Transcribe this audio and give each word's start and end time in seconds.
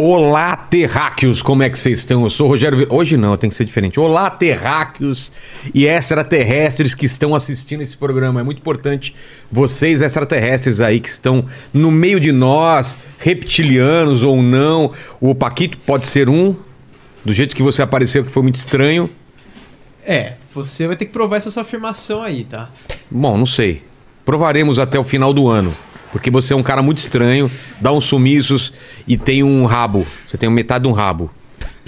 Olá, 0.00 0.54
terráqueos, 0.54 1.42
como 1.42 1.64
é 1.64 1.68
que 1.68 1.76
vocês 1.76 1.98
estão? 1.98 2.22
Eu 2.22 2.30
sou 2.30 2.46
o 2.46 2.50
Rogério. 2.50 2.86
Hoje 2.88 3.16
não, 3.16 3.36
tem 3.36 3.50
que 3.50 3.56
ser 3.56 3.64
diferente. 3.64 3.98
Olá, 3.98 4.30
terráqueos 4.30 5.32
e 5.74 5.86
extraterrestres 5.86 6.94
que 6.94 7.04
estão 7.04 7.34
assistindo 7.34 7.80
esse 7.80 7.96
programa. 7.96 8.38
É 8.38 8.44
muito 8.44 8.60
importante 8.60 9.12
vocês, 9.50 10.00
extraterrestres 10.00 10.80
aí 10.80 11.00
que 11.00 11.08
estão 11.08 11.44
no 11.74 11.90
meio 11.90 12.20
de 12.20 12.30
nós, 12.30 12.96
reptilianos 13.18 14.22
ou 14.22 14.40
não. 14.40 14.92
O 15.20 15.34
Paquito 15.34 15.76
pode 15.78 16.06
ser 16.06 16.28
um, 16.28 16.54
do 17.24 17.32
jeito 17.32 17.56
que 17.56 17.62
você 17.64 17.82
apareceu, 17.82 18.24
que 18.24 18.30
foi 18.30 18.44
muito 18.44 18.54
estranho. 18.54 19.10
É, 20.06 20.34
você 20.54 20.86
vai 20.86 20.94
ter 20.94 21.06
que 21.06 21.12
provar 21.12 21.38
essa 21.38 21.50
sua 21.50 21.62
afirmação 21.62 22.22
aí, 22.22 22.44
tá? 22.44 22.70
Bom, 23.10 23.36
não 23.36 23.46
sei. 23.46 23.82
Provaremos 24.24 24.78
até 24.78 24.96
o 24.96 25.02
final 25.02 25.32
do 25.32 25.48
ano. 25.48 25.74
Porque 26.10 26.30
você 26.30 26.52
é 26.52 26.56
um 26.56 26.62
cara 26.62 26.82
muito 26.82 26.98
estranho, 26.98 27.50
dá 27.80 27.92
uns 27.92 28.04
sumiços 28.04 28.72
e 29.06 29.16
tem 29.16 29.42
um 29.42 29.66
rabo. 29.66 30.06
Você 30.26 30.36
tem 30.38 30.48
metade 30.50 30.84
de 30.84 30.88
um 30.88 30.92
rabo. 30.92 31.30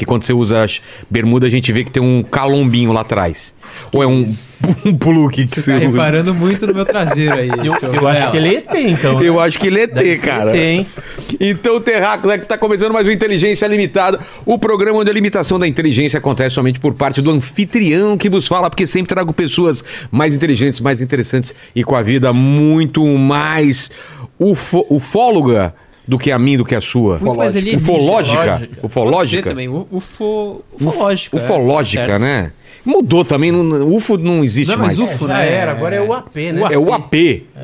Que 0.01 0.07
quando 0.07 0.23
você 0.23 0.33
usa 0.33 0.65
as 0.65 0.81
bermuda, 1.11 1.47
a 1.47 1.51
gente 1.51 1.71
vê 1.73 1.85
que 1.85 1.91
tem 1.91 2.03
um 2.03 2.23
calombinho 2.23 2.91
lá 2.91 3.03
atrás. 3.03 3.55
Ou 3.93 4.03
é 4.03 4.07
um, 4.07 4.25
um 4.87 4.95
pluque 4.97 5.45
que 5.45 5.51
Você 5.55 5.61
você 5.61 5.71
tá 5.73 5.77
usa. 5.77 5.89
reparando 5.91 6.35
muito 6.35 6.67
no 6.67 6.73
meu 6.73 6.87
traseiro 6.87 7.35
aí. 7.39 7.51
Eu, 7.51 7.71
seu 7.79 7.93
eu 7.95 8.09
acho 8.09 8.31
que 8.31 8.37
ele 8.39 8.49
é 8.49 8.59
ET, 8.61 8.75
então. 8.75 9.23
Eu 9.23 9.39
acho 9.39 9.59
que 9.59 9.67
ele 9.67 9.81
é 9.81 9.87
T, 9.87 9.93
Deve 9.93 10.11
ser 10.13 10.19
cara. 10.27 10.57
ET? 10.57 10.87
Então, 11.39 11.79
Terráqueo, 11.81 12.31
é 12.31 12.39
que 12.39 12.47
tá 12.47 12.57
começando 12.57 12.93
mais 12.93 13.07
um 13.07 13.11
Inteligência 13.11 13.67
Limitada, 13.67 14.19
o 14.47 14.59
programa 14.59 14.99
onde 15.01 15.11
a 15.11 15.13
limitação 15.13 15.59
da 15.59 15.69
inteligência 15.69 16.17
acontece 16.17 16.55
somente 16.55 16.81
por 16.81 16.95
parte 16.95 17.21
do 17.21 17.31
anfitrião 17.31 18.17
que 18.17 18.31
vos 18.31 18.47
fala, 18.47 18.71
porque 18.71 18.87
sempre 18.87 19.15
trago 19.15 19.35
pessoas 19.35 19.85
mais 20.11 20.35
inteligentes, 20.35 20.81
mais 20.81 21.03
interessantes 21.03 21.55
e 21.77 21.85
com 21.85 21.95
a 21.95 22.01
vida 22.01 22.33
muito 22.33 23.05
mais 23.19 23.91
ufo- 24.39 24.87
ufóloga 24.89 25.75
do 26.07 26.19
que 26.19 26.31
a 26.33 26.39
minha, 26.39 26.59
do 26.59 26.65
que 26.65 26.75
a 26.75 26.81
sua. 26.81 27.19
Muito 27.19 27.37
mais 27.39 27.55
alienígena. 27.57 27.93
Ufológica? 27.93 28.41
Ufológica. 28.41 28.87
Ufológica? 28.87 29.51
também. 29.51 29.69
Ufo... 29.69 30.63
Ufológica. 30.73 31.37
é, 31.37 31.41
Ufológica, 31.41 32.07
certo. 32.07 32.21
né? 32.23 32.53
Mudou 32.85 33.25
também, 33.25 33.53
não- 33.53 33.95
UFO 33.95 34.17
não 34.17 34.43
existe 34.43 34.69
Não 34.69 34.75
é 34.75 34.79
mais 34.79 34.99
mais. 34.99 35.13
UFO, 35.13 35.29
Já 35.29 35.35
né? 35.35 35.53
era, 35.53 35.71
agora 35.73 35.97
é 35.97 36.01
o 36.01 36.13
AP, 36.15 36.37
né? 36.37 36.63
É 36.73 36.79
o 36.79 36.93
AP. 36.95 37.15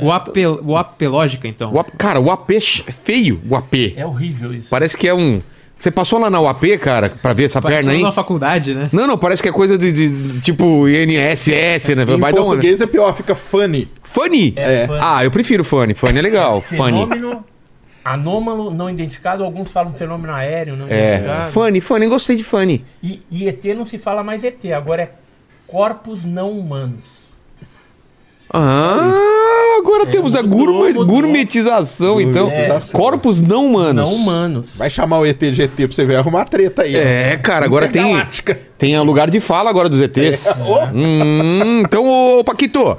O 0.02 0.12
AP, 0.12 0.36
o 0.62 0.76
AP 0.76 1.02
lógica, 1.08 1.48
então. 1.48 1.72
O 1.72 1.80
AP. 1.80 1.88
Cara, 1.96 2.20
o 2.20 2.30
AP 2.30 2.50
é 2.50 2.60
ch- 2.60 2.84
feio, 3.02 3.40
o 3.48 3.56
AP. 3.56 3.94
É 3.96 4.04
horrível 4.04 4.52
isso. 4.52 4.68
Parece 4.68 4.96
que 4.96 5.08
é 5.08 5.14
um... 5.14 5.40
Você 5.78 5.90
passou 5.90 6.18
lá 6.18 6.30
na 6.30 6.40
UAP, 6.40 6.78
cara, 6.78 7.10
pra 7.20 7.34
ver 7.34 7.44
essa 7.44 7.60
perna 7.60 7.92
aí? 7.92 8.00
na 8.02 8.10
faculdade, 8.10 8.74
né? 8.74 8.88
Não, 8.90 9.06
não, 9.06 9.18
parece 9.18 9.42
que 9.42 9.48
é 9.50 9.52
coisa 9.52 9.76
de, 9.76 9.92
de- 9.92 10.40
tipo 10.40 10.88
INSS, 10.88 11.94
né? 11.94 12.02
Em 12.08 12.18
Vai 12.18 12.32
dar 12.32 12.40
uma. 12.40 12.46
português 12.52 12.80
é 12.80 12.86
pior, 12.86 13.14
fica 13.14 13.34
funny. 13.34 13.86
Funny? 14.02 14.54
É, 14.56 14.86
funny. 14.86 14.98
Ah, 15.02 15.22
eu 15.22 15.30
prefiro 15.30 15.62
funny. 15.64 15.92
Funny 15.92 16.18
é 16.18 16.22
legal. 16.22 16.62
Funny. 16.62 17.06
Anômalo 18.12 18.70
não 18.70 18.88
identificado, 18.88 19.42
alguns 19.44 19.70
falam 19.70 19.92
fenômeno 19.92 20.32
aéreo 20.32 20.76
não 20.76 20.86
É. 20.88 21.14
identificado. 21.16 21.52
Funny, 21.52 21.80
funny, 21.80 22.06
gostei 22.06 22.36
de 22.36 22.44
funny. 22.44 22.84
E, 23.02 23.20
e 23.30 23.48
ET 23.48 23.64
não 23.76 23.84
se 23.86 23.98
fala 23.98 24.22
mais 24.22 24.44
ET, 24.44 24.64
agora 24.72 25.02
é 25.02 25.10
corpos 25.66 26.24
não 26.24 26.50
humanos. 26.52 27.16
Ah, 28.52 29.76
agora 29.80 30.06
temos 30.06 30.36
a 30.36 30.42
gourmet- 30.42 30.92
gourmetização, 30.94 32.20
então. 32.20 32.44
Gourmetização. 32.46 32.98
Corpos 33.00 33.40
não 33.40 33.66
humanos. 33.66 34.08
Não 34.08 34.14
humanos. 34.14 34.76
Vai 34.76 34.88
chamar 34.88 35.18
o 35.18 35.26
ET 35.26 35.38
de 35.50 35.62
ET 35.62 35.74
pra 35.74 35.86
você 35.88 36.04
ver, 36.04 36.14
arrumar 36.16 36.44
treta 36.44 36.82
aí. 36.82 36.94
É, 36.94 37.36
cara, 37.36 37.64
agora 37.66 37.88
tem, 37.88 38.16
tem 38.78 38.94
a 38.94 39.02
lugar 39.02 39.28
de 39.30 39.40
fala 39.40 39.68
agora 39.68 39.88
dos 39.88 40.00
ETs. 40.00 40.46
É. 40.46 40.54
Hum, 40.94 41.80
então, 41.84 42.38
ô 42.38 42.44
Paquito, 42.44 42.96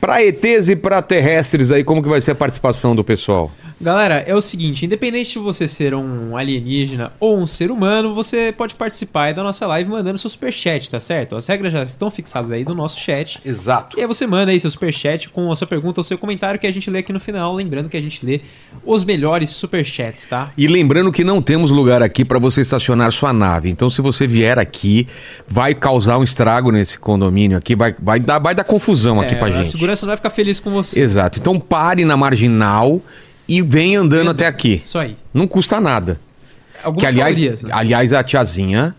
pra 0.00 0.22
ETs 0.24 0.70
e 0.70 0.76
pra 0.76 1.02
terrestres 1.02 1.70
aí, 1.70 1.84
como 1.84 2.02
que 2.02 2.08
vai 2.08 2.20
ser 2.22 2.30
a 2.30 2.34
participação 2.34 2.96
do 2.96 3.04
pessoal? 3.04 3.50
Galera, 3.78 4.24
é 4.26 4.34
o 4.34 4.40
seguinte, 4.40 4.86
independente 4.86 5.32
de 5.34 5.38
você 5.38 5.68
ser 5.68 5.94
um 5.94 6.34
alienígena 6.34 7.12
ou 7.20 7.36
um 7.38 7.46
ser 7.46 7.70
humano, 7.70 8.14
você 8.14 8.50
pode 8.56 8.74
participar 8.74 9.24
aí 9.24 9.34
da 9.34 9.42
nossa 9.42 9.66
live 9.66 9.90
mandando 9.90 10.16
seu 10.16 10.30
superchat, 10.30 10.90
tá 10.90 10.98
certo? 10.98 11.36
As 11.36 11.46
regras 11.46 11.74
já 11.74 11.82
estão 11.82 12.10
fixadas 12.10 12.52
aí 12.52 12.64
no 12.64 12.74
nosso 12.74 12.98
chat. 12.98 13.38
Exato. 13.44 13.98
E 13.98 14.00
aí 14.00 14.06
você 14.06 14.26
manda 14.26 14.50
aí 14.50 14.58
seu 14.58 14.70
superchat 14.70 15.28
com 15.28 15.52
a 15.52 15.56
sua 15.56 15.66
pergunta 15.66 16.00
ou 16.00 16.04
seu 16.04 16.16
comentário 16.16 16.58
que 16.58 16.66
a 16.66 16.72
gente 16.72 16.88
lê 16.90 17.00
aqui 17.00 17.12
no 17.12 17.20
final, 17.20 17.54
lembrando 17.54 17.90
que 17.90 17.98
a 17.98 18.00
gente 18.00 18.24
lê 18.24 18.40
os 18.82 19.04
melhores 19.04 19.50
superchats, 19.50 20.24
tá? 20.24 20.50
E 20.56 20.66
lembrando 20.66 21.12
que 21.12 21.22
não 21.22 21.42
temos 21.42 21.70
lugar 21.70 22.02
aqui 22.02 22.24
para 22.24 22.38
você 22.38 22.62
estacionar 22.62 23.12
sua 23.12 23.32
nave. 23.34 23.68
Então, 23.68 23.90
se 23.90 24.00
você 24.00 24.26
vier 24.26 24.58
aqui, 24.58 25.06
vai 25.46 25.74
causar 25.74 26.16
um 26.16 26.24
estrago 26.24 26.72
nesse 26.72 26.98
condomínio 26.98 27.58
aqui, 27.58 27.76
vai, 27.76 27.94
vai, 28.02 28.18
dar, 28.20 28.38
vai 28.38 28.54
dar 28.54 28.64
confusão 28.64 29.20
aqui 29.20 29.34
É, 29.34 29.38
pra 29.38 29.48
A 29.48 29.50
gente. 29.50 29.68
segurança 29.68 30.06
não 30.06 30.10
vai 30.12 30.16
ficar 30.16 30.30
feliz 30.30 30.58
com 30.58 30.70
você. 30.70 30.98
Exato. 30.98 31.38
Então, 31.38 31.60
pare 31.60 32.06
na 32.06 32.16
marginal 32.16 33.02
e 33.48 33.62
vem 33.62 33.96
andando 33.96 34.30
até 34.30 34.46
aqui. 34.46 34.82
Isso 34.84 34.98
aí. 34.98 35.16
Não 35.32 35.46
custa 35.46 35.80
nada. 35.80 36.20
Algumas 36.82 37.02
que, 37.02 37.06
aliás, 37.20 37.34
calorias, 37.36 37.62
né? 37.64 37.70
aliás, 37.72 38.12
a 38.12 38.22
tiazinha 38.22 38.94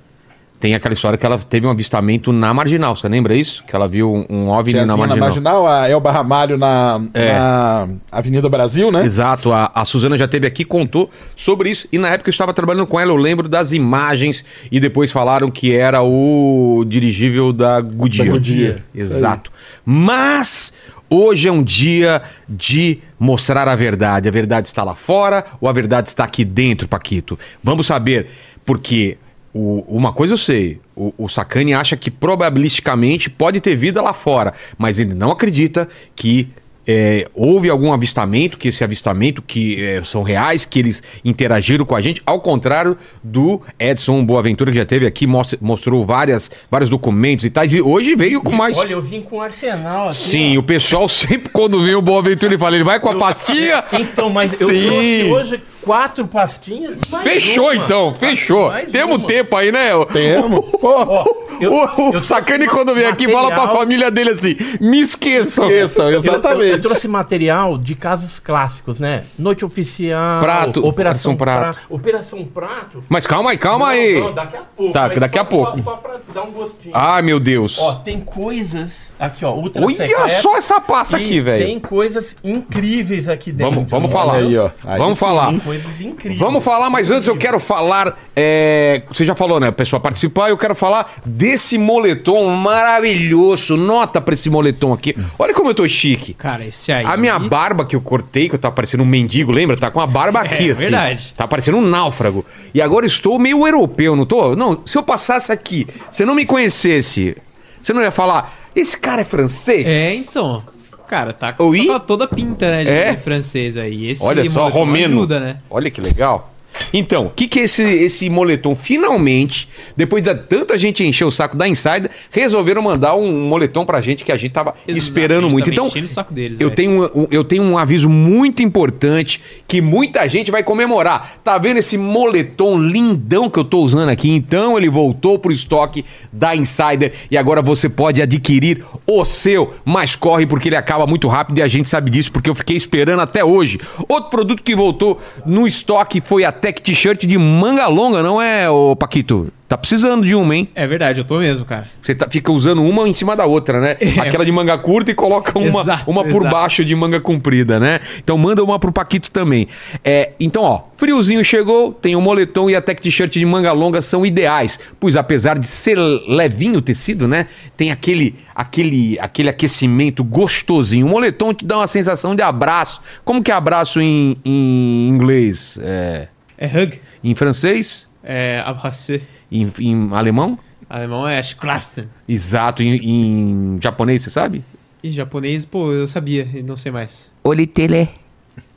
tem 0.59 0.73
aquela 0.73 0.93
história 0.95 1.15
que 1.19 1.23
ela 1.25 1.37
teve 1.37 1.67
um 1.67 1.69
avistamento 1.69 2.33
na 2.33 2.51
marginal. 2.51 2.95
Você 2.95 3.07
lembra 3.07 3.35
isso? 3.35 3.63
Que 3.65 3.75
ela 3.75 3.87
viu 3.87 4.25
um- 4.27 4.49
OVNI 4.49 4.71
Tiazinha 4.73 4.85
na 4.87 4.93
na 4.93 4.97
marginal. 4.97 5.29
marginal, 5.29 5.67
a 5.67 5.87
Elba 5.87 6.11
Ramalho 6.11 6.57
na, 6.57 6.99
É. 7.13 7.33
na 7.33 7.87
Avenida 8.11 8.49
Brasil, 8.49 8.91
né? 8.91 9.05
Exato, 9.05 9.53
a, 9.53 9.71
a 9.75 9.85
Suzana 9.85 10.17
já 10.17 10.27
teve 10.27 10.47
aqui, 10.47 10.65
contou 10.65 11.11
sobre 11.35 11.69
isso. 11.69 11.87
E 11.91 11.99
na 11.99 12.09
época 12.09 12.29
eu 12.29 12.31
estava 12.31 12.51
trabalhando 12.55 12.87
com 12.87 12.99
ela, 12.99 13.11
eu 13.11 13.15
lembro 13.17 13.47
das 13.47 13.71
imagens. 13.71 14.43
E 14.71 14.79
depois 14.79 15.11
falaram 15.11 15.51
que 15.51 15.75
era 15.75 16.01
o 16.01 16.83
dirigível 16.87 17.53
da 17.53 17.79
Goodyear. 17.79 18.27
Da 18.27 18.33
Goodyear, 18.33 18.77
Exato. 18.95 19.51
Mas 19.85 20.73
hoje 21.09 21.47
é 21.47 21.51
um 21.51 21.63
dia 21.63 22.21
de 22.47 22.99
mostrar 23.19 23.67
a 23.67 23.75
verdade. 23.75 24.27
A 24.27 24.31
verdade 24.31 24.67
está 24.67 24.83
lá 24.83 24.95
fora 24.95 25.45
ou 25.59 25.67
a 25.69 25.73
verdade 25.73 26.09
está 26.09 26.23
aqui 26.23 26.43
dentro, 26.45 26.87
Paquito? 26.87 27.37
Vamos 27.63 27.87
saber, 27.87 28.27
porque 28.65 29.17
o- 29.53 29.83
uma 29.87 30.11
coisa 30.13 30.33
eu 30.33 30.37
sei, 30.37 30.79
o, 30.95 31.13
o 31.17 31.27
Sacani 31.29 31.73
acha 31.73 31.95
que 31.97 32.11
probabilisticamente 32.11 33.29
pode 33.29 33.59
ter 33.61 33.75
vida 33.75 34.01
lá 34.01 34.13
fora, 34.13 34.53
mas 34.77 34.99
ele 34.99 35.13
não 35.13 35.31
acredita 35.31 35.87
que 36.15 36.49
é, 36.87 37.27
houve 37.35 37.69
algum 37.69 37.91
avistamento, 37.91 38.57
que 38.57 38.69
esse 38.69 38.83
avistamento 38.83 39.41
que 39.41 39.83
é, 39.83 40.01
são 40.03 40.23
reais, 40.23 40.65
que 40.65 40.79
eles 40.79 41.03
interagiram 41.25 41.85
com 41.85 41.95
a 41.95 42.01
gente, 42.01 42.21
ao 42.25 42.39
contrário 42.39 42.97
do 43.21 43.61
Edson 43.77 44.23
Boaventura, 44.25 44.71
que 44.71 44.77
já 44.77 44.85
teve 44.85 45.05
aqui, 45.05 45.27
mostra- 45.27 45.59
mostrou 45.61 46.05
várias, 46.05 46.49
vários 46.71 46.89
documentos 46.89 47.43
e 47.43 47.49
tais, 47.49 47.73
e 47.73 47.81
hoje 47.81 48.15
veio 48.15 48.41
com 48.41 48.51
mais... 48.53 48.77
Olha, 48.77 48.93
eu 48.93 49.01
vim 49.01 49.21
com 49.21 49.37
um 49.37 49.41
arsenal 49.41 50.09
aqui. 50.09 50.17
Sim, 50.17 50.55
ó. 50.55 50.59
o 50.61 50.63
pessoal 50.63 51.07
sempre 51.09 51.49
quando 51.49 51.83
vê 51.83 51.93
o 51.95 52.01
Boaventura 52.01 52.53
ele 52.53 52.59
fala, 52.59 52.75
ele 52.75 52.85
vai 52.85 52.99
com 52.99 53.09
a 53.09 53.15
pastinha. 53.15 53.83
Então, 54.17 54.29
mas 54.29 54.59
eu 54.61 54.67
Sim. 54.67 54.83
trouxe 54.83 55.23
hoje 55.23 55.61
quatro 55.87 56.27
pastinhas. 56.27 56.95
Fechou 57.23 57.71
uma. 57.71 57.75
então, 57.75 58.13
fechou. 58.13 58.67
Mais 58.69 58.91
Temos 58.91 59.17
uma. 59.17 59.27
tempo 59.27 59.55
aí, 59.55 59.71
né? 59.71 59.89
Temos. 60.13 60.65
Eu- 61.59 61.71
o 61.73 62.13
eu 62.13 62.23
Sacani 62.23 62.67
ma- 62.67 62.71
quando 62.71 62.93
vem 62.93 63.07
aqui 63.07 63.27
fala 63.31 63.49
pra 63.49 63.67
família 63.69 64.11
dele 64.11 64.29
assim, 64.29 64.55
me 64.79 65.01
esqueçam. 65.01 65.71
Isso, 65.71 65.99
Eu, 66.03 66.11
eu- 66.11 66.19
exatamente. 66.19 66.69
eu 66.69 66.81
trouxe 66.83 67.07
material 67.07 67.79
de 67.79 67.95
casos 67.95 68.37
clássicos, 68.37 68.99
né? 68.99 69.23
Noite 69.39 69.65
Oficial, 69.65 70.39
Prato, 70.39 70.85
Operação 70.85 71.33
Operação 71.33 71.35
Prato. 71.35 71.61
Prato. 71.77 71.79
Operação 71.89 72.45
Prato. 72.45 73.03
Mas 73.09 73.25
calma 73.25 73.49
aí, 73.49 73.57
calma 73.57 73.85
Não, 73.85 73.91
aí. 73.91 74.19
não, 74.19 74.33
daqui 74.35 74.55
a 74.55 74.61
pouco. 74.61 74.93
Tá, 74.93 75.07
daqui 75.07 75.39
a 75.39 75.45
pouco. 75.45 75.77
Só, 75.79 75.83
só 75.83 75.97
pra 75.97 76.17
dar 76.31 76.43
um 76.43 76.51
gostinho. 76.51 76.91
Ai, 76.95 77.23
meu 77.23 77.39
Deus. 77.39 77.79
Ó, 77.79 77.93
tem 77.95 78.19
coisas 78.21 79.11
aqui, 79.19 79.43
ó. 79.45 79.53
Ultra 79.53 79.83
Olha 79.85 79.95
secreto, 79.95 80.41
só 80.41 80.57
essa 80.57 80.79
pasta 80.81 81.19
e 81.19 81.23
aqui, 81.23 81.41
velho. 81.41 81.65
Tem 81.65 81.79
coisas 81.79 82.35
incríveis 82.43 83.27
aqui 83.27 83.51
dentro. 83.51 83.73
Vamos, 83.73 83.89
vamos 83.89 84.11
falar. 84.11 84.35
aí, 84.37 84.57
ó. 84.57 84.69
Aí 84.85 84.97
vamos 84.99 85.17
sim. 85.17 85.25
falar. 85.25 85.49
Tem 85.49 85.59
coisas 85.59 86.01
incríveis. 86.01 86.39
Vamos 86.39 86.63
falar, 86.63 86.89
mas 86.89 87.09
antes 87.11 87.27
eu 87.27 87.37
quero 87.37 87.59
falar. 87.59 88.17
é, 88.35 89.03
você 89.09 89.25
já 89.25 89.35
falou, 89.35 89.59
né? 89.59 89.67
A 89.67 89.71
pessoa 89.71 89.99
participar, 89.99 90.49
eu 90.49 90.57
quero 90.57 90.75
falar 90.75 91.11
desse 91.25 91.77
moletom 91.77 92.45
maravilhoso. 92.55 93.75
Nota 93.77 94.19
pra 94.21 94.33
esse 94.33 94.49
moletom 94.49 94.93
aqui. 94.93 95.15
Olha 95.37 95.53
como 95.53 95.69
eu 95.69 95.73
tô 95.75 95.87
chique. 95.87 96.33
Cara, 96.33 96.65
esse 96.65 96.91
aí. 96.91 97.05
A 97.05 97.17
minha 97.17 97.37
barba 97.39 97.85
que 97.85 97.95
eu 97.95 98.01
cortei, 98.01 98.49
que 98.49 98.55
eu 98.55 98.59
tava 98.59 98.75
parecendo 98.75 99.03
um 99.03 99.07
mendigo, 99.07 99.51
lembra? 99.51 99.77
Tá 99.77 99.91
com 99.91 99.99
a 99.99 100.07
barba 100.07 100.39
aqui, 100.41 100.69
É, 100.69 100.71
assim. 100.71 100.83
verdade. 100.83 101.33
Tá 101.35 101.47
parecendo 101.47 101.77
um 101.77 101.81
náufrago. 101.81 102.45
E 102.73 102.81
agora 102.81 103.05
eu 103.05 103.07
estou 103.07 103.37
meio 103.39 103.65
europeu, 103.67 104.15
não 104.15 104.25
tô? 104.25 104.55
Não, 104.55 104.81
se 104.85 104.97
eu 104.97 105.03
passasse 105.03 105.51
aqui, 105.51 105.87
você 106.11 106.25
não 106.25 106.35
me 106.35 106.45
conhecesse, 106.45 107.35
você 107.81 107.93
não 107.93 108.01
ia 108.01 108.11
falar, 108.11 108.53
esse 108.79 108.97
cara 108.97 109.21
é 109.21 109.25
francês? 109.25 109.87
É, 109.87 110.15
então. 110.15 110.61
Cara, 111.07 111.31
tá 111.31 111.53
com 111.53 111.69
Oui? 111.69 111.87
tá 111.87 111.99
toda 111.99 112.27
pinta, 112.27 112.69
né, 112.69 112.83
de 112.83 112.89
É? 112.89 113.15
francês 113.15 113.77
aí. 113.77 114.09
Esse 114.09 114.23
Olha 114.23 114.43
só, 114.49 114.67
romeno. 114.67 115.17
ajuda, 115.19 115.39
né? 115.39 115.57
Olha 115.69 115.89
que 115.89 116.01
legal. 116.01 116.53
Então, 116.93 117.27
o 117.27 117.29
que, 117.29 117.47
que 117.47 117.59
é 117.59 117.63
esse, 117.63 117.83
esse 117.83 118.29
moletom? 118.29 118.75
Finalmente, 118.75 119.67
depois 119.95 120.23
de 120.23 120.33
tanta 120.33 120.77
gente 120.77 121.03
encher 121.03 121.25
o 121.25 121.31
saco 121.31 121.55
da 121.55 121.67
Insider, 121.67 122.09
resolveram 122.31 122.81
mandar 122.81 123.15
um 123.15 123.47
moletom 123.47 123.85
pra 123.85 124.01
gente 124.01 124.23
que 124.23 124.31
a 124.31 124.37
gente 124.37 124.51
tava 124.51 124.73
Exato, 124.87 124.97
esperando 124.97 125.49
muito. 125.49 125.69
Então, 125.69 125.89
deles, 126.31 126.59
eu 126.59 126.69
velho. 126.69 126.75
tenho, 126.75 127.11
um, 127.15 127.27
eu 127.31 127.43
tenho 127.43 127.63
um 127.63 127.77
aviso 127.77 128.09
muito 128.09 128.61
importante 128.61 129.41
que 129.67 129.81
muita 129.81 130.27
gente 130.27 130.51
vai 130.51 130.63
comemorar. 130.63 131.39
Tá 131.43 131.57
vendo 131.57 131.77
esse 131.77 131.97
moletom 131.97 132.79
lindão 132.79 133.49
que 133.49 133.59
eu 133.59 133.65
tô 133.65 133.79
usando 133.79 134.09
aqui? 134.09 134.29
Então, 134.29 134.77
ele 134.77 134.89
voltou 134.89 135.37
pro 135.39 135.51
estoque 135.51 136.05
da 136.31 136.55
Insider 136.55 137.13
e 137.29 137.37
agora 137.37 137.61
você 137.61 137.89
pode 137.89 138.21
adquirir 138.21 138.83
o 139.05 139.25
seu, 139.25 139.73
mas 139.83 140.15
corre 140.15 140.45
porque 140.45 140.69
ele 140.69 140.75
acaba 140.75 141.05
muito 141.05 141.27
rápido 141.27 141.57
e 141.59 141.61
a 141.61 141.67
gente 141.67 141.89
sabe 141.89 142.09
disso 142.09 142.31
porque 142.31 142.49
eu 142.49 142.55
fiquei 142.55 142.77
esperando 142.77 143.21
até 143.21 143.43
hoje. 143.43 143.79
Outro 144.07 144.29
produto 144.29 144.63
que 144.63 144.75
voltou 144.75 145.19
no 145.45 145.67
estoque 145.67 146.21
foi 146.21 146.43
a 146.43 146.51
Tech 146.67 146.81
T-shirt 146.81 147.25
de 147.25 147.37
manga 147.37 147.87
longa, 147.87 148.21
não 148.21 148.41
é, 148.41 148.69
ô 148.69 148.93
Paquito? 148.93 149.53
Tá 149.69 149.77
precisando 149.77 150.25
de 150.25 150.35
uma, 150.35 150.53
hein? 150.53 150.67
É 150.75 150.85
verdade, 150.85 151.21
eu 151.21 151.23
tô 151.25 151.39
mesmo, 151.39 151.65
cara. 151.65 151.87
Você 152.01 152.13
tá- 152.13 152.27
fica 152.29 152.51
usando 152.51 152.83
uma 152.83 153.07
em 153.07 153.13
cima 153.13 153.37
da 153.37 153.45
outra, 153.45 153.79
né? 153.79 153.95
Aquela 154.19 154.43
de 154.43 154.51
manga 154.51 154.77
curta 154.77 155.11
e 155.11 155.13
coloca 155.13 155.57
uma, 155.57 155.79
Exato, 155.79 156.03
uma 156.11 156.23
por 156.25 156.41
exato. 156.41 156.49
baixo 156.49 156.83
de 156.83 156.93
manga 156.93 157.21
comprida, 157.21 157.79
né? 157.79 158.01
Então 158.21 158.37
manda 158.37 158.61
uma 158.61 158.77
pro 158.79 158.91
Paquito 158.91 159.31
também. 159.31 159.65
É, 160.03 160.31
então, 160.41 160.61
ó, 160.61 160.81
friozinho 160.97 161.43
chegou, 161.43 161.93
tem 161.93 162.17
o 162.17 162.21
moletom 162.21 162.69
e 162.69 162.75
a 162.75 162.81
tech 162.81 163.01
t-shirt 163.01 163.31
de 163.31 163.45
manga 163.45 163.71
longa 163.71 164.01
são 164.01 164.25
ideais, 164.25 164.77
pois 164.99 165.15
apesar 165.15 165.57
de 165.57 165.67
ser 165.67 165.97
levinho 165.97 166.79
o 166.79 166.81
tecido, 166.81 167.29
né? 167.29 167.47
Tem 167.77 167.91
aquele, 167.91 168.35
aquele, 168.53 169.17
aquele 169.21 169.47
aquecimento 169.49 170.21
gostosinho. 170.21 171.05
O 171.07 171.09
moletom 171.09 171.53
te 171.53 171.63
dá 171.63 171.77
uma 171.77 171.87
sensação 171.87 172.35
de 172.35 172.41
abraço. 172.41 172.99
Como 173.23 173.41
que 173.41 173.51
é 173.51 173.53
abraço 173.53 174.01
em, 174.01 174.37
em 174.43 175.07
inglês? 175.09 175.79
É, 175.81 176.27
É 176.57 176.65
hug, 176.65 176.99
em 177.23 177.35
francês? 177.35 178.07
é 178.27 178.61
abracer. 178.65 179.21
Em, 179.49 179.71
em 179.79 180.09
alemão? 180.11 180.59
Alemão 180.89 181.25
é 181.27 181.41
Schklasten. 181.41 182.09
Exato. 182.27 182.83
Em, 182.83 182.95
em 182.95 183.79
japonês, 183.81 184.23
você 184.23 184.29
sabe? 184.29 184.63
E 185.01 185.09
japonês, 185.09 185.63
pô, 185.65 185.93
eu 185.93 186.07
sabia, 186.07 186.47
e 186.53 186.61
não 186.61 186.75
sei 186.75 186.91
mais. 186.91 187.33
Olitele. 187.43 188.09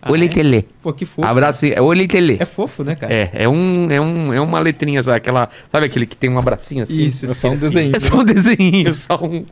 Ah, 0.02 0.10
Olitele. 0.10 0.66
Pô, 0.82 0.92
que 0.92 1.04
fofo. 1.04 1.28
Abraço. 1.28 1.66
É 1.66 1.80
Olitele. 1.80 2.38
É 2.40 2.44
fofo, 2.46 2.82
né, 2.82 2.94
cara? 2.94 3.12
É, 3.12 3.30
é, 3.34 3.48
um, 3.48 3.90
é, 3.90 4.00
um, 4.00 4.32
é 4.32 4.40
uma 4.40 4.58
letrinha, 4.58 5.02
sabe? 5.02 5.18
Aquela, 5.18 5.48
sabe 5.70 5.86
aquele 5.86 6.06
que 6.06 6.16
tem 6.16 6.30
um 6.30 6.38
abracinho 6.38 6.82
assim? 6.82 7.02
Isso, 7.02 7.26
É 7.26 7.34
só 7.34 7.48
um 7.48 7.52
assim. 7.52 7.66
desenho. 7.66 7.96
É 7.96 8.00
só 8.00 8.16
um 8.18 8.24
desenho, 8.24 8.94
só 8.94 9.20
um. 9.22 9.44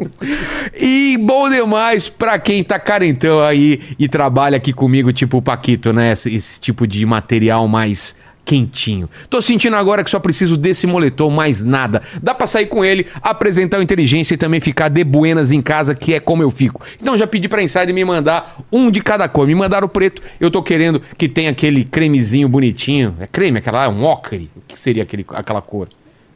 E 0.81 1.19
bom 1.21 1.51
demais 1.51 2.09
pra 2.09 2.39
quem 2.39 2.65
tá 2.65 2.79
carentão 2.79 3.41
aí 3.41 3.81
e 3.99 4.09
trabalha 4.09 4.57
aqui 4.57 4.73
comigo, 4.73 5.13
tipo 5.13 5.39
o 5.39 5.43
Paquito, 5.43 5.93
né? 5.93 6.13
Esse, 6.13 6.35
esse 6.35 6.59
tipo 6.61 6.87
de 6.87 7.05
material 7.05 7.69
mais 7.69 8.15
quentinho. 8.49 9.11
Tô 9.29 9.43
sentindo 9.43 9.77
agora 9.77 10.03
que 10.03 10.09
só 10.09 10.19
preciso 10.19 10.57
desse 10.57 10.87
moletom, 10.87 11.29
mais 11.29 11.63
nada. 11.63 12.01
Dá 12.23 12.35
pra 12.35 12.47
sair 12.47 12.65
com 12.65 12.83
ele, 12.83 13.07
apresentar 13.21 13.79
o 13.79 13.83
inteligência 13.83 14.33
e 14.33 14.39
também 14.39 14.59
ficar 14.59 14.89
de 14.89 15.05
buenas 15.05 15.53
em 15.53 15.61
casa, 15.61 15.95
que 15.95 16.15
é 16.15 16.21
como 16.21 16.43
eu 16.43 16.51
fico. 16.51 16.83
Então 16.99 17.17
já 17.19 17.27
pedi 17.27 17.47
pra 17.47 17.63
Insider 17.63 17.93
me 17.93 18.03
mandar 18.07 18.57
um 18.73 18.91
de 18.91 19.03
cada 19.03 19.29
cor. 19.29 19.47
Me 19.47 19.55
mandaram 19.55 19.85
o 19.85 19.89
preto, 19.91 20.23
eu 20.41 20.51
tô 20.51 20.63
querendo 20.63 20.99
que 21.19 21.29
tenha 21.29 21.51
aquele 21.51 21.85
cremezinho 21.85 22.49
bonitinho. 22.49 23.15
É 23.21 23.27
creme, 23.27 23.59
aquela 23.59 23.85
é 23.85 23.89
um 23.89 24.03
ocre? 24.03 24.49
O 24.57 24.63
que 24.67 24.81
seria 24.81 25.03
aquele, 25.03 25.27
aquela 25.29 25.61
cor? 25.61 25.91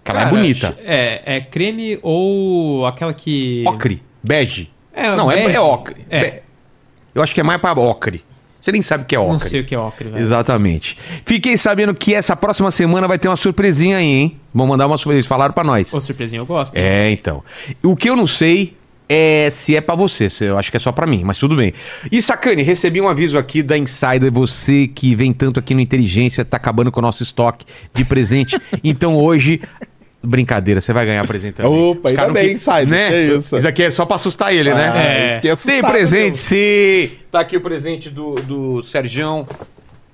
Aquela 0.05 0.21
é 0.21 0.25
Cara, 0.25 0.37
bonita. 0.37 0.79
É, 0.85 1.37
é 1.37 1.41
creme 1.41 1.99
ou 2.03 2.85
aquela 2.85 3.15
que. 3.15 3.65
Ocre, 3.67 4.03
bege. 4.23 4.71
É, 4.93 5.17
não, 5.17 5.33
é, 5.33 5.37
bege. 5.37 5.57
é 5.57 5.61
ocre. 5.61 6.05
É. 6.11 6.43
Eu 7.15 7.23
acho 7.23 7.33
que 7.33 7.41
é 7.41 7.43
mais 7.43 7.59
pra 7.59 7.73
ocre. 7.73 8.23
Você 8.63 8.71
nem 8.71 8.81
sabe 8.81 9.03
o 9.03 9.07
que 9.09 9.17
é 9.17 9.19
ocre. 9.19 9.33
Não 9.33 9.39
sei 9.41 9.61
o 9.61 9.65
que 9.65 9.75
é 9.75 9.79
ocre, 9.79 10.09
velho. 10.09 10.23
Exatamente. 10.23 10.97
Fiquei 11.27 11.57
sabendo 11.57 11.93
que 11.93 12.15
essa 12.15 12.37
próxima 12.37 12.71
semana 12.71 13.09
vai 13.09 13.19
ter 13.19 13.27
uma 13.27 13.37
surpresinha 13.37 13.97
aí, 13.97 14.07
hein? 14.07 14.37
Vão 14.55 14.69
mandar 14.69 14.87
uma 14.87 14.97
surpresa. 14.97 15.17
Eles 15.17 15.27
falaram 15.27 15.53
pra 15.53 15.65
nós. 15.65 15.93
Ô, 15.93 16.01
surpresinha, 16.01 16.41
eu 16.41 16.47
gosto. 16.47 16.77
É, 16.77 17.11
então. 17.11 17.43
O 17.83 17.97
que 17.97 18.09
eu 18.09 18.15
não 18.15 18.25
sei 18.25 18.77
é 19.09 19.51
se 19.51 19.75
é 19.75 19.81
pra 19.81 19.97
você. 19.97 20.29
Eu 20.41 20.57
acho 20.57 20.71
que 20.71 20.77
é 20.77 20.81
só 20.81 20.93
pra 20.93 21.09
mim, 21.09 21.23
mas 21.25 21.39
tudo 21.39 21.57
bem. 21.57 21.75
E 22.11 22.23
Sacane, 22.23 22.63
recebi 22.63 23.01
um 23.01 23.09
aviso 23.09 23.37
aqui 23.37 23.65
da 23.65 23.77
Insider. 23.77 24.31
Você 24.31 24.87
que 24.87 25.13
vem 25.17 25.33
tanto 25.33 25.59
aqui 25.59 25.75
no 25.75 25.81
Inteligência, 25.81 26.45
tá 26.45 26.57
acabando 26.57 26.93
com 26.93 27.01
o 27.01 27.03
nosso 27.03 27.25
estoque 27.25 27.67
de 27.93 28.05
presente. 28.05 28.57
então 28.85 29.17
hoje. 29.17 29.61
Brincadeira, 30.23 30.81
você 30.81 30.93
vai 30.93 31.05
ganhar 31.05 31.27
presente 31.27 31.55
também. 31.55 31.91
Opa, 31.91 32.11
ainda 32.11 32.29
bem, 32.33 32.49
que- 32.51 32.55
Insider, 32.55 32.87
Né? 32.89 33.11
que 33.11 33.37
isso. 33.39 33.57
Isso 33.57 33.67
aqui 33.69 33.83
é 33.83 33.91
só 33.91 34.07
pra 34.07 34.17
assustar 34.17 34.55
ele, 34.55 34.73
né? 34.73 34.93
Ah, 34.95 35.03
É. 35.03 35.35
fiquei 35.37 35.51
assustado 35.51 35.75
Tem 35.83 35.91
presente, 35.91 36.23
mesmo. 36.31 36.37
sim. 36.37 37.11
Tá 37.31 37.41
aqui 37.41 37.57
o 37.57 37.61
presente 37.61 38.09
do, 38.09 38.35
do 38.37 38.83
Sergião 38.85 39.47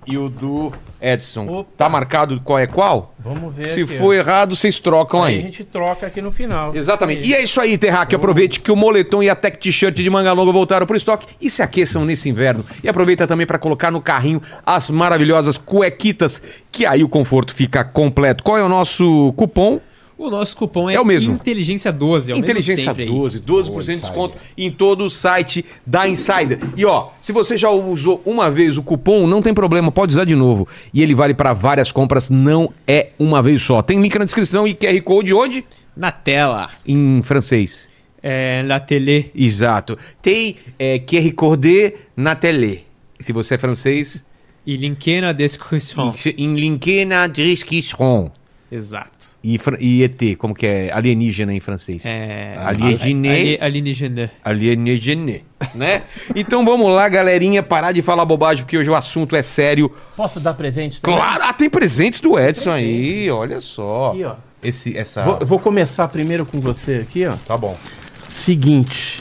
e 0.07 0.17
o 0.17 0.31
do 0.31 0.73
Edson. 1.01 1.47
Opa. 1.47 1.71
Tá 1.77 1.89
marcado 1.91 2.41
qual 2.43 2.59
é 2.59 2.67
qual? 2.67 3.15
Vamos 3.19 3.55
ver 3.55 3.67
Se 3.75 3.83
aqui, 3.83 3.99
for 3.99 4.07
ó. 4.09 4.13
errado, 4.15 4.57
vocês 4.57 4.81
trocam 4.81 5.23
Aí 5.23 5.35
aí. 5.35 5.39
a 5.41 5.43
gente 5.43 5.63
troca 5.65 6.07
aqui 6.07 6.23
no 6.23 6.33
final. 6.33 6.75
Exatamente. 6.75 7.29
E 7.29 7.35
é 7.35 7.43
isso 7.43 7.61
aí, 7.61 7.77
Terráqueo. 7.77 8.17
Aproveite 8.17 8.59
que 8.61 8.73
o 8.73 8.77
moletom 8.77 9.23
e 9.23 9.29
a 9.29 9.35
tech 9.37 9.59
t-shirt 9.59 9.95
de 9.95 10.09
manga 10.09 10.33
longa 10.33 10.51
voltaram 10.51 10.87
pro 10.87 10.97
estoque 10.97 11.27
e 11.39 11.51
se 11.51 11.61
aqueçam 11.63 12.07
nesse 12.07 12.31
inverno. 12.31 12.65
E 12.83 12.89
aproveita 12.89 13.27
também 13.27 13.47
para 13.47 13.59
colocar 13.59 13.91
no 13.91 14.01
carrinho 14.01 14.41
as 14.65 14.89
maravilhosas 14.89 15.59
cuequitas, 15.59 16.43
que 16.73 16.87
aí 16.87 17.05
o 17.05 17.09
conforto 17.11 17.53
fica 17.55 17.85
completo. 17.85 18.43
Qual 18.43 18.57
é 18.57 18.63
o 18.63 18.69
nosso 18.71 19.35
cupom? 19.37 19.79
O 20.19 20.29
nosso 20.31 20.57
cupom 20.57 20.91
é, 20.91 20.95
É 20.95 21.01
o 21.01 21.05
mesmo. 21.05 21.35
Inteligência 21.35 21.93
12. 21.93 22.33
É 22.33 22.35
o 22.35 22.39
Inteligência 22.39 22.75
mesmo 22.75 22.91
sempre 22.91 23.03
aí. 23.05 23.09
12, 23.09 23.41
12% 23.41 23.95
de 23.95 24.01
desconto 24.01 24.37
em 24.57 24.69
todo 24.69 25.05
o 25.05 25.11
site 25.11 25.65
da 25.87 26.09
Insider. 26.09 26.59
E 26.77 26.85
ó, 26.85 27.11
se 27.21 27.31
você 27.31 27.57
já 27.57 27.71
usou 27.71 28.21
uma 28.27 28.51
vez 28.51 28.77
o 28.77 28.83
cupom, 28.83 29.29
não 29.29 29.41
tem 29.41 29.55
problema, 29.55 29.93
pode 29.93 30.13
usar 30.13 30.25
de 30.25 30.35
novo. 30.35 30.67
E 30.93 31.01
ele 31.03 31.15
vale 31.15 31.35
para 31.35 31.53
várias 31.53 31.93
compras, 31.93 32.29
não 32.29 32.73
é 32.85 33.11
uma 33.17 33.41
vez 33.41 33.63
só. 33.63 33.81
Tem 33.81 34.01
link 34.03 34.19
na 34.19 34.25
descrição 34.25 34.67
e 34.67 34.75
QR 34.75 35.01
Code 35.03 35.33
onde? 35.33 35.65
Na 35.97 36.11
tela. 36.11 36.71
Em 36.85 37.23
francês. 37.23 37.89
É, 38.21 38.65
na 38.65 38.81
tele. 38.81 39.31
Exato. 39.33 39.97
Tem 40.21 40.57
é, 40.79 40.99
QR 40.99 41.33
Code 41.35 41.95
na 42.17 42.35
tele. 42.35 42.85
Se 43.21 43.33
você 43.33 43.55
é 43.55 43.59
francês, 43.59 44.25
E 44.67 44.77
link 44.77 45.21
na 45.21 45.31
descrição. 45.33 46.13
em 46.37 46.55
link 46.57 47.05
na 47.05 47.29
descrição. 47.29 48.33
Exato. 48.71 49.39
E, 49.43 49.59
e 49.81 50.03
ET, 50.03 50.37
como 50.37 50.55
que 50.55 50.67
é? 50.67 50.93
Alienígena 50.93 51.55
em 51.55 51.61
francês. 51.61 52.05
É. 52.05 52.55
Alienígena. 52.59 53.31
Ali- 53.33 53.59
Alienígena. 53.61 54.31
Alienígena, 54.45 55.41
né? 55.75 56.03
Então 56.37 56.65
vamos 56.65 56.91
lá, 56.93 57.09
galerinha, 57.09 57.63
parar 57.63 57.93
de 57.93 58.03
falar 58.03 58.25
bobagem, 58.27 58.65
porque 58.65 58.77
hoje 58.77 58.91
o 58.91 58.95
assunto 58.95 59.35
é 59.35 59.43
sério. 59.43 59.91
Posso 60.17 60.39
dar 60.39 60.53
presente 60.55 61.01
também? 61.01 61.19
Claro, 61.19 61.43
ah, 61.45 61.53
tem 61.55 61.71
presentes 61.71 62.21
do 62.21 62.39
Edson 62.39 62.71
aí, 62.71 63.31
olha 63.31 63.61
só. 63.61 64.11
Aqui, 64.13 64.25
ó. 64.25 64.35
Esse, 64.63 64.99
essa... 64.99 65.23
Vou, 65.23 65.39
vou 65.47 65.59
começar 65.59 66.07
primeiro 66.09 66.45
com 66.45 66.59
você 66.59 66.97
aqui, 66.97 67.27
ó. 67.27 67.35
Tá 67.47 67.57
bom. 67.57 67.77
Seguinte. 68.29 69.19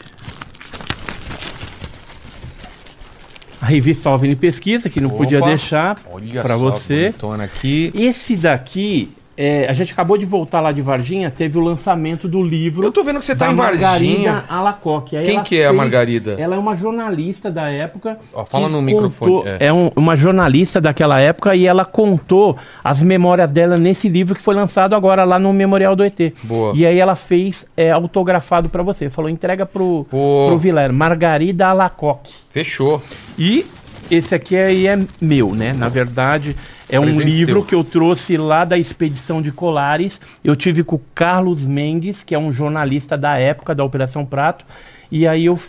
A 3.62 3.66
revista 3.66 4.10
Alvin 4.10 4.36
Pesquisa, 4.36 4.90
que 4.90 5.02
não 5.02 5.10
podia 5.10 5.40
Opa. 5.40 5.48
deixar 5.48 6.00
Olha 6.12 6.42
para 6.44 6.56
você. 6.58 7.14
aqui. 7.44 7.92
Esse 7.96 8.36
daqui, 8.36 9.12
é, 9.38 9.68
a 9.70 9.74
gente 9.74 9.94
acabou 9.94 10.18
de 10.18 10.26
voltar 10.26 10.60
lá 10.60 10.72
de 10.72 10.82
Varginha, 10.82 11.30
teve 11.30 11.58
o 11.58 11.62
lançamento 11.62 12.28
do 12.28 12.42
livro. 12.42 12.84
Eu 12.86 12.92
tô 12.92 13.04
vendo 13.04 13.20
que 13.20 13.26
você 13.26 13.36
tá 13.36 13.52
em 13.52 13.56
Varginha. 13.56 14.32
Margarida 14.34 14.46
Alacoque. 14.50 15.16
Aí 15.16 15.26
Quem 15.26 15.44
que 15.44 15.60
é 15.62 15.68
a 15.68 15.74
Margarida? 15.74 16.36
Ela 16.40 16.56
é 16.56 16.58
uma 16.58 16.76
jornalista 16.76 17.52
da 17.52 17.70
época. 17.70 18.18
Ó, 18.34 18.44
fala 18.46 18.68
no 18.68 18.82
microfone, 18.82 19.32
contou- 19.32 19.48
é. 19.48 19.58
É, 19.68 19.74
um- 19.74 19.92
uma 19.96 20.16
jornalista 20.18 20.82
daquela 20.82 21.20
época 21.20 21.56
e 21.56 21.68
ela 21.68 21.86
contou 21.86 22.58
as 22.84 23.02
memórias 23.02 23.52
dela 23.52 23.78
nesse 23.78 24.10
livro 24.10 24.34
que 24.36 24.42
foi 24.42 24.56
lançado 24.56 24.94
agora 24.96 25.24
lá 25.24 25.38
no 25.38 25.54
Memorial 25.54 25.96
do 25.96 26.04
ET. 26.04 26.34
Boa. 26.44 26.74
E 26.76 26.86
aí 26.86 26.98
ela 27.00 27.16
fez 27.16 27.66
é, 27.78 27.92
autografado 27.92 28.70
pra 28.70 28.82
você. 28.82 29.10
Falou, 29.10 29.30
entrega 29.30 29.66
pro, 29.66 30.06
Pô. 30.10 30.46
pro 30.48 30.58
Vilela. 30.58 30.92
Margarida 30.92 31.68
Alacoque. 31.68 32.34
Fechou. 32.50 33.02
E 33.38 33.66
esse 34.10 34.34
aqui 34.34 34.56
aí 34.56 34.88
é 34.88 35.00
meu, 35.22 35.54
né? 35.54 35.74
Na 35.74 35.90
verdade, 35.90 36.56
é 36.90 37.00
um 37.00 37.20
livro 37.20 37.64
que 37.64 37.76
eu 37.76 37.84
trouxe 37.84 38.38
lá 38.38 38.64
da 38.64 38.78
expedição 38.78 39.42
de 39.42 39.52
Colares. 39.52 40.22
Eu 40.44 40.56
tive 40.56 40.84
com 40.84 40.96
o 40.96 41.02
Carlos 41.14 41.66
Mendes, 41.66 42.24
que 42.24 42.34
é 42.34 42.40
um 42.40 42.52
jornalista 42.52 43.18
da 43.18 43.38
época 43.38 43.76
da 43.76 43.84
Operação 43.84 44.26
Prato. 44.26 44.66
E 45.12 45.28
aí 45.28 45.46
eu 45.46 45.60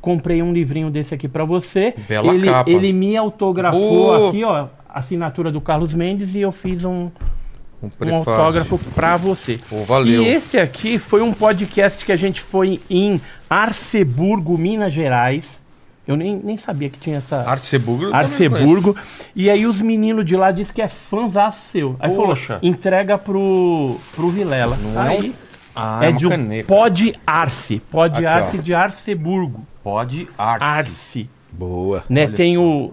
comprei 0.00 0.42
um 0.42 0.52
livrinho 0.52 0.90
desse 0.90 1.14
aqui 1.14 1.26
pra 1.26 1.44
você. 1.44 1.94
Bela 2.08 2.34
ele, 2.34 2.46
capa. 2.46 2.70
ele 2.70 2.92
me 2.92 3.16
autografou 3.16 3.80
Boa. 3.80 4.28
aqui, 4.28 4.44
ó, 4.44 4.66
assinatura 4.88 5.50
do 5.50 5.60
Carlos 5.60 5.94
Mendes 5.94 6.34
e 6.34 6.40
eu 6.40 6.52
fiz 6.52 6.84
um, 6.84 7.10
Um 7.82 7.90
um 8.06 8.14
autógrafo 8.16 8.78
pra 8.94 9.16
você. 9.16 9.58
Pô, 9.68 9.84
valeu. 9.84 10.22
E 10.22 10.28
esse 10.28 10.58
aqui 10.58 10.98
foi 10.98 11.22
um 11.22 11.32
podcast 11.32 12.04
que 12.04 12.12
a 12.12 12.16
gente 12.16 12.42
foi 12.42 12.80
em 12.90 13.20
Arceburgo, 13.48 14.58
Minas 14.58 14.92
Gerais. 14.92 15.63
Eu 16.06 16.16
nem, 16.16 16.38
nem 16.42 16.56
sabia 16.56 16.90
que 16.90 16.98
tinha 16.98 17.16
essa. 17.16 17.48
Arceburgo. 17.48 18.14
Arceburgo. 18.14 18.96
E 19.34 19.48
aí 19.48 19.66
os 19.66 19.80
meninos 19.80 20.24
de 20.24 20.36
lá 20.36 20.50
dizem 20.50 20.74
que 20.74 20.82
é 20.82 20.88
fãzaço 20.88 21.70
seu. 21.70 21.96
Aí 21.98 22.14
Poxa. 22.14 22.54
falou, 22.54 22.60
entrega 22.62 23.16
pro, 23.16 23.96
pro 24.14 24.28
Vilela. 24.28 24.76
Não 24.76 25.02
é 25.02 25.08
aí 25.08 25.34
Ah, 25.74 26.00
é 26.04 26.08
uma 26.10 26.18
de 26.18 26.26
um 26.26 26.30
caneca. 26.30 26.68
Pod 26.68 27.18
Arce. 27.26 27.80
Pod 27.90 28.14
Aqui, 28.16 28.26
Arce 28.26 28.58
ó. 28.58 28.60
de 28.62 28.74
Arceburgo. 28.74 29.66
Pode 29.82 30.28
Arce. 30.36 30.64
Arce. 30.64 31.30
Boa. 31.50 32.04
Né? 32.08 32.26
Tem 32.26 32.58
o, 32.58 32.92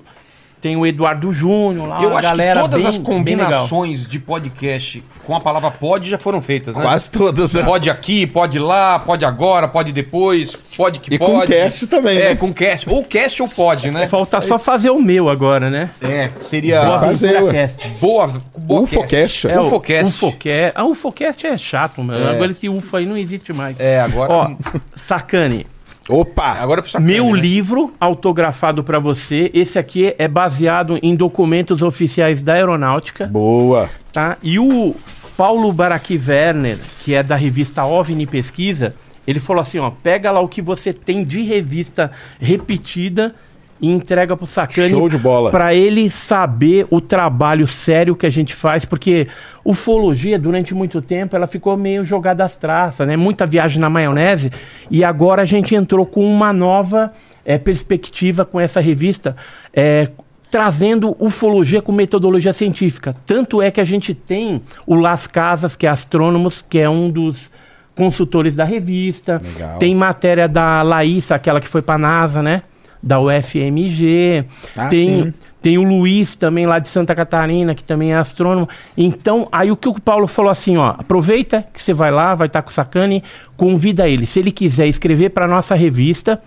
tem 0.61 0.77
o 0.77 0.85
Eduardo 0.85 1.33
Júnior 1.33 1.87
lá, 1.87 2.01
Eu 2.03 2.11
a 2.13 2.19
acho 2.19 2.29
galera 2.29 2.61
que 2.61 2.69
todas 2.69 2.83
bem- 2.85 2.87
as 2.87 2.97
combinações 2.99 4.05
de 4.07 4.19
podcast 4.19 5.03
com 5.25 5.35
a 5.35 5.39
palavra 5.39 5.71
pode 5.71 6.09
já 6.09 6.17
foram 6.17 6.41
feitas, 6.41 6.75
né? 6.75 6.81
Quase 6.81 7.09
todas, 7.11 7.53
né? 7.53 7.63
Pode 7.63 7.89
aqui, 7.89 8.25
pode 8.27 8.59
lá, 8.59 8.99
pode 8.99 9.25
agora, 9.25 9.67
pode 9.67 9.91
depois, 9.91 10.55
pode 10.77 10.99
que 10.99 11.13
E 11.15 11.17
com 11.17 11.25
pode. 11.25 11.51
cast 11.51 11.87
também, 11.87 12.17
É, 12.17 12.29
né? 12.29 12.35
com 12.35 12.53
cast. 12.53 12.87
Ou 12.89 13.03
cast 13.03 13.41
ou 13.41 13.47
pode, 13.49 13.89
né? 13.91 14.07
Falta 14.07 14.39
só 14.41 14.57
fazer 14.59 14.89
o 14.91 15.01
meu 15.01 15.29
agora, 15.29 15.69
né? 15.69 15.89
É, 16.01 16.29
seria 16.41 16.81
Boa 16.85 16.99
fazer, 16.99 17.41
ué. 17.43 17.51
Cast. 17.53 17.87
boa, 17.99 18.27
boa 18.57 18.81
Ufocast. 18.81 19.47
É, 19.47 19.59
o 19.59 19.61
Ufocast. 19.63 20.05
Ufocast. 20.07 20.71
Ah, 20.75 20.83
o 20.85 20.91
Ufocast 20.91 21.47
é 21.47 21.57
chato, 21.57 22.03
mano. 22.03 22.25
É. 22.25 22.31
Agora 22.31 22.51
esse 22.51 22.69
UFO 22.69 22.97
aí 22.97 23.05
não 23.05 23.17
existe 23.17 23.51
mais. 23.53 23.79
É, 23.79 23.99
agora 23.99 24.31
Ó, 24.31 24.51
Sacane, 24.95 25.65
Opa! 26.11 26.57
Agora 26.59 26.83
Meu 26.99 27.33
né? 27.33 27.39
livro 27.39 27.93
autografado 27.97 28.83
para 28.83 28.99
você. 28.99 29.49
Esse 29.53 29.79
aqui 29.79 30.13
é 30.17 30.27
baseado 30.27 30.99
em 31.01 31.15
documentos 31.15 31.81
oficiais 31.81 32.41
da 32.41 32.53
aeronáutica, 32.53 33.27
Boa. 33.27 33.89
tá? 34.11 34.37
E 34.43 34.59
o 34.59 34.93
Paulo 35.37 35.71
Baraqui 35.71 36.19
Werner, 36.27 36.77
que 36.99 37.13
é 37.13 37.23
da 37.23 37.37
revista 37.37 37.85
OVNI 37.85 38.25
Pesquisa, 38.25 38.93
ele 39.25 39.39
falou 39.39 39.61
assim, 39.61 39.79
ó, 39.79 39.89
pega 39.89 40.31
lá 40.31 40.41
o 40.41 40.49
que 40.49 40.61
você 40.61 40.91
tem 40.91 41.23
de 41.23 41.43
revista 41.43 42.11
repetida 42.39 43.33
e 43.81 43.89
entrega 43.89 44.37
pro 44.37 44.45
Sacani 44.45 44.91
Show 44.91 45.09
de 45.09 45.17
bola. 45.17 45.49
para 45.49 45.73
ele 45.73 46.09
saber 46.09 46.85
o 46.91 47.01
trabalho 47.01 47.65
sério 47.65 48.15
que 48.15 48.27
a 48.27 48.29
gente 48.29 48.53
faz, 48.53 48.85
porque 48.85 49.27
ufologia 49.65 50.37
durante 50.37 50.75
muito 50.75 51.01
tempo 51.01 51.35
ela 51.35 51.47
ficou 51.47 51.75
meio 51.75 52.05
jogada 52.05 52.43
às 52.43 52.55
traças, 52.55 53.07
né? 53.07 53.17
Muita 53.17 53.45
viagem 53.45 53.81
na 53.81 53.89
maionese 53.89 54.51
e 54.89 55.03
agora 55.03 55.41
a 55.41 55.45
gente 55.45 55.73
entrou 55.73 56.05
com 56.05 56.23
uma 56.23 56.53
nova 56.53 57.11
eh, 57.43 57.57
perspectiva 57.57 58.45
com 58.45 58.59
essa 58.59 58.79
revista, 58.79 59.35
eh, 59.73 60.09
trazendo 60.51 61.15
ufologia 61.19 61.81
com 61.81 61.91
metodologia 61.91 62.53
científica. 62.53 63.15
Tanto 63.25 63.61
é 63.61 63.71
que 63.71 63.81
a 63.81 63.85
gente 63.85 64.13
tem 64.13 64.61
o 64.85 64.93
Las 64.93 65.25
Casas, 65.25 65.75
que 65.75 65.87
é 65.87 65.89
astrônomos, 65.89 66.61
que 66.61 66.77
é 66.77 66.89
um 66.89 67.09
dos 67.09 67.49
consultores 67.95 68.53
da 68.53 68.63
revista. 68.63 69.41
Legal. 69.43 69.79
Tem 69.79 69.95
matéria 69.95 70.47
da 70.47 70.81
Laísa, 70.81 71.35
aquela 71.35 71.59
que 71.59 71.67
foi 71.67 71.81
para 71.81 71.97
NASA, 71.97 72.43
né? 72.43 72.63
Da 73.03 73.19
UFMG. 73.19 74.45
Ah, 74.75 74.89
tem, 74.89 75.23
sim. 75.23 75.33
tem 75.61 75.77
o 75.77 75.83
Luiz 75.83 76.35
também 76.35 76.65
lá 76.65 76.79
de 76.79 76.87
Santa 76.89 77.15
Catarina, 77.15 77.73
que 77.75 77.83
também 77.83 78.13
é 78.13 78.15
astrônomo. 78.15 78.67
Então, 78.97 79.47
aí 79.51 79.71
o 79.71 79.75
que 79.77 79.89
o 79.89 79.99
Paulo 79.99 80.27
falou 80.27 80.51
assim, 80.51 80.77
ó, 80.77 80.95
aproveita 80.97 81.65
que 81.73 81.81
você 81.81 81.93
vai 81.93 82.11
lá, 82.11 82.35
vai 82.35 82.47
estar 82.47 82.61
com 82.61 82.69
o 82.69 82.73
Sacani, 82.73 83.23
convida 83.57 84.07
ele. 84.07 84.25
Se 84.25 84.39
ele 84.39 84.51
quiser 84.51 84.87
escrever 84.87 85.29
para 85.29 85.47
nossa 85.47 85.73
revista, 85.75 86.41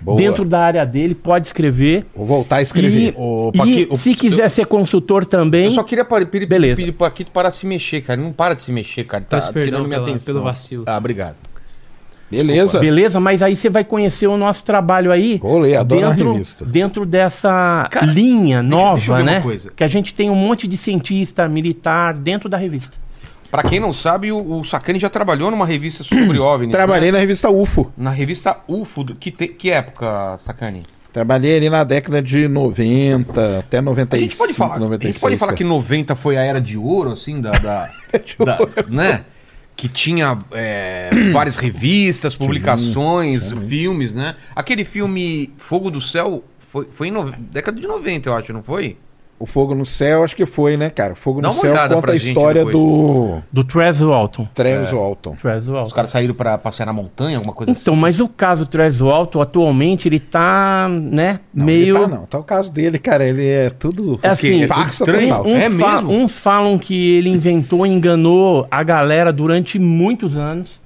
Boa. 0.00 0.16
dentro 0.16 0.44
da 0.44 0.60
área 0.60 0.86
dele, 0.86 1.14
pode 1.14 1.46
escrever. 1.48 2.06
Vou 2.14 2.24
voltar 2.24 2.56
a 2.56 2.62
escrever. 2.62 3.12
E, 3.12 3.14
Ô, 3.16 3.50
e 3.66 3.88
o- 3.90 3.96
se 3.96 4.14
quiser 4.14 4.48
ser 4.48 4.64
consultor 4.66 5.26
também, 5.26 5.64
Eu 5.66 5.70
só 5.72 5.82
queria 5.82 6.04
pedir, 6.04 6.46
Beleza. 6.46 6.76
pedir 6.76 6.92
pro 6.92 7.00
Paquito 7.06 7.30
parar 7.32 7.48
de 7.50 7.56
se 7.56 7.66
mexer, 7.66 8.00
cara. 8.02 8.18
Ele 8.20 8.26
não 8.28 8.32
para 8.32 8.54
de 8.54 8.62
se 8.62 8.70
mexer, 8.72 9.04
cara. 9.04 9.24
Tá 9.28 9.36
Peço 9.36 9.52
perdão 9.52 9.72
tirando 9.80 9.88
minha 9.88 9.98
pela- 10.00 10.10
atenção. 10.10 10.34
pelo 10.34 10.44
vacilo. 10.44 10.84
Ah, 10.86 10.96
obrigado. 10.96 11.34
Beleza. 12.30 12.78
beleza? 12.78 13.18
Mas 13.20 13.42
aí 13.42 13.56
você 13.56 13.70
vai 13.70 13.84
conhecer 13.84 14.26
o 14.26 14.36
nosso 14.36 14.62
trabalho 14.64 15.10
aí. 15.10 15.38
Vou 15.42 15.58
ler, 15.58 15.76
adoro 15.76 16.06
a 16.06 16.10
dentro, 16.10 16.32
revista. 16.32 16.64
dentro 16.64 17.06
dessa 17.06 17.88
Cara, 17.90 18.06
linha 18.06 18.62
deixa- 18.62 18.76
nova, 18.76 18.94
deixa 18.96 19.10
eu 19.12 19.16
ver 19.16 19.22
uma 19.22 19.30
né? 19.32 19.40
coisa. 19.40 19.72
Que 19.74 19.82
a 19.84 19.88
gente 19.88 20.12
tem 20.14 20.28
um 20.30 20.34
monte 20.34 20.66
de 20.68 20.76
cientista 20.76 21.48
militar 21.48 22.12
dentro 22.14 22.48
da 22.48 22.56
revista. 22.56 22.96
Pra 23.50 23.62
quem 23.62 23.80
não 23.80 23.94
sabe, 23.94 24.30
o, 24.30 24.60
o 24.60 24.64
Sacani 24.64 25.00
já 25.00 25.08
trabalhou 25.08 25.50
numa 25.50 25.64
revista 25.64 26.04
sobre 26.04 26.36
OVNI. 26.40 26.70
Trabalhei 26.70 27.10
na 27.10 27.16
revista 27.18 27.48
UFO. 27.48 27.90
Na 27.96 28.10
revista 28.10 28.58
UFO. 28.68 29.02
do- 29.04 29.14
Que, 29.14 29.30
te- 29.30 29.48
que 29.48 29.70
época, 29.70 30.36
Sacani? 30.38 30.82
Trabalhei 31.10 31.56
ali 31.56 31.70
na 31.70 31.82
década 31.82 32.20
de 32.20 32.46
90 32.46 33.60
até 33.60 33.78
A 33.78 33.82
95, 33.82 34.20
gente 34.22 34.36
pode 34.36 34.52
falar, 34.52 34.74
a 34.76 34.78
96. 34.78 35.14
gente 35.14 35.20
pode 35.22 35.36
falar 35.38 35.48
cara. 35.52 35.56
que 35.56 35.64
90 35.64 36.14
foi 36.14 36.36
a 36.36 36.42
era 36.42 36.60
de 36.60 36.76
ouro, 36.76 37.10
assim, 37.12 37.40
da. 37.40 37.50
da, 37.52 37.88
da- 38.44 38.58
né? 38.88 39.22
Que 39.78 39.88
tinha 39.88 40.36
é, 40.50 41.08
várias 41.32 41.56
revistas, 41.56 42.34
publicações, 42.34 43.52
filmes, 43.68 44.12
né? 44.12 44.34
Aquele 44.54 44.84
filme 44.84 45.52
Fogo 45.56 45.88
do 45.88 46.00
Céu 46.00 46.42
foi, 46.58 46.88
foi 46.90 47.06
em 47.06 47.10
no- 47.12 47.30
década 47.30 47.80
de 47.80 47.86
90, 47.86 48.28
eu 48.28 48.34
acho, 48.34 48.52
não 48.52 48.62
foi? 48.64 48.96
O 49.40 49.46
Fogo 49.46 49.72
no 49.72 49.86
Céu, 49.86 50.24
acho 50.24 50.34
que 50.34 50.44
foi, 50.46 50.76
né, 50.76 50.90
cara? 50.90 51.12
O 51.12 51.16
Fogo 51.16 51.40
Dá 51.40 51.46
no 51.48 51.54
Céu 51.54 51.72
conta 51.88 52.10
a 52.10 52.16
história 52.16 52.64
depois. 52.64 52.76
do 52.84 53.40
Do 53.52 53.62
Travis 53.62 54.00
Walton. 54.00 54.48
Travis 54.52 54.90
Walton. 54.90 55.36
Travis 55.40 55.62
Os 55.62 55.68
Walton. 55.68 55.94
caras 55.94 56.10
saíram 56.10 56.34
pra 56.34 56.58
passear 56.58 56.86
na 56.86 56.92
montanha, 56.92 57.36
alguma 57.36 57.54
coisa 57.54 57.70
Então, 57.70 57.94
assim. 57.94 58.00
mas 58.00 58.18
o 58.18 58.28
caso 58.28 58.66
Travis 58.66 58.98
Walton, 59.00 59.40
atualmente, 59.40 60.08
ele 60.08 60.18
tá, 60.18 60.88
né, 60.90 61.38
Não, 61.54 61.66
meio... 61.66 61.96
ele 61.96 62.04
tá 62.04 62.08
não. 62.08 62.26
Tá 62.26 62.38
o 62.40 62.42
caso 62.42 62.72
dele, 62.72 62.98
cara. 62.98 63.24
Ele 63.24 63.46
é 63.46 63.70
tudo 63.70 64.18
É 64.24 64.28
assim, 64.30 64.62
é 64.62 64.66
tudo 64.66 64.74
farsa 64.76 65.04
estranho. 65.04 65.28
total. 65.28 65.46
Uns, 65.46 65.56
É 65.62 65.70
fa- 65.70 65.92
mesmo? 66.02 66.10
uns 66.12 66.38
falam 66.38 66.76
que 66.76 67.16
ele 67.16 67.28
inventou, 67.28 67.86
enganou 67.86 68.66
a 68.70 68.82
galera 68.82 69.32
durante 69.32 69.78
muitos 69.78 70.36
anos, 70.36 70.80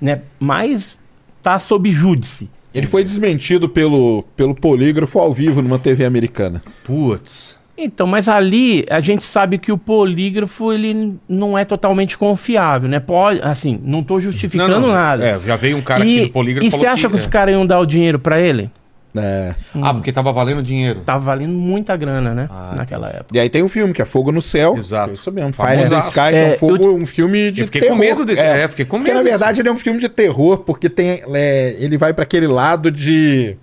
né? 0.00 0.22
Mas 0.40 0.98
tá 1.40 1.56
sob 1.58 1.90
júdice. 1.92 2.50
Ele 2.74 2.86
foi 2.88 3.04
desmentido 3.04 3.68
pelo, 3.68 4.24
pelo 4.34 4.54
polígrafo 4.56 5.18
ao 5.20 5.32
vivo 5.32 5.62
numa 5.62 5.78
TV 5.78 6.04
americana. 6.04 6.62
Putz. 6.82 7.60
Então, 7.84 8.06
mas 8.06 8.28
ali 8.28 8.84
a 8.90 9.00
gente 9.00 9.24
sabe 9.24 9.58
que 9.58 9.72
o 9.72 9.78
polígrafo 9.78 10.72
ele 10.72 11.14
não 11.28 11.56
é 11.58 11.64
totalmente 11.64 12.16
confiável, 12.16 12.88
né? 12.88 13.00
Pode, 13.00 13.40
assim, 13.42 13.80
não 13.84 14.02
tô 14.02 14.20
justificando 14.20 14.86
nada. 14.86 15.24
É, 15.24 15.40
já 15.40 15.56
veio 15.56 15.76
um 15.76 15.82
cara 15.82 16.02
aqui 16.02 16.18
e 16.18 16.20
no 16.22 16.30
polígrafo 16.30 16.66
e 16.66 16.70
você 16.70 16.86
acha 16.86 17.08
que, 17.08 17.14
os 17.16 17.26
é. 17.26 17.28
caras 17.28 17.54
iam 17.54 17.66
dar 17.66 17.78
o 17.80 17.86
dinheiro 17.86 18.18
pra 18.18 18.40
ele? 18.40 18.70
É. 19.14 19.54
Ah, 19.82 19.92
porque 19.92 20.10
tava 20.10 20.32
valendo 20.32 20.62
dinheiro. 20.62 21.00
Tava 21.04 21.18
valendo 21.22 21.52
muita 21.52 21.94
grana, 21.98 22.32
né? 22.32 22.48
Ah, 22.50 22.72
Naquela 22.76 23.08
época. 23.10 23.26
E 23.34 23.38
aí 23.38 23.50
tem 23.50 23.62
um 23.62 23.68
filme 23.68 23.92
que 23.92 24.00
é 24.00 24.06
Fogo 24.06 24.32
no 24.32 24.40
Céu. 24.40 24.74
Exato. 24.74 25.10
É 25.10 25.12
isso 25.12 25.30
mesmo. 25.30 25.52
Fire 25.52 25.82
in 25.84 25.88
the 25.90 25.98
Sky, 25.98 26.12
que 26.14 26.36
é 26.36 26.48
É, 26.48 26.52
um, 26.54 26.56
fogo, 26.56 26.84
eu- 26.84 26.94
um 26.96 27.04
filme 27.04 27.50
de 27.50 27.60
Eu 27.60 27.66
fiquei 27.66 27.82
terror. 27.82 27.94
com 27.94 28.00
medo 28.00 28.24
desse- 28.24 28.40
é, 28.42 28.66
fiquei 28.68 28.86
com 28.86 28.96
Porque 28.96 29.10
medo 29.10 29.18
na 29.18 29.22
desse- 29.24 29.36
verdade 29.38 29.60
ele 29.60 29.68
é 29.68 29.72
um 29.72 29.78
filme 29.78 30.00
de 30.00 30.08
terror, 30.08 30.60
porque 30.60 30.88
tem, 30.88 31.22
é, 31.34 31.76
ele 31.78 31.98
vai 31.98 32.14
pra 32.14 32.22
aquele 32.22 32.46
lado 32.46 32.90
de... 32.90 33.54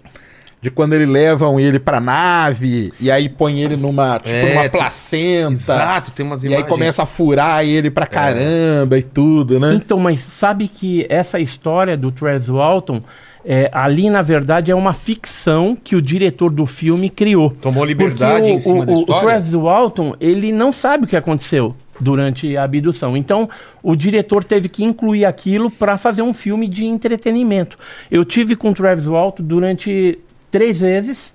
De 0.62 0.70
quando 0.70 0.92
ele 0.94 1.06
levam 1.06 1.58
ele 1.58 1.80
pra 1.80 2.01
nave, 2.01 2.92
e 3.00 3.10
aí 3.10 3.30
põe 3.30 3.62
ele 3.62 3.78
numa, 3.78 4.18
tipo, 4.18 4.30
É, 4.36 4.50
numa 4.50 4.62
tem- 4.63 4.70
placenta. 4.72 5.51
Exato, 5.54 6.12
tem 6.12 6.25
umas 6.25 6.44
E 6.44 6.48
aí 6.48 6.51
imagens. 6.54 6.70
começa 6.70 7.04
a 7.04 7.06
furar 7.06 7.63
ele 7.66 7.89
pra 7.89 8.06
caramba 8.06 8.98
e 8.98 9.01
tudo, 9.04 9.58
né? 9.58 9.74
Então, 9.75 9.98
mas 9.98 10.20
sabe 10.20 10.68
que 10.68 11.06
essa 11.10 11.39
história 11.39 11.96
do 11.96 12.12
Travis 12.12 12.50
Walton, 12.50 13.01
é, 13.46 13.70
ali 13.72 14.10
na 14.10 14.22
verdade 14.22 14.70
é 14.70 14.75
uma 14.75 14.92
ficção 14.94 15.78
que 15.82 15.96
o 15.96 16.01
diretor 16.01 16.51
do 16.51 16.66
filme 16.66 17.10
criou. 17.10 17.51
Tomou 17.51 17.86
liberdade 17.86 18.48
o, 18.51 18.54
em 18.56 18.60
cima 18.60 18.80
o, 18.82 18.86
da 18.86 18.94
história? 18.94 19.22
O 19.22 19.25
Travis 19.30 19.54
Walton, 19.54 20.16
ele 20.20 20.51
não 20.51 20.74
sabe 20.74 21.06
o 21.06 21.08
que 21.08 21.16
aconteceu 21.16 21.74
durante 22.01 22.58
a 22.58 22.63
abdução. 22.63 23.16
Então, 23.16 23.50
o 23.82 23.96
diretor 23.96 24.44
teve 24.44 24.68
que 24.68 24.84
incluir 24.84 25.24
aquilo 25.24 25.72
para 25.72 25.98
fazer 25.98 26.22
um 26.22 26.34
filme 26.34 26.68
de 26.68 26.86
entretenimento. 26.86 27.78
Eu 28.12 28.25
tive 28.25 28.58
com 28.58 28.72
o 28.72 28.74
Travis 28.74 29.06
Walton 29.06 29.44
durante 29.44 30.20
três 30.50 30.79
vezes 30.79 31.34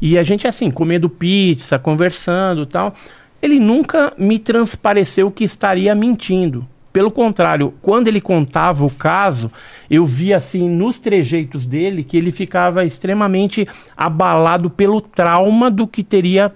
e 0.00 0.16
a 0.16 0.22
gente 0.22 0.46
assim, 0.46 0.70
comendo 0.70 1.10
pizza, 1.10 1.78
conversando, 1.78 2.62
e 2.62 2.66
tal. 2.66 2.94
Ele 3.42 3.58
nunca 3.58 4.12
me 4.16 4.38
transpareceu 4.38 5.30
que 5.30 5.44
estaria 5.44 5.94
mentindo. 5.94 6.66
Pelo 6.92 7.10
contrário, 7.10 7.72
quando 7.80 8.08
ele 8.08 8.20
contava 8.20 8.84
o 8.84 8.90
caso, 8.90 9.50
eu 9.88 10.04
via 10.04 10.38
assim 10.38 10.68
nos 10.68 10.98
trejeitos 10.98 11.64
dele 11.64 12.02
que 12.02 12.16
ele 12.16 12.32
ficava 12.32 12.84
extremamente 12.84 13.66
abalado 13.96 14.68
pelo 14.68 15.00
trauma 15.00 15.70
do 15.70 15.86
que 15.86 16.02
teria 16.02 16.52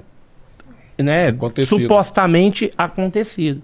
né, 0.98 1.28
Acontecido. 1.28 1.82
supostamente 1.82 2.72
acontecido. 2.76 3.62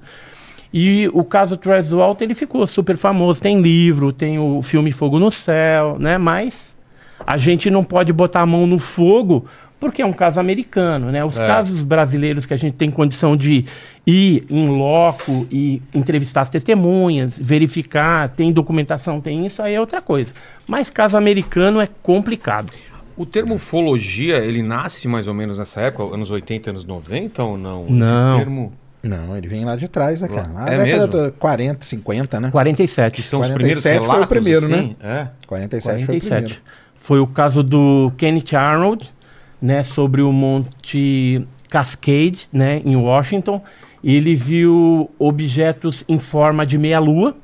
E 0.72 1.08
o 1.12 1.24
caso 1.24 1.56
Travis 1.56 1.90
Walton, 1.90 2.24
ele 2.24 2.34
ficou 2.34 2.64
super 2.66 2.96
famoso. 2.96 3.40
Tem 3.40 3.60
livro, 3.60 4.12
tem 4.12 4.38
o 4.38 4.62
filme 4.62 4.92
Fogo 4.92 5.18
no 5.18 5.30
Céu, 5.30 5.98
né? 5.98 6.16
Mas 6.16 6.76
a 7.26 7.36
gente 7.36 7.70
não 7.70 7.84
pode 7.84 8.12
botar 8.12 8.40
a 8.42 8.46
mão 8.46 8.66
no 8.66 8.78
fogo 8.78 9.46
porque 9.78 10.02
é 10.02 10.06
um 10.06 10.12
caso 10.12 10.38
americano, 10.38 11.10
né? 11.10 11.24
Os 11.24 11.38
É. 11.38 11.46
casos 11.46 11.82
brasileiros 11.82 12.44
que 12.44 12.52
a 12.52 12.56
gente 12.58 12.74
tem 12.74 12.90
condição 12.90 13.34
de 13.34 13.64
ir 14.06 14.44
em 14.50 14.68
loco 14.68 15.46
e 15.50 15.80
entrevistar 15.94 16.42
as 16.42 16.50
testemunhas, 16.50 17.38
verificar, 17.38 18.28
tem 18.28 18.52
documentação, 18.52 19.22
tem 19.22 19.46
isso, 19.46 19.62
aí 19.62 19.72
é 19.74 19.80
outra 19.80 20.02
coisa. 20.02 20.32
Mas 20.66 20.90
caso 20.90 21.16
americano 21.16 21.80
é 21.80 21.88
complicado. 22.02 22.70
O 23.16 23.24
termo 23.24 23.54
ufologia, 23.54 24.36
ele 24.38 24.62
nasce 24.62 25.08
mais 25.08 25.26
ou 25.26 25.32
menos 25.34 25.58
nessa 25.58 25.80
época, 25.80 26.14
anos 26.14 26.30
80, 26.30 26.70
anos 26.70 26.84
90 26.84 27.42
ou 27.42 27.56
não? 27.56 27.86
Não. 27.88 28.28
Esse 28.36 28.44
termo, 28.44 28.72
Não, 29.02 29.34
ele 29.34 29.48
vem 29.48 29.64
lá 29.64 29.76
de 29.76 29.88
trás, 29.88 30.20
né, 30.20 30.28
cara? 30.28 30.52
Lá 30.52 30.68
É 30.68 30.76
mesmo? 30.84 31.08
de 31.08 31.30
40, 31.32 31.84
50, 31.86 32.38
né? 32.38 32.50
47. 32.50 33.14
que 33.16 33.22
são 33.22 33.40
os 33.40 33.46
47 33.46 33.54
primeiros 33.56 33.82
foi 33.82 33.96
o 33.98 34.02
relatos, 34.02 34.26
primeiro, 34.26 34.66
assim? 34.66 34.96
É. 35.02 35.26
47, 35.46 35.82
foi 35.82 35.92
o 36.02 36.06
47. 36.06 36.34
primeiro. 36.44 36.60
Foi 37.10 37.18
o 37.18 37.26
caso 37.26 37.64
do 37.64 38.12
Kenneth 38.16 38.54
Arnold, 38.54 39.10
né, 39.60 39.82
sobre 39.82 40.22
o 40.22 40.30
Monte 40.30 41.44
Cascade, 41.68 42.48
né, 42.52 42.80
em 42.84 42.94
Washington. 42.94 43.60
Ele 44.04 44.32
viu 44.36 45.10
objetos 45.18 46.04
em 46.08 46.20
forma 46.20 46.64
de 46.64 46.78
meia-lua 46.78 47.36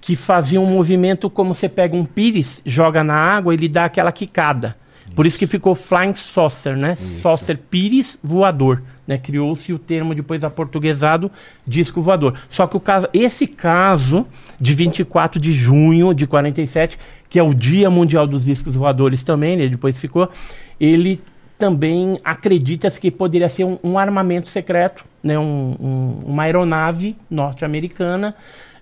que 0.00 0.14
faziam 0.14 0.62
um 0.62 0.70
movimento 0.70 1.28
como 1.28 1.52
você 1.52 1.68
pega 1.68 1.96
um 1.96 2.04
pires, 2.04 2.62
joga 2.64 3.02
na 3.02 3.16
água, 3.16 3.52
ele 3.52 3.68
dá 3.68 3.86
aquela 3.86 4.12
quicada. 4.12 4.76
Por 5.16 5.26
isso 5.26 5.38
que 5.38 5.48
ficou 5.48 5.74
Flying 5.74 6.14
Saucer, 6.14 6.76
né? 6.76 6.94
Saucer 6.94 7.58
pires 7.58 8.18
voador, 8.22 8.82
né? 9.06 9.18
Criou-se 9.18 9.72
o 9.72 9.78
termo 9.78 10.14
depois 10.14 10.42
aportuguesado 10.44 11.30
disco 11.66 12.00
voador. 12.00 12.34
Só 12.48 12.66
que 12.66 12.76
o 12.76 12.80
caso, 12.80 13.08
esse 13.12 13.46
caso 13.46 14.26
de 14.60 14.74
24 14.74 15.40
de 15.40 15.52
junho 15.52 16.14
de 16.14 16.26
47, 16.26 16.98
que 17.34 17.38
é 17.40 17.42
o 17.42 17.52
Dia 17.52 17.90
Mundial 17.90 18.28
dos 18.28 18.44
Discos 18.44 18.76
Voadores 18.76 19.20
também, 19.20 19.56
né? 19.56 19.66
Depois 19.66 19.98
ficou, 19.98 20.30
ele 20.78 21.20
também 21.58 22.16
acredita-se 22.22 23.00
que 23.00 23.10
poderia 23.10 23.48
ser 23.48 23.64
um, 23.64 23.76
um 23.82 23.98
armamento 23.98 24.48
secreto, 24.48 25.04
né? 25.20 25.36
Um- 25.36 25.74
um- 25.80 26.22
uma 26.26 26.44
aeronave 26.44 27.16
norte-americana 27.28 28.36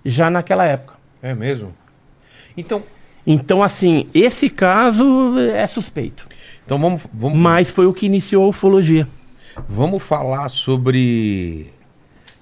já 0.05 0.29
naquela 0.29 0.65
época. 0.67 0.93
É 1.19 1.33
mesmo? 1.33 1.73
Então, 2.55 2.83
Então, 3.25 3.63
assim, 3.63 4.05
esse 4.13 4.51
caso 4.51 5.03
é 5.39 5.65
suspeito. 5.65 6.27
Então 6.63 6.77
vamos, 6.77 7.01
vamos, 7.11 7.35
Mas 7.39 7.71
foi 7.71 7.87
o 7.87 7.93
que 7.93 8.05
iniciou 8.05 8.43
a 8.45 8.47
ufologia. 8.49 9.07
vamos 9.67 10.03
falar 10.03 10.47
sobre 10.47 11.73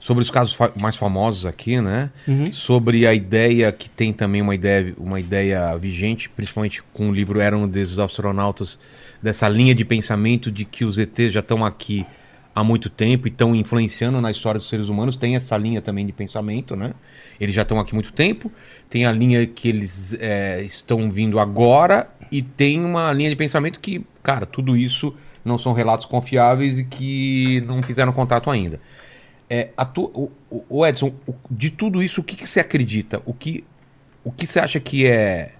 sobre 0.01 0.21
os 0.23 0.29
casos 0.29 0.53
fa- 0.53 0.71
mais 0.81 0.95
famosos 0.97 1.45
aqui, 1.45 1.79
né? 1.79 2.09
Sobre 2.51 3.05
a 3.07 3.13
ideia 3.13 3.71
que 3.71 3.87
tem 3.89 4.11
também 4.11 4.41
uma 4.41 4.53
ideia, 4.55 4.93
uma 4.97 5.19
ideia 5.19 5.77
vigente, 5.77 6.27
principalmente 6.27 6.81
com 6.91 7.09
o 7.09 7.13
livro 7.13 7.39
Eram 7.39 7.67
desses 7.67 7.97
astronautas, 7.99 8.77
dessa 9.21 9.47
linha 9.47 9.73
de 9.73 9.85
pensamento 9.85 10.51
de 10.51 10.65
que 10.65 10.83
os 10.83 10.97
ETs 10.97 11.31
já 11.31 11.39
estão 11.39 11.63
aqui 11.63 12.03
há 12.53 12.63
muito 12.63 12.89
tempo 12.89 13.27
e 13.27 13.29
estão 13.31 13.55
influenciando 13.55 14.19
na 14.19 14.29
história 14.31 14.57
dos 14.57 14.67
seres 14.67 14.89
humanos. 14.89 15.15
Tem 15.15 15.35
essa 15.35 15.55
linha 15.55 15.81
também 15.81 16.05
de 16.05 16.11
pensamento, 16.11 16.75
né? 16.75 16.93
Eles 17.39 17.53
já 17.55 17.61
estão 17.61 17.79
aqui 17.79 17.91
há 17.91 17.95
muito 17.95 18.11
tempo. 18.11 18.51
Tem 18.89 19.05
a 19.05 19.11
linha 19.11 19.45
que 19.45 19.69
eles 19.69 20.17
é, 20.19 20.61
estão 20.63 21.09
vindo 21.11 21.39
agora 21.39 22.09
e 22.31 22.41
tem 22.41 22.83
uma 22.83 23.13
linha 23.13 23.29
de 23.29 23.35
pensamento 23.35 23.79
que, 23.79 24.03
cara, 24.23 24.45
tudo 24.47 24.75
isso 24.75 25.13
não 25.45 25.57
são 25.57 25.73
relatos 25.73 26.05
confiáveis 26.07 26.79
e 26.79 26.83
que 26.83 27.63
não 27.67 27.81
fizeram 27.83 28.11
contato 28.11 28.49
ainda. 28.49 28.79
É, 29.53 29.67
a 29.75 29.83
tu- 29.83 30.09
o, 30.49 30.63
o- 30.69 30.85
Edson, 30.85 31.11
o- 31.27 31.33
de 31.49 31.69
tudo 31.69 32.01
isso, 32.01 32.21
o 32.21 32.23
que, 32.23 32.37
que 32.37 32.47
você 32.49 32.61
acredita? 32.61 33.21
O 33.25 33.33
que, 33.33 33.65
o 34.23 34.31
que 34.31 34.47
você 34.47 34.59
acha 34.61 34.79
que 34.79 35.05
é, 35.05 35.51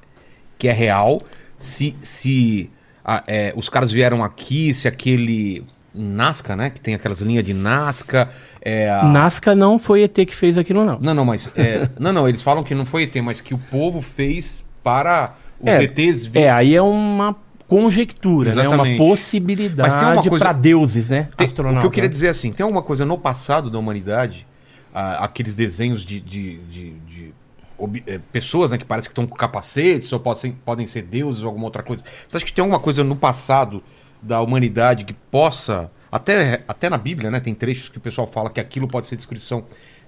que 0.58 0.70
é 0.70 0.72
real? 0.72 1.20
Se, 1.58 1.94
se 2.02 2.70
ah, 3.04 3.22
é, 3.28 3.52
os 3.54 3.68
caras 3.68 3.92
vieram 3.92 4.24
aqui, 4.24 4.74
se 4.74 4.88
aquele 4.88 5.66
Nazca, 5.94 6.56
né? 6.56 6.70
Que 6.70 6.80
tem 6.80 6.96
aquelas 6.96 7.20
linhas 7.20 7.44
de 7.44 7.54
Nazca. 7.54 8.30
É, 8.62 8.90
a- 8.90 9.04
Nazca 9.04 9.54
não 9.54 9.78
foi 9.78 10.04
ET 10.04 10.14
que 10.26 10.34
fez 10.34 10.58
aquilo, 10.58 10.86
não. 10.86 10.98
Não, 11.02 11.14
não, 11.14 11.26
mas. 11.26 11.50
é, 11.58 11.90
não, 12.00 12.14
não, 12.14 12.30
eles 12.30 12.42
falam 12.42 12.64
que 12.64 12.74
não 12.74 12.86
foi 12.86 13.04
ET, 13.04 13.16
mas 13.18 13.42
que 13.42 13.54
o 13.54 13.58
povo 13.58 14.02
fez 14.02 14.64
para 14.82 15.36
os 15.60 15.68
É, 15.76 15.84
ETs 15.84 16.28
vir- 16.28 16.44
É, 16.44 16.50
aí 16.50 16.74
é 16.74 16.82
uma 16.82 17.36
conjectura, 17.76 18.54
né? 18.54 18.62
Uma 18.64 18.68
Exatamente. 18.68 18.90
Mas 18.90 18.98
tem 18.98 19.08
possibilidade 19.08 19.96
uma 20.18 20.24
coisa- 20.30 20.46
para 20.46 20.54
deuses, 20.54 21.10
né? 21.10 21.30
Tem- 21.38 21.48
o 21.48 21.80
que 21.80 21.86
eu 21.86 21.92
queria 21.92 22.10
dizer 22.10 22.28
é 22.28 22.30
assim, 22.30 22.52
tem 22.52 22.64
alguma 22.66 22.82
coisa 22.82 23.06
no 23.06 23.18
passado 23.18 23.70
da 23.70 23.80
humanidade, 23.80 24.46
ah, 24.94 25.24
aqueles 25.24 25.54
desenhos 25.54 26.04
de, 26.04 26.20
de- 26.20 26.58
de- 26.58 26.92
de 27.00 27.34
ob- 27.78 28.04
eh, 28.06 28.20
pessoas 28.32 28.72
né, 28.72 28.78
que 28.78 28.84
parecem 28.84 29.08
que 29.08 29.14
estão 29.14 29.26
com 29.26 29.36
capacetes 29.36 30.12
ou 30.12 30.20
podem, 30.20 30.52
podem 30.66 30.86
ser 30.86 31.04
deuses 31.04 31.42
ou 31.44 31.48
alguma 31.48 31.66
outra 31.66 31.82
coisa. 31.82 32.04
Você 32.28 32.36
acha 32.38 32.46
que 32.46 32.52
tem 32.52 32.62
alguma 32.62 32.80
coisa 32.80 33.04
no 33.06 33.16
passado 33.16 33.82
da 34.22 34.42
humanidade 34.42 35.06
que 35.06 35.14
possa, 35.14 35.90
até, 36.12 36.64
até 36.68 36.90
na 36.90 36.98
Bíblia, 36.98 37.32
né, 37.32 37.40
tem 37.40 37.56
trechos 37.56 37.88
que 37.88 37.98
o 37.98 38.02
pessoal 38.02 38.28
fala 38.28 38.50
que 38.50 38.60
aquilo 38.60 38.86
pode 38.88 39.08
ser 39.08 39.16
descrição 39.16 39.64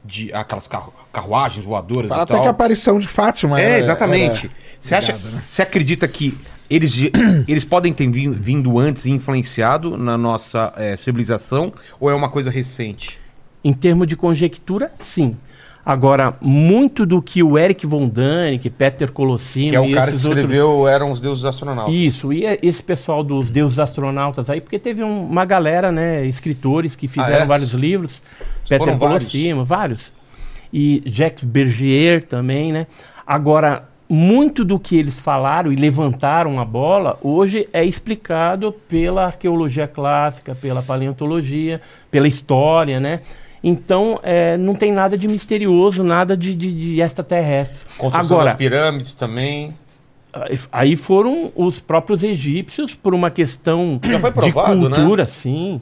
de 0.05 0.33
aquelas 0.33 0.67
carru- 0.67 0.91
carruagens 1.13 1.65
voadoras 1.65 2.09
Fala 2.09 2.21
e 2.21 2.23
até 2.23 2.33
tal. 2.33 2.41
que 2.41 2.47
a 2.49 2.51
aparição 2.51 2.99
de 2.99 3.07
Fátima 3.07 3.57
É, 3.59 3.63
era- 3.63 3.79
exatamente. 3.79 4.47
era 4.47 4.55
Você 4.81 4.95
acha, 4.95 5.13
né? 5.13 5.41
você 5.49 5.61
acredita 5.61 6.05
que 6.09 6.37
eles, 6.75 6.97
eles 7.47 7.65
podem 7.65 7.93
ter 7.93 8.09
vin- 8.09 8.31
vindo 8.31 8.79
antes 8.79 9.05
e 9.05 9.11
influenciado 9.11 9.97
na 9.97 10.17
nossa 10.17 10.73
eh, 10.77 10.95
civilização 10.97 11.71
ou 11.99 12.09
é 12.09 12.15
uma 12.15 12.29
coisa 12.29 12.49
recente? 12.49 13.17
Em 13.63 13.73
termos 13.73 14.07
de 14.07 14.15
conjectura, 14.15 14.91
sim. 14.95 15.35
Agora, 15.85 16.37
muito 16.39 17.05
do 17.05 17.21
que 17.21 17.43
o 17.43 17.57
Eric 17.57 17.85
von 17.85 18.07
Däniken, 18.07 18.71
Peter 18.71 19.11
Colossino 19.11 19.69
Que 19.71 19.75
é 19.75 19.79
o 19.81 19.91
cara 19.91 20.11
que 20.11 20.15
esses 20.15 20.25
outros 20.25 20.43
escreveu 20.45 20.87
Eram 20.87 21.11
os 21.11 21.19
Deuses 21.19 21.43
Astronautas. 21.43 21.93
Isso, 21.93 22.31
e 22.31 22.45
é 22.45 22.57
esse 22.63 22.81
pessoal 22.81 23.21
dos 23.21 23.49
deuses 23.49 23.77
astronautas 23.79 24.49
aí, 24.49 24.61
porque 24.61 24.79
teve 24.79 25.03
um- 25.03 25.25
uma 25.25 25.43
galera, 25.43 25.91
né, 25.91 26.25
escritores 26.25 26.95
que 26.95 27.05
fizeram 27.09 27.39
Ah, 27.39 27.43
é? 27.43 27.45
vários 27.45 27.73
livros, 27.73 28.21
Peter 28.67 28.79
vários. 28.79 28.97
Colossimo, 28.99 29.65
vários. 29.65 30.13
E 30.71 31.03
Jacques 31.05 31.43
Bergier 31.43 32.25
também, 32.27 32.71
né? 32.71 32.87
Agora, 33.27 33.89
muito 34.13 34.63
do 34.63 34.77
que 34.77 34.95
eles 34.95 35.17
falaram 35.17 35.73
e 35.73 35.75
levantaram 35.75 36.59
a 36.59 36.65
bola, 36.65 37.17
hoje 37.19 37.67
é 37.73 37.83
explicado 37.83 38.71
pela 38.87 39.25
arqueologia 39.25 39.87
clássica, 39.87 40.53
pela 40.53 40.83
paleontologia, 40.83 41.81
pela 42.11 42.27
história, 42.27 42.99
né? 42.99 43.21
Então, 43.63 44.19
é, 44.21 44.55
não 44.55 44.75
tem 44.75 44.91
nada 44.91 45.17
de 45.17 45.27
misterioso, 45.27 46.03
nada 46.03 46.37
de, 46.37 46.53
de, 46.53 46.71
de 46.71 47.01
extraterrestre. 47.01 47.79
Construção 47.97 48.35
Agora, 48.37 48.51
das 48.51 48.57
pirâmides 48.57 49.15
também. 49.15 49.73
Aí 50.71 50.95
foram 50.95 51.51
os 51.55 51.79
próprios 51.79 52.21
egípcios 52.21 52.93
por 52.93 53.15
uma 53.15 53.31
questão 53.31 53.99
Já 54.03 54.19
foi 54.19 54.31
provado, 54.31 54.79
de 54.79 54.93
cultura, 54.93 55.25
sim. 55.25 55.81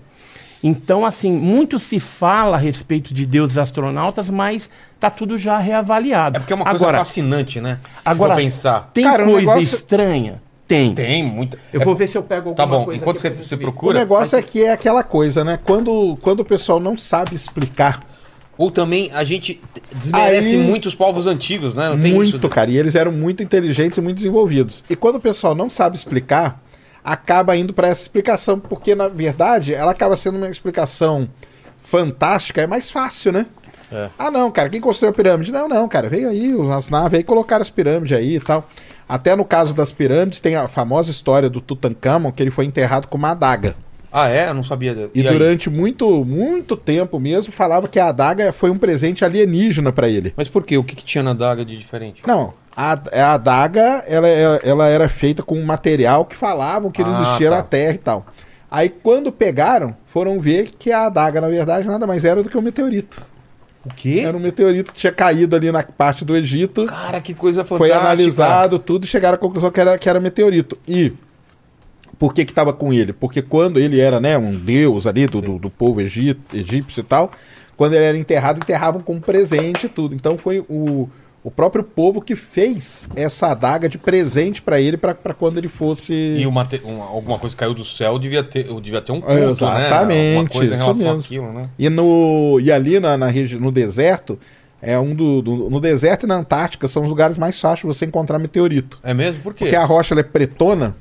Então, 0.63 1.05
assim, 1.05 1.31
muito 1.31 1.79
se 1.79 1.99
fala 1.99 2.55
a 2.57 2.59
respeito 2.59 3.13
de 3.13 3.25
deuses 3.25 3.57
astronautas, 3.57 4.29
mas 4.29 4.69
tá 4.99 5.09
tudo 5.09 5.37
já 5.37 5.57
reavaliado. 5.57 6.37
É 6.37 6.39
porque 6.39 6.53
é 6.53 6.55
uma 6.55 6.65
coisa 6.65 6.85
agora, 6.85 6.97
fascinante, 6.99 7.59
né? 7.59 7.79
agora- 8.05 8.35
Se 8.35 8.39
for 8.39 8.43
pensar. 8.43 8.91
tem 8.93 9.03
Cara, 9.03 9.23
coisa 9.23 9.39
negócio- 9.39 9.61
estranha? 9.75 10.41
Tem. 10.67 10.93
Tem 10.93 11.21
muita. 11.23 11.57
Eu 11.73 11.81
é- 11.81 11.83
vou 11.83 11.93
ver 11.95 12.07
se 12.07 12.17
eu 12.17 12.23
pego 12.23 12.49
alguma 12.49 12.55
Tá 12.55 12.65
bom, 12.65 12.85
coisa 12.85 13.01
enquanto 13.01 13.17
aqui 13.17 13.37
você, 13.37 13.43
você 13.49 13.55
ver. 13.57 13.63
O 13.65 13.71
procura. 13.73 13.99
negócio 13.99 14.37
é 14.37 14.41
que 14.41 14.63
é 14.63 14.71
aquela 14.71 15.03
coisa, 15.03 15.43
né? 15.43 15.59
Quando, 15.61 16.17
quando 16.21 16.41
o 16.41 16.45
pessoal 16.45 16.79
não 16.79 16.97
sabe 16.97 17.35
explicar 17.35 18.09
Ou 18.57 18.69
também 18.69 19.09
a 19.11 19.23
gente 19.23 19.59
desmerece 19.95 20.55
Aí- 20.55 20.61
muito 20.61 20.85
os 20.85 20.93
povos 20.93 21.25
antigos, 21.25 21.73
né? 21.73 21.89
Não 21.89 21.99
tem 21.99 22.13
muito, 22.13 22.37
isso. 22.37 22.49
cara, 22.49 22.69
e 22.69 22.77
eles 22.77 22.93
eram 22.93 23.11
muito 23.11 23.41
inteligentes 23.41 23.97
e 23.97 24.01
muito 24.01 24.17
desenvolvidos. 24.17 24.83
E 24.87 24.95
quando 24.95 25.15
o 25.15 25.19
pessoal 25.19 25.55
não 25.55 25.67
sabe 25.67 25.95
explicar, 25.95 26.61
acaba 27.03 27.55
indo 27.55 27.73
para 27.73 27.87
essa 27.87 28.01
explicação, 28.01 28.59
porque 28.59 28.93
na 28.95 29.07
verdade 29.07 29.73
ela 29.73 29.91
acaba 29.91 30.15
sendo 30.15 30.37
uma 30.37 30.49
explicação 30.49 31.29
fantástica, 31.83 32.61
é 32.61 32.67
mais 32.67 32.89
fácil, 32.91 33.31
né? 33.31 33.45
É. 33.91 34.09
Ah, 34.17 34.31
não, 34.31 34.49
cara, 34.49 34.69
quem 34.69 34.79
construiu 34.79 35.11
a 35.11 35.13
pirâmide? 35.13 35.51
Não, 35.51 35.67
não, 35.67 35.87
cara, 35.87 36.07
veio 36.09 36.29
aí 36.29 36.53
as 36.71 36.89
naves 36.89 37.17
aí 37.17 37.23
colocaram 37.23 37.61
as 37.61 37.69
pirâmides 37.69 38.17
aí 38.17 38.35
e 38.37 38.39
tal. 38.39 38.67
Até 39.07 39.35
no 39.35 39.43
caso 39.43 39.73
das 39.73 39.91
pirâmides 39.91 40.39
tem 40.39 40.55
a 40.55 40.67
famosa 40.67 41.11
história 41.11 41.49
do 41.49 41.59
Tutankhamon, 41.59 42.31
que 42.31 42.41
ele 42.41 42.51
foi 42.51 42.63
enterrado 42.65 43.07
com 43.07 43.17
uma 43.17 43.31
adaga. 43.31 43.75
Ah, 44.09 44.29
é? 44.29 44.49
Eu 44.49 44.53
não 44.53 44.63
sabia. 44.63 45.09
E, 45.13 45.21
E, 45.21 45.27
aí? 45.27 45.33
durante 45.33 45.69
muito, 45.69 46.23
muito 46.23 46.77
tempo 46.77 47.19
mesmo 47.19 47.51
falava 47.53 47.87
que 47.87 47.99
a 47.99 48.07
adaga 48.07 48.51
foi 48.53 48.69
um 48.69 48.77
presente 48.77 49.23
alienígena 49.25 49.91
para 49.91 50.07
ele. 50.07 50.33
Mas 50.35 50.47
por 50.47 50.63
quê? 50.63 50.77
O 50.77 50.83
que, 50.83 50.95
que 50.95 51.03
tinha 51.03 51.23
na 51.23 51.33
daga 51.33 51.63
de 51.65 51.77
diferente? 51.77 52.21
Não, 52.25 52.53
a, 52.81 52.99
a 53.21 53.33
adaga 53.33 54.03
ela, 54.07 54.27
ela, 54.27 54.59
ela 54.63 54.87
era 54.87 55.07
feita 55.09 55.43
com 55.43 55.55
um 55.57 55.65
material 55.65 56.25
que 56.25 56.35
falavam 56.35 56.89
que 56.91 57.03
não 57.03 57.11
Ah, 57.11 57.21
existia 57.21 57.49
tá. 57.49 57.57
na 57.57 57.61
Terra 57.63 57.93
e 57.93 57.97
tal. 57.97 58.25
Aí 58.69 58.89
quando 58.89 59.31
pegaram, 59.31 59.95
foram 60.07 60.39
ver 60.39 60.71
que 60.79 60.91
a 60.91 61.05
adaga, 61.05 61.41
na 61.41 61.47
verdade, 61.49 61.87
nada 61.87 62.07
mais 62.07 62.23
era 62.25 62.41
do 62.41 62.49
que 62.49 62.57
um 62.57 62.61
meteorito. 62.61 63.21
O 63.85 63.93
quê? 63.93 64.21
Era 64.25 64.35
um 64.37 64.39
meteorito 64.39 64.91
que 64.93 64.99
tinha 64.99 65.11
caído 65.11 65.55
ali 65.55 65.71
na 65.71 65.83
parte 65.83 66.23
do 66.23 66.35
Egito. 66.35 66.85
Cara, 66.85 67.19
que 67.19 67.33
coisa 67.33 67.63
fantástica. 67.65 67.77
Foi 67.77 67.91
analisado 67.91 68.77
tudo 68.79 69.03
e 69.03 69.07
chegaram 69.07 69.35
à 69.35 69.37
conclusão 69.39 69.71
que 69.71 69.79
era, 69.81 69.97
que 69.97 70.07
era 70.07 70.19
meteorito. 70.19 70.77
E 70.87 71.13
por 72.17 72.33
que 72.33 72.45
que 72.45 72.53
tava 72.53 72.71
com 72.71 72.93
ele? 72.93 73.11
Porque 73.11 73.41
quando 73.41 73.79
ele 73.79 73.99
era 73.99 74.19
né, 74.19 74.37
um 74.37 74.55
deus 74.55 75.07
ali 75.07 75.25
do, 75.25 75.41
do, 75.41 75.57
do 75.59 75.69
povo 75.69 75.99
egito, 75.99 76.55
egípcio 76.55 77.01
e 77.01 77.03
tal, 77.03 77.31
quando 77.75 77.93
ele 77.93 78.05
era 78.05 78.17
enterrado, 78.17 78.57
enterravam 78.57 79.01
com 79.01 79.19
presente 79.19 79.87
e 79.87 79.89
tudo. 79.89 80.13
Então 80.13 80.37
foi 80.37 80.63
o, 80.69 81.09
o 81.43 81.49
próprio 81.49 81.83
povo 81.83 82.21
que 82.21 82.35
fez 82.35 83.09
essa 83.15 83.47
adaga 83.47 83.89
de 83.89 83.97
presente 83.97 84.61
para 84.61 84.79
ele, 84.79 84.95
para 84.95 85.15
quando 85.33 85.57
ele 85.57 85.67
fosse... 85.67 86.13
E 86.13 86.45
uma 86.45 86.67
uma- 86.83 87.05
alguma 87.05 87.39
coisa 87.39 87.55
caiu 87.55 87.73
do 87.73 87.83
céu, 87.83 88.19
devia 88.19 88.43
ter, 88.43 88.65
devia 88.79 89.01
ter 89.01 89.11
um 89.11 89.19
culto, 89.19 89.37
Exatamente, 89.39 90.43
né? 90.43 90.49
Coisa 90.51 90.75
em 90.75 90.77
isso 90.77 90.93
mesmo. 90.95 91.19
àquilo, 91.19 91.51
né? 91.53 91.69
E, 91.79 91.89
no, 91.89 92.59
e 92.61 92.71
ali 92.71 92.99
na, 92.99 93.17
na 93.17 93.31
no 93.59 93.71
deserto, 93.71 94.37
é 94.81 94.97
um 94.99 95.15
do, 95.15 95.41
do- 95.41 95.69
no 95.69 95.79
deserto 95.79 96.23
e 96.25 96.27
na 96.27 96.35
Antártica 96.35 96.87
são 96.87 97.03
os 97.03 97.09
lugares 97.09 97.37
mais 97.37 97.59
fáceis 97.59 97.79
de 97.81 97.87
você 97.87 98.05
encontrar 98.05 98.37
meteorito. 98.37 98.99
É 99.01 99.13
mesmo? 99.13 99.41
Por 99.41 99.53
quê? 99.53 99.65
Porque 99.65 99.75
a 99.75 99.83
rocha 99.83 100.13
é 100.19 100.23
pretona 100.23 100.95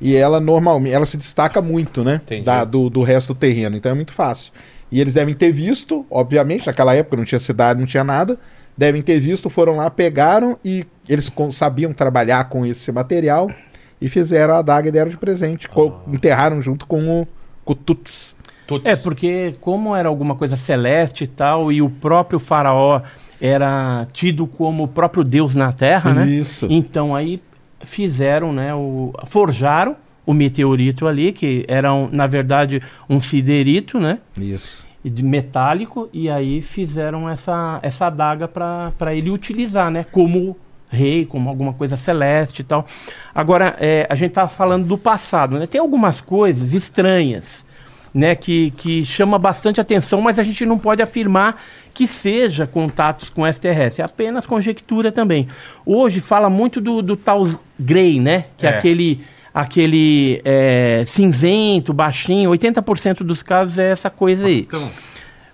e 0.00 0.14
ela 0.16 0.38
normalmente 0.40 0.94
ela 0.94 1.06
se 1.06 1.16
destaca 1.16 1.60
muito, 1.60 2.04
né? 2.04 2.20
Entendi. 2.24 2.42
Da, 2.44 2.64
do, 2.64 2.88
do 2.88 3.02
resto 3.02 3.34
do 3.34 3.38
terreno. 3.40 3.76
Então 3.76 3.90
é 3.90 3.94
muito 3.94 4.12
fácil. 4.12 4.52
E 4.90 5.00
eles 5.00 5.14
devem 5.14 5.34
ter 5.34 5.52
visto, 5.52 6.04
obviamente, 6.10 6.66
naquela 6.66 6.94
época 6.94 7.16
não 7.16 7.24
tinha 7.24 7.38
cidade, 7.38 7.78
não 7.78 7.86
tinha 7.86 8.02
nada. 8.02 8.38
Devem 8.80 9.02
ter 9.02 9.20
visto, 9.20 9.50
foram 9.50 9.76
lá, 9.76 9.90
pegaram 9.90 10.58
e 10.64 10.86
eles 11.06 11.30
sabiam 11.50 11.92
trabalhar 11.92 12.44
com 12.48 12.64
esse 12.64 12.90
material 12.90 13.50
e 14.00 14.08
fizeram 14.08 14.54
a 14.54 14.60
adaga 14.60 14.88
e 14.88 14.90
deram 14.90 15.10
de 15.10 15.18
presente. 15.18 15.68
Ah. 15.70 16.00
Enterraram 16.10 16.62
junto 16.62 16.86
com 16.86 17.20
o, 17.20 17.28
com 17.62 17.74
o 17.74 17.76
Tuts. 17.76 18.34
Tuts. 18.66 18.90
É, 18.90 18.96
porque 18.96 19.54
como 19.60 19.94
era 19.94 20.08
alguma 20.08 20.34
coisa 20.34 20.56
celeste 20.56 21.24
e 21.24 21.26
tal, 21.26 21.70
e 21.70 21.82
o 21.82 21.90
próprio 21.90 22.38
faraó 22.38 23.02
era 23.38 24.06
tido 24.14 24.46
como 24.46 24.84
o 24.84 24.88
próprio 24.88 25.24
Deus 25.24 25.54
na 25.54 25.72
Terra, 25.72 26.14
né? 26.14 26.26
Isso. 26.26 26.66
Então 26.70 27.14
aí 27.14 27.42
fizeram, 27.84 28.50
né, 28.50 28.74
o 28.74 29.12
forjaram 29.26 29.94
o 30.24 30.32
meteorito 30.32 31.06
ali, 31.06 31.32
que 31.32 31.66
era 31.68 31.92
um, 31.92 32.08
na 32.08 32.26
verdade 32.26 32.80
um 33.10 33.20
siderito, 33.20 34.00
né? 34.00 34.20
Isso. 34.38 34.88
De 35.04 35.22
metálico 35.22 36.08
e 36.12 36.28
aí 36.28 36.60
fizeram 36.60 37.28
essa 37.28 37.78
essa 37.82 38.06
adaga 38.06 38.46
para 38.46 39.14
ele 39.14 39.30
utilizar, 39.30 39.90
né? 39.90 40.04
Como 40.12 40.56
rei, 40.90 41.24
como 41.24 41.48
alguma 41.48 41.72
coisa 41.72 41.96
celeste 41.96 42.60
e 42.62 42.64
tal. 42.64 42.84
Agora 43.34 43.76
é, 43.78 44.06
a 44.10 44.14
gente 44.14 44.32
tá 44.32 44.46
falando 44.48 44.86
do 44.86 44.98
passado, 44.98 45.58
né? 45.58 45.66
Tem 45.66 45.80
algumas 45.80 46.20
coisas 46.20 46.74
estranhas, 46.74 47.64
né? 48.12 48.34
Que 48.34 48.72
que 48.72 49.04
chama 49.04 49.38
bastante 49.38 49.80
atenção, 49.80 50.20
mas 50.20 50.38
a 50.38 50.42
gente 50.42 50.66
não 50.66 50.78
pode 50.78 51.00
afirmar 51.00 51.62
que 51.94 52.06
seja 52.06 52.66
contatos 52.66 53.30
com 53.30 53.46
extraterrestre, 53.46 54.02
é 54.02 54.04
apenas 54.04 54.46
conjectura 54.46 55.10
também. 55.10 55.48
Hoje 55.84 56.20
fala 56.20 56.48
muito 56.50 56.80
do, 56.80 57.02
do 57.02 57.16
tal 57.16 57.48
grey, 57.78 58.20
né? 58.20 58.44
Que 58.56 58.66
é, 58.66 58.70
É. 58.70 58.78
aquele, 58.78 59.20
aquele 59.52 60.40
é, 60.44 61.04
cinzento, 61.06 61.92
baixinho. 61.92 62.50
80% 62.50 63.22
dos 63.22 63.42
casos 63.42 63.78
é 63.78 63.90
essa 63.90 64.10
coisa 64.10 64.46
aí. 64.46 64.60
Então, 64.60 64.90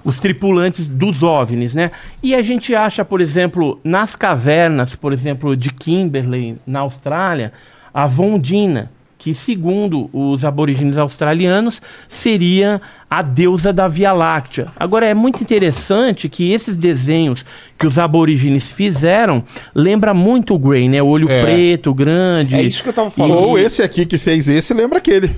Os 0.04 0.18
tripulantes 0.18 0.88
dos 0.88 1.22
OVNIs, 1.22 1.74
né? 1.74 1.90
E 2.22 2.34
a 2.34 2.42
gente 2.42 2.74
acha, 2.74 3.04
por 3.04 3.20
exemplo, 3.20 3.80
nas 3.82 4.14
cavernas, 4.14 4.94
por 4.94 5.12
exemplo, 5.12 5.56
de 5.56 5.72
Kimberley, 5.72 6.56
na 6.64 6.80
Austrália, 6.80 7.52
a 7.92 8.06
Vondina, 8.06 8.90
que 9.26 9.34
segundo 9.34 10.08
os 10.12 10.44
aborígenes 10.44 10.96
australianos 10.96 11.82
seria 12.08 12.80
a 13.10 13.22
deusa 13.22 13.72
da 13.72 13.88
Via 13.88 14.12
Láctea. 14.12 14.66
Agora 14.78 15.04
é 15.04 15.14
muito 15.14 15.42
interessante 15.42 16.28
que 16.28 16.52
esses 16.52 16.76
desenhos 16.76 17.44
que 17.76 17.88
os 17.88 17.98
aborígenes 17.98 18.68
fizeram 18.70 19.42
lembra 19.74 20.14
muito 20.14 20.54
o 20.54 20.58
Grey, 20.60 20.88
né? 20.88 21.02
O 21.02 21.08
olho 21.08 21.28
É. 21.28 21.42
preto, 21.42 21.92
grande. 21.92 22.54
é 22.54 22.62
isso 22.62 22.84
que 22.84 22.88
eu 22.88 22.92
tava 22.92 23.10
falando. 23.10 23.36
Ou 23.36 23.58
esse 23.58 23.82
aqui 23.82 24.06
que 24.06 24.16
fez 24.16 24.48
esse, 24.48 24.72
lembra 24.72 24.98
aquele. 24.98 25.34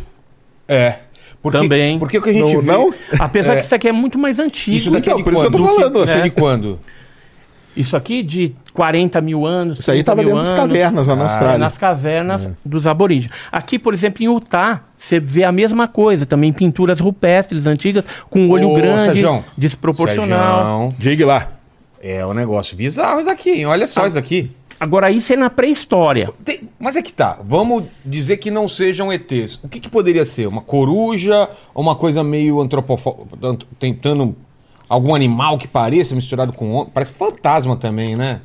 É. 0.68 0.96
Porque, 1.40 1.57
Também. 1.57 1.98
Porque 1.98 2.18
o 2.18 2.22
que 2.22 2.29
a 2.29 2.33
gente 2.35 2.53
Não, 2.53 2.61
vê... 2.61 2.70
não? 2.72 2.94
Apesar 3.18 3.55
É. 3.55 3.57
que 3.61 3.64
isso 3.64 3.74
aqui 3.74 3.88
é 3.88 3.92
muito 3.92 4.18
mais 4.18 4.38
antigo. 4.38 4.77
Isso 4.77 4.90
daqui 4.90 5.09
Então, 5.09 5.14
é 5.14 5.16
de 5.16 5.24
por 5.24 5.33
isso 5.33 5.44
eu 5.46 5.51
quando? 5.51 5.62
tô 5.66 5.74
falando. 5.77 6.03
Isso 6.05 6.12
é 6.12 6.18
É. 6.18 6.22
de 6.24 6.31
quando? 6.31 6.79
Isso 7.74 7.96
aqui 7.96 8.22
de 8.22 8.55
40 8.79 9.21
mil 9.21 9.45
anos. 9.45 9.81
Isso 9.81 9.91
aí 9.91 9.97
30 10.05 10.11
tava 10.12 10.23
mil 10.23 10.31
dentro 10.37 10.45
das 10.45 10.53
anos. 10.59 10.73
cavernas 10.73 11.09
lá 11.09 11.17
na 11.17 11.23
Ah, 11.23 11.25
Austrália. 11.27 11.55
É, 11.55 11.59
nas 11.59 11.77
cavernas 11.77 12.49
dos 12.64 12.87
aborígenes. 12.87 13.37
Aqui, 13.51 13.77
por 13.77 13.93
exemplo, 13.93 14.23
em 14.23 14.27
Utah, 14.27 14.83
você 14.97 15.19
vê 15.19 15.43
a 15.43 15.51
mesma 15.51 15.88
coisa, 15.88 16.25
também 16.25 16.53
pinturas 16.53 17.01
rupestres 17.01 17.67
antigas, 17.67 18.05
com 18.31 18.49
olho 18.51 18.71
Ô, 18.71 18.75
grande, 18.77 19.05
Sérgio, 19.07 19.45
desproporcional. 19.57 20.91
Sérgio, 20.93 20.97
Diga 21.03 21.27
lá. 21.27 21.49
É 22.01 22.25
um 22.25 22.33
negócio 22.33 22.77
bizarro 22.77 23.19
isso 23.19 23.29
daqui, 23.29 23.51
hein? 23.51 23.67
Olha 23.67 23.88
só 23.88 24.07
isso 24.07 24.17
aqui. 24.17 24.53
Agora, 24.79 25.11
isso 25.11 25.33
é 25.33 25.37
na 25.37 25.51
pré-história. 25.51 26.31
Tem- 26.45 26.69
mas 26.79 26.95
é 26.95 27.03
que 27.03 27.12
tá. 27.12 27.37
Vamos 27.45 27.83
dizer 28.05 28.37
que 28.37 28.49
não 28.49 28.69
sejam 28.69 29.12
ETs. 29.12 29.59
O 29.61 29.69
que, 29.69 29.81
que 29.81 29.88
poderia 29.88 30.25
ser? 30.25 30.47
Uma 30.47 30.62
coruja 30.62 31.49
ou 31.75 31.83
uma 31.83 31.97
coisa 31.97 32.23
meio 32.23 32.61
antropofó... 32.61 33.27
ant- 33.43 33.64
tentando 33.77 34.37
algum 34.88 35.17
animal 35.17 35.59
que 35.59 35.67
pareça 35.67 36.14
misturado 36.14 36.53
com? 36.53 36.87
Parece 36.95 37.11
fantasma 37.11 37.77
também, 37.77 38.14
né? 38.14 38.41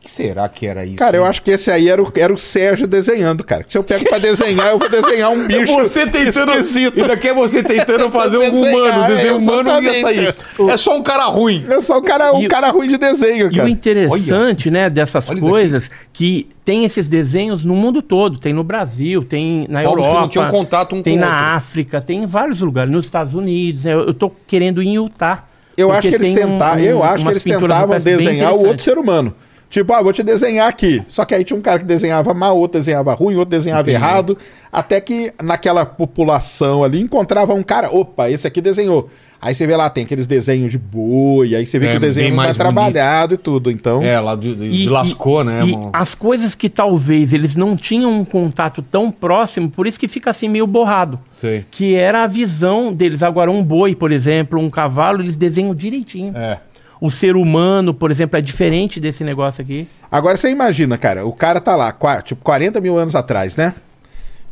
O 0.00 0.02
que, 0.02 0.08
que 0.08 0.10
será 0.10 0.48
que 0.48 0.66
era 0.66 0.82
isso? 0.86 0.96
Cara, 0.96 1.18
eu 1.18 1.22
hein? 1.24 1.28
acho 1.28 1.42
que 1.42 1.50
esse 1.50 1.70
aí 1.70 1.86
era 1.90 2.02
o, 2.02 2.10
era 2.16 2.32
o 2.32 2.38
Sérgio 2.38 2.86
desenhando, 2.86 3.44
cara. 3.44 3.66
Se 3.68 3.76
eu 3.76 3.84
pego 3.84 4.08
pra 4.08 4.16
desenhar, 4.18 4.68
eu 4.70 4.78
vou 4.78 4.88
desenhar 4.88 5.30
um 5.30 5.46
bicho 5.46 5.74
Você 5.74 6.06
tentando. 6.06 6.52
esquisito. 6.52 6.98
E 6.98 7.06
daqui 7.06 7.28
é 7.28 7.34
você 7.34 7.62
tentando 7.62 8.10
fazer 8.10 8.38
um 8.38 8.50
Desenhar, 8.50 8.74
humano. 8.98 9.06
Desenho 9.14 9.34
é, 9.34 9.36
humano 9.36 9.62
não 9.64 9.82
ia 9.82 10.00
sair. 10.00 10.34
É 10.70 10.76
só 10.78 10.96
um 10.96 11.02
cara 11.02 11.24
ruim. 11.24 11.66
É 11.68 11.78
só 11.80 11.98
um 11.98 12.02
cara, 12.02 12.32
um 12.32 12.42
E 12.42 12.48
cara 12.48 12.70
ruim 12.70 12.88
de 12.88 12.96
desenho, 12.96 13.46
E 13.52 13.54
o 13.54 13.56
cara. 13.56 13.68
interessante, 13.68 14.70
né, 14.70 14.88
dessas 14.88 15.28
Olha 15.28 15.38
coisas, 15.40 15.90
que 16.14 16.48
tem 16.64 16.86
esses 16.86 17.06
desenhos 17.06 17.62
no 17.62 17.74
mundo 17.76 18.00
todo. 18.00 18.38
Tem 18.38 18.54
no 18.54 18.64
Brasil, 18.64 19.22
tem 19.22 19.66
na 19.68 19.82
Povos 19.82 19.96
que 19.96 20.02
não 20.02 20.08
Europa. 20.14 20.28
tinham 20.28 20.50
contato 20.50 20.96
um 20.96 21.02
tem 21.02 21.14
com 21.14 21.20
na 21.20 21.26
outro. 21.26 21.44
África, 21.56 22.00
tem 22.00 22.22
em 22.22 22.26
vários 22.26 22.60
lugares. 22.62 22.90
Nos 22.90 23.04
Estados 23.04 23.34
Unidos. 23.34 23.84
né, 23.84 23.92
eu, 23.92 24.06
eu 24.06 24.14
tô 24.14 24.30
querendo 24.46 24.82
ir 24.82 24.88
em 24.88 24.94
Utah. 24.94 25.44
Eu 25.76 25.92
acho 25.92 26.08
que 26.08 26.14
eles 26.14 26.30
um- 26.30 26.34
tentavam, 26.34 26.78
um- 26.82 26.86
eu 26.86 27.02
acho 27.02 27.24
que 27.24 27.30
eles 27.32 27.44
tentavam 27.44 28.00
desenhar 28.00 28.54
o 28.54 28.66
outro 28.66 28.82
ser 28.82 28.96
humano. 28.96 29.34
Tipo, 29.70 29.92
ah, 29.94 30.02
vou 30.02 30.12
te 30.12 30.22
desenhar 30.24 30.68
aqui. 30.68 31.00
Só 31.06 31.24
que 31.24 31.32
aí 31.34 31.44
tinha 31.44 31.56
um 31.56 31.62
cara 31.62 31.78
que 31.78 31.84
desenhava 31.84 32.34
mal, 32.34 32.58
outro 32.58 32.78
desenhava 32.80 33.14
ruim, 33.14 33.36
outro 33.36 33.50
desenhava 33.50 33.82
Entendi. 33.82 33.96
errado. 33.96 34.36
Até 34.72 35.00
que 35.00 35.32
naquela 35.42 35.86
população 35.86 36.82
ali 36.84 37.00
encontrava 37.00 37.54
um 37.54 37.62
cara, 37.62 37.88
opa, 37.94 38.28
esse 38.28 38.46
aqui 38.46 38.60
desenhou. 38.60 39.08
Aí 39.42 39.54
você 39.54 39.66
vê 39.66 39.74
lá, 39.74 39.88
tem 39.88 40.04
aqueles 40.04 40.26
desenhos 40.26 40.70
de 40.70 40.76
boi, 40.78 41.54
aí 41.54 41.64
você 41.64 41.78
vê 41.78 41.86
É, 41.86 41.90
que 41.92 41.96
o 41.96 42.00
desenho 42.00 42.28
é 42.28 42.30
mais 42.32 42.48
bonito. 42.48 42.58
trabalhado 42.58 43.34
e 43.34 43.36
tudo. 43.38 43.70
Então, 43.70 44.02
É, 44.02 44.20
lá 44.20 44.36
de, 44.36 44.54
de- 44.54 44.64
E- 44.64 44.70
de 44.82 44.88
lascou, 44.90 45.42
né? 45.42 45.62
E 45.64 45.72
mano? 45.72 45.88
as 45.94 46.14
coisas 46.14 46.54
que 46.54 46.68
talvez 46.68 47.32
eles 47.32 47.56
não 47.56 47.74
tinham 47.74 48.12
um 48.12 48.24
contato 48.24 48.82
tão 48.82 49.10
próximo, 49.10 49.70
por 49.70 49.86
isso 49.86 49.98
que 49.98 50.08
fica 50.08 50.28
assim 50.28 50.46
meio 50.48 50.66
borrado. 50.66 51.18
Sei. 51.32 51.64
Que 51.70 51.94
era 51.94 52.22
a 52.22 52.26
visão 52.26 52.92
deles. 52.92 53.22
Agora, 53.22 53.50
um 53.50 53.62
boi, 53.64 53.94
por 53.94 54.12
exemplo, 54.12 54.60
um 54.60 54.68
cavalo, 54.68 55.22
eles 55.22 55.36
desenham 55.36 55.74
direitinho. 55.74 56.36
É. 56.36 56.58
O 57.00 57.10
ser 57.10 57.34
humano, 57.36 57.94
por 57.94 58.10
exemplo, 58.10 58.38
é 58.38 58.42
diferente 58.42 59.00
desse 59.00 59.24
negócio 59.24 59.62
aqui. 59.62 59.88
agora 60.10 60.36
você 60.36 60.50
imagina, 60.50 60.98
cara, 60.98 61.24
o 61.26 61.32
cara 61.32 61.60
tá 61.60 61.74
lá, 61.74 61.92
tipo, 62.22 62.42
40 62.44 62.80
mil 62.80 62.98
anos 62.98 63.14
atrás, 63.14 63.56
né? 63.56 63.72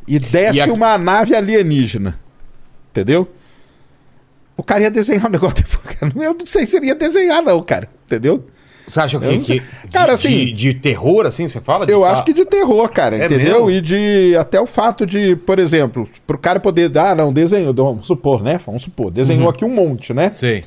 E 0.07 0.19
desce 0.19 0.59
E 0.59 0.61
aqui- 0.63 0.71
uma 0.71 0.97
nave 0.97 1.35
alienígena. 1.35 2.19
Entendeu? 2.91 3.29
O 4.57 4.63
cara 4.63 4.83
ia 4.85 4.91
desenhar 4.91 5.27
um 5.27 5.31
negócio. 5.31 5.57
Eu 6.17 6.35
não 6.35 6.47
sei 6.47 6.65
se 6.67 6.77
ele 6.79 6.87
ia 6.87 6.95
desenhar, 6.95 7.43
não, 7.43 7.61
cara. 7.63 7.89
Entendeu? 8.07 8.47
Você 8.89 8.99
acha 9.01 9.21
que, 9.21 9.39
que- 9.39 9.63
Cara, 9.93 10.07
de, 10.09 10.13
assim- 10.15 10.47
de, 10.47 10.53
de 10.55 10.75
terror, 10.75 11.27
assim, 11.27 11.47
você 11.47 11.61
fala? 11.61 11.85
De 11.85 11.93
Eu 11.93 12.01
tá- 12.01 12.13
acho 12.13 12.25
que 12.25 12.33
de 12.33 12.47
terror, 12.47 12.89
cara, 12.91 13.17
É 13.19 13.27
entendeu? 13.27 13.67
mesmo? 13.67 13.71
E 13.71 13.81
de 13.83 14.35
até 14.41 14.59
o 14.59 14.67
fato 14.67 15.05
de, 15.05 15.37
por 15.37 15.59
exemplo, 15.59 16.09
pro 16.27 16.39
cara 16.39 16.59
poder 16.59 16.89
dar, 16.89 17.11
ah, 17.11 17.15
não, 17.15 17.31
desenhou, 17.31 17.75
vamos 17.75 18.07
supor, 18.07 18.43
né? 18.43 18.59
Vamos 18.65 18.83
supor, 18.83 19.11
desenhou 19.11 19.45
Uhum. 19.45 19.51
aqui 19.51 19.65
um 19.67 19.69
monte, 19.75 20.15
né? 20.15 20.31
Sei. 20.31 20.65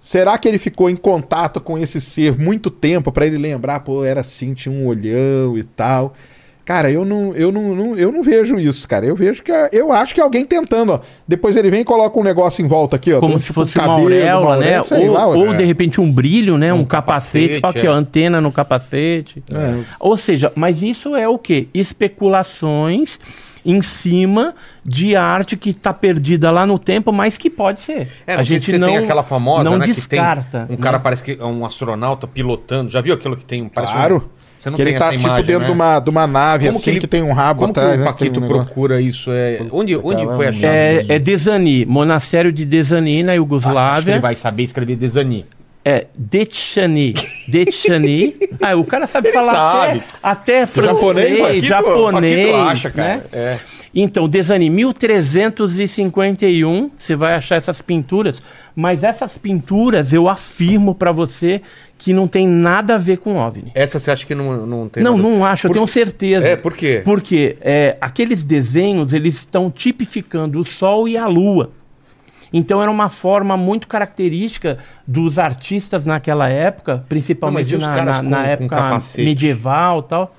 Será 0.00 0.38
que 0.38 0.48
ele 0.48 0.56
ficou 0.58 0.88
em 0.88 0.96
contato 0.96 1.60
com 1.60 1.76
esse 1.78 2.00
ser 2.00 2.36
muito 2.38 2.70
tempo 2.70 3.12
pra 3.12 3.26
ele 3.26 3.36
lembrar, 3.36 3.80
pô, 3.80 4.02
era 4.04 4.20
assim, 4.22 4.54
tinha 4.54 4.74
um 4.74 4.86
olhão 4.86 5.58
e 5.58 5.62
tal? 5.62 6.14
Cara, 6.64 6.88
eu 6.90 7.04
não, 7.04 7.34
eu 7.34 7.50
não, 7.50 7.74
não- 7.74 7.96
eu 7.98 8.12
não 8.12 8.22
vejo 8.22 8.56
isso, 8.58 8.86
cara. 8.86 9.04
Eu 9.04 9.16
vejo 9.16 9.42
que 9.42 9.50
eu 9.72 9.90
acho 9.92 10.14
que 10.14 10.20
é 10.20 10.22
alguém 10.22 10.44
tentando, 10.44 10.92
ó. 10.92 11.00
Depois 11.26 11.56
ele 11.56 11.68
vem 11.68 11.80
e 11.80 11.84
coloca 11.84 12.16
um 12.18 12.22
negócio 12.22 12.64
em 12.64 12.68
volta 12.68 12.94
aqui, 12.96 13.12
ó. 13.12 13.18
Como 13.18 13.32
tem, 13.32 13.38
se 13.40 13.46
tipo, 13.46 13.54
fosse 13.60 13.76
uma 13.76 13.86
cabelo, 13.88 14.02
auréola, 14.04 14.56
né? 14.58 14.64
auréola, 14.76 14.84
sei 14.84 15.08
ou 15.08 15.14
lá, 15.14 15.26
ou 15.26 15.48
ué. 15.48 15.54
de 15.54 15.64
repente 15.64 16.00
um 16.00 16.10
brilho, 16.12 16.56
né? 16.56 16.72
Um, 16.72 16.78
Um 16.80 16.84
capacete. 16.84 17.54
capacete, 17.60 17.78
Aqui, 17.78 17.86
é. 17.88 17.90
ó, 17.90 17.94
antena 17.94 18.40
no 18.40 18.52
capacete. 18.52 19.42
Ou 19.98 20.16
seja, 20.16 20.52
mas 20.54 20.80
isso 20.80 21.16
é 21.16 21.26
o 21.28 21.38
quê? 21.38 21.66
Especulações 21.74 23.18
em 23.64 23.80
cima 23.82 24.54
de 24.84 25.14
arte 25.16 25.56
que 25.56 25.70
está 25.70 25.92
perdida 25.92 26.50
lá 26.50 26.66
no 26.66 26.78
tempo, 26.78 27.12
mas 27.12 27.36
que 27.38 27.50
pode 27.50 27.80
ser. 27.80 28.08
É, 28.26 28.36
não 28.36 28.44
sei 28.44 28.60
se 28.60 28.70
você 28.72 28.78
tem 28.78 28.96
aquela 28.98 29.22
famosa, 29.22 29.64
não 29.64 29.78
né? 29.78 29.86
descarta. 29.86 30.60
que 30.62 30.66
tem 30.68 30.76
um 30.76 30.78
né? 30.78 30.82
cara 30.82 30.98
parece 31.00 31.22
que 31.22 31.36
é 31.40 31.44
um 31.44 31.64
astronauta 31.64 32.26
pilotando. 32.26 32.90
Já 32.90 33.00
viu 33.00 33.14
aquilo 33.14 33.36
que 33.36 33.44
tem? 33.44 33.68
Parece 33.68 33.92
Claro. 33.92 34.16
Um... 34.36 34.40
Você 34.60 34.68
não 34.68 34.76
que 34.76 34.84
tem 34.84 34.92
ele 34.92 34.98
tá 34.98 35.06
essa 35.06 35.16
tipo 35.16 35.26
imagem, 35.26 35.46
dentro 35.46 35.60
né? 35.62 35.66
de, 35.68 35.72
uma, 35.72 36.00
de 36.00 36.10
uma 36.10 36.26
nave 36.26 36.66
Como 36.66 36.76
assim 36.76 36.84
que 36.92 36.98
que, 36.98 37.04
ele- 37.06 37.06
tem 37.08 37.22
um 37.22 37.32
rabo 37.32 37.60
Como 37.62 37.72
que 37.72 37.80
atrás, 37.80 37.96
o 37.96 37.98
né? 38.00 38.04
Paquito 38.04 38.44
um 38.44 38.46
procura 38.48 39.00
isso? 39.00 39.30
É... 39.32 39.58
Onde, 39.72 39.96
onde 39.96 40.22
Cara, 40.22 40.36
foi 40.36 40.46
um- 40.46 40.48
achado 40.50 40.64
É, 40.66 41.00
isso? 41.00 41.12
é 41.12 41.18
Desani, 41.18 41.86
monastério 41.86 42.52
de 42.52 42.66
Desani 42.66 43.22
na 43.22 43.32
Ah, 43.32 43.34
acho 43.36 43.38
que 43.38 43.38
Iugoslávia. 43.38 44.12
ele 44.12 44.20
vai 44.20 44.34
saber 44.36 44.64
escrever 44.64 44.96
Desani. 44.96 45.46
É 45.84 46.06
Detchani. 46.14 47.14
Detchani. 47.50 48.34
ah, 48.60 48.76
o 48.76 48.84
cara 48.84 49.06
sabe 49.06 49.28
Ele 49.28 49.34
falar 49.34 49.52
sabe. 49.54 50.02
até, 50.22 50.60
até 50.60 50.66
francês, 50.66 51.00
Japonês, 51.00 51.64
japonês. 51.64 52.36
Paquito 52.36 52.56
acha, 52.56 52.90
cara. 52.90 53.16
né? 53.16 53.22
É. 53.32 53.58
Então, 53.94 54.28
Desani, 54.28 54.68
1351, 54.70 56.90
você 56.96 57.16
vai 57.16 57.34
achar 57.34 57.56
essas 57.56 57.82
pinturas, 57.82 58.40
mas 58.74 59.02
essas 59.02 59.36
pinturas 59.36 60.12
eu 60.12 60.28
afirmo 60.28 60.94
pra 60.94 61.10
você 61.12 61.60
que 61.98 62.12
não 62.12 62.26
tem 62.28 62.46
nada 62.46 62.94
a 62.94 62.98
ver 62.98 63.18
com 63.18 63.36
OVNI. 63.36 63.72
Essa 63.74 63.98
você 63.98 64.10
acha 64.10 64.24
que 64.24 64.34
não, 64.34 64.66
não 64.66 64.88
tem 64.88 65.02
Não, 65.02 65.16
nada- 65.16 65.28
não 65.28 65.44
acho, 65.44 65.66
eu 65.66 65.70
Por- 65.70 65.74
tenho 65.74 65.86
certeza. 65.86 66.46
É, 66.46 66.56
por 66.56 66.74
quê? 66.74 67.02
Porque 67.04 67.56
é, 67.60 67.96
aqueles 68.00 68.44
desenhos, 68.44 69.12
eles 69.12 69.34
estão 69.36 69.70
tipificando 69.70 70.60
o 70.60 70.64
Sol 70.64 71.08
e 71.08 71.16
a 71.16 71.26
Lua. 71.26 71.72
Então 72.52 72.82
era 72.82 72.90
uma 72.90 73.08
forma 73.08 73.56
muito 73.56 73.86
característica 73.86 74.78
dos 75.06 75.38
artistas 75.38 76.04
naquela 76.04 76.48
época, 76.48 76.96
Não, 76.96 77.02
principalmente 77.08 77.74
os 77.74 77.80
na, 77.80 78.02
na- 78.04 78.16
com- 78.22 78.28
na 78.28 78.46
época 78.46 78.76
capacete? 78.76 79.24
medieval 79.24 80.00
e 80.00 80.02
tal. 80.08 80.36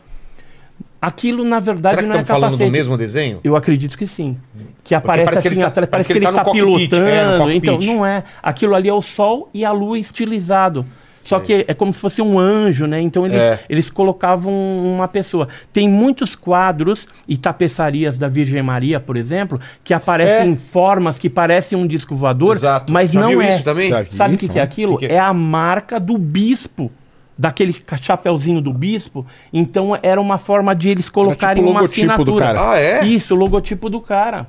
Aquilo, 1.02 1.44
na 1.44 1.60
verdade, 1.60 1.96
Será 1.96 2.04
que 2.04 2.10
não 2.10 2.16
é 2.18 2.22
estão 2.22 2.36
falando 2.36 2.52
capacete. 2.52 2.70
do 2.70 2.72
mesmo 2.74 2.96
desenho? 2.98 3.40
Eu 3.44 3.56
acredito 3.56 3.98
que 3.98 4.06
sim. 4.06 4.38
Que 4.84 4.94
aparece 4.94 5.26
parece 5.26 5.42
que 5.42 5.48
assim, 5.48 5.58
ele 5.62 5.72
tá- 5.72 5.88
parece 5.88 6.08
que 6.08 6.14
que 6.14 6.20
ele 6.20 6.26
tá 6.26 6.30
está 6.30 6.42
no 6.44 6.46
cockpit, 6.46 6.90
pilotando. 6.90 7.50
é, 7.50 7.56
então, 7.56 7.80
não 7.80 8.06
é. 8.06 8.24
Aquilo 8.44 8.76
ali 8.76 8.88
é 8.88 8.94
o 8.94 9.02
Sol 9.02 9.50
e 9.54 9.66
a 9.66 9.72
Lua 9.72 9.98
estilizado. 9.98 10.86
Só 11.24 11.40
que 11.40 11.66
é 11.68 11.74
como 11.74 11.94
se 11.94 12.00
fosse 12.00 12.22
um 12.22 12.38
anjo, 12.40 12.86
né? 12.88 13.00
Então 13.02 13.26
eles, 13.26 13.42
É. 13.42 13.60
eles 13.70 13.90
colocavam 13.90 14.52
uma 14.54 15.08
pessoa. 15.08 15.48
Tem 15.72 15.88
muitos 15.88 16.36
quadros 16.36 17.08
e 17.28 17.38
tapeçarias 17.38 18.18
da 18.18 18.28
Virgem 18.28 18.62
Maria, 18.64 19.00
por 19.00 19.16
exemplo, 19.16 19.60
que 19.84 19.94
aparecem 19.94 20.36
É. 20.36 20.46
em 20.46 20.56
formas 20.58 21.20
que 21.20 21.30
parecem 21.30 21.78
um 21.78 21.86
disco 21.86 22.16
voador, 22.16 22.56
Exato. 22.56 22.92
mas 22.92 23.12
Já 23.12 23.22
não 23.22 23.30
viu 23.30 23.42
é. 23.42 23.52
Sabe 24.12 24.36
o 24.36 24.38
que, 24.38 24.48
que 24.48 24.52
é 24.54 24.56
então. 24.56 24.64
aquilo? 24.64 24.98
Que 24.98 25.08
que 25.08 25.14
é? 25.14 25.18
é 25.18 25.20
a 25.20 25.34
marca 25.34 26.00
do 26.00 26.18
bispo. 26.18 26.92
Daquele 27.38 27.76
chapeuzinho 28.00 28.62
do 28.62 28.72
bispo. 28.72 29.26
Então 29.52 29.98
era 30.04 30.22
uma 30.22 30.38
forma 30.38 30.76
de 30.76 30.90
eles 30.90 31.10
colocarem 31.10 31.64
tipo 31.64 31.68
o 31.70 31.72
uma 31.74 31.82
logotipo 31.82 32.06
do 32.06 32.12
assinatura. 32.38 32.46
cara. 32.46 32.72
Ah, 32.72 32.80
é? 32.80 33.04
Isso, 33.06 33.34
o 33.34 33.38
logotipo 33.38 33.90
do 33.90 34.00
cara. 34.00 34.46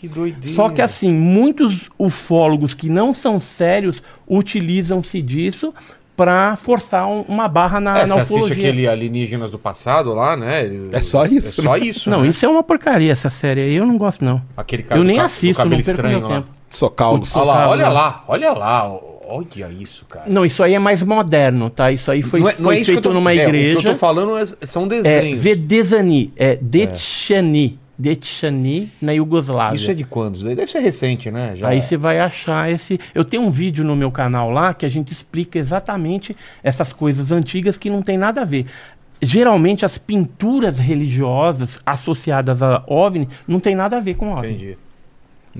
Que 0.00 0.08
doideira. 0.08 0.54
Só 0.56 0.68
que 0.68 0.82
assim, 0.82 1.12
muitos 1.12 1.88
ufólogos 1.98 2.74
que 2.74 2.88
não 2.88 3.12
são 3.14 3.38
sérios 3.38 4.02
utilizam-se 4.28 5.22
disso 5.22 5.72
para 6.16 6.56
forçar 6.56 7.06
um- 7.08 7.22
uma 7.22 7.48
barra 7.48 7.80
na, 7.80 7.98
É, 7.98 8.00
na 8.02 8.06
você 8.14 8.20
assiste 8.20 8.36
ufologia. 8.36 8.56
aquele 8.68 8.86
Alienígenas 8.88 9.50
do 9.50 9.58
passado 9.58 10.12
lá, 10.12 10.36
né? 10.36 10.64
Ele- 10.64 10.88
É 10.92 11.00
só 11.02 11.24
isso, 11.24 11.60
É 11.60 11.64
só 11.64 11.72
né? 11.72 11.78
isso. 11.80 12.10
Não, 12.10 12.20
né? 12.22 12.28
isso 12.28 12.44
é 12.44 12.48
uma 12.48 12.62
porcaria, 12.62 13.10
essa 13.12 13.30
série 13.30 13.60
aí. 13.62 13.74
Eu 13.74 13.86
não 13.86 13.96
gosto, 13.96 14.24
não. 14.24 14.42
Aquele 14.56 14.82
cara 14.82 15.00
eu 15.00 15.04
nem 15.04 15.18
assisto, 15.18 15.56
cabelo 15.62 15.76
não 15.76 15.84
perco 15.84 15.90
estranho 16.00 16.18
meu 16.20 16.28
lá. 16.28 16.34
tempo. 16.36 16.48
Socaulos. 16.68 17.34
Olha 17.36 17.44
lá, 17.46 17.68
olha 17.68 17.88
lá, 17.88 18.24
olha 18.28 18.52
lá. 18.52 18.90
Olha 19.34 19.70
isso, 19.80 20.04
cara. 20.06 20.26
Não, 20.28 20.44
isso 20.44 20.62
aí 20.62 20.74
é 20.74 20.78
mais 20.78 21.02
moderno, 21.02 21.70
tá? 21.70 21.90
Isso 21.90 22.10
aí 22.10 22.20
foi, 22.20 22.40
não 22.40 22.48
é, 22.50 22.52
foi 22.52 22.62
não 22.62 22.70
é 22.70 22.74
isso 22.74 22.84
que 22.84 22.90
eu 22.90 22.94
feito 22.96 23.08
tô, 23.08 23.14
numa 23.14 23.32
é, 23.32 23.36
igreja. 23.36 23.78
O 23.78 23.80
que 23.82 23.88
eu 23.88 23.92
tô 23.92 23.98
falando 23.98 24.36
é- 24.36 24.66
são 24.66 24.84
É 24.84 24.88
desenhos. 24.88 25.40
Vedezani, 25.40 26.30
é 26.36 26.56
Detchani. 26.60 27.78
Detchani 27.98 28.90
na 29.00 29.12
Iugoslávia. 29.12 29.76
Isso 29.76 29.90
é 29.90 29.94
de 29.94 30.04
quando? 30.04 30.42
Deve 30.42 30.66
ser 30.66 30.80
recente, 30.80 31.30
né? 31.30 31.54
Já... 31.56 31.68
Aí 31.68 31.82
você 31.82 31.96
vai 31.96 32.18
achar 32.18 32.70
esse. 32.70 32.98
Eu 33.14 33.24
tenho 33.24 33.42
um 33.42 33.50
vídeo 33.50 33.84
no 33.84 33.94
meu 33.94 34.10
canal 34.10 34.50
lá 34.50 34.72
que 34.74 34.86
a 34.86 34.88
gente 34.88 35.12
explica 35.12 35.58
exatamente 35.58 36.34
essas 36.62 36.92
coisas 36.92 37.30
antigas 37.30 37.76
que 37.76 37.90
não 37.90 38.02
tem 38.02 38.16
nada 38.16 38.42
a 38.42 38.44
ver. 38.44 38.66
Geralmente 39.20 39.84
as 39.84 39.98
pinturas 39.98 40.78
religiosas 40.78 41.78
associadas 41.86 42.62
a 42.62 42.82
OVNI 42.86 43.28
não 43.46 43.60
tem 43.60 43.74
nada 43.74 43.98
a 43.98 44.00
ver 44.00 44.14
com 44.14 44.32
OVNI. 44.32 44.48
Entendi. 44.48 44.78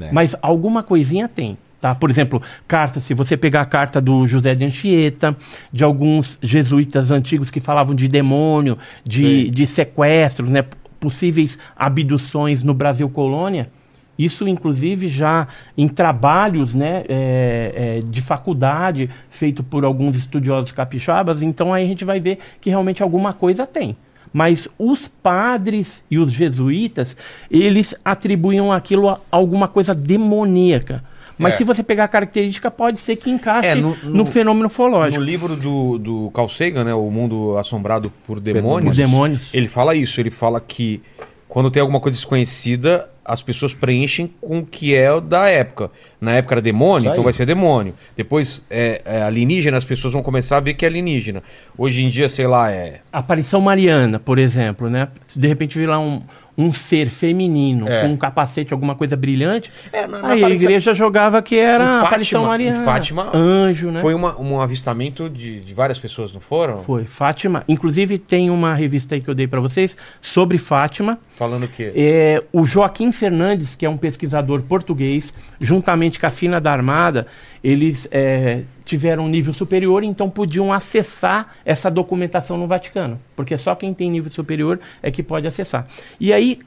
É. 0.00 0.10
Mas 0.10 0.34
alguma 0.40 0.82
coisinha 0.82 1.28
tem. 1.28 1.56
Tá? 1.82 1.96
Por 1.96 2.10
exemplo, 2.10 2.40
carta, 2.68 3.00
se 3.00 3.12
você 3.12 3.36
pegar 3.36 3.62
a 3.62 3.66
carta 3.66 4.00
do 4.00 4.24
José 4.24 4.54
de 4.54 4.64
Anchieta, 4.64 5.36
de 5.72 5.82
alguns 5.82 6.38
jesuítas 6.40 7.10
antigos 7.10 7.50
que 7.50 7.58
falavam 7.58 7.92
de 7.92 8.06
demônio, 8.06 8.78
de, 9.04 9.46
Sim. 9.46 9.50
de 9.50 9.66
sequestros, 9.66 10.48
né? 10.48 10.64
Possíveis 11.02 11.58
abduções 11.76 12.62
no 12.62 12.72
Brasil 12.72 13.10
colônia, 13.10 13.68
isso 14.16 14.46
inclusive 14.46 15.08
já 15.08 15.48
em 15.76 15.88
trabalhos 15.88 16.76
né, 16.76 17.02
é, 17.08 17.72
é, 17.74 18.00
de 18.08 18.22
faculdade, 18.22 19.10
feito 19.28 19.64
por 19.64 19.84
alguns 19.84 20.14
estudiosos 20.14 20.70
capixabas, 20.70 21.42
então 21.42 21.74
aí 21.74 21.84
a 21.84 21.88
gente 21.88 22.04
vai 22.04 22.20
ver 22.20 22.38
que 22.60 22.70
realmente 22.70 23.02
alguma 23.02 23.32
coisa 23.32 23.66
tem. 23.66 23.96
Mas 24.32 24.68
os 24.78 25.08
padres 25.08 26.04
e 26.08 26.18
os 26.18 26.32
jesuítas, 26.32 27.16
eles 27.50 27.94
atribuíam 28.04 28.70
aquilo 28.70 29.08
a 29.08 29.20
alguma 29.30 29.66
coisa 29.66 29.94
demoníaca. 29.94 31.02
Mas 31.42 31.54
É. 31.54 31.56
se 31.58 31.64
você 31.64 31.82
pegar 31.82 32.04
a 32.04 32.08
característica, 32.08 32.70
pode 32.70 32.98
ser 32.98 33.16
que 33.16 33.30
encaixe 33.30 33.68
É, 33.68 33.74
no- 33.74 33.96
no, 34.02 34.10
no- 34.10 34.24
fenômeno 34.26 34.62
No 34.62 34.66
ufológico. 34.68 35.22
livro 35.22 35.56
do, 35.56 35.98
do 35.98 36.30
Carl 36.32 36.48
Sagan, 36.48 36.84
né, 36.84 36.94
O 36.94 37.10
Mundo 37.10 37.56
Assombrado 37.58 38.12
por 38.26 38.38
Demônios, 38.40 38.96
demônios. 38.96 39.50
ele 39.52 39.68
fala 39.68 39.94
isso. 39.94 40.20
Ele 40.20 40.30
fala 40.30 40.60
que 40.60 41.02
quando 41.48 41.70
tem 41.70 41.80
alguma 41.80 42.00
coisa 42.00 42.16
desconhecida, 42.16 43.08
as 43.24 43.40
pessoas 43.42 43.72
preenchem 43.72 44.32
com 44.40 44.58
o 44.60 44.66
que 44.66 44.94
é 44.96 45.20
da 45.20 45.48
época. 45.48 45.90
Na 46.20 46.32
época 46.32 46.54
era 46.54 46.60
demônio, 46.62 47.10
então 47.12 47.22
vai 47.22 47.32
ser 47.32 47.46
demônio. 47.46 47.94
Depois 48.16 48.62
é, 48.70 49.00
é 49.04 49.22
alienígena, 49.22 49.76
as 49.76 49.84
pessoas 49.84 50.12
vão 50.12 50.22
começar 50.22 50.56
a 50.56 50.60
ver 50.60 50.74
que 50.74 50.84
é 50.84 50.88
alienígena. 50.88 51.42
Hoje 51.78 52.02
em 52.02 52.08
dia, 52.08 52.28
sei 52.28 52.46
lá, 52.48 52.70
é... 52.72 53.00
Aparição 53.12 53.60
mariana, 53.60 54.18
por 54.18 54.38
exemplo, 54.40 54.90
né? 54.90 55.08
De 55.36 55.46
repente 55.46 55.78
virar 55.78 56.00
um, 56.00 56.22
um 56.56 56.72
ser 56.72 57.08
feminino 57.08 57.88
É. 57.88 58.02
com 58.02 58.08
um 58.08 58.16
capacete, 58.16 58.72
alguma 58.72 58.94
coisa 58.94 59.16
brilhante, 59.16 59.70
É, 59.92 60.06
na- 60.06 60.18
na 60.18 60.28
aí 60.34 60.44
a 60.44 60.50
igreja 60.50 60.92
jogava 60.92 61.40
que 61.40 61.56
era 61.56 61.84
Fátima- 61.86 62.06
aparição 62.06 62.44
mariana. 62.44 62.84
Fátima, 62.84 63.30
anjo, 63.34 63.90
né? 63.90 64.00
Foi 64.00 64.12
uma, 64.14 64.38
um 64.38 64.60
avistamento 64.60 65.30
de, 65.30 65.60
de 65.60 65.72
várias 65.74 65.98
pessoas, 65.98 66.30
não 66.32 66.40
foram? 66.40 66.82
Foi, 66.82 67.04
Fátima. 67.04 67.64
Inclusive 67.66 68.18
tem 68.18 68.50
uma 68.50 68.74
revista 68.74 69.14
aí 69.14 69.20
que 69.20 69.28
eu 69.30 69.34
dei 69.34 69.46
para 69.46 69.60
vocês 69.60 69.96
sobre 70.20 70.58
Fátima. 70.58 71.18
Falando 71.42 71.64
o 71.64 71.68
quê? 71.68 71.92
É, 71.96 72.44
o 72.52 72.64
Joaquim 72.64 73.10
Fernandes, 73.10 73.74
que 73.74 73.84
é 73.84 73.90
um 73.90 73.96
pesquisador 73.96 74.62
português, 74.62 75.34
juntamente 75.60 76.20
com 76.20 76.26
a 76.26 76.30
Fina 76.30 76.60
da 76.60 76.70
Armada, 76.70 77.26
eles 77.64 78.06
é, 78.12 78.62
tiveram 78.84 79.24
um 79.24 79.28
nível 79.28 79.52
superior, 79.52 80.04
então 80.04 80.30
podiam 80.30 80.72
acessar 80.72 81.54
essa 81.64 81.90
documentação 81.90 82.56
no 82.56 82.68
Vaticano, 82.68 83.18
porque 83.34 83.56
só 83.58 83.74
quem 83.74 83.92
tem 83.92 84.08
nível 84.08 84.30
superior 84.30 84.78
é 85.02 85.10
que 85.10 85.20
pode 85.20 85.44
acessar. 85.44 85.84
E 86.20 86.32
aí, 86.32 86.60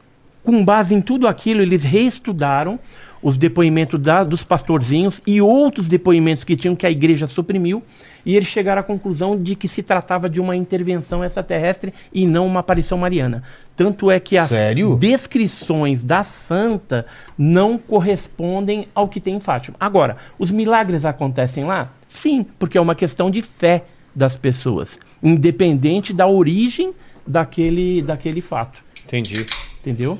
com 0.43 0.65
base 0.65 0.93
em 0.93 0.99
tudo 0.99 1.25
aquilo, 1.25 1.61
eles 1.61 1.85
reestudaram 1.85 2.77
os 3.23 3.37
depoimentos 3.37 3.97
da- 4.01 4.25
dos 4.25 4.43
pastorzinhos 4.43 5.21
e 5.25 5.39
outros 5.39 5.87
depoimentos 5.87 6.43
que 6.43 6.57
tinham 6.57 6.75
que 6.75 6.85
a 6.85 6.91
igreja 6.91 7.27
suprimiu, 7.27 7.81
e 8.25 8.35
eles 8.35 8.47
chegaram 8.47 8.81
à 8.81 8.83
conclusão 8.83 9.37
de 9.37 9.55
que 9.55 9.67
se 9.67 9.83
tratava 9.83 10.29
de 10.29 10.41
uma 10.41 10.55
intervenção 10.55 11.23
extraterrestre 11.23 11.93
e 12.13 12.25
não 12.25 12.47
uma 12.47 12.61
aparição 12.61 12.97
mariana. 12.97 13.43
Tanto 13.75 14.09
é 14.09 14.19
que 14.19 14.37
as 14.37 14.49
Sério? 14.49 14.95
descrições 14.95 16.01
da 16.01 16.23
santa 16.23 17.05
não 17.37 17.77
correspondem 17.77 18.87
ao 18.95 19.07
que 19.07 19.19
tem 19.19 19.35
em 19.35 19.39
Fátima. 19.39 19.75
Agora, 19.79 20.17
os 20.39 20.49
milagres 20.49 21.05
acontecem 21.05 21.65
lá? 21.65 21.91
Sim, 22.07 22.45
porque 22.57 22.77
é 22.77 22.81
uma 22.81 22.95
questão 22.95 23.29
de 23.29 23.41
fé 23.41 23.83
das 24.15 24.37
pessoas, 24.37 24.97
independente 25.21 26.13
da 26.13 26.25
origem 26.25 26.93
daquele, 27.27 28.01
daquele 28.01 28.41
fato. 28.41 28.79
Entendi. 29.03 29.45
Entendeu? 29.81 30.17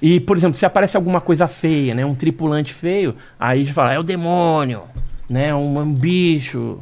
E, 0.00 0.20
por 0.20 0.36
exemplo, 0.36 0.56
se 0.56 0.64
aparece 0.64 0.96
alguma 0.96 1.20
coisa 1.20 1.48
feia, 1.48 1.94
né? 1.94 2.04
Um 2.04 2.14
tripulante 2.14 2.72
feio, 2.72 3.16
aí 3.38 3.60
a 3.60 3.64
gente 3.64 3.72
fala, 3.72 3.92
é 3.92 3.98
o 3.98 4.02
demônio, 4.02 4.82
né? 5.28 5.54
Um, 5.54 5.78
um 5.78 5.92
bicho, 5.92 6.78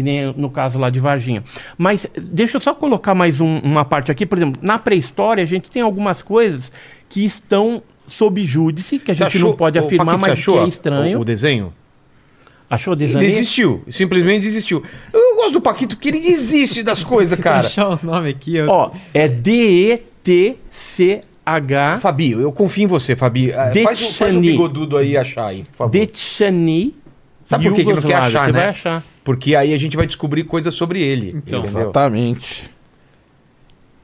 que 0.00 0.02
nem 0.02 0.32
no 0.34 0.48
caso 0.48 0.78
lá 0.78 0.88
de 0.88 0.98
Varginha. 0.98 1.44
Mas 1.76 2.06
deixa 2.16 2.56
eu 2.56 2.60
só 2.60 2.72
colocar 2.74 3.14
mais 3.14 3.38
um- 3.38 3.58
uma 3.58 3.84
parte 3.84 4.10
aqui. 4.10 4.24
Por 4.24 4.38
exemplo, 4.38 4.58
na 4.64 4.78
pré-história 4.78 5.42
a 5.42 5.46
gente 5.46 5.70
tem 5.70 5.82
algumas 5.82 6.22
coisas 6.22 6.72
que 7.08 7.22
estão 7.22 7.82
sob 8.08 8.44
júdice, 8.46 8.98
que 8.98 9.10
a 9.10 9.14
Você 9.14 9.24
gente 9.24 9.36
achou- 9.36 9.50
não 9.50 9.56
pode 9.56 9.78
afirmar, 9.78 10.16
mas 10.16 10.24
que 10.24 10.30
achou 10.30 10.64
é 10.64 10.68
estranho. 10.68 11.18
O, 11.18 11.20
o 11.20 11.24
desenho? 11.24 11.70
Achou 12.70 12.96
desanimado? 12.96 13.26
desistiu. 13.26 13.82
Simplesmente 13.90 14.40
desistiu. 14.42 14.82
Eu 15.12 15.36
gosto 15.36 15.52
do 15.52 15.60
Paquito 15.60 15.96
porque 15.96 16.08
ele 16.08 16.20
desiste 16.20 16.82
das 16.82 17.04
coisas, 17.04 17.36
cara. 17.38 17.60
achar 17.66 17.88
o 17.90 17.98
nome 18.02 18.30
aqui. 18.30 18.56
Eu... 18.56 18.70
Ó, 18.70 18.92
é 19.12 19.28
D-E-T-C-H 19.28 21.20
Fabi, 21.98 22.30
eu 22.32 22.50
confio 22.52 22.84
em 22.84 22.86
você, 22.86 23.14
Fabi. 23.16 23.52
Faz, 23.52 24.00
um- 24.00 24.12
faz 24.12 24.34
um 24.34 24.40
Detchani. 24.40 24.50
bigodudo 24.50 24.96
aí 24.96 25.16
achar 25.16 25.46
aí, 25.48 25.64
por 25.64 25.76
favor. 25.76 25.90
Detchani. 25.92 26.94
Sabe 27.44 27.68
por 27.68 27.74
que 27.74 27.84
que 27.84 27.92
não 27.92 28.00
quer 28.02 28.14
achar, 28.14 28.46
Você 28.46 28.52
né? 28.52 28.60
vai 28.60 28.68
achar. 28.68 29.04
Porque 29.24 29.54
aí 29.54 29.74
a 29.74 29.78
gente 29.78 29.96
vai 29.96 30.06
descobrir 30.06 30.44
coisas 30.44 30.74
sobre 30.74 31.02
ele. 31.02 31.34
Então. 31.36 31.64
Exatamente. 31.64 32.70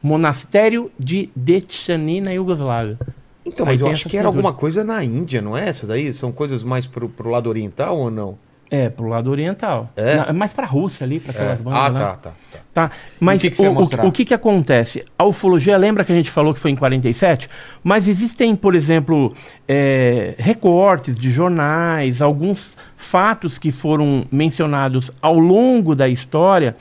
Monastério 0.03 0.91
de 0.99 1.31
Detchani 1.35 2.21
na 2.21 2.31
Iugoslávia. 2.33 2.99
Então, 3.45 3.67
Aí 3.67 3.73
mas 3.73 3.81
eu 3.81 3.87
tem 3.87 3.93
acho 3.95 4.09
que 4.09 4.17
era 4.17 4.27
alguma 4.27 4.53
coisa 4.53 4.83
na 4.83 5.03
Índia, 5.05 5.41
não 5.41 5.57
é 5.57 5.69
essa 5.69 5.87
daí? 5.87 6.13
São 6.13 6.33
coisas 6.33 6.65
mais 6.65 6.87
pro, 6.87 7.09
pro 7.09 7.31
lado 7.31 7.49
oriental 7.49 7.97
ou 7.97 8.11
não? 8.11 8.37
É, 8.69 8.89
pro 8.89 9.07
lado 9.07 9.31
oriental. 9.31 9.89
É? 9.97 10.17
Na- 10.17 10.27
É 10.29 10.33
mais 10.33 10.53
pra 10.53 10.67
Rússia 10.67 11.05
ali, 11.05 11.21
pra 11.21 11.31
aquelas 11.33 11.61
bandas 11.61 11.81
Ah, 11.81 11.89
lá. 11.89 11.99
tá, 12.01 12.17
tá, 12.17 12.31
tá. 12.53 12.59
Tá, 12.75 12.91
mas 13.21 13.41
O 13.41 13.45
que 13.49 13.51
que 13.57 13.63
o, 13.67 14.07
o, 14.09 14.13
que 14.13 14.25
que 14.25 14.35
acontece? 14.35 15.03
A 15.19 15.25
ufologia, 15.25 15.79
lembra 15.79 16.05
que 16.05 16.13
a 16.13 16.15
gente 16.15 16.31
falou 16.31 16.53
que 16.53 16.61
foi 16.61 16.73
em 16.73 16.77
47? 16.77 17.49
Mas 17.83 18.07
existem, 18.09 18.55
por 18.57 18.75
exemplo, 18.75 19.33
é, 19.69 20.35
recortes 20.37 21.17
de 21.19 21.31
jornais, 21.31 22.21
alguns 22.21 22.77
fatos 22.97 23.57
que 23.57 23.71
foram 23.73 24.27
mencionados 24.31 25.11
ao 25.23 25.39
longo 25.39 25.95
da 25.95 26.09
história 26.09 26.77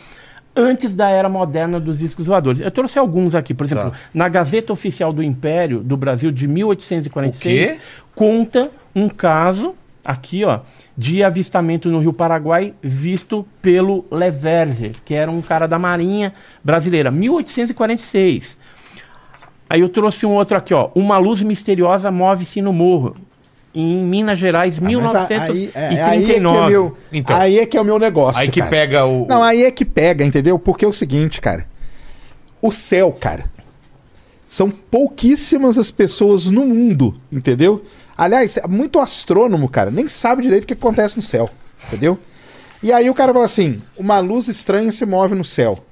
antes 0.55 0.93
da 0.95 1.09
era 1.09 1.29
moderna 1.29 1.79
dos 1.79 1.97
discos 1.97 2.25
voadores. 2.27 2.59
Eu 2.61 2.71
trouxe 2.71 2.97
alguns 2.97 3.35
aqui, 3.35 3.53
por 3.53 3.65
exemplo, 3.65 3.91
Tá. 3.91 3.97
na 4.13 4.27
Gazeta 4.27 4.73
Oficial 4.73 5.13
do 5.13 5.21
Império 5.21 5.81
do 5.81 5.95
Brasil 5.95 6.31
de 6.31 6.47
1846, 6.47 7.69
O 7.69 7.73
quê? 7.75 7.79
conta 8.15 8.69
um 8.95 9.07
caso 9.07 9.75
aqui, 10.05 10.45
ó, 10.45 10.59
de 10.95 11.23
avistamento 11.23 11.89
no 11.89 11.99
Rio 11.99 12.13
Paraguai 12.13 12.73
visto 12.81 13.45
pelo 13.61 14.05
Leverger, 14.11 14.93
que 15.03 15.13
era 15.15 15.29
um 15.31 15.41
cara 15.41 15.67
da 15.67 15.79
Marinha 15.79 16.33
brasileira, 16.63 17.09
1846. 17.11 18.57
Aí 19.69 19.81
eu 19.81 19.89
trouxe 19.89 20.25
um 20.25 20.33
outro 20.35 20.55
aqui, 20.57 20.73
ó, 20.73 20.89
uma 20.95 21.17
luz 21.17 21.41
misteriosa 21.41 22.11
move-se 22.11 22.61
no 22.61 22.71
morro. 22.71 23.15
Em 23.77 23.97
Minas 24.05 24.39
Gerais, 24.39 24.77
Ah, 24.77 24.81
mas 24.81 24.85
a- 24.85 24.87
aí, 24.87 24.95
1939. 24.95 25.71
é, 25.75 26.01
aí 26.01 26.23
é 26.23 26.25
que 26.25 26.31
é 26.33 26.39
meu, 26.69 26.97
Então. 27.11 27.35
aí 27.35 27.59
é 27.59 27.65
que 27.65 27.75
é 27.77 27.81
o 27.81 27.83
meu 27.83 27.99
negócio. 27.99 28.39
Aí 28.39 28.47
que 28.47 28.59
cara. 28.59 28.71
pega 28.71 29.05
o. 29.05 29.25
Não, 29.27 29.43
aí 29.43 29.63
é 29.65 29.71
que 29.71 29.83
pega, 29.83 30.23
entendeu? 30.23 30.57
Porque 30.57 30.85
é 30.85 30.87
o 30.87 30.93
seguinte, 30.93 31.41
cara. 31.41 31.65
O 32.61 32.71
céu, 32.71 33.11
cara. 33.11 33.43
São 34.47 34.69
pouquíssimas 34.69 35.77
as 35.77 35.91
pessoas 35.91 36.49
no 36.49 36.65
mundo, 36.65 37.13
entendeu? 37.29 37.83
Aliás, 38.17 38.57
muito 38.69 38.99
astrônomo, 38.99 39.67
cara, 39.67 39.91
nem 39.91 40.07
sabe 40.07 40.41
direito 40.41 40.63
o 40.63 40.67
que 40.67 40.73
acontece 40.73 41.17
no 41.17 41.21
céu, 41.21 41.49
entendeu? 41.87 42.17
E 42.81 42.93
aí 42.93 43.09
o 43.09 43.13
cara 43.13 43.33
fala 43.33 43.45
assim: 43.45 43.81
uma 43.97 44.19
luz 44.19 44.47
estranha 44.47 44.91
se 44.91 45.05
move 45.05 45.35
no 45.35 45.43
céu. 45.43 45.83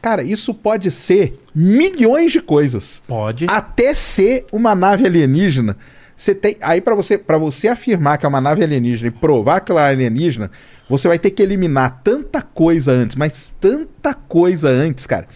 Cara, 0.00 0.22
isso 0.22 0.54
pode 0.54 0.90
ser 0.90 1.36
milhões 1.54 2.30
de 2.30 2.40
coisas. 2.40 3.02
Pode. 3.06 3.46
Até 3.48 3.92
ser 3.92 4.46
uma 4.52 4.74
nave 4.74 5.04
alienígena. 5.06 5.76
Você 6.16 6.34
tem, 6.34 6.56
aí 6.62 6.80
para 6.80 6.94
você, 6.94 7.18
para 7.18 7.38
você 7.38 7.68
afirmar 7.68 8.18
que 8.18 8.26
é 8.26 8.28
uma 8.28 8.40
nave 8.40 8.62
alienígena 8.62 9.08
e 9.08 9.10
provar 9.10 9.60
que 9.60 9.70
ela 9.70 9.88
é 9.88 9.90
alienígena, 9.90 10.50
você 10.88 11.06
vai 11.06 11.18
ter 11.18 11.30
que 11.30 11.42
eliminar 11.42 12.00
tanta 12.02 12.42
coisa 12.42 12.92
antes, 12.92 13.16
mas 13.16 13.54
tanta 13.60 14.14
coisa 14.14 14.68
antes, 14.68 15.06
cara. 15.06 15.28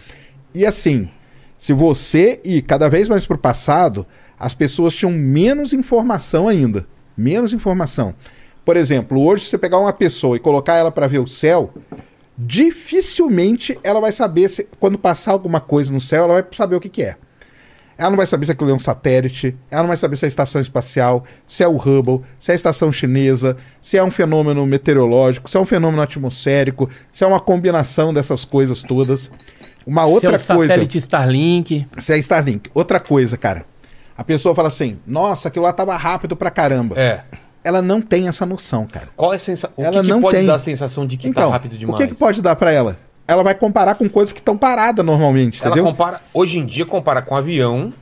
E 0.53 0.65
assim, 0.65 1.09
se 1.57 1.73
você 1.73 2.39
ir 2.43 2.61
cada 2.63 2.89
vez 2.89 3.07
mais 3.07 3.25
pro 3.25 3.37
passado, 3.37 4.05
as 4.43 4.53
pessoas 4.53 4.93
tinham 4.93 5.09
menos 5.09 5.71
informação 5.71 6.49
ainda, 6.49 6.85
menos 7.15 7.53
informação. 7.53 8.13
Por 8.65 8.75
exemplo, 8.75 9.21
hoje 9.21 9.45
se 9.45 9.51
você 9.51 9.57
pegar 9.57 9.79
uma 9.79 9.93
pessoa 9.93 10.35
e 10.35 10.39
colocar 10.39 10.73
ela 10.73 10.91
para 10.91 11.07
ver 11.07 11.19
o 11.19 11.27
céu, 11.27 11.73
dificilmente 12.37 13.79
ela 13.81 14.01
vai 14.01 14.11
saber 14.11 14.49
se 14.49 14.67
quando 14.81 14.97
passar 14.97 15.31
alguma 15.31 15.61
coisa 15.61 15.93
no 15.93 16.01
céu, 16.01 16.25
ela 16.25 16.33
vai 16.33 16.45
saber 16.51 16.75
o 16.75 16.81
que, 16.81 16.89
que 16.89 17.03
é. 17.03 17.15
Ela 17.97 18.09
não 18.09 18.17
vai 18.17 18.25
saber 18.27 18.45
se 18.45 18.51
aquilo 18.51 18.69
é 18.69 18.73
um 18.73 18.79
satélite, 18.79 19.55
ela 19.71 19.83
não 19.83 19.87
vai 19.87 19.95
saber 19.95 20.17
se 20.17 20.25
é 20.25 20.27
a 20.27 20.29
estação 20.29 20.59
espacial, 20.59 21.23
se 21.47 21.63
é 21.63 21.67
o 21.67 21.77
Hubble, 21.77 22.19
se 22.37 22.51
é 22.51 22.53
a 22.53 22.55
estação 22.55 22.91
chinesa, 22.91 23.55
se 23.79 23.95
é 23.95 24.03
um 24.03 24.11
fenômeno 24.11 24.65
meteorológico, 24.65 25.49
se 25.49 25.55
é 25.55 25.59
um 25.59 25.65
fenômeno 25.65 26.01
atmosférico, 26.01 26.89
se 27.13 27.23
é 27.23 27.27
uma 27.27 27.39
combinação 27.39 28.13
dessas 28.13 28.43
coisas 28.43 28.83
todas. 28.83 29.31
Uma 29.87 30.05
outra 30.05 30.37
Se 30.37 30.51
é 30.51 30.53
o 30.53 30.57
coisa. 30.57 30.73
satélite 30.73 30.97
Starlink. 30.97 31.87
Se 31.99 32.11
é 32.11 32.17
Starlink. 32.17 32.69
Outra 32.73 32.99
coisa, 32.99 33.37
cara. 33.37 33.71
A 34.17 34.23
pessoa 34.23 34.53
fala 34.53 34.67
assim: 34.67 34.99
nossa, 35.05 35.47
aquilo 35.47 35.65
lá 35.65 35.73
tava 35.73 35.95
rápido 35.95 36.35
pra 36.35 36.51
caramba. 36.51 36.99
É. 36.99 37.23
Ela 37.63 37.81
não 37.81 38.01
tem 38.01 38.27
essa 38.27 38.45
noção, 38.45 38.85
cara. 38.85 39.09
Qual 39.15 39.31
é 39.31 39.37
a 39.37 39.39
sensação? 39.39 39.73
O 39.77 39.81
Ela 39.81 39.91
que, 39.93 40.01
que 40.01 40.07
não 40.09 40.21
pode 40.21 40.37
tem. 40.37 40.45
dar 40.45 40.55
a 40.55 40.59
sensação 40.59 41.07
de 41.07 41.15
que 41.15 41.29
então, 41.29 41.47
tá 41.49 41.53
rápido 41.53 41.77
demais? 41.77 41.95
o 41.95 42.03
que, 42.03 42.13
que 42.13 42.19
pode 42.19 42.41
dar 42.41 42.55
pra 42.57 42.71
ela? 42.71 42.97
Ela 43.25 43.41
vai 43.41 43.55
comparar 43.55 43.95
com 43.95 44.09
coisas 44.09 44.33
que 44.33 44.39
estão 44.39 44.57
paradas 44.57 45.05
normalmente, 45.05 45.61
Ela 45.61 45.71
entendeu? 45.71 45.85
compara, 45.89 46.21
hoje 46.33 46.59
em 46.59 46.65
dia, 46.65 46.85
compara 46.85 47.21
com 47.21 47.35
avião. 47.35 47.93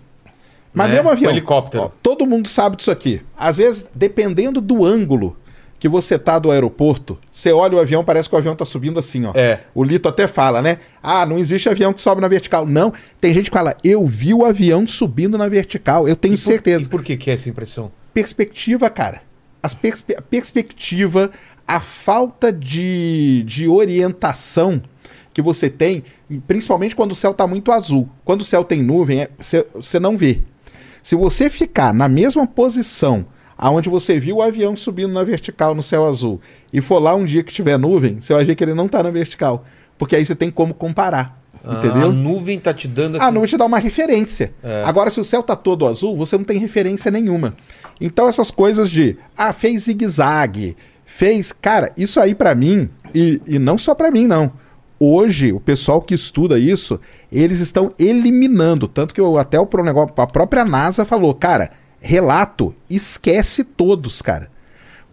Mas 0.74 0.88
né? 0.88 0.96
mesmo 0.96 1.10
avião. 1.12 1.32
Com 1.32 1.38
helicóptero. 1.38 1.84
ó, 1.84 1.92
todo 2.02 2.26
mundo 2.26 2.48
sabe 2.48 2.76
disso 2.76 2.90
aqui. 2.90 3.22
Às 3.38 3.58
vezes, 3.58 3.88
dependendo 3.94 4.60
do 4.60 4.84
ângulo 4.84 5.38
que 5.82 5.90
você 5.90 6.20
tá 6.20 6.38
do 6.38 6.52
aeroporto, 6.52 7.18
você 7.32 7.52
olha 7.52 7.76
o 7.76 7.80
avião, 7.80 8.04
parece 8.06 8.30
que 8.30 8.36
o 8.36 8.38
avião 8.38 8.56
tá 8.56 8.64
subindo 8.64 9.00
assim, 9.00 9.26
ó. 9.26 9.32
É. 9.34 9.62
O 9.74 9.84
Lito 9.84 10.08
até 10.08 10.28
fala, 10.28 10.62
né? 10.62 10.78
Ah, 11.02 11.26
não 11.26 11.40
existe 11.40 11.68
avião 11.68 11.92
que 11.92 12.00
sobe 12.00 12.22
na 12.22 12.28
vertical. 12.28 12.68
Não, 12.68 12.94
tem 13.20 13.34
gente 13.34 13.50
que 13.50 13.58
fala, 13.58 13.76
eu 13.84 14.06
vi 14.06 14.32
o 14.32 14.46
avião 14.46 14.86
subindo 14.86 15.40
na 15.40 15.50
vertical, 15.50 16.08
eu 16.08 16.16
tenho 16.16 16.36
E 16.36 16.38
por- 16.38 16.44
certeza. 16.44 16.86
E 16.86 16.88
por 16.88 17.02
que, 17.04 17.18
que 17.18 17.32
é 17.32 17.34
essa 17.34 17.50
impressão? 17.50 17.92
perspectiva, 18.14 18.92
cara. 18.92 19.24
As 19.64 19.74
perspe- 19.74 20.16
a 20.16 20.22
perspectiva, 20.22 21.32
a 21.68 21.80
falta 21.80 22.54
de, 22.54 23.42
de 23.48 23.68
orientação 23.68 24.82
que 25.34 25.42
você 25.42 25.68
tem, 25.68 26.04
principalmente 26.46 26.96
quando 26.96 27.14
o 27.14 27.16
céu 27.16 27.32
está 27.32 27.48
muito 27.48 27.72
azul. 27.72 28.08
Quando 28.24 28.42
o 28.42 28.46
céu 28.46 28.64
tem 28.64 28.84
nuvem, 28.84 29.22
é- 29.22 29.30
você 29.40 29.66
você 29.74 30.00
não 30.00 30.16
vê. 30.16 30.42
Se 31.02 31.16
você 31.16 31.50
ficar 31.50 31.92
na 31.92 32.08
mesma 32.08 32.46
posição 32.46 33.26
aonde 33.58 33.90
você 33.90 34.20
viu 34.20 34.38
o 34.38 34.42
avião 34.42 34.76
subindo 34.76 35.14
na 35.14 35.24
vertical 35.24 35.76
no 35.76 35.84
céu 35.84 36.06
azul 36.06 36.42
e 36.72 36.82
for 36.82 37.00
lá 37.00 37.16
um 37.16 37.26
dia 37.26 37.44
que 37.44 37.54
tiver 37.54 37.78
nuvem, 37.78 38.20
você 38.20 38.34
vai 38.34 38.46
ver 38.46 38.56
que 38.56 38.64
ele 38.64 38.74
não 38.74 38.86
está 38.86 39.04
na 39.04 39.10
vertical. 39.10 39.66
Porque 39.98 40.16
aí 40.16 40.26
você 40.26 40.36
tem 40.36 40.50
como 40.50 40.74
comparar. 40.74 41.40
A 41.64 41.76
Entendeu? 41.76 42.12
nuvem 42.12 42.60
tá 42.60 42.74
te 42.74 42.88
dando 42.88 43.18
Ah, 43.22 43.32
não 43.32 43.42
vou 43.42 43.48
te 43.48 43.56
dar 43.56 43.66
uma 43.66 43.78
referência. 43.78 44.52
É. 44.64 44.84
Agora, 44.84 45.12
se 45.12 45.20
o 45.20 45.24
céu 45.24 45.44
tá 45.44 45.56
todo 45.56 45.86
azul, 45.86 46.18
você 46.18 46.36
não 46.38 46.44
tem 46.44 46.58
referência 46.58 47.12
nenhuma. 47.12 47.56
Então, 48.00 48.28
essas 48.28 48.50
coisas 48.50 48.90
de, 48.90 49.16
ah, 49.38 49.54
fez 49.54 49.84
zigue-zague, 49.84 50.76
fez. 51.06 51.52
Cara, 51.52 51.92
isso 51.96 52.20
aí 52.20 52.34
pra 52.34 52.56
mim, 52.56 52.90
e, 53.14 53.40
e 53.46 53.60
não 53.60 53.78
só 53.78 53.94
pra 53.94 54.10
mim, 54.10 54.26
não. 54.26 54.52
Hoje, 55.00 55.52
o 55.52 55.60
pessoal 55.60 56.02
que 56.02 56.16
estuda 56.16 56.58
isso, 56.58 57.00
eles 57.32 57.60
estão 57.60 57.94
eliminando. 58.00 58.88
Tanto 58.88 59.14
que 59.14 59.22
eu, 59.22 59.38
até 59.38 59.60
o 59.60 59.68
negócio, 59.84 60.14
a 60.18 60.28
própria 60.28 60.66
NASA 60.66 61.06
falou, 61.06 61.34
cara, 61.34 61.72
relato, 62.02 62.76
esquece 62.90 63.64
todos, 63.64 64.22
cara. 64.22 64.50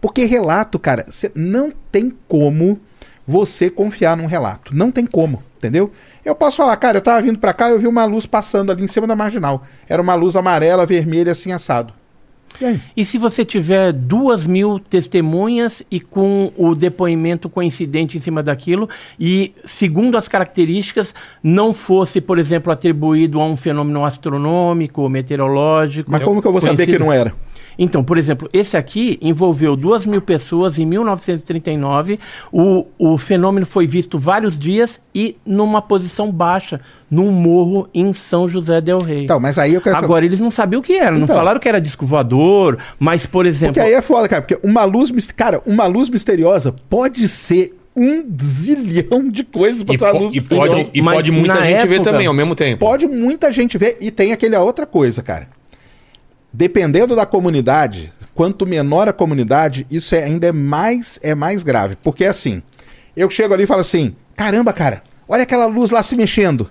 Porque 0.01 0.25
relato, 0.25 0.79
cara, 0.79 1.05
não 1.35 1.71
tem 1.91 2.11
como 2.27 2.79
você 3.27 3.69
confiar 3.69 4.17
num 4.17 4.25
relato. 4.25 4.75
Não 4.75 4.89
tem 4.89 5.05
como, 5.05 5.43
entendeu? 5.57 5.91
Eu 6.25 6.33
posso 6.33 6.57
falar, 6.57 6.75
cara, 6.77 6.97
eu 6.97 7.01
tava 7.01 7.21
vindo 7.21 7.37
pra 7.37 7.53
cá 7.53 7.69
e 7.69 7.73
eu 7.73 7.79
vi 7.79 7.87
uma 7.87 8.05
luz 8.05 8.25
passando 8.25 8.71
ali 8.71 8.83
em 8.83 8.87
cima 8.87 9.05
da 9.05 9.15
marginal. 9.15 9.65
Era 9.87 10.01
uma 10.01 10.15
luz 10.15 10.35
amarela, 10.35 10.85
vermelha, 10.85 11.31
assim, 11.31 11.51
assado. 11.51 11.93
E? 12.61 12.79
E 12.97 13.05
se 13.05 13.17
você 13.17 13.45
tiver 13.45 13.91
duas 13.93 14.45
mil 14.45 14.79
testemunhas 14.79 15.81
e 15.89 15.99
com 15.99 16.51
o 16.57 16.75
depoimento 16.75 17.49
coincidente 17.49 18.17
em 18.17 18.21
cima 18.21 18.43
daquilo, 18.43 18.89
e 19.19 19.53
segundo 19.65 20.17
as 20.17 20.27
características, 20.27 21.13
não 21.43 21.73
fosse, 21.73 22.19
por 22.19 22.37
exemplo, 22.37 22.71
atribuído 22.71 23.39
a 23.39 23.45
um 23.45 23.55
fenômeno 23.55 24.05
astronômico, 24.05 25.07
meteorológico. 25.09 26.11
Mas 26.11 26.23
como 26.23 26.41
que 26.41 26.47
eu 26.47 26.51
vou 26.51 26.61
saber 26.61 26.85
que 26.85 26.99
não 26.99 27.11
era? 27.11 27.33
Então, 27.81 28.03
por 28.03 28.17
exemplo, 28.17 28.49
esse 28.51 28.75
aqui 28.75 29.17
envolveu 29.21 29.73
duas 29.77 30.05
mil 30.05 30.21
pessoas 30.21 30.77
em 30.77 30.85
1939. 30.85 32.19
O, 32.51 32.85
o 32.97 33.17
fenômeno 33.17 33.65
foi 33.65 33.87
visto 33.87 34.19
vários 34.19 34.59
dias 34.59 34.99
e 35.15 35.37
numa 35.45 35.81
posição 35.81 36.29
baixa, 36.31 36.81
num 37.09 37.31
morro 37.31 37.87
em 37.93 38.11
São 38.11 38.49
José 38.49 38.81
del 38.81 38.99
Rei. 38.99 39.23
Então, 39.23 39.39
mas 39.39 39.57
aí 39.57 39.73
eu 39.73 39.81
quero. 39.81 39.95
Agora, 39.95 40.25
eles 40.25 40.39
não 40.41 40.51
sabiam 40.51 40.81
o 40.81 40.83
que 40.83 40.93
era, 40.93 41.11
não 41.11 41.23
Então. 41.23 41.35
falaram 41.35 41.59
que 41.59 41.69
era 41.69 41.79
disco 41.79 42.05
voador, 42.05 42.77
mas, 42.99 43.25
por 43.25 43.45
exemplo. 43.45 43.73
Porque 43.75 43.87
aí 43.87 43.93
é 43.93 44.01
foda, 44.01 44.27
cara. 44.27 44.41
Porque 44.41 44.59
uma 44.61 44.83
luz. 44.83 45.09
Cara, 45.31 45.61
uma 45.65 45.85
luz 45.85 46.09
misteriosa 46.09 46.75
pode 46.89 47.27
ser 47.29 47.73
um 47.95 48.23
zilhão 48.41 49.29
de 49.29 49.43
coisas 49.43 49.83
pra 49.83 49.95
E, 49.95 49.97
tua 49.97 50.11
luz 50.11 50.33
e 50.33 50.41
pode, 50.41 50.89
e 50.93 51.01
pode 51.01 51.31
muita 51.31 51.63
gente 51.63 51.87
ver 51.87 51.95
época- 51.95 52.11
também 52.11 52.27
ao 52.27 52.33
mesmo 52.33 52.55
tempo. 52.55 52.79
Pode 52.85 53.07
muita 53.07 53.51
gente 53.51 53.77
ver. 53.77 53.97
E 53.99 54.11
tem 54.11 54.31
aquela 54.31 54.59
outra 54.61 54.85
coisa, 54.85 55.21
cara. 55.23 55.47
Dependendo 56.51 57.15
da 57.15 57.25
comunidade, 57.25 58.11
quanto 58.33 58.65
menor 58.65 59.07
a 59.07 59.13
comunidade, 59.13 59.85
isso 59.91 60.15
é, 60.15 60.23
ainda 60.23 60.47
é 60.47 60.51
mais, 60.51 61.19
é 61.21 61.35
mais 61.35 61.61
grave. 61.61 61.95
Porque 61.97 62.25
assim, 62.25 62.63
eu 63.15 63.29
chego 63.29 63.53
ali 63.53 63.63
e 63.63 63.67
falo 63.67 63.81
assim: 63.81 64.15
caramba, 64.35 64.73
cara, 64.73 65.03
olha 65.27 65.43
aquela 65.43 65.65
luz 65.65 65.91
lá 65.91 66.01
se 66.01 66.15
mexendo. 66.15 66.69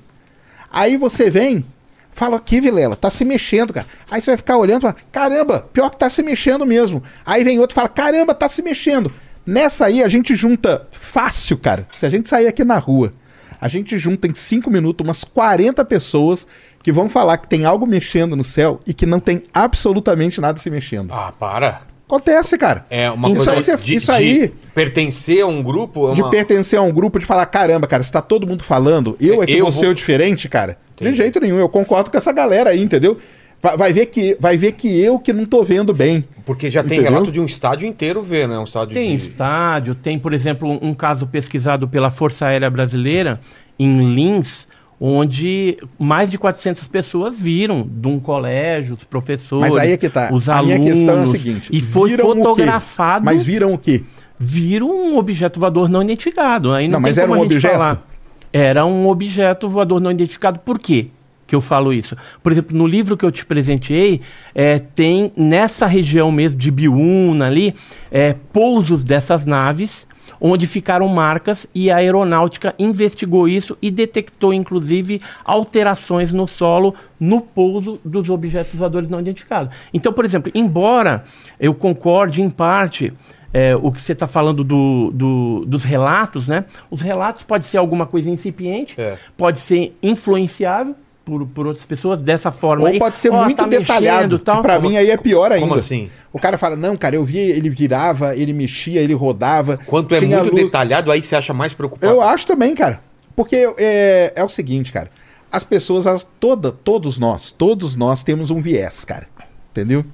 Aí 0.71 0.97
você 0.97 1.31
vem, 1.31 1.65
fala 2.11 2.37
aqui, 2.37 2.61
Vilela, 2.61 2.97
tá 2.97 3.09
se 3.09 3.25
mexendo, 3.25 3.73
cara. 3.73 3.87
Aí 4.11 4.21
você 4.21 4.33
vai 4.33 4.37
ficar 4.37 4.57
olhando 4.57 4.81
e 4.81 4.83
fala: 4.83 4.97
caramba, 5.13 5.69
pior 5.73 5.91
que 5.91 5.99
tá 5.99 6.11
se 6.11 6.23
mexendo 6.23 6.67
mesmo. 6.67 7.03
Aí 7.25 7.45
vem 7.45 7.59
outro 7.59 7.75
e 7.75 7.77
fala: 7.77 7.89
caramba, 7.89 8.35
tá 8.35 8.49
se 8.49 8.63
mexendo. 8.63 9.13
Nessa 9.47 9.87
aí 9.87 10.03
a 10.03 10.09
gente 10.09 10.35
junta 10.35 10.87
fácil, 10.91 11.57
cara. 11.57 11.87
Se 11.97 12.05
a 12.05 12.11
gente 12.11 12.29
sair 12.29 12.47
aqui 12.47 12.65
na 12.65 12.79
rua, 12.79 13.13
a 13.61 13.69
gente 13.69 13.99
junta 13.99 14.27
em 14.27 14.35
5 14.35 14.71
minutos 14.71 15.05
umas 15.07 15.25
40 15.25 15.85
pessoas 15.85 16.47
que 16.89 16.93
vão 16.93 17.11
falar 17.11 17.37
que 17.37 17.47
tem 17.47 17.67
algo 17.67 17.87
mexendo 17.87 18.35
no 18.35 18.43
céu 18.43 18.81
e 18.87 18.95
que 18.95 19.05
não 19.05 19.21
tem 19.21 19.43
absolutamente 19.53 20.41
nada 20.41 20.59
se 20.59 20.71
mexendo. 20.71 21.13
Ah, 21.13 21.31
para. 21.39 21.83
Acontece, 22.07 22.57
cara. 22.57 22.87
É 22.89 23.11
uma 23.11 23.29
Isso 23.29 23.45
coisa 23.45 23.73
aí 23.75 23.77
de, 23.83 23.95
isso 23.95 24.07
de 24.07 24.13
aí- 24.13 24.53
pertencer 24.75 25.43
a 25.43 25.47
um 25.47 25.63
grupo 25.63 26.11
é 26.11 26.15
De 26.15 26.23
uma... 26.23 26.31
pertencer 26.31 26.79
a 26.79 26.83
um 26.83 26.91
grupo, 26.91 27.19
de 27.19 27.27
falar, 27.27 27.45
caramba, 27.45 27.87
cara, 27.87 28.03
se 28.03 28.11
tá 28.11 28.23
todo 28.23 28.47
mundo 28.47 28.65
falando, 28.65 29.15
eu 29.21 29.43
é 29.43 29.47
que 29.47 29.53
Eu 29.53 29.65
vou 29.65 29.73
ser 29.73 29.89
o 29.89 29.95
diferente, 29.95 30.49
cara. 30.49 30.79
Entendi. 30.95 31.11
De 31.11 31.17
jeito 31.19 31.39
nenhum, 31.41 31.59
eu 31.59 31.69
concordo 31.69 32.11
com 32.11 32.17
essa 32.17 32.33
galera 32.33 32.71
aí, 32.71 32.83
entendeu? 32.83 33.19
Vai, 33.61 33.77
vai 33.77 33.93
ver 33.93 34.07
que, 34.07 34.35
vai 34.41 34.57
ver 34.57 34.73
que 34.73 34.89
eu 34.99 35.19
que 35.19 35.31
não 35.35 35.45
tô 35.45 35.63
vendo 35.63 35.93
bem. 35.93 36.25
Porque 36.47 36.71
já 36.71 36.83
tem 36.83 37.01
Entendeu? 37.01 37.13
relato 37.13 37.31
de 37.31 37.39
um 37.39 37.45
estádio 37.45 37.87
inteiro 37.87 38.23
ver, 38.23 38.49
né? 38.49 38.59
Um 38.59 38.65
estádio 38.65 38.95
Tem 38.95 39.15
de... 39.15 39.23
estádio, 39.25 39.95
tem, 39.95 40.19
por 40.19 40.33
exemplo, 40.33 40.71
um 40.81 40.95
caso 40.95 41.27
pesquisado 41.27 41.87
pela 41.87 42.09
Força 42.11 42.47
Aérea 42.47 42.71
Brasileira 42.71 43.39
em 43.79 44.15
Lins, 44.15 44.67
onde 45.01 45.79
mais 45.99 46.31
de 46.31 46.37
400 46.39 46.87
pessoas 46.89 47.37
viram 47.39 47.87
de 47.89 48.09
um 48.09 48.19
colégio, 48.19 48.95
os 48.95 49.05
professores, 49.05 49.69
Mas 49.75 49.77
aí 49.77 49.93
é 49.93 49.97
que 49.97 50.09
tá. 50.09 50.31
os 50.33 50.49
a 50.49 50.57
alunos. 50.59 50.79
minha 50.79 50.93
questão 50.93 51.19
é 51.19 51.23
a 51.23 51.27
seguinte: 51.27 51.71
E 51.73 51.81
foi 51.81 52.17
fotografado, 52.17 53.25
Mas 53.25 53.45
viram 53.45 53.73
o 53.75 53.79
quê? 53.79 54.03
viram 54.39 54.89
um 54.89 55.19
objeto 55.19 55.59
voador 55.59 55.89
não 55.89 56.03
identificado. 56.03 56.73
Aí 56.73 56.87
não, 56.87 56.93
Não, 56.93 56.99
tem 57.01 57.09
mas 57.11 57.19
era 57.19 57.27
como 57.29 57.41
um 57.41 57.43
a 57.43 57.47
objeto? 57.47 57.73
falar. 57.73 58.07
Era 58.53 58.87
um 58.87 59.09
objeto 59.09 59.69
voador 59.69 60.01
não 60.01 60.11
identificado. 60.11 60.59
Por 60.61 60.79
quê? 60.79 61.09
que 61.47 61.55
eu 61.55 61.63
falo 61.63 61.95
isso. 61.95 62.15
Por 62.43 62.53
exemplo, 62.53 62.77
no 62.77 62.87
livro 62.87 63.17
que 63.17 63.25
eu 63.25 63.33
te 63.33 63.43
presenteei, 63.47 64.21
é, 64.55 64.79
tem 64.79 65.33
nessa 65.35 65.87
região 65.87 66.31
mesmo 66.31 66.59
de 66.59 66.71
Biúna 66.71 67.47
ali, 67.47 67.75
é, 68.13 68.35
pousos 68.53 69.03
dessas 69.03 69.47
naves, 69.47 70.07
onde 70.41 70.67
ficaram 70.67 71.07
marcas 71.09 71.67
e 71.75 71.91
a 71.91 71.97
aeronáutica 71.97 72.75
investigou 72.79 73.49
isso 73.49 73.77
e 73.83 73.91
detectou, 73.91 74.53
inclusive, 74.53 75.21
alterações 75.45 76.33
no 76.33 76.47
solo 76.47 76.95
no 77.19 77.41
pouso 77.41 78.01
dos 78.05 78.31
objetos 78.31 78.75
voadores 78.75 79.11
não 79.11 79.21
identificados. 79.21 79.75
Então, 79.93 80.13
por 80.13 80.25
exemplo, 80.25 80.51
embora 80.55 81.25
eu 81.59 81.75
concorde 81.75 82.41
em 82.43 82.51
parte 82.51 83.13
é, 83.53 83.75
o 83.75 83.91
que 83.91 84.01
você 84.01 84.13
está 84.13 84.27
falando 84.27 84.63
do, 84.63 85.11
do- 85.13 85.65
dos 85.67 85.83
relatos, 85.83 86.49
né? 86.49 86.67
Os 86.91 87.01
relatos 87.01 87.45
pode 87.45 87.65
ser 87.65 87.79
alguma 87.79 88.05
coisa 88.07 88.29
incipiente, 88.29 88.95
É. 89.01 89.17
pode 89.39 89.59
ser 89.61 89.97
influenciável 90.03 90.95
por, 91.29 91.47
por 91.47 91.67
outras 91.67 91.85
pessoas 91.85 92.21
dessa 92.21 92.51
forma. 92.51 92.85
Ou 92.85 92.89
aí. 92.89 92.99
pode 92.99 93.19
ser 93.19 93.31
Ó, 93.31 93.45
muito 93.45 93.57
tá 93.59 93.67
detalhado, 93.67 94.39
tal. 94.39 94.57
que 94.57 94.63
pra 94.63 94.81
mim 94.81 94.97
aí 94.97 95.11
é 95.11 95.17
pior 95.17 95.53
ainda. 95.53 95.67
Como 95.67 95.75
assim? 95.79 96.09
O 96.33 96.39
cara 96.39 96.57
fala, 96.57 96.75
não, 96.75 96.97
cara, 96.97 97.17
eu 97.17 97.25
vi, 97.25 97.39
ele 97.39 97.69
virava, 97.69 98.35
ele 98.35 98.53
mexia, 98.53 99.01
ele 99.01 99.13
rodava. 99.13 99.79
Quanto 99.85 100.15
é 100.15 100.21
muito 100.21 100.51
luz." 100.51 100.65
detalhado, 100.65 101.13
aí 101.13 101.21
você 101.21 101.37
acha 101.37 101.53
mais 101.53 101.75
preocupado. 101.75 102.11
Eu 102.13 102.23
acho 102.23 102.47
também, 102.47 102.75
cara. 102.75 103.01
Porque 103.37 103.57
é, 103.79 104.33
é 104.35 104.43
o 104.43 104.49
seguinte, 104.49 104.91
cara. 104.91 105.11
As 105.53 105.63
pessoas, 105.63 106.07
elas, 106.07 106.27
toda, 106.41 106.73
todos 106.73 107.19
nós, 107.19 107.53
todos 107.53 107.95
nós 107.95 108.23
temos 108.23 108.51
um 108.51 108.61
viés, 108.61 109.05
cara. 109.05 109.27
Entendeu? 109.71 110.05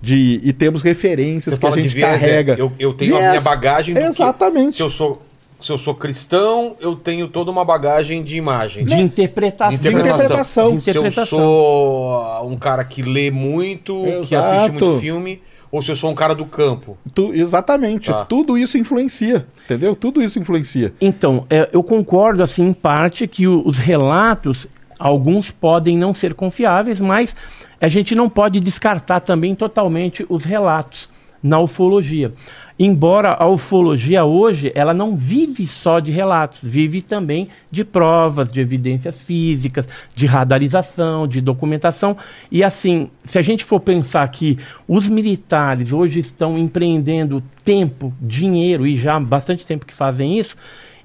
De, 0.00 0.40
e 0.42 0.52
temos 0.52 0.82
referências 0.82 1.54
Você 1.58 1.60
que 1.60 1.66
a 1.66 1.82
gente 1.82 1.94
viés, 1.94 2.22
é, 2.22 2.26
carrega. 2.26 2.54
eu, 2.58 2.70
eu 2.78 2.92
tenho 2.92 3.14
a 3.16 3.18
Viés, 3.18 3.30
minha 3.32 3.40
bagagem 3.42 3.94
do 3.94 4.00
que- 4.00 4.06
Exatamente. 4.06 4.76
se 4.76 4.82
eu 4.82 4.90
sou 4.90 5.22
se 5.60 5.70
eu 5.72 5.78
sou 5.78 5.94
cristão, 5.94 6.76
eu 6.80 6.94
tenho 6.94 7.28
toda 7.28 7.50
uma 7.50 7.64
bagagem 7.64 8.22
de 8.22 8.36
imagem. 8.36 8.84
De 8.84 8.94
interpretação. 8.94 9.76
De 9.78 9.88
interpretação. 9.88 10.76
De 10.76 10.82
Se 10.82 10.90
eu 10.90 11.02
interpretação. 11.02 11.38
sou 11.38 12.46
um 12.48 12.56
cara 12.56 12.84
que 12.84 13.02
lê 13.02 13.30
muito, 13.30 14.02
que 14.26 14.34
Exato. 14.34 14.54
assiste 14.54 14.70
muito 14.72 15.00
filme, 15.00 15.40
ou 15.72 15.80
se 15.82 15.90
eu 15.90 15.96
sou 15.96 16.10
um 16.10 16.14
cara 16.14 16.34
do 16.34 16.44
campo. 16.46 16.96
Tu- 17.14 17.32
exatamente. 17.34 18.10
Tá. 18.10 18.24
Tudo 18.24 18.56
isso 18.56 18.78
influencia. 18.78 19.46
Entendeu? 19.64 19.96
Tudo 19.96 20.22
isso 20.22 20.38
influencia. 20.38 20.92
Então, 21.00 21.44
é, 21.50 21.68
eu 21.72 21.82
concordo, 21.82 22.42
assim, 22.42 22.66
em 22.68 22.72
parte, 22.72 23.26
que 23.26 23.46
o- 23.48 23.62
os 23.66 23.78
relatos 23.78 24.66
Alguns 24.98 25.50
podem 25.50 25.94
não 25.94 26.14
ser 26.14 26.32
confiáveis, 26.32 26.98
mas 27.00 27.36
a 27.78 27.86
gente 27.86 28.14
não 28.14 28.30
pode 28.30 28.58
descartar 28.58 29.20
também 29.20 29.54
totalmente 29.54 30.24
os 30.26 30.42
relatos 30.42 31.06
na 31.46 31.60
ufologia. 31.60 32.32
Embora 32.78 33.34
a 33.38 33.48
ufologia 33.48 34.24
hoje 34.24 34.70
ela 34.74 34.92
não 34.92 35.16
vive 35.16 35.66
só 35.66 35.98
de 35.98 36.10
relatos, 36.10 36.60
vive 36.62 37.00
também 37.00 37.48
de 37.70 37.84
provas, 37.84 38.52
de 38.52 38.60
evidências 38.60 39.18
físicas, 39.18 39.88
de 40.14 40.26
radarização, 40.26 41.26
de 41.26 41.40
documentação. 41.40 42.16
E 42.50 42.62
assim, 42.62 43.08
se 43.24 43.38
a 43.38 43.42
gente 43.42 43.64
for 43.64 43.80
pensar 43.80 44.28
que 44.28 44.58
os 44.86 45.08
militares 45.08 45.92
hoje 45.92 46.20
estão 46.20 46.58
empreendendo 46.58 47.42
tempo, 47.64 48.12
dinheiro 48.20 48.86
e 48.86 48.96
já 48.96 49.16
há 49.16 49.20
bastante 49.20 49.64
tempo 49.64 49.86
que 49.86 49.94
fazem 49.94 50.38
isso, 50.38 50.56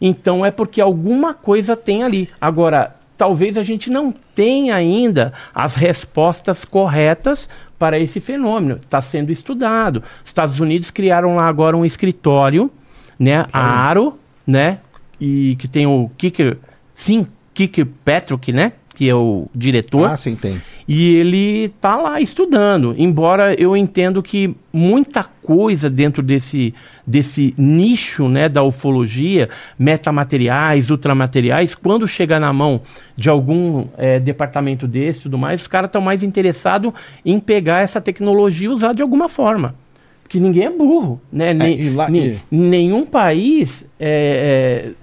então 0.01 0.45
é 0.45 0.51
porque 0.51 0.81
alguma 0.81 1.33
coisa 1.33 1.77
tem 1.77 2.03
ali. 2.03 2.27
Agora, 2.41 2.95
talvez 3.15 3.57
a 3.57 3.63
gente 3.63 3.89
não 3.89 4.11
tenha 4.33 4.75
ainda 4.75 5.31
as 5.53 5.75
respostas 5.75 6.65
corretas 6.65 7.47
para 7.81 7.97
esse 7.97 8.19
fenômeno. 8.19 8.75
Está 8.75 9.01
sendo 9.01 9.31
estudado. 9.31 10.03
Os 10.23 10.29
Estados 10.29 10.59
Unidos 10.59 10.91
criaram 10.91 11.37
lá 11.37 11.47
agora 11.47 11.75
um 11.75 11.83
escritório, 11.83 12.69
né, 13.17 13.47
a 13.51 13.87
Aro, 13.87 14.19
né, 14.45 14.77
e 15.19 15.55
que 15.55 15.67
tem 15.67 15.87
o 15.87 16.11
Kicker, 16.15 16.59
sim, 16.93 17.25
Kicker 17.55 17.87
Patrick, 18.05 18.53
né, 18.53 18.73
que 18.93 19.09
é 19.09 19.15
o 19.15 19.47
diretor. 19.55 20.11
Ah, 20.11 20.15
sim, 20.15 20.35
tem. 20.35 20.61
E 20.87 21.15
ele 21.15 21.69
tá 21.81 21.95
lá 21.95 22.21
estudando, 22.21 22.93
embora 22.99 23.55
eu 23.55 23.75
entendo 23.75 24.21
que 24.21 24.55
muita 24.71 25.23
coisa 25.23 25.89
dentro 25.89 26.21
desse, 26.21 26.75
desse 27.11 27.53
nicho 27.57 28.29
né, 28.29 28.47
da 28.47 28.63
ufologia, 28.63 29.49
metamateriais, 29.77 30.89
ultramateriais, 30.89 31.75
quando 31.75 32.07
chega 32.07 32.39
na 32.39 32.53
mão 32.53 32.81
de 33.17 33.29
algum 33.29 33.85
é, 33.97 34.19
departamento 34.19 34.87
desse 34.87 35.19
e 35.19 35.23
tudo 35.23 35.37
mais, 35.37 35.61
os 35.61 35.67
caras 35.67 35.89
estão 35.89 36.01
mais 36.01 36.23
interessados 36.23 36.93
em 37.25 37.39
pegar 37.39 37.81
essa 37.81 37.99
tecnologia 37.99 38.67
e 38.67 38.71
usar 38.71 38.93
de 38.93 39.01
alguma 39.01 39.27
forma. 39.27 39.75
Porque 40.23 40.39
ninguém 40.39 40.63
é 40.65 40.69
burro, 40.69 41.19
né? 41.31 41.53
Nem- 41.53 41.77
e 41.79 41.89
lá- 41.89 42.09
nem- 42.09 42.41
Nenhum 42.49 43.05
país 43.05 43.85
é, 43.99 44.93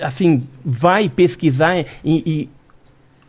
é, 0.00 0.04
assim 0.04 0.42
vai 0.64 1.08
pesquisar 1.10 1.78
e, 1.78 1.84
e 2.04 2.48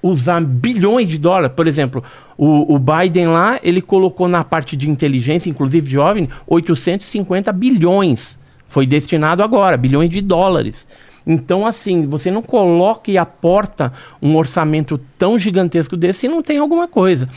usar 0.01 0.39
bilhões 0.41 1.07
de 1.09 1.17
dólares. 1.17 1.53
Por 1.55 1.67
exemplo, 1.67 2.01
o, 2.41 2.75
o 2.75 2.79
Biden 2.79 3.27
lá, 3.27 3.59
ele 3.61 3.81
colocou 3.81 4.25
na 4.29 4.45
parte 4.45 4.77
de 4.77 4.89
inteligência, 4.89 5.49
inclusive 5.49 5.89
de 5.89 5.99
OVNI, 5.99 6.29
850 6.47 7.51
bilhões. 7.51 8.39
Foi 8.65 8.87
destinado 8.87 9.43
agora, 9.43 9.75
bilhões 9.75 10.09
de 10.09 10.21
dólares. 10.21 10.87
Então, 11.27 11.67
assim, 11.67 12.03
você 12.03 12.31
não 12.31 12.41
coloca 12.41 13.11
e 13.11 13.17
aporta 13.17 13.91
um 14.21 14.37
orçamento 14.37 14.97
tão 15.17 15.37
gigantesco 15.37 15.97
desse 15.97 16.21
se 16.21 16.27
não 16.29 16.41
tem 16.41 16.59
alguma 16.59 16.87
coisa. 16.87 17.27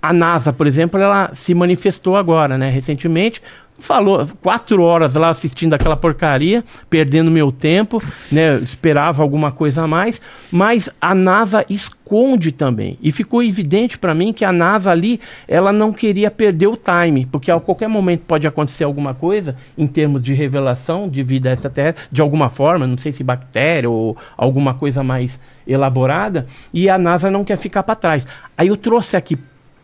A 0.00 0.12
NASA, 0.12 0.52
por 0.52 0.68
exemplo, 0.68 1.00
ela 1.00 1.30
se 1.34 1.52
manifestou 1.52 2.14
agora, 2.14 2.56
né, 2.56 2.70
recentemente, 2.70 3.42
falou 3.78 4.26
quatro 4.40 4.82
horas 4.82 5.14
lá 5.14 5.30
assistindo 5.30 5.74
aquela 5.74 5.96
porcaria, 5.96 6.64
perdendo 6.88 7.30
meu 7.30 7.50
tempo, 7.50 8.02
né, 8.30 8.56
esperava 8.56 9.22
alguma 9.22 9.50
coisa 9.50 9.82
a 9.82 9.86
mais, 9.86 10.20
mas 10.50 10.88
a 11.00 11.14
NASA 11.14 11.64
esconde 11.68 12.52
também. 12.52 12.98
E 13.02 13.10
ficou 13.10 13.42
evidente 13.42 13.98
para 13.98 14.14
mim 14.14 14.32
que 14.32 14.44
a 14.44 14.52
NASA 14.52 14.90
ali, 14.90 15.20
ela 15.48 15.72
não 15.72 15.92
queria 15.92 16.30
perder 16.30 16.68
o 16.68 16.76
time, 16.76 17.26
porque 17.26 17.50
a 17.50 17.58
qualquer 17.58 17.88
momento 17.88 18.22
pode 18.26 18.46
acontecer 18.46 18.84
alguma 18.84 19.14
coisa 19.14 19.56
em 19.76 19.86
termos 19.86 20.22
de 20.22 20.34
revelação 20.34 21.08
de 21.08 21.22
vida 21.22 21.52
extraterrestre, 21.52 22.04
de 22.10 22.22
alguma 22.22 22.48
forma, 22.48 22.86
não 22.86 22.96
sei 22.96 23.12
se 23.12 23.24
bactéria 23.24 23.90
ou 23.90 24.16
alguma 24.36 24.74
coisa 24.74 25.02
mais 25.02 25.38
elaborada, 25.66 26.46
e 26.72 26.88
a 26.88 26.98
NASA 26.98 27.30
não 27.30 27.44
quer 27.44 27.56
ficar 27.56 27.82
para 27.82 27.94
trás. 27.94 28.26
Aí 28.56 28.68
eu 28.68 28.76
trouxe 28.76 29.16
aqui 29.16 29.36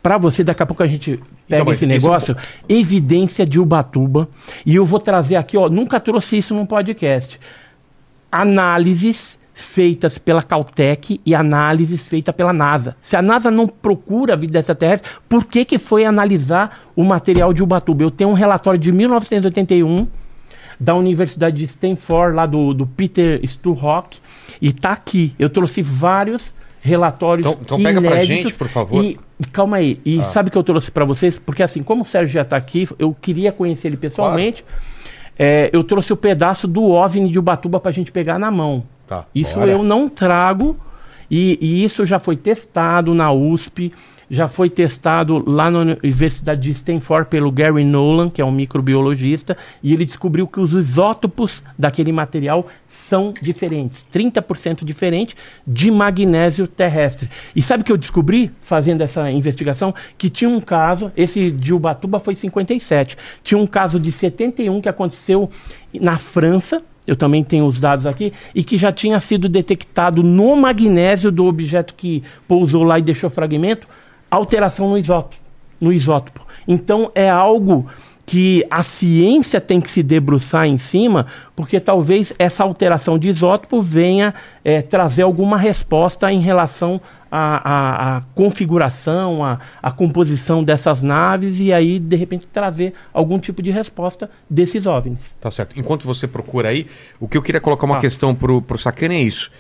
para 0.03 0.17
você, 0.17 0.43
daqui 0.43 0.63
a 0.63 0.67
pouco 0.67 0.83
a 0.83 0.87
gente 0.87 1.21
pega 1.49 1.63
Então, 1.63 1.73
esse 1.73 1.87
negócio, 1.87 2.37
evidência 2.69 3.45
de 3.47 3.61
Ubatuba, 3.61 4.29
e 4.65 4.77
eu 4.77 4.85
vou 4.85 4.99
trazer 5.01 5.37
aqui, 5.37 5.57
ó, 5.57 5.69
nunca 5.69 6.01
trouxe 6.01 6.39
isso 6.39 6.55
num 6.55 6.67
podcast. 6.67 7.39
Análises 8.31 9.39
feitas 9.53 10.17
pela 10.17 10.43
Caltech 10.43 11.21
e 11.25 11.35
análises 11.35 12.09
feitas 12.09 12.35
pela 12.35 12.53
NASA. 12.53 12.97
Se 13.01 13.15
a 13.15 13.21
NASA 13.21 13.51
não 13.51 13.69
procura 13.69 14.37
vida 14.37 14.59
extraterrestre, 14.59 15.11
por 15.29 15.45
que 15.45 15.65
que 15.65 15.79
foi 15.79 16.05
analisar 16.05 16.81
o 16.97 17.05
material 17.05 17.53
de 17.53 17.63
Ubatuba? 17.63 18.03
Eu 18.03 18.11
tenho 18.11 18.31
um 18.31 18.35
relatório 18.35 18.81
de 18.81 18.91
1981 18.91 20.07
da 20.79 20.95
Universidade 20.95 21.59
de 21.59 21.65
Stanford, 21.65 22.35
lá 22.35 22.47
do, 22.47 22.73
do 22.73 22.87
Peter 22.87 23.39
Sturrock, 23.47 24.19
e 24.63 24.73
tá 24.73 24.93
aqui. 24.93 25.35
Eu 25.39 25.51
trouxe 25.51 25.83
vários 25.83 26.55
relatórios 26.81 27.47
Então- 27.47 27.61
então 27.63 27.83
pega 27.83 28.01
pra 28.01 28.25
gente, 28.25 28.53
por 28.55 28.69
favor. 28.69 29.05
E, 29.05 29.19
calma 29.53 29.77
aí. 29.79 30.01
E 30.05 30.23
sabe 30.25 30.49
o 30.49 30.53
que 30.53 30.59
eu 30.59 30.63
trouxe 30.63 30.91
para 30.91 31.05
vocês? 31.05 31.39
Porque 31.39 31.63
assim, 31.63 31.83
como 31.83 32.03
o 32.03 32.05
Sérgio 32.07 32.33
já 32.35 32.45
tá 32.45 32.57
aqui, 32.57 32.89
eu 32.99 33.15
queria 33.21 33.53
conhecer 33.53 33.89
ele 33.89 33.97
pessoalmente. 33.97 34.65
É, 35.39 35.71
eu 35.73 35.83
trouxe 35.85 36.13
o 36.13 36.17
pedaço 36.17 36.67
do 36.69 36.85
OVNI 36.85 37.31
de 37.31 37.39
Ubatuba 37.39 37.81
pra 37.81 37.93
gente 37.93 38.13
pegar 38.13 38.39
na 38.39 38.51
mão. 38.51 38.83
Tá. 39.07 39.25
Isso 39.35 39.55
Bora. 39.57 39.71
eu 39.71 39.83
não 39.83 40.09
trago. 40.09 40.77
E, 41.31 41.57
e 41.61 41.85
isso 41.85 42.05
já 42.05 42.19
foi 42.19 42.37
testado 42.37 43.15
na 43.15 43.31
USP, 43.33 43.93
já 44.31 44.47
foi 44.47 44.71
testado 44.71 45.43
lá 45.45 45.71
na 45.71 45.81
Universidade 45.81 46.61
de 46.61 46.71
Stanford 46.71 47.29
pelo 47.29 47.51
Gary 47.51 47.85
Nolan, 47.85 48.31
que 48.31 48.41
é 48.41 48.45
um 48.45 48.53
microbiologista, 48.53 49.57
e 49.83 49.93
ele 49.93 50.05
descobriu 50.05 50.47
que 50.47 50.61
os 50.61 50.73
isótopos 50.73 51.63
daquele 51.77 52.13
material 52.13 52.69
são 52.87 53.35
diferentes, 53.43 54.07
30% 54.13 54.85
diferente 54.85 55.35
de 55.67 55.91
magnésio 55.91 56.69
terrestre. 56.69 57.29
E 57.57 57.61
sabe 57.61 57.83
o 57.83 57.85
que 57.85 57.93
eu 57.93 57.97
descobri 57.97 58.53
fazendo 58.61 59.01
essa 59.03 59.29
investigação? 59.31 59.93
Que 60.17 60.31
tinha 60.31 60.49
um 60.49 60.61
caso, 60.61 61.11
esse 61.17 61.51
de 61.51 61.75
Ubatuba 61.75 62.21
foi 62.21 62.37
57, 62.37 63.19
tinha 63.43 63.59
um 63.59 63.67
caso 63.67 63.99
de 63.99 64.13
71 64.13 64.81
que 64.81 64.89
aconteceu 64.89 65.51
na 66.01 66.17
França, 66.17 66.83
eu 67.07 67.17
também 67.17 67.43
tenho 67.43 67.67
os 67.67 67.81
dados 67.81 68.07
aqui, 68.07 68.33
e 68.55 68.63
que 68.63 68.79
já 68.79 68.93
tinha 68.93 69.19
sido 69.19 69.49
detectado 69.49 70.23
no 70.23 70.55
magnésio 70.55 71.33
do 71.33 71.47
objeto 71.47 71.95
que 71.95 72.23
pousou 72.47 72.85
lá 72.85 72.99
e 72.99 73.03
deixou 73.03 73.29
fragmento, 73.29 73.89
alteração 74.31 74.89
no 74.91 74.99
isótopo. 74.99 75.37
No 75.81 75.93
isótopo. 75.93 76.47
Então 76.69 77.11
é 77.15 77.29
algo 77.29 77.87
que 78.27 78.65
a 78.71 78.85
ciência 78.85 79.61
tem 79.61 79.81
que 79.81 79.91
se 79.91 80.05
debruçar 80.05 80.65
em 80.67 80.79
cima, 80.79 81.27
porque 81.57 81.81
talvez 81.81 82.33
essa 82.39 82.63
alteração 82.63 83.19
de 83.19 83.27
isótopo 83.27 83.83
venha 83.83 84.33
eh, 84.65 84.83
trazer 84.83 85.23
alguma 85.23 85.57
resposta 85.59 86.33
em 86.33 86.39
relação 86.41 87.01
à, 87.29 87.71
à- 87.71 88.17
à 88.19 88.21
configuração, 88.35 89.45
à, 89.45 89.59
à 89.83 89.91
composição 89.91 90.63
dessas 90.63 91.03
naves, 91.03 91.59
e 91.59 91.73
aí, 91.73 91.99
de 91.99 92.15
repente, 92.15 92.47
trazer 92.47 92.93
algum 93.13 93.37
tipo 93.39 93.61
de 93.63 93.73
resposta 93.73 94.31
desses 94.49 94.87
OVNIs. 94.87 95.35
Tá 95.41 95.51
certo. 95.51 95.77
Enquanto 95.77 96.05
você 96.07 96.29
procura 96.29 96.69
aí, 96.69 96.87
o 97.19 97.27
que 97.27 97.37
eu 97.37 97.43
queria 97.43 97.61
colocar 97.61 97.85
uma 97.87 97.97
Tá. 97.97 98.01
questão 98.03 98.33
pro, 98.33 98.63
pro 98.63 98.79
Sacana 98.79 99.15
é 99.15 99.23
isso. 99.23 99.51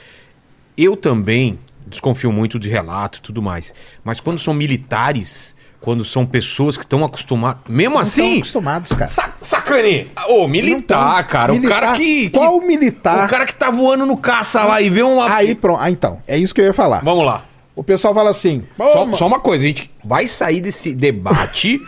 Eu 0.78 0.96
também 0.96 1.58
desconfio 1.90 2.32
muito 2.32 2.58
de 2.58 2.68
relato 2.68 3.18
e 3.18 3.20
tudo 3.22 3.42
mais. 3.42 3.74
Mas 4.04 4.20
quando 4.20 4.38
são 4.38 4.54
militares, 4.54 5.54
quando 5.80 6.04
são 6.04 6.24
pessoas 6.26 6.76
que 6.76 6.84
estão 6.84 7.04
acostumadas. 7.04 7.62
Mesmo 7.68 7.94
Não 7.96 8.02
estão 8.02 8.24
assim. 8.24 8.36
acostumados, 8.38 8.92
cara. 8.92 9.06
Sa 9.06 9.30
Sacane! 9.42 10.10
Ô, 10.28 10.46
militar, 10.46 11.26
cara. 11.26 11.52
O 11.52 11.56
militar- 11.56 11.80
cara 11.80 11.92
que, 11.96 12.30
que- 12.30 12.30
Qual 12.30 12.60
militar? 12.60 13.26
O 13.26 13.30
cara 13.30 13.46
que 13.46 13.54
tá 13.54 13.70
voando 13.70 14.04
no 14.06 14.16
caça 14.16 14.62
lá 14.64 14.80
e 14.80 14.90
vê 14.90 15.02
uma. 15.02 15.34
Aí, 15.34 15.54
pronto. 15.54 15.80
Ah, 15.80 15.90
então. 15.90 16.22
É 16.26 16.36
isso 16.38 16.54
que 16.54 16.60
eu 16.60 16.66
ia 16.66 16.74
falar. 16.74 17.00
Vamos 17.02 17.24
lá. 17.24 17.44
O 17.74 17.82
pessoal 17.82 18.12
fala 18.14 18.30
assim. 18.30 18.62
"Ô, 18.78 18.84
Só, 18.84 19.12
só 19.14 19.26
uma 19.26 19.40
coisa, 19.40 19.64
a 19.64 19.66
gente 19.68 19.90
vai 20.04 20.26
sair 20.26 20.60
desse 20.60 20.94
debate 20.94 21.80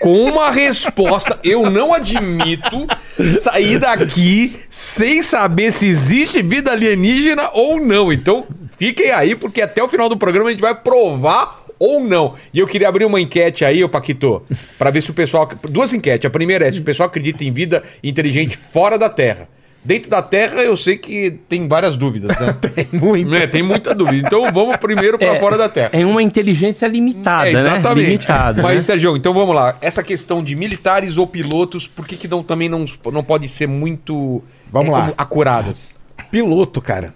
com 0.00 0.24
uma 0.24 0.50
resposta. 0.50 1.38
Eu 1.44 1.70
não 1.70 1.92
admito 1.92 2.86
sair 3.42 3.78
daqui 3.78 4.56
sem 4.70 5.22
saber 5.22 5.70
se 5.70 5.86
existe 5.86 6.40
vida 6.42 6.72
alienígena 6.72 7.50
ou 7.52 7.78
não. 7.78 8.10
Então, 8.12 8.46
fiquem 8.78 9.10
aí, 9.10 9.34
porque 9.34 9.60
até 9.62 9.82
o 9.82 9.88
final 9.88 10.08
do 10.08 10.16
programa 10.16 10.48
a 10.48 10.52
gente 10.52 10.60
vai 10.60 10.74
provar 10.74 11.64
ou 11.78 12.02
não. 12.02 12.34
E 12.52 12.58
eu 12.58 12.66
queria 12.66 12.88
abrir 12.88 13.04
uma 13.04 13.20
enquete 13.20 13.64
aí, 13.64 13.82
ô 13.82 13.88
Paquito, 13.88 14.42
pra 14.78 14.90
ver 14.90 15.02
se 15.02 15.10
o 15.10 15.14
pessoal. 15.14 15.48
Duas 15.68 15.92
enquetes. 15.92 16.26
A 16.26 16.30
primeira 16.30 16.66
é 16.66 16.72
se 16.72 16.78
o 16.80 16.84
pessoal 16.84 17.08
acredita 17.08 17.44
em 17.44 17.52
vida 17.52 17.82
inteligente 18.02 18.56
fora 18.56 18.98
da 18.98 19.08
Terra. 19.08 19.48
Dentro 19.86 20.08
da 20.08 20.22
Terra, 20.22 20.62
eu 20.62 20.78
sei 20.78 20.96
que 20.96 21.30
tem 21.46 21.68
várias 21.68 21.94
dúvidas, 21.94 22.34
né? 22.40 22.56
Tem 22.74 22.88
muito. 22.98 23.34
É, 23.34 23.46
tem 23.46 23.62
muita 23.62 23.94
dúvida. 23.94 24.26
Então 24.26 24.50
vamos 24.50 24.74
primeiro 24.78 25.18
pra 25.18 25.38
fora 25.38 25.58
da 25.58 25.68
Terra. 25.68 25.90
É 25.92 26.06
uma 26.06 26.22
inteligência 26.22 26.86
limitada, 26.88 27.50
É, 27.50 27.52
né? 27.52 27.60
exatamente. 27.60 28.06
Limitada. 28.06 28.62
Mas, 28.62 28.76
né? 28.76 28.80
Sérgio, 28.80 29.14
então 29.14 29.34
vamos 29.34 29.54
lá. 29.54 29.76
Essa 29.82 30.02
questão 30.02 30.42
de 30.42 30.56
militares 30.56 31.18
ou 31.18 31.26
pilotos, 31.26 31.86
por 31.86 32.06
que, 32.06 32.16
que 32.16 32.26
não, 32.26 32.42
também 32.42 32.66
não, 32.66 32.86
não 33.12 33.22
pode 33.22 33.46
ser 33.46 33.68
muito 33.68 34.42
Vamos 34.72 34.90
lá. 34.90 35.00
como 35.02 35.14
acuradas? 35.18 35.94
Piloto, 36.30 36.80
cara. 36.80 37.12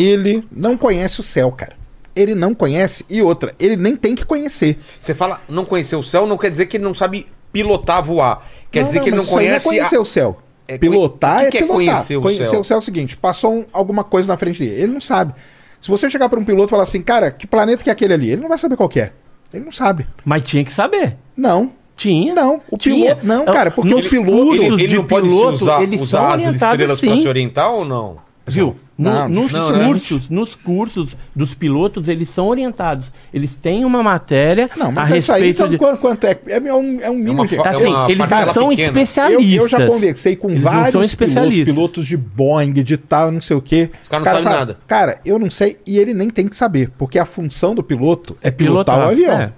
Ele 0.00 0.44
não 0.52 0.76
conhece 0.76 1.20
o 1.20 1.22
céu, 1.24 1.50
cara. 1.50 1.72
Ele 2.14 2.34
não 2.34 2.54
conhece. 2.54 3.04
E 3.10 3.20
outra, 3.22 3.54
ele 3.58 3.76
nem 3.76 3.96
tem 3.96 4.14
que 4.14 4.24
conhecer. 4.24 4.78
Você 5.00 5.14
fala 5.14 5.40
não 5.48 5.64
conhecer 5.64 5.96
o 5.96 6.02
céu, 6.02 6.26
não 6.26 6.36
quer 6.38 6.50
dizer 6.50 6.66
que 6.66 6.76
ele 6.76 6.84
não 6.84 6.94
sabe 6.94 7.26
pilotar, 7.52 8.02
voar. 8.02 8.46
Quer 8.70 8.84
dizer 8.84 9.00
que 9.02 9.08
ele 9.08 9.16
não 9.16 9.26
conhece. 9.26 9.66
Não 9.66 9.72
é 9.74 9.78
conhecer 9.78 9.96
a- 9.96 10.00
o 10.00 10.04
céu. 10.04 10.38
É, 10.66 10.76
Pilotar 10.76 11.36
o 11.36 11.40
que 11.40 11.46
é 11.46 11.50
que 11.50 11.56
é 11.56 11.60
pilotar. 11.62 11.74
conhecer 11.76 12.16
o 12.16 12.22
céu? 12.50 12.60
o 12.60 12.64
céu 12.64 12.76
é 12.76 12.78
o 12.80 12.82
seguinte: 12.82 13.16
passou 13.16 13.54
um- 13.54 13.64
alguma 13.72 14.04
coisa 14.04 14.28
na 14.28 14.36
frente 14.36 14.58
dele. 14.60 14.82
Ele 14.82 14.92
não 14.92 15.00
sabe. 15.00 15.32
Se 15.80 15.88
você 15.88 16.10
chegar 16.10 16.28
para 16.28 16.38
um 16.38 16.44
piloto 16.44 16.66
e 16.68 16.70
falar 16.70 16.82
assim, 16.82 17.00
cara, 17.00 17.30
que 17.30 17.46
planeta 17.46 17.82
que 17.82 17.88
é 17.88 17.92
aquele 17.92 18.12
ali? 18.14 18.30
Ele 18.32 18.42
não 18.42 18.48
vai 18.48 18.58
saber 18.58 18.76
qual 18.76 18.88
que 18.88 19.00
é. 19.00 19.12
Ele 19.54 19.64
não 19.64 19.72
sabe. 19.72 20.06
Mas 20.24 20.42
tinha 20.42 20.64
que 20.64 20.72
saber. 20.72 21.16
Não. 21.36 21.72
Tinha. 21.96 22.34
Não, 22.34 22.60
o 22.70 22.76
Tinha. 22.76 23.16
piloto. 23.16 23.26
Não, 23.26 23.44
cara, 23.46 23.70
porque 23.70 23.92
Nos 23.94 24.06
o 24.06 24.10
piloto. 24.10 24.54
Ele, 24.54 24.66
ele 24.66 24.86
de 24.88 24.96
não 24.96 25.04
pode 25.04 25.28
se 25.28 25.34
piloto, 25.34 25.52
usar, 25.54 25.80
usar 25.82 26.34
as 26.34 26.40
estrelas 26.42 27.00
pra 27.00 27.14
sim. 27.14 27.22
se 27.22 27.28
orientar 27.28 27.72
ou 27.72 27.84
não? 27.84 28.18
Viu? 28.46 28.76
No- 28.98 29.10
Não, 29.12 29.28
nos 29.28 29.52
não, 29.52 29.84
cursos, 29.86 30.28
nos 30.28 30.56
cursos 30.56 31.16
dos 31.32 31.54
pilotos, 31.54 32.08
eles 32.08 32.28
são 32.30 32.48
orientados. 32.48 33.12
Eles 33.32 33.54
têm 33.54 33.84
uma 33.84 34.02
matéria 34.02 34.68
Não, 34.76 34.90
mas 34.90 35.12
a 35.12 35.16
isso 35.16 35.30
aí 35.32 35.38
respeito 35.42 35.56
sabe 35.56 35.70
de... 35.70 35.78
quanto, 35.78 36.00
quanto 36.00 36.24
é? 36.26 36.36
É 36.48 36.58
um, 36.74 36.98
é 37.00 37.08
um 37.08 37.14
mínimo. 37.14 37.34
uma 37.42 37.46
de- 37.46 37.56
fa- 37.56 37.62
é 37.62 37.68
Assim, 37.68 37.86
uma 37.86 38.10
eles 38.10 38.18
não 38.28 38.52
são 38.52 38.68
pequena. 38.70 38.88
eu, 38.88 39.02
especialistas. 39.02 39.62
eu 39.62 39.68
já 39.68 39.86
conversei 39.86 40.34
com 40.34 40.50
Eles 40.50 40.62
não 40.64 40.70
são 40.72 40.80
vários 40.80 41.14
pilotos, 41.14 41.60
pilotos 41.64 42.06
de 42.08 42.16
Boeing, 42.16 42.72
de 42.72 42.96
tal, 42.96 43.30
não 43.30 43.40
sei 43.40 43.56
o 43.56 43.62
quê. 43.62 43.88
Os 44.02 44.08
caras 44.08 44.10
não 44.10 44.20
O 44.20 44.24
cara 44.24 44.42
sabem 44.42 44.58
nada. 44.58 44.78
Cara, 44.88 45.20
eu 45.24 45.38
não 45.38 45.48
sei, 45.48 45.78
e 45.86 45.96
ele 45.96 46.12
nem 46.12 46.28
tem 46.28 46.48
que 46.48 46.56
saber, 46.56 46.90
porque 46.98 47.20
a 47.20 47.24
função 47.24 47.76
do 47.76 47.84
piloto 47.84 48.36
é 48.42 48.50
pilotar, 48.50 48.96
o 48.96 49.14
pilotar, 49.14 49.30
avião. 49.32 49.40
é. 49.40 49.52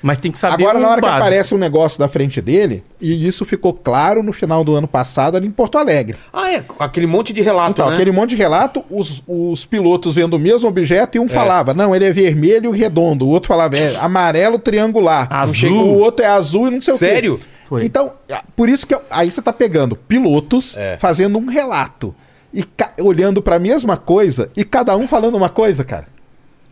Mas 0.00 0.18
tem 0.18 0.30
que 0.30 0.38
saber 0.38 0.62
Agora, 0.62 0.78
na 0.78 0.88
hora 0.88 0.96
que 1.00 1.06
básico. 1.08 1.22
aparece 1.22 1.54
um 1.54 1.58
negócio 1.58 1.98
da 1.98 2.06
frente 2.08 2.40
dele, 2.40 2.84
e 3.00 3.26
isso 3.26 3.44
ficou 3.44 3.74
claro 3.74 4.22
no 4.22 4.32
final 4.32 4.62
do 4.62 4.76
ano 4.76 4.86
passado 4.86 5.36
ali 5.36 5.46
em 5.48 5.50
Porto 5.50 5.76
Alegre. 5.76 6.16
Ah, 6.32 6.52
é. 6.52 6.64
Aquele 6.78 7.06
monte 7.06 7.32
de 7.32 7.42
relato, 7.42 7.72
Então, 7.72 7.88
né? 7.88 7.94
aquele 7.96 8.12
monte 8.12 8.30
de 8.30 8.36
relato, 8.36 8.84
os, 8.88 9.22
os 9.26 9.64
pilotos 9.64 10.14
vendo 10.14 10.34
o 10.34 10.38
mesmo 10.38 10.68
objeto 10.68 11.16
e 11.16 11.20
um 11.20 11.24
É. 11.26 11.28
falava, 11.28 11.74
não, 11.74 11.94
ele 11.96 12.04
é 12.04 12.12
vermelho 12.12 12.74
e 12.74 12.78
redondo. 12.78 13.26
O 13.26 13.28
outro 13.28 13.48
falava, 13.48 13.76
é 13.76 13.96
amarelo 13.96 14.58
triangular. 14.58 15.26
Azul. 15.30 15.72
O 15.72 15.98
outro 15.98 16.24
é 16.24 16.28
azul 16.28 16.68
e 16.68 16.70
não 16.70 16.80
sei 16.80 16.94
o 16.94 16.98
quê. 16.98 17.06
Sério? 17.06 17.40
Foi. 17.68 17.84
Então, 17.84 18.12
por 18.56 18.68
isso 18.68 18.86
que 18.86 18.94
eu- 18.94 19.02
aí 19.10 19.30
você 19.30 19.42
tá 19.42 19.52
pegando 19.52 19.96
pilotos 19.96 20.76
É. 20.76 20.96
fazendo 20.96 21.38
um 21.38 21.46
relato 21.46 22.14
e 22.54 22.64
olhando 23.02 23.42
pra 23.42 23.58
mesma 23.58 23.96
coisa 23.96 24.48
e 24.56 24.64
cada 24.64 24.96
um 24.96 25.06
falando 25.06 25.34
uma 25.34 25.48
coisa, 25.50 25.84
cara. 25.84 26.06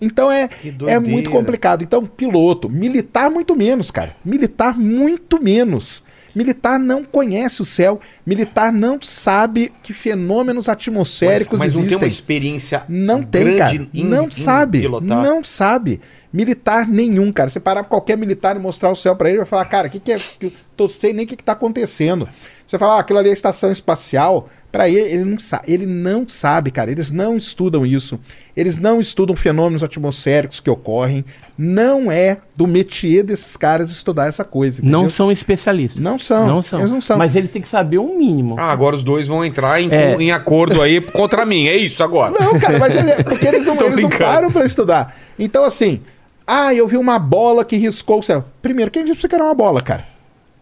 Então 0.00 0.30
é, 0.30 0.48
é 0.86 0.98
muito 0.98 1.30
complicado. 1.30 1.82
Então, 1.82 2.04
piloto, 2.06 2.68
militar 2.68 3.30
muito 3.30 3.56
menos, 3.56 3.90
cara. 3.90 4.14
Militar 4.24 4.76
muito 4.78 5.42
menos. 5.42 6.02
Militar 6.34 6.78
não 6.78 7.02
conhece 7.02 7.62
o 7.62 7.64
céu, 7.64 7.98
militar 8.26 8.70
não 8.70 8.98
sabe 9.00 9.72
que 9.82 9.94
fenômenos 9.94 10.68
atmosféricos 10.68 11.58
mas, 11.58 11.68
mas 11.68 11.72
não 11.72 11.80
tem 11.80 11.86
existem. 11.86 12.02
uma 12.02 12.08
experiência 12.08 12.84
Não 12.90 13.22
tem, 13.22 13.56
cara. 13.56 13.74
em- 13.74 14.04
não 14.04 14.30
sabe. 14.30 14.82
pilotar? 14.82 15.22
Não 15.22 15.42
sabe. 15.42 15.98
Militar 16.30 16.86
nenhum, 16.86 17.32
cara. 17.32 17.48
Você 17.48 17.58
parar 17.58 17.84
qualquer 17.84 18.18
militar 18.18 18.54
e 18.54 18.58
mostrar 18.58 18.90
o 18.90 18.96
céu 18.96 19.16
pra 19.16 19.30
ele, 19.30 19.38
vai 19.38 19.46
falar, 19.46 19.64
cara, 19.64 19.88
o 19.88 19.90
que, 19.90 19.98
que 19.98 20.12
é. 20.12 20.18
eu 20.42 20.52
Tô 20.76 20.90
sei 20.90 21.14
nem 21.14 21.24
o 21.24 21.28
que, 21.28 21.36
que 21.36 21.42
tá 21.42 21.52
acontecendo. 21.52 22.28
Você 22.66 22.78
fala, 22.78 22.96
ah, 22.96 23.00
aquilo 23.00 23.18
ali 23.18 23.28
é 23.28 23.30
a 23.30 23.34
estação 23.34 23.72
espacial. 23.72 24.50
Pra 24.76 24.88
ele, 24.88 25.00
ele 25.12 25.24
não 25.24 25.38
sabe. 25.38 25.64
Ele 25.72 25.86
não 25.86 26.28
sabe, 26.28 26.70
cara. 26.70 26.90
Eles 26.90 27.10
não 27.10 27.36
estudam 27.36 27.86
isso. 27.86 28.18
Eles 28.56 28.76
não 28.78 29.00
estudam 29.00 29.34
fenômenos 29.34 29.82
atmosféricos 29.82 30.60
que 30.60 30.68
ocorrem. 30.70 31.24
Não 31.58 32.10
é 32.10 32.38
do 32.54 32.66
métier 32.66 33.22
desses 33.24 33.56
caras 33.56 33.90
estudar 33.90 34.26
essa 34.26 34.44
coisa. 34.44 34.82
Não 34.82 35.00
entendeu? 35.00 35.10
são 35.10 35.32
especialistas. 35.32 36.00
Não 36.00 36.18
são. 36.18 36.46
Não 36.46 36.62
são. 36.62 36.78
Eles 36.78 36.90
não 36.92 37.00
são. 37.00 37.16
Mas 37.16 37.34
eles 37.34 37.50
têm 37.50 37.62
que 37.62 37.68
saber 37.68 37.98
um 37.98 38.16
mínimo. 38.18 38.56
Ah, 38.58 38.70
agora 38.72 38.94
os 38.96 39.02
dois 39.02 39.26
vão 39.28 39.44
entrar 39.44 39.80
em, 39.80 39.90
É. 39.92 40.14
em 40.20 40.30
acordo 40.32 40.82
aí 40.82 41.00
contra 41.00 41.46
mim. 41.46 41.66
É 41.66 41.76
isso 41.76 42.02
agora. 42.02 42.34
Não, 42.38 42.58
cara, 42.58 42.78
mas 42.78 42.94
ele, 42.94 43.22
porque 43.24 43.46
eles 43.46 43.64
não, 43.66 43.74
eles 43.80 44.00
não 44.00 44.08
param 44.10 44.52
pra 44.52 44.64
estudar. 44.66 45.16
Então, 45.38 45.64
assim, 45.64 46.00
ah, 46.46 46.74
eu 46.74 46.86
vi 46.86 46.96
uma 46.96 47.18
bola 47.18 47.64
que 47.64 47.76
riscou 47.76 48.20
o 48.20 48.22
céu. 48.22 48.44
Primeiro, 48.60 48.90
quem 48.90 49.02
disse 49.04 49.14
pra 49.16 49.20
você 49.22 49.28
que 49.28 49.34
era 49.34 49.44
uma 49.44 49.54
bola, 49.54 49.80
cara? 49.80 50.04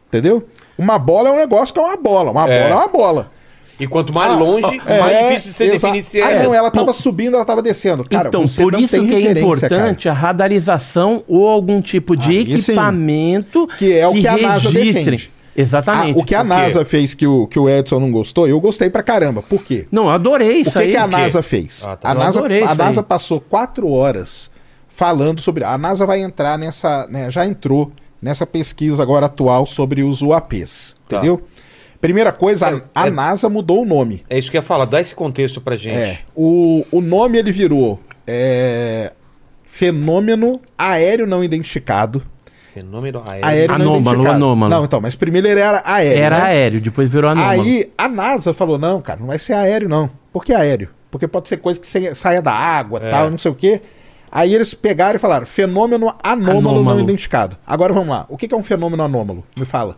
Entendeu? 0.08 0.46
Uma 0.78 0.98
bola 0.98 1.28
é 1.28 1.32
um 1.32 1.36
negócio 1.36 1.72
que 1.74 1.80
é 1.80 1.82
uma 1.82 1.96
bola. 1.96 2.30
Uma 2.30 2.48
É. 2.48 2.62
bola 2.68 2.74
é 2.74 2.84
uma 2.84 2.88
bola. 2.88 3.30
E 3.78 3.86
quanto 3.88 4.12
mais 4.12 4.32
Ah, 4.32 4.36
longe, 4.36 4.80
é, 4.86 5.00
mais 5.00 5.18
difícil 5.28 5.50
de 5.50 5.56
você 5.56 5.64
exa- 5.64 5.72
definir 5.88 6.02
se 6.04 6.22
Ah, 6.22 6.30
é. 6.30 6.42
não, 6.44 6.54
ela 6.54 6.70
tava 6.70 6.92
subindo, 6.92 7.34
ela 7.34 7.44
tava 7.44 7.60
descendo. 7.60 8.04
Cara, 8.08 8.28
então, 8.28 8.46
você 8.46 8.62
por 8.62 8.72
não 8.72 8.78
isso 8.80 8.96
tem 8.96 9.06
que 9.06 9.12
é 9.14 9.18
referência, 9.18 9.68
cara. 9.68 9.74
importante 9.80 10.08
a 10.08 10.12
radarização 10.12 11.24
ou 11.26 11.48
algum 11.48 11.80
tipo 11.82 12.14
de 12.16 12.30
Aí 12.38 12.58
sim. 12.60 12.72
equipamento 12.72 13.66
Que 13.78 13.92
é 13.98 14.06
o 14.06 14.12
que 14.14 14.28
a 14.28 14.36
NASA 14.36 14.70
defende. 14.70 15.30
Exatamente. 15.56 16.18
Ah, 16.18 16.20
o 16.20 16.24
que 16.24 16.34
a? 16.34 16.42
NASA 16.44 16.84
fez 16.84 17.14
que 17.14 17.26
o, 17.26 17.46
que 17.46 17.58
o 17.58 17.68
Edson 17.68 18.00
não 18.00 18.10
gostou, 18.10 18.48
eu 18.48 18.60
gostei 18.60 18.90
pra 18.90 19.02
caramba. 19.04 19.40
Por 19.42 19.62
quê? 19.64 19.86
Não, 19.90 20.04
eu 20.04 20.10
adorei 20.10 20.58
O 20.58 20.60
isso 20.60 20.72
que, 20.72 20.78
aí. 20.78 20.90
que 20.90 20.96
a? 20.96 21.06
NASA 21.06 21.42
fez? 21.42 21.84
Ah, 21.86 21.96
tá. 21.96 22.08
a 22.08 22.12
Eu 22.12 22.18
NASA, 22.18 22.40
a 22.68 22.74
NASA 22.74 23.02
passou 23.04 23.40
quatro 23.40 23.88
horas 23.90 24.50
falando 24.88 25.40
sobre. 25.40 25.62
A 25.64 25.76
NASA 25.78 26.04
vai 26.06 26.20
entrar 26.20 26.58
nessa. 26.58 27.06
né, 27.08 27.30
já 27.30 27.46
entrou 27.46 27.92
nessa 28.20 28.44
pesquisa 28.46 29.02
agora 29.02 29.26
atual 29.26 29.64
sobre 29.66 30.02
os 30.02 30.22
UAPs. 30.22 30.96
Tá. 31.08 31.18
Entendeu? 31.18 31.42
Primeira 32.04 32.32
coisa, 32.32 32.68
É, 32.68 32.82
a, 32.94 33.04
a 33.04 33.06
é- 33.06 33.10
NASA 33.10 33.48
mudou 33.48 33.80
o 33.80 33.86
nome. 33.86 34.22
É 34.28 34.36
isso 34.36 34.50
que 34.50 34.58
eu 34.58 34.60
ia 34.60 34.62
falar. 34.66 34.84
Dá 34.84 35.00
esse 35.00 35.14
contexto 35.14 35.58
pra 35.58 35.74
gente. 35.74 35.96
É, 35.96 36.18
o, 36.36 36.84
o 36.92 37.00
nome 37.00 37.38
ele 37.38 37.50
virou 37.50 37.98
é, 38.26 39.10
Fenômeno 39.64 40.60
Aéreo 40.76 41.26
Não 41.26 41.42
Identificado. 41.42 42.22
Fenômeno 42.74 43.22
aéreo. 43.26 43.46
Aéreo 43.46 43.68
não 43.68 43.74
Anômalo, 43.76 44.00
identificado. 44.02 44.36
anômalo. 44.36 44.70
Não, 44.74 44.84
então, 44.84 45.00
mas 45.00 45.14
primeiro 45.14 45.48
ele 45.48 45.60
era 45.60 45.80
aéreo. 45.86 46.22
Era 46.22 46.38
né? 46.40 46.44
aéreo, 46.44 46.80
depois 46.82 47.08
virou 47.08 47.30
anômalo. 47.30 47.62
Aí 47.62 47.90
a 47.96 48.06
NASA 48.06 48.52
falou: 48.52 48.76
não, 48.76 49.00
cara, 49.00 49.20
não 49.20 49.28
vai 49.28 49.38
ser 49.38 49.54
aéreo, 49.54 49.88
não. 49.88 50.10
Por 50.30 50.44
que 50.44 50.52
aéreo? 50.52 50.90
Porque 51.10 51.26
pode 51.26 51.48
ser 51.48 51.56
coisa 51.56 51.80
que 51.80 52.14
saia 52.14 52.42
da 52.42 52.52
água, 52.52 53.00
É. 53.02 53.08
tal, 53.10 53.30
não 53.30 53.38
sei 53.38 53.50
o 53.50 53.54
quê. 53.54 53.80
Aí 54.30 54.54
eles 54.54 54.74
pegaram 54.74 55.16
e 55.16 55.18
falaram: 55.18 55.46
fenômeno 55.46 56.12
anômalo, 56.22 56.58
Anômalo. 56.68 56.96
não 56.98 57.00
identificado. 57.00 57.56
Agora 57.66 57.94
vamos 57.94 58.10
lá. 58.10 58.26
O 58.28 58.36
que 58.36 58.52
é 58.52 58.56
um 58.58 58.62
fenômeno 58.62 59.02
anômalo? 59.02 59.42
Me 59.56 59.64
fala. 59.64 59.96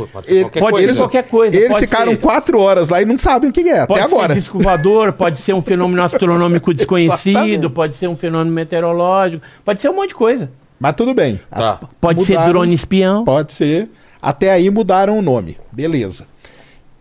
Pô, 0.00 0.06
pode 0.08 0.26
ser 0.26 0.32
Ele- 0.34 0.42
qualquer 0.44 0.60
pode 0.60 0.72
coisa. 0.76 0.92
ser 0.92 0.98
qualquer 1.00 1.22
coisa. 1.28 1.56
Eles 1.56 1.68
pode 1.68 1.80
ficaram 1.80 2.12
ser- 2.12 2.18
quatro 2.18 2.58
horas 2.60 2.88
lá 2.88 3.00
e 3.00 3.04
não 3.04 3.16
sabem 3.18 3.50
o 3.50 3.52
que 3.52 3.60
é, 3.68 3.86
Pode 3.86 4.00
até 4.00 4.08
ser 4.08 4.14
agora. 4.14 4.34
disco 4.34 4.58
voador, 4.58 5.12
pode 5.12 5.38
ser 5.38 5.54
um 5.54 5.62
fenômeno 5.62 6.02
astronômico 6.02 6.72
desconhecido, 6.74 7.70
pode 7.70 7.94
ser 7.94 8.08
um 8.08 8.16
fenômeno 8.16 8.50
meteorológico, 8.54 9.42
pode 9.64 9.80
ser 9.80 9.88
um 9.90 9.94
monte 9.94 10.08
de 10.10 10.14
coisa. 10.16 10.50
Mas 10.78 10.94
tudo 10.94 11.14
bem. 11.14 11.40
Tá. 11.50 11.80
Pode 12.00 12.22
ser 12.24 12.34
Mudaram. 12.34 12.52
drone 12.52 12.74
espião. 12.74 13.24
Pode 13.24 13.52
ser. 13.54 13.88
Até 14.20 14.50
aí 14.50 14.68
mudaram 14.68 15.18
o 15.18 15.22
nome. 15.22 15.56
Beleza. 15.72 16.26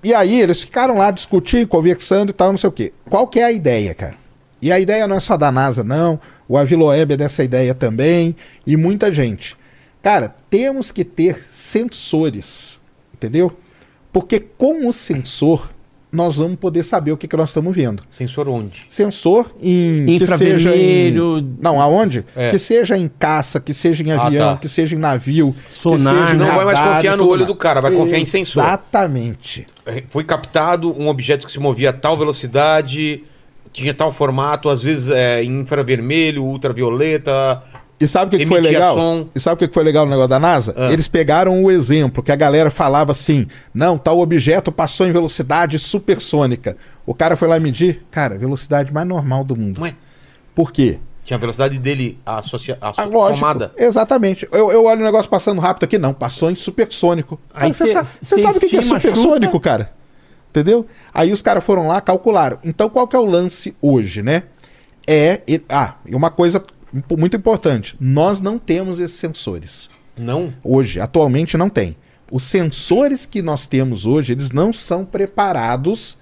E 0.01 0.13
aí 0.13 0.39
eles 0.39 0.61
ficaram 0.61 0.97
lá 0.99 1.11
discutindo, 1.11 1.67
conversando 1.67 2.29
e 2.29 2.33
tal, 2.33 2.51
não 2.51 2.57
sei 2.57 2.69
o 2.69 2.71
quê. 2.71 2.93
Qual 3.09 3.27
que 3.27 3.39
é 3.39 3.43
a 3.43 3.51
ideia, 3.51 3.93
cara? 3.93 4.15
E 4.61 4.71
a 4.71 4.79
ideia 4.79 5.07
não 5.07 5.17
é 5.17 5.19
só 5.19 5.35
da 5.35 5.51
NASA, 5.51 5.83
não. 5.83 6.19
O 6.47 6.57
Aviloeb 6.57 7.11
é 7.11 7.17
dessa 7.17 7.43
ideia 7.43 7.73
também. 7.75 8.35
E 8.65 8.77
muita 8.77 9.11
gente. 9.13 9.57
Cara, 10.01 10.33
temos 10.49 10.91
que 10.91 11.03
ter 11.03 11.43
sensores. 11.49 12.79
Entendeu? 13.25 13.51
Porque 14.13 14.39
com 14.39 14.87
o 14.87 14.93
sensor, 14.93 15.69
nós 16.11 16.37
vamos 16.37 16.57
poder 16.57 16.83
saber 16.83 17.11
o 17.11 17.17
que, 17.17 17.27
que 17.27 17.35
nós 17.35 17.49
estamos 17.49 17.75
vendo. 17.75 18.03
Sensor 18.09 18.47
onde? 18.47 18.85
Sensor 18.87 19.51
em 19.61 20.05
que 20.17 20.25
seja 20.25 20.73
em... 20.73 21.09
Infravermelho, 21.09 21.55
Não, 21.59 21.81
aonde? 21.81 22.25
É. 22.33 22.49
Que 22.51 22.57
seja 22.57 22.97
em 22.97 23.09
caça, 23.19 23.59
que 23.59 23.73
seja 23.73 24.01
em 24.03 24.11
Ah, 24.11 24.23
avião, 24.23 24.53
tá. 24.53 24.61
que 24.61 24.69
seja 24.69 24.95
em 24.95 24.99
navio, 24.99 25.53
Sonar. 25.73 25.97
que 25.97 26.03
seja 26.21 26.33
em 26.35 26.37
Não 26.37 26.55
vai 26.55 26.63
mais 26.65 26.79
radar 26.79 26.95
confiar 26.95 27.17
no 27.17 27.23
olho 27.27 27.41
mais. 27.41 27.47
do 27.47 27.55
cara, 27.55 27.81
vai 27.81 27.91
confiar 27.91 28.19
em 28.19 28.25
sensor. 28.25 28.63
Exatamente. 28.63 29.67
É, 29.85 30.03
Foi 30.07 30.23
captado 30.23 30.89
um 30.97 31.09
objeto 31.09 31.45
que 31.45 31.51
se 31.51 31.59
movia 31.59 31.89
a 31.89 31.93
tal 31.93 32.17
velocidade, 32.17 33.23
tinha 33.73 33.93
tal 33.93 34.09
formato, 34.13 34.69
às 34.69 34.81
vezes 34.83 35.09
é, 35.09 35.43
em 35.43 35.59
infravermelho, 35.59 36.41
ultravioleta. 36.45 37.61
E 37.99 38.07
sabe 38.07 38.27
o 38.35 38.37
que, 38.37 38.43
que 38.43 38.49
foi 38.49 38.59
legal? 38.59 38.95
som. 38.95 39.29
E 39.33 39.39
sabe 39.39 39.55
o 39.55 39.57
que 39.57 39.67
que 39.69 39.73
foi 39.73 39.83
legal 39.83 40.03
no 40.05 40.09
negócio 40.11 40.29
da 40.29 40.39
NASA? 40.39 40.73
Ah. 40.77 40.91
Eles 40.91 41.07
pegaram 41.07 41.63
o 41.63 41.71
exemplo 41.71 42.21
que 42.21 42.31
a 42.31 42.35
galera 42.35 42.69
falava 42.69 43.11
assim: 43.13 43.47
não, 43.73 43.97
tal 43.97 44.19
objeto 44.19 44.71
passou 44.71 45.07
em 45.07 45.11
velocidade 45.13 45.79
supersônica. 45.79 46.75
O 47.05 47.13
cara 47.13 47.37
foi 47.37 47.47
lá 47.47 47.59
medir, 47.59 48.03
cara, 48.11 48.37
velocidade 48.37 48.91
mais 48.93 49.07
normal 49.07 49.43
do 49.45 49.55
mundo. 49.55 49.79
Não 49.79 49.87
é? 49.87 49.95
Por 50.53 50.71
quê? 50.71 50.99
Tinha 51.23 51.37
a 51.37 51.39
velocidade 51.39 51.79
dele 51.79 52.19
associa, 52.25 52.77
asso- 52.81 53.01
Ah, 53.01 53.05
lógico. 53.05 53.39
somada. 53.39 53.71
Exatamente. 53.77 54.47
Eu, 54.51 54.71
eu 54.71 54.83
olho 54.85 55.01
o 55.01 55.03
negócio 55.03 55.29
passando 55.29 55.59
rápido 55.59 55.85
aqui, 55.85 55.97
não, 55.97 56.13
passou 56.13 56.51
em 56.51 56.55
supersônico. 56.55 57.39
Cara, 57.51 57.65
Aí 57.65 57.73
Você 57.73 57.87
cê- 57.87 57.93
sa- 57.93 58.03
você 58.03 58.35
cê 58.35 58.41
sabe 58.43 58.57
o 58.57 58.59
que 58.61 58.67
que 58.69 58.77
é 58.77 58.81
supersônico, 58.83 59.53
chuta. 59.53 59.59
cara? 59.69 59.91
Entendeu? 60.51 60.85
Aí 61.13 61.31
os 61.31 61.41
caras 61.41 61.63
foram 61.63 61.87
lá, 61.87 61.99
calcularam. 61.99 62.59
Então 62.63 62.89
qual 62.89 63.07
que 63.07 63.15
é 63.15 63.19
o 63.19 63.25
lance 63.25 63.75
hoje, 63.81 64.21
né? 64.21 64.43
É. 65.07 65.41
e- 65.47 65.61
Ah, 65.69 65.95
e 66.05 66.15
uma 66.15 66.29
coisa 66.29 66.61
muito 67.17 67.35
importante: 67.37 67.95
nós 67.99 68.41
não 68.41 68.57
temos 68.57 68.99
esses 68.99 69.17
sensores. 69.17 69.89
Não? 70.17 70.53
Hoje, 70.63 70.99
atualmente, 70.99 71.57
não 71.57 71.69
tem. 71.69 71.95
Os 72.31 72.43
sensores 72.43 73.25
que 73.25 73.41
nós 73.41 73.67
temos 73.67 74.05
hoje, 74.05 74.33
eles 74.33 74.51
não 74.51 74.73
são 74.73 75.05
preparados 75.05 76.17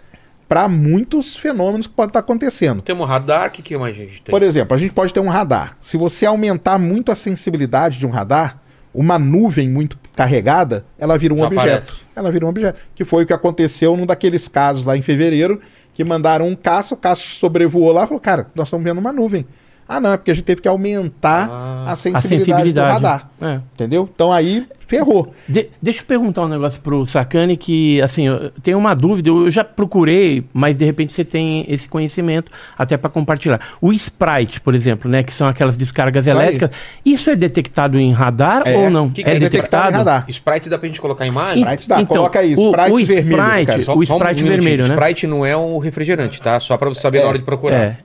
para 0.47 0.68
muitos 0.68 1.36
fenômenos 1.36 1.88
que 1.88 1.93
podem 1.93 2.09
estar 2.09 2.20
acontecendo. 2.20 2.82
Temos 2.82 3.07
radar, 3.07 3.47
o 3.47 3.51
que, 3.51 3.61
que 3.61 3.78
mais 3.78 3.95
a 3.95 3.99
gente 3.99 4.22
tem? 4.22 4.32
Por 4.32 4.43
exemplo, 4.43 4.76
a 4.76 4.78
gente 4.78 4.93
pode 4.93 5.14
ter 5.14 5.20
um 5.20 5.28
radar. 5.28 5.78
Se 5.82 5.97
você 5.97 6.26
aumentar 6.26 6.78
muito 6.78 7.11
a 7.11 7.16
sensibilidade 7.16 7.97
de 7.97 8.05
um 8.05 8.09
radar, 8.09 8.59
uma 8.93 9.18
nuvem 9.18 9.70
muito 9.70 9.97
carregada, 10.16 10.86
ela 10.99 11.18
vira 11.18 11.34
um 11.34 11.38
Já 11.38 11.45
objeto. 11.45 11.68
aparece. 11.68 11.91
Ela 12.16 12.32
vira 12.32 12.45
um 12.45 12.49
objeto. 12.49 12.80
Que 12.93 13.03
foi 13.03 13.24
o 13.24 13.28
que 13.28 13.34
aconteceu 13.34 13.97
num 13.97 14.05
daqueles 14.05 14.47
casos 14.47 14.84
lá 14.84 14.95
em 14.95 15.01
fevereiro, 15.01 15.59
que 15.93 16.03
mandaram 16.03 16.47
um 16.47 16.55
caça, 16.55 16.93
o 16.93 16.97
caça 16.97 17.22
sobrevoou 17.26 17.91
lá 17.91 18.03
e 18.03 18.07
falou: 18.07 18.22
Cara, 18.22 18.47
nós 18.53 18.68
estamos 18.68 18.84
vendo 18.84 18.99
uma 18.99 19.14
nuvem. 19.14 19.47
Ah, 19.88 19.99
não, 19.99 20.13
é 20.13 20.17
porque 20.17 20.31
a 20.31 20.34
gente 20.34 20.45
teve 20.45 20.61
que 20.61 20.67
aumentar 20.67 21.47
Ah. 21.49 21.86
a 21.88 21.91
a 21.91 21.95
sensibilidade, 21.95 22.45
sensibilidade. 22.45 22.89
do 22.89 22.93
radar. 22.93 23.29
É. 23.41 23.59
Entendeu? 23.73 24.09
Então 24.13 24.31
aí 24.31 24.65
ferrou. 24.88 25.34
De- 25.47 25.69
deixa 25.81 26.01
eu 26.01 26.05
perguntar 26.05 26.43
um 26.43 26.47
negócio 26.47 26.79
pro 26.81 27.05
Sacani 27.05 27.57
que, 27.57 28.01
assim, 28.01 28.27
eu 28.27 28.51
tenho 28.61 28.77
uma 28.77 28.93
dúvida, 28.93 29.29
eu 29.29 29.49
já 29.49 29.63
procurei, 29.63 30.43
mas 30.53 30.75
de 30.75 30.86
repente 30.86 31.13
você 31.13 31.25
tem 31.25 31.65
esse 31.67 31.88
conhecimento 31.89 32.51
até 32.77 32.95
para 32.95 33.09
compartilhar. 33.09 33.59
O 33.81 33.91
Sprite, 33.91 34.61
por 34.61 34.75
exemplo, 34.75 35.09
né, 35.09 35.23
que 35.23 35.34
são 35.34 35.47
aquelas 35.47 35.75
descargas 35.75 36.25
Isso 36.27 36.36
aí. 36.38 36.41
elétricas, 36.43 36.69
isso 37.05 37.29
é 37.29 37.36
detectado 37.36 37.99
em 37.99 38.11
radar 38.13 38.63
É. 38.65 38.77
ou 38.77 38.89
não? 38.89 39.09
Que 39.09 39.23
que 39.23 39.29
é 39.29 39.36
é 39.36 39.39
detectado 39.39 39.93
em 39.93 39.97
radar. 39.97 40.25
Sprite 40.29 40.69
dá 40.69 40.77
pra 40.77 40.88
gente 40.88 41.01
colocar 41.01 41.23
a 41.23 41.27
imagem? 41.27 41.57
Sprite 41.63 41.89
dá, 41.89 42.05
coloca 42.05 42.39
aí, 42.39 42.53
Então, 42.53 42.65
o- 42.65 42.69
Sprite 42.71 42.91
o 42.91 43.05
vermelhos, 43.05 43.45
Sprite- 43.47 43.65
cara. 43.65 43.81
Só- 43.81 43.95
o 43.97 44.05
só 44.05 44.13
um 44.13 44.17
Sprite 44.17 44.43
minutinho. 44.43 44.61
vermelho, 44.63 44.88
né? 44.88 44.93
Sprite 44.95 45.27
não 45.27 45.45
é 45.45 45.55
o 45.57 45.77
refrigerante, 45.79 46.41
tá? 46.41 46.59
Só 46.59 46.77
pra 46.77 46.89
você 46.89 47.01
saber 47.01 47.17
É. 47.19 47.21
na 47.23 47.27
hora 47.29 47.38
de 47.39 47.43
procurar. 47.45 47.77
É. 47.77 47.97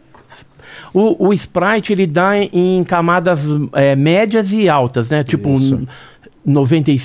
O, 0.99 1.29
o 1.29 1.33
Sprite 1.33 1.93
ele 1.93 2.07
dá 2.07 2.37
em, 2.37 2.51
em 2.53 2.85
camadas 2.85 3.45
é, 3.73 3.95
médias 3.95 4.53
e 4.53 4.69
altas, 4.69 5.09
né? 5.11 5.23
Tipo 5.23 5.55
Isso. 5.55 5.77
um 5.77 5.87
90, 6.45 6.91
e- 6.91 6.99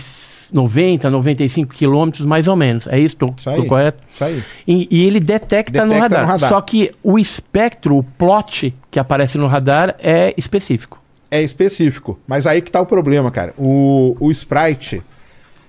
90, 0.52 1.10
95 1.10 1.74
quilômetros 1.74 2.26
mais 2.26 2.48
ou 2.48 2.56
menos. 2.56 2.88
É 2.88 3.00
isso? 3.00 3.16
Tô 3.16 3.34
correto? 3.68 4.02
Isso 4.14 4.24
aí. 4.24 4.44
E, 4.68 4.88
e 4.90 5.06
ele 5.06 5.20
detecta, 5.20 5.86
no, 5.86 5.94
Detecta 5.94 6.02
radar. 6.16 6.22
no 6.22 6.28
radar. 6.28 6.50
Só 6.50 6.62
que 6.62 6.92
o 7.04 7.20
espectro, 7.20 7.98
o 7.98 8.04
plot 8.04 8.74
que 8.90 9.00
aparece 9.00 9.38
no 9.38 9.48
radar 9.48 9.96
é 10.00 10.34
específico. 10.38 11.02
É 11.30 11.42
específico. 11.42 12.20
Mas 12.28 12.46
aí 12.46 12.62
que 12.62 12.72
tá 12.72 12.80
o 12.80 12.86
problema, 12.86 13.32
cara. 13.32 13.54
O, 13.58 14.16
o 14.20 14.32
Sprite. 14.32 15.02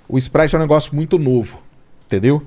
O 0.08 0.18
Sprite 0.18 0.54
é 0.54 0.58
um 0.58 0.60
negócio 0.60 0.94
muito 0.94 1.18
novo. 1.18 1.62
Entendeu? 2.06 2.42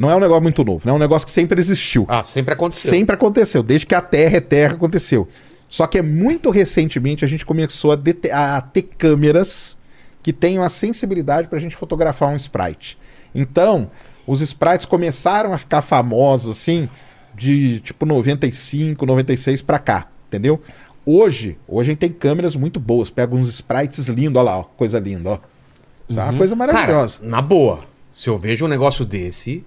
Não 0.00 0.10
é 0.10 0.16
um 0.16 0.20
negócio 0.20 0.42
muito 0.42 0.64
novo, 0.64 0.80
né? 0.86 0.92
É 0.92 0.94
um 0.94 0.98
negócio 0.98 1.26
que 1.26 1.32
sempre 1.32 1.60
existiu. 1.60 2.06
Ah, 2.08 2.24
sempre 2.24 2.54
aconteceu. 2.54 2.90
Sempre 2.90 3.14
aconteceu, 3.14 3.62
desde 3.62 3.86
que 3.86 3.94
a 3.94 4.00
Terra 4.00 4.38
é 4.38 4.40
Terra 4.40 4.72
aconteceu. 4.72 5.28
Só 5.68 5.86
que 5.86 5.98
é 5.98 6.02
muito 6.02 6.48
recentemente 6.48 7.22
a 7.22 7.28
gente 7.28 7.44
começou 7.44 7.92
a, 7.92 8.56
a 8.56 8.60
ter 8.62 8.82
câmeras 8.96 9.76
que 10.22 10.32
tenham 10.32 10.64
a 10.64 10.70
sensibilidade 10.70 11.48
para 11.48 11.58
a 11.58 11.60
gente 11.60 11.76
fotografar 11.76 12.30
um 12.30 12.36
sprite. 12.36 12.96
Então, 13.34 13.90
os 14.26 14.40
sprites 14.40 14.86
começaram 14.86 15.52
a 15.52 15.58
ficar 15.58 15.82
famosos 15.82 16.50
assim 16.50 16.88
de 17.34 17.80
tipo 17.80 18.06
95, 18.06 19.04
96 19.04 19.60
para 19.60 19.78
cá, 19.78 20.08
entendeu? 20.26 20.62
Hoje, 21.04 21.58
hoje 21.68 21.90
a 21.90 21.92
gente 21.92 22.00
tem 22.00 22.12
câmeras 22.12 22.56
muito 22.56 22.80
boas, 22.80 23.10
pega 23.10 23.34
uns 23.34 23.48
sprites 23.48 24.06
lindos, 24.08 24.40
olha 24.40 24.50
lá, 24.50 24.58
ó, 24.60 24.62
coisa 24.62 24.98
linda, 24.98 25.30
ó. 25.30 25.38
Isso 26.08 26.18
é 26.18 26.24
uma 26.24 26.38
coisa 26.38 26.56
Cara, 26.56 26.72
maravilhosa. 26.72 27.18
na 27.22 27.42
boa, 27.42 27.84
se 28.10 28.28
eu 28.28 28.36
vejo 28.36 28.64
um 28.64 28.68
negócio 28.68 29.04
desse, 29.04 29.64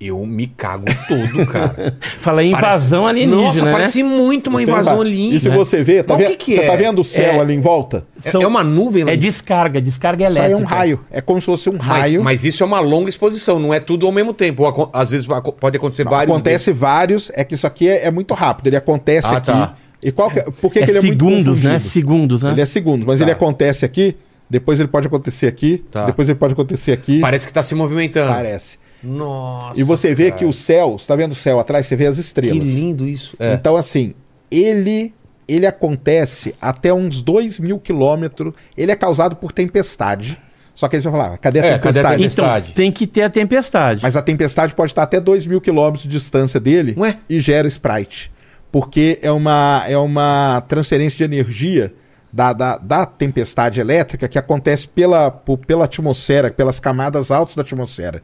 eu 0.00 0.24
me 0.24 0.46
cago 0.46 0.84
todo, 1.08 1.46
cara. 1.46 1.96
Fala 2.20 2.42
em 2.44 2.50
invasão 2.52 3.02
Parece- 3.04 3.08
alienígena, 3.22 3.42
Nossa, 3.46 3.64
né? 3.64 3.72
parece 3.72 4.02
muito 4.02 4.48
uma 4.48 4.62
invasão 4.62 5.00
alienígena. 5.00 5.36
E 5.36 5.40
se 5.40 5.48
você 5.48 5.82
vê, 5.82 6.02
tá 6.02 6.14
vendo? 6.16 6.28
que 6.28 6.36
que 6.36 6.54
você 6.56 6.62
é? 6.62 6.66
tá 6.70 6.76
vendo 6.76 7.00
o 7.00 7.04
céu 7.04 7.34
É- 7.34 7.40
ali 7.40 7.54
em 7.54 7.60
volta? 7.60 8.06
É, 8.24 8.30
São- 8.30 8.40
é 8.42 8.46
uma 8.46 8.62
nuvem 8.62 9.04
lá 9.04 9.10
É 9.12 9.16
descarga, 9.16 9.80
descarga 9.80 10.26
Isso 10.28 10.38
aí 10.38 10.46
elétrica. 10.52 10.60
é 10.60 10.64
um 10.64 10.78
raio. 10.78 11.00
É 11.10 11.20
como 11.20 11.40
se 11.40 11.46
fosse 11.46 11.68
um 11.68 11.74
Mas, 11.74 11.86
raio. 11.86 12.22
mas 12.22 12.44
isso 12.44 12.62
é 12.62 12.66
uma 12.66 12.80
longa 12.80 13.08
exposição, 13.08 13.58
não 13.58 13.74
é 13.74 13.80
tudo 13.80 14.06
ao 14.06 14.12
mesmo 14.12 14.32
tempo. 14.32 14.62
Ou 14.62 14.90
Às 14.92 15.10
vezes 15.10 15.26
pode 15.60 15.76
acontecer 15.76 16.04
vários. 16.04 16.32
acontece 16.34 16.70
vários, 16.72 17.30
é 17.34 17.42
que 17.44 17.54
isso 17.54 17.66
aqui 17.66 17.88
é, 17.88 18.06
é 18.06 18.10
muito 18.10 18.34
rápido. 18.34 18.68
Ele 18.68 18.76
acontece 18.76 19.28
Ah, 19.28 19.38
aqui. 19.38 19.46
tá. 19.46 19.74
E 20.02 20.12
qual 20.12 20.30
que, 20.30 20.38
é- 20.38 20.44
por 20.44 20.72
que, 20.72 20.78
É 20.78 20.84
que 20.84 20.90
ele 20.92 20.98
é 20.98 21.02
muito 21.02 21.24
segundos, 21.28 21.60
né? 21.62 21.78
Segundos, 21.80 22.42
né? 22.44 22.52
Ele 22.52 22.60
é 22.60 22.66
segundos, 22.66 23.04
mas 23.04 23.18
Tá. 23.18 23.24
ele 23.24 23.32
acontece 23.32 23.84
aqui, 23.84 24.16
depois 24.48 24.78
ele 24.78 24.88
pode 24.88 25.08
acontecer 25.08 25.48
aqui, 25.48 25.84
Tá. 25.90 26.06
depois 26.06 26.28
ele 26.28 26.38
pode 26.38 26.52
acontecer 26.52 26.92
aqui. 26.92 27.18
Parece 27.20 27.44
que 27.46 27.52
tá 27.52 27.64
se 27.64 27.74
movimentando. 27.74 28.32
Parece. 28.32 28.78
Nossa. 29.02 29.78
E 29.80 29.82
você 29.82 30.14
vê 30.14 30.26
cara. 30.30 30.38
que 30.38 30.44
o 30.44 30.52
céu, 30.52 30.98
você 30.98 31.06
tá 31.06 31.16
vendo 31.16 31.32
o 31.32 31.36
céu 31.36 31.58
atrás, 31.60 31.86
você 31.86 31.96
vê 31.96 32.06
as 32.06 32.16
Que 32.16 32.20
estrelas. 32.22 32.68
lindo 32.68 33.06
isso. 33.08 33.36
É. 33.38 33.54
Então, 33.54 33.76
assim, 33.76 34.14
ele 34.50 35.14
ele 35.46 35.64
acontece 35.66 36.54
até 36.60 36.92
uns 36.92 37.22
2 37.22 37.58
mil 37.58 37.78
quilômetros. 37.78 38.52
Ele 38.76 38.92
é 38.92 38.96
causado 38.96 39.34
por 39.34 39.50
tempestade. 39.50 40.38
Só 40.74 40.86
que 40.88 40.94
eles 40.96 41.02
vão 41.04 41.12
falar, 41.12 41.38
cadê 41.38 41.60
a 41.60 41.64
É, 41.64 41.78
cadê 41.78 42.00
a 42.00 42.02
tempestade? 42.02 42.16
tempestade? 42.18 42.64
Então, 42.66 42.74
tem 42.76 42.92
que 42.92 43.06
ter 43.06 43.22
a 43.22 43.30
tempestade. 43.30 44.00
Mas 44.02 44.14
a 44.14 44.20
tempestade 44.22 44.74
pode 44.74 44.92
estar 44.92 45.02
até 45.04 45.18
2 45.18 45.46
mil 45.46 45.60
quilômetros 45.60 46.02
de 46.02 46.08
distância 46.10 46.60
dele 46.60 46.94
Ué? 46.98 47.16
e 47.28 47.40
gera 47.40 47.66
Sprite. 47.66 48.30
Porque 48.70 49.18
é 49.22 49.32
uma, 49.32 49.82
é 49.88 49.96
uma 49.96 50.60
transferência 50.68 51.16
de 51.16 51.24
energia 51.24 51.94
da, 52.30 52.52
da, 52.52 52.76
da 52.76 53.06
tempestade 53.06 53.80
elétrica 53.80 54.28
que 54.28 54.38
acontece 54.38 54.86
pela, 54.86 55.30
pela 55.66 55.86
atmosfera, 55.86 56.50
pelas 56.50 56.78
camadas 56.78 57.30
altas 57.30 57.56
da 57.56 57.62
atmosfera. 57.62 58.22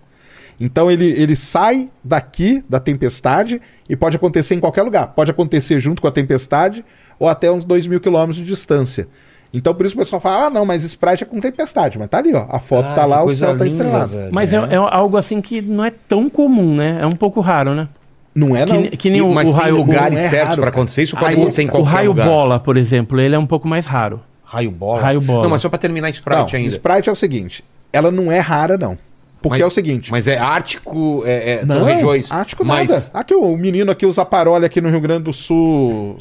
Então 0.60 0.90
ele, 0.90 1.06
ele 1.06 1.34
sai 1.36 1.90
daqui 2.02 2.64
da 2.68 2.78
tempestade 2.78 3.60
e 3.88 3.96
pode 3.96 4.16
acontecer 4.16 4.54
em 4.54 4.60
qualquer 4.60 4.82
lugar. 4.82 5.08
Pode 5.08 5.30
acontecer 5.30 5.80
junto 5.80 6.00
com 6.00 6.08
a 6.08 6.12
tempestade 6.12 6.84
ou 7.18 7.28
até 7.28 7.50
uns 7.50 7.64
2 7.64 7.86
mil 7.86 8.00
quilômetros 8.00 8.36
de 8.36 8.44
distância. 8.44 9.08
Então 9.52 9.72
por 9.74 9.86
isso 9.86 9.94
o 9.94 9.98
pessoal 9.98 10.20
fala: 10.20 10.46
ah, 10.46 10.50
não, 10.50 10.64
mas 10.64 10.82
Sprite 10.84 11.22
é 11.22 11.26
com 11.26 11.40
tempestade. 11.40 11.98
Mas 11.98 12.08
tá 12.08 12.18
ali, 12.18 12.34
ó. 12.34 12.46
A 12.48 12.58
foto 12.58 12.86
Ah, 12.88 12.94
tá 12.94 13.04
lá, 13.06 13.22
o 13.24 13.30
céu 13.32 13.48
tá 13.48 13.64
linda, 13.64 13.66
estrelado. 13.68 14.12
velho. 14.12 14.32
Mas 14.32 14.52
é. 14.52 14.56
é 14.56 14.76
algo 14.76 15.16
assim 15.16 15.40
que 15.40 15.60
não 15.60 15.84
é 15.84 15.92
tão 16.08 16.28
comum, 16.28 16.74
né? 16.74 16.98
É 17.00 17.06
um 17.06 17.12
pouco 17.12 17.40
raro, 17.40 17.74
né? 17.74 17.86
Não 18.34 18.56
é, 18.56 18.66
não. 18.66 18.82
Que, 18.82 18.96
que 18.96 19.10
nem 19.10 19.18
E- 19.20 19.22
o, 19.22 19.32
mas 19.32 19.48
o 19.48 19.52
tem 19.52 19.60
raio, 19.62 19.76
lugares 19.76 20.18
é 20.20 20.28
certos 20.28 20.56
cara. 20.56 20.68
acontecer. 20.68 21.02
Isso 21.04 21.14
pode 21.16 21.26
Aí- 21.34 21.34
acontecer 21.40 21.62
em 21.62 21.66
o, 21.66 21.68
o 21.68 21.70
qualquer 21.72 21.90
raio 21.90 22.08
lugar. 22.10 22.26
bola, 22.26 22.58
por 22.58 22.76
exemplo, 22.76 23.20
ele 23.20 23.34
é 23.34 23.38
um 23.38 23.46
pouco 23.46 23.68
mais 23.68 23.86
raro. 23.86 24.20
Raio 24.42 24.72
bola. 24.72 25.00
Raio 25.02 25.20
bola. 25.20 25.44
Não, 25.44 25.50
mas 25.50 25.62
só 25.62 25.68
pra 25.68 25.78
terminar 25.78 26.10
Sprite 26.10 26.52
Não, 26.52 26.58
ainda. 26.58 26.68
Sprite 26.68 27.08
é 27.08 27.12
o 27.12 27.16
seguinte, 27.16 27.64
ela 27.92 28.10
não 28.10 28.32
é 28.32 28.40
rara, 28.40 28.76
não. 28.76 28.98
Porque 29.44 29.56
Mas- 29.58 29.62
é 29.62 29.66
o 29.66 29.70
seguinte. 29.70 30.10
Mas 30.10 30.26
é 30.26 30.38
Ártico, 30.38 31.22
é, 31.26 31.50
é, 31.56 31.64
não, 31.66 31.76
são 31.76 31.84
regiões. 31.84 32.32
Ártico 32.32 32.64
mas... 32.64 32.90
nada. 32.90 33.04
Aqui 33.12 33.34
o 33.34 33.54
menino 33.58 33.90
aqui, 33.92 34.06
o 34.06 34.10
Zaparoli 34.10 34.64
aqui 34.64 34.80
no 34.80 34.88
Rio 34.88 35.00
Grande 35.02 35.24
do 35.24 35.32
Sul, 35.34 36.16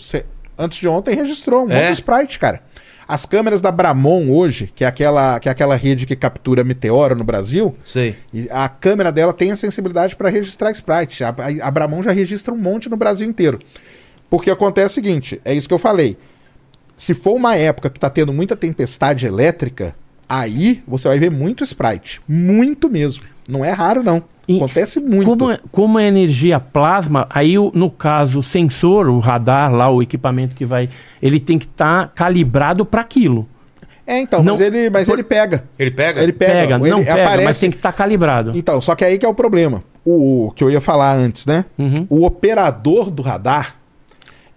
antes 0.57 0.77
de 0.79 0.87
ontem 0.89 1.15
registrou 1.15 1.65
um 1.65 1.71
É? 1.71 1.75
monte 1.75 1.87
de 1.87 1.93
Sprite, 1.93 2.37
cara. 2.37 2.61
As 3.07 3.25
câmeras 3.25 3.61
da 3.61 3.71
Bramon 3.71 4.29
hoje, 4.29 4.71
que 4.75 4.83
é 4.83 4.87
aquela, 4.87 5.39
que 5.39 5.47
é 5.47 5.51
aquela 5.53 5.75
rede 5.75 6.05
que 6.05 6.15
captura 6.17 6.63
meteoro 6.65 7.15
no 7.15 7.23
Brasil, 7.23 7.75
Sei. 7.83 8.15
e 8.33 8.47
a 8.51 8.67
câmera 8.67 9.09
dela 9.11 9.31
tem 9.33 9.51
a 9.51 9.55
sensibilidade 9.55 10.15
para 10.17 10.27
registrar 10.29 10.69
Sprite. 10.71 11.23
A, 11.23 11.29
a, 11.29 11.67
a 11.67 11.71
Bramon 11.71 12.01
já 12.03 12.11
registra 12.11 12.53
um 12.53 12.57
monte 12.57 12.89
no 12.89 12.97
Brasil 12.97 13.27
inteiro. 13.27 13.59
Porque 14.29 14.51
acontece 14.51 14.87
o 14.87 14.95
seguinte, 14.95 15.39
é 15.45 15.53
isso 15.53 15.67
que 15.67 15.73
eu 15.73 15.79
falei. 15.79 16.17
Se 16.95 17.13
for 17.13 17.33
uma 17.35 17.55
época 17.55 17.89
que 17.89 17.99
tá 17.99 18.09
tendo 18.09 18.33
muita 18.33 18.55
tempestade 18.55 19.25
elétrica, 19.25 19.95
aí 20.27 20.83
você 20.87 21.07
vai 21.07 21.19
ver 21.19 21.31
muito 21.31 21.63
Sprite. 21.63 22.21
Muito 22.27 22.89
mesmo. 22.89 23.23
Não 23.47 23.63
é 23.63 23.71
raro, 23.71 24.01
não. 24.03 24.23
E 24.47 24.57
Acontece 24.57 24.99
muito. 24.99 25.25
Como, 25.25 25.51
é- 25.51 25.59
como 25.71 25.99
é 25.99 26.07
energia 26.07 26.59
plasma, 26.59 27.25
aí 27.29 27.55
no 27.73 27.89
caso 27.89 28.39
o 28.39 28.43
sensor, 28.43 29.07
o 29.07 29.19
radar 29.19 29.71
lá, 29.73 29.89
o 29.89 30.01
equipamento 30.01 30.55
que 30.55 30.65
vai, 30.65 30.89
ele 31.21 31.39
tem 31.39 31.57
que 31.57 31.65
estar 31.65 32.11
calibrado 32.13 32.85
para 32.85 33.01
aquilo. 33.01 33.47
É, 34.05 34.19
então, 34.19 34.43
Não- 34.43 34.53
mas, 34.53 34.61
ele, 34.61 34.89
mas 34.89 35.07
ele 35.07 35.23
pega. 35.23 35.63
Ele 35.79 35.91
pega? 35.91 36.21
Ele 36.21 36.33
pega. 36.33 36.53
Pega, 36.53 36.75
ele 36.75 36.89
não 36.89 36.99
pega, 37.03 37.21
aparece... 37.23 37.43
mas 37.45 37.59
tem 37.59 37.69
que 37.71 37.77
estar 37.77 37.93
calibrado. 37.93 38.51
Então, 38.53 38.81
só 38.81 38.95
que 38.95 39.05
aí 39.05 39.17
que 39.17 39.25
é 39.25 39.29
o 39.29 39.33
problema. 39.33 39.81
O, 40.03 40.47
o 40.47 40.51
que 40.51 40.61
eu 40.61 40.69
ia 40.69 40.81
falar 40.81 41.13
antes, 41.15 41.45
né? 41.45 41.63
Uhum. 41.77 42.05
O 42.09 42.25
operador 42.25 43.09
do 43.09 43.21
radar, 43.21 43.75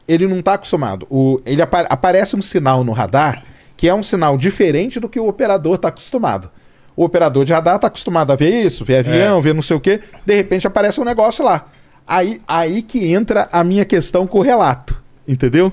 ele 0.08 0.26
não 0.26 0.42
tá 0.42 0.54
acostumado. 0.54 1.06
O, 1.08 1.40
ele 1.46 1.62
apa- 1.62 1.86
aparece 1.88 2.34
um 2.34 2.42
sinal 2.42 2.82
no 2.82 2.90
radar 2.90 3.44
que 3.76 3.88
é 3.88 3.94
um 3.94 4.02
sinal 4.02 4.38
diferente 4.38 4.98
do 4.98 5.08
que 5.08 5.20
o 5.20 5.28
operador 5.28 5.78
tá 5.78 5.88
acostumado. 5.88 6.50
O 6.96 7.04
operador 7.04 7.44
de 7.44 7.52
radar 7.52 7.78
tá 7.78 7.88
acostumado 7.88 8.32
a 8.32 8.36
ver 8.36 8.64
isso, 8.66 8.84
ver 8.84 8.94
É. 8.94 8.98
avião, 9.00 9.40
ver 9.42 9.54
não 9.54 9.62
sei 9.62 9.76
o 9.76 9.80
quê. 9.80 10.00
De 10.24 10.34
repente 10.34 10.66
aparece 10.66 11.00
um 11.00 11.04
negócio 11.04 11.44
lá. 11.44 11.66
Aí, 12.06 12.40
aí 12.48 12.82
que 12.82 13.12
entra 13.12 13.48
a 13.52 13.62
minha 13.62 13.84
questão 13.84 14.26
com 14.26 14.38
o 14.38 14.42
relato, 14.42 15.00
entendeu? 15.28 15.72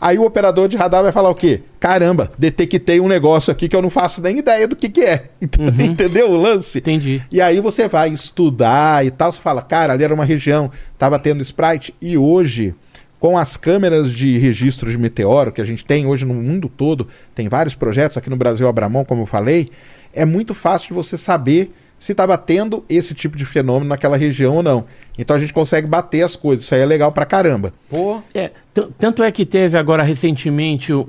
Aí 0.00 0.18
o 0.18 0.24
operador 0.24 0.66
de 0.66 0.76
radar 0.76 1.02
vai 1.02 1.12
falar 1.12 1.30
o 1.30 1.34
quê? 1.34 1.62
Caramba, 1.78 2.32
detectei 2.36 2.98
um 3.00 3.06
negócio 3.06 3.52
aqui 3.52 3.68
que 3.68 3.76
eu 3.76 3.82
não 3.82 3.90
faço 3.90 4.20
nem 4.20 4.38
ideia 4.38 4.66
do 4.66 4.74
que, 4.74 4.88
que 4.88 5.00
é. 5.02 5.26
Entendeu 5.78 6.30
o 6.30 6.36
lance? 6.36 6.78
Uhum. 6.78 6.80
Entendi. 6.82 7.22
E 7.30 7.40
aí 7.40 7.60
você 7.60 7.86
vai 7.86 8.08
estudar 8.08 9.04
e 9.06 9.10
tal, 9.12 9.32
você 9.32 9.40
fala, 9.40 9.62
cara, 9.62 9.92
ali 9.92 10.02
era 10.02 10.14
uma 10.14 10.24
região, 10.24 10.70
tava 10.98 11.18
tendo 11.20 11.40
Sprite, 11.42 11.94
e 12.00 12.16
hoje, 12.18 12.74
com 13.22 13.38
as 13.38 13.56
câmeras 13.56 14.10
de 14.12 14.36
registro 14.36 14.90
de 14.90 14.98
meteoro 14.98 15.52
que 15.52 15.60
a 15.60 15.64
gente 15.64 15.84
tem 15.84 16.06
hoje 16.06 16.24
no 16.26 16.34
mundo 16.34 16.68
todo, 16.68 17.06
tem 17.36 17.48
vários 17.48 17.72
projetos 17.72 18.16
aqui 18.16 18.28
no 18.28 18.34
Brasil, 18.34 18.66
Abramon, 18.66 19.04
como 19.04 19.22
eu 19.22 19.26
falei, 19.26 19.70
é 20.12 20.24
muito 20.24 20.54
fácil 20.54 20.88
de 20.88 20.94
você 20.94 21.16
saber 21.16 21.72
se 22.00 22.10
estava 22.10 22.36
tendo 22.36 22.84
esse 22.88 23.14
tipo 23.14 23.36
de 23.36 23.44
fenômeno 23.44 23.90
naquela 23.90 24.16
região 24.16 24.56
ou 24.56 24.62
não. 24.64 24.86
Então 25.16 25.36
a 25.36 25.38
gente 25.38 25.52
consegue 25.54 25.86
bater 25.86 26.22
as 26.22 26.34
coisas, 26.34 26.64
isso 26.64 26.74
aí 26.74 26.80
é 26.80 26.84
legal 26.84 27.12
pra 27.12 27.24
caramba. 27.24 27.72
Pô. 27.88 28.20
É, 28.34 28.50
tanto 28.98 29.22
é 29.22 29.30
que 29.30 29.46
teve 29.46 29.78
agora 29.78 30.02
recentemente 30.02 30.92
um- 30.92 31.04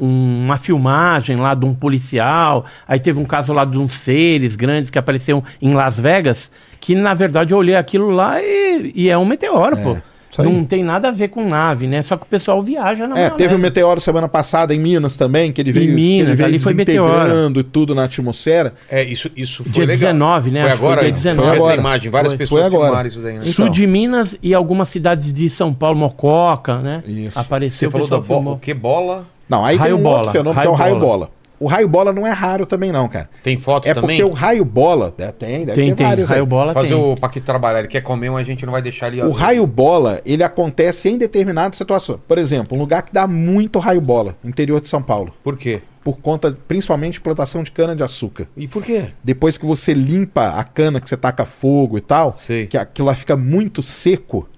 uma 0.45 0.55
filmagem 0.57 1.37
lá 1.37 1.55
de 1.55 1.65
um 1.65 1.73
policial, 1.73 2.63
aí 2.87 2.99
teve 2.99 3.19
um 3.19 3.25
caso 3.25 3.51
lá 3.53 3.65
de 3.65 3.79
uns 3.79 3.93
seres 3.95 4.55
grandes 4.55 4.91
que 4.91 4.99
apareceram 4.99 5.43
em 5.59 5.73
Las 5.73 5.99
Vegas, 5.99 6.51
que 6.79 6.93
na 6.93 7.15
verdade 7.15 7.55
eu 7.55 7.57
olhei 7.57 7.75
aquilo 7.75 8.11
lá 8.11 8.39
e, 8.39 8.91
e 8.93 9.09
é 9.09 9.17
um 9.17 9.25
meteoro, 9.25 9.77
pô. 9.77 9.97
Não 10.41 10.63
tem 10.65 10.83
nada 10.83 11.09
a 11.09 11.11
ver 11.11 11.27
com 11.27 11.47
nave, 11.47 11.85
né? 11.87 12.01
Só 12.01 12.17
que 12.17 12.23
o 12.23 12.25
pessoal 12.25 12.61
viaja 12.61 13.07
na 13.07 13.15
É, 13.17 13.29
teve 13.29 13.43
um 13.43 13.57
maionese. 13.57 13.61
meteoro 13.61 14.01
semana 14.01 14.27
passada 14.27 14.73
em 14.73 14.79
Minas 14.79 15.15
também, 15.17 15.51
que 15.51 15.61
ele 15.61 15.71
veio, 15.71 15.87
que 15.89 15.93
Minas, 15.93 16.27
ele 16.29 16.35
veio 16.35 16.47
ali 16.49 16.59
foi 16.59 16.73
desintegrando 16.73 17.59
e 17.59 17.63
tudo 17.63 17.93
na 17.93 18.05
atmosfera. 18.05 18.73
É, 18.89 19.03
isso, 19.03 19.29
isso 19.35 19.63
foi 19.63 19.73
Dia 19.73 19.85
legal. 19.85 19.97
19, 20.13 20.51
né? 20.51 20.61
Foi 20.61 20.69
foi 20.69 20.77
agora? 20.77 21.01
dia 21.01 21.09
isso? 21.11 21.23
19. 21.23 21.47
Foi 21.47 21.57
essa 21.57 21.65
agora. 21.65 21.79
imagem. 21.81 22.11
Várias 22.11 22.33
Foi. 22.33 22.37
pessoas 22.37 22.61
Foi 22.61 22.67
agora. 22.67 22.85
filmaram 22.87 23.09
isso 23.09 23.19
daí, 23.19 23.33
né? 23.33 23.39
Então. 23.41 23.53
Sul 23.53 23.69
de 23.69 23.85
Minas 23.85 24.37
e 24.41 24.53
algumas 24.53 24.89
cidades 24.89 25.33
de 25.33 25.49
São 25.49 25.73
Paulo, 25.73 25.97
Mococa, 25.97 26.79
né? 26.79 27.03
Isso. 27.05 27.31
Você 27.31 27.39
Apareceu, 27.39 27.89
o 27.89 27.91
falou 27.91 28.07
da 28.07 28.19
bola. 28.19 28.57
que 28.59 28.73
bola? 28.73 29.25
Não, 29.49 29.63
aí 29.63 29.75
Raio 29.75 29.91
tem 29.95 29.99
um 29.99 30.03
bola, 30.03 30.17
outro 30.19 30.31
fenômeno 30.31 30.61
que 30.61 30.67
é 30.67 30.69
o 30.69 30.73
raio 30.73 30.95
bola. 30.99 31.05
bola. 31.17 31.29
O 31.63 31.67
raio 31.67 31.87
bola 31.87 32.11
não 32.11 32.27
é 32.27 32.31
raro 32.31 32.65
também, 32.65 32.91
não, 32.91 33.07
cara. 33.07 33.29
Tem 33.41 33.57
foto 33.57 33.87
É 33.87 33.93
também? 33.93 34.17
porque 34.19 34.23
o 34.29 34.33
raio 34.33 34.65
bola. 34.65 35.13
é, 35.17 35.31
tem, 35.31 35.65
deve 35.65 35.79
Tem, 35.79 35.89
ter 35.91 35.95
tem. 35.95 36.05
vários 36.07 36.29
aí. 36.29 36.35
Raio 36.35 36.45
bola 36.45 36.73
Fazer 36.73 36.89
tem. 36.89 36.97
o 36.97 37.15
Paquito 37.15 37.45
trabalhar. 37.45 37.79
Ele 37.79 37.87
quer 37.87 38.01
comer, 38.01 38.29
mas 38.29 38.41
a 38.41 38.43
gente 38.43 38.65
não 38.65 38.73
vai 38.73 38.81
deixar 38.81 39.07
ele... 39.07 39.21
O 39.21 39.31
raio 39.31 39.65
bola, 39.65 40.21
ele 40.25 40.43
acontece 40.43 41.07
em 41.09 41.17
determinadas 41.17 41.77
situações. 41.77 42.19
Por 42.27 42.37
exemplo, 42.37 42.77
um 42.77 42.81
lugar 42.81 43.03
que 43.03 43.13
dá 43.13 43.25
muito 43.27 43.79
raio 43.79 44.01
bola, 44.01 44.35
interior 44.43 44.81
de 44.81 44.89
São 44.89 45.01
Paulo. 45.01 45.33
Por 45.43 45.57
quê? 45.57 45.81
Por 46.03 46.17
conta, 46.19 46.51
principalmente, 46.67 47.13
de 47.13 47.21
plantação 47.21 47.63
de 47.63 47.71
cana-de-açúcar. 47.71 48.47
E 48.57 48.67
por 48.67 48.83
quê? 48.83 49.05
Depois 49.23 49.57
que 49.57 49.65
você 49.65 49.93
limpa 49.93 50.49
a 50.49 50.63
cana, 50.65 50.99
que 50.99 51.07
você 51.07 51.15
taca 51.15 51.45
fogo 51.45 51.97
e 51.97 52.01
tal, 52.01 52.35
Sei. 52.39 52.67
que 52.67 52.77
aquilo 52.77 53.07
lá 53.07 53.15
fica 53.15 53.37
muito 53.37 53.81
seco, 53.81 54.49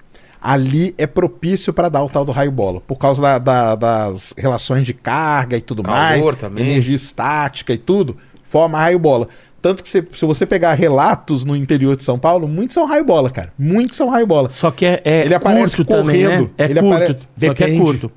ali 0.54 0.94
é 0.98 1.08
propício 1.08 1.74
para 1.74 1.90
dar 1.90 2.04
o 2.04 2.10
tal 2.10 2.24
do 2.24 2.32
raio 2.32 2.52
bola. 2.52 2.80
Por 2.82 2.98
causa 2.98 3.22
da- 3.22 3.40
da- 3.40 3.76
das 3.76 4.34
relações 4.38 4.86
de 4.86 4.94
carga 4.94 5.58
e 5.58 5.62
tudo 5.62 5.82
Calor 5.82 5.98
mais, 5.98 6.38
também. 6.38 6.64
energia 6.66 6.96
estática 6.96 7.74
e 7.74 7.78
tudo, 7.78 8.16
forma 8.44 8.78
raio 8.78 9.00
bola. 9.00 9.28
Tanto 9.62 9.82
que 9.82 9.90
se, 9.90 10.06
se 10.14 10.24
você 10.26 10.46
pegar 10.46 10.74
relatos 10.74 11.44
no 11.44 11.56
interior 11.56 11.96
de 11.96 12.04
São 12.04 12.20
Paulo, 12.20 12.48
muitos 12.48 12.76
são 12.76 12.86
raio 12.86 13.04
bola, 13.04 13.32
cara. 13.32 13.52
Muitos 13.58 13.98
são 13.98 14.08
raio 14.10 14.28
bola. 14.28 14.50
Só 14.50 14.70
que 14.70 14.86
é, 14.86 15.02
é 15.04 15.26
Ele 15.26 15.34
aparece 15.34 15.76
curto 15.78 15.90
também, 15.90 16.24
correndo, 16.24 16.44
né? 16.44 16.50
É 16.60 16.64
ele 16.66 16.80
curto, 16.80 16.94
apare- 16.96 17.14
só 17.16 17.20
que 17.20 17.64
é 17.64 17.66
Depende. 17.68 17.82
curto. 17.82 18.12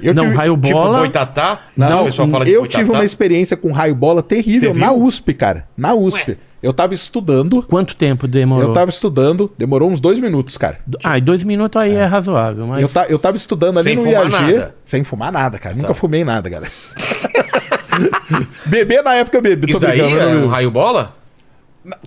Eu 0.00 0.14
não, 0.14 0.24
tive- 0.24 0.36
raio 0.36 0.54
Tipo 0.56 0.72
bola... 0.78 0.98
boitatá? 1.00 1.60
Não, 1.76 2.02
o 2.02 2.04
pessoal 2.06 2.28
fala 2.28 2.44
de 2.46 2.52
eu 2.52 2.60
boitatá. 2.62 2.78
tive 2.84 2.90
uma 2.90 3.04
experiência 3.04 3.56
com 3.56 3.72
raio 3.72 3.94
bola 3.94 4.22
terrível 4.22 4.74
na? 4.74 4.92
USP, 4.92 5.34
cara. 5.34 5.68
Na 5.76 5.94
USP. 5.94 6.38
Eu 6.62 6.72
tava 6.72 6.94
estudando. 6.94 7.62
Quanto 7.62 7.94
tempo 7.96 8.26
demorou? 8.26 8.68
Eu 8.68 8.72
tava 8.72 8.90
estudando, 8.90 9.52
demorou 9.58 9.90
uns 9.90 10.00
dois 10.00 10.18
minutos, 10.18 10.56
cara. 10.56 10.78
Ah, 11.04 11.18
e 11.18 11.20
dois 11.20 11.42
minutos 11.42 11.80
aí 11.80 11.94
é, 11.94 12.04
razoável, 12.04 12.66
mas... 12.66 12.80
Eu, 12.82 12.88
ta- 12.88 13.06
eu 13.08 13.18
tava 13.18 13.36
estudando 13.36 13.78
ali 13.78 13.90
Sem 13.90 13.96
no 13.96 14.02
fumar 14.02 14.22
IAG. 14.24 14.32
nada. 14.32 14.60
Tá. 14.66 14.70
Sem 14.84 15.04
fumar 15.04 15.32
nada, 15.32 15.58
cara. 15.58 15.74
Nunca 15.76 15.94
fumei 15.94 16.24
nada, 16.24 16.48
galera. 16.48 16.72
Beber 18.66 19.02
na 19.02 19.14
época 19.14 19.36
eu 19.38 19.42
bebi. 19.42 19.68
Isso 19.70 19.78
daí 19.78 20.00
brincando, 20.00 20.20
é 20.22 20.34
não 20.34 20.44
um 20.44 20.48
raio 20.48 20.70
bola? 20.70 21.14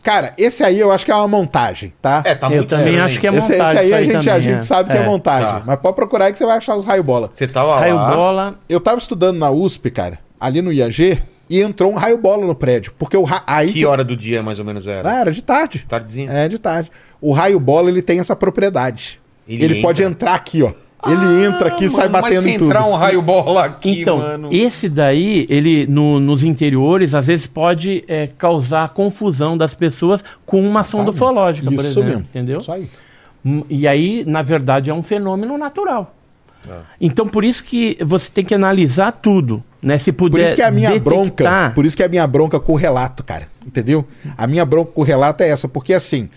Cara, 0.04 0.34
esse 0.38 0.62
aí 0.64 0.78
eu 0.80 0.92
acho 0.92 1.06
que 1.06 1.12
é 1.12 1.16
uma 1.16 1.28
montagem, 1.28 1.94
tá? 2.02 2.22
É, 2.26 2.36
tá 2.36 2.48
Eu 2.48 2.58
muito 2.58 2.70
também 2.70 3.00
acho 3.00 3.18
que 3.20 3.26
é 3.26 3.30
esse, 3.30 3.38
esse 3.40 3.52
montagem 3.54 3.80
aí 3.80 3.94
a 3.94 3.98
aí 3.98 4.04
gente, 4.04 4.16
a 4.18 4.34
também, 4.34 4.42
gente 4.42 4.60
é. 4.60 4.64
sabe 4.64 4.92
que 4.92 4.98
é 4.98 5.02
É. 5.02 5.06
montagem. 5.06 5.48
Tá. 5.48 5.64
Mas 5.66 5.80
pode 5.80 5.96
procurar 5.96 6.26
aí 6.26 6.34
que 6.34 6.38
você 6.38 6.46
vai 6.46 6.58
achar 6.58 6.76
os 6.76 6.84
raio 6.84 7.02
bola. 7.04 7.30
Você 7.34 7.48
tava 7.48 7.80
Raio 7.80 7.96
lá... 7.96 8.12
bola... 8.14 8.56
Eu 8.68 8.82
tava 8.82 8.98
estudando 8.98 9.38
na 9.38 9.50
USP, 9.50 9.90
cara, 9.90 10.20
ali 10.40 10.62
no 10.62 10.74
IAG, 10.74 11.22
e 11.50 11.62
entrou 11.62 11.92
um 11.92 11.96
raio 11.96 12.18
bola 12.18 12.46
no 12.46 12.54
prédio. 12.56 12.94
Porque 12.98 13.18
o 13.18 13.24
ra... 13.24 13.42
aí 13.48 13.72
Que 13.74 13.86
hora 13.86 14.04
do 14.04 14.16
dia 14.16 14.44
mais 14.44 14.60
ou 14.60 14.66
menos 14.66 14.86
era? 14.88 15.10
Ah, 15.10 15.20
era 15.22 15.32
de 15.32 15.42
tarde. 15.42 15.86
Tardezinha. 15.88 16.32
É, 16.32 16.48
de 16.48 16.58
tarde. 16.60 16.92
O 17.22 17.32
raio 17.32 17.60
bola, 17.60 17.90
ele 17.90 18.02
tem 18.02 18.20
essa 18.20 18.36
propriedade. 18.36 19.20
Ele 19.48 19.64
Ele, 19.64 19.74
entra. 19.76 19.82
pode 19.88 20.04
entrar 20.04 20.36
aqui, 20.36 20.62
ó. 20.64 20.72
Ele 21.08 21.46
entra 21.46 21.70
aqui 21.70 21.86
e 21.86 21.90
sai 21.90 22.08
Ah, 22.08 22.10
batendo 22.10 22.34
mas 22.36 22.44
se 22.44 22.50
em 22.50 22.58
tudo. 22.58 22.66
entrar 22.70 22.86
um 22.86 22.94
raio 22.94 23.22
bola 23.22 23.64
aqui, 23.66 24.02
Então, 24.02 24.18
mano... 24.18 24.50
esse 24.52 24.90
daí, 24.90 25.48
ele 25.50 25.88
no- 25.88 26.20
nos 26.20 26.44
interiores, 26.44 27.16
às 27.16 27.26
vezes 27.28 27.48
pode 27.48 28.04
é, 28.06 28.28
causar 28.38 28.90
confusão 28.90 29.58
das 29.58 29.74
pessoas 29.74 30.22
com 30.46 30.62
uma 30.62 30.84
sonda 30.84 31.12
ufológica, 31.12 31.68
por 31.72 31.80
Isso 31.80 31.88
exemplo. 32.00 32.10
mesmo. 32.10 32.22
Entendeu? 32.30 32.60
Isso 32.60 32.72
aí. 32.72 32.90
Hum, 33.46 33.64
E 33.70 33.88
aí, 33.88 34.26
na 34.28 34.42
verdade, 34.42 34.90
é 34.90 34.94
um 34.94 35.02
fenômeno 35.02 35.58
natural. 35.58 36.14
Então, 37.00 37.26
por 37.28 37.44
isso 37.46 37.64
que 37.64 37.98
você 38.06 38.30
tem 38.30 38.44
que 38.44 38.54
analisar 38.54 39.14
tudo, 39.14 39.64
né? 39.82 39.98
Se 39.98 40.12
puder 40.12 40.38
Por 40.38 40.44
isso 40.46 40.56
que 40.56 40.62
é 40.62 40.66
a 40.66 40.72
minha 40.72 40.90
detectar- 40.92 41.14
bronca, 41.14 41.72
por 41.76 41.86
isso 41.86 41.96
que 41.96 42.04
é 42.04 42.06
a 42.06 42.10
minha 42.10 42.26
bronca 42.28 42.60
com 42.60 42.74
o 42.74 42.76
relato, 42.76 43.24
cara. 43.24 43.48
Entendeu? 43.66 44.06
A 44.38 44.46
minha 44.48 44.66
bronca 44.66 44.92
com 44.94 45.02
o 45.02 45.04
relato 45.04 45.44
é 45.44 45.50
essa, 45.50 45.68
porque 45.68 45.94
assim, 45.94 46.30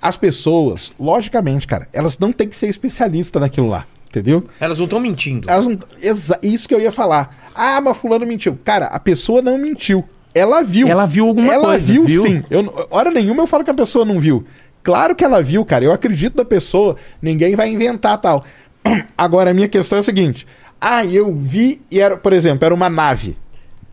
as 0.00 0.16
pessoas, 0.16 0.92
logicamente, 0.98 1.66
cara, 1.66 1.88
elas 1.92 2.18
não 2.18 2.32
têm 2.32 2.48
que 2.48 2.56
ser 2.56 2.68
especialista 2.68 3.38
naquilo 3.40 3.68
lá, 3.68 3.84
entendeu? 4.08 4.44
Elas 4.60 4.78
não 4.78 4.84
estão 4.84 5.00
mentindo. 5.00 5.50
Elas 5.50 5.66
não, 5.66 5.78
exa- 6.02 6.38
isso 6.42 6.68
que 6.68 6.74
eu 6.74 6.80
ia 6.80 6.92
falar. 6.92 7.50
Ah, 7.54 7.80
mas 7.80 7.96
fulano 7.96 8.24
mentiu. 8.26 8.58
Cara, 8.64 8.86
a 8.86 8.98
pessoa 9.00 9.42
não 9.42 9.58
mentiu. 9.58 10.04
Ela 10.34 10.62
viu. 10.62 10.86
Ela 10.86 11.04
viu 11.06 11.26
alguma 11.26 11.52
ela 11.52 11.64
coisa, 11.68 11.92
viu, 11.92 12.04
viu? 12.04 12.22
sim. 12.22 12.44
Eu, 12.48 12.86
hora 12.90 13.10
nenhuma 13.10 13.42
eu 13.42 13.46
falo 13.46 13.64
que 13.64 13.70
a 13.70 13.74
pessoa 13.74 14.04
não 14.04 14.20
viu. 14.20 14.44
Claro 14.82 15.14
que 15.16 15.24
ela 15.24 15.42
viu, 15.42 15.64
cara. 15.64 15.84
Eu 15.84 15.92
acredito 15.92 16.36
da 16.36 16.44
pessoa. 16.44 16.94
Ninguém 17.20 17.56
vai 17.56 17.68
inventar 17.68 18.16
tal. 18.18 18.44
Agora, 19.18 19.50
a 19.50 19.54
minha 19.54 19.66
questão 19.68 19.96
é 19.96 20.00
a 20.00 20.04
seguinte. 20.04 20.46
Ah, 20.80 21.04
eu 21.04 21.34
vi 21.34 21.80
e 21.90 22.00
era, 22.00 22.16
por 22.16 22.32
exemplo, 22.32 22.64
era 22.64 22.74
uma 22.74 22.88
nave. 22.88 23.36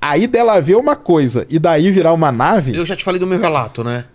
Aí 0.02 0.28
dela 0.28 0.60
ver 0.62 0.76
uma 0.76 0.96
coisa 0.96 1.46
e 1.50 1.58
daí 1.58 1.90
virar 1.90 2.14
uma 2.14 2.32
nave, 2.32 2.76
Eu 2.76 2.86
já 2.86 2.96
te 2.96 3.04
falei 3.04 3.20
do 3.20 3.26
meu 3.26 3.40
relato, 3.40 3.84
né? 3.84 4.06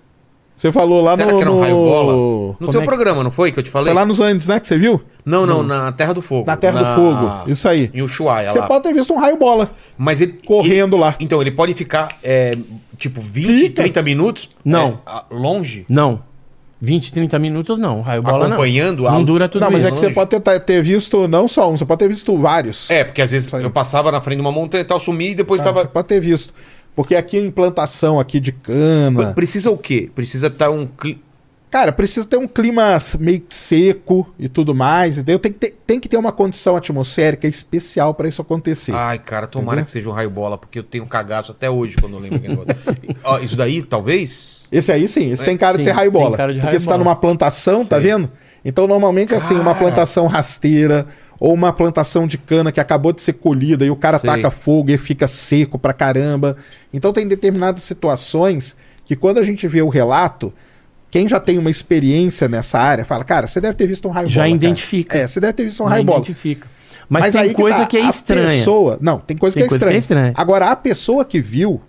você 0.55 0.71
falou 0.71 1.01
lá 1.03 1.17
Será 1.17 1.33
no. 1.33 1.39
que 1.39 1.43
era 1.43 1.51
um 1.51 1.55
no- 1.55 1.61
raio 1.63 1.75
bola? 1.75 2.13
No 2.13 2.55
Como 2.59 2.71
teu 2.71 2.81
é 2.81 2.83
que- 2.83 2.89
programa, 2.89 3.25
não 3.25 3.31
foi 3.31 3.51
que 3.51 3.59
eu 3.59 3.63
te 3.63 3.71
falei? 3.71 3.87
Foi 3.87 3.95
lá 3.95 4.05
nos 4.05 4.21
Andes, 4.21 4.47
né? 4.47 4.61
Que 4.61 4.69
você 4.69 4.77
viu? 4.79 5.01
Não, 5.25 5.47
não, 5.47 5.63
na 5.63 5.91
Terra 5.91 6.13
do 6.13 6.21
Fogo. 6.21 6.47
Na 6.47 6.55
Terra 6.55 6.83
do 6.83 6.95
Fogo. 6.95 7.51
Isso 7.51 7.67
aí. 7.67 7.91
Em 7.95 8.03
Ushuaia 8.03 8.51
Você 8.51 8.59
lá. 8.59 8.67
pode 8.67 8.83
ter 8.85 8.93
visto 8.93 9.11
um 9.15 9.19
raio 9.19 9.39
bola 9.39 9.71
Mas 9.97 10.21
ele... 10.21 10.39
correndo 10.47 10.99
lá. 10.99 11.09
ele- 11.17 11.25
Então, 11.25 11.41
ele 11.41 11.51
pode 11.51 11.73
ficar, 11.73 12.11
é, 12.23 12.57
tipo, 12.99 13.23
20, 13.23 13.47
Fica. 13.47 13.83
30 13.83 14.03
minutos... 14.03 14.51
Não. 14.63 15.01
é, 15.07 15.35
longe? 15.35 15.87
Não. 15.89 16.23
20, 16.81 17.13
30 17.13 17.39
minutos 17.39 17.79
não. 17.79 18.01
Raio 18.01 18.23
bola 18.23 18.47
não. 18.49 18.55
Acompanhando 18.55 19.03
Não 19.03 19.19
a- 19.19 19.23
dura 19.23 19.49
tudo 19.49 19.63
Não, 19.63 19.71
mas 19.71 19.85
isso. 19.85 19.89
é 19.89 19.95
que 19.95 20.01
você 20.07 20.11
pode 20.15 20.31
ter, 20.41 20.61
ter 20.61 20.83
visto 20.83 21.29
não 21.29 21.47
só 21.47 21.71
um, 21.71 21.77
você 21.77 21.85
pode 21.85 21.99
ter 21.99 22.09
visto 22.09 22.37
vários. 22.39 22.91
É, 22.91 23.05
porque 23.05 23.21
às 23.21 23.31
vezes 23.31 23.53
eu 23.53 23.71
passava 23.71 24.11
na 24.11 24.21
frente 24.21 24.37
de 24.37 24.41
uma 24.43 24.53
montanha 24.53 24.81
e 24.83 24.85
tal, 24.85 24.99
sumi 24.99 25.31
e 25.31 25.35
depois 25.35 25.61
Ah, 25.61 25.65
tava... 25.65 25.83
Você 25.83 25.89
pode 25.89 26.09
ter 26.09 26.21
visto. 26.21 26.55
Porque 26.97 27.15
aqui 27.15 27.37
a 27.39 27.41
implantação 27.41 28.19
aqui 28.19 28.41
de 28.41 28.51
cana. 28.53 29.33
Precisa 29.35 29.71
o 29.71 29.77
quê? 29.77 30.11
Precisa 30.15 30.47
estar 30.49 30.71
um... 30.71 30.87
cli- 30.87 31.21
Cara, 31.71 31.93
precisa 31.93 32.27
ter 32.27 32.37
um 32.37 32.49
clima 32.49 32.99
meio 33.21 33.43
seco 33.49 34.27
e 34.39 34.49
tudo 34.49 34.75
mais. 34.75 35.19
Entendeu? 35.19 35.39
Tem 35.39 35.53
que 35.53 35.59
ter, 35.59 35.79
tem 35.87 36.01
que 36.01 36.09
ter 36.09 36.17
uma 36.17 36.33
condição 36.33 36.75
atmosférica 36.77 37.47
especial 37.47 38.13
para 38.13 38.29
isso 38.29 38.43
acontecer. 38.43 38.93
Ai, 38.93 39.19
cara, 39.21 39.47
tomara 39.47 39.77
Entendeu? 39.77 39.85
que 39.85 39.91
seja 39.93 40.09
um 40.09 40.13
raio 40.13 40.31
bola, 40.31 40.59
porque 40.59 40.81
eu 40.81 40.83
tenho 40.83 41.05
um 41.05 41.07
cagaço 41.07 41.53
até 41.53 41.71
hoje 41.71 41.95
quando 42.01 42.15
eu 42.15 42.19
lembro 42.19 42.39
aquele 42.39 42.57
negócio. 42.59 42.77
Ó, 43.23 43.39
Isso 43.39 43.55
daí, 43.57 43.83
talvez... 43.83 44.61
Esse 44.73 44.91
aí 44.93 45.07
sim, 45.09 45.31
esse 45.33 45.43
É, 45.43 45.47
tem 45.47 45.57
cara 45.57 45.77
de 45.77 45.83
sim, 45.85 45.91
ser 45.91 45.95
raio 45.97 46.13
tem 46.13 46.21
bola. 46.21 46.37
cara 46.37 46.53
de 46.53 46.59
porque 46.59 46.67
raio 46.69 46.81
você 46.81 46.89
tá 46.89 46.97
numa 46.99 47.17
plantação, 47.17 47.85
tá 47.85 48.01
Sei. 48.01 48.11
vendo? 48.11 48.31
Então 48.65 48.87
normalmente 48.87 49.35
assim, 49.35 49.55
uma 49.55 49.65
Cara. 49.75 49.79
plantação 49.79 50.27
rasteira 50.29 51.07
ou 51.41 51.53
uma 51.55 51.73
plantação 51.73 52.27
de 52.27 52.37
cana 52.39 52.71
que 52.71 52.79
acabou 52.79 53.13
de 53.13 53.21
ser 53.23 53.33
colhida 53.33 53.85
e 53.85 53.91
o 53.91 53.97
cara 53.97 54.19
Sei. 54.19 54.29
taca 54.31 54.49
fogo 54.51 54.91
e 54.91 54.99
fica 54.99 55.27
seco 55.27 55.77
pra 55.79 55.93
caramba. 55.93 56.57
Então 56.93 57.13
tem 57.13 57.27
determinadas 57.27 57.83
situações 57.83 58.77
que 59.05 59.17
quando 59.17 59.39
a 59.39 59.45
gente 59.45 59.67
vê 59.67 59.83
o 59.83 59.89
relato, 59.89 60.53
quem 61.11 61.29
já 61.29 61.41
tem 61.41 61.59
uma 61.59 61.71
experiência 61.71 62.49
nessa 62.49 62.79
área 62.79 63.05
fala, 63.05 63.25
cara, 63.25 63.47
você 63.47 63.61
deve 63.61 63.75
ter 63.75 63.87
visto 63.87 64.07
um 64.07 64.11
raio 64.11 64.29
Já 64.29 64.43
bola. 64.43 64.47
cara. 64.47 64.57
identifica. 64.57 65.19
É, 65.19 65.27
você 65.27 65.41
deve 65.41 65.53
ter 65.55 65.65
visto 65.65 65.81
um 65.81 65.85
Não 65.85 65.91
raio 65.91 66.05
bola. 66.05 66.19
identifica. 66.21 66.69
Mas, 67.09 67.35
tem 67.35 67.53
coisa 67.53 67.79
tá, 67.79 67.87
que 67.87 67.97
é 67.97 68.03
a 68.05 68.09
estranha. 68.09 68.47
Pessoa, 68.49 68.97
não, 69.01 69.19
tem 69.19 69.37
coisa, 69.37 69.55
Tem 69.55 69.63
que, 69.63 69.67
é 69.67 69.69
coisa 69.69 69.85
que 69.85 69.93
é 69.93 69.99
estranha. 69.99 70.29
estranha. 70.29 70.33
Agora, 70.37 70.71
a 70.71 70.77
pessoa 70.77 71.25
que 71.25 71.41
viu, 71.41 71.81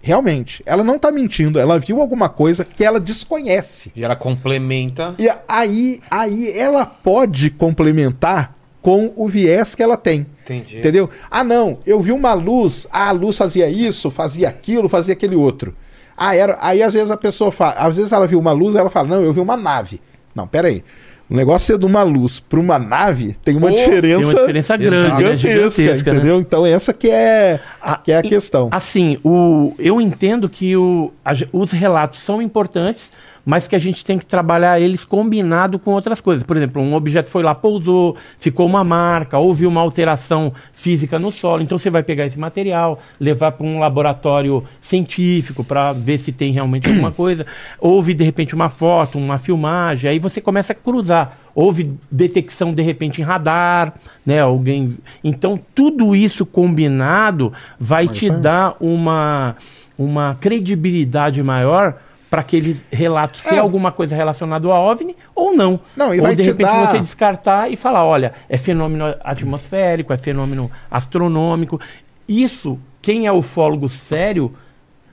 realmente, 0.00 0.62
ela 0.64 0.82
não 0.82 0.98
tá 0.98 1.12
mentindo. 1.12 1.58
Ela 1.58 1.78
viu 1.78 2.00
alguma 2.00 2.30
coisa 2.30 2.64
que 2.64 2.82
ela 2.82 2.98
desconhece. 2.98 3.92
E 3.94 4.02
ela 4.02 4.16
complementa... 4.16 5.14
E 5.18 5.28
aí, 5.46 6.00
aí 6.10 6.50
ela 6.58 6.86
pode 6.86 7.50
complementar 7.50 8.56
com 8.80 9.12
o 9.14 9.28
viés 9.28 9.74
que 9.74 9.82
ela 9.82 9.98
tem. 9.98 10.26
Entendi. 10.42 10.78
Entendeu? 10.78 11.10
Ah, 11.30 11.44
não, 11.44 11.78
eu 11.86 12.00
vi 12.00 12.10
uma 12.10 12.32
luz, 12.32 12.86
ah, 12.90 13.08
a 13.08 13.12
luz 13.12 13.36
fazia 13.36 13.68
isso, 13.68 14.10
fazia 14.10 14.48
aquilo, 14.48 14.88
fazia 14.88 15.12
aquele 15.12 15.36
outro. 15.36 15.76
Ah, 16.16 16.34
era. 16.36 16.58
Aí 16.60 16.82
às 16.82 16.94
vezes 16.94 17.10
a 17.10 17.16
pessoa 17.16 17.50
fala, 17.52 17.72
às 17.72 17.96
vezes 17.96 18.12
ela 18.12 18.26
viu 18.26 18.38
uma 18.38 18.52
luz, 18.52 18.74
ela 18.76 18.90
fala, 18.90 19.08
não, 19.08 19.22
eu 19.22 19.32
vi 19.32 19.40
uma 19.40 19.56
nave. 19.56 20.00
Não, 20.34 20.46
peraí. 20.46 20.82
O 21.30 21.34
negócio 21.34 21.66
ser 21.66 21.78
de 21.78 21.86
uma 21.86 22.02
luz 22.02 22.40
para 22.40 22.60
uma 22.60 22.78
nave 22.78 23.34
tem 23.42 23.56
uma 23.56 23.68
Oh, 23.68 23.74
diferença, 23.74 24.18
Tem 24.18 24.34
uma 24.34 24.40
diferença 24.40 24.76
grande, 24.76 25.08
né? 25.08 25.36
gigantesca, 25.36 25.38
Gigantesca, 25.48 26.12
né? 26.12 26.18
entendeu? 26.18 26.40
Então 26.40 26.66
essa 26.66 26.92
que 26.92 27.08
é, 27.08 27.58
Ah, 27.80 27.96
que 27.96 28.12
é 28.12 28.16
a 28.16 28.20
e- 28.20 28.28
questão. 28.28 28.68
Assim, 28.70 29.18
o, 29.24 29.72
eu 29.78 29.98
entendo 29.98 30.46
que 30.48 30.76
o, 30.76 31.10
a 31.24 31.32
os 31.52 31.70
relatos 31.72 32.20
são 32.20 32.42
importantes, 32.42 33.10
mas 33.44 33.66
que 33.66 33.74
a 33.74 33.78
gente 33.78 34.04
tem 34.04 34.18
que 34.18 34.24
trabalhar 34.26 34.80
eles 34.80 35.04
combinado 35.04 35.78
com 35.78 35.90
outras 35.90 36.20
coisas. 36.20 36.42
Por 36.44 36.56
exemplo, 36.56 36.80
um 36.80 36.94
objeto 36.94 37.28
foi 37.28 37.42
lá, 37.42 37.54
pousou, 37.54 38.16
ficou 38.38 38.66
uma 38.66 38.84
marca, 38.84 39.38
houve 39.38 39.66
uma 39.66 39.80
alteração 39.80 40.52
física 40.72 41.18
no 41.18 41.32
solo. 41.32 41.62
Então 41.62 41.76
você 41.76 41.90
vai 41.90 42.02
pegar 42.02 42.26
esse 42.26 42.38
material, 42.38 43.00
levar 43.18 43.52
para 43.52 43.66
um 43.66 43.78
laboratório 43.80 44.62
científico 44.80 45.64
para 45.64 45.92
ver 45.92 46.18
se 46.18 46.30
tem 46.32 46.52
realmente 46.52 46.88
alguma 46.88 47.10
coisa. 47.12 47.44
Houve, 47.80 48.14
de 48.14 48.22
repente, 48.24 48.54
uma 48.54 48.68
foto, 48.68 49.18
uma 49.18 49.38
filmagem, 49.38 50.10
aí 50.10 50.18
você 50.18 50.40
começa 50.40 50.72
a 50.72 50.76
cruzar. 50.76 51.38
Houve 51.54 51.92
detecção, 52.10 52.72
de 52.72 52.82
repente, 52.82 53.20
em 53.20 53.24
radar, 53.24 53.94
né? 54.24 54.40
Alguém. 54.40 54.96
Então, 55.22 55.60
tudo 55.74 56.14
isso 56.16 56.46
combinado 56.46 57.52
vai 57.78 58.08
te 58.08 58.24
isso 58.26 58.34
aí- 58.34 58.40
dar 58.40 58.74
uma, 58.80 59.56
uma 59.98 60.34
credibilidade 60.40 61.42
maior 61.42 61.96
para 62.32 62.40
aqueles 62.40 62.82
relatos 62.90 63.42
ser 63.42 63.56
É. 63.56 63.58
alguma 63.58 63.92
coisa 63.92 64.16
relacionada 64.16 64.66
ao 64.66 64.72
OVNI 64.90 65.14
ou 65.34 65.54
não. 65.54 65.78
Não, 65.94 66.14
e 66.14 66.16
ou 66.18 66.22
vai 66.24 66.34
de 66.34 66.42
te 66.44 66.48
repente 66.48 66.66
dar- 66.66 66.86
você 66.88 66.98
descartar 66.98 67.70
e 67.70 67.76
falar, 67.76 68.06
olha, 68.06 68.32
é 68.48 68.56
fenômeno 68.56 69.04
atmosférico, 69.22 70.14
é 70.14 70.16
fenômeno 70.16 70.70
astronômico. 70.90 71.78
Isso, 72.26 72.78
quem 73.02 73.26
é 73.26 73.32
ufólogo 73.32 73.86
sério 73.86 74.50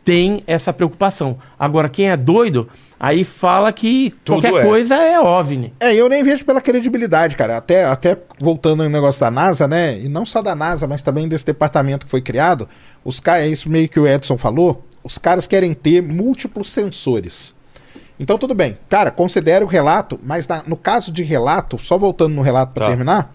tem 0.06 0.46
essa 0.48 0.72
preocupação. 0.72 1.38
Agora, 1.60 1.90
quem 1.90 2.10
é 2.10 2.16
doido, 2.16 2.70
aí 2.98 3.26
fala 3.26 3.74
que 3.74 4.16
Tudo 4.24 4.42
qualquer 4.42 4.62
é. 4.62 4.66
coisa 4.66 4.96
é 4.96 5.20
OVNI. 5.20 5.74
É, 5.78 5.94
eu 5.94 6.08
nem 6.08 6.24
vejo 6.24 6.46
pela 6.46 6.62
credibilidade, 6.62 7.36
cara. 7.36 7.58
Até, 7.58 7.84
até 7.84 8.18
voltando 8.40 8.82
ao 8.82 8.90
negócio 8.90 9.20
da 9.20 9.30
NASA, 9.30 9.68
né? 9.68 10.00
E 10.00 10.08
não 10.08 10.26
só 10.26 10.42
da 10.42 10.56
NASA, 10.56 10.88
mas 10.88 11.02
também 11.02 11.28
desse 11.28 11.46
departamento 11.46 12.06
que 12.06 12.10
foi 12.12 12.22
criado. 12.22 12.68
Os 13.04 13.20
caras, 13.20 13.44
é 13.44 13.48
isso 13.50 13.70
meio 13.70 13.90
que 13.90 14.00
o 14.00 14.08
Edson 14.08 14.38
falou. 14.38 14.86
Os 15.04 15.18
caras 15.18 15.48
querem 15.48 15.74
ter 15.74 16.02
múltiplos 16.02 16.70
sensores. 16.72 17.54
Então 18.20 18.38
tudo 18.38 18.54
bem. 18.54 18.78
Cara, 18.90 19.12
considere 19.12 19.64
o 19.64 19.68
relato, 19.68 20.20
mas 20.24 20.48
na- 20.48 20.64
no 20.68 20.76
caso 20.76 21.12
de 21.12 21.24
relato, 21.24 21.78
só 21.78 21.98
voltando 21.98 22.34
no 22.36 22.42
relato 22.42 22.74
para 22.74 22.86
Tá. 22.86 22.90
terminar, 22.92 23.34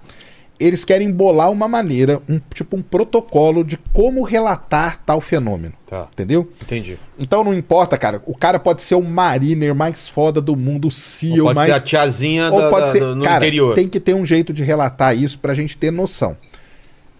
eles 0.60 0.84
querem 0.84 1.10
bolar 1.10 1.50
uma 1.50 1.66
maneira, 1.66 2.20
um 2.28 2.38
tipo 2.52 2.76
um 2.76 2.82
protocolo 2.82 3.64
de 3.64 3.78
como 3.94 4.22
relatar 4.22 5.00
tal 5.06 5.20
fenômeno. 5.22 5.72
Tá. 5.86 6.06
Entendeu? 6.12 6.52
Entendi. 6.62 6.98
Então 7.18 7.42
não 7.42 7.54
importa, 7.54 7.96
cara. 7.96 8.22
O 8.26 8.36
cara 8.36 8.58
pode 8.58 8.82
ser 8.82 8.94
o 8.94 9.02
mariner 9.02 9.74
mais 9.74 10.06
foda 10.08 10.40
do 10.40 10.54
mundo, 10.54 10.88
o 10.88 10.90
CEO 10.90 11.38
Ou 11.38 11.44
pode 11.46 11.54
mais 11.56 11.70
ser 11.72 11.76
a 11.78 11.80
tiazinha 11.80 12.50
ou 12.52 12.60
da- 12.60 12.68
pode 12.70 12.86
da- 12.86 12.92
ser, 12.92 13.00
do- 13.00 13.16
no 13.16 13.24
cara, 13.24 13.38
interior. 13.46 13.74
tem 13.74 13.88
que 13.88 13.98
ter 13.98 14.14
um 14.14 14.24
jeito 14.26 14.52
de 14.52 14.62
relatar 14.62 15.16
isso 15.16 15.38
pra 15.38 15.54
gente 15.54 15.76
ter 15.78 15.90
noção. 15.90 16.36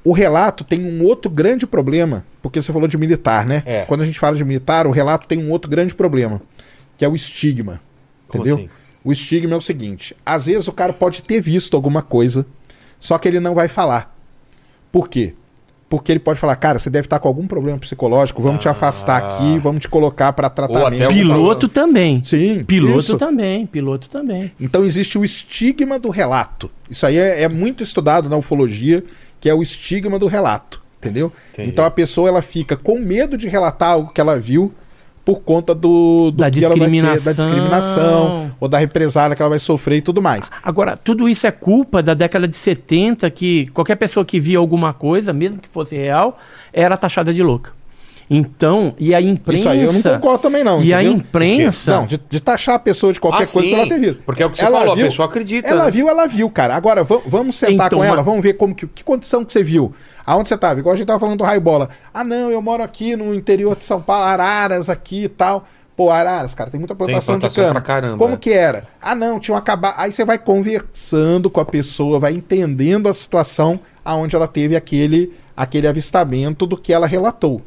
O 0.05 0.13
relato 0.13 0.63
tem 0.65 0.85
um 0.85 1.03
outro 1.03 1.31
grande 1.31 1.67
problema, 1.67 2.25
porque 2.43 2.61
você 2.61 2.71
falou 2.73 2.87
de 2.87 2.99
militar, 2.99 3.47
né? 3.47 3.63
É. 3.65 3.83
Quando 3.87 4.03
a 4.03 4.07
gente 4.07 4.21
fala 4.21 4.37
de 4.37 4.45
militar, 4.45 4.87
o 4.87 4.91
relato 4.91 5.27
tem 5.27 5.39
um 5.43 5.51
outro 5.51 5.71
grande 5.71 5.95
problema, 5.95 6.43
que 6.99 7.05
é 7.05 7.09
o 7.09 7.15
estigma. 7.15 7.81
Como 8.29 8.43
entendeu? 8.45 8.59
assim? 8.67 8.71
O 9.03 9.11
estigma 9.13 9.55
é 9.55 9.57
o 9.57 9.63
seguinte: 9.63 10.15
às 10.25 10.45
vezes 10.47 10.69
o 10.69 10.73
cara 10.73 10.93
pode 10.93 11.23
ter 11.25 11.41
visto 11.41 11.75
alguma 11.75 12.03
coisa, 12.03 12.45
só 13.01 13.17
que 13.19 13.27
ele 13.27 13.41
não 13.41 13.55
vai 13.55 13.67
falar. 13.67 14.15
Por 14.93 15.09
quê? 15.09 15.35
Porque 15.89 16.11
ele 16.11 16.19
pode 16.19 16.41
falar, 16.41 16.57
cara, 16.57 16.79
você 16.79 16.91
deve 16.91 17.07
estar 17.07 17.19
com 17.21 17.29
algum 17.29 17.47
problema 17.47 17.79
psicológico, 17.79 18.43
vamos 18.43 18.61
te 18.61 18.69
afastar 18.69 19.23
Ah. 19.23 19.27
aqui, 19.37 19.59
vamos 19.59 19.83
te 19.83 19.89
colocar 19.89 20.33
pra 20.33 20.51
tratamento. 20.51 21.09
Piloto 21.09 21.69
também. 21.69 22.23
Sim, 22.25 22.65
Piloto 22.65 22.99
isso. 22.99 23.17
também, 23.19 23.65
piloto 23.67 24.09
também. 24.11 24.51
Então 24.61 24.85
existe 24.85 25.17
o 25.19 25.25
estigma 25.25 25.99
do 25.99 26.09
relato. 26.11 26.71
Isso 26.91 27.07
aí 27.07 27.17
é, 27.17 27.43
é 27.43 27.49
muito 27.49 27.83
estudado 27.83 28.29
na 28.29 28.37
ufologia, 28.37 29.05
que 29.45 29.51
é 29.51 29.53
o 29.53 29.61
estigma 29.61 30.19
do 30.19 30.27
relato, 30.27 30.81
entendeu? 30.99 31.31
Entendi. 31.53 31.69
Então 31.69 31.85
a 31.85 31.91
pessoa 31.91 32.31
ela 32.31 32.41
fica 32.41 32.79
com 32.79 32.99
medo 32.99 33.37
de 33.37 33.47
relatar 33.47 33.91
algo 33.91 34.11
que 34.11 34.19
ela 34.19 34.41
viu 34.41 34.73
por 35.23 35.41
conta 35.41 35.75
do, 35.75 36.31
do 36.31 36.39
Da 36.39 36.51
que 36.51 36.65
ela 36.65 36.75
vai 36.75 36.89
ter, 36.91 37.03
da 37.03 37.11
discriminação. 37.11 37.35
discriminação 37.35 38.57
ou 38.59 38.67
da 38.69 38.79
represália 38.79 39.37
que 39.37 39.43
ela 39.43 39.51
vai 39.51 39.59
sofrer 39.59 39.99
e 39.99 40.01
tudo 40.01 40.23
mais. 40.23 40.51
Agora, 40.63 40.97
tudo 40.97 41.29
isso 41.29 41.47
é 41.47 41.51
culpa 41.51 42.03
da 42.03 42.15
década 42.15 42.49
de 42.49 42.57
70, 42.57 43.31
que 43.31 43.67
qualquer 43.75 43.97
pessoa 43.97 44.25
que 44.25 44.41
via 44.41 44.57
alguma 44.57 44.95
coisa, 44.95 45.31
mesmo 45.31 45.59
que 45.59 45.69
fosse 45.69 45.95
real, 45.95 46.39
era 46.73 46.97
taxada 46.97 47.35
de 47.35 47.43
louca. 47.43 47.73
Então, 48.29 48.95
e 48.99 49.15
a 49.15 49.21
imprensa. 49.21 49.59
Isso 49.61 49.69
aí 49.69 49.83
eu 49.83 49.93
não 49.93 50.01
concordo 50.03 50.39
também 50.39 50.65
não. 50.65 50.83
E 50.83 50.95
a 50.95 51.03
entendeu? 51.03 51.19
imprensa. 51.19 51.91
Não, 51.91 52.07
de, 52.07 52.19
de 52.29 52.41
taxar 52.41 52.77
a 52.77 52.79
pessoa 52.79 53.13
de 53.13 53.21
qualquer 53.21 53.45
Ah, 53.45 53.47
coisa 53.47 53.69
sim, 53.69 53.75
pela 53.75 53.87
ter 53.89 54.01
visto. 54.01 54.23
porque 54.25 54.43
é 54.43 54.47
o 54.47 54.51
que 54.51 54.59
você 54.59 54.65
falou, 54.65 54.93
a 54.95 54.97
pessoa 54.97 55.29
acredita, 55.29 55.69
Ela 55.69 55.85
né? 55.85 55.91
viu, 55.91 56.09
ela 56.09 56.27
viu, 56.27 56.49
cara. 56.51 56.75
Agora, 56.75 57.03
va- 57.05 57.21
vamos 57.27 57.55
sentar 57.57 57.87
Então, 57.89 57.99
com 57.99 58.05
ela, 58.05 58.17
mas- 58.17 58.25
vamos 58.25 58.43
ver 58.43 58.55
como 58.55 58.75
que, 58.75 58.87
que 58.87 59.05
condição 59.05 59.45
que 59.45 59.53
você 59.53 59.63
viu. 59.63 59.93
Aonde 60.27 60.49
você 60.49 60.57
tava? 60.57 60.81
Igual 60.81 60.95
a 60.95 60.97
gente 60.97 61.07
tava 61.07 61.21
falando 61.21 61.39
do 61.39 61.45
Raibola. 61.45 61.91
Ah, 62.13 62.25
não, 62.25 62.51
eu 62.51 62.63
moro 62.63 62.83
aqui 62.83 63.15
no 63.15 63.35
interior 63.35 63.77
de 63.77 63.85
São 63.85 64.01
Paulo, 64.01 64.25
Araras 64.25 64.89
aqui 64.89 65.25
e 65.25 65.29
tal. 65.29 65.67
Pô, 65.95 66.11
Araras, 66.11 66.55
cara, 66.55 66.71
tem 66.71 66.81
muita 66.81 66.95
plantação, 66.95 67.35
plantação 67.39 67.63
de 67.63 67.69
cana. 67.69 67.73
pra 67.73 67.81
caramba, 67.81 68.19
Como 68.19 68.35
é. 68.35 68.37
que 68.37 68.51
era? 68.53 68.89
Ah, 69.01 69.15
não, 69.15 69.39
tinha 69.39 69.55
um 69.55 69.59
acabar. 69.59 69.95
Aí 69.97 70.11
você 70.11 70.25
vai 70.25 70.39
conversando 70.39 71.49
com 71.51 71.61
a 71.61 71.65
pessoa, 71.65 72.19
vai 72.19 72.33
entendendo 72.33 73.09
a 73.09 73.15
situação 73.15 73.79
aonde 74.05 74.35
ela 74.35 74.49
teve 74.49 74.75
aquele, 74.75 75.33
aquele 75.57 75.87
avistamento 75.87 76.67
do 76.67 76.77
que 76.77 76.93
ela 76.93 77.07
relatou. 77.07 77.63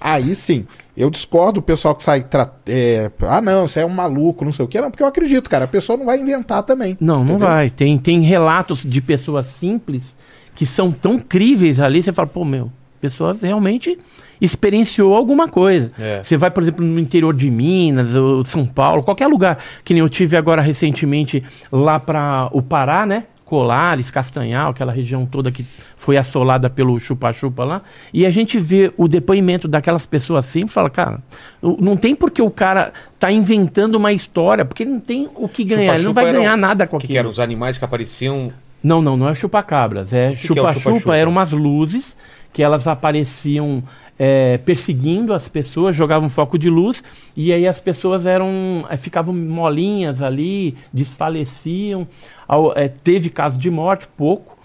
Aí 0.00 0.34
sim, 0.34 0.66
eu 0.96 1.10
discordo 1.10 1.54
do 1.54 1.62
pessoal 1.62 1.94
que 1.94 2.04
sai. 2.04 2.22
tra- 2.22 2.52
é, 2.66 3.10
ah, 3.22 3.40
não, 3.40 3.66
isso 3.66 3.78
é 3.78 3.84
um 3.84 3.88
maluco, 3.90 4.44
não 4.44 4.52
sei 4.52 4.64
o 4.64 4.68
que. 4.68 4.80
Não, 4.80 4.90
porque 4.90 5.02
eu 5.02 5.06
acredito, 5.06 5.48
cara. 5.50 5.64
A 5.64 5.68
pessoa 5.68 5.96
não 5.96 6.06
vai 6.06 6.18
inventar 6.20 6.62
também. 6.62 6.96
Não, 7.00 7.16
não 7.18 7.24
entendeu? 7.34 7.48
vai. 7.48 7.70
Tem, 7.70 7.98
tem 7.98 8.20
relatos 8.22 8.82
de 8.84 9.00
pessoas 9.00 9.46
simples 9.46 10.14
que 10.54 10.66
são 10.66 10.90
tão 10.90 11.18
críveis 11.18 11.78
ali, 11.78 12.02
você 12.02 12.12
fala, 12.12 12.26
pô, 12.26 12.44
meu, 12.44 12.66
a 12.66 13.00
pessoa 13.00 13.36
realmente 13.40 13.96
experienciou 14.40 15.14
alguma 15.14 15.48
coisa. 15.48 15.90
É. 15.98 16.20
Você 16.22 16.36
vai, 16.36 16.50
por 16.50 16.62
exemplo, 16.62 16.84
no 16.84 16.98
interior 16.98 17.34
de 17.34 17.50
Minas, 17.50 18.14
ou 18.14 18.44
São 18.44 18.66
Paulo, 18.66 19.02
qualquer 19.02 19.26
lugar, 19.26 19.58
que 19.84 19.92
nem 19.94 20.00
eu 20.00 20.08
tive 20.08 20.36
agora 20.36 20.62
recentemente 20.62 21.42
lá 21.70 21.98
para 22.00 22.48
o 22.52 22.62
Pará, 22.62 23.04
né? 23.06 23.24
Colares, 23.48 24.10
Castanhal, 24.10 24.72
aquela 24.72 24.92
região 24.92 25.24
toda 25.24 25.50
que 25.50 25.64
foi 25.96 26.18
assolada 26.18 26.68
pelo 26.68 27.00
chupa-chupa 27.00 27.64
lá, 27.64 27.82
e 28.12 28.26
a 28.26 28.30
gente 28.30 28.58
vê 28.58 28.92
o 28.94 29.08
depoimento 29.08 29.66
daquelas 29.66 30.04
pessoas 30.04 30.46
assim 30.46 30.66
e 30.66 30.68
fala, 30.68 30.90
cara, 30.90 31.22
não 31.62 31.96
tem 31.96 32.14
porque 32.14 32.42
o 32.42 32.50
cara 32.50 32.92
tá 33.18 33.32
inventando 33.32 33.94
uma 33.94 34.12
história, 34.12 34.66
porque 34.66 34.82
ele 34.82 34.90
não 34.90 35.00
tem 35.00 35.30
o 35.34 35.48
que 35.48 35.64
ganhar, 35.64 35.94
ele 35.94 36.04
não 36.04 36.12
vai 36.12 36.30
ganhar 36.30 36.58
nada 36.58 36.86
com 36.86 36.98
aquilo. 36.98 37.10
que 37.10 37.18
eram 37.18 37.30
os 37.30 37.40
animais 37.40 37.78
que 37.78 37.84
apareciam. 37.86 38.52
Não, 38.82 39.00
não, 39.00 39.16
não 39.16 39.28
é 39.30 39.34
chupacabras. 39.34 40.12
É 40.12 40.32
é 40.32 40.36
chupa-chupa, 40.36 40.74
chupa-chupa? 40.74 41.16
eram 41.16 41.30
umas 41.30 41.50
luzes 41.50 42.14
que 42.52 42.62
elas 42.62 42.86
apareciam 42.86 43.82
é, 44.18 44.58
perseguindo 44.58 45.32
as 45.32 45.48
pessoas, 45.48 45.94
jogavam 45.94 46.28
foco 46.28 46.58
de 46.58 46.68
luz, 46.68 47.02
e 47.36 47.52
aí 47.52 47.66
as 47.68 47.80
pessoas 47.80 48.26
eram. 48.26 48.84
é, 48.90 48.96
ficavam 48.96 49.32
molinhas 49.32 50.20
ali, 50.20 50.76
desfaleciam. 50.92 52.06
É, 52.74 52.88
teve 52.88 53.30
caso 53.30 53.58
de 53.58 53.70
morte, 53.70 54.08
pouco. 54.16 54.56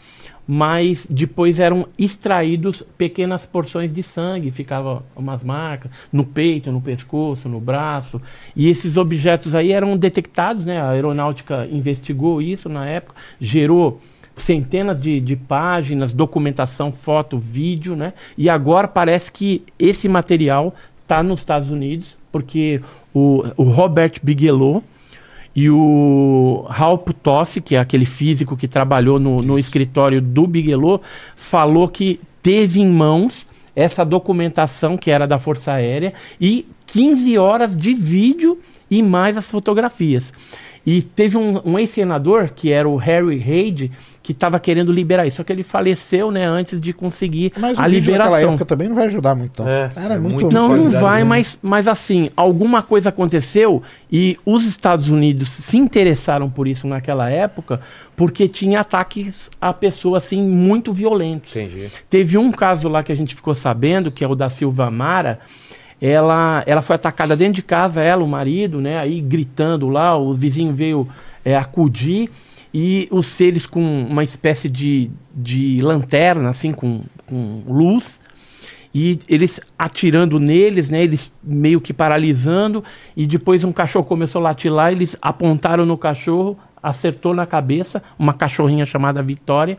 Mas 0.46 1.08
depois 1.10 1.58
eram 1.58 1.88
extraídos 1.98 2.84
pequenas 2.98 3.46
porções 3.46 3.94
de 3.94 4.04
sangue, 4.04 4.52
ficava 4.52 5.02
umas 5.16 5.42
marcas 5.42 5.90
no 6.12 6.26
peito, 6.26 6.70
no 6.70 6.82
pescoço, 6.82 7.48
no 7.48 7.62
braço. 7.62 8.22
E 8.54 8.68
esses 8.68 8.98
objetos 8.98 9.56
aí 9.56 9.72
eram 9.72 9.96
detectados, 9.96 10.66
né? 10.66 10.82
A 10.82 10.90
aeronáutica 10.90 11.66
investigou 11.72 12.42
isso 12.42 12.68
na 12.68 12.86
época, 12.86 13.16
gerou 13.40 14.02
centenas 14.36 15.02
de, 15.02 15.20
de 15.20 15.36
páginas, 15.36 16.12
documentação, 16.12 16.92
foto, 16.92 17.38
vídeo, 17.38 17.96
né? 17.96 18.14
E 18.38 18.50
agora 18.50 18.88
parece 18.88 19.32
que 19.32 19.64
esse 19.80 20.10
material 20.10 20.76
está 21.04 21.22
nos 21.24 21.40
Estados 21.40 21.72
Unidos, 21.72 22.18
porque 22.32 22.82
o, 23.14 23.44
o 23.56 23.64
Robert 23.64 24.14
Bigelow 24.22 24.84
e 25.56 25.70
o 25.70 26.66
Hal 26.68 26.98
Puthoff, 26.98 27.62
que 27.62 27.76
é 27.76 27.80
aquele 27.80 28.06
físico 28.06 28.58
que 28.58 28.68
trabalhou 28.68 29.20
no, 29.20 29.38
no 29.38 29.60
escritório 29.60 30.22
do 30.22 30.48
Bigelow, 30.48 31.02
falou 31.36 31.88
que 31.88 32.20
teve 32.42 32.82
em 32.82 32.88
mãos 32.88 33.46
essa 33.76 34.04
documentação 34.04 34.98
que 34.98 35.10
era 35.10 35.28
da 35.28 35.40
Força 35.40 35.74
Aérea 35.74 36.14
e 36.40 36.66
15 36.88 37.38
horas 37.38 37.76
de 37.76 37.94
vídeo 37.94 38.60
e 38.90 39.02
mais 39.02 39.38
as 39.38 39.50
fotografias. 39.50 40.32
E 40.86 41.02
teve 41.02 41.38
um, 41.38 41.62
um 41.64 41.80
ex-senador, 41.80 42.50
que 42.54 42.70
era 42.70 42.90
o 42.90 42.98
Harry 42.98 43.38
Reid, 43.38 43.90
que 44.22 44.34
estava 44.34 44.60
querendo 44.60 44.92
liberar 44.92 45.26
isso. 45.26 45.38
Só 45.38 45.44
que 45.44 45.52
ele 45.54 45.64
faleceu 45.64 46.30
né, 46.30 46.46
antes 46.46 46.82
de 46.82 46.92
conseguir 46.92 47.54
Mas 47.58 47.80
a 47.80 47.88
liberação. 47.88 48.50
época 48.50 48.66
também 48.66 48.90
não 48.90 48.96
vai 48.96 49.06
ajudar 49.08 49.34
muito, 49.34 49.64
não. 49.64 49.70
É, 49.70 49.92
Era 49.96 50.16
é 50.16 50.20
muito, 50.20 50.42
muito- 50.42 50.54
Não, 50.54 50.68
não 50.76 50.90
vai, 50.90 51.20
mesmo. 51.20 51.30
mas, 51.30 51.60
mas 51.62 51.88
assim, 51.88 52.30
alguma 52.36 52.82
coisa 52.82 53.10
aconteceu 53.10 53.82
e 54.12 54.38
os 54.46 54.66
Estados 54.66 55.10
Unidos 55.10 55.48
se 55.50 55.78
interessaram 55.78 56.50
por 56.50 56.68
isso 56.68 56.86
naquela 56.86 57.30
época 57.30 57.80
porque 58.16 58.48
tinha 58.50 58.82
ataques 58.82 59.50
a 59.62 59.72
pessoas 59.74 60.26
assim 60.26 60.42
muito 60.42 60.92
violentos. 60.92 61.56
Entendi. 61.56 61.90
Teve 62.10 62.38
um 62.38 62.52
caso 62.52 62.90
lá 62.90 63.02
que 63.04 63.12
a 63.12 63.16
gente 63.16 63.34
ficou 63.36 63.56
sabendo, 63.56 64.12
que 64.12 64.24
é 64.24 64.28
o 64.28 64.36
da 64.36 64.50
Silva 64.50 64.92
Mara. 64.92 65.40
Ela, 66.06 66.66
ela 66.68 66.82
foi 66.82 66.98
atacada 66.98 67.34
dentro 67.34 67.54
de 67.54 67.64
casa, 67.64 68.02
ela, 68.02 68.22
o 68.22 68.28
marido, 68.28 68.82
né? 68.82 68.98
Aí 68.98 69.22
gritando 69.22 69.88
lá, 69.88 70.18
o 70.18 70.34
vizinho 70.34 70.74
veio 70.74 71.08
é, 71.46 71.56
acudir 71.56 72.30
e 72.74 73.08
os 73.10 73.26
seres 73.26 73.66
com 73.66 73.80
uma 74.10 74.22
espécie 74.22 74.68
de, 74.68 75.10
de 75.34 75.80
lanterna, 75.82 76.50
assim, 76.50 76.74
com, 76.74 77.00
com 77.26 77.64
luz, 77.66 78.20
e 78.94 79.18
eles 79.30 79.62
atirando 79.80 80.40
neles, 80.42 80.90
né? 80.90 81.02
Eles 81.02 81.32
meio 81.42 81.80
que 81.80 81.94
paralisando, 81.94 82.84
e 83.16 83.26
depois 83.26 83.64
um 83.64 83.72
cachorro 83.72 84.04
começou 84.04 84.40
a 84.42 84.44
latir 84.44 84.74
lá, 84.74 84.92
eles 84.92 85.16
apontaram 85.22 85.86
no 85.86 85.98
cachorro, 85.98 86.58
acertou 86.82 87.34
na 87.34 87.46
cabeça, 87.46 88.04
uma 88.20 88.34
cachorrinha 88.34 88.86
chamada 88.86 89.24
Vitória, 89.24 89.78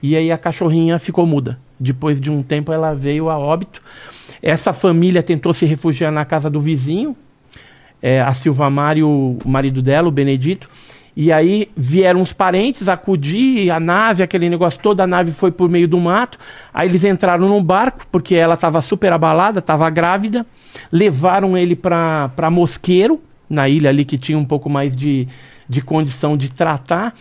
e 0.00 0.14
aí 0.14 0.30
a 0.30 0.38
cachorrinha 0.38 0.96
ficou 1.00 1.26
muda. 1.26 1.58
Depois 1.80 2.20
de 2.20 2.30
um 2.30 2.40
tempo 2.40 2.72
ela 2.72 2.94
veio 2.94 3.28
a 3.28 3.36
óbito. 3.36 3.82
Essa 4.46 4.72
família 4.72 5.24
tentou 5.24 5.52
se 5.52 5.66
refugiar 5.66 6.12
na 6.12 6.24
casa 6.24 6.48
do 6.48 6.60
vizinho, 6.60 7.16
é, 8.00 8.20
a 8.20 8.32
Silva 8.32 8.70
Mari, 8.70 9.02
o 9.02 9.36
marido 9.44 9.82
dela, 9.82 10.06
o 10.06 10.12
Benedito. 10.12 10.70
E 11.16 11.32
aí 11.32 11.68
vieram 11.76 12.20
os 12.20 12.32
parentes 12.32 12.88
acudir, 12.88 13.72
a 13.72 13.80
nave, 13.80 14.22
aquele 14.22 14.48
negócio 14.48 14.78
todo, 14.80 15.00
a 15.00 15.06
nave 15.06 15.32
foi 15.32 15.50
por 15.50 15.68
meio 15.68 15.88
do 15.88 15.98
mato. 15.98 16.38
Aí 16.72 16.88
eles 16.88 17.02
entraram 17.02 17.48
num 17.48 17.60
barco, 17.60 18.06
porque 18.12 18.36
ela 18.36 18.54
estava 18.54 18.80
super 18.80 19.12
abalada, 19.12 19.58
estava 19.58 19.90
grávida. 19.90 20.46
Levaram 20.92 21.58
ele 21.58 21.74
para 21.74 22.48
Mosqueiro, 22.48 23.20
na 23.50 23.68
ilha 23.68 23.90
ali 23.90 24.04
que 24.04 24.16
tinha 24.16 24.38
um 24.38 24.44
pouco 24.44 24.70
mais 24.70 24.94
de, 24.94 25.26
de 25.68 25.82
condição 25.82 26.36
de 26.36 26.52
tratar. 26.52 27.14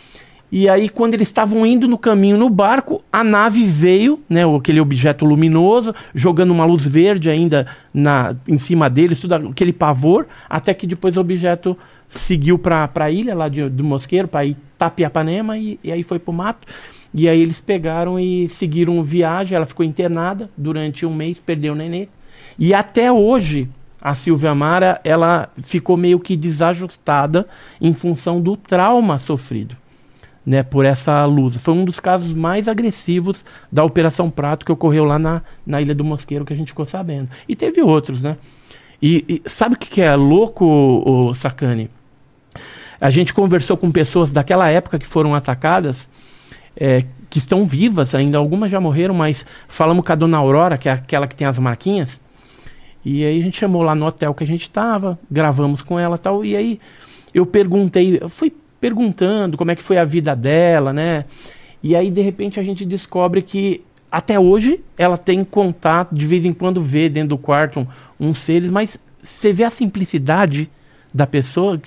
E 0.57 0.69
aí, 0.69 0.87
quando 0.87 1.15
eles 1.15 1.27
estavam 1.27 1.65
indo 1.65 1.85
no 1.85 1.97
caminho 1.97 2.37
no 2.37 2.49
barco, 2.49 3.03
a 3.11 3.25
nave 3.25 3.65
veio, 3.65 4.21
né, 4.29 4.45
o- 4.45 4.55
aquele 4.55 4.79
objeto 4.79 5.25
luminoso, 5.25 5.93
jogando 6.13 6.51
uma 6.51 6.63
luz 6.63 6.81
verde 6.81 7.29
ainda 7.29 7.67
na, 7.93 8.33
em 8.47 8.57
cima 8.57 8.89
deles, 8.89 9.19
tudo 9.19 9.33
aquele 9.35 9.73
pavor, 9.73 10.25
até 10.49 10.73
que 10.73 10.87
depois 10.87 11.17
o 11.17 11.19
objeto 11.19 11.77
seguiu 12.07 12.57
para 12.57 12.89
a 12.95 13.11
ilha 13.11 13.35
lá 13.35 13.49
de, 13.49 13.67
do 13.67 13.83
Mosqueiro, 13.83 14.29
para 14.29 14.45
Itapiapanema, 14.45 15.57
e, 15.57 15.77
e 15.83 15.91
aí 15.91 16.03
foi 16.03 16.19
pro 16.19 16.31
mato. 16.31 16.65
E 17.13 17.27
aí 17.27 17.41
eles 17.41 17.59
pegaram 17.59 18.17
e 18.17 18.47
seguiram 18.47 19.03
viagem, 19.03 19.57
ela 19.57 19.65
ficou 19.65 19.85
internada 19.85 20.49
durante 20.55 21.05
um 21.05 21.13
mês, 21.13 21.37
perdeu 21.37 21.73
o 21.73 21.75
nenê. 21.75 22.07
E 22.57 22.73
até 22.73 23.11
hoje, 23.11 23.67
a 24.01 24.15
Silvia 24.15 24.55
Mara, 24.55 25.01
ela 25.03 25.49
ficou 25.61 25.97
meio 25.97 26.17
que 26.17 26.37
desajustada 26.37 27.45
em 27.81 27.93
função 27.93 28.39
do 28.39 28.55
trauma 28.55 29.17
sofrido 29.17 29.75
né, 30.45 30.61
por 30.61 30.85
essa 30.85 31.25
luz. 31.25 31.57
Foi 31.57 31.73
um 31.73 31.83
dos 31.83 31.99
casos 31.99 32.33
mais 32.33 32.67
agressivos 32.67 33.43
da 33.71 33.83
Operação 33.83 34.29
Prato 34.29 34.65
que 34.65 34.71
ocorreu 34.71 35.03
lá 35.03 35.17
na, 35.17 35.41
na 35.65 35.81
Ilha 35.81 35.95
do 35.95 36.03
Mosqueiro, 36.03 36.45
que 36.45 36.53
a 36.53 36.55
gente 36.55 36.69
ficou 36.69 36.85
sabendo. 36.85 37.29
E 37.47 37.55
teve 37.55 37.81
outros, 37.81 38.21
né? 38.21 38.37
E, 39.01 39.41
e 39.45 39.49
sabe 39.49 39.75
o 39.75 39.77
que, 39.77 39.89
que 39.89 40.01
é 40.01 40.15
louco, 40.15 40.65
o, 40.65 41.33
Sacani? 41.33 41.89
A 43.01 43.09
gente 43.09 43.33
conversou 43.33 43.75
com 43.75 43.91
pessoas 43.91 44.31
daquela 44.31 44.69
época 44.69 44.99
que 44.99 45.05
foram 45.05 45.35
atacadas, 45.35 46.09
é, 46.77 47.03
que 47.29 47.37
estão 47.37 47.65
vivas 47.65 48.15
ainda, 48.15 48.37
algumas 48.37 48.71
já 48.71 48.79
morreram, 48.79 49.13
mas 49.13 49.45
falamos 49.67 50.05
com 50.05 50.11
a 50.11 50.15
dona 50.15 50.37
Aurora, 50.37 50.77
que 50.77 50.87
é 50.87 50.93
aquela 50.93 51.27
que 51.27 51.35
tem 51.35 51.45
as 51.45 51.59
marquinhas, 51.59 52.21
e 53.03 53.23
aí 53.23 53.39
a 53.39 53.43
gente 53.43 53.59
chamou 53.59 53.83
lá 53.83 53.93
no 53.93 54.05
hotel 54.05 54.33
que 54.33 54.43
a 54.43 54.47
gente 54.47 54.63
estava, 54.63 55.19
gravamos 55.29 55.81
com 55.81 55.99
ela 55.99 56.17
tal, 56.17 56.43
e 56.43 56.55
aí 56.55 56.79
eu 57.33 57.45
perguntei, 57.45 58.17
eu 58.21 58.29
fui 58.29 58.51
perguntando 58.85 59.57
como 59.57 59.71
é 59.71 59.75
que 59.75 59.81
foi 59.81 59.97
a 59.97 60.05
vida 60.05 60.35
dela, 60.35 60.93
né? 60.93 61.25
E 61.81 61.95
aí 61.95 62.11
de 62.11 62.21
repente 62.21 62.59
a 62.59 62.63
gente 62.63 62.85
descobre 62.85 63.41
que 63.41 63.81
até 64.11 64.39
hoje 64.39 64.79
ela 64.95 65.17
tem 65.17 65.43
contato, 65.43 66.13
de 66.13 66.27
vez 66.27 66.45
em 66.45 66.53
quando 66.53 66.83
vê 66.83 67.09
dentro 67.09 67.29
do 67.29 67.37
quarto 67.37 67.79
um, 67.79 67.87
uns 68.19 68.37
seres, 68.37 68.69
mas 68.69 68.99
você 69.23 69.51
vê 69.51 69.63
a 69.63 69.71
simplicidade 69.71 70.69
da 71.11 71.25
pessoa, 71.25 71.81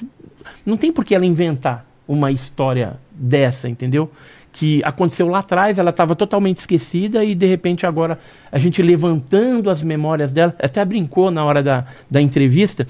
não 0.67 0.77
tem 0.77 0.91
por 0.91 1.05
que 1.05 1.15
ela 1.15 1.25
inventar 1.25 1.87
uma 2.07 2.33
história 2.33 2.99
dessa, 3.13 3.69
entendeu? 3.69 4.11
Que 4.59 4.83
aconteceu 4.85 5.29
lá 5.29 5.39
atrás, 5.39 5.79
ela 5.79 5.91
estava 5.91 6.17
totalmente 6.17 6.59
esquecida 6.59 7.25
e 7.25 7.33
de 7.33 7.47
repente 7.47 7.87
agora 7.87 8.19
a 8.51 8.59
gente 8.59 8.83
levantando 8.83 9.71
as 9.71 9.83
memórias 9.83 10.33
dela, 10.33 10.53
até 10.61 10.85
brincou 10.85 11.31
na 11.31 11.45
hora 11.45 11.63
da, 11.63 11.85
da 12.11 12.21
entrevista, 12.21 12.85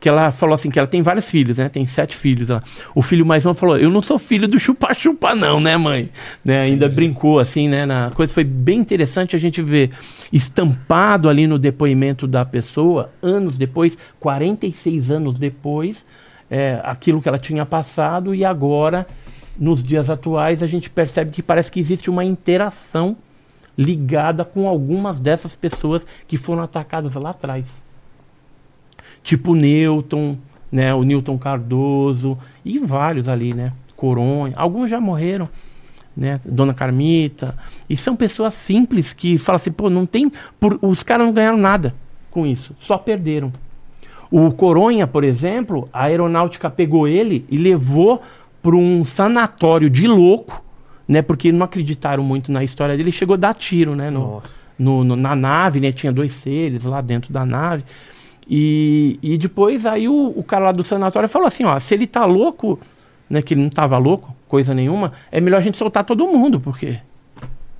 que 0.00 0.08
ela 0.08 0.32
falou 0.32 0.54
assim, 0.54 0.68
que 0.68 0.80
ela 0.80 0.88
tem 0.88 1.00
vários 1.00 1.30
filhos, 1.30 1.58
né? 1.58 1.68
Tem 1.68 1.86
sete 1.86 2.16
filhos. 2.16 2.50
Ela. 2.50 2.60
O 2.92 3.02
filho 3.02 3.24
mais 3.24 3.44
novo 3.44 3.56
falou, 3.56 3.78
eu 3.78 3.88
não 3.88 4.02
sou 4.02 4.18
filho 4.18 4.48
do 4.48 4.58
chupa-chupa 4.58 5.32
não, 5.32 5.60
né 5.60 5.76
mãe? 5.76 6.10
Né? 6.44 6.62
Ainda 6.62 6.88
brincou 6.88 7.38
assim, 7.38 7.68
né? 7.68 7.86
Na 7.86 8.10
coisa 8.10 8.32
foi 8.32 8.42
bem 8.44 8.80
interessante 8.80 9.36
a 9.36 9.38
gente 9.38 9.62
ver 9.62 9.90
estampado 10.32 11.28
ali 11.28 11.46
no 11.46 11.58
depoimento 11.58 12.26
da 12.26 12.44
pessoa, 12.44 13.12
anos 13.22 13.56
depois, 13.56 13.96
46 14.18 15.10
anos 15.10 15.38
depois, 15.38 16.04
é, 16.50 16.80
aquilo 16.82 17.22
que 17.22 17.28
ela 17.28 17.38
tinha 17.38 17.64
passado 17.64 18.34
e 18.34 18.44
agora, 18.44 19.06
nos 19.58 19.82
dias 19.82 20.10
atuais, 20.10 20.62
a 20.62 20.66
gente 20.66 20.90
percebe 20.90 21.30
que 21.30 21.42
parece 21.42 21.70
que 21.70 21.80
existe 21.80 22.10
uma 22.10 22.24
interação 22.24 23.16
ligada 23.76 24.44
com 24.44 24.68
algumas 24.68 25.18
dessas 25.18 25.54
pessoas 25.54 26.06
que 26.26 26.36
foram 26.36 26.62
atacadas 26.62 27.14
lá 27.14 27.30
atrás. 27.30 27.84
Tipo 29.22 29.54
Newton, 29.54 30.36
né, 30.70 30.94
o 30.94 31.02
Newton 31.02 31.38
Cardoso 31.38 32.38
e 32.64 32.78
vários 32.78 33.28
ali, 33.28 33.54
né? 33.54 33.72
Coronha, 33.96 34.54
alguns 34.56 34.90
já 34.90 35.00
morreram, 35.00 35.48
né? 36.16 36.40
Dona 36.44 36.74
Carmita. 36.74 37.56
E 37.88 37.96
são 37.96 38.16
pessoas 38.16 38.54
simples 38.54 39.12
que 39.12 39.38
falam 39.38 39.56
assim, 39.56 39.70
pô, 39.70 39.88
não 39.88 40.06
tem, 40.06 40.30
por, 40.58 40.78
os 40.82 41.02
caras 41.02 41.26
não 41.26 41.32
ganharam 41.32 41.58
nada 41.58 41.94
com 42.30 42.46
isso, 42.46 42.74
só 42.78 42.98
perderam. 42.98 43.52
O 44.30 44.50
Coronha, 44.50 45.06
por 45.06 45.24
exemplo, 45.24 45.88
a 45.92 46.04
aeronáutica 46.04 46.70
pegou 46.70 47.06
ele 47.06 47.44
e 47.50 47.58
levou 47.58 48.22
para 48.62 48.76
um 48.76 49.04
sanatório 49.04 49.90
de 49.90 50.06
louco, 50.06 50.62
né? 51.08 51.20
Porque 51.22 51.50
não 51.50 51.64
acreditaram 51.64 52.22
muito 52.22 52.50
na 52.52 52.62
história 52.62 52.96
dele. 52.96 53.08
Ele 53.10 53.12
chegou 53.16 53.34
a 53.34 53.36
dar 53.36 53.54
tiro, 53.54 53.94
né? 53.96 54.08
No, 54.10 54.42
no, 54.78 55.02
no- 55.04 55.16
na 55.16 55.34
nave, 55.34 55.80
né? 55.80 55.90
Tinha 55.92 56.12
dois 56.12 56.32
seres 56.32 56.84
lá 56.84 57.00
dentro 57.00 57.32
da 57.32 57.44
nave. 57.44 57.84
E, 58.48 59.18
e 59.22 59.38
depois 59.38 59.86
aí 59.86 60.08
o, 60.08 60.32
o 60.36 60.42
cara 60.42 60.66
lá 60.66 60.72
do 60.72 60.82
sanatório 60.84 61.28
falou 61.28 61.46
assim, 61.48 61.64
ó, 61.64 61.78
se 61.78 61.94
ele 61.94 62.06
tá 62.06 62.24
louco, 62.24 62.78
né? 63.28 63.40
Que 63.42 63.54
ele 63.54 63.62
não 63.62 63.70
tava 63.70 63.96
louco, 63.98 64.34
coisa 64.48 64.74
nenhuma, 64.74 65.12
é 65.30 65.40
melhor 65.40 65.58
a 65.58 65.60
gente 65.62 65.76
soltar 65.76 66.04
todo 66.04 66.26
mundo, 66.26 66.60
porque 66.60 66.98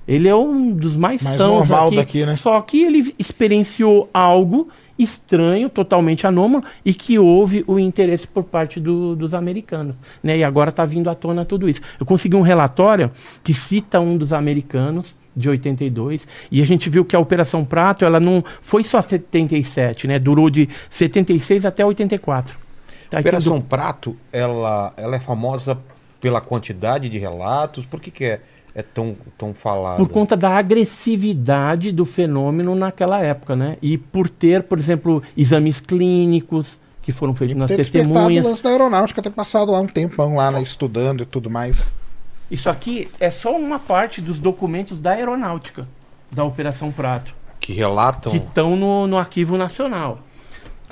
ele 0.07 0.27
é 0.27 0.35
um 0.35 0.71
dos 0.71 0.95
mais, 0.95 1.21
Mais 1.23 1.37
sãos 1.37 1.69
normal 1.69 1.87
aqui, 1.87 1.95
daqui, 1.95 2.25
né? 2.25 2.35
Só 2.35 2.59
que 2.61 2.81
ele 2.83 3.13
experienciou 3.17 4.09
algo 4.13 4.69
estranho, 4.97 5.69
totalmente 5.69 6.25
anômalo, 6.27 6.63
e 6.85 6.93
que 6.93 7.17
houve 7.17 7.63
o 7.67 7.79
interesse 7.79 8.27
por 8.27 8.43
parte 8.43 8.79
do- 8.79 9.15
dos 9.15 9.33
americanos. 9.33 9.95
Né? 10.23 10.37
E 10.37 10.43
agora 10.43 10.69
está 10.69 10.85
vindo 10.85 11.09
à 11.09 11.15
tona 11.15 11.43
tudo 11.45 11.67
isso. 11.67 11.81
Eu 11.99 12.05
consegui 12.05 12.35
um 12.35 12.41
relatório 12.41 13.11
que 13.43 13.53
cita 13.53 13.99
um 13.99 14.17
dos 14.17 14.31
americanos, 14.33 15.15
de 15.35 15.49
82, 15.49 16.27
e 16.51 16.61
a 16.61 16.65
gente 16.65 16.91
viu 16.91 17.03
que 17.03 17.15
a 17.15 17.19
Operação 17.19 17.65
Prato 17.65 18.05
ela 18.05 18.19
não 18.19 18.43
foi 18.61 18.83
só 18.83 19.01
77, 19.01 20.07
né? 20.07 20.19
durou 20.19 20.47
de 20.47 20.69
76 20.91 21.65
até 21.65 21.83
84. 21.83 22.55
Tá, 23.09 23.19
então, 23.19 23.19
Operação 23.19 23.61
Prato, 23.61 24.15
ela, 24.31 24.93
ela 24.95 25.15
é 25.15 25.19
famosa 25.19 25.77
pela 26.21 26.39
quantidade 26.39 27.09
de 27.09 27.17
relatos? 27.17 27.83
Por 27.85 27.99
que, 27.99 28.11
que 28.11 28.23
é, 28.25 28.41
é 28.75 28.81
tão, 28.81 29.15
tão 29.37 29.53
falada? 29.53 29.97
Por 29.97 30.09
conta 30.09 30.35
da 30.35 30.49
agressividade 30.57 31.91
do 31.91 32.05
fenômeno 32.05 32.75
naquela 32.75 33.19
época, 33.21 33.55
né? 33.55 33.77
E 33.81 33.97
por 33.97 34.29
ter, 34.29 34.63
por 34.63 34.79
exemplo, 34.79 35.21
exames 35.37 35.79
clínicos 35.79 36.79
que 37.01 37.11
foram 37.11 37.35
feitos 37.35 37.55
E 37.55 37.59
nas 37.59 37.67
ter 37.69 37.77
despertado 37.77 38.11
o 38.11 38.13
testemunhas. 38.13 38.45
lance 38.45 38.63
da 38.63 38.69
aeronáutica, 38.69 39.21
ter 39.21 39.29
passado 39.31 39.71
lá 39.71 39.79
um 39.81 39.87
tempão 39.87 40.35
lá, 40.35 40.49
né, 40.51 40.61
estudando 40.61 41.21
e 41.21 41.25
tudo 41.25 41.49
mais. 41.49 41.83
Isso 42.49 42.69
aqui 42.69 43.09
é 43.19 43.29
só 43.29 43.55
uma 43.55 43.77
parte 43.79 44.21
dos 44.21 44.39
documentos 44.39 44.99
da 44.99 45.11
aeronáutica 45.11 45.87
da 46.31 46.43
Operação 46.43 46.91
Prato, 46.91 47.33
Que 47.59 47.73
relatam. 47.73 48.31
que 48.31 48.37
estão 48.37 48.75
no, 48.75 49.05
no 49.07 49.17
Arquivo 49.17 49.57
Nacional. 49.57 50.19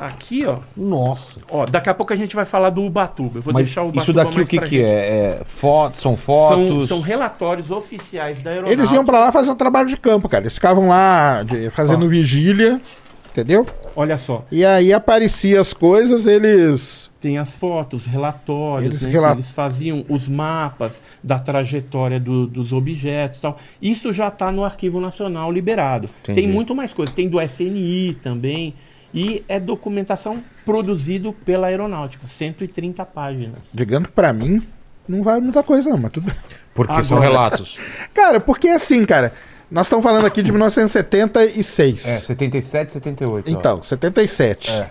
Aqui, 0.01 0.47
ó, 0.47 0.57
Nossa. 0.75 1.39
ó, 1.47 1.63
daqui 1.65 1.87
a 1.87 1.93
pouco 1.93 2.11
a 2.11 2.15
gente 2.15 2.35
vai 2.35 2.43
falar 2.43 2.71
do 2.71 2.81
Ubatuba. 2.81 3.37
Eu 3.37 3.41
vou 3.43 3.53
Mas 3.53 3.65
deixar 3.65 3.83
o 3.83 3.89
Ubatuba 3.89 4.01
isso 4.01 4.13
daqui 4.13 4.41
o 4.41 4.47
que, 4.47 4.59
que 4.59 4.81
é? 4.83 5.39
é 5.39 5.41
foto, 5.45 6.01
são 6.01 6.15
São, 6.15 6.25
fotos? 6.25 6.89
são 6.89 7.01
relatórios 7.01 7.69
oficiais 7.69 8.41
da 8.41 8.49
aeronáutica. 8.49 8.81
Eles 8.81 8.91
iam 8.91 9.05
pra 9.05 9.19
lá 9.19 9.31
fazer 9.31 9.51
um 9.51 9.55
trabalho 9.55 9.87
de 9.87 9.97
campo, 9.97 10.27
cara. 10.27 10.41
Eles 10.43 10.53
ficavam 10.55 10.87
lá 10.87 11.43
de- 11.43 11.69
fazendo 11.69 12.05
Ó. 12.07 12.09
vigília, 12.09 12.81
entendeu? 13.29 13.63
Olha 13.95 14.17
só, 14.17 14.43
E 14.51 14.65
aí 14.65 14.91
aparecia 14.91 15.61
as 15.61 15.71
coisas, 15.73 16.25
eles. 16.25 17.11
tem 17.21 17.37
as 17.37 17.53
fotos, 17.53 18.05
relatórios, 18.07 18.85
Eles 18.87 19.01
né, 19.03 19.11
rela- 19.11 19.27
que 19.27 19.33
eles 19.35 19.51
faziam 19.51 20.03
os 20.09 20.27
mapas 20.27 20.99
da 21.23 21.37
trajetória 21.37 22.19
do- 22.19 22.47
dos 22.47 22.73
objetos 22.73 23.37
e 23.37 23.41
tal. 23.43 23.57
Isso 23.81 24.11
já 24.11 24.29
está 24.29 24.51
no 24.51 24.63
Arquivo 24.65 24.99
Nacional 24.99 25.51
liberado. 25.51 26.09
Entendi. 26.23 26.41
Tem 26.41 26.49
muito 26.49 26.73
mais 26.73 26.91
coisa. 26.91 27.11
Tem 27.11 27.29
do 27.29 27.39
SNI 27.39 28.15
também. 28.23 28.73
E 29.13 29.43
é 29.47 29.59
documentação 29.59 30.43
produzido 30.65 31.33
pela 31.33 31.67
aeronáutica. 31.67 32.27
130 32.27 33.03
páginas. 33.05 33.59
Digando 33.73 34.07
que 34.07 34.13
pra 34.13 34.31
mim, 34.31 34.61
não 35.07 35.21
vale 35.23 35.41
muita 35.41 35.61
coisa, 35.63 35.89
não, 35.89 35.97
mas 35.97 36.11
tudo 36.11 36.27
bem. 36.27 36.35
Porque 36.73 37.03
são 37.03 37.17
Agora- 37.17 37.31
relatos. 37.31 37.77
Cara, 38.13 38.39
porque 38.39 38.69
assim, 38.69 39.05
cara, 39.05 39.33
nós 39.69 39.87
estamos 39.87 40.03
falando 40.03 40.25
aqui 40.25 40.41
de 40.41 40.51
1976. 40.51 42.05
É, 42.05 42.19
77, 42.19 42.93
78. 42.93 43.47
ó. 43.47 43.51
Então, 43.59 43.83
77. 43.83 44.71
É. 44.71 44.89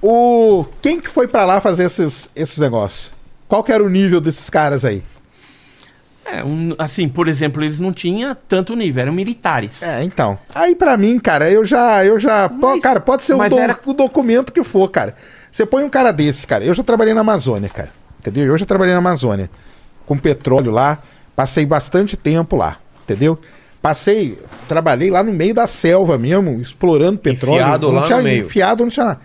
O 0.00 0.64
quem 0.80 1.00
que 1.00 1.08
foi 1.08 1.28
pra 1.28 1.44
lá 1.44 1.60
fazer 1.60 1.84
esses, 1.84 2.30
esses 2.34 2.58
negócios? 2.58 3.12
Qual 3.48 3.62
que 3.62 3.72
era 3.72 3.82
o 3.84 3.88
nível 3.88 4.20
desses 4.20 4.48
caras 4.50 4.84
aí? 4.84 5.02
É, 6.24 6.42
um- 6.44 6.74
assim, 6.78 7.08
por 7.08 7.26
exemplo, 7.28 7.62
eles 7.62 7.80
não 7.80 7.92
tinham 7.92 8.36
tanto 8.48 8.74
nível, 8.76 9.02
eram 9.02 9.12
militares. 9.12 9.82
É, 9.82 10.02
então. 10.04 10.38
Aí 10.54 10.74
pra 10.74 10.96
mim, 10.96 11.18
cara, 11.18 11.50
eu 11.50 11.64
já 11.64 12.04
eu 12.04 12.18
já, 12.20 12.48
pô, 12.48 12.70
Mas- 12.70 12.82
cara, 12.82 13.00
pode 13.00 13.24
ser 13.24 13.34
o, 13.34 13.48
do- 13.48 13.58
era- 13.58 13.78
o 13.84 13.92
documento 13.92 14.52
que 14.52 14.62
for, 14.62 14.88
cara. 14.88 15.14
Você 15.50 15.66
põe 15.66 15.82
um 15.84 15.90
cara 15.90 16.12
desse, 16.12 16.46
cara. 16.46 16.64
Eu 16.64 16.72
já 16.74 16.82
trabalhei 16.82 17.12
na 17.12 17.20
Amazônia, 17.22 17.68
cara. 17.68 17.90
Entendeu? 18.20 18.46
Eu 18.46 18.56
já 18.56 18.64
trabalhei 18.64 18.92
na 18.94 19.00
Amazônia 19.00 19.50
com 20.06 20.16
petróleo 20.16 20.70
lá, 20.70 20.98
passei 21.34 21.66
bastante 21.66 22.16
tempo 22.16 22.54
lá, 22.56 22.78
entendeu? 23.02 23.38
Passei, 23.82 24.38
trabalhei 24.68 25.10
lá 25.10 25.24
no 25.24 25.32
meio 25.32 25.52
da 25.52 25.66
selva 25.66 26.16
mesmo, 26.16 26.60
explorando 26.60 27.18
petróleo. 27.18 27.60
Enfiado 27.62 27.86
não 27.88 27.94
lá 27.96 28.00
no 28.02 28.06
tinha, 28.06 28.22
meio. 28.22 28.44
Enfiado, 28.44 28.84
não 28.84 28.90
tinha 28.90 29.06
nada. 29.06 29.20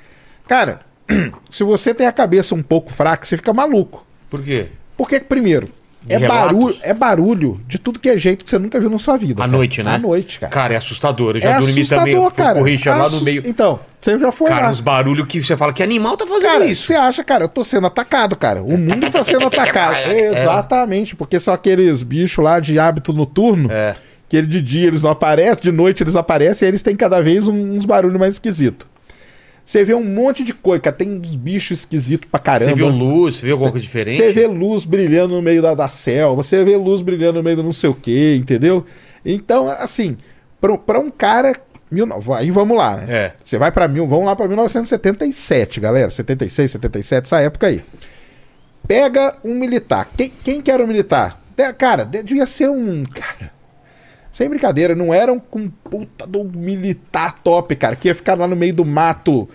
Cara, 0.47 0.81
se 1.51 1.63
você 1.63 1.93
tem 1.93 2.07
a 2.07 2.11
cabeça 2.11 2.55
um 2.55 2.63
pouco 2.63 2.91
fraca, 2.91 3.23
você 3.23 3.37
fica 3.37 3.53
maluco. 3.53 4.03
Por 4.29 4.41
quê? 4.41 4.69
Porque, 4.97 5.19
primeiro, 5.19 5.69
é 6.09 6.17
relatos? 6.17 6.51
barulho, 6.51 6.77
é 6.81 6.93
barulho 6.93 7.61
de 7.67 7.77
tudo 7.77 7.99
que 7.99 8.09
é 8.09 8.17
jeito 8.17 8.43
que 8.45 8.49
você 8.49 8.57
nunca 8.59 8.79
viu 8.79 8.89
na 8.89 8.99
sua 8.99 9.17
vida. 9.17 9.41
À 9.41 9.45
cara. 9.45 9.51
noite, 9.51 9.83
né? 9.83 9.95
À 9.95 9.97
noite, 9.97 10.39
cara. 10.39 10.51
Cara, 10.51 10.73
é 10.73 10.77
assustador. 10.77 11.35
Eu 11.35 11.41
já 11.41 11.51
é 11.51 11.59
dormi 11.59 11.87
também. 11.87 12.15
Fui 12.15 12.31
cara. 12.31 12.55
com 12.55 12.61
o 12.61 12.63
Richard 12.63 13.01
lá 13.01 13.09
no 13.09 13.21
meio. 13.21 13.43
Então, 13.45 13.79
você 14.01 14.17
já 14.17 14.31
foi 14.31 14.49
Cara, 14.49 14.65
lá. 14.67 14.71
uns 14.71 14.79
barulhos 14.79 15.27
que 15.27 15.41
você 15.43 15.57
fala 15.57 15.73
que 15.73 15.83
animal 15.83 16.15
tá 16.15 16.25
fazendo 16.25 16.49
Cara, 16.51 16.65
isso. 16.65 16.85
você 16.85 16.95
acha, 16.95 17.23
cara, 17.23 17.45
eu 17.45 17.49
tô 17.49 17.63
sendo 17.63 17.87
atacado, 17.87 18.35
cara. 18.35 18.61
O 18.63 18.77
mundo 18.77 19.09
tá 19.09 19.23
sendo 19.23 19.47
atacado. 19.47 19.95
Exatamente, 20.11 21.15
porque 21.15 21.39
são 21.39 21.53
aqueles 21.53 22.03
bichos 22.03 22.43
lá 22.43 22.59
de 22.59 22.79
hábito 22.79 23.11
noturno. 23.13 23.69
É. 23.71 23.95
Que 24.29 24.37
ele 24.37 24.47
de 24.47 24.61
dia 24.61 24.87
eles 24.87 25.01
não 25.01 25.11
aparecem, 25.11 25.63
de 25.63 25.71
noite 25.71 26.03
eles 26.03 26.15
aparecem 26.15 26.65
e 26.65 26.69
eles 26.69 26.81
têm 26.81 26.95
cada 26.95 27.21
vez 27.21 27.47
uns 27.47 27.85
barulhos 27.85 28.19
mais 28.19 28.33
esquisitos. 28.33 28.85
Você 29.67 29.83
vê 29.83 29.93
um 29.93 30.01
monte 30.03 30.45
de 30.45 30.53
coisa, 30.53 30.79
cara. 30.81 30.95
Tem 30.95 31.19
uns 31.19 31.35
bichos 31.35 31.79
esquisitos 31.79 32.29
pra 32.31 32.39
caramba. 32.39 32.69
Você 32.71 32.75
viu 32.75 32.87
luz, 32.87 33.35
você 33.35 33.41
viu 33.45 33.55
alguma 33.55 33.69
coisa 33.71 33.83
diferente? 33.83 34.15
Você 34.15 34.31
vê 34.31 34.47
luz 34.47 34.85
brilhando 34.85 35.35
no 35.35 35.41
meio 35.41 35.61
da, 35.61 35.73
da 35.75 35.89
selva, 35.89 36.41
você 36.41 36.63
vê 36.63 36.77
luz 36.77 37.01
brilhando 37.01 37.39
no 37.39 37.43
meio 37.43 37.57
do 37.57 37.63
não 37.63 37.73
sei 37.73 37.89
o 37.89 37.93
que, 37.93 38.37
entendeu? 38.37 38.85
Então, 39.25 39.67
assim, 39.69 40.15
pra, 40.61 40.77
pra 40.77 40.99
um 40.99 41.09
cara. 41.11 41.53
Mil, 41.91 42.07
aí 42.37 42.49
vamos 42.49 42.77
lá, 42.77 42.95
né? 42.97 43.05
É. 43.13 43.33
Você 43.43 43.57
vai 43.57 43.69
pra 43.71 43.87
mil, 43.89 44.07
vamos 44.07 44.25
lá 44.25 44.35
pra 44.37 44.47
1977, 44.47 45.79
galera. 45.81 46.09
76, 46.09 46.71
77, 46.71 47.25
essa 47.25 47.39
época 47.41 47.67
aí. 47.67 47.81
Pega 48.87 49.35
um 49.43 49.53
militar. 49.53 50.09
Quem, 50.15 50.29
quem 50.29 50.61
que 50.61 50.71
era 50.71 50.81
o 50.83 50.87
militar? 50.87 51.41
Cara, 51.77 52.03
de- 52.05 52.23
devia 52.23 52.45
ser 52.45 52.69
um. 52.69 53.03
Cara. 53.03 53.51
Sem 54.37 54.47
brincadeira, 54.47 54.93
não 54.93 55.11
era 55.11 55.33
um, 55.33 55.41
um 55.55 55.67
puta 55.67 56.27
do 56.27 56.43
militar 56.43 57.39
top, 57.43 57.75
cara, 57.75 57.95
que 57.95 58.07
ia 58.07 58.13
ficar 58.13 58.37
lá 58.37 58.47
no 58.47 58.55
meio 58.55 58.71
do 58.71 58.85
mato 58.85 59.49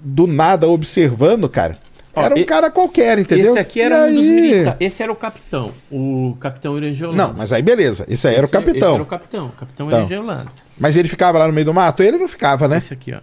do 0.00 0.28
nada 0.28 0.68
observando, 0.68 1.48
cara. 1.48 1.76
Era 2.14 2.36
um 2.36 2.44
cara 2.44 2.70
qualquer, 2.70 3.18
entendeu? 3.18 3.50
Esse 3.50 3.58
aqui 3.58 3.80
era 3.80 4.08
E 4.08 4.12
um 4.12 4.14
dos 4.14 4.24
aí- 4.28 4.40
militares. 4.40 4.76
Esse 4.80 5.02
era 5.02 5.10
o 5.10 5.16
capitão, 5.16 5.72
o 5.90 6.36
capitão 6.40 6.76
Irangeolanda. 6.78 7.20
Não, 7.26 7.34
mas 7.34 7.52
aí 7.52 7.62
beleza. 7.62 8.06
Esse 8.08 8.28
aí 8.28 8.36
era 8.36 8.46
o 8.46 8.48
Esse- 8.48 8.56
Esse 8.58 8.64
capitão. 8.66 8.94
era 8.94 9.02
o 9.02 9.06
capitão, 9.06 9.46
o 9.46 9.50
capitão 9.50 9.88
Então. 9.88 10.46
Mas 10.78 10.96
ele 10.96 11.08
ficava 11.08 11.36
lá 11.36 11.48
no 11.48 11.52
meio 11.52 11.64
do 11.64 11.74
mato? 11.74 12.00
Ele 12.04 12.16
não 12.18 12.28
ficava, 12.28 12.68
né? 12.68 12.76
Esse 12.78 12.92
aqui, 12.92 13.12
ó. 13.12 13.18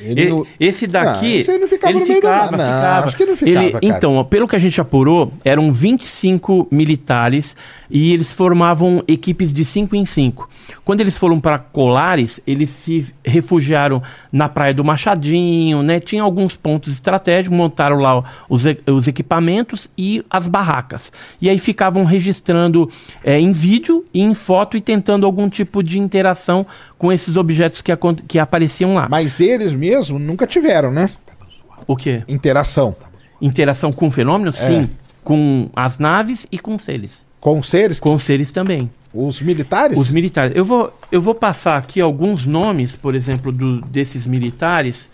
Ele 0.00 0.44
Esse 0.58 0.88
daqui. 0.88 1.34
Ah, 1.34 1.36
esse 1.38 1.50
aí 1.52 1.58
não 1.58 1.68
ficava 1.68 1.92
ele 1.92 2.00
no 2.00 2.06
meio 2.06 2.20
do 2.20 2.26
ficava, 2.26 2.42
mato. 2.42 2.50
Não, 2.56 2.64
ficava. 2.66 3.06
acho 3.06 3.16
que 3.16 3.24
não 3.24 3.36
ficava, 3.36 3.64
Ele- 3.64 3.72
cara. 3.74 3.84
Então, 3.86 4.16
ó, 4.16 4.24
pelo 4.24 4.48
que 4.48 4.56
a 4.56 4.58
gente 4.58 4.80
apurou, 4.80 5.32
eram 5.44 5.72
25 5.72 6.66
militares 6.70 7.56
e 7.90 8.12
eles 8.12 8.30
formavam 8.30 9.02
equipes 9.06 9.52
de 9.52 9.64
5 9.64 9.96
em 9.96 10.04
5. 10.04 10.48
Quando 10.84 11.00
eles 11.00 11.16
foram 11.16 11.40
para 11.40 11.58
Colares, 11.58 12.40
eles 12.46 12.70
se 12.70 13.14
refugiaram 13.24 14.02
na 14.30 14.48
Praia 14.48 14.74
do 14.74 14.84
Machadinho, 14.84 15.82
né? 15.82 16.00
Tinha 16.00 16.22
alguns 16.22 16.56
pontos 16.56 16.92
estratégicos, 16.92 17.56
montaram 17.56 17.96
lá 17.96 18.22
os, 18.48 18.64
os 18.86 19.08
equipamentos 19.08 19.88
e 19.96 20.24
as 20.30 20.46
barracas. 20.46 21.12
E 21.40 21.48
aí 21.48 21.58
ficavam 21.58 22.04
registrando 22.04 22.90
é, 23.24 23.38
em 23.38 23.52
vídeo 23.52 24.04
e 24.12 24.20
em 24.20 24.34
foto 24.34 24.76
e 24.76 24.80
tentando 24.80 25.24
algum 25.26 25.48
tipo 25.48 25.82
de 25.82 25.98
interação 25.98 26.66
com 26.96 27.12
esses 27.12 27.36
objetos 27.36 27.80
que, 27.80 27.92
que 28.26 28.38
apareciam 28.38 28.94
lá. 28.94 29.08
Mas 29.10 29.40
eles 29.40 29.72
mesmo 29.72 30.18
nunca 30.18 30.46
tiveram, 30.46 30.90
né? 30.90 31.10
O 31.86 31.96
quê? 31.96 32.22
Interação 32.28 32.94
Interação 33.40 33.92
com 33.92 34.10
fenômenos? 34.10 34.60
É. 34.60 34.66
Sim. 34.66 34.90
Com 35.22 35.70
as 35.74 35.98
naves 35.98 36.46
e 36.50 36.58
com 36.58 36.78
seres. 36.78 37.27
Com 37.40 37.62
seres, 37.62 38.00
Com 38.00 38.18
seres 38.18 38.50
também. 38.50 38.90
os 39.14 39.40
militares. 39.40 39.96
Os 39.98 40.10
militares. 40.10 40.56
Eu 40.56 40.64
vou, 40.64 40.92
eu 41.10 41.20
vou 41.22 41.34
passar 41.34 41.76
aqui 41.78 42.00
alguns 42.00 42.44
nomes, 42.44 42.94
por 42.96 43.14
exemplo, 43.14 43.50
do- 43.52 43.80
desses 43.82 44.26
militares. 44.26 45.08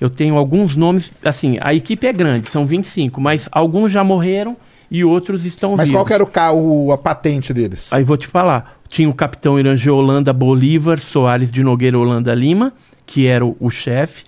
Eu 0.00 0.08
tenho 0.08 0.36
alguns 0.36 0.74
nomes. 0.76 1.12
Assim, 1.24 1.58
a 1.60 1.74
equipe 1.74 2.06
é 2.06 2.12
grande, 2.12 2.48
são 2.48 2.64
25, 2.64 3.20
mas 3.20 3.48
alguns 3.52 3.92
já 3.92 4.02
morreram 4.02 4.56
e 4.90 5.04
outros 5.04 5.44
estão 5.44 5.76
Mas 5.76 5.88
vivos. 5.88 5.98
qual 5.98 6.06
que 6.06 6.12
era 6.14 6.22
o, 6.22 6.26
ca- 6.26 6.52
o- 6.52 6.90
a 6.92 6.98
patente 6.98 7.52
deles? 7.52 7.92
Aí 7.92 8.02
vou 8.02 8.16
te 8.16 8.26
falar. 8.26 8.78
Tinha 8.88 9.08
o 9.08 9.14
capitão 9.14 9.58
Irangê 9.58 9.90
Holanda 9.90 10.32
Bolívar 10.32 10.98
Soares 10.98 11.52
de 11.52 11.62
Nogueira 11.62 11.96
Holanda 11.98 12.34
Lima, 12.34 12.72
que 13.10 13.26
era 13.26 13.44
o, 13.44 13.56
o 13.58 13.68
chefe. 13.70 14.22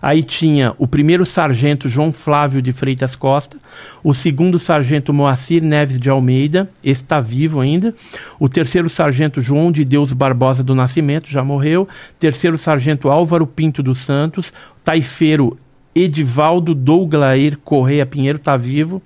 Aí 0.00 0.22
tinha 0.22 0.74
o 0.76 0.86
primeiro 0.86 1.24
sargento 1.24 1.88
João 1.88 2.12
Flávio 2.12 2.60
de 2.60 2.70
Freitas 2.70 3.16
Costa, 3.16 3.56
o 4.04 4.12
segundo 4.12 4.58
sargento 4.58 5.10
Moacir 5.10 5.62
Neves 5.62 5.98
de 5.98 6.10
Almeida, 6.10 6.68
esse 6.84 7.00
está 7.00 7.18
vivo 7.18 7.60
ainda, 7.60 7.94
o 8.38 8.46
terceiro 8.46 8.90
sargento 8.90 9.40
João 9.40 9.72
de 9.72 9.86
Deus 9.86 10.12
Barbosa 10.12 10.62
do 10.62 10.74
Nascimento, 10.74 11.30
já 11.30 11.42
morreu, 11.42 11.88
terceiro 12.18 12.58
sargento 12.58 13.08
Álvaro 13.08 13.46
Pinto 13.46 13.82
dos 13.82 13.98
Santos, 13.98 14.52
taifeiro 14.84 15.56
Edivaldo 15.94 16.74
Douglair 16.74 17.56
Correia 17.64 18.04
Pinheiro, 18.04 18.36
está 18.36 18.54
vivo, 18.54 19.00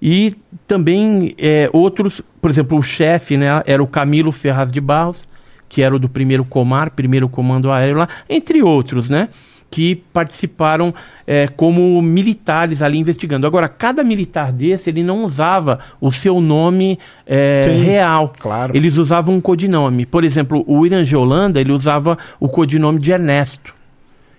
e 0.00 0.34
também 0.66 1.34
é, 1.38 1.70
outros, 1.72 2.20
por 2.38 2.50
exemplo, 2.50 2.76
o 2.76 2.82
chefe 2.82 3.38
né, 3.38 3.62
era 3.64 3.82
o 3.82 3.86
Camilo 3.86 4.30
Ferraz 4.30 4.70
de 4.70 4.80
Barros, 4.80 5.26
que 5.68 5.82
era 5.82 5.94
o 5.94 5.98
do 5.98 6.08
primeiro 6.08 6.44
Comar, 6.44 6.90
primeiro 6.90 7.28
comando 7.28 7.70
aéreo 7.70 7.98
lá, 7.98 8.08
entre 8.28 8.62
outros, 8.62 9.10
né? 9.10 9.28
Que 9.70 9.96
participaram 9.96 10.94
é, 11.26 11.46
como 11.46 12.00
militares 12.00 12.80
ali 12.80 12.98
investigando. 12.98 13.46
Agora, 13.46 13.68
cada 13.68 14.02
militar 14.02 14.50
desse, 14.50 14.88
ele 14.88 15.02
não 15.02 15.24
usava 15.24 15.78
o 16.00 16.10
seu 16.10 16.40
nome 16.40 16.98
é, 17.26 17.62
Sim, 17.64 17.82
real. 17.82 18.32
claro. 18.38 18.74
Eles 18.74 18.96
usavam 18.96 19.34
um 19.34 19.40
codinome. 19.40 20.06
Por 20.06 20.24
exemplo, 20.24 20.64
o 20.66 20.86
Irangê 20.86 21.14
Holanda, 21.14 21.60
ele 21.60 21.70
usava 21.70 22.16
o 22.40 22.48
codinome 22.48 22.98
de 22.98 23.12
Ernesto. 23.12 23.74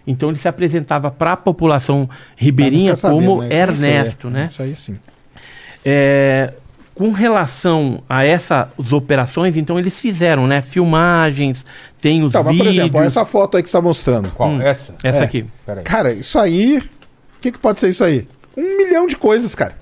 Então 0.10 0.30
ele 0.30 0.40
se 0.40 0.48
apresentava 0.48 1.12
para 1.12 1.34
a 1.34 1.38
população 1.38 2.10
ribeirinha 2.36 2.92
nunca 2.92 2.96
sabia, 2.96 3.28
como 3.28 3.42
né? 3.42 3.48
Isso 3.48 3.56
Ernesto, 3.56 4.28
é. 4.28 4.32
né? 4.32 4.48
Isso 4.50 4.62
aí 4.64 4.76
sim. 4.76 5.00
É, 5.86 6.54
com 7.00 7.12
relação 7.12 8.04
a 8.10 8.26
essas 8.26 8.68
operações, 8.92 9.56
então 9.56 9.80
eles 9.80 9.98
fizeram, 9.98 10.46
né? 10.46 10.62
Filmagens, 10.62 11.66
tem 12.02 12.22
os 12.24 12.28
Então, 12.34 12.44
mas, 12.44 12.52
por 12.58 12.64
vídeos. 12.66 12.78
exemplo, 12.78 13.00
olha 13.00 13.08
essa 13.08 13.24
foto 13.24 13.56
aí 13.56 13.64
que 13.64 13.70
você 13.70 13.78
tá 13.78 13.82
mostrando. 13.82 14.30
Qual? 14.32 14.62
Essa? 14.62 14.96
Essa 15.02 15.20
É. 15.20 15.24
aqui. 15.24 15.46
Peraí. 15.66 15.84
Cara, 15.86 16.12
isso 16.12 16.38
aí. 16.38 16.80
O 16.80 17.40
que, 17.40 17.54
que 17.54 17.58
pode 17.58 17.80
ser 17.80 17.88
isso 17.88 18.04
aí? 18.04 18.28
Um 18.58 18.78
milhão 18.80 19.08
de 19.08 19.16
coisas, 19.16 19.56
cara. 19.56 19.78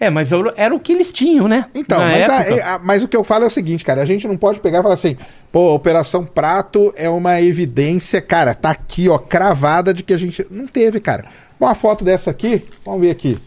É, 0.00 0.08
mas 0.08 0.32
eu- 0.32 0.50
era 0.56 0.74
o 0.74 0.80
que 0.80 0.92
eles 0.92 1.12
tinham, 1.12 1.46
né? 1.46 1.66
Então, 1.74 2.00
mas, 2.00 2.26
a- 2.26 2.74
a- 2.74 2.78
mas 2.78 3.02
o 3.02 3.08
que 3.08 3.14
eu 3.16 3.22
falo 3.22 3.44
é 3.44 3.46
o 3.46 3.50
seguinte, 3.50 3.84
cara. 3.84 4.00
A 4.00 4.06
gente 4.06 4.26
não 4.26 4.38
pode 4.38 4.60
pegar 4.60 4.78
e 4.78 4.82
falar 4.82 4.94
assim, 4.94 5.14
pô, 5.52 5.68
a 5.68 5.74
Operação 5.74 6.24
Prato 6.24 6.90
é 6.96 7.08
uma 7.10 7.38
evidência, 7.42 8.22
cara, 8.22 8.54
tá 8.54 8.70
aqui, 8.70 9.10
ó, 9.10 9.18
cravada 9.18 9.92
de 9.92 10.02
que 10.02 10.14
a 10.14 10.16
gente. 10.16 10.46
Não 10.50 10.66
teve, 10.66 11.00
cara. 11.00 11.26
Uma 11.60 11.74
foto 11.74 12.02
dessa 12.02 12.30
aqui, 12.30 12.64
vamos 12.82 13.02
ver 13.02 13.10
aqui. 13.10 13.38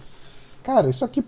Cara, 0.63 0.89
isso 0.91 1.03
aqui. 1.03 1.23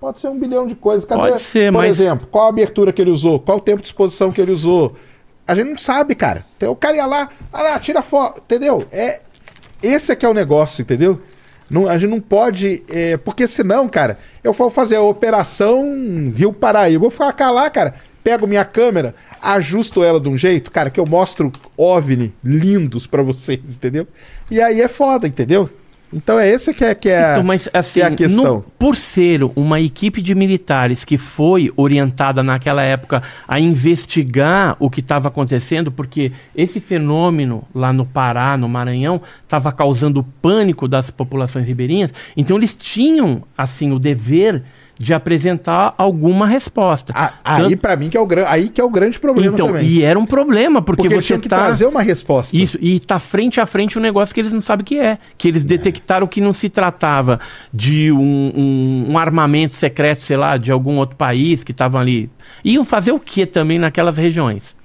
Pode 0.00 0.18
ser 0.20 0.28
um 0.28 0.38
bilhão 0.38 0.66
de 0.66 0.74
coisas. 0.74 1.04
Cadê? 1.04 1.20
Pode 1.20 1.42
ser, 1.42 1.70
Por 1.72 1.78
mas- 1.78 2.00
exemplo, 2.00 2.26
qual 2.26 2.46
a 2.46 2.48
abertura 2.48 2.92
que 2.92 3.02
ele 3.02 3.10
usou? 3.10 3.38
Qual 3.38 3.58
o 3.58 3.60
tempo 3.60 3.82
de 3.82 3.88
exposição 3.88 4.32
que 4.32 4.40
ele 4.40 4.50
usou? 4.52 4.96
A 5.46 5.54
gente 5.54 5.70
não 5.70 5.78
sabe, 5.78 6.14
cara. 6.14 6.46
Então, 6.56 6.72
o 6.72 6.76
cara 6.76 6.96
ia 6.96 7.06
lá, 7.06 7.28
ah 7.52 7.62
lá, 7.62 7.78
tira 7.80 8.00
foto, 8.02 8.40
entendeu? 8.44 8.86
É, 8.90 9.20
esse 9.82 10.10
é 10.12 10.16
que 10.16 10.24
é 10.24 10.28
o 10.28 10.34
negócio, 10.34 10.80
entendeu? 10.82 11.20
Não, 11.68 11.88
a 11.88 11.98
gente 11.98 12.10
não 12.10 12.20
pode. 12.20 12.82
é, 12.88 13.16
porque 13.16 13.46
senão, 13.46 13.88
cara, 13.88 14.18
eu 14.42 14.52
for 14.52 14.70
fazer 14.70 14.96
a 14.96 15.02
operação 15.02 15.84
Rio 16.34 16.52
Paraíba, 16.52 17.00
vou 17.00 17.10
ficar 17.10 17.50
lá, 17.50 17.68
cara, 17.68 17.94
pego 18.24 18.46
minha 18.46 18.64
câmera, 18.64 19.14
ajusto 19.40 20.02
ela 20.02 20.20
de 20.20 20.28
um 20.28 20.36
jeito, 20.36 20.70
cara, 20.70 20.90
que 20.90 20.98
eu 21.00 21.06
mostro 21.06 21.52
OVNI 21.76 22.34
lindos 22.42 23.06
pra 23.06 23.22
vocês, 23.22 23.60
entendeu? 23.76 24.06
E 24.50 24.60
aí 24.60 24.80
é 24.80 24.88
foda, 24.88 25.26
entendeu? 25.28 25.68
Então 26.12 26.40
é 26.40 26.48
esse 26.48 26.74
que 26.74 26.84
é, 26.84 26.94
que 26.94 27.08
é, 27.08 27.32
Então, 27.32 27.44
mas 27.44 27.68
assim, 27.72 28.00
que 28.00 28.02
é 28.02 28.06
a 28.06 28.10
questão. 28.10 28.54
no- 28.56 28.62
por 28.78 28.96
ser 28.96 29.42
uma 29.54 29.80
equipe 29.80 30.20
de 30.20 30.34
militares 30.34 31.04
que 31.04 31.16
foi 31.16 31.72
orientada 31.76 32.42
naquela 32.42 32.82
época 32.82 33.22
a 33.46 33.60
investigar 33.60 34.76
o 34.80 34.90
que 34.90 35.00
estava 35.00 35.28
acontecendo, 35.28 35.92
porque 35.92 36.32
esse 36.56 36.80
fenômeno 36.80 37.62
lá 37.74 37.92
no 37.92 38.04
Pará, 38.04 38.56
no 38.56 38.68
Maranhão, 38.68 39.20
estava 39.44 39.70
causando 39.72 40.22
pânico 40.42 40.88
das 40.88 41.10
populações 41.10 41.66
ribeirinhas, 41.66 42.12
então 42.36 42.56
eles 42.56 42.74
tinham 42.74 43.42
assim 43.56 43.92
o 43.92 43.98
dever 43.98 44.62
de 45.00 45.14
apresentar 45.14 45.94
alguma 45.96 46.46
resposta. 46.46 47.10
A- 47.16 47.32
aí 47.42 47.62
Tanto- 47.70 47.76
pra 47.78 47.96
mim 47.96 48.10
que 48.10 48.18
é 48.18 48.20
o 48.20 48.28
aí 48.46 48.68
que 48.68 48.78
é 48.78 48.84
o 48.84 48.90
grande 48.90 49.18
problema 49.18 49.54
então, 49.54 49.68
também. 49.68 49.86
e 49.86 50.02
era 50.04 50.18
um 50.18 50.26
problema, 50.26 50.82
porque, 50.82 51.04
porque 51.04 51.14
você 51.22 51.28
tinham 51.28 51.40
que 51.40 51.48
tá 51.48 51.56
trazer 51.56 51.86
uma 51.86 52.02
resposta. 52.02 52.54
isso, 52.54 52.76
e 52.82 53.00
tá 53.00 53.18
frente 53.18 53.58
a 53.62 53.64
frente 53.64 53.98
um 53.98 54.02
negócio 54.02 54.34
que 54.34 54.40
eles 54.42 54.52
não 54.52 54.60
sabem 54.60 54.82
o 54.82 54.84
que 54.84 54.98
é. 54.98 55.16
Que 55.38 55.48
eles 55.48 55.64
detectaram 55.64 56.26
que 56.26 56.38
não 56.42 56.52
se 56.52 56.68
tratava 56.68 57.40
de 57.72 58.12
um, 58.12 58.18
um- 58.20 59.06
um 59.12 59.18
armamento 59.18 59.74
secreto, 59.74 60.22
sei 60.22 60.36
lá, 60.36 60.58
de 60.58 60.70
algum 60.70 60.98
outro 60.98 61.16
país 61.16 61.64
que 61.64 61.72
estavam 61.72 61.98
ali. 61.98 62.28
Iam 62.62 62.84
fazer 62.84 63.12
o 63.12 63.18
que 63.18 63.46
também 63.46 63.78
naquelas 63.78 64.18
regiões? 64.18 64.76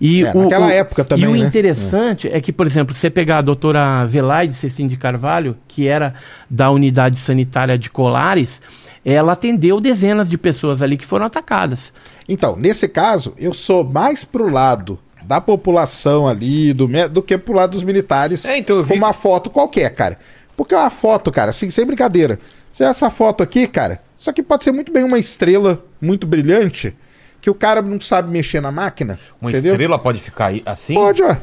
E 0.00 0.24
É, 0.24 0.32
naquela 0.32 0.72
época 0.72 1.04
também, 1.04 1.24
E 1.26 1.28
o 1.28 1.32
né? 1.36 1.38
interessante 1.46 2.28
é. 2.28 2.40
que, 2.40 2.52
por 2.52 2.66
exemplo, 2.66 2.94
você 2.94 3.10
pegar 3.10 3.38
a 3.38 3.42
doutora 3.42 4.04
Velaide 4.06 4.54
Cecim 4.54 4.86
de 4.86 4.96
Carvalho, 4.96 5.56
que 5.68 5.86
era 5.86 6.14
da 6.48 6.70
unidade 6.70 7.18
sanitária 7.18 7.76
de 7.76 7.90
Colares, 7.90 8.62
ela 9.04 9.32
atendeu 9.32 9.78
dezenas 9.80 10.28
de 10.30 10.38
pessoas 10.38 10.80
ali 10.80 10.96
que 10.96 11.04
foram 11.04 11.26
atacadas. 11.26 11.92
Então, 12.28 12.56
nesse 12.56 12.88
caso, 12.88 13.34
eu 13.38 13.52
sou 13.52 13.84
mais 13.84 14.24
pro 14.24 14.50
lado 14.50 14.98
da 15.22 15.40
população 15.40 16.26
ali, 16.26 16.72
do, 16.72 16.88
do 17.10 17.22
que 17.22 17.36
pro 17.36 17.54
lado 17.54 17.72
dos 17.72 17.84
militares 17.84 18.44
É, 18.46 18.56
então 18.56 18.76
eu 18.76 18.82
vi- 18.82 18.88
com 18.90 18.94
uma 18.96 19.12
foto 19.12 19.50
qualquer, 19.50 19.90
cara. 19.94 20.18
Porque 20.56 20.74
uma 20.74 20.90
foto, 20.90 21.30
cara, 21.30 21.50
assim, 21.50 21.70
sem 21.70 21.84
brincadeira. 21.84 22.38
Essa 22.78 23.10
foto 23.10 23.42
aqui, 23.42 23.66
cara, 23.66 24.00
isso 24.18 24.30
aqui 24.30 24.42
pode 24.42 24.64
ser 24.64 24.72
muito 24.72 24.90
bem 24.90 25.04
uma 25.04 25.18
estrela 25.18 25.82
muito 26.00 26.26
brilhante 26.26 26.94
que 27.40 27.48
o 27.50 27.54
cara 27.54 27.80
não 27.82 28.00
sabe 28.00 28.30
mexer 28.30 28.60
na 28.60 28.70
máquina. 28.70 29.18
Uma 29.40 29.50
entendeu? 29.50 29.72
estrela 29.72 29.98
pode 29.98 30.20
ficar 30.20 30.46
aí 30.46 30.62
assim? 30.66 30.94
Pode, 30.94 31.22
ó. 31.22 31.30
É 31.30 31.36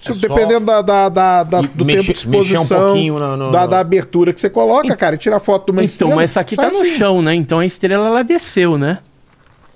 só- 0.00 0.14
Dependendo 0.14 0.66
da, 0.66 0.82
da, 0.82 1.08
da- 1.08 1.42
da- 1.44 1.60
E 1.60 1.66
do 1.68 1.84
mexer- 1.84 2.06
tempo 2.12 2.18
de 2.18 2.28
mexer 2.28 2.56
um 2.56 2.60
exposição, 2.62 2.86
pouquinho 2.86 3.18
no- 3.20 3.36
no- 3.36 3.52
da, 3.52 3.60
no- 3.62 3.68
da 3.68 3.78
abertura 3.80 4.32
que 4.32 4.40
você 4.40 4.50
coloca, 4.50 4.96
cara, 4.96 5.14
e 5.14 5.18
tira 5.18 5.38
foto 5.38 5.66
de 5.66 5.70
uma 5.70 5.80
Então, 5.82 5.84
estrela. 5.84 6.16
mas 6.16 6.30
essa 6.32 6.40
aqui 6.40 6.56
só 6.56 6.62
tá 6.62 6.70
no 6.70 6.80
assim. 6.80 6.96
chão, 6.96 7.22
né? 7.22 7.34
Então 7.34 7.60
a 7.60 7.66
estrela 7.66 8.06
ela 8.06 8.22
desceu, 8.24 8.76
né? 8.76 8.98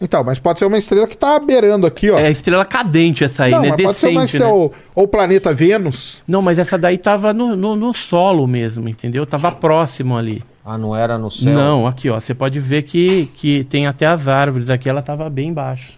Então, 0.01 0.22
mas 0.24 0.38
pode 0.38 0.59
ser 0.59 0.66
uma 0.66 0.76
estrela 0.76 1.06
que 1.06 1.16
tá 1.16 1.38
beirando 1.38 1.86
aqui, 1.86 2.10
ó. 2.10 2.18
É 2.18 2.26
a 2.26 2.30
estrela 2.30 2.64
cadente 2.66 3.24
essa 3.24 3.44
aí, 3.44 3.52
não, 3.52 3.62
né? 3.62 3.68
mas 3.70 3.82
pode 3.82 3.98
ser 3.98 4.09
uma 4.09 4.24
estrela, 4.24 4.47
né? 4.47 4.52
ou, 4.52 4.72
ou 4.94 5.05
o 5.05 5.09
planeta 5.09 5.55
Vênus. 5.55 6.22
Não, 6.28 6.43
mas 6.43 6.59
essa 6.59 6.76
daí 6.76 6.98
tava 6.98 7.32
no, 7.32 7.56
no, 7.56 7.74
no 7.76 7.94
solo 7.94 8.47
mesmo, 8.47 8.88
entendeu? 8.88 9.24
Tava 9.24 9.51
próximo 9.52 10.16
ali. 10.18 10.43
Ah, 10.68 10.76
não 10.76 10.97
era 10.97 11.16
no 11.16 11.30
céu? 11.30 11.55
Não, 11.55 11.86
aqui, 11.86 12.10
ó. 12.10 12.18
Você 12.18 12.34
pode 12.34 12.59
ver 12.59 12.82
que, 12.82 13.26
que 13.36 13.62
tem 13.64 13.86
até 13.86 14.05
as 14.05 14.26
árvores. 14.26 14.68
Aqui 14.68 14.88
ela 14.88 15.01
tava 15.01 15.30
bem 15.30 15.52
baixa. 15.52 15.93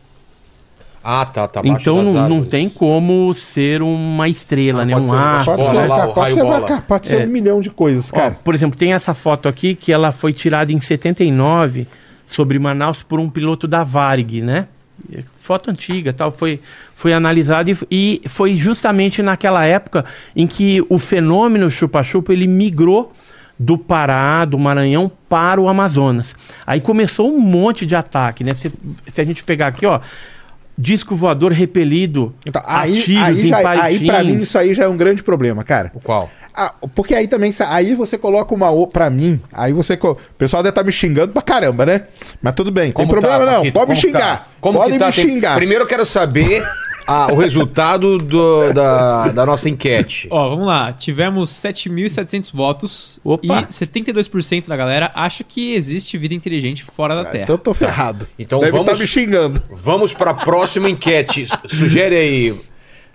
Ah, 1.03 1.25
tá, 1.25 1.49
tá 1.49 1.63
então 1.65 2.03
não, 2.03 2.29
não 2.29 2.45
tem 2.45 2.69
como 2.69 3.33
ser 3.33 3.81
uma 3.81 4.29
estrela, 4.29 4.83
Ah, 4.83 4.85
né? 4.85 4.93
pode 4.93 5.07
Um 5.07 5.09
ser, 5.11 5.17
astro. 5.17 5.45
Pode 5.57 5.63
bola 5.63 5.81
ser, 5.81 5.89
lá, 5.89 6.07
pode 6.09 6.35
ser, 6.35 6.43
bola. 6.43 6.69
cara, 6.69 6.83
pode 6.83 7.09
ser 7.09 7.23
É. 7.23 7.25
um 7.25 7.29
milhão 7.29 7.61
de 7.61 7.71
coisas, 7.71 8.13
Ó, 8.13 8.17
cara. 8.17 8.37
por 8.45 8.55
exemplo, 8.55 8.77
tem 8.79 8.93
essa 8.93 9.15
foto 9.15 9.49
aqui 9.49 9.75
que 9.75 9.91
ela 9.91 10.13
foi 10.13 10.35
tirada 10.35 10.71
em 10.71 10.81
79 10.81 11.87
sobre 12.27 12.59
Manaus 12.59 13.03
por 13.03 13.19
um 13.21 13.31
piloto 13.31 13.67
da 13.67 13.83
Varig, 13.85 14.43
né? 14.43 14.67
Foto 15.37 15.71
antiga, 15.71 16.13
tal, 16.13 16.31
foi, 16.31 16.61
foi 16.95 17.15
analisada 17.15 17.71
e, 17.71 17.79
e 17.91 18.29
foi 18.29 18.57
justamente 18.57 19.23
naquela 19.23 19.65
época 19.65 20.05
em 20.37 20.47
que 20.47 20.85
o 20.91 20.99
fenômeno 20.99 21.71
chupa-chupa 21.71 22.33
ele 22.35 22.47
migrou 22.49 23.15
do 23.59 23.77
Pará, 23.77 24.45
do 24.45 24.59
Maranhão 24.59 25.11
para 25.29 25.61
o 25.61 25.69
Amazonas. 25.69 26.35
Aí 26.67 26.81
começou 26.81 27.29
um 27.35 27.41
monte 27.41 27.85
de 27.85 27.97
ataque, 27.97 28.45
né? 28.45 28.55
Se, 28.55 28.71
se 29.11 29.21
a 29.21 29.25
gente 29.25 29.43
pegar 29.43 29.67
aqui, 29.67 29.85
ó, 29.85 30.01
disco 30.81 31.17
voador 31.17 31.51
repelido 31.51 32.33
Então, 32.49 32.63
aí, 32.65 33.03
tiros 33.03 33.23
aí, 33.25 33.41
em 33.45 33.49
já, 33.49 33.83
aí 33.83 34.07
pra 34.07 34.23
mim 34.23 34.37
isso 34.37 34.57
aí 34.57 34.73
já 34.75 34.85
é 34.85 34.89
um 34.89 34.97
grande 34.97 35.23
problema, 35.25 35.65
cara. 35.65 35.91
O 35.95 36.01
qual? 36.01 36.31
Ah, 36.55 36.73
porque 36.95 37.15
aí 37.15 37.27
também, 37.29 37.53
aí 37.69 37.95
você 37.95 38.17
coloca 38.17 38.55
uma 38.55 38.71
o 38.71 38.87
pra 38.87 39.11
mim, 39.11 39.41
aí 39.53 39.73
você, 39.73 39.95
o 39.95 40.17
pessoal 40.37 40.63
deve 40.63 40.71
estar 40.71 40.85
me 40.85 40.91
xingando 40.93 41.33
pra 41.33 41.43
caramba, 41.43 41.85
né? 41.87 42.03
Mas 42.43 42.55
tudo 42.55 42.71
bem, 42.73 42.93
tem 42.93 43.07
problema 43.09 43.45
não, 43.45 43.55
Paquito? 43.59 43.73
pode 43.75 43.91
me 43.91 43.97
Como 43.97 44.13
tá? 44.13 44.19
xingar, 44.21 44.49
Como 44.61 44.79
pode 44.79 44.93
que 44.93 44.99
tá? 44.99 45.07
me 45.07 45.13
Tem- 45.13 45.25
xingar. 45.25 45.55
Primeiro 45.57 45.83
eu 45.85 45.89
quero 45.89 46.05
saber 46.07 46.65
ah, 47.09 47.29
o 47.33 47.37
resultado 47.37 48.19
do- 48.19 48.73
da, 48.73 49.29
da 49.29 49.47
nossa 49.47 49.69
enquete. 49.69 50.29
Ó, 50.31 50.51
vamos 50.51 50.67
lá. 50.67 50.93
Tivemos 50.93 51.51
7.700 51.51 52.51
votos 52.53 53.19
Opa. 53.25 53.67
e 53.69 53.73
72% 53.73 54.67
da 54.69 54.77
galera 54.77 55.11
acha 55.15 55.43
que 55.43 55.75
existe 55.75 56.17
vida 56.19 56.35
inteligente 56.35 56.85
fora 56.85 57.17
da 57.17 57.25
Terra. 57.25 57.45
Então 57.45 57.55
eu 57.55 57.59
tô 57.59 57.73
ferrado. 57.75 58.29
Então 58.39 58.61
deve 58.61 58.73
vamos- 58.73 58.89
estar 58.93 59.03
me 59.03 59.09
xingando. 59.09 59.63
Vamos 59.73 60.13
para 60.13 60.31
a 60.33 60.35
próxima 60.35 60.89
enquete. 60.91 61.47
Sugere 61.67 62.15
aí. 62.15 62.55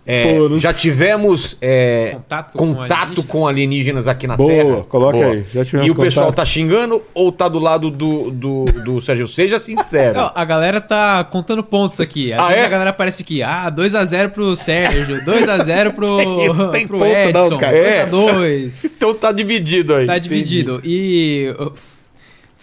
É, 0.05 0.35
já 0.59 0.73
tivemos 0.73 1.55
é, 1.61 2.11
Contato 2.13 2.57
com 2.57 2.73
contato 2.75 2.91
alienígenas? 2.91 3.25
com 3.27 3.47
alienígenas 3.47 4.07
aqui 4.07 4.27
na 4.27 4.35
Boa, 4.35 4.49
Terra. 4.51 4.81
coloca 4.89 5.17
aí, 5.17 5.45
já 5.53 5.63
tivemos 5.63 5.87
e 5.87 5.91
o 5.91 5.95
pessoal 5.95 6.31
tá 6.33 6.43
xingando 6.43 7.01
ou 7.13 7.31
tá 7.31 7.47
do 7.47 7.59
lado 7.59 7.89
do, 7.89 8.29
do, 8.31 8.65
do 8.65 9.01
Sérgio? 9.01 9.27
Seja 9.27 9.59
sincero. 9.59 10.17
Não, 10.19 10.31
a 10.35 10.43
galera 10.45 10.81
tá 10.81 11.23
contando 11.23 11.63
pontos 11.63 11.99
aqui. 11.99 12.33
Às 12.33 12.39
Ah, 12.39 12.47
vezes 12.47 12.63
é? 12.63 12.65
a 12.65 12.69
galera 12.69 12.93
parece 12.93 13.23
que, 13.23 13.41
ah, 13.41 13.71
2x0 13.71 14.29
pro 14.29 14.55
Sérgio, 14.55 15.21
2x0 15.23 15.93
pro, 15.93 16.17
Tem 16.17 16.45
isso, 16.51 16.67
tem 16.69 16.87
pro 16.87 16.97
ponto 16.99 17.11
não, 17.11 17.45
Edson, 17.45 17.57
cara. 17.57 17.77
É. 17.77 18.05
2x2. 18.07 18.91
Então 19.03 19.13
tá 19.13 19.31
dividido 19.31 19.93
aí. 19.95 20.05
Tá 20.05 20.17
dividido. 20.17 20.81
E. 20.83 21.53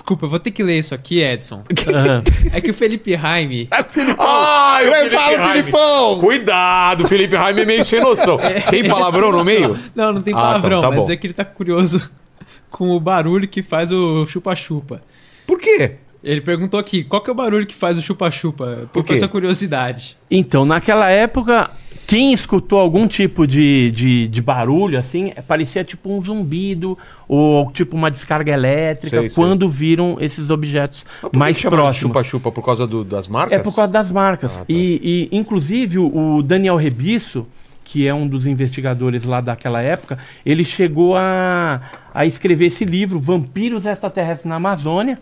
Desculpa, 0.01 0.24
eu 0.24 0.31
vou 0.31 0.39
ter 0.39 0.51
que 0.51 0.62
ler 0.62 0.78
isso 0.78 0.94
aqui, 0.94 1.20
Edson. 1.22 1.62
Aham. 1.89 2.22
É 2.55 2.60
que 2.60 2.70
o 2.70 2.74
Felipe 2.74 3.14
Raime. 3.14 3.68
Ah, 3.70 3.85
Filipão! 3.85 4.27
Ai, 4.27 4.89
o 4.89 4.93
Felipe 4.94 5.14
fala, 5.14 5.36
Raime. 5.36 5.59
Filipão! 5.59 6.18
Cuidado, 6.20 7.06
Felipe 7.06 7.36
Raime 7.36 7.60
é 7.60 7.64
meio 7.66 7.85
sem 7.85 8.01
noção. 8.01 8.39
Tem 8.70 8.89
palavrão 8.89 9.31
no 9.31 9.44
meio? 9.44 9.78
Não, 9.94 10.14
não 10.14 10.22
tem 10.22 10.32
Ah, 10.32 10.39
palavrão, 10.39 10.81
tá, 10.81 10.89
tá 10.89 10.94
mas 10.97 11.06
bom. 11.06 11.12
é 11.12 11.16
que 11.16 11.27
ele 11.27 11.35
tá 11.35 11.44
curioso 11.44 12.10
com 12.70 12.89
o 12.89 12.98
barulho 12.98 13.47
que 13.47 13.62
faz 13.62 13.93
o 13.93 14.24
chupa-chupa. 14.27 15.02
Por 15.47 15.59
quê? 15.60 15.97
Ele 16.22 16.40
perguntou 16.40 16.78
aqui, 16.78 17.02
qual 17.02 17.22
que 17.22 17.30
é 17.30 17.32
o 17.32 17.36
barulho 17.36 17.66
que 17.66 17.74
faz 17.74 17.98
o 17.98 18.02
chupa-chupa? 18.02 18.88
Por 18.92 19.05
essa 19.10 19.26
curiosidade. 19.26 20.18
Então, 20.30 20.64
naquela 20.66 21.09
época, 21.09 21.70
quem 22.06 22.32
escutou 22.32 22.78
algum 22.78 23.09
tipo 23.09 23.47
de, 23.47 23.90
de, 23.90 24.28
de 24.28 24.42
barulho, 24.42 24.98
assim, 24.98 25.32
é, 25.34 25.40
parecia 25.40 25.82
tipo 25.82 26.12
um 26.12 26.22
zumbido 26.22 26.98
ou 27.26 27.70
tipo 27.72 27.97
uma 27.97 28.10
descarga 28.10 28.52
elétrica 28.52 29.18
Sei, 29.20 29.30
sei. 29.30 29.34
quando 29.34 29.66
viram 29.66 30.18
esses 30.20 30.51
objetos 30.51 31.06
Mas 31.09 31.20
por 31.22 31.30
que 31.30 31.38
mais 31.38 31.56
de 31.56 31.62
próximos. 31.68 31.97
Chupa-chupa 32.14 32.52
por 32.52 32.64
causa 32.64 32.86
do- 32.86 33.02
das 33.05 33.26
marcas? 33.26 33.59
É 33.59 33.62
por 33.62 33.74
causa 33.74 33.90
das 33.90 34.12
marcas. 34.12 34.56
Ah, 34.56 34.60
tá. 34.60 34.64
e, 34.68 35.28
e, 35.32 35.36
inclusive, 35.36 35.98
o 35.98 36.36
o 36.36 36.42
Daniel 36.42 36.76
Rebisso, 36.76 37.47
que 37.82 38.06
é 38.06 38.12
um 38.12 38.26
dos 38.28 38.47
investigadores 38.47 39.24
lá 39.24 39.40
daquela 39.40 39.80
época, 39.80 40.18
ele 40.44 40.64
chegou 40.64 41.16
a, 41.16 41.80
a 42.12 42.26
escrever 42.26 42.66
esse 42.66 42.84
livro, 42.84 43.18
Vampiros 43.18 43.86
Extraterrestres 43.86 44.48
na 44.48 44.56
Amazônia, 44.56 45.18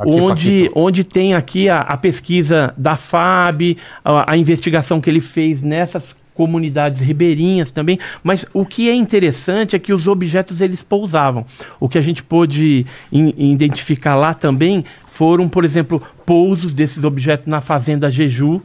Aqui, 0.00 0.10
onde, 0.20 0.50
Paquito. 0.62 0.72
onde 0.78 1.04
tem 1.04 1.34
aqui 1.34 1.68
a, 1.68 1.78
a 1.78 1.96
pesquisa 1.96 2.72
da 2.76 2.96
FAB, 2.96 3.76
a, 4.04 4.32
a 4.32 4.36
investigação 4.36 5.00
que 5.00 5.08
ele 5.10 5.20
fez 5.20 5.62
nessas 5.62 6.14
comunidades 6.34 7.00
ribeirinhas 7.00 7.70
também, 7.70 7.98
mas 8.22 8.46
o 8.54 8.64
que 8.64 8.88
é 8.88 8.94
interessante 8.94 9.76
é 9.76 9.78
que 9.78 9.92
os 9.92 10.08
objetos 10.08 10.62
eles 10.62 10.82
pousavam. 10.82 11.44
O 11.78 11.86
que 11.86 11.98
a 11.98 12.00
gente 12.00 12.22
pôde 12.22 12.86
in- 13.12 13.34
identificar 13.36 14.14
lá 14.14 14.32
também 14.32 14.84
foram, 15.06 15.48
por 15.50 15.66
exemplo, 15.66 16.02
pousos 16.24 16.72
desses 16.72 17.04
objetos 17.04 17.46
na 17.46 17.60
fazenda 17.60 18.10
Jeju. 18.10 18.62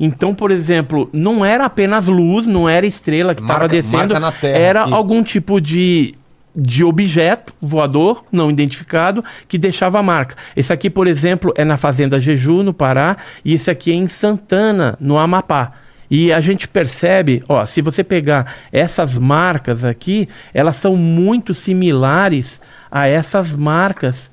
Então, 0.00 0.34
por 0.34 0.50
exemplo, 0.50 1.08
não 1.12 1.44
era 1.44 1.64
apenas 1.64 2.08
luz, 2.08 2.44
não 2.46 2.68
era 2.68 2.84
estrela 2.84 3.34
que 3.36 3.40
estava 3.40 3.68
descendo, 3.68 3.98
marca 4.14 4.20
na 4.20 4.32
terra 4.32 4.58
era 4.58 4.82
algum 4.82 5.22
tipo 5.22 5.60
de, 5.60 6.14
de 6.56 6.82
objeto 6.82 7.52
voador 7.60 8.24
não 8.32 8.50
identificado 8.50 9.22
que 9.46 9.58
deixava 9.58 9.98
a 9.98 10.02
marca. 10.02 10.36
Esse 10.56 10.72
aqui, 10.72 10.88
por 10.88 11.06
exemplo, 11.06 11.52
é 11.54 11.64
na 11.64 11.76
fazenda 11.76 12.18
Jeju, 12.18 12.62
no 12.62 12.72
Pará, 12.72 13.18
e 13.44 13.52
esse 13.52 13.70
aqui 13.70 13.90
é 13.90 13.94
em 13.94 14.08
Santana, 14.08 14.96
no 14.98 15.18
Amapá. 15.18 15.72
E 16.10 16.32
a 16.32 16.40
gente 16.40 16.66
percebe, 16.68 17.42
ó, 17.48 17.66
se 17.66 17.82
você 17.82 18.02
pegar 18.02 18.54
essas 18.72 19.18
marcas 19.18 19.84
aqui, 19.84 20.28
elas 20.54 20.76
são 20.76 20.96
muito 20.96 21.52
similares 21.52 22.60
a 22.90 23.06
essas 23.08 23.54
marcas 23.54 24.30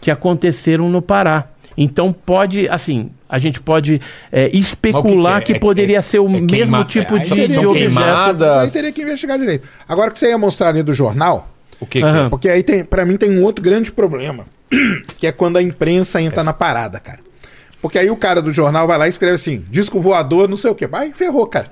que 0.00 0.10
aconteceram 0.10 0.88
no 0.88 1.02
Pará. 1.02 1.48
Então 1.80 2.12
pode, 2.12 2.68
assim, 2.68 3.10
a 3.28 3.38
gente 3.38 3.60
pode 3.60 4.00
é, 4.32 4.50
especular 4.52 5.34
Mas 5.34 5.42
o 5.42 5.46
que 5.46 5.46
que, 5.46 5.46
que 5.46 5.52
é? 5.52 5.56
É- 5.56 5.60
poderia 5.60 5.98
é- 5.98 6.02
ser 6.02 6.18
o 6.18 6.26
é 6.26 6.30
mesmo 6.30 6.46
queima- 6.48 6.84
tipo 6.84 7.14
é, 7.16 7.18
de, 7.20 7.26
de 7.46 7.58
objeto. 7.58 7.72
queimadas. 7.72 8.58
Aí 8.58 8.70
teria 8.72 8.90
que 8.92 9.00
investigar 9.02 9.38
direito. 9.38 9.66
Agora 9.88 10.10
o 10.10 10.12
que 10.12 10.18
você 10.18 10.28
ia 10.28 10.38
mostrar 10.38 10.70
ali 10.70 10.82
do 10.82 10.92
jornal, 10.92 11.48
O 11.80 11.86
que, 11.86 12.00
que 12.00 12.04
Aham. 12.04 12.26
é? 12.26 12.28
porque 12.28 12.48
aí 12.48 12.64
tem, 12.64 12.84
pra 12.84 13.04
mim 13.04 13.16
tem 13.16 13.30
um 13.30 13.44
outro 13.44 13.62
grande 13.62 13.92
problema, 13.92 14.44
que 15.16 15.26
é 15.26 15.30
quando 15.32 15.56
a 15.56 15.62
imprensa 15.62 16.20
entra 16.20 16.42
na 16.42 16.52
parada, 16.52 16.98
cara. 16.98 17.20
Porque 17.80 17.96
aí 17.96 18.10
o 18.10 18.16
cara 18.16 18.42
do 18.42 18.52
jornal 18.52 18.88
vai 18.88 18.98
lá 18.98 19.06
e 19.06 19.10
escreve 19.10 19.36
assim, 19.36 19.64
disco 19.70 20.00
voador, 20.00 20.48
não 20.48 20.56
sei 20.56 20.72
o 20.72 20.74
quê. 20.74 20.88
Aí 20.92 21.12
ferrou, 21.12 21.46
cara. 21.46 21.70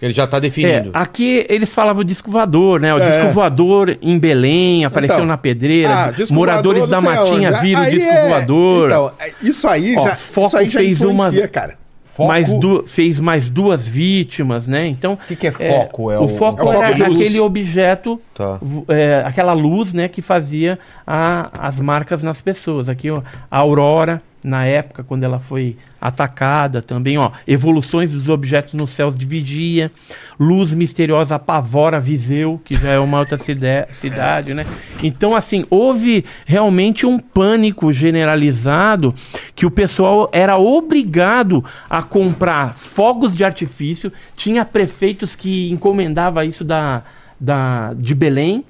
Ele 0.00 0.12
já 0.12 0.26
tá 0.26 0.36
É, 0.36 0.40
definindo. 0.40 0.90
aqui 0.94 1.44
eles 1.48 1.72
falavam 1.74 2.04
disco 2.04 2.30
voador, 2.30 2.80
né? 2.80 2.94
O 2.94 2.98
É. 2.98 3.10
disco 3.10 3.32
voador 3.32 3.96
em 4.00 4.16
Belém, 4.18 4.84
apareceu 4.84 5.16
Então, 5.16 5.26
na 5.26 5.36
pedreira. 5.36 5.90
ah, 6.08 6.12
moradores 6.30 6.86
voador, 6.86 7.02
da 7.02 7.10
Matinha 7.10 7.48
aonde. 7.50 7.60
viram 7.62 7.80
o 7.80 7.84
Aí 7.84 7.90
disco 7.98 8.10
é- 8.12 8.28
voador. 8.28 8.86
Então, 8.86 9.12
é- 9.18 9.32
isso 9.42 9.66
aí 9.68 9.96
Ó, 9.96 10.02
já, 10.04 10.14
Foco 10.16 10.46
isso 10.46 10.56
aí 10.58 10.68
já 10.70 10.78
fez 10.80 11.00
uma- 11.00 11.30
cara. 11.48 11.74
Foco- 12.04 12.28
mais 12.28 12.52
du- 12.52 12.82
fez 12.84 13.20
mais 13.20 13.48
duas 13.48 13.86
vítimas, 13.86 14.66
né? 14.66 14.86
Então. 14.86 15.12
O 15.14 15.16
que, 15.16 15.36
que 15.36 15.46
é 15.46 15.52
foco? 15.52 16.10
É, 16.10 16.18
o, 16.18 16.26
foco 16.26 16.60
é 16.60 16.64
o 16.64 16.72
foco 16.72 16.82
era 16.84 17.06
luz. 17.08 17.20
aquele 17.20 17.38
objeto, 17.40 18.20
Tá. 18.34 18.58
é, 18.88 19.22
aquela 19.24 19.52
luz, 19.52 19.92
né, 19.92 20.08
que 20.08 20.20
fazia 20.20 20.78
a- 21.06 21.48
as 21.58 21.78
marcas 21.80 22.22
nas 22.22 22.40
pessoas. 22.40 22.88
Aqui, 22.88 23.08
ó, 23.10 23.22
a 23.50 23.58
aurora, 23.58 24.20
na 24.42 24.64
época, 24.64 25.04
quando 25.04 25.22
ela 25.24 25.38
foi 25.38 25.76
atacada 26.00 26.80
também, 26.80 27.18
ó, 27.18 27.30
evoluções 27.46 28.12
dos 28.12 28.28
objetos 28.28 28.74
no 28.74 28.86
céu 28.86 29.10
de 29.10 29.26
vigia, 29.26 29.90
luz 30.38 30.72
misteriosa 30.72 31.34
apavora 31.34 32.00
Viseu, 32.00 32.60
que 32.64 32.74
já 32.74 32.90
é 32.90 32.98
uma 32.98 33.18
outra 33.18 33.36
cidade, 33.36 34.54
né? 34.54 34.64
Então, 35.02 35.34
assim, 35.34 35.64
houve 35.68 36.24
realmente 36.46 37.04
um 37.04 37.18
pânico 37.18 37.92
generalizado 37.92 39.14
que 39.54 39.66
o 39.66 39.70
pessoal 39.70 40.28
era 40.32 40.56
obrigado 40.56 41.64
a 41.90 42.02
comprar 42.02 42.74
fogos 42.74 43.34
de 43.34 43.44
artifício, 43.44 44.12
tinha 44.36 44.64
prefeitos 44.64 45.34
que 45.34 45.70
encomendava 45.70 46.44
isso 46.44 46.62
da, 46.62 47.02
da, 47.40 47.92
de 47.94 48.14
Belém, 48.14 48.64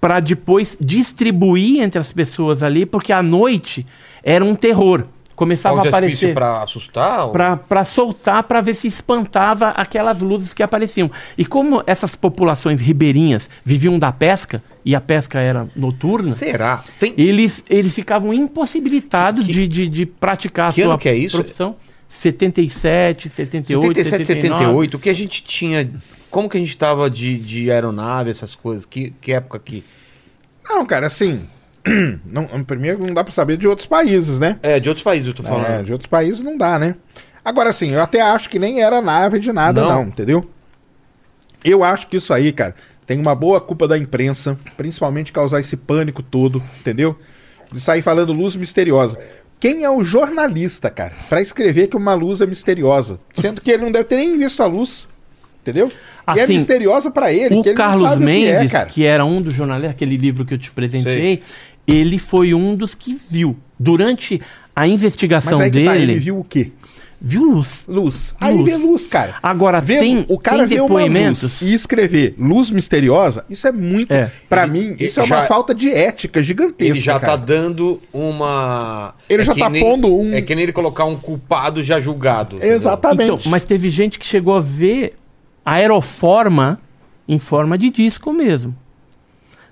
para 0.00 0.18
depois 0.18 0.76
distribuir 0.80 1.82
entre 1.82 1.98
as 1.98 2.12
pessoas 2.12 2.62
ali, 2.62 2.86
porque 2.86 3.12
à 3.12 3.22
noite 3.22 3.84
era 4.22 4.44
um 4.44 4.54
terror. 4.54 5.04
Começava 5.40 5.82
a 5.82 5.88
aparecer 5.88 6.34
pra 6.34 6.62
assustar? 6.62 7.24
ou- 7.24 7.32
para 7.32 7.56
para 7.56 7.82
soltar 7.82 8.42
para 8.42 8.60
ver 8.60 8.74
se 8.74 8.86
espantava 8.86 9.68
aquelas 9.70 10.20
luzes 10.20 10.52
que 10.52 10.62
apareciam. 10.62 11.10
E 11.38 11.46
como 11.46 11.82
essas 11.86 12.14
populações 12.14 12.78
ribeirinhas 12.80 13.48
viviam 13.64 13.98
da 13.98 14.12
pesca 14.12 14.62
e 14.84 14.94
a 14.94 15.00
pesca 15.00 15.40
era 15.40 15.66
noturna, 15.74 16.32
Será? 16.34 16.84
Tem... 16.98 17.14
eles, 17.16 17.64
eles 17.70 17.94
ficavam 17.94 18.34
impossibilitados 18.34 19.46
Que- 19.46 19.52
de, 19.52 19.66
de, 19.66 19.86
de 19.88 20.04
praticar 20.06 20.68
a 20.68 20.72
que 20.72 20.82
sua 20.82 20.90
ano 20.92 20.98
que 20.98 21.08
é 21.08 21.14
isso? 21.14 21.36
profissão. 21.38 21.74
77, 22.08 23.28
78, 23.30 23.82
77, 23.94 24.26
79. 24.26 24.58
78, 24.64 24.94
o 24.96 25.00
que 25.00 25.08
a 25.08 25.14
gente 25.14 25.42
tinha. 25.42 25.90
Como 26.30 26.48
que 26.48 26.56
a 26.56 26.60
gente 26.60 26.76
tava 26.76 27.08
de, 27.08 27.38
de 27.38 27.70
aeronave, 27.70 28.30
essas 28.30 28.54
coisas? 28.54 28.84
Que, 28.84 29.12
que 29.20 29.32
época 29.32 29.58
que. 29.58 29.82
Não, 30.68 30.84
cara, 30.84 31.06
assim. 31.06 31.40
Não, 32.26 32.44
primeiro 32.64 33.04
não 33.06 33.14
dá 33.14 33.24
pra 33.24 33.32
saber 33.32 33.56
de 33.56 33.66
outros 33.66 33.86
países, 33.86 34.38
né? 34.38 34.58
É, 34.62 34.78
de 34.78 34.88
outros 34.88 35.02
países 35.02 35.26
eu 35.28 35.34
tô 35.34 35.42
falando. 35.42 35.66
É, 35.66 35.82
de 35.82 35.92
outros 35.92 36.08
países 36.08 36.42
não 36.42 36.56
dá, 36.58 36.78
né? 36.78 36.94
Agora, 37.44 37.70
assim, 37.70 37.90
eu 37.92 38.02
até 38.02 38.20
acho 38.20 38.50
que 38.50 38.58
nem 38.58 38.82
era 38.82 39.00
nave 39.00 39.38
de 39.38 39.50
nada, 39.52 39.80
Não? 39.82 39.88
não, 39.88 40.02
entendeu? 40.04 40.48
Eu 41.64 41.82
acho 41.82 42.06
que 42.06 42.16
isso 42.16 42.32
aí, 42.32 42.52
cara, 42.52 42.74
tem 43.06 43.18
uma 43.18 43.34
boa 43.34 43.60
culpa 43.60 43.88
da 43.88 43.96
imprensa, 43.98 44.58
principalmente 44.76 45.32
causar 45.32 45.60
esse 45.60 45.76
pânico 45.76 46.22
todo, 46.22 46.62
entendeu? 46.80 47.18
De 47.72 47.80
sair 47.80 48.02
falando 48.02 48.32
luz 48.32 48.56
misteriosa. 48.56 49.18
Quem 49.58 49.84
é 49.84 49.90
o 49.90 50.02
jornalista, 50.04 50.88
cara, 50.90 51.12
pra 51.28 51.40
escrever 51.42 51.86
que 51.88 51.96
uma 51.96 52.14
luz 52.14 52.40
é 52.40 52.46
misteriosa? 52.46 53.20
Sendo 53.34 53.60
que 53.60 53.70
ele 53.70 53.84
não 53.84 53.92
deve 53.92 54.04
ter 54.04 54.16
nem 54.16 54.38
visto 54.38 54.62
a 54.62 54.66
luz, 54.66 55.06
entendeu? 55.62 55.90
e 56.34 56.38
é 56.38 56.42
Assim, 56.44 56.54
misteriosa 56.54 57.10
pra 57.10 57.32
ele, 57.32 57.56
O 57.56 57.62
que 57.62 57.70
ele 57.70 57.78
não 57.78 57.84
Carlos 57.84 58.08
sabe 58.08 58.22
o 58.22 58.26
que 58.26 58.46
é, 58.46 58.56
Mendes, 58.58 58.72
cara. 58.72 58.86
que 58.88 59.04
era 59.04 59.24
um 59.24 59.42
dos 59.42 59.52
jornalistas, 59.52 59.90
aquele 59.90 60.16
livro 60.16 60.44
que 60.46 60.54
eu 60.54 60.58
te 60.58 60.70
presenteei, 60.70 61.42
ele 61.86 62.18
foi 62.18 62.54
um 62.54 62.74
dos 62.74 62.94
que 62.94 63.18
viu. 63.30 63.56
Durante 63.78 64.40
a 64.76 64.86
investigação 64.86 65.52
Mas 65.58 65.60
aí 65.66 65.70
que 65.70 65.78
dele, 65.78 65.88
tá, 65.88 65.96
ele 65.96 66.18
viu 66.18 66.38
o 66.38 66.44
quê? 66.44 66.70
viu 67.22 67.42
luz. 67.44 67.84
Luz. 67.86 68.34
Aí 68.40 68.56
Luz. 68.56 68.70
vê 68.70 68.78
luz, 68.78 69.06
cara. 69.06 69.34
Agora, 69.42 69.78
Ver 69.78 69.98
tem, 70.00 70.24
o 70.26 70.38
cara 70.38 70.58
tem 70.60 70.68
ver 70.68 70.80
uma 70.80 70.88
depoimentos... 71.00 71.42
luz 71.42 71.60
e 71.62 71.74
escrever 71.74 72.34
luz 72.38 72.70
misteriosa, 72.70 73.44
isso 73.50 73.68
é 73.68 73.72
muito. 73.72 74.10
É. 74.10 74.30
Pra 74.48 74.62
Ele- 74.64 74.72
mim, 74.72 74.86
ele 74.98 75.04
isso 75.04 75.20
é 75.20 75.26
já- 75.26 75.36
uma 75.40 75.44
falta 75.44 75.74
de 75.74 75.90
ética 75.92 76.42
gigantesca. 76.42 76.82
Ele 76.92 76.98
já 77.00 77.20
cara. 77.20 77.32
tá 77.32 77.44
dando 77.44 78.00
uma. 78.10 79.12
Ele 79.28 79.44
já 79.44 79.52
que 79.52 79.60
tá 79.60 79.68
nem- 79.68 79.82
pondo 79.82 80.08
um- 80.18 80.32
É 80.32 80.40
que 80.40 80.54
nem 80.54 80.62
ele 80.62 80.72
colocar 80.72 81.04
um 81.04 81.16
culpado 81.16 81.82
já 81.82 82.00
julgado. 82.00 82.56
entendeu? 82.56 82.74
Exatamente. 82.74 83.32
Então, 83.40 83.50
mas 83.50 83.66
teve 83.66 83.90
gente 83.90 84.18
que 84.18 84.26
chegou 84.26 84.54
a 84.54 84.60
ver 84.60 85.14
aeroforma 85.64 86.80
em 87.28 87.38
forma 87.38 87.76
de 87.78 87.90
disco 87.90 88.32
mesmo. 88.32 88.74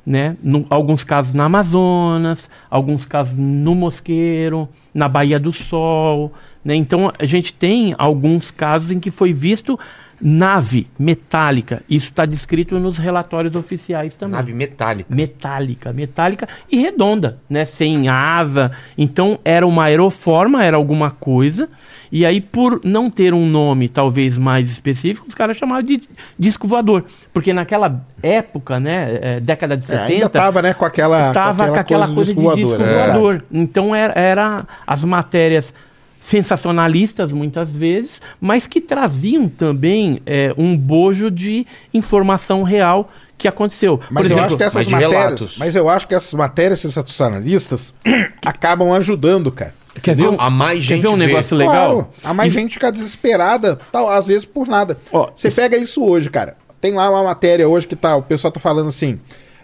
Né? 0.09 0.39
Num- 0.43 0.65
alguns 0.71 1.05
casos 1.05 1.35
na 1.35 1.45
Amazonas, 1.45 2.49
alguns 2.71 3.05
casos 3.05 3.37
no 3.37 3.75
Mosqueiro, 3.75 4.67
na 4.95 5.07
Baía 5.07 5.39
do 5.39 5.53
Sol. 5.53 6.33
Né? 6.65 6.75
Então 6.75 7.13
a 7.19 7.27
gente 7.27 7.53
tem 7.53 7.95
alguns 7.99 8.51
casos 8.51 8.91
em 8.91 8.99
que 8.99 9.11
foi 9.11 9.35
visto 9.35 9.79
nave 10.21 10.87
metálica. 10.99 11.83
Isso 11.89 12.07
está 12.07 12.27
descrito 12.27 12.79
nos 12.79 12.99
relatórios 12.99 13.55
oficiais 13.55 14.15
também 14.17 14.37
Nave 14.37 14.53
metálica. 14.53 15.15
metálica, 15.15 15.93
metálica 15.93 16.49
e 16.71 16.79
redonda, 16.79 17.39
né? 17.49 17.65
Sem 17.65 18.09
asa. 18.09 18.73
Então 18.97 19.39
era 19.45 19.67
uma 19.67 19.85
aeroforma, 19.85 20.65
era 20.65 20.77
alguma 20.77 21.11
coisa. 21.11 21.69
E 22.11 22.25
aí, 22.25 22.41
por 22.41 22.81
não 22.85 23.11
ter 23.11 23.35
um 23.35 23.47
nome 23.47 23.89
talvez 23.89 24.39
mais 24.39 24.71
específico, 24.71 25.27
os 25.29 25.35
caras 25.35 25.57
chamavam 25.57 25.83
de 25.83 26.01
disco 26.39 26.67
voador. 26.67 27.05
Porque 27.35 27.53
naquela 27.53 28.01
época, 28.23 28.81
né? 28.81 29.19
é, 29.21 29.41
década 29.41 29.77
de 29.77 29.85
É, 29.85 29.87
70. 29.89 30.05
ainda 30.07 30.29
tava, 30.29 30.63
né, 30.63 30.73
com 30.73 30.85
aquela, 30.85 31.33
Tava 31.33 31.69
com 31.69 31.75
aquela 31.75 32.09
coisa, 32.09 32.33
do 32.35 32.55
de 32.55 32.63
disco 32.63 32.83
é 32.83 33.07
voador. 33.07 33.45
Então 33.53 33.95
era, 33.95 34.19
era 34.19 34.65
as 34.87 35.05
matérias 35.05 35.75
sensacionalistas 36.21 37.33
muitas 37.33 37.71
vezes, 37.71 38.21
mas 38.41 38.67
que 38.67 38.81
traziam 38.81 39.49
também 39.49 40.21
é, 40.27 40.53
um 40.57 40.77
bojo 40.77 41.31
de 41.31 41.67
informação 41.93 42.63
real 42.63 43.11
que 43.37 43.47
aconteceu. 43.47 44.01
Mas 44.11 44.31
eu 44.31 44.41
acho 44.43 44.57
que 44.57 44.63
essas 44.65 44.87
mas 44.87 44.93
matérias. 44.93 45.13
relatos. 45.23 45.57
Mas 45.59 45.75
eu 45.77 45.89
acho 45.89 46.09
que 46.09 46.15
essas 46.15 46.35
matérias 46.35 46.81
sensacionalistas 46.81 47.95
acabam 48.45 48.93
ajudando, 48.93 49.51
cara. 49.53 49.75
Quer 50.03 50.15
ver 50.15 50.29
um, 50.29 50.41
A 50.41 50.49
mais 50.51 50.79
quer 50.81 50.95
gente 50.95 51.03
ver 51.03 51.09
um 51.09 51.17
vê. 51.17 51.27
negócio 51.27 51.57
legal? 51.57 51.75
Claro, 51.95 52.09
a 52.23 52.33
mais 52.35 52.53
gente 52.53 52.75
fica 52.75 52.91
desesperada, 52.93 53.79
tal, 53.91 54.09
às 54.09 54.27
vezes 54.29 54.45
por 54.45 54.67
nada. 54.69 54.97
Ó, 55.13 55.31
Você 55.35 55.49
isso- 55.49 55.57
pega 55.57 55.77
isso 55.77 56.05
hoje, 56.05 56.31
cara. 56.31 56.57
Tem 56.81 56.95
lá 56.95 57.11
uma 57.11 57.25
matéria 57.25 57.69
hoje 57.69 57.87
que 57.87 57.97
tá, 57.97 58.15
o 58.17 58.23
pessoal 58.23 58.53
tá 58.53 58.61
falando 58.61 58.89
assim. 58.89 59.19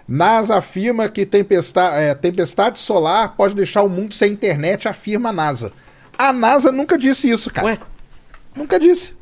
NASA 0.07 0.57
afirma 0.57 1.09
que 1.09 1.25
tempestade, 1.25 1.97
é, 2.03 2.15
tempestade 2.15 2.79
solar 2.81 3.35
pode 3.37 3.55
deixar 3.55 3.83
o 3.83 3.89
mundo 3.89 4.13
sem 4.13 4.33
internet, 4.33 4.87
afirma 4.89 5.29
a 5.31 5.33
NASA. 5.33 5.73
A 6.19 6.33
NASA 6.33 6.71
nunca 6.73 6.97
disse 6.99 7.31
isso, 7.31 7.51
cara. 7.51 7.67
Ué? 7.67 7.79
Nunca 8.55 8.79
disse. 8.79 9.15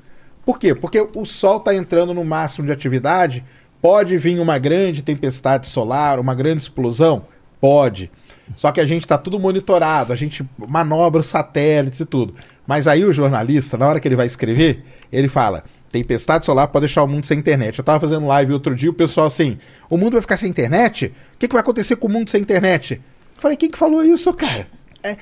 Por 0.45 0.59
quê? 0.59 0.75
Porque 0.75 1.01
o 1.15 1.25
Sol 1.25 1.59
está 1.59 1.75
entrando 1.75 2.13
no 2.13 2.25
máximo 2.25 2.67
de 2.67 2.73
atividade. 2.73 3.45
Pode 3.81 4.17
vir 4.17 4.39
uma 4.39 4.59
grande 4.59 5.03
tempestade 5.03 5.69
solar, 5.69 6.19
uma 6.19 6.35
grande 6.35 6.63
explosão? 6.63 7.27
Pode. 7.61 8.11
Só 8.57 8.71
que 8.71 8.81
a 8.81 8.85
gente 8.85 9.03
está 9.03 9.17
tudo 9.17 9.39
monitorado, 9.39 10.13
a 10.13 10.17
gente 10.17 10.45
manobra 10.57 11.21
os 11.21 11.29
satélites 11.29 12.01
e 12.01 12.05
tudo. 12.05 12.35
Mas 12.67 12.87
aí 12.87 13.05
o 13.05 13.13
jornalista, 13.13 13.77
na 13.79 13.89
hora 13.89 14.01
que 14.01 14.07
ele 14.07 14.17
vai 14.17 14.27
escrever, 14.27 14.85
ele 15.11 15.29
fala: 15.29 15.65
tempestade 15.91 16.47
solar 16.47 16.69
pode 16.69 16.87
deixar 16.87 17.03
o 17.03 17.09
mundo 17.09 17.27
sem 17.27 17.39
internet. 17.39 17.79
Eu 17.79 17.85
tava 17.85 18.01
fazendo 18.01 18.27
live 18.27 18.53
outro 18.53 18.75
dia, 18.75 18.91
o 18.91 18.95
pessoal 18.95 19.27
assim: 19.27 19.59
o 19.89 19.97
mundo 19.97 20.13
vai 20.13 20.23
ficar 20.23 20.37
sem 20.37 20.51
internet? 20.51 21.13
O 21.35 21.39
que, 21.39 21.49
que 21.49 21.55
vai 21.55 21.63
acontecer 21.63 21.97
com 21.97 22.09
o 22.09 22.11
mundo 22.11 22.31
sem 22.31 22.41
internet? 22.41 22.95
Eu 23.37 23.43
falei: 23.43 23.57
quem 23.57 23.71
que 23.71 23.79
falou 23.79 24.05
isso, 24.05 24.33
cara? 24.35 24.67
É, 25.03 25.17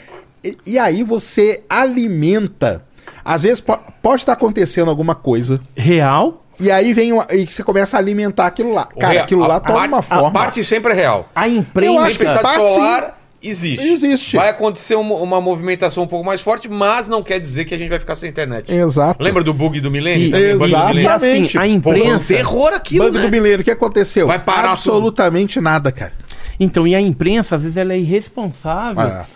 e, 0.44 0.56
e 0.66 0.78
aí 0.78 1.02
você 1.02 1.62
alimenta. 1.68 2.84
Às 3.24 3.42
vezes 3.42 3.60
po- 3.60 3.78
pode 4.02 4.22
estar 4.22 4.32
acontecendo 4.32 4.88
alguma 4.88 5.14
coisa, 5.14 5.60
Real, 5.76 6.44
e 6.58 6.70
aí 6.70 6.92
vem 6.94 7.12
uma, 7.12 7.26
e 7.30 7.46
você 7.46 7.62
começa 7.62 7.96
a 7.96 8.00
alimentar 8.00 8.46
aquilo 8.46 8.72
lá. 8.72 8.86
Cara, 8.86 9.12
Real- 9.12 9.24
aquilo 9.24 9.40
lá 9.42 9.56
a 9.56 9.60
toma 9.60 9.78
parte- 9.78 9.92
uma 9.92 10.02
forma. 10.02 10.28
A 10.28 10.30
parte 10.30 10.64
sempre 10.64 10.92
é 10.92 10.94
real. 10.94 11.28
a 11.34 11.46
Eu 11.48 11.54
imprensa. 11.56 12.00
acho 12.00 12.18
que 12.18 12.24
Tempestade 12.24 12.56
parte, 12.58 12.74
solar 12.74 13.20
existe. 13.42 13.86
Existe. 13.86 14.36
Vai 14.36 14.48
acontecer 14.48 14.94
uma, 14.94 15.14
uma 15.16 15.40
movimentação 15.40 16.04
um 16.04 16.06
pouco 16.06 16.24
mais 16.24 16.40
forte, 16.40 16.68
mas 16.68 17.08
não 17.08 17.22
quer 17.22 17.38
dizer 17.38 17.64
que 17.66 17.74
a 17.74 17.78
gente 17.78 17.88
vai 17.90 17.98
ficar 17.98 18.16
sem 18.16 18.28
internet. 18.30 18.72
Exato. 18.72 19.22
Lembra 19.22 19.42
do 19.44 19.52
bug 19.54 19.80
do 19.80 19.90
milênio? 19.90 20.26
E, 20.26 20.30
também? 20.30 20.56
Bug 20.56 20.70
do 20.70 20.76
Exato. 20.76 20.84
e 20.84 20.96
milênio? 20.96 21.10
assim, 21.10 21.26
Exatamente. 21.44 21.58
a 21.58 21.80
Pô, 21.82 21.90
foi 21.90 22.00
um 22.00 22.04
imprensa. 22.04 22.34
terror 22.34 22.72
aquilo, 22.72 23.04
Bug 23.06 23.18
né? 23.18 23.24
do 23.26 23.30
milênio, 23.30 23.60
o 23.60 23.64
que 23.64 23.70
aconteceu? 23.70 24.26
Vai 24.26 24.38
parar 24.38 24.72
Absolutamente 24.72 25.60
nada, 25.60 25.92
cara. 25.92 26.12
Então, 26.58 26.86
e 26.86 26.94
a 26.94 27.00
imprensa, 27.00 27.56
às 27.56 27.62
vezes, 27.62 27.76
ela 27.76 27.92
é 27.94 27.98
irresponsável 27.98 29.02
Ah. 29.02 29.26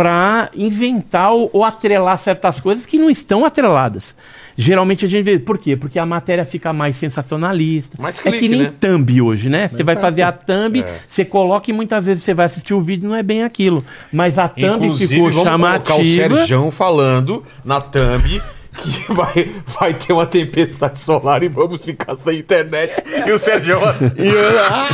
Para 0.00 0.48
inventar 0.56 1.30
ou, 1.32 1.50
ou 1.52 1.62
atrelar 1.62 2.16
certas 2.16 2.58
coisas 2.58 2.86
que 2.86 2.96
não 2.98 3.10
estão 3.10 3.44
atreladas. 3.44 4.14
Geralmente 4.56 5.04
a 5.04 5.08
gente 5.08 5.22
vê. 5.22 5.38
Por 5.38 5.58
quê? 5.58 5.76
Porque 5.76 5.98
a 5.98 6.06
matéria 6.06 6.42
fica 6.42 6.72
mais 6.72 6.96
sensacionalista. 6.96 8.00
Mais 8.00 8.18
é 8.18 8.22
clique, 8.22 8.38
que 8.38 8.48
nem 8.48 8.62
né? 8.62 8.72
thumb 8.80 9.20
hoje, 9.20 9.50
né? 9.50 9.68
Você 9.68 9.84
vai 9.84 9.92
Exato. 9.94 10.06
fazer 10.06 10.22
a 10.22 10.32
thumb, 10.32 10.80
É. 10.80 11.00
você 11.06 11.22
coloca 11.22 11.70
e 11.70 11.74
muitas 11.74 12.06
vezes 12.06 12.24
você 12.24 12.32
vai 12.32 12.46
assistir 12.46 12.72
o 12.72 12.80
vídeo 12.80 13.10
não 13.10 13.14
é 13.14 13.22
bem 13.22 13.42
aquilo. 13.42 13.84
Mas 14.10 14.38
a 14.38 14.48
thumb 14.48 14.86
Inclusive, 14.86 15.16
ficou 15.16 15.30
vamos 15.30 15.50
colocar 15.50 15.94
o 15.96 16.04
chamativa. 16.04 16.34
Serjão 16.36 16.70
falando 16.70 17.44
na 17.62 17.78
thumb 17.82 18.40
que 18.72 19.12
vai, 19.12 19.50
vai 19.66 19.94
ter 19.94 20.12
uma 20.12 20.26
tempestade 20.26 20.98
solar 21.00 21.42
e 21.42 21.48
vamos 21.48 21.84
ficar 21.84 22.16
sem 22.16 22.38
internet. 22.38 22.92
E 23.26 23.32
o 23.32 23.38
Serjão... 23.38 23.80
E 24.16 24.26
eu, 24.28 24.58
ah, 24.60 24.88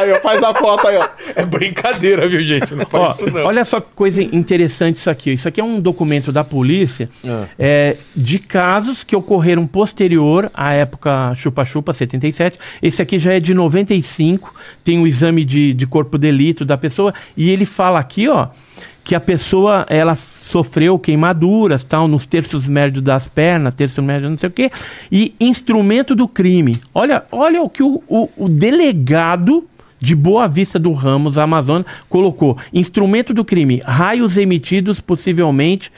aí, 0.00 0.12
ó, 0.12 0.16
faz 0.20 0.42
a 0.42 0.54
foto 0.54 0.86
aí, 0.88 0.96
ó. 0.96 1.08
É 1.34 1.44
brincadeira, 1.44 2.28
viu, 2.28 2.40
gente? 2.42 2.74
Não 2.74 2.84
Ó, 2.92 3.04
faz 3.04 3.20
isso, 3.20 3.30
não. 3.30 3.44
olha 3.44 3.64
só 3.64 3.80
que 3.80 3.88
coisa 3.94 4.22
interessante 4.22 4.96
isso 4.96 5.08
aqui. 5.10 5.32
Isso 5.32 5.46
aqui 5.48 5.60
é 5.60 5.64
um 5.64 5.80
documento 5.80 6.32
da 6.32 6.42
polícia 6.44 7.08
Ah. 7.26 7.46
é, 7.58 7.96
de 8.14 8.38
casos 8.38 9.04
que 9.04 9.14
ocorreram 9.14 9.66
posterior 9.66 10.50
à 10.52 10.72
época 10.74 11.34
chupa-chupa 11.36 11.92
77. 11.92 12.58
Esse 12.82 13.00
aqui 13.02 13.18
já 13.18 13.32
é 13.34 13.40
de 13.40 13.54
95, 13.54 14.54
tem 14.84 14.98
o 15.00 15.06
exame 15.06 15.44
de, 15.44 15.72
de 15.72 15.86
corpo 15.86 16.18
de 16.18 16.22
delito 16.22 16.64
da 16.64 16.76
pessoa 16.76 17.12
e 17.36 17.50
ele 17.50 17.64
fala 17.64 17.98
aqui, 17.98 18.28
ó, 18.28 18.48
que 19.04 19.14
a 19.14 19.20
pessoa 19.20 19.84
ela 19.88 20.14
sofreu 20.14 20.98
queimaduras, 20.98 21.82
tal, 21.82 22.06
nos 22.06 22.24
terços 22.26 22.68
médios 22.68 23.02
das 23.02 23.28
pernas, 23.28 23.74
terço 23.74 24.02
médio 24.02 24.28
não 24.30 24.36
sei 24.36 24.48
o 24.48 24.52
quê, 24.52 24.70
e 25.10 25.34
instrumento 25.40 26.14
do 26.14 26.28
crime. 26.28 26.80
Olha, 26.94 27.24
olha 27.32 27.62
o 27.62 27.68
que 27.68 27.82
o, 27.82 28.02
o, 28.08 28.28
o 28.36 28.48
delegado 28.48 29.64
de 30.00 30.14
Boa 30.14 30.46
Vista 30.48 30.78
do 30.78 30.92
Ramos, 30.92 31.38
Amazonas, 31.38 31.86
colocou 32.08 32.56
instrumento 32.72 33.32
do 33.32 33.44
crime, 33.44 33.80
raios 33.84 34.36
emitidos 34.36 35.00
possivelmente 35.00 35.90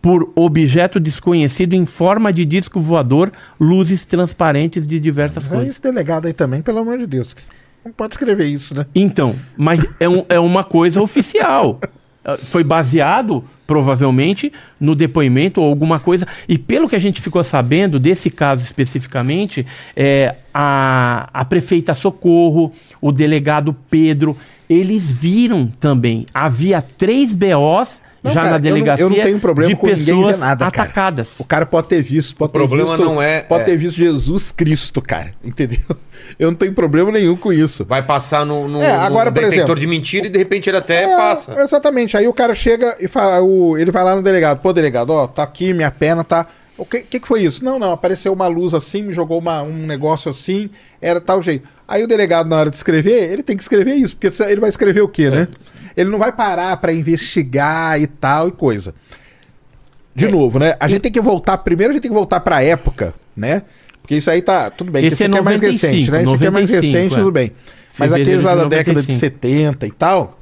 por 0.00 0.30
objeto 0.36 1.00
desconhecido 1.00 1.74
em 1.74 1.84
forma 1.84 2.32
de 2.32 2.44
disco 2.44 2.78
voador, 2.80 3.32
luzes 3.58 4.04
transparentes 4.04 4.86
de 4.86 5.00
diversas 5.00 5.44
Aí, 5.44 5.50
cores. 5.50 5.68
esse 5.70 5.80
delegado 5.82 6.26
aí 6.26 6.32
também, 6.32 6.62
pelo 6.62 6.78
amor 6.78 6.96
de 6.98 7.06
Deus. 7.06 7.34
Não 7.84 7.90
pode 7.92 8.12
escrever 8.14 8.46
isso, 8.46 8.74
né? 8.74 8.86
Então, 8.94 9.34
mas 9.56 9.84
é, 9.98 10.08
um- 10.08 10.24
é 10.28 10.38
uma 10.38 10.62
coisa 10.62 11.00
oficial. 11.02 11.80
Eh, 12.26 12.38
Foi 12.42 12.64
baseado, 12.64 13.44
provavelmente, 13.66 14.52
no 14.80 14.94
depoimento 14.94 15.60
ou 15.60 15.68
alguma 15.68 15.98
coisa. 16.00 16.26
E 16.48 16.58
pelo 16.58 16.88
que 16.88 16.96
a 16.96 17.00
gente 17.00 17.22
ficou 17.22 17.42
sabendo 17.44 17.98
desse 17.98 18.30
caso 18.30 18.62
especificamente, 18.62 19.64
é, 19.94 20.34
a, 20.52 21.28
a 21.32 21.44
prefeita 21.44 21.94
Socorro, 21.94 22.72
o 23.00 23.12
delegado 23.12 23.74
Pedro, 23.88 24.36
eles 24.68 25.10
viram 25.10 25.66
também. 25.66 26.26
Havia 26.34 26.82
três 26.82 27.32
BOs 27.32 28.00
Não, 28.26 28.32
já 28.34 28.42
cara, 28.42 28.50
na 28.50 28.56
eu 28.56 28.60
não- 28.60 28.60
delegacia 28.74 29.04
eu 29.04 29.10
não 29.10 29.16
tenho 29.20 29.40
problema 29.40 29.70
de 29.74 29.76
com 29.80 29.86
ninguém 29.86 30.04
ver 30.04 30.12
pessoas 30.12 30.38
nada, 30.38 30.70
cara. 30.70 30.82
atacadas. 30.82 31.34
O 31.38 31.44
cara 31.44 31.64
pode 31.66 31.88
ter 31.88 32.02
visto, 32.02 32.36
pode 32.36 32.50
O 32.50 32.52
ter 32.52 32.58
problema 32.58 32.96
visto, 32.96 33.04
não 33.04 33.22
é- 33.22 33.40
pode 33.42 33.62
é. 33.62 33.64
ter 33.64 33.76
visto 33.76 33.96
Jesus 33.96 34.52
Cristo, 34.52 35.00
cara, 35.00 35.32
entendeu? 35.44 35.78
Eu 36.38 36.50
não 36.50 36.56
tenho 36.56 36.72
problema 36.72 37.10
nenhum 37.12 37.36
com 37.36 37.52
isso. 37.52 37.84
Vai 37.84 38.02
passar 38.02 38.44
no, 38.44 38.68
no, 38.68 38.82
É, 38.82 38.90
agora, 38.90 39.30
no 39.30 39.34
detector 39.34 39.54
exemplo- 39.58 39.74
de 39.80 39.86
mentira 39.86 40.26
e 40.26 40.30
de 40.30 40.38
repente 40.38 40.68
ele 40.68 40.76
até 40.76 41.04
É, 41.04 41.16
passa. 41.16 41.54
Exatamente. 41.60 42.16
Aí 42.16 42.26
o 42.28 42.32
cara 42.32 42.54
chega 42.54 42.96
e 43.00 43.06
fala, 43.08 43.40
o, 43.42 43.78
ele 43.78 43.90
vai 43.90 44.02
lá 44.04 44.16
no 44.16 44.22
delegado, 44.22 44.58
pô, 44.60 44.72
delegado, 44.72 45.10
ó, 45.10 45.26
tá 45.26 45.42
aqui, 45.42 45.72
minha 45.72 45.90
perna 45.90 46.24
tá. 46.24 46.46
O 46.78 46.84
que, 46.84 47.00
que, 47.00 47.20
que 47.20 47.26
foi 47.26 47.42
isso? 47.42 47.64
Não, 47.64 47.78
não, 47.78 47.92
apareceu 47.92 48.32
uma 48.34 48.46
luz 48.48 48.74
assim, 48.74 49.02
me 49.02 49.12
jogou 49.12 49.38
uma- 49.38 49.62
um 49.62 49.86
negócio 49.86 50.30
assim, 50.30 50.68
era 51.00 51.20
tal 51.22 51.40
jeito. 51.42 51.66
Aí 51.88 52.02
o 52.02 52.06
delegado, 52.08 52.48
na 52.48 52.56
hora 52.56 52.68
de 52.70 52.76
escrever, 52.76 53.32
ele 53.32 53.42
tem 53.42 53.56
que 53.56 53.62
escrever 53.62 53.94
isso, 53.94 54.14
porque 54.16 54.42
ele 54.42 54.60
vai 54.60 54.68
escrever 54.68 55.00
o 55.00 55.08
quê, 55.08 55.30
né? 55.30 55.48
Ele 55.96 56.10
não 56.10 56.18
vai 56.18 56.32
parar 56.32 56.76
pra 56.76 56.92
investigar 56.92 58.00
e 58.00 58.06
tal 58.06 58.48
e 58.48 58.52
coisa. 58.52 58.94
De 60.14 60.26
É. 60.26 60.28
novo, 60.30 60.58
né? 60.58 60.74
A 60.80 60.88
gente 60.88 61.02
tem 61.02 61.12
que 61.12 61.20
voltar. 61.20 61.58
Primeiro 61.58 61.90
a 61.90 61.94
gente 61.94 62.02
tem 62.02 62.10
que 62.10 62.16
voltar 62.16 62.40
pra 62.40 62.62
época, 62.62 63.14
né? 63.36 63.62
Porque 64.02 64.16
isso 64.16 64.30
aí 64.30 64.40
tá. 64.42 64.70
Tudo 64.70 64.90
bem, 64.90 65.02
que 65.02 65.08
Esse 65.08 65.14
esse 65.14 65.24
é 65.24 65.26
aqui 65.26 65.38
é 65.38 65.42
mais 65.42 65.60
95, 65.60 65.86
recente, 65.92 66.10
né? 66.10 66.22
Esse 66.22 66.34
aqui 66.34 66.46
é 66.46 66.50
mais 66.50 66.70
95, 66.70 66.96
recente, 66.96 67.14
é. 67.14 67.18
tudo 67.18 67.32
bem. 67.32 67.52
Mas 67.98 68.12
aqueles 68.12 68.44
lá 68.44 68.54
da 68.54 68.64
década 68.64 69.00
de 69.02 69.08
95. 69.08 69.18
70 69.18 69.86
e 69.86 69.90
tal, 69.90 70.38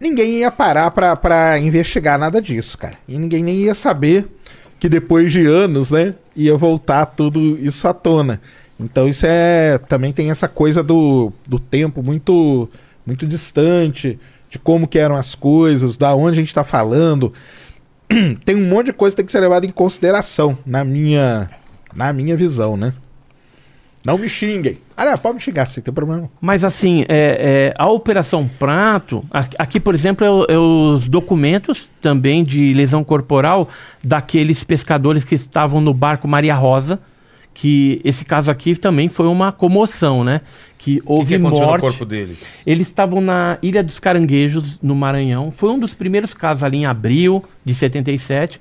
ninguém 0.00 0.38
ia 0.38 0.50
parar 0.50 0.90
pra, 0.90 1.14
pra 1.16 1.58
investigar 1.58 2.18
nada 2.18 2.40
disso, 2.40 2.76
cara. 2.78 2.96
E 3.06 3.18
ninguém 3.18 3.44
nem 3.44 3.56
ia 3.56 3.74
saber 3.74 4.26
que 4.80 4.88
depois 4.88 5.30
de 5.32 5.44
anos, 5.46 5.90
né, 5.90 6.14
ia 6.34 6.56
voltar 6.56 7.04
tudo 7.06 7.58
isso 7.58 7.86
à 7.86 7.92
tona. 7.92 8.40
Então 8.80 9.08
isso 9.08 9.26
é. 9.26 9.78
Também 9.88 10.12
tem 10.12 10.30
essa 10.30 10.48
coisa 10.48 10.82
do, 10.82 11.32
do 11.48 11.58
tempo 11.58 12.02
muito, 12.02 12.68
muito 13.06 13.26
distante, 13.26 14.18
de 14.48 14.58
como 14.58 14.88
que 14.88 14.98
eram 14.98 15.14
as 15.14 15.34
coisas, 15.34 15.96
da 15.96 16.14
onde 16.14 16.38
a 16.38 16.40
gente 16.40 16.54
tá 16.54 16.64
falando. 16.64 17.32
tem 18.44 18.56
um 18.56 18.66
monte 18.66 18.86
de 18.86 18.92
coisa 18.92 19.14
que 19.14 19.18
tem 19.18 19.26
que 19.26 19.32
ser 19.32 19.40
levada 19.40 19.66
em 19.66 19.70
consideração, 19.70 20.56
na 20.64 20.84
minha, 20.84 21.50
na 21.94 22.12
minha 22.12 22.36
visão, 22.36 22.76
né? 22.76 22.92
Não 24.04 24.16
me 24.16 24.28
xinguem. 24.28 24.78
Não, 24.96 25.18
pode 25.18 25.34
me 25.34 25.40
xingar, 25.40 25.66
sem 25.66 25.82
ter 25.82 25.92
problema. 25.92 26.30
Mas 26.40 26.64
assim, 26.64 27.04
é, 27.08 27.72
é, 27.72 27.74
a 27.76 27.88
Operação 27.88 28.48
Prato, 28.48 29.24
aqui, 29.58 29.78
por 29.78 29.94
exemplo, 29.94 30.46
é, 30.48 30.54
é 30.54 30.58
os 30.58 31.08
documentos 31.08 31.88
também 32.00 32.42
de 32.42 32.72
lesão 32.72 33.04
corporal 33.04 33.68
daqueles 34.02 34.64
pescadores 34.64 35.24
que 35.24 35.34
estavam 35.34 35.80
no 35.80 35.92
barco 35.92 36.26
Maria 36.26 36.54
Rosa, 36.54 36.98
que 37.54 38.00
esse 38.04 38.24
caso 38.24 38.50
aqui 38.50 38.76
também 38.76 39.08
foi 39.08 39.26
uma 39.26 39.50
comoção, 39.50 40.22
né? 40.22 40.42
Que 40.76 40.88
que, 40.88 41.02
houve 41.04 41.28
que 41.28 41.34
aconteceu 41.34 41.66
morte. 41.66 41.82
no 41.82 41.88
corpo 41.90 42.04
deles? 42.06 42.44
Eles 42.64 42.86
estavam 42.86 43.20
na 43.20 43.58
Ilha 43.62 43.82
dos 43.82 43.98
Caranguejos, 43.98 44.80
no 44.80 44.94
Maranhão. 44.94 45.50
Foi 45.50 45.68
um 45.70 45.78
dos 45.78 45.94
primeiros 45.94 46.32
casos 46.32 46.62
ali 46.62 46.78
em 46.78 46.86
abril 46.86 47.44
de 47.64 47.74
77. 47.74 48.58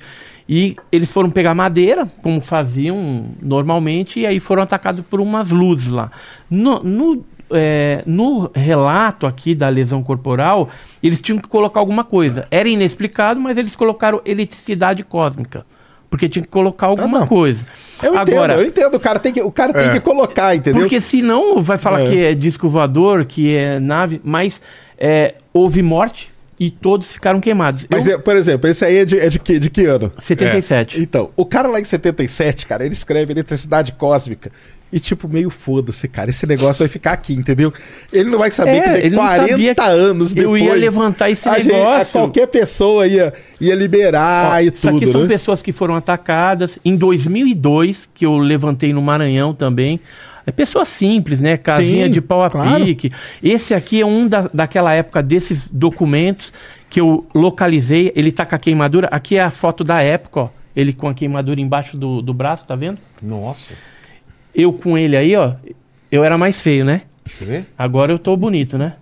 E 0.49 0.75
eles 0.91 1.11
foram 1.11 1.29
pegar 1.29 1.53
madeira, 1.53 2.05
como 2.21 2.41
faziam 2.41 3.25
normalmente, 3.41 4.21
e 4.21 4.25
aí 4.25 4.39
foram 4.39 4.63
atacados 4.63 5.05
por 5.05 5.21
umas 5.21 5.51
luzes 5.51 5.87
lá. 5.87 6.09
No, 6.49 6.81
no, 6.81 7.25
é, 7.51 8.01
no 8.05 8.49
relato 8.53 9.25
aqui 9.25 9.53
da 9.53 9.69
lesão 9.69 10.01
corporal, 10.01 10.69
eles 11.03 11.21
tinham 11.21 11.39
que 11.39 11.47
colocar 11.47 11.79
alguma 11.79 12.03
coisa. 12.03 12.47
Era 12.49 12.67
inexplicado, 12.67 13.39
mas 13.39 13.57
eles 13.57 13.75
colocaram 13.75 14.21
eletricidade 14.25 15.03
cósmica. 15.03 15.65
Porque 16.09 16.29
tinha 16.29 16.41
que 16.43 16.49
colocar 16.49 16.87
alguma 16.87 17.19
não. 17.21 17.27
coisa. 17.27 17.65
Eu 18.01 18.15
entendo, 18.15 18.51
eu 18.53 18.65
entendo. 18.65 18.93
O 18.95 18.99
cara 18.99 19.19
tem 19.19 19.33
que, 19.33 19.41
o 19.41 19.51
cara 19.51 19.73
tem 19.73 19.83
É. 19.87 19.89
que 19.93 19.99
colocar, 19.99 20.55
entendeu? 20.55 20.81
Porque 20.81 21.01
senão 21.01 21.61
vai 21.61 21.77
falar 21.77 22.01
É. 22.03 22.09
que 22.09 22.23
é 22.25 22.33
disco 22.33 22.69
voador, 22.69 23.25
que 23.25 23.53
é 23.55 23.79
nave, 23.79 24.21
mas 24.23 24.61
é, 24.97 25.35
houve 25.53 25.81
morte 25.81 26.31
e 26.59 26.71
todos 26.71 27.07
ficaram 27.11 27.39
queimados. 27.41 27.85
Mas, 27.89 28.07
Eu- 28.07 28.15
é, 28.15 28.17
por 28.17 28.35
exemplo, 28.35 28.69
esse 28.69 28.83
aí 28.85 28.97
é 28.97 29.05
de, 29.05 29.19
é 29.19 29.29
de, 29.29 29.37
que, 29.39 29.59
de 29.59 29.69
que 29.69 29.85
ano? 29.85 30.11
77. 30.19 30.99
Então, 31.01 31.29
o 31.35 31.45
cara 31.45 31.67
lá 31.67 31.79
em 31.79 31.83
77, 31.83 32.65
cara, 32.65 32.85
ele 32.85 32.93
escreve 32.93 33.33
eletricidade 33.33 33.91
cósmica. 33.91 34.51
E, 34.91 35.01
tipo, 35.01 35.27
meio 35.27 35.49
foda-se, 35.49 36.07
cara. 36.07 36.29
Esse 36.29 36.47
negócio 36.47 36.79
vai 36.79 36.87
ficar 36.87 37.11
aqui, 37.11 37.33
entendeu? 37.33 37.73
Ele 38.11 38.29
não 38.29 38.39
vai 38.39 38.49
saber 38.51 38.77
É, 38.77 39.01
que 39.01 39.09
não 39.09 39.17
40 39.17 39.49
sabia 39.51 39.75
que 39.75 39.81
anos 39.81 40.29
eu 40.35 40.43
depois. 40.43 40.61
ia 40.63 40.73
levantar 40.75 41.29
esse 41.29 41.49
a 41.49 41.59
gente- 41.59 41.73
a 41.73 41.77
negócio. 41.77 42.11
qualquer 42.13 42.47
pessoa 42.47 43.05
ia, 43.05 43.33
ia 43.59 43.75
liberar 43.75 44.51
Ó, 44.53 44.59
e 44.59 44.67
isso 44.73 44.87
aqui 44.89 44.99
tudo, 45.01 45.11
são 45.11 45.21
né? 45.23 45.27
pessoas 45.27 45.61
que 45.61 45.73
foram 45.73 45.93
atacadas. 45.95 46.79
Em 46.85 46.95
2002, 46.95 48.09
que 48.13 48.25
eu 48.25 48.37
levantei 48.37 48.93
no 48.93 49.01
Maranhão 49.01 49.53
também. 49.53 49.99
É 50.45 50.51
pessoa 50.51 50.85
simples, 50.85 51.41
né? 51.41 51.57
Casinha 51.57 52.05
Sim, 52.05 52.11
de 52.13 52.21
pau 52.21 52.41
a 52.41 52.49
claro. 52.49 52.85
pique. 52.85 53.11
Esse 53.43 53.73
aqui 53.73 53.99
é 53.99 54.05
um 54.05 54.25
da, 54.25 54.49
daquela 54.53 54.93
época 54.93 55.21
desses 55.21 55.67
documentos 55.67 56.53
que 56.89 57.01
eu 57.01 57.27
localizei. 57.35 58.13
Ele 58.15 58.31
tá 58.31 58.45
com 58.45 58.55
a 58.55 58.57
queimadura. 58.57 59.09
Aqui 59.11 59.35
é 59.35 59.41
a 59.41 59.51
foto 59.51 59.83
da 59.83 60.01
época, 60.01 60.39
ó. 60.39 60.49
Ele 60.73 60.93
com 60.93 61.09
a 61.09 61.13
queimadura 61.13 61.59
embaixo 61.59 61.97
do, 61.97 62.21
do 62.21 62.33
braço, 62.33 62.65
tá 62.65 62.75
vendo? 62.77 62.97
Nossa. 63.21 63.73
Eu 64.57 64.73
com 64.73 64.97
ele 64.97 65.15
aí, 65.15 65.35
ó. 65.35 65.53
Eu 66.11 66.23
era 66.23 66.35
mais 66.35 66.59
feio, 66.59 66.83
né? 66.83 67.03
Deixa 67.23 67.43
eu 67.43 67.47
ver. 67.47 67.65
Agora 67.77 68.11
eu 68.11 68.17
tô 68.17 68.35
bonito, 68.35 68.75
né? 68.75 68.95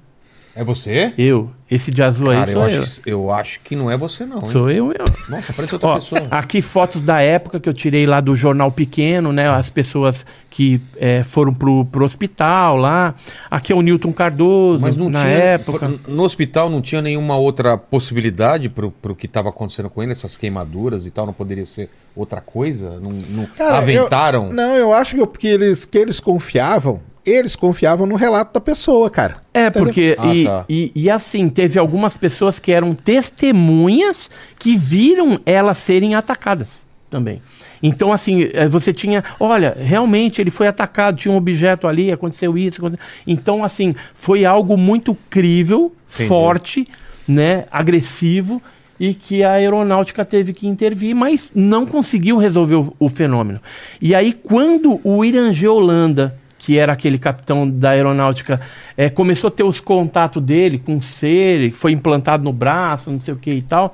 É 0.54 0.66
você? 0.66 1.14
Eu. 1.18 1.50
Esse 1.70 1.90
de 1.90 2.04
azul 2.04 2.30
aí 2.30 2.38
Cara, 2.38 2.52
eu 2.52 2.54
sou 2.54 2.70
eu. 2.70 2.82
acho, 2.84 3.02
eu 3.08 3.32
acho 3.32 3.60
que 3.62 3.76
não 3.76 3.90
é 3.90 3.98
você, 3.98 4.24
não. 4.24 4.38
hein? 4.44 4.50
Sou 4.52 4.70
eu, 4.70 4.92
eu. 4.92 5.06
Nossa, 5.28 5.52
parece 5.52 5.74
outra 5.74 5.90
Ó, 5.90 5.96
pessoa. 5.96 6.22
aqui 6.30 6.62
fotos 6.62 7.02
da 7.02 7.22
época 7.22 7.60
que 7.60 7.68
eu 7.68 7.74
tirei 7.74 8.06
lá 8.06 8.22
do 8.22 8.36
jornal 8.36 8.72
pequeno, 8.72 9.34
né? 9.34 9.50
As 9.50 9.68
pessoas 9.68 10.24
que 10.52 10.80
é, 10.98 11.24
foram 11.24 11.52
pro, 11.52 11.84
pro 11.86 12.06
hospital 12.06 12.78
lá. 12.78 13.16
Aqui 13.50 13.74
é 13.74 13.76
o 13.76 13.82
Newton 13.82 14.14
Cardoso, 14.14 14.80
Mas 14.84 14.96
não 14.96 15.10
na 15.10 15.22
tinha. 15.22 15.32
época. 15.34 15.92
No 16.08 16.22
hospital 16.24 16.70
não 16.70 16.84
tinha 16.84 17.02
nenhuma 17.02 17.36
outra 17.36 17.76
possibilidade 17.76 18.70
pro, 18.70 18.92
pro 18.92 19.16
que 19.16 19.26
estava 19.26 19.50
acontecendo 19.50 19.90
com 19.90 20.04
ele, 20.04 20.12
essas 20.12 20.38
queimaduras 20.38 21.08
e 21.08 21.10
tal? 21.12 21.26
Não 21.26 21.34
poderia 21.34 21.66
ser 21.66 21.90
outra 22.16 22.42
coisa? 22.42 23.00
Não, 23.00 23.10
não 23.30 23.46
Cara, 23.58 23.80
aventaram? 23.80 24.46
eu- 24.50 24.54
não, 24.54 24.76
eu 24.76 24.94
acho 24.94 25.16
que, 25.16 25.22
eu- 25.22 25.26
que 25.28 25.48
eles, 25.48 25.84
que 25.84 25.98
eles 25.98 26.20
confiavam, 26.20 27.02
eles 27.26 27.56
confiavam 27.56 28.06
no 28.06 28.16
relato 28.16 28.54
da 28.54 28.62
pessoa, 28.62 29.10
cara. 29.10 29.36
É, 29.54 29.68
Entendeu? 29.68 29.84
porque. 29.86 30.16
Ah, 30.20 30.34
e, 30.36 30.44
tá. 30.44 30.66
e, 30.70 30.92
e 30.96 31.10
assim, 31.10 31.50
teve 31.50 31.80
algumas 31.80 32.16
pessoas 32.16 32.60
que 32.60 32.72
eram 32.72 32.94
testemunhas 32.94 34.30
que 34.60 34.76
viram 34.76 35.40
elas 35.46 35.78
serem 35.78 36.16
atacadas 36.16 36.86
também. 37.10 37.42
Então, 37.84 38.12
assim, 38.12 38.50
eh, 38.54 38.68
você 38.68 38.92
tinha. 38.94 39.24
Olha, 39.40 39.76
realmente 39.80 40.42
ele 40.42 40.50
foi 40.50 40.68
atacado, 40.68 41.18
tinha 41.18 41.32
um 41.34 41.38
objeto 41.38 41.88
ali, 41.88 42.12
aconteceu 42.12 42.58
isso. 42.58 42.80
aconte- 42.86 43.00
Então, 43.28 43.64
assim, 43.64 43.94
foi 44.16 44.46
algo 44.46 44.76
muito 44.78 45.16
crível, 45.30 45.94
Entendi. 46.14 46.28
forte, 46.30 46.88
né? 47.28 47.66
Agressivo. 47.72 48.62
E 48.98 49.14
que 49.14 49.44
a 49.44 49.52
aeronáutica 49.52 50.24
teve 50.24 50.54
que 50.54 50.66
intervir, 50.70 51.14
mas 51.14 51.52
não 51.54 51.86
conseguiu 51.86 52.38
resolver 52.38 52.76
o, 52.76 52.94
o 52.98 53.10
fenômeno. 53.10 53.60
E 54.02 54.16
aí, 54.16 54.32
quando 54.32 55.02
o 55.04 55.24
Irangê 55.26 55.68
Holanda, 55.68 56.34
que 56.66 56.80
era 56.80 56.94
aquele 56.94 57.20
capitão 57.20 57.70
da 57.70 57.92
aeronáutica, 57.92 58.60
eh, 58.98 59.08
começou 59.08 59.50
a 59.50 59.52
ter 59.52 59.64
os 59.64 59.80
contatos 59.80 60.42
dele 60.42 60.80
com 60.80 61.00
ser, 61.00 61.72
foi 61.74 61.92
implantado 61.92 62.44
no 62.44 62.52
braço, 62.52 63.12
não 63.12 63.20
sei 63.20 63.36
o 63.36 63.38
que 63.38 63.52
e 63.52 63.62
tal. 63.62 63.94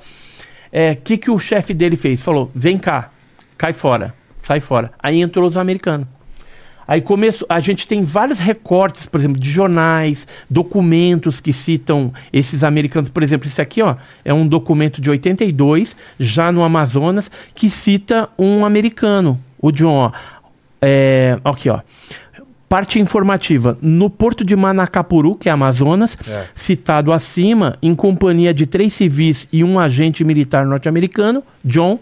O 0.73 0.95
que, 1.03 1.17
que 1.17 1.29
o 1.29 1.37
chefe 1.37 1.73
dele 1.73 1.97
fez? 1.97 2.23
Falou: 2.23 2.49
vem 2.55 2.77
cá, 2.77 3.11
cai 3.57 3.73
fora, 3.73 4.13
sai 4.41 4.61
fora. 4.61 4.93
Aí 5.03 5.21
entrou 5.21 5.45
os 5.45 5.57
americanos. 5.57 6.07
Aí 6.87 7.01
começou, 7.01 7.45
a 7.49 7.59
gente 7.59 7.85
tem 7.87 8.03
vários 8.03 8.39
recortes, 8.39 9.05
por 9.05 9.19
exemplo, 9.19 9.39
de 9.39 9.49
jornais, 9.49 10.27
documentos 10.49 11.39
que 11.39 11.53
citam 11.53 12.13
esses 12.31 12.63
americanos. 12.63 13.09
Por 13.09 13.21
exemplo, 13.21 13.47
esse 13.47 13.61
aqui, 13.61 13.81
ó, 13.81 13.95
é 14.23 14.33
um 14.33 14.47
documento 14.47 15.01
de 15.01 15.09
82, 15.09 15.95
já 16.17 16.51
no 16.51 16.63
Amazonas, 16.63 17.29
que 17.53 17.69
cita 17.69 18.29
um 18.37 18.65
americano, 18.65 19.39
o 19.59 19.71
John. 19.71 19.93
Ó. 19.93 20.11
É, 20.81 21.39
aqui, 21.43 21.69
ó. 21.69 21.79
Parte 22.71 22.99
informativa. 23.01 23.77
No 23.81 24.09
porto 24.09 24.45
de 24.45 24.55
Manacapuru, 24.55 25.35
que 25.35 25.49
é 25.49 25.51
Amazonas, 25.51 26.17
É. 26.25 26.45
citado 26.55 27.11
acima, 27.11 27.77
em 27.81 27.93
companhia 27.93 28.53
de 28.53 28.65
três 28.65 28.93
civis 28.93 29.45
e 29.51 29.61
um 29.61 29.77
agente 29.77 30.23
militar 30.23 30.65
norte-americano, 30.65 31.43
John, 31.65 31.99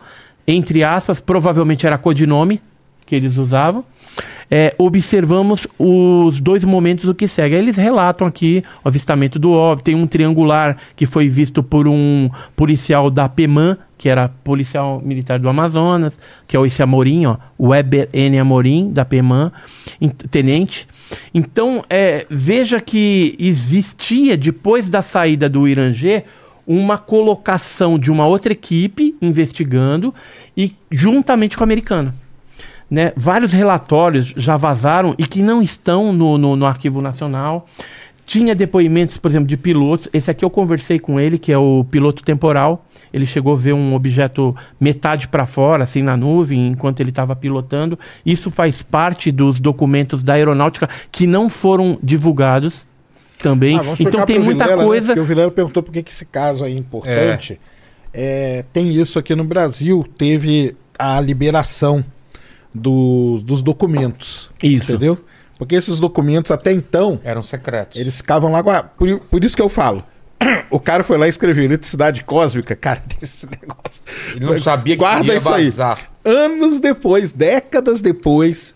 entre 0.48 0.84
aspas, 0.84 1.20
provavelmente 1.20 1.88
era 1.88 1.98
codinome 1.98 2.62
que 3.04 3.16
eles 3.16 3.38
usavam. 3.38 3.84
É, 4.52 4.74
observamos 4.80 5.68
os 5.78 6.42
dois 6.42 6.64
momentos 6.64 7.06
do 7.06 7.14
que 7.14 7.28
segue. 7.28 7.56
Eles 7.56 7.78
relatam 7.78 8.26
aqui 8.26 8.64
o 8.84 8.88
avistamento 8.88 9.38
do 9.38 9.52
OVNI. 9.52 9.84
Tem 9.84 9.96
um 9.96 10.08
triangular 10.08 10.78
que 10.96 11.06
foi 11.06 11.30
visto 11.30 11.62
por 11.62 11.88
um 11.88 12.30
policial 12.56 13.12
da 13.12 13.30
PEMAN, 13.30 13.78
que 13.96 14.10
era 14.10 14.30
policial 14.44 15.02
militar 15.06 15.38
do 15.38 15.48
Amazonas, 15.48 16.20
que 16.48 16.58
é 16.58 16.66
esse 16.66 16.82
Amorim, 16.82 17.28
ó, 17.28 17.38
Weber 17.60 18.10
N. 18.12 18.40
Amorim, 18.40 18.92
da 18.92 19.06
PEMAN, 19.06 19.52
tenente. 20.32 20.88
Então, 21.34 21.84
é, 21.88 22.26
veja 22.30 22.82
que 22.82 23.36
existia, 23.38 24.36
depois 24.36 24.90
da 24.90 25.04
saída 25.04 25.48
do 25.48 25.68
Irangê, 25.68 26.24
uma 26.66 26.98
colocação 26.98 28.00
de 28.00 28.12
uma 28.12 28.26
outra 28.26 28.54
equipe 28.54 29.16
investigando 29.22 30.14
e 30.56 30.76
juntamente 30.92 31.58
com 31.58 31.64
o 31.64 31.66
americano 31.66 32.14
né, 32.90 33.14
vários 33.16 33.54
relatórios 33.54 34.34
já 34.36 34.58
vazaram 34.58 35.14
e 35.18 35.26
que 35.26 35.42
não 35.42 35.62
estão 35.62 36.12
no, 36.12 36.38
no, 36.38 36.56
no 36.56 36.66
Arquivo 36.66 37.02
Nacional. 37.02 37.68
Tinha 38.26 38.54
depoimentos, 38.54 39.18
por 39.18 39.30
exemplo, 39.30 39.48
de 39.48 39.58
pilotos. 39.58 40.08
Esse 40.14 40.30
aqui 40.30 40.46
eu 40.46 40.50
conversei 40.50 41.00
com 41.00 41.20
ele, 41.20 41.40
que 41.40 41.52
é 41.52 41.58
o 41.58 41.84
piloto 41.84 42.24
temporal. 42.24 42.86
Ele 43.12 43.26
chegou 43.26 43.54
a 43.54 43.56
ver 43.56 43.74
um 43.74 43.96
objeto 43.96 44.56
metade 44.80 45.28
para 45.28 45.48
fora, 45.48 45.84
assim, 45.84 46.04
na 46.04 46.16
nuvem, 46.16 46.68
enquanto 46.68 47.00
ele 47.00 47.10
estava 47.10 47.36
pilotando. 47.36 47.98
Isso 48.24 48.52
faz 48.52 48.84
parte 48.84 49.32
dos 49.32 49.60
documentos 49.60 50.22
da 50.22 50.34
aeronáutica 50.34 50.88
que 51.12 51.26
não 51.26 51.50
foram 51.50 51.98
divulgados 52.04 52.86
também. 53.40 53.78
Ah, 53.78 53.82
vamos 53.82 54.00
então 54.00 54.26
tem 54.26 54.38
muita 54.38 54.64
Vilela, 54.64 54.84
né? 54.84 54.88
coisa. 54.88 55.08
Porque 55.08 55.20
o 55.22 55.26
Vilela 55.26 55.52
perguntou 55.52 55.82
por 55.82 55.92
que 55.92 56.04
esse 56.08 56.26
caso 56.26 56.64
aí 56.64 56.76
é 56.76 56.78
importante. 56.78 57.60
É, 58.14 58.64
tem 58.72 58.92
isso 58.92 59.18
aqui 59.18 59.36
no 59.36 59.44
Brasil, 59.44 60.06
teve 60.18 60.76
a 60.98 61.20
liberação 61.20 62.04
dos, 62.74 63.44
dos 63.44 63.62
documentos. 63.62 64.50
Isso. 64.62 64.92
Entendeu? 64.92 65.18
Porque 65.58 65.76
esses 65.76 66.00
documentos 66.00 66.52
até 66.52 66.72
então, 66.72 67.20
Eram 67.24 67.42
secretos. 67.42 68.00
eles 68.00 68.18
ficavam 68.18 68.52
lá. 68.52 68.84
Por, 68.84 69.20
por 69.20 69.44
isso 69.44 69.56
que 69.56 69.62
eu 69.62 69.70
falo. 69.70 70.04
O 70.72 70.80
cara 70.80 71.04
foi 71.04 71.18
lá 71.18 71.26
e 71.26 71.30
escreveu 71.30 71.64
eletricidade 71.64 72.24
cósmica. 72.24 72.76
Cara, 72.78 73.02
esse 73.22 73.46
negócio. 73.48 74.02
Ele 74.36 74.46
não 74.46 74.58
sabia 74.60 74.94
que 74.96 75.00
Guarda 75.00 75.36
isso 75.36 75.52
aí. 75.52 75.66
vazar. 75.66 76.00
Anos 76.24 76.80
depois, 76.80 77.32
décadas 77.32 78.02
depois, 78.02 78.74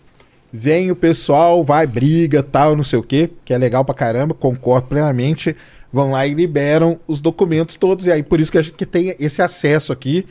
vem 0.52 0.90
o 0.90 0.96
pessoal, 0.96 1.64
vai, 1.64 1.86
briga, 1.86 2.42
tal, 2.42 2.76
não 2.76 2.82
sei 2.84 2.98
o 2.98 3.02
quê, 3.02 3.30
que 3.44 3.54
é 3.54 3.58
legal 3.58 3.84
pra 3.84 3.94
caramba, 3.94 4.34
concordo 4.34 4.88
plenamente. 4.88 5.56
Vão 5.92 6.10
lá 6.10 6.26
e 6.26 6.34
liberam 6.34 6.98
os 7.06 7.20
documentos 7.20 7.76
todos. 7.76 8.06
E 8.06 8.10
aí, 8.12 8.22
por 8.22 8.40
isso 8.40 8.50
que 8.50 8.58
a 8.58 8.62
gente 8.62 8.84
tem 8.84 9.14
esse 9.20 9.40
acesso 9.40 9.92
aqui, 9.92 10.26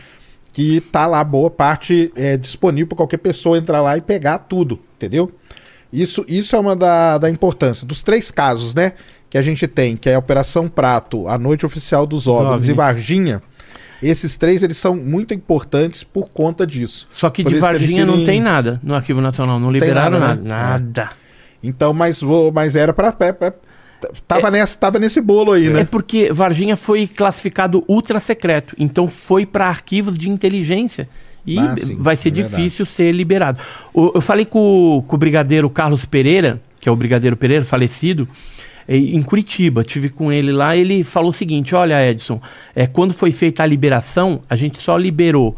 que 0.54 0.80
tá 0.80 1.08
lá, 1.08 1.24
boa 1.24 1.50
parte 1.50 2.14
é, 2.16 2.38
disponível 2.38 2.88
para 2.88 2.98
qualquer 2.98 3.18
pessoa 3.18 3.58
entrar 3.58 3.82
lá 3.82 3.98
e 3.98 4.02
pegar 4.02 4.38
tudo, 4.38 4.80
entendeu? 4.96 5.32
Isso, 5.92 6.24
isso 6.28 6.56
é 6.56 6.60
uma 6.60 6.76
da, 6.76 7.18
da 7.18 7.30
importância. 7.30 7.86
Dos 7.86 8.04
três 8.04 8.30
casos, 8.32 8.74
né, 8.74 8.94
que 9.30 9.38
a 9.38 9.42
gente 9.42 9.68
tem, 9.68 9.98
que 9.98 10.10
é 10.10 10.16
a 10.16 10.20
Operação 10.20 10.68
Prato, 10.68 11.28
a 11.28 11.38
Noite 11.38 11.66
Oficial 11.66 12.06
dos 12.06 12.28
OVNIs. 12.28 12.70
e 12.70 12.74
Varginha, 12.74 13.42
esses 14.02 14.38
três 14.38 14.62
eles 14.62 14.78
são 14.78 14.96
muito 14.96 15.34
importantes 15.34 16.04
por 16.04 16.30
conta 16.30 16.68
disso. 16.68 17.08
Só 17.14 17.30
que 17.30 17.42
Por 17.42 17.54
de 17.54 17.60
Varginha 17.60 18.06
não 18.06 18.24
tem 18.24 18.40
nada 18.40 18.80
no 18.84 18.94
Arquivo 18.94 19.22
Nacional. 19.22 19.60
Não 19.60 19.72
liberaram 19.72 20.20
nada, 20.20 20.36
nada. 20.36 20.42
né? 20.42 20.50
Nada. 20.50 21.10
Então, 21.64 21.94
mas, 21.94 22.22
mas 22.54 22.76
era 22.76 22.94
pra. 22.94 23.16
Tava, 24.28 24.52
nessa, 24.52 24.78
tava 24.80 25.00
nesse 25.00 25.20
bolo 25.22 25.52
aí, 25.54 25.68
É 25.68 25.70
né? 25.70 25.84
porque 25.90 26.32
Varginha 26.32 26.76
foi 26.76 27.08
classificado 27.08 27.84
ultra 27.88 28.20
secreto, 28.20 28.76
então 28.78 29.08
foi 29.08 29.46
para 29.46 29.68
arquivos 29.68 30.18
de 30.18 30.30
inteligência 30.30 31.08
e 31.46 31.60
Ah, 31.60 31.76
sim, 31.78 31.96
vai 32.00 32.16
ser 32.16 32.30
é 32.30 32.32
difícil 32.32 32.86
ser 32.86 33.12
liberado. 33.12 33.60
O- 33.94 34.12
eu 34.16 34.22
falei 34.22 34.46
com, 34.46 34.98
o- 34.98 35.02
com 35.04 35.16
o 35.16 35.20
brigadeiro 35.20 35.70
Carlos 35.70 36.06
Pereira, 36.06 36.62
que 36.80 36.88
é 36.88 36.92
o 36.92 36.96
brigadeiro 36.96 37.36
Pereira, 37.38 37.64
falecido, 37.66 38.28
em 38.88 39.22
Curitiba. 39.24 39.84
Tive 39.84 40.10
com 40.10 40.30
ele 40.32 40.52
lá. 40.52 40.76
Ele 40.76 41.04
falou 41.06 41.30
o 41.30 41.34
seguinte: 41.34 41.74
Olha, 41.74 42.06
Edson, 42.06 42.42
é, 42.76 42.86
quando 42.86 43.14
foi 43.14 43.32
feita 43.32 43.64
a 43.64 43.66
liberação, 43.66 44.42
a 44.50 44.56
gente 44.58 44.78
só 44.82 44.98
liberou 44.98 45.56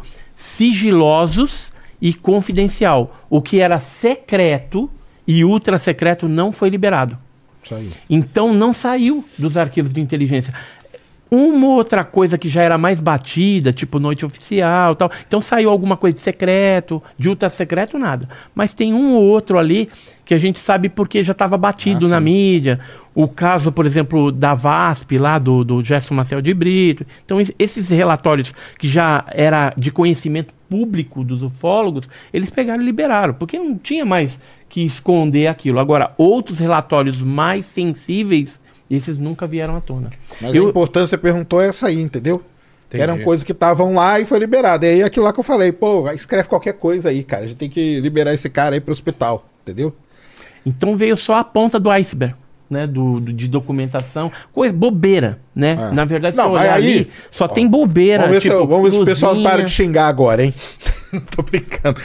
sigilosos 0.70 1.72
e 2.00 2.12
confidencial. 2.14 3.16
O 3.28 3.40
que 3.40 3.58
era 3.60 3.78
secreto 3.78 4.90
e 5.26 5.44
ultra 5.44 5.78
secreto 5.78 6.28
não 6.28 6.52
foi 6.52 6.68
liberado. 6.68 7.18
Aí. 7.74 7.90
Então 8.08 8.52
não 8.52 8.72
saiu 8.72 9.24
dos 9.38 9.56
arquivos 9.56 9.92
de 9.92 10.00
inteligência. 10.00 10.52
Uma 11.30 11.68
outra 11.68 12.04
coisa 12.04 12.38
que 12.38 12.48
já 12.48 12.62
era 12.62 12.78
mais 12.78 13.00
batida, 13.00 13.72
tipo 13.72 13.98
noite 13.98 14.24
oficial 14.24 14.94
tal. 14.94 15.10
Então 15.26 15.40
saiu 15.40 15.70
alguma 15.70 15.96
coisa 15.96 16.14
de 16.14 16.20
secreto, 16.20 17.02
de 17.18 17.28
ultra 17.28 17.48
secreto, 17.48 17.98
nada. 17.98 18.28
Mas 18.54 18.72
tem 18.72 18.94
um 18.94 19.14
ou 19.14 19.24
outro 19.24 19.58
ali 19.58 19.88
que 20.24 20.34
a 20.34 20.38
gente 20.38 20.58
sabe 20.58 20.88
porque 20.88 21.22
já 21.24 21.32
estava 21.32 21.56
batido 21.58 22.06
Ah, 22.06 22.10
na 22.10 22.20
mídia. 22.20 22.78
O 23.14 23.26
caso, 23.26 23.72
por 23.72 23.86
exemplo, 23.86 24.30
da 24.30 24.54
VASP, 24.54 25.18
lá 25.18 25.38
do, 25.38 25.64
do 25.64 25.82
Gerson 25.82 26.14
Marcel 26.14 26.40
de 26.42 26.52
Brito. 26.54 27.04
Então, 27.24 27.40
es- 27.40 27.52
esses 27.58 27.88
relatórios 27.88 28.54
que 28.78 28.88
já 28.88 29.24
era 29.28 29.72
de 29.76 29.90
conhecimento 29.90 30.52
público 30.68 31.24
dos 31.24 31.42
ufólogos, 31.42 32.08
eles 32.32 32.50
pegaram 32.50 32.82
e 32.82 32.84
liberaram, 32.86 33.34
porque 33.34 33.58
não 33.58 33.76
tinha 33.78 34.04
mais 34.04 34.38
que 34.68 34.82
esconder 34.84 35.46
aquilo. 35.46 35.78
Agora, 35.80 36.12
outros 36.18 36.58
relatórios 36.58 37.22
mais 37.22 37.64
sensíveis, 37.64 38.60
esses 38.90 39.18
nunca 39.18 39.46
vieram 39.46 39.76
à 39.76 39.80
tona. 39.80 40.10
Mas 40.40 40.54
Eu- 40.54 40.66
a 40.66 40.68
importância, 40.70 41.08
você 41.16 41.18
perguntou, 41.18 41.60
é 41.62 41.68
essa 41.68 41.88
aí, 41.88 42.00
entendeu? 42.00 42.42
Entendi. 42.88 43.02
Eram 43.02 43.18
coisas 43.18 43.42
que 43.42 43.50
estavam 43.52 43.94
lá 43.94 44.20
e 44.20 44.24
foi 44.24 44.38
liberado. 44.38 44.84
E 44.84 44.88
aí 44.88 45.02
aquilo 45.02 45.24
lá 45.24 45.32
que 45.32 45.40
eu 45.40 45.44
falei, 45.44 45.72
pô, 45.72 46.08
escreve 46.12 46.48
qualquer 46.48 46.74
coisa 46.74 47.08
aí, 47.08 47.24
cara. 47.24 47.44
A 47.44 47.46
gente 47.48 47.56
tem 47.56 47.68
que 47.68 48.00
liberar 48.00 48.32
esse 48.32 48.48
cara 48.48 48.76
aí 48.76 48.80
pro 48.80 48.92
hospital, 48.92 49.48
entendeu? 49.62 49.94
Então 50.64 50.96
veio 50.96 51.16
só 51.16 51.34
a 51.34 51.44
ponta 51.44 51.78
do 51.80 51.90
iceberg. 51.90 52.34
Né, 52.68 52.84
do, 52.84 53.20
do- 53.20 53.32
de 53.32 53.46
documentação, 53.46 54.28
coisa 54.52 54.74
bobeira, 54.74 55.38
né? 55.54 55.78
É. 55.80 55.94
Na 55.94 56.04
verdade, 56.04 56.36
Não, 56.36 56.54
se 56.54 56.58
aí- 56.58 56.68
ali, 56.68 57.10
só 57.30 57.44
ó, 57.44 57.48
tem 57.48 57.64
bobeira. 57.68 58.24
Vamos 58.24 58.34
ver, 58.34 58.40
se, 58.42 58.48
tipo, 58.48 58.60
eu- 58.60 58.66
vamos 58.66 58.90
ver 58.90 58.96
se 58.96 59.02
o 59.02 59.04
pessoal 59.04 59.40
para 59.40 59.62
de 59.62 59.70
xingar 59.70 60.08
agora, 60.08 60.44
hein? 60.44 60.52
Tô 61.30 61.42
brincando. 61.44 62.00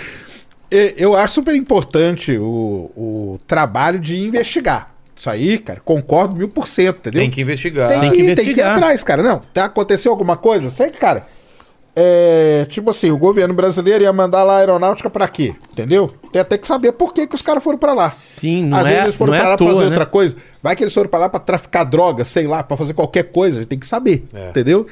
Eu 0.70 1.16
acho 1.18 1.34
super 1.34 1.56
importante 1.56 2.38
o, 2.38 2.92
o 2.96 3.40
trabalho 3.48 4.00
de 4.00 4.20
investigar. 4.20 4.91
Isso 5.22 5.30
aí, 5.30 5.60
cara, 5.60 5.80
concordo 5.86 6.36
mil 6.36 6.50
por 6.50 6.68
cento, 6.68 6.98
entendeu? 6.98 7.22
Tem 7.22 7.30
que 7.30 7.42
investigar. 7.42 7.90
Tem, 7.90 8.00
Tem 8.00 8.10
que, 8.10 8.16
que 8.18 8.24
tem 8.24 8.26
que 8.26 8.42
ir 8.42 8.44
investigar. 8.44 8.74
atrás, 8.76 9.04
cara. 9.04 9.22
Não, 9.22 9.40
tá, 9.54 9.66
aconteceu 9.66 10.12
alguma 10.12 10.36
coisa? 10.36 10.68
Sei 10.72 10.90
que, 10.90 10.98
cara. 10.98 11.28
É, 11.96 12.66
tipo 12.68 12.90
assim, 12.90 13.12
o 13.12 13.18
governo 13.20 13.54
brasileiro 13.54 14.04
ia 14.04 14.12
mandar 14.12 14.42
lá 14.42 14.56
a 14.56 14.58
aeronáutica 14.58 15.12
pra 15.12 15.28
quê? 15.28 15.54
Entendeu? 15.72 16.12
Tem 16.32 16.42
até 16.42 16.58
que 16.58 16.66
saber 16.66 16.94
por 16.94 17.14
que, 17.14 17.28
que 17.28 17.36
os 17.36 17.42
caras 17.44 17.64
foram 17.64 17.78
pra 17.78 17.94
lá. 17.94 18.10
Sim, 18.14 18.66
não 18.66 18.80
Às 18.80 18.88
é, 18.88 18.90
vezes 18.90 19.04
eles 19.04 19.16
foram 19.16 19.34
não 19.34 19.38
é 19.38 19.42
pra 19.42 19.50
lá 19.50 19.58
pra 19.58 19.66
fazer 19.68 19.78
toa, 19.78 19.86
outra 19.86 20.00
né? 20.00 20.06
coisa. 20.08 20.36
Vai 20.64 20.76
que 20.76 20.84
eles 20.84 20.94
foram 20.96 21.10
pra 21.12 21.20
lá 21.20 21.30
pra 21.30 21.40
traficar 21.40 21.84
droga, 21.84 22.26
sei 22.26 22.48
lá, 22.48 22.64
pra 22.64 22.76
fazer 22.76 22.96
qualquer 22.96 23.26
coisa. 23.26 23.58
A 23.58 23.62
gente 23.62 23.70
tem 23.70 23.78
que 23.78 23.88
saber, 23.88 24.26
É. 24.34 24.50
entendeu? 24.50 24.88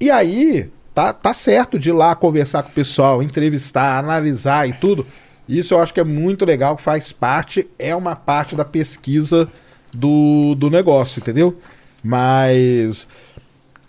E 0.00 0.10
aí, 0.10 0.68
tá, 0.92 1.12
tá 1.12 1.32
certo 1.32 1.78
de 1.78 1.90
ir 1.90 1.92
lá 1.92 2.16
conversar 2.16 2.64
com 2.64 2.70
o 2.70 2.74
pessoal, 2.74 3.22
entrevistar, 3.22 3.96
analisar 3.96 4.68
e 4.68 4.72
tudo. 4.72 5.06
Isso 5.48 5.72
eu 5.72 5.80
acho 5.80 5.94
que 5.94 6.00
é 6.00 6.04
muito 6.04 6.44
legal, 6.44 6.76
faz 6.76 7.12
parte, 7.12 7.68
é 7.78 7.94
uma 7.94 8.16
parte 8.16 8.56
da 8.56 8.64
pesquisa 8.64 9.48
do, 9.92 10.54
do 10.54 10.70
negócio, 10.70 11.20
entendeu? 11.20 11.56
Mas 12.02 13.06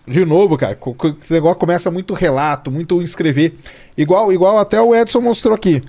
de 0.09 0.25
novo, 0.25 0.57
cara, 0.57 0.75
esse 1.21 1.31
negócio 1.33 1.59
começa 1.59 1.91
muito 1.91 2.15
relato, 2.15 2.71
muito 2.71 3.01
escrever. 3.03 3.55
Igual, 3.95 4.33
igual 4.33 4.57
até 4.57 4.81
o 4.81 4.95
Edson 4.95 5.21
mostrou 5.21 5.53
aqui. 5.53 5.83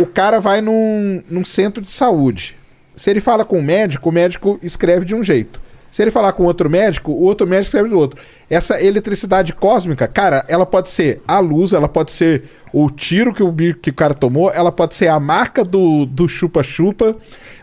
O 0.00 0.06
cara 0.06 0.40
vai 0.40 0.60
num, 0.60 1.20
num 1.28 1.44
centro 1.44 1.82
de 1.82 1.90
saúde. 1.90 2.56
Se 2.94 3.10
ele 3.10 3.20
fala 3.20 3.44
com 3.44 3.58
o 3.58 3.62
médico, 3.62 4.10
o 4.10 4.12
médico 4.12 4.60
escreve 4.62 5.04
de 5.04 5.14
um 5.14 5.24
jeito. 5.24 5.60
Se 5.90 6.00
ele 6.00 6.10
falar 6.10 6.32
com 6.32 6.44
outro 6.44 6.70
médico, 6.70 7.10
o 7.10 7.22
outro 7.22 7.46
médico 7.46 7.66
escreve 7.66 7.88
do 7.88 7.98
outro. 7.98 8.18
Essa 8.48 8.82
eletricidade 8.82 9.52
cósmica, 9.52 10.06
cara, 10.06 10.44
ela 10.48 10.64
pode 10.64 10.88
ser 10.88 11.20
a 11.26 11.38
luz, 11.40 11.72
ela 11.72 11.88
pode 11.88 12.12
ser 12.12 12.44
o 12.72 12.88
tiro 12.88 13.34
que 13.34 13.42
o, 13.42 13.54
que 13.74 13.90
o 13.90 13.94
cara 13.94 14.14
tomou, 14.14 14.50
ela 14.50 14.72
pode 14.72 14.94
ser 14.94 15.08
a 15.08 15.20
marca 15.20 15.64
do 15.64 16.26
chupa-chupa, 16.28 17.16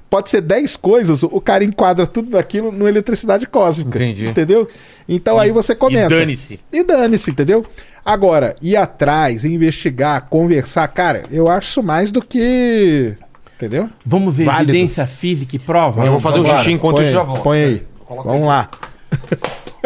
pode 0.10 0.30
ser 0.30 0.42
10 0.42 0.76
coisas, 0.78 1.24
o 1.24 1.40
cara 1.42 1.64
enquadra 1.64 2.08
tudo 2.08 2.32
daquilo 2.32 2.72
no 2.72 2.88
eletricidade 2.88 3.46
cósmica. 3.46 3.98
Entendi. 3.98 4.28
Entendeu? 4.28 4.68
Então 5.08 5.40
aí 5.40 5.52
você 5.52 5.76
começa. 5.76 6.14
E 6.16 6.20
dane-se. 6.20 6.60
E 6.72 6.84
dane-se, 6.84 7.32
entendeu? 7.32 7.66
Agora, 8.06 8.56
ir 8.62 8.76
atrás, 8.76 9.46
investigar, 9.46 10.28
conversar, 10.30 10.88
cara, 10.88 11.24
eu 11.32 11.48
acho 11.48 11.68
isso 11.70 11.84
mais 11.84 12.12
do 12.12 12.22
que. 12.22 13.16
Entendeu? 13.56 13.90
Vamos 14.06 14.34
ver 14.36 14.46
Válido. 14.46 14.72
evidência 14.72 15.06
física 15.06 15.56
e 15.56 15.60
prova? 15.60 16.06
Eu 16.06 16.12
vou 16.14 16.20
fazer 16.22 16.40
o 16.40 16.44
Vambora, 16.44 16.60
xixi 16.60 16.72
enquanto 16.72 16.98
isso 17.02 17.08
aí, 17.08 17.14
já 17.14 17.24
volta. 17.24 17.42
Põe 17.42 17.64
aí. 17.64 17.84
Vamos 18.08 18.48
lá. 18.48 18.70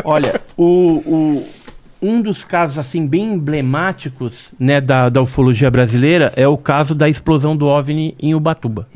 Olha, 0.03 0.39
o, 0.57 0.65
o- 1.05 1.47
um 2.01 2.21
dos 2.21 2.43
casos 2.43 2.77
assim 2.77 3.07
bem 3.07 3.33
emblemáticos 3.33 4.51
né, 4.59 4.81
da, 4.81 5.07
da 5.09 5.21
ufologia 5.21 5.71
brasileira 5.71 6.33
é 6.35 6.47
o 6.47 6.57
caso 6.57 6.93
da 6.93 7.07
explosão 7.07 7.55
do 7.55 7.65
OVNI 7.65 8.15
em 8.19 8.35
Ubatuba. 8.35 8.87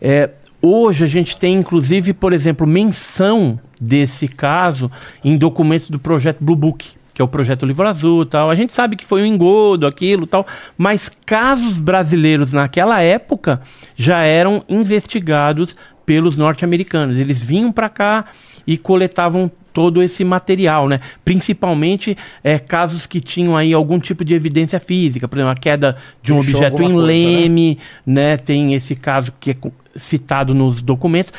É, 0.00 0.30
hoje 0.62 1.04
a 1.04 1.08
gente 1.08 1.36
tem, 1.36 1.56
inclusive, 1.56 2.12
por 2.12 2.32
exemplo, 2.32 2.66
menção 2.66 3.58
desse 3.80 4.28
caso 4.28 4.90
em 5.24 5.36
documentos 5.36 5.88
do 5.88 5.98
projeto 5.98 6.38
Blue 6.40 6.56
Book, 6.56 6.90
que 7.14 7.22
é 7.22 7.24
o 7.24 7.28
projeto 7.28 7.66
Livro 7.66 7.86
Azul 7.86 8.24
tal. 8.26 8.50
A 8.50 8.54
gente 8.54 8.72
sabe 8.72 8.96
que 8.96 9.04
foi 9.04 9.22
um 9.22 9.26
engodo, 9.26 9.86
aquilo 9.86 10.26
tal, 10.26 10.46
mas 10.76 11.10
casos 11.24 11.78
brasileiros 11.78 12.52
naquela 12.52 13.00
época 13.00 13.60
já 13.96 14.20
eram 14.20 14.64
investigados 14.68 15.76
pelos 16.04 16.36
norte-americanos. 16.36 17.16
Eles 17.16 17.42
vinham 17.42 17.72
para 17.72 17.88
cá 17.88 18.26
e 18.66 18.76
coletavam 18.76 19.50
todo 19.72 20.02
esse 20.02 20.24
material, 20.24 20.88
né? 20.88 20.98
Principalmente 21.24 22.16
é, 22.42 22.58
casos 22.58 23.06
que 23.06 23.20
tinham 23.20 23.56
aí 23.56 23.72
algum 23.72 23.98
tipo 23.98 24.24
de 24.24 24.34
evidência 24.34 24.80
física, 24.80 25.28
por 25.28 25.38
exemplo, 25.38 25.52
a 25.52 25.54
queda 25.54 25.96
de 26.22 26.32
um 26.32 26.40
Deixou 26.40 26.56
objeto 26.56 26.82
em 26.82 26.92
coisa, 26.92 27.06
né? 27.06 27.06
leme, 27.06 27.78
né? 28.04 28.36
Tem 28.36 28.74
esse 28.74 28.96
caso 28.96 29.32
que 29.38 29.52
é 29.52 29.56
citado 30.00 30.54
nos 30.54 30.82
documentos. 30.82 31.32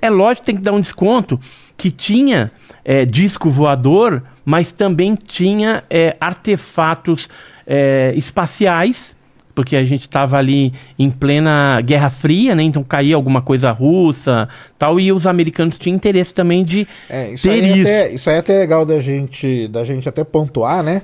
É 0.00 0.08
lógico, 0.08 0.46
tem 0.46 0.56
que 0.56 0.62
dar 0.62 0.72
um 0.72 0.80
desconto 0.80 1.38
que 1.76 1.90
tinha 1.90 2.50
é, 2.84 3.04
disco 3.04 3.50
voador, 3.50 4.22
mas 4.44 4.72
também 4.72 5.14
tinha 5.14 5.84
é, 5.90 6.16
artefatos 6.20 7.28
é, 7.66 8.12
espaciais 8.16 9.14
porque 9.54 9.76
a 9.76 9.84
gente 9.84 10.02
estava 10.02 10.36
ali 10.36 10.72
em 10.98 11.10
plena 11.10 11.80
Guerra 11.80 12.10
Fria, 12.10 12.54
né? 12.54 12.62
Então 12.64 12.82
caía 12.82 13.14
alguma 13.14 13.40
coisa 13.40 13.70
russa, 13.70 14.48
tal, 14.76 14.98
e 14.98 15.12
os 15.12 15.26
americanos 15.26 15.78
tinham 15.78 15.94
interesse 15.94 16.34
também 16.34 16.64
de 16.64 16.86
É, 17.08 17.32
isso 17.32 17.48
ter 17.48 17.62
é 17.62 17.68
isso. 17.68 17.80
até, 17.82 18.12
isso 18.12 18.30
aí 18.30 18.36
é 18.36 18.38
até 18.40 18.58
legal 18.58 18.84
da 18.84 19.00
gente, 19.00 19.68
da 19.68 19.84
gente 19.84 20.08
até 20.08 20.24
pontuar, 20.24 20.82
né? 20.82 21.02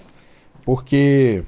Porque 0.64 1.44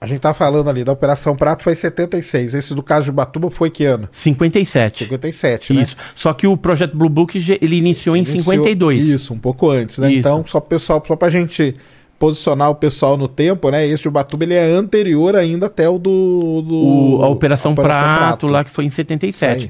a 0.00 0.06
gente 0.06 0.20
tá 0.20 0.32
falando 0.32 0.70
ali 0.70 0.82
da 0.82 0.92
Operação 0.92 1.36
Prato 1.36 1.62
foi 1.62 1.74
em 1.74 1.76
76. 1.76 2.54
Esse 2.54 2.74
do 2.74 2.82
caso 2.82 3.04
de 3.04 3.10
Ubatuba 3.10 3.50
foi 3.50 3.68
que 3.70 3.84
ano? 3.84 4.08
57. 4.10 5.04
57, 5.04 5.72
né? 5.74 5.82
Isso. 5.82 5.96
Só 6.14 6.32
que 6.32 6.46
o 6.46 6.56
projeto 6.56 6.96
Blue 6.96 7.08
Book 7.10 7.36
ele 7.60 7.76
iniciou 7.76 8.16
em 8.16 8.20
Iniciou- 8.20 8.42
52. 8.44 9.06
Isso, 9.06 9.34
um 9.34 9.38
pouco 9.38 9.68
antes, 9.68 9.98
né? 9.98 10.08
Isso. 10.10 10.18
Então, 10.20 10.44
só 10.46 10.58
pessoal, 10.60 11.02
só 11.06 11.16
pra 11.16 11.28
gente 11.28 11.74
posicionar 12.18 12.70
o 12.70 12.74
pessoal 12.74 13.16
no 13.16 13.28
tempo, 13.28 13.70
né? 13.70 13.86
Esse 13.86 14.02
de 14.02 14.08
Ubatuba 14.08 14.44
ele 14.44 14.54
é 14.54 14.64
anterior 14.64 15.36
ainda 15.36 15.66
até 15.66 15.88
o 15.88 15.98
do. 15.98 16.62
do 16.62 16.74
O- 17.18 17.22
a 17.22 17.28
Operação, 17.28 17.74
Prato, 17.74 18.46
lá 18.46 18.64
que 18.64 18.70
foi 18.70 18.84
em 18.84 18.90
77. 18.90 19.60
Isso 19.66 19.68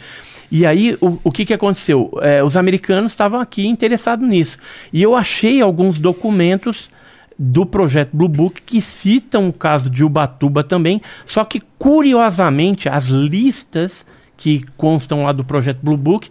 E 0.53 0.67
aí, 0.67 0.97
o, 1.01 1.17
o 1.23 1.31
que, 1.31 1.45
que 1.45 1.55
aconteceu? 1.55 2.11
É, 2.23 2.43
os 2.43 2.57
americanos 2.57 3.13
estavam 3.13 3.41
aqui 3.41 3.67
interessados 3.69 4.29
nisso. 4.29 4.59
E 4.93 5.01
eu 5.01 5.15
achei 5.15 5.61
alguns 5.61 5.99
documentos 6.01 6.91
do 7.43 7.65
projeto 7.65 8.15
Blue 8.15 8.29
Book 8.29 8.61
que 8.61 8.83
citam 8.83 9.49
o 9.49 9.53
caso 9.53 9.89
de 9.89 10.05
Ubatuba 10.05 10.63
também, 10.63 11.01
só 11.25 11.43
que, 11.43 11.63
curiosamente, 11.79 12.87
as 12.87 13.05
listas 13.05 14.05
que 14.37 14.63
constam 14.77 15.23
lá 15.23 15.33
do 15.33 15.43
projeto 15.43 15.79
Blue 15.83 15.97
Book, 15.97 16.29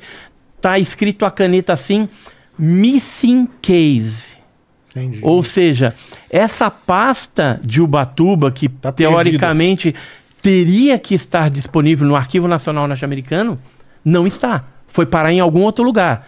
tá 0.61 0.77
escrito 0.77 1.25
a 1.25 1.31
caneta 1.31 1.73
assim, 1.73 2.07
Missing 2.57 3.47
Case. 3.59 4.37
Entendi. 4.91 5.19
Ou 5.23 5.41
seja, 5.41 5.95
essa 6.29 6.69
pasta 6.69 7.59
de 7.63 7.81
Ubatuba, 7.81 8.51
que 8.51 8.69
Tá 8.69 8.91
teoricamente 8.91 9.95
teria 10.43 10.99
que 10.99 11.15
estar 11.15 11.49
disponível 11.49 12.07
no 12.07 12.15
Arquivo 12.15 12.47
Nacional 12.47 12.87
Norte-Americano, 12.87 13.59
não 14.05 14.27
está. 14.27 14.63
Foi 14.87 15.07
parar 15.07 15.33
em 15.33 15.39
algum 15.39 15.61
outro 15.61 15.83
lugar. 15.83 16.27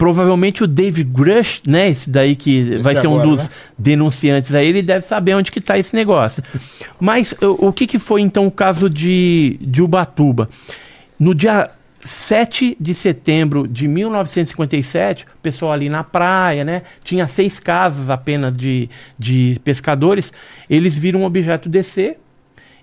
Provavelmente 0.00 0.64
o 0.64 0.66
Dave 0.66 1.04
Grush, 1.04 1.60
né, 1.66 1.90
esse 1.90 2.08
daí 2.08 2.34
que 2.34 2.76
vai 2.76 2.94
ser 2.94 3.06
agora, 3.06 3.28
um 3.28 3.34
dos 3.34 3.44
né? 3.44 3.54
denunciantes 3.76 4.54
aí, 4.54 4.66
ele 4.66 4.80
deve 4.80 5.04
saber 5.04 5.34
onde 5.34 5.52
que 5.52 5.58
está 5.58 5.78
esse 5.78 5.94
negócio. 5.94 6.42
Mas 6.98 7.34
o, 7.42 7.68
o 7.68 7.72
que, 7.72 7.86
que 7.86 7.98
foi 7.98 8.22
então 8.22 8.46
o 8.46 8.50
caso 8.50 8.88
de, 8.88 9.58
de 9.60 9.82
Ubatuba? 9.82 10.48
No 11.18 11.34
dia 11.34 11.68
7 12.02 12.78
de 12.80 12.94
setembro 12.94 13.68
de 13.68 13.86
1957, 13.86 15.26
o 15.26 15.38
pessoal 15.42 15.72
ali 15.72 15.90
na 15.90 16.02
praia, 16.02 16.64
né? 16.64 16.80
Tinha 17.04 17.26
seis 17.26 17.60
casas 17.60 18.08
apenas 18.08 18.56
de, 18.56 18.88
de 19.18 19.60
pescadores. 19.62 20.32
Eles 20.70 20.96
viram 20.96 21.20
um 21.20 21.24
objeto 21.24 21.68
descer 21.68 22.18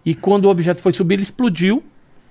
e 0.06 0.14
quando 0.14 0.45
o 0.45 0.49
objeto 0.49 0.84
foi 0.84 0.94
subir, 0.94 1.15
ele 1.15 1.23
explodiu 1.23 1.84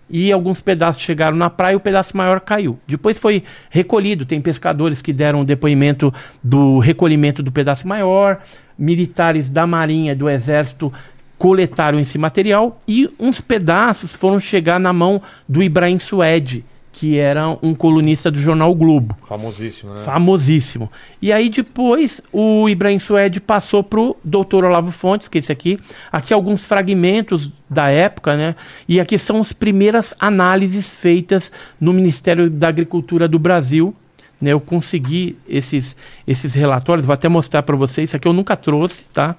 e 0.08 0.30
alguns 0.32 0.60
pedaços 0.60 1.02
chegaram 1.02 1.36
na 1.36 1.50
praia 1.50 1.74
e 1.74 1.76
o 1.76 1.80
pedaço 1.80 2.16
maior 2.16 2.40
caiu. 2.40 2.78
Depois 2.86 3.18
foi 3.18 3.42
recolhido. 3.70 4.24
Tem 4.24 4.40
pescadores 4.40 5.02
que 5.02 5.12
deram 5.12 5.44
depoimento 5.44 6.12
do 6.42 6.78
recolhimento 6.78 7.42
do 7.42 7.52
pedaço 7.52 7.86
maior, 7.86 8.40
militares 8.78 9.50
da 9.50 9.66
Marinha, 9.66 10.14
do 10.14 10.28
Exército 10.28 10.92
coletaram 11.38 12.00
esse 12.00 12.16
material 12.16 12.80
e 12.88 13.10
uns 13.20 13.40
pedaços 13.40 14.12
foram 14.12 14.40
chegar 14.40 14.80
na 14.80 14.92
mão 14.92 15.20
do 15.48 15.62
Ibrahim 15.62 15.98
Suede, 15.98 16.64
que 16.98 17.18
era 17.18 17.46
um 17.62 17.74
colunista 17.74 18.30
do 18.30 18.38
jornal 18.38 18.70
o 18.72 18.74
Globo 18.74 19.14
Famosíssimo, 19.28 19.92
né? 19.92 20.00
famosíssimo. 20.02 20.90
E 21.20 21.30
aí 21.30 21.50
depois 21.50 22.22
o 22.32 22.66
Ibrahim 22.70 22.98
Suede 22.98 23.38
passou 23.38 23.82
pro 23.82 24.16
Dr. 24.24 24.64
Olavo 24.64 24.90
Fontes, 24.90 25.28
que 25.28 25.36
é 25.36 25.40
esse 25.40 25.52
aqui. 25.52 25.78
Aqui 26.10 26.32
alguns 26.32 26.64
fragmentos 26.64 27.50
da 27.68 27.90
época, 27.90 28.34
né? 28.34 28.54
E 28.88 28.98
aqui 28.98 29.18
são 29.18 29.42
as 29.42 29.52
primeiras 29.52 30.14
análises 30.18 30.88
feitas 30.88 31.52
no 31.78 31.92
Ministério 31.92 32.48
da 32.48 32.68
Agricultura 32.68 33.28
do 33.28 33.38
Brasil. 33.38 33.94
Né? 34.40 34.54
Eu 34.54 34.60
consegui 34.60 35.36
esses, 35.46 35.94
esses 36.26 36.54
relatórios, 36.54 37.04
vou 37.04 37.12
até 37.12 37.28
mostrar 37.28 37.62
para 37.62 37.76
vocês. 37.76 38.08
Isso 38.08 38.16
aqui 38.16 38.26
eu 38.26 38.32
nunca 38.32 38.56
trouxe, 38.56 39.04
tá? 39.12 39.36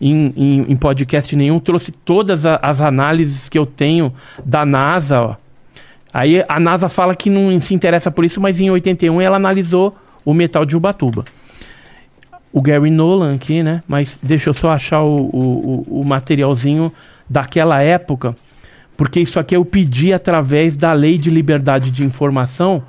Em, 0.00 0.32
em, 0.34 0.72
em 0.72 0.76
podcast 0.76 1.36
nenhum, 1.36 1.58
trouxe 1.58 1.92
todas 1.92 2.46
a- 2.46 2.58
as 2.62 2.80
análises 2.80 3.50
que 3.50 3.58
eu 3.58 3.66
tenho 3.66 4.14
da 4.44 4.64
NASA, 4.64 5.20
ó. 5.20 5.36
Aí 6.18 6.42
a 6.48 6.58
NASA 6.58 6.88
fala 6.88 7.14
que 7.14 7.28
não 7.28 7.60
se 7.60 7.74
interessa 7.74 8.10
por 8.10 8.24
isso, 8.24 8.40
mas 8.40 8.58
em 8.60 8.70
81 8.70 9.20
ela 9.20 9.36
analisou 9.36 9.94
o 10.24 10.32
metal 10.32 10.64
de 10.64 10.74
Ubatuba. 10.76 11.24
O 12.52 12.62
Gary 12.62 12.90
Nolan 12.90 13.34
aqui, 13.34 13.62
né? 13.62 13.82
Mas 13.86 14.18
deixa 14.22 14.48
eu 14.48 14.54
só 14.54 14.70
achar 14.70 15.02
o, 15.02 15.14
o, 15.26 16.00
o- 16.00 16.04
materialzinho 16.04 16.90
daquela 17.28 17.82
época, 17.82 18.34
porque 18.96 19.20
isso 19.20 19.38
aqui 19.38 19.54
eu 19.54 19.62
pedi 19.62 20.10
através 20.14 20.74
da 20.74 20.94
Lei 20.94 21.18
de 21.18 21.28
Liberdade 21.28 21.90
de 21.90 22.02
Informação 22.02 22.82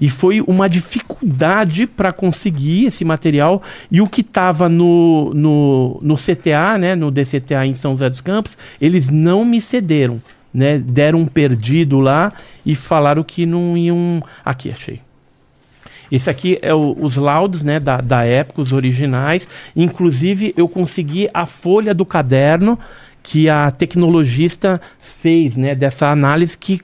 e 0.00 0.08
foi 0.08 0.40
uma 0.40 0.66
dificuldade 0.66 1.86
para 1.86 2.10
conseguir 2.10 2.86
esse 2.86 3.04
material. 3.04 3.62
E 3.90 4.00
o 4.00 4.06
que 4.06 4.22
estava 4.22 4.66
no, 4.70 5.30
no, 5.34 5.98
no 6.00 6.14
CTA, 6.14 6.78
né? 6.78 6.94
No 6.94 7.10
DCTA 7.10 7.66
em 7.66 7.74
São 7.74 7.90
José 7.92 8.08
dos 8.08 8.22
Campos, 8.22 8.56
eles 8.80 9.10
não 9.10 9.44
me 9.44 9.60
cederam 9.60 10.22
né, 10.52 10.78
deram 10.78 11.20
um 11.20 11.26
perdido 11.26 12.00
lá 12.00 12.32
e 12.64 12.74
falaram 12.74 13.22
que 13.22 13.46
não 13.46 13.76
iam. 13.76 14.22
Aqui, 14.44 14.70
achei. 14.70 15.00
Esse 16.10 16.28
aqui 16.28 16.58
é 16.60 16.74
o- 16.74 16.96
os 17.00 17.16
laudos 17.16 17.62
né, 17.62 17.80
da, 17.80 17.96
da 17.98 18.24
época, 18.24 18.60
os 18.60 18.72
originais. 18.72 19.48
Inclusive, 19.74 20.52
eu 20.56 20.68
consegui 20.68 21.28
a 21.32 21.46
folha 21.46 21.94
do 21.94 22.04
caderno 22.04 22.78
que 23.22 23.48
a 23.48 23.70
tecnologista 23.70 24.80
fez 24.98 25.56
né, 25.56 25.74
dessa 25.74 26.08
análise 26.10 26.58
que 26.58 26.80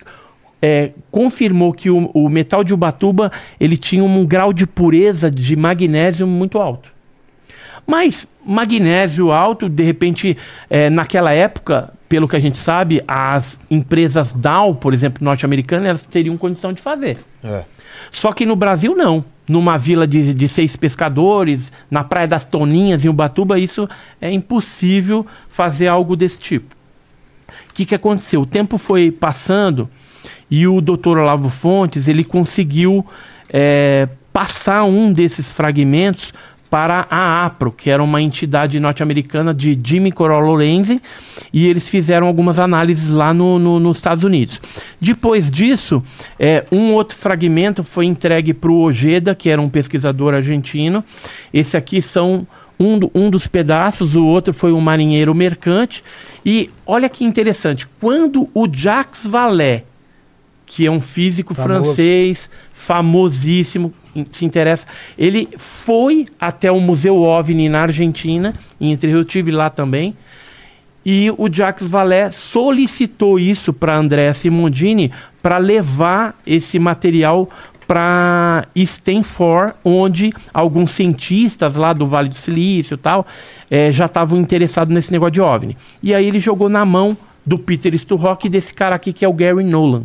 é, 0.63 0.91
confirmou 1.11 1.73
que 1.73 1.91
o, 1.91 2.07
o 2.15 2.29
metal 2.29 2.65
de 2.65 2.73
Ubatuba 2.75 3.31
ele 3.61 3.77
tinha 3.77 4.03
um 4.03 4.25
grau 4.27 4.53
de 4.53 4.67
pureza 4.67 5.31
de 5.31 5.55
magnésio 5.55 6.27
muito 6.27 6.59
alto. 6.59 6.91
Mas 7.87 8.27
magnésio 8.45 9.31
alto, 9.31 9.69
de 9.69 9.83
repente, 9.83 10.37
eh, 10.69 10.91
naquela 10.91 11.33
época, 11.33 11.93
pelo 12.09 12.27
que 12.27 12.37
a 12.37 12.41
gente 12.41 12.57
sabe, 12.57 13.03
as 13.07 13.59
empresas 13.71 14.33
Dow, 14.33 14.75
por 14.75 14.95
exemplo, 14.95 15.23
norte-americanas, 15.23 15.87
elas 15.87 16.03
teriam 16.05 16.37
condição 16.39 16.73
de 16.73 16.81
fazer. 16.81 17.19
É. 17.45 17.65
Só 18.11 18.33
que 18.33 18.47
no 18.47 18.57
Brasil 18.57 18.97
não. 18.97 19.25
Numa 19.47 19.79
vila 19.79 20.07
de, 20.07 20.35
de 20.35 20.49
seis 20.49 20.77
pescadores, 20.77 21.73
na 21.91 22.05
Praia 22.05 22.29
das 22.29 22.45
Toninhas, 22.45 23.05
em 23.05 23.09
Ubatuba, 23.09 23.59
isso 23.59 23.89
é 24.21 24.31
impossível 24.31 25.27
fazer 25.49 25.89
algo 25.89 26.17
desse 26.17 26.39
tipo. 26.39 26.75
O 27.71 27.75
que, 27.75 27.87
que 27.87 27.95
aconteceu? 27.95 28.43
O 28.43 28.47
tempo 28.47 28.77
foi 28.77 29.11
passando 29.11 29.89
e 30.51 30.67
o 30.67 30.81
doutor 30.81 31.19
Olavo 31.19 31.49
Fontes 31.49 32.09
ele 32.09 32.25
conseguiu 32.25 33.07
eh, 33.49 34.09
passar 34.33 34.85
um 34.85 35.13
desses 35.13 35.51
fragmentos 35.51 36.33
para 36.71 37.07
a 37.11 37.47
APRO, 37.47 37.73
que 37.73 37.89
era 37.91 38.03
uma 38.03 38.21
entidade 38.21 38.79
norte-americana 38.79 39.55
de 39.55 39.79
Jimmy 39.83 40.13
Corol 40.13 40.41
Lorenzi, 40.41 41.01
e 41.53 41.67
eles 41.69 41.89
fizeram 41.89 42.27
algumas 42.27 42.59
análises 42.59 43.11
lá 43.11 43.33
no, 43.33 43.59
no- 43.59 43.81
nos 43.81 43.97
Estados 43.99 44.25
Unidos. 44.25 44.61
Depois 45.01 45.51
disso, 45.51 46.03
eh, 46.39 46.65
um 46.71 46.93
outro 46.93 47.17
fragmento 47.17 47.83
foi 47.83 48.05
entregue 48.07 48.53
para 48.53 48.71
o 48.71 48.81
Ojeda, 48.81 49.35
que 49.35 49.49
era 49.49 49.61
um 49.61 49.69
pesquisador 49.69 50.35
argentino. 50.35 51.03
Esse 51.55 51.77
aqui 51.77 52.03
são 52.03 52.47
um, 52.79 52.99
um 53.15 53.31
dos 53.31 53.47
pedaços, 53.47 54.15
o 54.15 54.25
outro 54.25 54.53
foi 54.53 54.73
um 54.73 54.81
marinheiro 54.81 55.35
mercante. 55.35 56.05
E 56.45 56.71
olha 56.87 57.09
que 57.09 57.25
interessante, 57.25 57.87
quando 58.01 58.49
o 58.55 58.69
Jacques 58.71 59.27
Vallée, 59.27 59.85
que 60.69 60.87
é 60.87 60.91
um 60.91 61.01
físico 61.01 61.55
Famoso. 61.55 61.85
francês, 61.85 62.51
famosíssimo, 62.73 63.93
se 64.31 64.45
interessa, 64.45 64.87
ele 65.17 65.49
foi 65.57 66.27
até 66.39 66.71
o 66.71 66.79
Museu 66.79 67.17
OVNI 67.17 67.69
na 67.69 67.83
Argentina, 67.83 68.55
em 68.81 68.93
Entre 68.93 69.11
eu 69.11 69.23
estive 69.23 69.51
lá 69.51 69.71
também, 69.71 70.15
e 71.05 71.33
o 71.39 71.49
Jacques 71.51 71.89
Vallée 71.89 72.31
solicitou 72.31 73.39
isso 73.39 73.73
para 73.73 73.97
Andrea 73.97 74.35
Simondini 74.35 75.11
para 75.43 75.57
levar 75.57 76.39
esse 76.47 76.79
material 76.79 77.49
para 77.87 78.67
Stanford, 78.77 79.73
onde 79.83 80.31
alguns 80.53 80.91
cientistas 80.91 81.77
lá 81.77 81.95
do 81.95 82.07
Vale 82.07 82.29
do 82.29 82.35
Silício 82.35 82.97
e 82.97 82.99
tal 82.99 83.27
eh, 83.71 83.91
já 83.91 84.05
estavam 84.05 84.39
interessados 84.39 84.93
nesse 84.93 85.11
negócio 85.11 85.33
de 85.33 85.41
OVNI. 85.41 85.77
E 86.03 86.15
aí 86.15 86.27
ele 86.27 86.39
jogou 86.39 86.69
na 86.69 86.85
mão 86.85 87.17
do 87.47 87.59
Peter 87.59 87.95
Sturrock 87.99 88.47
e 88.47 88.51
desse 88.51 88.75
cara 88.75 88.95
aqui 88.95 89.11
que 89.11 89.25
é 89.25 89.29
o 89.29 89.33
Gary 89.33 89.65
Nolan. 89.65 90.05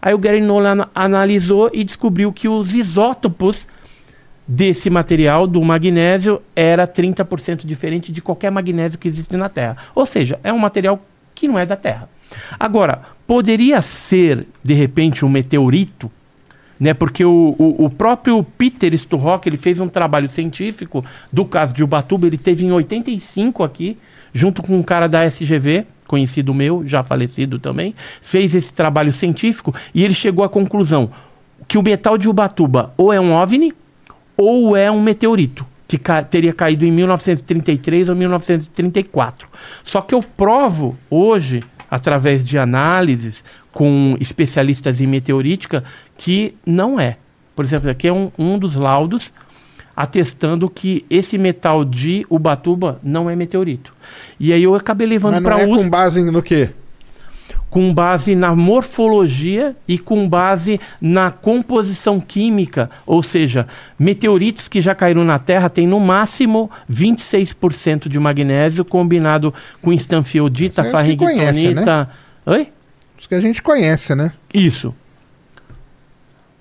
Aí 0.00 0.14
o 0.14 0.18
Gary 0.18 0.40
Nolan 0.40 0.70
ana- 0.72 0.88
analisou 0.94 1.70
e 1.72 1.82
descobriu 1.84 2.32
que 2.32 2.48
os 2.48 2.74
isótopos 2.74 3.66
desse 4.46 4.88
material, 4.88 5.46
do 5.46 5.62
magnésio, 5.62 6.40
era 6.56 6.86
30% 6.86 7.66
diferente 7.66 8.10
de 8.10 8.22
qualquer 8.22 8.50
magnésio 8.50 8.98
que 8.98 9.06
existe 9.08 9.36
na 9.36 9.48
Terra. 9.48 9.76
Ou 9.94 10.06
seja, 10.06 10.38
é 10.42 10.52
um 10.52 10.58
material 10.58 11.02
que 11.34 11.46
não 11.46 11.58
é 11.58 11.66
da 11.66 11.76
Terra. 11.76 12.08
Agora, 12.58 13.02
poderia 13.26 13.82
ser, 13.82 14.46
de 14.64 14.74
repente, 14.74 15.24
um 15.24 15.28
meteorito, 15.28 16.10
né? 16.80 16.94
Porque 16.94 17.24
o, 17.24 17.54
o, 17.58 17.84
o 17.86 17.90
próprio 17.90 18.42
Peter 18.42 18.96
Sturrock, 18.96 19.46
ele 19.48 19.56
fez 19.56 19.80
um 19.80 19.88
trabalho 19.88 20.28
científico 20.28 21.04
do 21.32 21.44
caso 21.44 21.72
de 21.72 21.84
Ubatuba, 21.84 22.26
ele 22.26 22.38
teve 22.38 22.64
em 22.64 22.72
85 22.72 23.62
aqui, 23.64 23.98
junto 24.32 24.62
com 24.62 24.76
um 24.78 24.82
cara 24.82 25.08
da 25.08 25.24
SGV, 25.26 25.86
conhecido 26.08 26.52
meu, 26.52 26.84
já 26.84 27.04
falecido 27.04 27.60
também, 27.60 27.94
fez 28.20 28.54
esse 28.54 28.72
trabalho 28.72 29.12
científico 29.12 29.72
e 29.94 30.02
ele 30.02 30.14
chegou 30.14 30.44
à 30.44 30.48
conclusão 30.48 31.10
que 31.68 31.78
o 31.78 31.82
metal 31.82 32.18
de 32.18 32.28
Ubatuba 32.28 32.92
ou 32.96 33.12
é 33.12 33.20
um 33.20 33.32
OVNI 33.32 33.72
ou 34.36 34.76
é 34.76 34.90
um 34.90 35.00
meteorito 35.00 35.64
que 35.86 35.96
ca 35.96 36.22
teria 36.22 36.52
caído 36.52 36.84
em 36.84 36.90
1933 36.90 38.10
ou 38.10 38.14
1934. 38.14 39.48
Só 39.82 40.02
que 40.02 40.14
eu 40.14 40.20
provo 40.20 40.98
hoje, 41.08 41.62
através 41.90 42.44
de 42.44 42.58
análises 42.58 43.42
com 43.72 44.16
especialistas 44.20 45.00
em 45.00 45.06
meteorítica, 45.06 45.82
que 46.16 46.54
não 46.66 47.00
é. 47.00 47.16
Por 47.56 47.64
exemplo, 47.64 47.88
aqui 47.88 48.06
é 48.06 48.12
um, 48.12 48.30
um 48.38 48.58
dos 48.58 48.76
laudos 48.76 49.32
atestando 49.98 50.70
que 50.70 51.04
esse 51.10 51.36
metal 51.36 51.84
de 51.84 52.24
Ubatuba 52.30 53.00
não 53.02 53.28
é 53.28 53.34
meteorito. 53.34 53.92
E 54.38 54.52
aí 54.52 54.62
eu 54.62 54.76
acabei 54.76 55.08
levando 55.08 55.42
para 55.42 55.60
é 55.60 55.66
USP 55.66 55.82
com 55.82 55.90
base 55.90 56.22
no 56.22 56.40
quê? 56.40 56.70
com 57.68 57.92
base 57.92 58.34
na 58.34 58.54
morfologia 58.54 59.76
e 59.86 59.98
com 59.98 60.26
base 60.26 60.80
na 61.00 61.30
composição 61.30 62.18
química, 62.18 62.88
ou 63.04 63.22
seja, 63.22 63.66
meteoritos 63.98 64.68
que 64.68 64.80
já 64.80 64.94
caíram 64.94 65.22
na 65.22 65.38
Terra 65.38 65.68
têm 65.68 65.86
no 65.86 66.00
máximo 66.00 66.70
26% 66.90 68.08
de 68.08 68.18
magnésio 68.18 68.86
combinado 68.86 69.52
com 69.82 69.92
estanfiodita, 69.92 70.80
é 70.80 70.90
conhece, 70.90 70.92
farringitonita. 70.92 72.10
Oi? 72.46 72.68
Os 73.18 73.26
que 73.26 73.34
a 73.34 73.40
gente 73.40 73.62
conhece, 73.62 74.14
né? 74.14 74.32
Isso. 74.54 74.94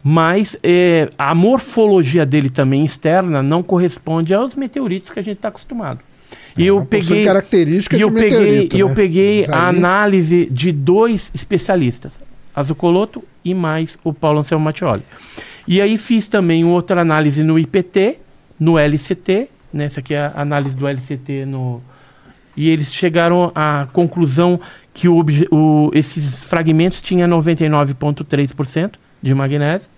Mas 0.03 0.55
eh, 0.63 1.09
a 1.17 1.33
morfologia 1.35 2.25
dele 2.25 2.49
também 2.49 2.85
externa 2.85 3.41
não 3.43 3.61
corresponde 3.61 4.33
aos 4.33 4.55
meteoritos 4.55 5.09
que 5.09 5.19
a 5.19 5.23
gente 5.23 5.37
está 5.37 5.49
acostumado. 5.49 5.99
E 6.57 6.65
eu 6.65 6.77
Mas 6.79 6.87
possui 6.87 7.07
peguei 7.09 7.25
características 7.25 7.99
e 7.99 8.01
eu 8.01 8.11
peguei, 8.11 8.29
meteorito, 8.39 8.75
e 8.77 8.79
eu 8.79 8.89
né? 8.89 8.95
peguei 8.95 9.41
Mas 9.41 9.49
a 9.49 9.69
aí- 9.69 9.75
análise 9.77 10.45
de 10.51 10.71
dois 10.71 11.31
especialistas, 11.33 12.19
Azucoloto 12.55 13.23
e 13.45 13.53
mais 13.53 13.99
o 14.03 14.11
Paulo 14.13 14.39
Anselmo 14.39 14.65
Mattioli. 14.65 15.03
E 15.67 15.81
aí 15.81 15.97
fiz 15.97 16.27
também 16.27 16.63
outra 16.65 17.01
análise 17.01 17.43
no 17.43 17.59
IPT, 17.59 18.17
no 18.59 18.79
LCT, 18.79 19.49
né? 19.71 19.85
Essa 19.85 19.99
aqui 19.99 20.13
é 20.13 20.19
a 20.19 20.33
análise 20.41 20.75
do 20.75 20.87
LCT 20.87 21.45
no 21.45 21.81
e 22.55 22.69
eles 22.69 22.91
chegaram 22.91 23.51
à 23.53 23.87
conclusão 23.93 24.59
que 24.93 25.07
o 25.07 25.23
o- 25.51 25.91
esses 25.93 26.43
fragmentos 26.45 27.01
tinham 27.01 27.27
99,3% 27.27 28.93
de 29.21 29.33
magnésio. 29.33 29.89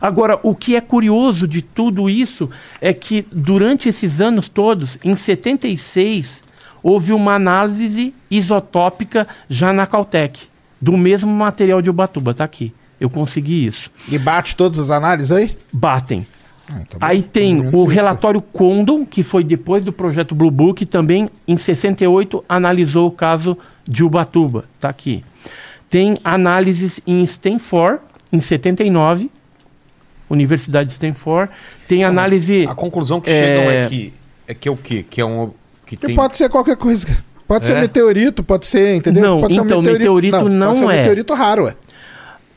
Agora, 0.00 0.38
o 0.42 0.54
que 0.54 0.76
é 0.76 0.80
curioso 0.80 1.46
de 1.46 1.62
tudo 1.62 2.08
isso 2.08 2.48
é 2.80 2.92
que 2.92 3.26
durante 3.30 3.88
esses 3.88 4.20
anos 4.20 4.48
todos, 4.48 4.98
em 5.04 5.14
76, 5.14 6.42
houve 6.82 7.12
uma 7.12 7.34
análise 7.34 8.14
isotópica 8.30 9.26
já 9.48 9.72
na 9.72 9.86
Caltech, 9.86 10.48
do 10.80 10.96
mesmo 10.96 11.30
material 11.30 11.82
de 11.82 11.90
Ubatuba, 11.90 12.34
tá 12.34 12.44
aqui. 12.44 12.72
Eu 13.00 13.08
consegui 13.08 13.66
isso. 13.66 13.90
E 14.08 14.18
bate 14.18 14.56
todas 14.56 14.78
as 14.78 14.90
análises 14.90 15.30
aí? 15.30 15.56
Batem. 15.72 16.26
Ah, 16.68 16.80
então. 16.82 16.98
Aí 17.00 17.22
tem 17.22 17.60
o 17.60 17.68
isso. 17.68 17.84
relatório 17.84 18.42
Condon, 18.42 19.06
que 19.06 19.22
foi 19.22 19.44
depois 19.44 19.84
do 19.84 19.92
projeto 19.92 20.34
Blue 20.34 20.50
Book, 20.50 20.84
também 20.84 21.30
em 21.46 21.56
68 21.56 22.44
analisou 22.48 23.06
o 23.06 23.10
caso 23.10 23.56
de 23.86 24.04
Ubatuba, 24.04 24.64
tá 24.78 24.88
aqui. 24.88 25.24
Tem 25.90 26.16
análises 26.22 27.00
em 27.06 27.22
Stanford, 27.22 28.00
em 28.32 28.40
79, 28.40 29.30
Universidade 30.28 30.88
de 30.88 30.92
Stanford. 30.92 31.50
Tem 31.86 32.04
análise... 32.04 32.66
A 32.68 32.74
conclusão 32.74 33.20
que 33.20 33.30
É. 33.30 33.46
chegam 33.46 33.70
é 33.70 33.88
que 33.88 34.12
é 34.46 34.54
que 34.54 34.66
é 34.68 34.72
o 34.72 34.76
quê? 34.76 35.04
Que 35.08 35.20
é 35.20 35.24
um 35.24 35.52
que 35.86 35.96
Que 35.96 36.06
tem 36.06 36.16
pode 36.16 36.36
ser 36.36 36.48
qualquer 36.48 36.76
coisa. 36.76 37.06
Pode 37.46 37.66
ser 37.66 37.76
É? 37.76 37.80
meteorito, 37.80 38.42
pode 38.42 38.66
ser, 38.66 38.94
entendeu? 38.96 39.22
Não, 39.22 39.40
pode 39.40 39.54
ser 39.54 39.60
então, 39.60 39.82
meteorito 39.82 40.48
não 40.48 40.66
pode 40.68 40.78
ser 40.80 40.84
um 40.84 40.90
é. 40.90 40.96
meteorito 40.98 41.34
raro, 41.34 41.64
ué. 41.64 41.74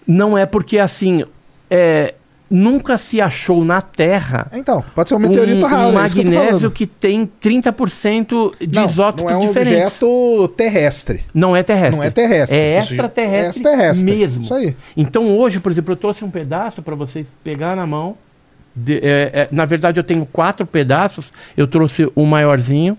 Não 0.06 0.38
é 0.38 0.46
porque, 0.46 0.78
assim, 0.78 1.24
é, 1.70 2.14
nunca 2.52 2.98
se 2.98 3.22
achou 3.22 3.64
na 3.64 3.82
Terra 3.82 4.48
Então, 4.54 4.84
pode 4.94 5.08
ser 5.10 5.16
um 5.16 5.20
meteorito 5.20 5.66
um, 5.66 5.70
raro, 5.70 5.96
um 5.96 6.00
é 6.00 6.10
que 6.10 6.16
tô 6.16 6.18
magnésio 6.24 6.60
falando. 6.60 6.72
que 6.72 6.86
tem 6.86 7.26
30% 7.42 8.52
de 8.60 8.76
não, 8.76 8.86
isótopos 8.86 9.24
não 9.32 9.40
é 9.40 9.44
um 9.44 9.48
diferentes. 9.48 10.02
objeto 10.02 10.48
terrestre. 10.58 11.24
Não 11.34 11.56
é 11.56 11.64
terrestre. 11.64 11.96
Não 11.98 12.04
é 12.04 12.10
terrestre. 12.12 12.58
É 12.58 12.78
extraterrestre, 12.80 13.46
É 13.46 13.50
extraterrestre. 13.50 14.06
mesmo. 14.06 14.44
Isso 14.44 14.54
aí. 14.54 14.76
Então 14.98 15.38
hoje, 15.38 15.60
por 15.60 15.72
exemplo, 15.72 15.94
eu 15.94 15.98
trouxe 15.98 16.24
um 16.26 16.30
pedaço 16.30 16.82
para 16.82 16.94
vocês 16.96 17.26
pegar 17.44 17.76
na 17.76 17.86
mão. 17.88 18.16
De- 18.76 19.00
é, 19.00 19.32
é, 19.34 19.48
na 19.52 19.66
verdade, 19.66 20.00
eu 20.00 20.04
tenho 20.04 20.26
quatro 20.26 20.66
pedaços. 20.66 21.32
Eu 21.56 21.68
trouxe 21.68 22.10
o 22.16 22.26
maiorzinho 22.26 22.98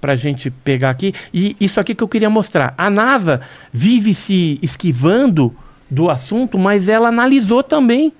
para 0.00 0.12
a 0.12 0.16
gente 0.16 0.50
pegar 0.50 0.90
aqui. 0.90 1.12
E 1.32 1.56
isso 1.60 1.80
aqui 1.80 1.94
que 1.94 2.02
eu 2.04 2.08
queria 2.08 2.30
mostrar. 2.30 2.74
A 2.78 2.88
NASA 2.90 3.40
vive 3.72 4.14
se 4.14 4.58
esquivando 4.62 5.54
do 5.90 6.10
assunto, 6.10 6.58
mas 6.58 6.88
ela 6.88 7.08
analisou 7.08 7.62
também 7.62 8.12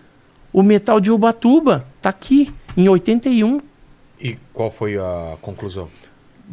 o 0.56 0.62
metal 0.62 0.98
de 0.98 1.12
Ubatuba. 1.12 1.84
Tá 2.00 2.08
aqui, 2.08 2.50
em 2.74 2.88
81. 2.88 3.60
E 4.18 4.38
qual 4.54 4.70
foi 4.70 4.96
a 4.96 5.34
conclusão? 5.42 5.88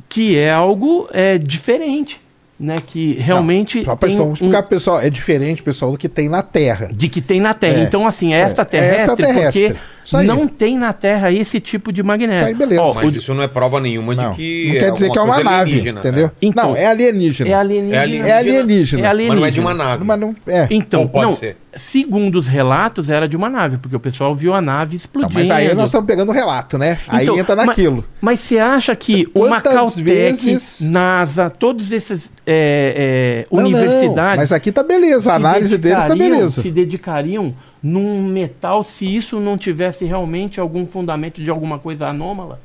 que 0.09 0.35
é 0.38 0.51
algo 0.51 1.07
é, 1.13 1.38
diferente, 1.38 2.19
né? 2.59 2.77
Que 2.85 3.13
realmente 3.13 3.85
Só 3.85 3.95
pra 3.95 4.09
tem 4.09 4.17
vamos 4.17 4.31
um- 4.31 4.34
explicar 4.45 4.63
pro 4.63 4.69
pessoal, 4.71 4.99
é 4.99 5.07
diferente, 5.09 5.61
pessoal, 5.61 5.91
do 5.91 5.97
que 5.99 6.09
tem 6.09 6.27
na 6.27 6.41
Terra. 6.41 6.89
de 6.91 7.07
que 7.07 7.21
tem 7.21 7.39
na 7.39 7.53
Terra. 7.53 7.80
É, 7.80 7.84
então, 7.84 8.05
assim, 8.07 8.34
é 8.34 8.41
extraterrestre, 8.41 8.95
É 8.95 8.99
extraterrestre. 8.99 9.65
Isso 9.65 9.73
porque. 9.75 10.02
Não 10.11 10.47
tem 10.47 10.77
na 10.77 10.91
Terra 10.93 11.31
esse 11.31 11.59
tipo 11.59 11.91
de 11.91 12.01
magnésio. 12.03 12.38
Isso 12.39 12.47
aí, 12.47 12.53
beleza. 12.55 12.81
Ó, 12.81 12.93
Mas 12.93 13.13
o- 13.13 13.17
isso 13.17 13.34
não 13.34 13.43
é 13.43 13.47
prova 13.47 13.80
nenhuma 13.80 14.13
Não, 14.15 14.31
de 14.31 14.38
que 14.38 14.67
não 14.73 14.80
quer 14.80 14.91
dizer 14.91 15.09
que 15.11 15.17
é 15.17 15.21
uma 15.21 15.38
nave, 15.43 15.49
alienígena, 15.71 15.99
entendeu? 15.99 16.31
Então, 16.41 16.69
não, 16.69 16.75
é 16.77 16.85
alienígena. 16.85 17.49
é 17.49 17.53
alienígena. 17.53 17.95
É 17.95 17.99
alienígena. 18.01 18.27
É 18.27 18.38
alienígena. 18.38 19.01
É 19.03 19.09
alienígena. 19.09 19.34
Mas 19.34 19.39
não 19.41 19.47
é 19.47 19.51
de 19.51 19.59
uma 19.59 19.73
nave. 19.73 20.03
Mas 20.03 20.19
não, 20.19 20.35
é. 20.47 20.67
Então, 20.69 21.01
Ou 21.03 21.09
pode 21.09 21.25
não, 21.25 21.34
ser. 21.35 21.57
segundo 21.75 22.35
os 22.38 22.47
relatos, 22.47 23.09
era 23.09 23.27
de 23.27 23.35
uma 23.35 23.49
nave, 23.49 23.77
porque 23.77 23.95
o 23.95 23.99
pessoal 23.99 24.34
viu 24.35 24.53
a 24.53 24.61
nave 24.61 24.91
Não, 24.91 24.95
explodindo. 24.97 25.34
mas 25.34 25.49
aí 25.51 25.73
nós 25.73 25.85
estamos 25.85 26.05
pegando 26.07 26.30
o 26.30 26.34
relato, 26.34 26.77
né? 26.77 26.99
aí 27.07 27.23
Então, 27.23 27.38
entra 27.38 27.55
naquilo. 27.55 28.03
Mas 28.21 28.39
você 28.39 28.57
acha 28.59 28.95
que 28.95 29.27
uma 29.34 29.61
Caltech, 29.61 30.01
vezes- 30.01 30.81
NASA, 30.81 31.49
todos 31.49 31.91
esses 31.91 32.31
é, 32.45 33.43
é, 33.45 33.55
Não, 33.55 33.61
não, 33.63 33.69
universidades... 33.69 34.38
mas 34.38 34.51
aqui 34.51 34.71
tá 34.71 34.84
beleza, 34.84 35.31
a 35.31 35.35
se 35.35 35.39
análise 35.39 35.77
deles 35.77 36.05
tá 36.07 36.15
beleza. 36.15 36.61
Se 36.61 36.69
dedicariam 36.69 37.53
num 37.84 38.26
metal 38.26 38.81
se 38.81 39.05
isso 39.05 39.39
não 39.39 39.57
tivesse 39.57 40.05
realmente 40.05 40.60
algum 40.60 40.88
fundamento 40.88 41.43
de 41.43 41.49
alguma 41.49 41.77
coisa 41.77 42.07
anômala? 42.07 42.61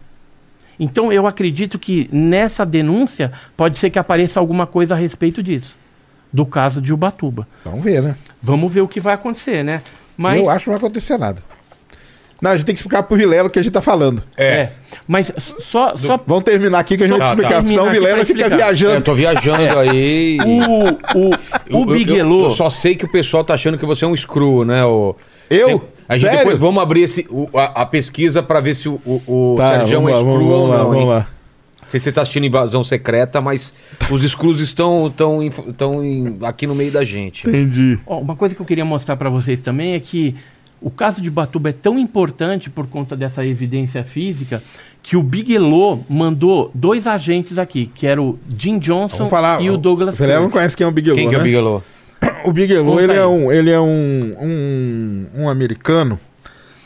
Então 0.79 1.13
eu 1.13 1.27
acredito 1.27 1.79
que 1.79 2.09
nessa 2.13 2.65
denúncia 2.65 3.33
pode 3.57 3.77
ser 3.77 3.91
que 3.91 3.99
apareça 3.99 4.39
alguma 4.39 4.65
coisa 4.67 4.95
a 4.95 4.97
respeito 4.97 5.43
disso. 5.43 5.77
Do 6.33 6.47
caso 6.47 6.81
de 6.81 6.93
Ubatuba. 6.93 7.49
Vamos 7.65 7.83
ver, 7.83 8.03
né? 8.03 8.17
Vamos 8.41 8.73
ver 8.73 8.83
o 8.83 8.89
que 8.89 9.01
vai 9.01 9.15
acontecer, 9.15 9.65
né? 9.65 9.83
Mas, 10.17 10.39
Eu 10.39 10.51
acho 10.51 10.65
que 10.65 10.71
não 10.71 10.79
vai 10.79 10.87
acontecer 10.87 11.19
nada. 11.19 11.43
Não, 12.41 12.53
a 12.53 12.57
gente 12.57 12.67
tem 12.67 12.75
que 12.75 12.81
explicar 12.81 13.03
pro 13.03 13.17
Vilela 13.17 13.49
o 13.49 13.51
que 13.51 13.59
a 13.59 13.63
gente 13.63 13.73
tá 13.73 13.81
falando. 13.83 14.23
é. 14.37 14.71
Mas 15.07 15.33
só, 15.61 15.97
só 15.97 16.21
Vamos 16.27 16.45
terminar 16.45 16.79
aqui 16.81 16.97
que 16.97 17.05
a 17.05 17.07
gente 17.07 17.17
Tá, 17.19 17.25
vai 17.25 17.35
explicar, 17.35 17.51
tá. 17.51 17.57
porque 17.57 17.71
senão 17.71 17.85
o 17.85 17.91
Terminar 17.91 17.91
aqui 17.91 18.01
Vilela 18.01 18.17
pra 18.17 18.27
fica 18.27 18.41
explicar. 18.41 18.51
É, 18.51 18.71
eu 18.71 18.77
viajando. 18.77 19.05
tô 19.05 19.15
viajando 19.15 19.79
aí. 19.81 20.39
o, 20.45 21.19
o, 21.19 21.31
Eu- 21.67 21.79
o 21.79 21.81
eu- 21.81 21.87
Bigelow. 21.87 22.39
Eu, 22.41 22.45
eu 22.47 22.51
só 22.51 22.69
sei 22.71 22.95
que 22.95 23.05
o 23.07 23.09
pessoal 23.11 23.43
tá 23.43 23.55
achando 23.55 23.79
que 23.79 23.87
você 23.87 24.05
é 24.05 24.09
um 24.09 24.15
screw, 24.15 24.65
né? 24.65 24.85
O... 24.85 25.17
Eu? 25.51 25.67
Tem- 25.81 25.83
A 26.09 26.17
gente 26.17 26.27
Sério? 26.29 26.39
depois 26.41 26.59
vamos 26.59 26.83
abrir 26.83 27.03
esse, 27.03 27.27
o- 27.31 27.49
a, 27.55 27.83
a 27.83 27.87
pesquisa 27.87 28.43
pra 28.43 28.61
ver 28.61 28.75
se 28.75 28.89
o, 28.89 29.01
o, 29.05 29.23
o 29.27 29.55
Tá, 29.57 29.69
Sérgio 29.79 29.97
vamos 29.97 30.11
é 30.11 30.15
lá, 30.15 30.21
screw 30.21 30.35
vamos 30.39 30.53
ou 30.55 30.67
lá, 30.69 30.79
não. 30.79 30.91
vamos 30.91 31.09
lá. 31.09 31.27
Não 31.83 31.89
sei 31.89 32.01
se 32.01 32.05
você 32.05 32.13
tá 32.13 32.21
assistindo 32.23 32.45
Invasão 32.45 32.85
Secreta, 32.85 33.41
mas 33.41 33.75
os 34.11 34.23
screws 34.23 34.61
estão, 34.61 35.07
estão, 35.07 35.43
em- 35.43 35.49
estão 35.49 36.05
em- 36.05 36.39
aqui 36.43 36.67
no 36.67 36.75
meio 36.75 36.93
da 36.93 37.03
gente. 37.05 37.49
Entendi. 37.49 37.99
Ó, 38.07 38.19
uma 38.21 38.37
coisa 38.37 38.55
que 38.55 38.61
eu 38.61 38.67
queria 38.67 38.85
mostrar 38.85 39.17
para 39.17 39.31
vocês 39.31 39.63
também 39.63 39.95
é 39.95 40.01
que 40.01 40.37
o 40.81 40.91
caso 40.91 41.21
de 41.21 41.31
Batuba 41.31 41.71
é 41.71 41.73
tão 41.73 41.99
importante 41.99 42.71
por 42.71 42.87
conta 42.87 43.17
dessa 43.17 43.45
evidência 43.45 44.05
física 44.05 44.63
que 45.03 45.17
o 45.17 45.23
Bigelow 45.23 46.05
mandou 46.09 46.71
dois 46.75 47.07
agentes 47.07 47.59
aqui, 47.59 47.91
que 47.95 48.07
era 48.07 48.21
o 48.21 48.39
Jim 48.57 48.79
Johnson 48.79 49.29
falar. 49.29 49.61
e 49.63 49.71
o 49.71 49.77
Douglas 49.77 50.15
O 50.15 50.19
Vilela 50.19 50.43
não 50.43 50.51
conhece 50.51 50.77
quem 50.77 50.85
é 50.85 50.89
o 50.89 50.93
Bigelow, 50.93 51.17
Quem 51.17 51.29
que 51.29 51.35
é 51.35 51.39
o 51.39 51.41
né? 51.41 51.45
Bigelow? 51.45 51.83
O 52.45 52.53
Bigelow, 52.53 52.85
Conta 52.93 53.03
ele 53.03 53.13
é, 53.13 53.27
um, 53.27 53.53
ele 53.53 53.71
é 53.71 53.81
um, 53.81 54.35
um, 54.41 55.27
um 55.43 55.49
americano 55.49 56.19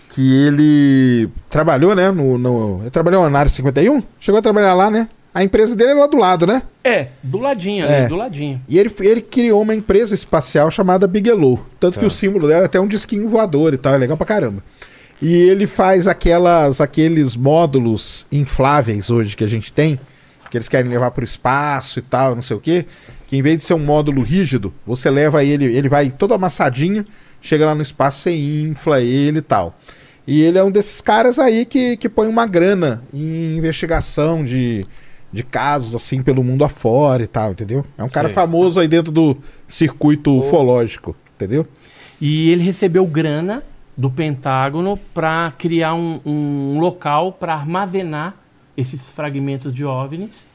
que 0.09 0.21
ele 0.45 1.29
trabalhou, 1.49 1.95
né? 1.95 2.11
No, 2.11 2.37
no, 2.37 2.81
ele 2.83 2.91
trabalhou 2.91 3.29
na 3.31 3.39
área 3.39 3.51
51? 3.51 4.03
Chegou 4.21 4.39
a 4.39 4.43
trabalhar 4.43 4.75
lá, 4.75 4.91
né? 4.91 5.09
A 5.35 5.43
empresa 5.43 5.75
dele 5.75 5.93
é 5.93 5.95
lá 5.95 6.07
do 6.07 6.17
lado, 6.19 6.47
né? 6.47 6.63
É, 6.85 7.09
do 7.23 7.39
ladinho 7.39 7.85
ali, 7.87 7.95
É. 7.95 8.07
do 8.07 8.17
ladinho. 8.17 8.61
E 8.69 8.79
ele, 8.79 8.95
ele 9.01 9.21
criou 9.23 9.63
uma 9.63 9.75
empresa 9.75 10.15
espacial 10.15 10.71
chamada 10.71 11.07
Bigelow. 11.07 11.65
Tanto 11.81 11.99
que 11.99 12.05
o 12.05 12.11
símbolo 12.11 12.47
dela 12.49 12.63
é 12.63 12.67
até 12.67 12.79
um 12.79 12.87
disquinho 12.87 13.29
voador 13.29 13.73
e 13.73 13.79
tal, 13.79 13.95
é 13.95 13.99
legal 13.99 14.17
pra 14.17 14.27
caramba. 14.27 14.63
E 15.23 15.33
ele 15.35 15.67
faz 15.67 16.07
aquelas, 16.07 16.81
aqueles 16.81 17.35
módulos 17.37 18.27
infláveis 18.31 19.09
hoje 19.09 19.37
que 19.37 19.45
a 19.45 19.49
gente 19.49 19.73
tem, 19.73 19.99
que 20.51 20.59
eles 20.59 20.69
querem 20.69 20.91
levar 20.91 21.13
pro 21.13 21.25
espaço 21.25 21.99
e 21.99 22.03
tal, 22.03 22.35
não 22.35 22.43
sei 22.43 22.57
o 22.57 22.61
quê, 22.61 22.85
que 23.27 23.37
em 23.37 23.41
vez 23.43 23.57
de 23.59 23.65
ser 23.65 23.73
um 23.75 23.79
módulo 23.79 24.21
rígido, 24.21 24.75
você 24.87 25.09
leva 25.09 25.43
ele, 25.43 25.65
ele 25.65 25.89
vai 25.89 26.11
todo 26.11 26.35
amassadinho, 26.35 27.07
chega 27.41 27.65
lá 27.65 27.75
no 27.75 27.81
espaço, 27.83 28.19
você 28.19 28.33
infla 28.37 29.01
ele 29.01 29.39
e 29.39 29.43
tal. 29.43 29.79
E 30.27 30.43
ele 30.43 30.59
é 30.59 30.63
um 30.63 30.71
desses 30.71 31.01
caras 31.01 31.39
aí 31.39 31.65
que, 31.65 31.97
que 31.97 32.09
põe 32.09 32.29
uma 32.29 32.47
grana 32.47 33.03
em 33.15 33.57
investigação 33.57 34.45
de, 34.45 34.85
de 35.33 35.43
casos 35.43 35.95
assim 35.95 36.23
pelo 36.23 36.45
mundo 36.45 36.65
afora 36.65 37.23
e 37.23 37.27
tal, 37.27 37.53
entendeu? 37.53 37.85
É 37.97 38.05
um 38.05 38.09
cara 38.09 38.29
Sei. 38.29 38.35
famoso 38.35 38.79
aí 38.79 38.87
dentro 38.87 39.11
do 39.11 39.37
circuito 39.67 40.39
ufológico, 40.39 41.17
entendeu? 41.35 41.67
E 42.21 42.51
ele 42.51 42.63
recebeu 42.63 43.07
grana 43.07 43.63
do 43.97 44.11
Pentágono 44.11 44.99
para 45.13 45.53
criar 45.59 45.95
um, 45.95 46.21
um 46.25 46.79
local 46.79 47.33
para 47.33 47.55
armazenar 47.55 48.35
esses 48.77 49.09
fragmentos 49.09 49.73
de 49.73 49.85
OVNIs 49.85 50.47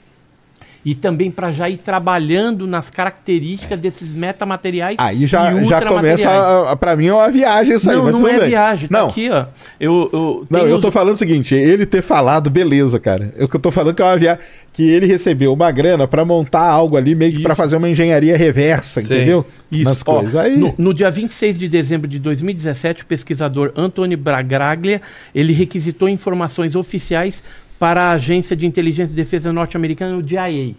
e 0.89 0.95
também 0.95 1.29
para 1.29 1.51
já 1.51 1.69
ir 1.69 1.75
trabalhando 1.79 2.65
nas 2.65 2.89
características 2.89 3.77
desses 3.77 4.09
metamateriais 4.13 4.95
Aí 4.97 5.27
já, 5.27 5.51
e 5.51 5.55
já 5.65 5.75
ultramateriais. 5.75 6.21
começa, 6.23 6.29
a, 6.29 6.71
a, 6.71 6.75
pra 6.77 6.95
mim 6.95 7.07
é 7.07 7.13
uma 7.13 7.29
viagem 7.29 7.75
isso 7.75 7.89
aí, 7.89 7.97
Não, 7.97 8.03
mas 8.05 8.17
não 8.21 8.25
é 8.25 8.39
bem. 8.39 8.47
viagem, 8.47 8.87
tá 8.87 8.99
Não, 8.99 9.09
aqui, 9.09 9.29
ó. 9.29 9.45
Eu, 9.77 10.09
eu, 10.13 10.45
Não, 10.49 10.65
eu 10.65 10.75
os- 10.77 10.81
tô 10.81 10.89
falando 10.89 11.15
o 11.15 11.17
seguinte, 11.17 11.53
ele 11.53 11.85
ter 11.85 12.01
falado, 12.01 12.49
beleza, 12.49 13.01
cara. 13.01 13.33
Eu 13.35 13.49
que 13.49 13.57
eu 13.57 13.59
tô 13.59 13.69
falando 13.69 13.93
que 13.95 14.01
é 14.01 14.05
uma 14.05 14.15
viagem 14.15 14.41
que 14.71 14.89
ele 14.89 15.07
recebeu 15.07 15.51
uma 15.51 15.69
grana 15.71 16.07
pra 16.07 16.23
montar 16.23 16.61
algo 16.69 16.95
ali, 16.95 17.15
meio 17.15 17.33
que 17.33 17.41
pra 17.41 17.51
Isso. 17.51 17.61
fazer 17.61 17.75
uma 17.75 17.89
engenharia 17.89 18.37
reversa, 18.37 19.01
Sim. 19.01 19.13
entendeu? 19.13 19.45
Isso, 19.69 19.83
Nas 19.89 20.01
ó, 20.07 20.19
coisas. 20.21 20.35
Aí, 20.37 20.55
no, 20.55 20.73
no 20.77 20.93
dia 20.93 21.09
26 21.09 21.57
de 21.57 21.67
dezembro 21.67 22.07
de 22.07 22.17
2017, 22.17 23.03
o 23.03 23.05
pesquisador 23.07 23.73
Antônio 23.75 24.17
Bragraglia, 24.17 25.01
ele 25.35 25.51
requisitou 25.51 26.07
informações 26.07 26.75
oficiais 26.77 27.43
para 27.79 28.03
a 28.03 28.11
Agência 28.11 28.55
de 28.55 28.65
Inteligência 28.65 29.13
e 29.13 29.15
Defesa 29.15 29.53
norte-americana, 29.53 30.17
o 30.17 30.21
DIA. 30.21 30.75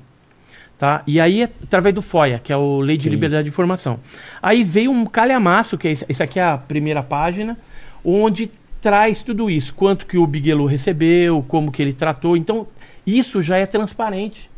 Tá? 0.76 1.02
E 1.06 1.20
aí, 1.20 1.42
através 1.42 1.94
do 1.94 2.00
FOIA, 2.00 2.38
que 2.38 2.52
é 2.52 2.56
o 2.56 2.80
Lei 2.80 2.96
de 2.96 3.04
Sim. 3.04 3.10
Liberdade 3.10 3.44
de 3.44 3.50
Informação. 3.50 3.98
Aí 4.40 4.62
veio 4.62 4.90
um 4.90 5.04
calhamaço, 5.04 5.76
que 5.76 5.88
é 5.88 5.92
esse, 5.92 6.06
esse 6.08 6.22
aqui 6.22 6.38
é 6.38 6.44
a 6.44 6.56
primeira 6.56 7.02
página, 7.02 7.58
onde 8.04 8.50
traz 8.80 9.22
tudo 9.22 9.50
isso. 9.50 9.74
Quanto 9.74 10.06
que 10.06 10.16
o 10.16 10.26
Bigelow 10.26 10.66
recebeu, 10.66 11.44
como 11.48 11.72
que 11.72 11.82
ele 11.82 11.92
tratou. 11.92 12.36
Então, 12.36 12.66
isso 13.06 13.42
já 13.42 13.56
é 13.56 13.66
transparente. 13.66 14.48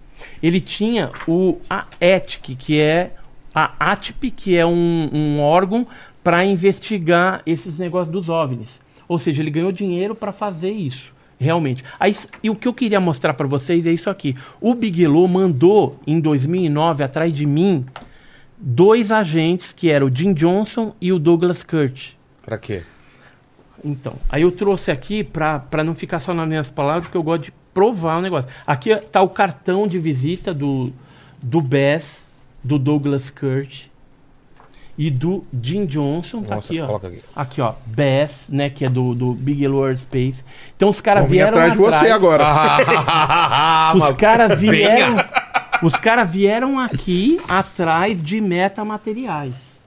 Ele 0.42 0.60
tinha 0.60 1.10
o 1.26 1.58
a 1.68 1.86
ETIC, 2.00 2.54
que 2.54 2.78
é 2.78 3.12
a 3.54 3.92
ATP, 3.92 4.30
que 4.30 4.56
é 4.56 4.64
um, 4.64 5.08
um 5.12 5.40
órgão 5.40 5.86
para 6.22 6.44
investigar 6.44 7.42
esses 7.46 7.78
negócios 7.78 8.12
dos 8.12 8.28
OVNIs. 8.28 8.80
Ou 9.08 9.18
seja, 9.18 9.42
ele 9.42 9.50
ganhou 9.50 9.72
dinheiro 9.72 10.14
para 10.14 10.32
fazer 10.32 10.70
isso, 10.70 11.12
realmente. 11.40 11.82
Aí, 11.98 12.14
e 12.42 12.50
o 12.50 12.54
que 12.54 12.68
eu 12.68 12.74
queria 12.74 13.00
mostrar 13.00 13.32
para 13.34 13.46
vocês 13.46 13.86
é 13.86 13.92
isso 13.92 14.10
aqui. 14.10 14.36
O 14.60 14.74
Bigelow 14.74 15.26
mandou, 15.26 15.98
em 16.06 16.20
2009, 16.20 17.02
atrás 17.02 17.32
de 17.32 17.46
mim, 17.46 17.84
dois 18.58 19.10
agentes, 19.10 19.72
que 19.72 19.90
eram 19.90 20.06
o 20.06 20.14
Jim 20.14 20.34
Johnson 20.34 20.94
e 21.00 21.12
o 21.12 21.18
Douglas 21.18 21.62
Kurt. 21.62 22.12
Pra 22.42 22.58
quê? 22.58 22.82
Então, 23.82 24.16
aí 24.28 24.42
eu 24.42 24.52
trouxe 24.52 24.90
aqui 24.90 25.24
para 25.24 25.82
não 25.82 25.94
ficar 25.94 26.20
só 26.20 26.34
nas 26.34 26.46
minhas 26.46 26.70
palavras, 26.70 27.04
porque 27.04 27.16
eu 27.16 27.22
gosto 27.22 27.44
de 27.44 27.52
provar 27.72 28.18
o 28.18 28.20
negócio. 28.20 28.50
Aqui 28.66 28.94
tá 28.94 29.22
o 29.22 29.28
cartão 29.30 29.88
de 29.88 29.98
visita 29.98 30.52
do, 30.52 30.92
do 31.42 31.62
Bass, 31.62 32.26
do 32.62 32.78
Douglas 32.78 33.30
Kurt 33.30 33.89
e 34.98 35.10
do 35.10 35.44
Jim 35.62 35.86
Johnson. 35.86 36.42
Tá 36.42 36.56
Nossa, 36.56 36.68
aqui, 36.68 36.80
ó. 36.80 36.86
coloca 36.86 37.08
aqui. 37.08 37.22
Aqui, 37.34 37.60
ó. 37.60 37.74
Bass, 37.86 38.46
né? 38.48 38.68
Que 38.70 38.84
é 38.84 38.88
do, 38.88 39.14
do 39.14 39.32
Bigelow 39.32 39.84
Aerospace. 39.84 40.44
Então 40.76 40.88
os 40.88 41.00
caras 41.00 41.28
vieram 41.28 41.50
atrás 41.50 41.72
de 41.72 41.78
você 41.78 42.06
agora. 42.10 42.44
Os 43.94 44.10
caras 44.16 44.60
vieram. 44.60 45.16
Os 45.82 45.94
caras 45.94 46.30
vieram 46.32 46.78
aqui 46.78 47.40
atrás 47.48 48.22
de 48.22 48.40
metamateriais. 48.40 49.80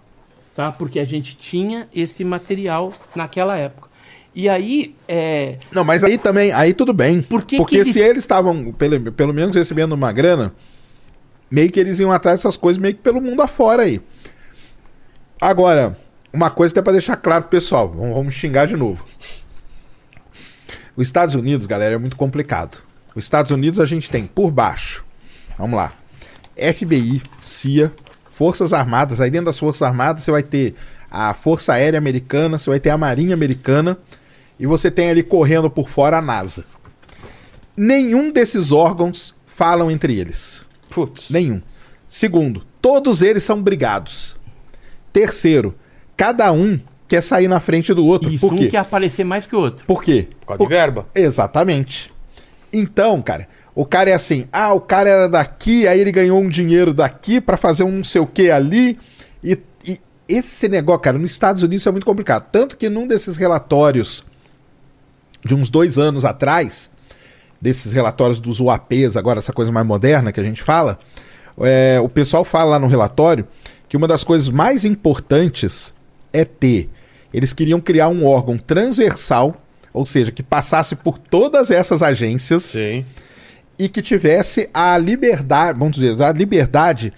Tá? 0.55 0.71
Porque 0.71 0.99
a 0.99 1.05
gente 1.05 1.35
tinha 1.35 1.87
esse 1.93 2.23
material 2.23 2.93
naquela 3.15 3.57
época. 3.57 3.89
E 4.35 4.49
aí, 4.49 4.95
é, 5.07 5.57
Não, 5.71 5.83
mas 5.83 6.03
aí 6.03 6.17
também, 6.17 6.51
aí 6.51 6.73
tudo 6.73 6.91
bem. 6.91 7.21
Por 7.21 7.43
que 7.43 7.57
porque 7.57 7.75
que 7.75 7.81
eles- 7.81 7.93
se 7.93 7.99
eles 7.99 8.23
estavam, 8.23 8.71
pelo, 8.71 9.11
pelo 9.11 9.31
menos, 9.33 9.55
recebendo 9.55 9.93
uma 9.93 10.11
grana, 10.11 10.53
meio 11.51 11.71
que 11.71 11.79
eles 11.79 11.99
iam 11.99 12.11
atrás 12.11 12.37
dessas 12.39 12.57
coisas 12.57 12.81
meio 12.81 12.95
que 12.95 13.01
pelo 13.01 13.21
mundo 13.21 13.43
afora 13.43 13.83
aí. 13.83 14.01
Agora, 15.43 15.97
uma 16.31 16.49
coisa 16.49 16.73
que 16.73 16.79
é 16.79 16.81
pra 16.81 16.93
deixar 16.93 17.17
claro 17.17 17.41
pro 17.41 17.51
pessoal, 17.51 17.89
vamos 17.89 18.33
xingar 18.33 18.65
de 18.65 18.77
novo. 18.77 19.03
Os 20.95 21.05
Estados 21.05 21.35
Unidos, 21.35 21.67
galera, 21.67 21.95
é 21.95 21.97
muito 21.97 22.15
complicado. 22.15 22.77
Os 23.13 23.25
Estados 23.25 23.51
Unidos 23.51 23.81
a 23.81 23.85
gente 23.85 24.09
tem 24.09 24.25
por 24.25 24.51
baixo, 24.51 25.03
vamos 25.57 25.75
lá, 25.75 25.91
FBI, 26.55 27.21
CIA, 27.41 27.91
Forças 28.31 28.71
Armadas, 28.71 29.19
aí 29.19 29.29
dentro 29.29 29.47
das 29.47 29.59
Forças 29.59 29.81
Armadas 29.81 30.23
você 30.23 30.31
vai 30.31 30.43
ter 30.43 30.75
a 31.11 31.33
Força 31.33 31.73
Aérea 31.73 31.97
Americana, 31.97 32.57
você 32.57 32.69
vai 32.69 32.79
ter 32.79 32.91
a 32.91 32.97
Marinha 32.97 33.33
Americana, 33.33 33.97
e 34.57 34.65
você 34.65 34.89
tem 34.89 35.09
ali 35.09 35.23
correndo 35.23 35.69
por 35.69 35.89
fora 35.89 36.19
a 36.19 36.21
NASA. 36.21 36.63
Nenhum 37.75 38.31
desses 38.31 38.71
órgãos 38.71 39.35
falam 39.45 39.91
entre 39.91 40.17
eles. 40.17 40.61
Putz. 40.89 41.29
Nenhum. 41.29 41.61
Segundo, 42.07 42.65
todos 42.81 43.21
eles 43.21 43.43
são 43.43 43.61
brigados. 43.61 44.41
Terceiro, 45.13 45.75
cada 46.17 46.51
um 46.51 46.79
quer 47.07 47.21
sair 47.21 47.47
na 47.47 47.59
frente 47.59 47.93
do 47.93 48.03
outro. 48.05 48.29
isso 48.31 48.47
Por 48.47 48.53
um 48.55 48.57
quê? 48.57 48.67
quer 48.69 48.77
aparecer 48.77 49.23
mais 49.23 49.45
que 49.45 49.55
o 49.55 49.59
outro. 49.59 49.85
Por 49.85 50.03
quê? 50.03 50.27
Por 50.41 50.47
causa 50.47 50.57
Por- 50.57 50.67
de 50.67 50.73
verba. 50.75 51.05
Exatamente. 51.13 52.11
Então, 52.73 53.21
cara, 53.21 53.47
o 53.75 53.85
cara 53.85 54.09
é 54.09 54.13
assim: 54.13 54.47
ah, 54.51 54.73
o 54.73 54.81
cara 54.81 55.09
era 55.09 55.29
daqui, 55.29 55.87
aí 55.87 55.99
ele 55.99 56.11
ganhou 56.11 56.39
um 56.41 56.49
dinheiro 56.49 56.93
daqui 56.93 57.39
pra 57.39 57.55
fazer 57.55 57.83
um 57.83 57.91
não 57.91 58.03
sei 58.03 58.19
o 58.21 58.25
que 58.27 58.49
ali. 58.49 58.97
E, 59.43 59.57
e 59.85 59.99
esse 60.27 60.67
negócio, 60.67 61.01
cara, 61.01 61.17
nos 61.19 61.29
Estados 61.31 61.61
Unidos 61.61 61.85
é 61.85 61.91
muito 61.91 62.05
complicado. 62.05 62.47
Tanto 62.51 62.75
que 62.75 62.89
num 62.89 63.07
desses 63.07 63.37
relatórios 63.37 64.23
de 65.45 65.53
uns 65.53 65.69
dois 65.69 65.99
anos 65.99 66.25
atrás, 66.25 66.89
desses 67.61 67.93
relatórios 67.93 68.39
dos 68.39 68.59
UAPs, 68.59 69.15
agora 69.17 69.39
essa 69.39 69.53
coisa 69.53 69.71
mais 69.71 69.85
moderna 69.85 70.31
que 70.31 70.39
a 70.39 70.43
gente 70.43 70.63
fala, 70.63 70.97
é, 71.59 71.99
o 72.01 72.09
pessoal 72.09 72.43
fala 72.43 72.71
lá 72.71 72.79
no 72.79 72.87
relatório 72.87 73.45
que 73.93 73.97
uma 73.97 74.07
das 74.07 74.23
coisas 74.23 74.49
mais 74.49 74.85
importantes 74.85 75.93
é 76.33 76.43
ter. 76.43 76.89
Eles 77.31 77.53
queriam 77.53 77.79
criar 77.79 78.07
um 78.09 78.25
órgão 78.25 78.57
transversal, 78.57 79.61
ou 79.93 80.03
seja, 80.03 80.31
que 80.31 80.41
passasse 80.41 80.95
por 80.95 81.19
todas 81.19 81.69
essas 81.69 82.01
agências 82.01 82.63
Sim. 82.63 83.05
e 83.77 83.87
que 83.87 84.01
tivesse 84.01 84.67
a 84.73 84.97
liberdade, 84.97 85.77
vamos 85.77 85.95
dizer, 85.95 86.19
a 86.23 86.31
liberdade 86.31 87.13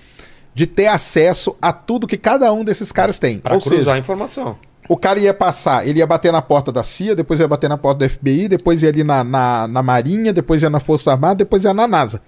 de 0.54 0.68
ter 0.68 0.88
acesso 0.88 1.56
a 1.62 1.72
tudo 1.72 2.06
que 2.06 2.18
cada 2.18 2.52
um 2.52 2.62
desses 2.62 2.92
caras 2.92 3.18
tem. 3.18 3.42
Ou 3.46 3.52
cruzar 3.52 3.78
seja, 3.78 3.94
a 3.94 3.98
informação. 3.98 4.58
o 4.90 4.98
cara 4.98 5.18
ia 5.18 5.34
passar, 5.34 5.88
ele 5.88 6.00
ia 6.00 6.08
bater 6.08 6.34
na 6.34 6.42
porta 6.42 6.74
da 6.74 6.84
CIA, 6.84 7.16
depois 7.16 7.40
ia 7.40 7.48
bater 7.48 7.70
na 7.70 7.78
porta 7.78 8.06
do 8.06 8.12
FBI, 8.12 8.50
depois 8.50 8.84
ia 8.84 8.90
ali 8.90 9.02
na, 9.02 9.24
na, 9.24 9.66
na 9.66 9.82
Marinha, 9.82 10.34
depois 10.34 10.62
ia 10.62 10.70
na 10.70 10.82
Força 10.82 11.14
Armada, 11.14 11.36
depois 11.36 11.64
ia 11.64 11.74
na 11.74 11.88
NASA. 11.88 12.22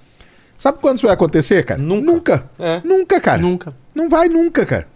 Sabe 0.58 0.80
quando 0.82 0.98
isso 0.98 1.06
vai 1.06 1.14
acontecer, 1.14 1.64
cara? 1.64 1.82
Nunca. 1.82 2.12
Nunca. 2.12 2.50
É. 2.58 2.82
Nunca, 2.84 3.22
cara. 3.22 3.42
Nunca. 3.42 3.74
Não 3.94 4.10
vai 4.10 4.28
nunca, 4.28 4.66
cara. 4.66 4.88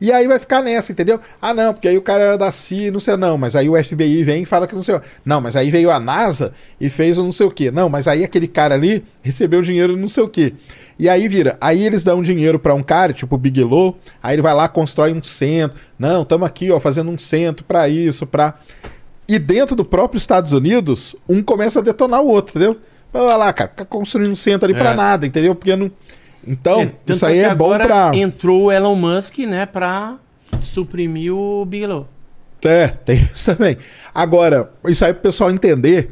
E 0.00 0.12
aí 0.12 0.28
vai 0.28 0.38
ficar 0.38 0.62
nessa, 0.62 0.92
entendeu? 0.92 1.20
Ah, 1.42 1.52
não, 1.52 1.72
porque 1.72 1.88
aí 1.88 1.98
o 1.98 2.02
cara 2.02 2.22
era 2.22 2.38
da 2.38 2.52
CIA, 2.52 2.92
não 2.92 3.00
sei, 3.00 3.16
não, 3.16 3.36
mas 3.36 3.56
aí 3.56 3.68
o 3.68 3.82
FBI 3.82 4.22
vem 4.22 4.42
e 4.42 4.46
fala 4.46 4.66
que 4.66 4.74
não 4.74 4.84
sei. 4.84 5.00
Não, 5.24 5.40
mas 5.40 5.56
aí 5.56 5.70
veio 5.70 5.90
a 5.90 5.98
NASA 5.98 6.52
e 6.80 6.88
fez 6.88 7.18
o 7.18 7.24
não 7.24 7.32
sei 7.32 7.46
o 7.46 7.50
quê. 7.50 7.70
Não, 7.72 7.88
mas 7.88 8.06
aí 8.06 8.22
aquele 8.22 8.46
cara 8.46 8.76
ali 8.76 9.04
recebeu 9.22 9.60
dinheiro 9.60 9.96
não 9.96 10.06
sei 10.06 10.22
o 10.22 10.28
quê. 10.28 10.54
E 10.98 11.08
aí 11.08 11.26
vira, 11.26 11.56
aí 11.60 11.82
eles 11.84 12.04
dão 12.04 12.22
dinheiro 12.22 12.60
pra 12.60 12.74
um 12.74 12.82
cara, 12.82 13.12
tipo 13.12 13.34
o 13.34 13.38
Bigelow, 13.38 13.98
aí 14.22 14.36
ele 14.36 14.42
vai 14.42 14.54
lá 14.54 14.68
constrói 14.68 15.12
um 15.12 15.22
centro. 15.22 15.76
Não, 15.98 16.22
estamos 16.22 16.46
aqui, 16.46 16.70
ó, 16.70 16.78
fazendo 16.78 17.10
um 17.10 17.18
centro 17.18 17.64
pra 17.64 17.88
isso, 17.88 18.24
pra 18.24 18.54
e 19.28 19.38
dentro 19.38 19.76
do 19.76 19.84
próprio 19.84 20.16
Estados 20.16 20.52
Unidos, 20.52 21.14
um 21.28 21.42
começa 21.42 21.80
a 21.80 21.82
detonar 21.82 22.22
o 22.22 22.28
outro, 22.28 22.56
entendeu? 22.56 22.80
Olha 23.12 23.36
lá, 23.36 23.52
cara, 23.52 23.70
fica 23.70 23.84
construindo 23.84 24.30
um 24.30 24.36
centro 24.36 24.66
ali 24.68 24.74
pra 24.78 24.90
É. 24.90 24.94
nada, 24.94 25.26
entendeu? 25.26 25.54
Porque 25.54 25.74
não 25.76 25.90
Então, 26.46 26.82
É, 26.82 26.92
isso 27.06 27.26
aí 27.26 27.38
é 27.40 27.54
bom 27.54 27.76
pra 27.78 28.14
Entrou 28.14 28.64
o 28.64 28.72
Elon 28.72 28.94
Musk, 28.94 29.38
né, 29.40 29.66
pra 29.66 30.16
suprimir 30.60 31.34
o 31.34 31.64
Bigelow. 31.64 32.06
É, 32.62 32.88
tem 32.88 33.28
isso 33.34 33.54
também. 33.54 33.76
Agora, 34.14 34.70
isso 34.86 35.04
aí 35.04 35.12
pro 35.12 35.22
pessoal 35.22 35.50
entender 35.50 36.10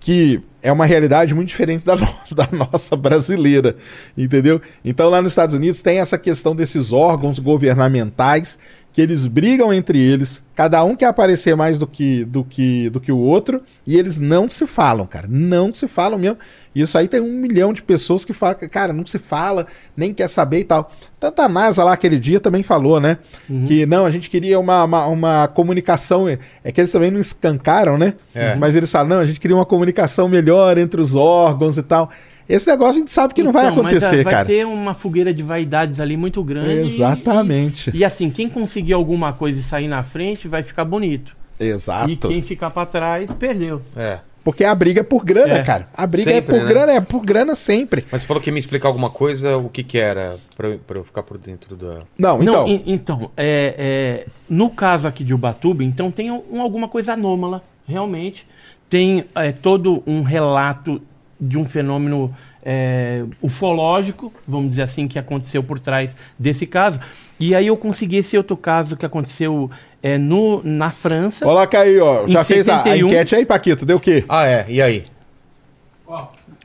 que 0.00 0.40
é 0.62 0.70
uma 0.72 0.84
realidade 0.86 1.34
muito 1.34 1.48
diferente 1.48 1.84
da, 1.84 1.94
no- 1.96 2.08
da 2.34 2.48
nossa 2.52 2.96
brasileira, 2.96 3.76
entendeu? 4.16 4.60
Então 4.84 5.08
lá 5.08 5.22
nos 5.22 5.32
Estados 5.32 5.54
Unidos 5.54 5.80
tem 5.82 5.98
essa 6.00 6.18
questão 6.18 6.54
desses 6.54 6.92
órgãos 6.92 7.38
governamentais 7.38 8.58
que 8.96 9.02
eles 9.02 9.26
brigam 9.26 9.74
entre 9.74 10.00
eles, 10.00 10.42
cada 10.54 10.82
um 10.82 10.96
quer 10.96 11.04
aparecer 11.04 11.54
mais 11.54 11.78
do 11.78 11.86
que 11.86 12.24
do 12.24 12.42
que 12.42 12.88
do 12.88 12.98
que 12.98 13.12
o 13.12 13.18
outro 13.18 13.62
e 13.86 13.94
eles 13.94 14.18
não 14.18 14.48
se 14.48 14.66
falam, 14.66 15.06
cara, 15.06 15.26
não 15.28 15.74
se 15.74 15.86
falam 15.86 16.18
mesmo. 16.18 16.38
Isso 16.74 16.96
aí 16.96 17.06
tem 17.06 17.20
um 17.20 17.30
milhão 17.30 17.74
de 17.74 17.82
pessoas 17.82 18.24
que 18.24 18.32
falam, 18.32 18.56
cara, 18.70 18.94
não 18.94 19.04
se 19.04 19.18
fala, 19.18 19.66
nem 19.94 20.14
quer 20.14 20.28
saber 20.28 20.60
e 20.60 20.64
tal. 20.64 20.90
Tanto 21.20 21.42
a 21.42 21.48
NASA 21.48 21.84
lá 21.84 21.92
aquele 21.92 22.18
dia 22.18 22.40
também 22.40 22.62
falou, 22.62 22.98
né? 22.98 23.18
Que 23.66 23.84
não, 23.84 24.06
a 24.06 24.10
gente 24.10 24.30
queria 24.30 24.58
uma, 24.58 24.84
uma, 24.84 25.06
uma 25.08 25.48
comunicação. 25.48 26.26
É 26.26 26.72
que 26.72 26.80
eles 26.80 26.90
também 26.90 27.10
não 27.10 27.20
escancaram, 27.20 27.98
né? 27.98 28.14
É. 28.34 28.54
Mas 28.54 28.74
eles 28.74 28.90
falam, 28.90 29.08
não, 29.08 29.18
a 29.18 29.26
gente 29.26 29.38
queria 29.38 29.56
uma 29.56 29.66
comunicação 29.66 30.26
melhor 30.26 30.78
entre 30.78 31.02
os 31.02 31.14
órgãos 31.14 31.76
e 31.76 31.82
tal. 31.82 32.10
Esse 32.48 32.68
negócio 32.68 32.94
a 32.94 32.98
gente 32.98 33.12
sabe 33.12 33.34
que 33.34 33.42
não 33.42 33.52
vai 33.52 33.64
Então, 33.66 33.82
mas, 33.82 33.84
ah, 33.84 33.96
acontecer, 33.96 34.22
vai 34.24 34.32
cara. 34.34 34.46
ter 34.46 34.64
uma 34.66 34.94
fogueira 34.94 35.34
de 35.34 35.42
vaidades 35.42 35.98
ali 36.00 36.16
muito 36.16 36.42
grande. 36.44 36.86
Exatamente. 36.86 37.90
E, 37.92 37.98
e 37.98 38.04
assim, 38.04 38.30
quem 38.30 38.48
conseguir 38.48 38.92
alguma 38.92 39.32
coisa 39.32 39.58
e 39.60 39.62
sair 39.62 39.88
na 39.88 40.02
frente 40.02 40.46
vai 40.48 40.62
ficar 40.62 40.84
bonito. 40.84 41.36
Exato. 41.58 42.10
E 42.10 42.16
quem 42.16 42.42
ficar 42.42 42.70
pra 42.70 42.86
trás, 42.86 43.32
perdeu. 43.32 43.80
É. 43.96 44.18
Porque 44.44 44.62
a 44.62 44.72
briga 44.76 45.00
é 45.00 45.02
por 45.02 45.24
grana, 45.24 45.54
É. 45.54 45.62
cara. 45.64 45.88
A 45.92 46.06
briga 46.06 46.30
Sempre, 46.30 46.54
é 46.54 46.58
por 46.58 46.64
né? 46.64 46.70
grana, 46.72 46.92
é 46.92 47.00
por 47.00 47.20
grana 47.24 47.56
sempre. 47.56 48.04
Mas 48.12 48.20
você 48.22 48.28
falou 48.28 48.40
que 48.40 48.48
ia 48.48 48.54
me 48.54 48.60
explicar 48.60 48.86
alguma 48.86 49.10
coisa, 49.10 49.56
o 49.56 49.68
que 49.68 49.82
que 49.82 49.98
era, 49.98 50.36
pra, 50.56 50.68
eu- 50.68 50.78
pra 50.78 50.98
eu 50.98 51.04
ficar 51.04 51.24
por 51.24 51.36
dentro 51.36 51.74
da... 51.74 51.98
Não, 52.16 52.38
Não, 52.38 52.42
então. 52.42 52.68
en- 52.68 52.82
então, 52.86 53.30
é, 53.36 53.74
é, 53.76 54.26
no 54.48 54.70
caso 54.70 55.08
aqui 55.08 55.24
de 55.24 55.34
Ubatuba, 55.34 55.82
então 55.82 56.12
tem 56.12 56.30
um- 56.30 56.60
alguma 56.60 56.86
coisa 56.86 57.14
anômala, 57.14 57.60
realmente. 57.88 58.46
Tem 58.88 59.24
é, 59.34 59.50
todo 59.50 60.00
um 60.06 60.22
relato 60.22 61.02
de 61.40 61.58
um 61.58 61.64
fenômeno 61.64 62.34
é, 62.64 63.24
ufológico, 63.40 64.32
vamos 64.46 64.70
dizer 64.70 64.82
assim, 64.82 65.06
que 65.06 65.18
aconteceu 65.18 65.62
por 65.62 65.78
trás 65.78 66.16
desse 66.38 66.66
caso. 66.66 66.98
E 67.38 67.54
aí 67.54 67.66
eu 67.66 67.76
consegui 67.76 68.16
esse 68.16 68.36
outro 68.36 68.56
caso 68.56 68.96
que 68.96 69.06
aconteceu 69.06 69.70
é, 70.02 70.18
no, 70.18 70.62
na 70.64 70.90
França. 70.90 71.44
Coloca 71.44 71.78
aí, 71.78 71.98
ó. 71.98 72.26
Já 72.26 72.42
fez 72.42 72.68
a, 72.68 72.80
a 72.80 72.82
71. 72.82 73.06
enquete 73.06 73.34
aí, 73.36 73.46
Paquito? 73.46 73.86
Deu 73.86 73.98
o 73.98 74.00
quê? 74.00 74.24
Ah, 74.28 74.46
é, 74.46 74.66
e 74.68 74.82
aí? 74.82 75.04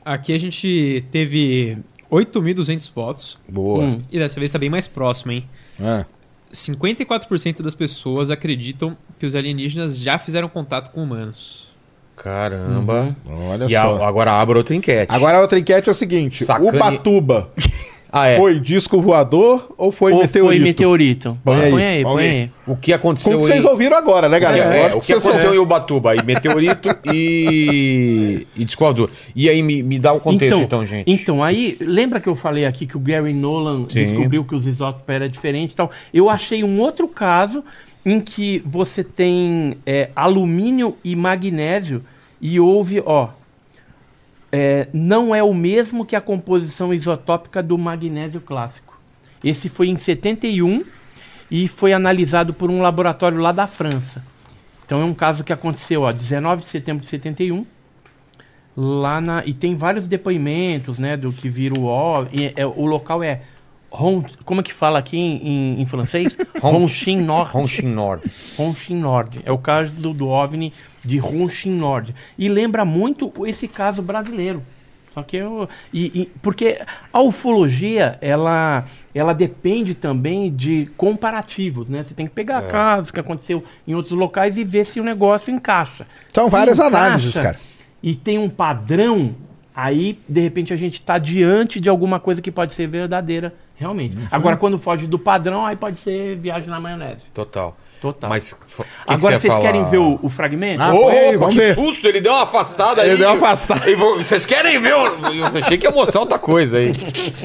Aqui 0.04 0.32
a 0.32 0.38
gente 0.38 1.04
teve 1.10 1.78
8.200 2.10 2.92
votos. 2.94 3.38
Boa. 3.48 3.84
Hum. 3.84 4.00
E 4.10 4.18
dessa 4.18 4.40
vez 4.40 4.50
tá 4.50 4.58
bem 4.58 4.70
mais 4.70 4.86
próximo, 4.86 5.32
hein? 5.32 5.44
Ah. 5.80 6.04
54% 6.52 7.62
das 7.62 7.74
pessoas 7.74 8.30
acreditam 8.30 8.96
que 9.18 9.24
os 9.24 9.34
alienígenas 9.34 9.98
já 9.98 10.18
fizeram 10.18 10.48
contato 10.48 10.90
com 10.90 11.02
humanos. 11.02 11.71
Caramba. 12.22 13.16
Olha 13.50 13.66
E 13.68 13.74
a- 13.74 13.82
só. 13.82 14.04
agora 14.04 14.32
abre 14.32 14.56
outra 14.58 14.74
enquete. 14.74 15.06
Agora 15.12 15.38
a 15.38 15.40
outra 15.40 15.58
enquete 15.58 15.88
é 15.88 15.92
o 15.92 15.94
seguinte: 15.94 16.44
Sacane- 16.44 16.68
Ubatuba 16.76 17.50
ah, 18.12 18.28
é. 18.28 18.36
foi 18.36 18.60
disco 18.60 19.00
voador 19.02 19.74
ou 19.76 19.90
foi 19.90 20.12
Ou 20.12 20.20
meteorito? 20.20 20.56
foi 20.56 20.64
meteorito? 20.64 21.38
Põe 21.44 21.56
aí, 21.60 21.70
põe 21.72 21.84
aí, 21.84 22.02
põe 22.04 22.12
põe 22.14 22.22
aí. 22.24 22.30
aí. 22.42 22.50
O 22.64 22.76
que 22.76 22.92
aconteceu 22.92 23.32
Como 23.32 23.42
que 23.44 23.50
vocês 23.50 23.64
em... 23.64 23.68
ouviram 23.68 23.96
agora, 23.96 24.28
né, 24.28 24.38
galera? 24.38 24.72
É, 24.72 24.82
Lógico 24.82 24.98
o 24.98 25.00
que 25.00 25.06
vocês 25.06 25.24
aconteceu 25.26 25.50
só- 25.50 25.56
em 25.56 25.58
Ubatuba 25.58 26.12
aí, 26.12 26.22
meteorito 26.24 26.88
e, 27.12 28.46
e 28.56 28.64
disco 28.64 28.84
voador. 28.84 29.10
E 29.34 29.48
aí, 29.48 29.60
me, 29.62 29.82
me 29.82 29.98
dá 29.98 30.12
o 30.12 30.20
contexto 30.20 30.58
então, 30.60 30.86
gente. 30.86 31.10
Então, 31.10 31.42
aí, 31.42 31.76
lembra 31.80 32.20
que 32.20 32.28
eu 32.28 32.34
falei 32.36 32.64
aqui 32.66 32.86
que 32.86 32.96
o 32.96 33.00
Gary 33.00 33.32
Nolan 33.32 33.86
Sim. 33.88 34.04
descobriu 34.04 34.44
que 34.44 34.54
os 34.54 34.64
isótopos 34.66 35.08
eram 35.08 35.26
diferentes 35.28 35.72
e 35.72 35.76
tal? 35.76 35.90
Eu 36.14 36.30
achei 36.30 36.62
um 36.62 36.78
outro 36.80 37.08
caso 37.08 37.64
em 38.06 38.18
que 38.20 38.62
você 38.66 39.02
tem 39.04 39.76
é, 39.86 40.10
alumínio 40.14 40.96
e 41.04 41.14
magnésio 41.16 42.02
e 42.42 42.58
houve, 42.58 43.00
ó, 43.06 43.28
é, 44.50 44.88
não 44.92 45.32
é 45.32 45.42
o 45.42 45.54
mesmo 45.54 46.04
que 46.04 46.16
a 46.16 46.20
composição 46.20 46.92
isotópica 46.92 47.62
do 47.62 47.78
magnésio 47.78 48.40
clássico. 48.40 49.00
Esse 49.44 49.68
foi 49.68 49.88
em 49.88 49.96
71 49.96 50.84
e 51.48 51.68
foi 51.68 51.92
analisado 51.92 52.52
por 52.52 52.68
um 52.68 52.82
laboratório 52.82 53.38
lá 53.38 53.52
da 53.52 53.68
França. 53.68 54.24
Então 54.84 55.00
é 55.00 55.04
um 55.04 55.14
caso 55.14 55.44
que 55.44 55.52
aconteceu, 55.52 56.02
ó, 56.02 56.12
19 56.12 56.62
de 56.62 56.68
setembro 56.68 57.02
de 57.02 57.08
71 57.08 57.64
lá 58.76 59.20
na 59.20 59.44
e 59.46 59.54
tem 59.54 59.74
vários 59.74 60.06
depoimentos, 60.06 60.98
né, 60.98 61.16
do 61.16 61.32
que 61.32 61.48
vira 61.48 61.78
o 61.78 61.84
ó, 61.84 62.26
e, 62.32 62.52
é, 62.56 62.66
o 62.66 62.86
local 62.86 63.22
é 63.22 63.42
Ron, 63.90 64.24
como 64.46 64.62
é 64.62 64.64
que 64.64 64.72
fala 64.72 64.98
aqui 64.98 65.18
em, 65.18 65.36
em, 65.46 65.82
em 65.82 65.86
francês? 65.86 66.36
Ronchin 66.60 67.20
Nord. 67.20 67.52
Ronchin 67.52 67.88
Nord. 67.88 68.32
Ronchin 68.56 68.96
Nord. 68.96 69.40
É 69.44 69.52
o 69.52 69.58
caso 69.58 69.92
do, 69.92 70.14
do 70.14 70.28
OVNI 70.28 70.72
de 71.04 71.18
Ronchin 71.18 71.70
Nord. 71.72 72.14
E 72.38 72.48
lembra 72.48 72.84
muito 72.84 73.32
esse 73.46 73.66
caso 73.68 74.02
brasileiro. 74.02 74.62
Só 75.14 75.22
que 75.22 75.36
eu, 75.36 75.68
e, 75.92 76.22
e- 76.22 76.30
porque 76.40 76.80
a 77.12 77.20
ufologia 77.20 78.16
ela, 78.22 78.86
ela 79.14 79.34
depende 79.34 79.94
também 79.94 80.50
de 80.50 80.86
comparativos, 80.96 81.90
né? 81.90 82.02
Você 82.02 82.14
tem 82.14 82.26
que 82.26 82.32
pegar 82.32 82.62
casos 82.62 83.10
que 83.10 83.20
aconteceu 83.20 83.62
em 83.86 83.94
outros 83.94 84.12
locais 84.12 84.56
e 84.56 84.64
ver 84.64 84.86
se 84.86 85.00
o 85.00 85.04
negócio 85.04 85.52
encaixa. 85.52 86.06
São 86.32 86.46
Se 86.46 86.50
várias 86.50 86.78
encaixa 86.78 86.96
análises, 86.96 87.34
cara. 87.38 87.58
E 88.02 88.16
tem 88.16 88.38
um 88.38 88.48
padrão, 88.48 89.34
aí 89.76 90.18
de 90.26 90.40
repente 90.40 90.72
a 90.72 90.76
gente 90.78 90.94
está 90.94 91.18
diante 91.18 91.78
de 91.78 91.90
alguma 91.90 92.18
coisa 92.18 92.40
que 92.40 92.50
pode 92.50 92.72
ser 92.72 92.86
verdadeira, 92.86 93.54
realmente. 93.76 94.16
Agora 94.30 94.56
quando 94.56 94.78
foge 94.78 95.06
do 95.06 95.18
padrão, 95.18 95.66
aí 95.66 95.76
pode 95.76 95.98
ser 95.98 96.36
viagem 96.36 96.70
na 96.70 96.80
maionese. 96.80 97.30
Total. 97.34 97.76
Total. 98.02 98.28
Mas 98.28 98.52
Agora 99.06 99.38
vocês 99.38 99.56
querem 99.58 99.84
ver 99.88 99.98
o, 99.98 100.18
o 100.20 100.28
fragmento? 100.28 100.82
Ah, 100.82 100.92
Ô, 100.92 101.02
põe 101.04 101.16
aí, 101.16 101.28
opa, 101.36 101.38
vamos 101.38 101.54
que 101.54 101.60
ver. 101.60 101.74
susto, 101.76 102.08
ele 102.08 102.20
deu 102.20 102.32
uma 102.32 102.42
afastada 102.42 103.00
aí. 103.02 103.10
Ele 103.10 103.16
deu 103.18 103.28
uma 103.28 103.36
afastada. 103.36 103.88
E 103.88 103.94
vo- 103.94 104.16
Vocês 104.18 104.44
querem 104.44 104.80
ver? 104.80 104.90
Eu 104.90 105.04
achei 105.62 105.78
que 105.78 105.86
ia 105.86 105.90
mostrar 105.92 106.20
outra 106.20 106.36
coisa 106.38 106.78
aí. 106.78 106.90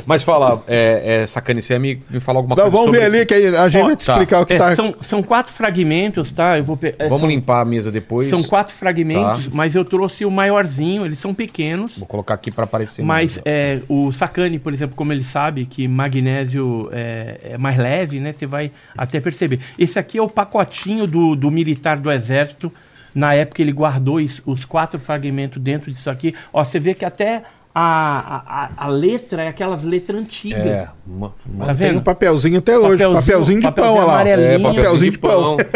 Mas 0.05 0.23
fala, 0.23 0.63
é, 0.67 1.21
é 1.21 1.27
sacane, 1.27 1.61
você 1.61 1.73
ia 1.73 1.79
me, 1.79 2.01
me 2.09 2.19
falar 2.19 2.39
alguma 2.39 2.55
Não, 2.55 2.63
coisa 2.63 2.75
vamos 2.75 2.85
sobre 2.88 2.99
ver 3.01 3.05
ali 3.05 3.17
esse- 3.17 3.25
que 3.27 3.34
a 3.55 3.69
gente 3.69 3.84
Ó, 3.84 3.85
vai 3.88 3.95
te 3.95 4.05
tá. 4.05 4.13
explicar 4.13 4.39
o 4.41 4.45
que 4.47 4.53
É, 4.55 4.57
tá. 4.57 4.75
são, 4.75 4.95
são 4.99 5.21
quatro 5.21 5.53
fragmentos, 5.53 6.31
tá? 6.31 6.57
Eu 6.57 6.63
vou 6.63 6.77
é, 6.81 7.03
Vamos 7.03 7.19
são, 7.19 7.29
limpar 7.29 7.61
a 7.61 7.65
mesa 7.65 7.91
depois. 7.91 8.27
são 8.27 8.41
quatro 8.41 8.73
fragmentos, 8.73 9.45
Tá. 9.45 9.51
mas 9.53 9.75
eu 9.75 9.85
trouxe 9.85 10.25
o 10.25 10.31
maiorzinho, 10.31 11.05
eles 11.05 11.19
são 11.19 11.34
pequenos. 11.35 11.99
Vou 11.99 12.07
colocar 12.07 12.34
aqui 12.34 12.49
pra 12.49 12.63
aparecer. 12.63 13.05
Mas 13.05 13.39
é, 13.45 13.79
o 13.88 14.11
Sacani, 14.11 14.57
por 14.57 14.73
exemplo, 14.73 14.95
como 14.95 15.13
ele 15.13 15.23
sabe 15.23 15.65
que 15.67 15.88
magnésio 15.88 16.89
é, 16.91 17.51
é 17.51 17.57
mais 17.59 17.77
leve, 17.77 18.19
né? 18.19 18.34
Você 18.34 18.47
vai 18.47 18.71
até 18.97 19.19
perceber. 19.19 19.59
Esse 19.77 19.99
aqui 19.99 20.17
é 20.17 20.21
o 20.21 20.27
pacotinho 20.48 21.06
do, 21.07 21.36
do 21.36 21.52
militar 21.52 21.98
do 21.98 22.11
exército. 22.11 22.72
Na 23.14 23.34
época 23.34 23.61
ele 23.61 23.72
guardou 23.72 24.19
is- 24.19 24.41
os 24.45 24.64
quatro 24.65 24.99
fragmentos 24.99 25.61
dentro 25.61 25.91
disso 25.91 26.10
aqui. 26.10 26.34
Ó, 26.53 26.64
você 26.64 26.80
vê 26.80 26.94
que 26.94 27.03
até 27.06 27.44
a, 27.74 28.69
a, 28.78 28.86
a 28.86 28.88
letra 28.88 29.44
é 29.44 29.48
aquelas 29.49 29.84
letras 29.84 30.19
antigas. 30.22 30.60
É, 30.65 30.88
uma, 31.06 31.34
uma- 31.45 31.65
Tá 31.65 31.76
Tem 31.76 31.88
vendo? 31.88 31.99
um 31.99 32.03
papelzinho 32.03 32.60
até 32.60 32.78
hoje. 32.78 33.03
Papelzinho, 33.03 33.60
de 33.60 33.65
pão, 33.72 33.74
papelzinho 33.74 34.03
olha 34.03 34.06
lá. 34.06 34.28
é, 34.28 34.60
papelzinho 34.60 35.11
de 35.11 35.18
pão. 35.19 35.57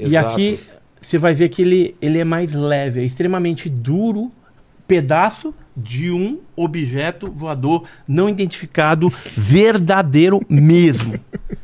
E 0.00 0.16
aqui 0.16 0.60
você 1.00 1.18
vai 1.18 1.34
ver 1.34 1.48
que 1.48 1.60
ele, 1.62 1.96
ele 2.00 2.18
é 2.20 2.24
mais 2.24 2.52
leve, 2.52 3.00
é 3.00 3.04
extremamente 3.04 3.68
duro, 3.68 4.30
pedaço 4.88 5.54
de 5.76 6.10
um 6.10 6.38
objeto 6.56 7.30
voador 7.30 7.84
não 8.08 8.28
identificado 8.28 9.12
verdadeiro 9.36 10.40
mesmo. 10.48 11.14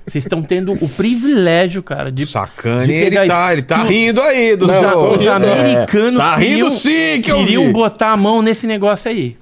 Vocês 0.07 0.25
estão 0.25 0.43
tendo 0.43 0.73
o 0.75 0.89
privilégio, 0.89 1.83
cara, 1.83 2.13
de 2.13 2.25
Sacane, 2.27 2.87
de 2.87 2.93
ele 2.93 3.17
tá, 3.17 3.25
isso. 3.49 3.53
ele 3.55 3.63
tá 3.63 3.83
rindo 3.83 4.21
aí 4.21 4.55
do 4.57 4.67
os, 4.67 4.71
a- 4.71 4.99
os 4.99 5.27
É. 5.27 5.31
americanos 5.31 6.21
Tá 6.21 6.37
rindo 6.37 6.71
sim 6.71 7.21
que 7.23 7.33
eu 7.33 7.39
queriam 7.39 7.67
vi. 7.67 7.73
botar 7.73 8.13
a 8.13 8.17
mão 8.17 8.41
nesse 8.43 8.67
negócio 8.67 9.11
aí. 9.11 9.37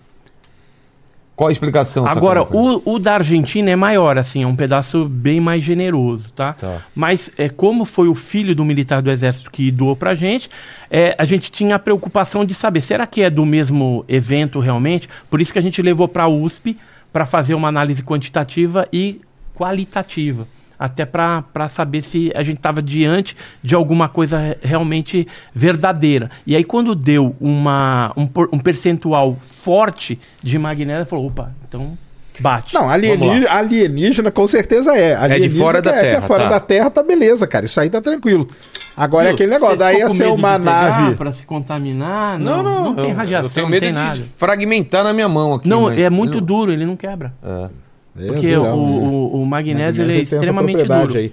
Qual 1.42 1.48
a 1.48 1.52
explicação? 1.52 2.06
Agora, 2.06 2.44
o, 2.44 2.94
o 2.94 2.98
da 3.00 3.14
Argentina 3.14 3.68
é 3.68 3.74
maior, 3.74 4.16
assim, 4.16 4.44
é 4.44 4.46
um 4.46 4.54
pedaço 4.54 5.08
bem 5.08 5.40
mais 5.40 5.64
generoso, 5.64 6.30
tá? 6.32 6.52
Tá. 6.52 6.82
Mas 6.94 7.32
é, 7.36 7.48
como 7.48 7.84
foi 7.84 8.06
o 8.06 8.14
filho 8.14 8.54
do 8.54 8.64
militar 8.64 9.02
do 9.02 9.10
exército 9.10 9.50
que 9.50 9.68
doou 9.72 9.96
pra 9.96 10.14
gente, 10.14 10.48
é, 10.88 11.16
a 11.18 11.24
gente 11.24 11.50
tinha 11.50 11.74
a 11.74 11.80
preocupação 11.80 12.44
de 12.44 12.54
saber, 12.54 12.80
será 12.80 13.08
que 13.08 13.22
é 13.22 13.28
do 13.28 13.44
mesmo 13.44 14.04
evento 14.06 14.60
realmente? 14.60 15.08
Por 15.28 15.40
isso 15.40 15.52
que 15.52 15.58
a 15.58 15.62
gente 15.62 15.82
levou 15.82 16.06
pra 16.06 16.28
USP 16.28 16.78
para 17.12 17.26
fazer 17.26 17.54
uma 17.54 17.66
análise 17.66 18.04
quantitativa 18.04 18.86
e 18.92 19.20
qualitativa. 19.52 20.46
Até 20.78 21.04
para 21.04 21.68
saber 21.68 22.02
se 22.02 22.32
a 22.34 22.42
gente 22.42 22.56
estava 22.56 22.82
diante 22.82 23.36
de 23.62 23.74
alguma 23.74 24.08
coisa 24.08 24.38
re- 24.38 24.56
realmente 24.62 25.26
verdadeira. 25.54 26.30
E 26.46 26.56
aí, 26.56 26.64
quando 26.64 26.94
deu 26.94 27.36
uma, 27.40 28.12
um, 28.16 28.28
um 28.52 28.58
percentual 28.58 29.36
forte 29.42 30.18
de 30.42 30.58
magnésio, 30.58 31.06
falou: 31.06 31.26
opa, 31.26 31.52
então 31.68 31.96
bate. 32.40 32.74
Não, 32.74 32.88
alienígena, 32.88 33.50
alienígena 33.50 34.30
com 34.30 34.46
certeza 34.48 34.96
é. 34.96 35.14
Alienígena 35.14 35.64
fora 35.64 35.82
da 35.82 35.90
é, 35.90 35.94
que 35.94 36.00
Terra, 36.00 36.24
é 36.24 36.26
fora 36.26 36.42
tá. 36.44 36.48
da 36.50 36.60
Terra, 36.60 36.90
tá 36.90 37.02
beleza, 37.02 37.46
cara. 37.46 37.66
Isso 37.66 37.78
aí 37.78 37.88
tá 37.90 38.00
tranquilo. 38.00 38.48
Agora 38.96 39.24
é 39.24 39.28
Viu? 39.28 39.34
aquele 39.36 39.50
negócio, 39.52 39.78
daí 39.78 39.98
ia 39.98 40.08
ser 40.10 40.26
uma 40.26 40.58
de 40.58 40.64
nave. 40.64 41.14
Pra 41.16 41.30
se 41.32 41.44
contaminar? 41.46 42.38
Não, 42.38 42.62
não, 42.62 42.94
tem 42.94 43.10
eu- 43.10 43.16
radiação, 43.16 43.48
Eu 43.48 43.54
tenho 43.54 43.66
não 43.66 43.70
medo 43.70 43.80
tem 43.80 43.90
de 43.90 43.94
nada. 43.98 44.18
fragmentar 44.36 45.04
na 45.04 45.12
minha 45.12 45.28
mão 45.28 45.54
aqui. 45.54 45.68
Não, 45.68 45.82
mas- 45.82 45.98
é 45.98 46.10
muito 46.10 46.38
não. 46.40 46.46
duro, 46.46 46.72
ele 46.72 46.84
não 46.84 46.96
quebra. 46.96 47.32
É. 47.42 47.68
É, 48.18 48.26
Porque 48.26 48.54
durão, 48.54 48.78
o, 48.78 49.00
né? 49.00 49.06
o, 49.08 49.42
o 49.42 49.46
magnésio, 49.46 50.04
ele 50.04 50.18
é 50.18 50.22
extremamente 50.22 50.84
duro. 50.84 51.16
aí. 51.16 51.32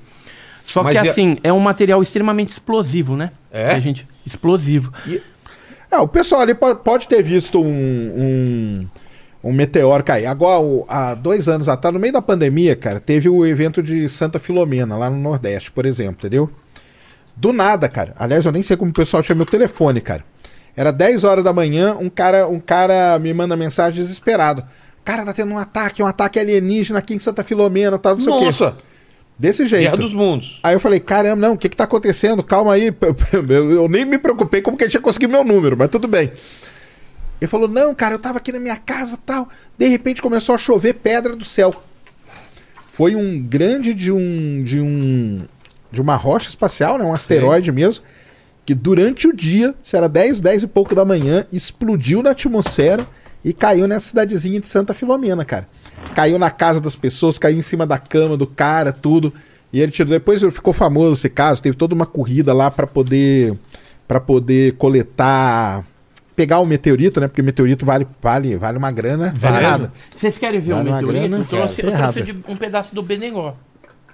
Só 0.64 0.84
Mas 0.84 1.00
que 1.00 1.06
e 1.06 1.10
assim, 1.10 1.38
é 1.44 1.52
um 1.52 1.60
material 1.60 2.02
extremamente 2.02 2.50
explosivo, 2.52 3.18
né? 3.18 3.32
É? 3.52 3.72
A 3.72 3.80
gente, 3.80 4.08
explosivo. 4.26 4.94
É, 5.92 5.98
o 5.98 6.08
pessoal 6.08 6.42
ali 6.42 6.54
po- 6.54 6.76
pode 6.76 7.08
ter 7.08 7.24
visto 7.24 7.60
um, 7.60 7.66
um, 7.66 8.88
um 9.50 9.52
meteoro 9.52 10.04
cair. 10.04 10.28
Agora, 10.28 10.62
o- 10.62 10.86
há 10.88 11.16
dois 11.16 11.48
anos 11.48 11.68
atrás, 11.68 11.92
no 11.94 12.00
meio 12.00 12.14
da 12.14 12.22
pandemia, 12.22 12.76
cara, 12.76 13.00
teve 13.00 13.28
o 13.28 13.46
evento 13.46 13.82
de 13.82 14.08
Santa 14.08 14.38
Filomena, 14.40 14.96
lá 14.96 15.10
no 15.10 15.18
Nordeste, 15.18 15.72
por 15.72 15.86
exemplo, 15.88 16.18
entendeu? 16.20 16.50
Do 17.36 17.52
nada, 17.52 17.90
cara. 17.90 18.14
Aliás, 18.18 18.46
eu 18.46 18.52
nem 18.52 18.62
sei 18.62 18.78
como 18.78 18.92
o 18.92 18.94
pessoal 18.94 19.24
chama 19.24 19.42
o 19.44 19.46
telefone, 19.46 20.02
cara. 20.02 20.24
Era 20.78 20.92
10 20.92 21.24
horas 21.24 21.44
da 21.44 21.52
manhã, 21.52 21.96
um 22.00 22.10
cara, 22.10 22.48
um 22.48 22.60
cara 22.60 23.18
me 23.18 23.34
manda 23.34 23.58
mensagem 23.58 24.00
desesperado. 24.02 24.64
Cara, 25.10 25.26
tá 25.26 25.34
tendo 25.34 25.52
um 25.52 25.58
ataque, 25.58 26.04
um 26.04 26.06
ataque 26.06 26.40
alienígena 26.40 27.00
aqui 27.00 27.16
em 27.16 27.20
Santa 27.20 27.44
Filomena, 27.44 27.98
tal, 27.98 28.14
não 28.14 28.22
sei 28.22 28.32
o 28.32 28.40
quê. 28.40 28.46
Nossa, 28.46 28.78
Desse 29.40 29.66
jeito. 29.66 29.84
Guerra 29.84 29.98
dos 29.98 30.14
Mundos. 30.14 30.60
Aí 30.62 30.76
eu 30.76 30.80
falei, 30.80 31.00
caramba, 31.00 31.48
não, 31.48 31.54
o 31.56 31.58
que 31.58 31.68
que 31.68 31.76
tá 31.76 31.86
acontecendo? 31.86 32.44
Calma 32.44 32.74
aí. 32.74 32.94
Eu, 33.50 33.90
nem 33.90 34.06
me 34.06 34.20
preocupei 34.20 34.62
como 34.62 34.78
que 34.78 34.84
ele 34.84 34.92
tinha 34.92 35.02
conseguido 35.02 35.32
meu 35.32 35.44
número, 35.44 35.76
mas 35.76 35.90
tudo 35.90 36.08
bem. 36.08 36.32
Ele 37.42 37.50
falou, 37.50 37.68
não, 37.68 37.96
cara, 37.96 38.14
eu 38.14 38.20
tava 38.20 38.38
aqui 38.38 38.52
na 38.52 38.60
minha 38.60 38.76
casa 38.76 39.18
tal. 39.26 39.48
De 39.78 39.88
repente 39.88 40.22
começou 40.22 40.54
a 40.54 40.58
chover 40.58 40.94
pedra 40.96 41.36
do 41.36 41.46
céu. 41.46 41.74
Foi 42.92 43.16
um 43.16 43.42
grande 43.42 43.96
de 43.96 44.12
um. 44.12 44.62
de 44.62 44.80
um. 44.80 45.40
de 45.90 46.02
uma 46.02 46.18
rocha 46.18 46.50
espacial, 46.50 47.00
né? 47.00 47.06
Um 47.06 47.14
asteroide 47.14 47.72
mesmo. 47.72 48.04
que 48.64 48.76
durante 48.76 49.28
o 49.28 49.34
dia, 49.34 49.74
se 49.82 49.96
era 49.96 50.08
10, 50.08 50.42
10 50.42 50.64
e 50.64 50.68
pouco 50.68 50.94
da 50.94 51.06
manhã, 51.06 51.48
explodiu 51.52 52.22
na 52.22 52.32
atmosfera 52.32 53.08
e 53.44 53.54
caiu 53.54 53.88
nessa 53.88 54.08
cidadezinha 54.10 54.60
de 54.60 54.68
Santa 54.68 54.94
Filomena, 54.94 55.44
cara. 55.46 55.68
Caiu 56.14 56.38
na 56.40 56.50
casa 56.50 56.80
das 56.82 56.96
pessoas, 56.96 57.38
caiu 57.38 57.58
em 57.58 57.62
cima 57.62 57.86
da 57.86 57.98
cama 57.98 58.36
do 58.38 58.48
cara, 58.48 58.92
tudo. 58.94 59.34
E 59.72 59.80
ele 59.80 59.92
tirou. 59.92 60.10
Depois 60.12 60.42
ficou 60.42 60.74
famoso 60.74 61.14
esse 61.14 61.30
caso, 61.30 61.62
teve 61.62 61.76
toda 61.78 61.94
uma 61.94 62.06
corrida 62.06 62.54
lá 62.54 62.72
para 62.72 62.88
poder 62.88 63.58
para 64.08 64.20
poder 64.20 64.74
coletar 64.74 65.86
pegar 66.36 66.60
o 66.60 66.66
meteorito, 66.66 67.20
né? 67.20 67.28
Porque 67.28 67.42
o 67.42 67.44
meteorito 67.44 67.86
vale, 67.86 68.08
vale, 68.22 68.56
vale 68.58 68.78
uma 68.78 68.92
grana 68.92 69.34
Vale. 69.36 69.90
Vocês 70.16 70.38
querem 70.38 70.60
ver 70.60 70.74
Vale 70.74 70.90
uma 70.90 70.96
meteorito? 71.02 71.28
grana, 71.30 71.44
eu 71.44 71.46
trouxe, 71.48 71.86
eu 71.86 71.92
trouxe 71.92 72.22
de- 72.24 72.44
um 72.48 72.56
pedaço 72.56 72.96
do 72.96 73.04
Benegó. 73.04 73.56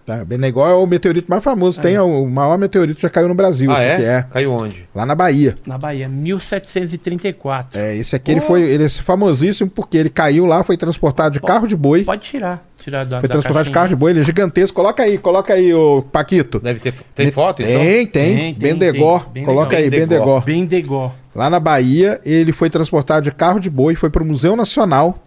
Tá? 0.06 0.24
Benegó 0.24 0.68
é 0.70 0.74
o 0.76 0.86
meteorito 0.86 1.28
mais 1.28 1.44
famoso. 1.44 1.82
Tem 1.82 1.98
o 1.98 2.28
maior 2.28 2.58
meteorito 2.60 2.98
que 2.98 3.02
já 3.02 3.10
caiu 3.10 3.28
no 3.28 3.34
Brasil. 3.34 3.72
Ah, 3.72 3.82
é? 3.82 4.02
é. 4.04 4.26
Caiu 4.30 4.54
onde? 4.54 4.88
Lá 4.94 5.04
na 5.04 5.16
Bahia. 5.16 5.58
Na 5.66 5.80
Bahia, 5.80 6.08
1734. 6.08 7.80
É, 7.80 7.96
esse 7.96 8.16
aqui 8.16 8.32
ele 8.32 8.42
foi. 8.42 8.62
Ele 8.62 8.84
é 8.84 8.90
famosíssimo 8.90 9.68
porque 9.68 9.98
ele 9.98 10.12
caiu 10.12 10.46
lá, 10.46 10.64
foi 10.64 10.78
transportado 10.78 11.34
de 11.34 11.42
carro 11.42 11.68
de 11.68 11.76
boi. 11.76 12.04
Pode 12.04 12.22
tirar. 12.22 12.64
Tirar 12.78 13.04
da, 13.04 13.20
Foi 13.20 13.28
da 13.28 13.34
transportado 13.34 13.64
de 13.66 13.72
caixinha. 13.72 13.74
carro 13.74 13.88
de 13.88 13.96
boi, 13.96 14.12
ele 14.12 14.20
é 14.20 14.24
gigantesco. 14.24 14.76
Coloca 14.76 15.02
aí, 15.02 15.18
coloca 15.18 15.54
aí, 15.56 15.74
ô 15.74 16.04
Paquito. 16.04 16.60
Deve 16.60 16.80
ter. 16.80 16.94
Tem 17.16 17.32
foto, 17.32 17.64
então? 17.64 17.82
Tem, 17.82 18.06
tem. 18.06 18.54
Bendegó. 18.54 19.20
tem. 19.20 19.34
Bem 19.34 19.46
Coloca 19.46 19.76
aí, 19.76 19.90
Bendegó. 19.90 20.40
Bendegó. 20.42 20.42
Bendegó. 20.42 21.12
Lá 21.34 21.50
na 21.50 21.60
Bahia, 21.60 22.22
ele 22.24 22.52
foi 22.52 22.70
transportado 22.70 23.24
de 23.24 23.32
carro 23.32 23.60
de 23.60 23.72
boi, 23.72 23.96
foi 23.96 24.12
pro 24.12 24.24
Museu 24.24 24.56
Nacional. 24.56 25.18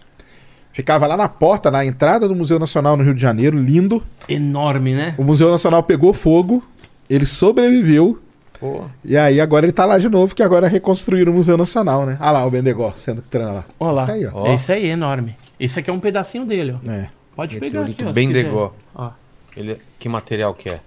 Ficava 0.79 1.09
lá 1.09 1.17
na 1.17 1.29
porta, 1.29 1.73
na 1.73 1.85
entrada 1.85 2.29
do 2.29 2.37
Museu 2.37 2.57
Nacional 2.57 2.97
no 2.97 3.03
Rio 3.03 3.13
de 3.13 3.21
Janeiro, 3.21 3.59
lindo. 3.59 4.01
Enorme, 4.29 4.95
né? 4.95 5.13
O 5.19 5.25
Museu 5.25 5.51
Nacional 5.51 5.83
pegou 5.83 6.15
fogo, 6.15 6.63
ele 7.11 7.27
sobreviveu. 7.27 8.23
Pô. 8.61 8.85
E 9.05 9.17
aí 9.17 9.41
agora 9.41 9.67
ele 9.67 9.73
tá 9.73 9.85
lá 9.85 9.99
de 9.99 10.09
novo, 10.09 10.37
que 10.37 10.43
agora 10.43 10.69
reconstruíram 10.69 11.33
o 11.33 11.35
Museu 11.35 11.57
Nacional, 11.57 12.07
né? 12.07 12.17
Ah 12.21 12.31
lá, 12.31 12.47
o 12.47 12.51
Bendegó 12.53 12.93
sendo 12.95 13.23
que 13.23 13.29
treina 13.29 13.51
lá. 13.51 13.65
Olha 13.81 13.91
lá. 13.91 14.03
Isso 14.05 14.13
aí, 14.13 14.27
ó. 14.27 14.47
É 14.47 14.55
isso 14.55 14.71
aí, 14.73 14.87
enorme. 14.87 15.37
Esse 15.59 15.81
aqui 15.81 15.91
é 15.91 15.93
um 15.93 15.99
pedacinho 15.99 16.45
dele, 16.47 16.77
ó. 16.81 16.89
É. 16.89 17.11
Pode 17.35 17.59
pegar 17.59 17.83
aqui, 17.83 18.05
ó. 18.05 18.13
Bendegó. 18.13 18.73
Ó. 18.95 19.11
Ele... 19.57 19.79
Que 19.99 20.09
material 20.09 20.55
que 20.55 20.69
é? 20.69 20.81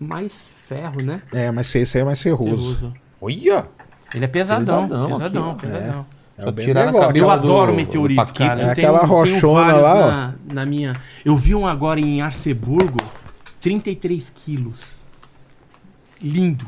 Mais 0.00 0.34
ferro, 0.66 1.00
né? 1.00 1.22
É, 1.32 1.48
mas 1.52 1.72
esse 1.72 1.96
aí 1.96 2.02
é 2.02 2.04
mais 2.04 2.20
ferroso. 2.20 2.74
Ferroso. 2.74 2.94
Olha! 3.20 3.68
Ele 4.12 4.24
é 4.24 4.28
pesadão. 4.28 4.88
Pesadão 4.88 5.18
Pesadão, 5.18 5.50
aqui, 5.52 5.66
pesadão. 5.68 6.06
É 6.16 6.19
Só 6.42 6.50
o 6.50 6.52
tirar 6.52 6.92
cabeça. 6.92 7.18
Eu 7.18 7.24
do- 7.24 7.30
adoro 7.30 7.72
do 7.72 7.76
meteorito, 7.76 8.32
cara. 8.34 8.60
É 8.60 8.64
Eu 8.66 8.70
aquela 8.70 8.98
tenho 9.00 9.10
rochona 9.10 9.64
vários 9.64 9.82
lá, 9.82 10.06
na, 10.48 10.54
na 10.54 10.66
minha. 10.66 10.94
Eu 11.24 11.36
vi 11.36 11.54
um 11.54 11.66
agora 11.66 12.00
em 12.00 12.20
Arceburgo, 12.22 12.98
33 13.60 14.30
quilos. 14.34 14.80
Lindo. 16.22 16.66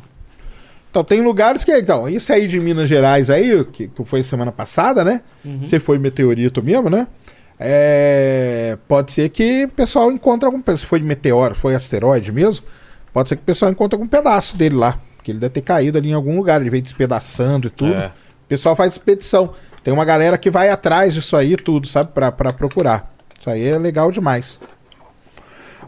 Então, 0.90 1.02
tem 1.02 1.20
lugares 1.22 1.64
que. 1.64 1.76
Então, 1.76 2.08
isso 2.08 2.32
aí 2.32 2.46
de 2.46 2.60
Minas 2.60 2.88
Gerais 2.88 3.30
aí, 3.30 3.64
que, 3.64 3.88
que 3.88 4.04
foi 4.04 4.22
semana 4.22 4.52
passada, 4.52 5.02
né? 5.04 5.22
Você 5.60 5.80
foi 5.80 5.98
meteorito 5.98 6.62
mesmo, 6.62 6.90
né? 6.90 7.06
É, 7.58 8.76
pode 8.88 9.12
ser 9.12 9.28
que 9.28 9.64
o 9.64 9.68
pessoal 9.68 10.10
encontre 10.10 10.46
algum. 10.46 10.60
Se 10.76 10.84
foi 10.84 10.98
de 11.00 11.06
meteoro, 11.06 11.54
foi 11.54 11.74
asteroide 11.74 12.30
mesmo, 12.32 12.66
pode 13.12 13.28
ser 13.28 13.36
que 13.36 13.42
o 13.42 13.46
pessoal 13.46 13.70
encontre 13.70 13.94
algum 13.94 14.06
pedaço 14.08 14.56
dele 14.56 14.74
lá. 14.74 14.98
Que 15.22 15.30
ele 15.30 15.38
deve 15.38 15.52
ter 15.54 15.60
caído 15.60 15.96
ali 15.96 16.10
em 16.10 16.14
algum 16.14 16.36
lugar, 16.36 16.60
ele 16.60 16.68
veio 16.70 16.82
despedaçando 16.82 17.68
e 17.68 17.70
tudo. 17.70 17.94
É. 17.94 18.10
O 18.52 18.54
pessoal 18.54 18.76
faz 18.76 18.92
expedição. 18.92 19.50
Tem 19.82 19.94
uma 19.94 20.04
galera 20.04 20.36
que 20.36 20.50
vai 20.50 20.68
atrás 20.68 21.14
disso 21.14 21.34
aí 21.36 21.56
tudo, 21.56 21.86
sabe? 21.86 22.12
Pra, 22.12 22.30
pra 22.30 22.52
procurar. 22.52 23.10
Isso 23.40 23.48
aí 23.48 23.66
é 23.66 23.78
legal 23.78 24.12
demais. 24.12 24.60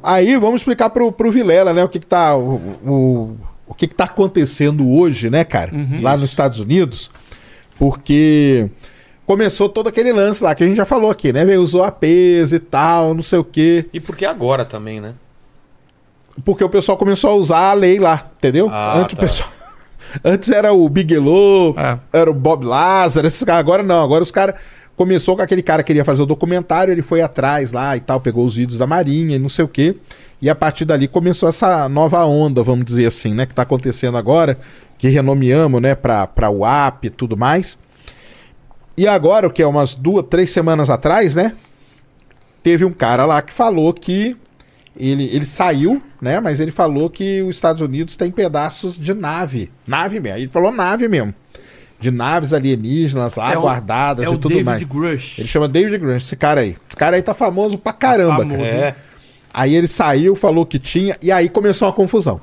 Aí 0.03 0.35
vamos 0.39 0.62
explicar 0.62 0.89
pro, 0.89 1.12
pro 1.12 1.31
Vilela, 1.31 1.74
né? 1.74 1.85
O 1.85 1.89
que, 1.91 2.01
que 2.01 2.07
tá. 2.07 2.35
O, 2.35 2.55
o, 2.82 3.36
o 3.66 3.74
que, 3.74 3.86
que 3.86 3.95
tá 3.95 4.05
acontecendo 4.05 4.91
hoje, 4.91 5.28
né, 5.28 5.45
cara? 5.45 5.73
lá 6.01 6.16
nos 6.16 6.31
Estados 6.31 6.59
Unidos. 6.59 7.11
Porque 7.78 8.70
começou 9.27 9.69
todo 9.69 9.89
aquele 9.89 10.12
lance 10.12 10.43
lá 10.43 10.55
que 10.55 10.65
a 10.65 10.66
gente 10.66 10.77
já 10.77 10.86
falou 10.86 11.11
aqui, 11.11 11.35
né? 11.35 11.45
Veio 11.45 11.61
usou 11.61 11.85
a 11.85 11.93
peso 11.93 12.57
e 12.57 12.61
tal, 12.61 13.12
não 13.12 13.23
sei 13.23 13.41
o 13.41 13.45
quê. 13.45 13.85
E 13.93 14.01
por 14.01 14.16
que 14.16 14.24
agora 14.24 14.65
também, 14.65 15.03
né? 15.03 15.12
Porque 16.43 16.65
o 16.65 16.69
pessoal 16.70 16.97
começou 16.97 17.28
a 17.28 17.35
usar 17.35 17.70
a 17.70 17.74
lei 17.74 17.99
lá, 18.01 18.31
entendeu? 18.39 18.70
Ah, 18.73 19.01
Antes, 19.01 19.12
o 19.12 19.16
tá. 19.16 19.23
pessoal... 19.23 19.51
Antes 20.23 20.51
era 20.51 20.73
o 20.73 20.89
Bigelow, 20.89 21.74
É. 21.78 21.99
era 22.12 22.31
o 22.31 22.35
Bob 22.35 22.65
Lazar, 22.65 23.24
esses 23.24 23.43
caras. 23.43 23.61
Agora 23.61 23.82
não, 23.82 24.03
agora 24.03 24.23
os 24.23 24.31
caras. 24.31 24.55
Começou 24.97 25.35
com 25.35 25.43
aquele 25.43 25.62
cara 25.62 25.82
que 25.82 25.89
queria 25.89 26.05
fazer 26.05 26.23
o 26.23 26.27
documentário, 26.27 26.93
ele 26.93 27.03
foi 27.03 27.20
atrás 27.20 27.73
lá 27.73 27.97
e 27.97 28.01
tal, 28.01 28.20
pegou 28.20 28.45
os 28.47 28.55
vídeos 28.55 28.78
da 28.78 28.86
Marinha 28.86 29.35
e 29.35 29.39
não 29.41 29.49
sei 29.49 29.65
o 29.65 29.69
quê. 29.69 29.97
E 30.41 30.49
a 30.49 30.55
partir 30.55 30.85
dali 30.85 31.09
começou 31.09 31.49
essa 31.49 31.89
nova 31.89 32.24
onda, 32.24 32.62
vamos 32.62 32.85
dizer 32.85 33.07
assim, 33.07 33.35
né? 33.35 33.45
Que 33.45 33.53
tá 33.55 33.62
acontecendo 33.62 34.16
agora, 34.16 34.57
que 34.97 35.09
renomeamos, 35.09 35.82
né, 35.82 35.97
pra, 35.97 36.28
pra 36.28 36.49
UAP 36.49 37.07
e 37.07 37.11
tudo 37.11 37.36
mais. 37.36 37.77
E 38.97 39.09
agora, 39.09 39.49
o 39.49 39.51
que 39.51 39.62
é 39.62 39.66
umas 39.66 39.97
duas, 39.97 40.24
três 40.31 40.51
semanas 40.51 40.89
atrás, 40.89 41.35
né? 41.35 41.55
Teve 42.62 42.85
um 42.85 42.93
cara 42.93 43.27
lá 43.27 43.43
que 43.43 43.53
falou 43.53 43.93
que 43.93 44.36
ele, 44.97 45.25
ele 45.25 45.47
saiu, 45.47 46.01
né? 46.21 46.41
Mas 46.41 46.61
ele 46.61 46.71
falou 46.71 47.09
que 47.11 47.43
os 47.43 47.57
Estados 47.57 47.81
Unidos 47.83 48.16
tem 48.16 48.31
pedaços 48.31 48.97
de 48.99 49.12
nave. 49.15 49.71
Nave 49.87 50.21
mesmo. 50.21 50.39
Ele 50.39 50.49
falou 50.49 50.71
nave 50.73 51.09
mesmo. 51.09 51.35
De 52.01 52.11
naves 52.11 52.53
alienígenas 52.53 53.37
lá 53.37 53.53
É 53.53 53.59
o- 53.59 53.62
guardadas 53.62 54.27
É 54.27 54.29
e 54.29 54.33
o 54.33 54.37
tudo 54.37 54.49
David 54.51 54.65
mais. 54.65 54.83
Grush. 54.83 55.39
Ele 55.39 55.49
chama 55.49 55.69
David 55.69 55.97
Grant, 55.99 56.21
esse 56.23 56.37
cara 56.37 56.61
aí. 56.61 56.77
Esse 56.89 56.97
cara 56.97 57.16
aí 57.16 57.23
tá 57.23 57.33
famoso 57.35 57.79
pra 57.79 57.93
caramba, 57.93 58.39
Famoso. 58.39 58.57
cara. 58.61 58.66
É. 58.77 58.95
Aí 59.53 59.75
ele 59.75 59.87
saiu, 59.87 60.35
falou 60.35 60.66
que 60.66 60.79
tinha, 60.79 61.16
e 61.23 61.31
aí 61.31 61.49
começou 61.49 61.87
uma 61.89 61.95
confusão. 61.95 62.41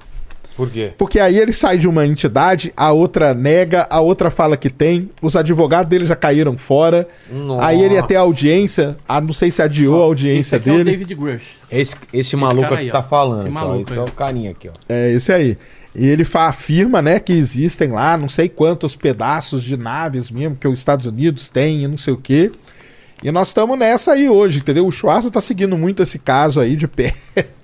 Por 0.61 0.69
quê? 0.69 0.93
Porque 0.95 1.19
aí 1.19 1.39
ele 1.39 1.51
sai 1.51 1.75
de 1.75 1.87
uma 1.87 2.05
entidade, 2.05 2.71
a 2.77 2.91
outra 2.91 3.33
nega, 3.33 3.87
a 3.89 3.99
outra 3.99 4.29
fala 4.29 4.55
que 4.55 4.69
tem, 4.69 5.09
os 5.19 5.35
advogados 5.35 5.89
dele 5.89 6.05
já 6.05 6.15
caíram 6.15 6.55
fora. 6.55 7.07
Nossa. 7.31 7.65
Aí 7.65 7.81
ele 7.81 7.95
ia 7.95 8.03
ter 8.03 8.15
audiência, 8.15 8.95
ah, 9.07 9.19
não 9.19 9.33
sei 9.33 9.49
se 9.49 9.59
adiou 9.59 9.99
a 9.99 10.05
audiência 10.05 10.39
Esse 10.39 10.55
aqui 10.57 10.69
é 10.69 10.73
o 10.73 10.75
dele. 10.77 10.91
David 10.91 11.15
Grush. 11.15 11.43
Esse, 11.71 11.95
esse 12.13 12.35
maluco 12.35 12.61
cara 12.61 12.75
aqui 12.75 12.83
aí, 12.83 12.91
tá 12.91 13.01
falando. 13.01 13.39
Esse 13.39 13.47
aqui, 13.47 13.57
ó. 13.57 13.59
maluco 13.59 13.89
Esse 13.89 13.97
é 13.97 14.01
o 14.01 14.11
carinha 14.11 14.51
aqui, 14.51 14.69
ó. 14.69 14.73
É 14.87 15.11
esse 15.11 15.33
aí. 15.33 15.57
E 15.95 16.07
ele 16.07 16.27
afirma, 16.31 17.01
né, 17.01 17.19
que 17.19 17.33
existem 17.33 17.89
lá 17.89 18.15
não 18.15 18.29
sei 18.29 18.47
quantos 18.47 18.95
pedaços 18.95 19.63
de 19.63 19.75
naves 19.75 20.29
mesmo 20.29 20.55
que 20.55 20.67
os 20.67 20.77
Estados 20.77 21.07
Unidos 21.07 21.49
têm 21.49 21.85
e 21.85 21.87
não 21.87 21.97
sei 21.97 22.13
o 22.13 22.17
quê. 22.17 22.51
E 23.23 23.31
nós 23.31 23.47
estamos 23.47 23.79
nessa 23.79 24.13
aí 24.13 24.29
hoje, 24.29 24.59
entendeu? 24.59 24.85
O 24.85 24.91
Schwarza 24.91 25.31
tá 25.31 25.41
seguindo 25.41 25.75
muito 25.75 26.03
esse 26.03 26.19
caso 26.19 26.59
aí 26.59 26.75
de 26.75 26.87
pé. 26.87 27.15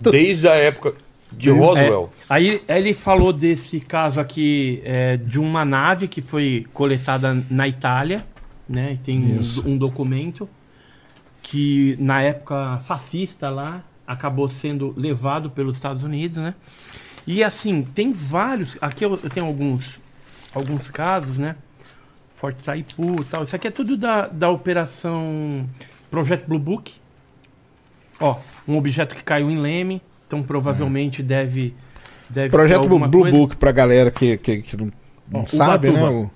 Desde 0.02 0.48
a 0.48 0.56
época 0.56 0.94
de 1.32 1.50
É, 1.50 1.54
Roswell. 1.54 2.10
aí 2.30 2.62
ele 2.68 2.94
falou 2.94 3.34
desse 3.34 3.80
caso 3.80 4.20
aqui 4.20 4.82
é, 4.86 5.18
de 5.18 5.40
uma 5.40 5.66
nave 5.66 6.08
que 6.08 6.22
foi 6.22 6.66
coletada 6.74 7.44
na 7.50 7.68
Itália, 7.68 8.26
né? 8.68 8.94
E 8.94 8.98
tem 8.98 9.20
um, 9.20 9.72
um 9.72 9.78
documento 9.78 10.48
que 11.42 11.96
na 12.00 12.22
época 12.22 12.80
fascista 12.80 13.50
lá 13.50 13.84
acabou 14.06 14.48
sendo 14.48 14.94
levado 14.98 15.50
pelos 15.50 15.78
Estados 15.78 16.04
Unidos, 16.04 16.38
né? 16.38 16.54
E 17.26 17.44
assim, 17.44 17.84
tem 17.84 18.12
vários. 18.14 18.78
Aqui 18.80 19.04
eu, 19.04 19.12
eu 19.22 19.30
tenho 19.30 19.46
alguns, 19.46 20.00
alguns 20.54 20.90
casos, 20.90 21.38
né? 21.38 21.56
Forte 22.36 22.64
Saipu 22.64 23.18
e 23.22 23.26
tal. 23.26 23.44
Isso 23.44 23.56
aqui 23.56 23.68
é 23.68 23.72
tudo 23.72 23.98
da, 23.98 24.28
da 24.28 24.50
operação 24.50 25.68
Projeto 26.10 26.48
Blue 26.48 26.60
Book. 26.60 26.94
Ó, 28.20 28.38
um 28.68 28.78
objeto 28.78 29.16
que 29.16 29.24
caiu 29.24 29.50
em 29.52 29.58
Leme, 29.58 30.02
então 30.28 30.44
provavelmente 30.44 31.24
deve, 31.24 31.74
deve 32.30 32.50
Projeto 32.50 32.88
Blue 32.88 33.10
coisa. 33.22 33.38
Book 33.38 33.56
pra 33.56 33.72
galera 33.72 34.12
que, 34.12 34.38
que, 34.38 34.62
que 34.62 34.78
não, 34.78 34.92
Ó, 35.34 35.46
sabe, 35.48 35.90
né? 35.92 36.04
O, 36.10 36.30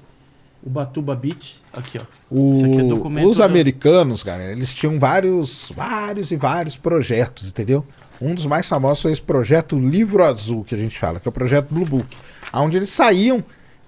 Ubatuba 0.63 1.15
Beach, 1.15 1.59
aqui 1.73 1.97
ó. 1.97 2.01
o- 2.29 2.55
Isso 2.55 2.65
aqui 2.65 2.79
é 2.79 2.83
documento 2.83 3.27
os 3.29 3.39
americanos, 3.39 4.21
galera, 4.21 4.51
eles 4.51 4.71
tinham 4.73 4.99
vários, 4.99 5.71
vários 5.75 6.31
e 6.31 6.35
vários 6.35 6.77
projetos, 6.77 7.47
entendeu? 7.49 7.83
Um 8.21 8.35
dos 8.35 8.45
mais 8.45 8.67
famosos 8.69 9.01
foi 9.01 9.11
esse 9.11 9.21
projeto 9.21 9.79
Livro 9.79 10.23
Azul, 10.23 10.63
que 10.63 10.75
a 10.75 10.77
gente 10.77 10.99
fala, 10.99 11.19
que 11.19 11.27
é 11.27 11.29
o 11.29 11.31
projeto 11.31 11.73
Blue 11.73 11.85
Book, 11.85 12.15
onde 12.53 12.77
eles 12.77 12.91
saíam 12.91 13.43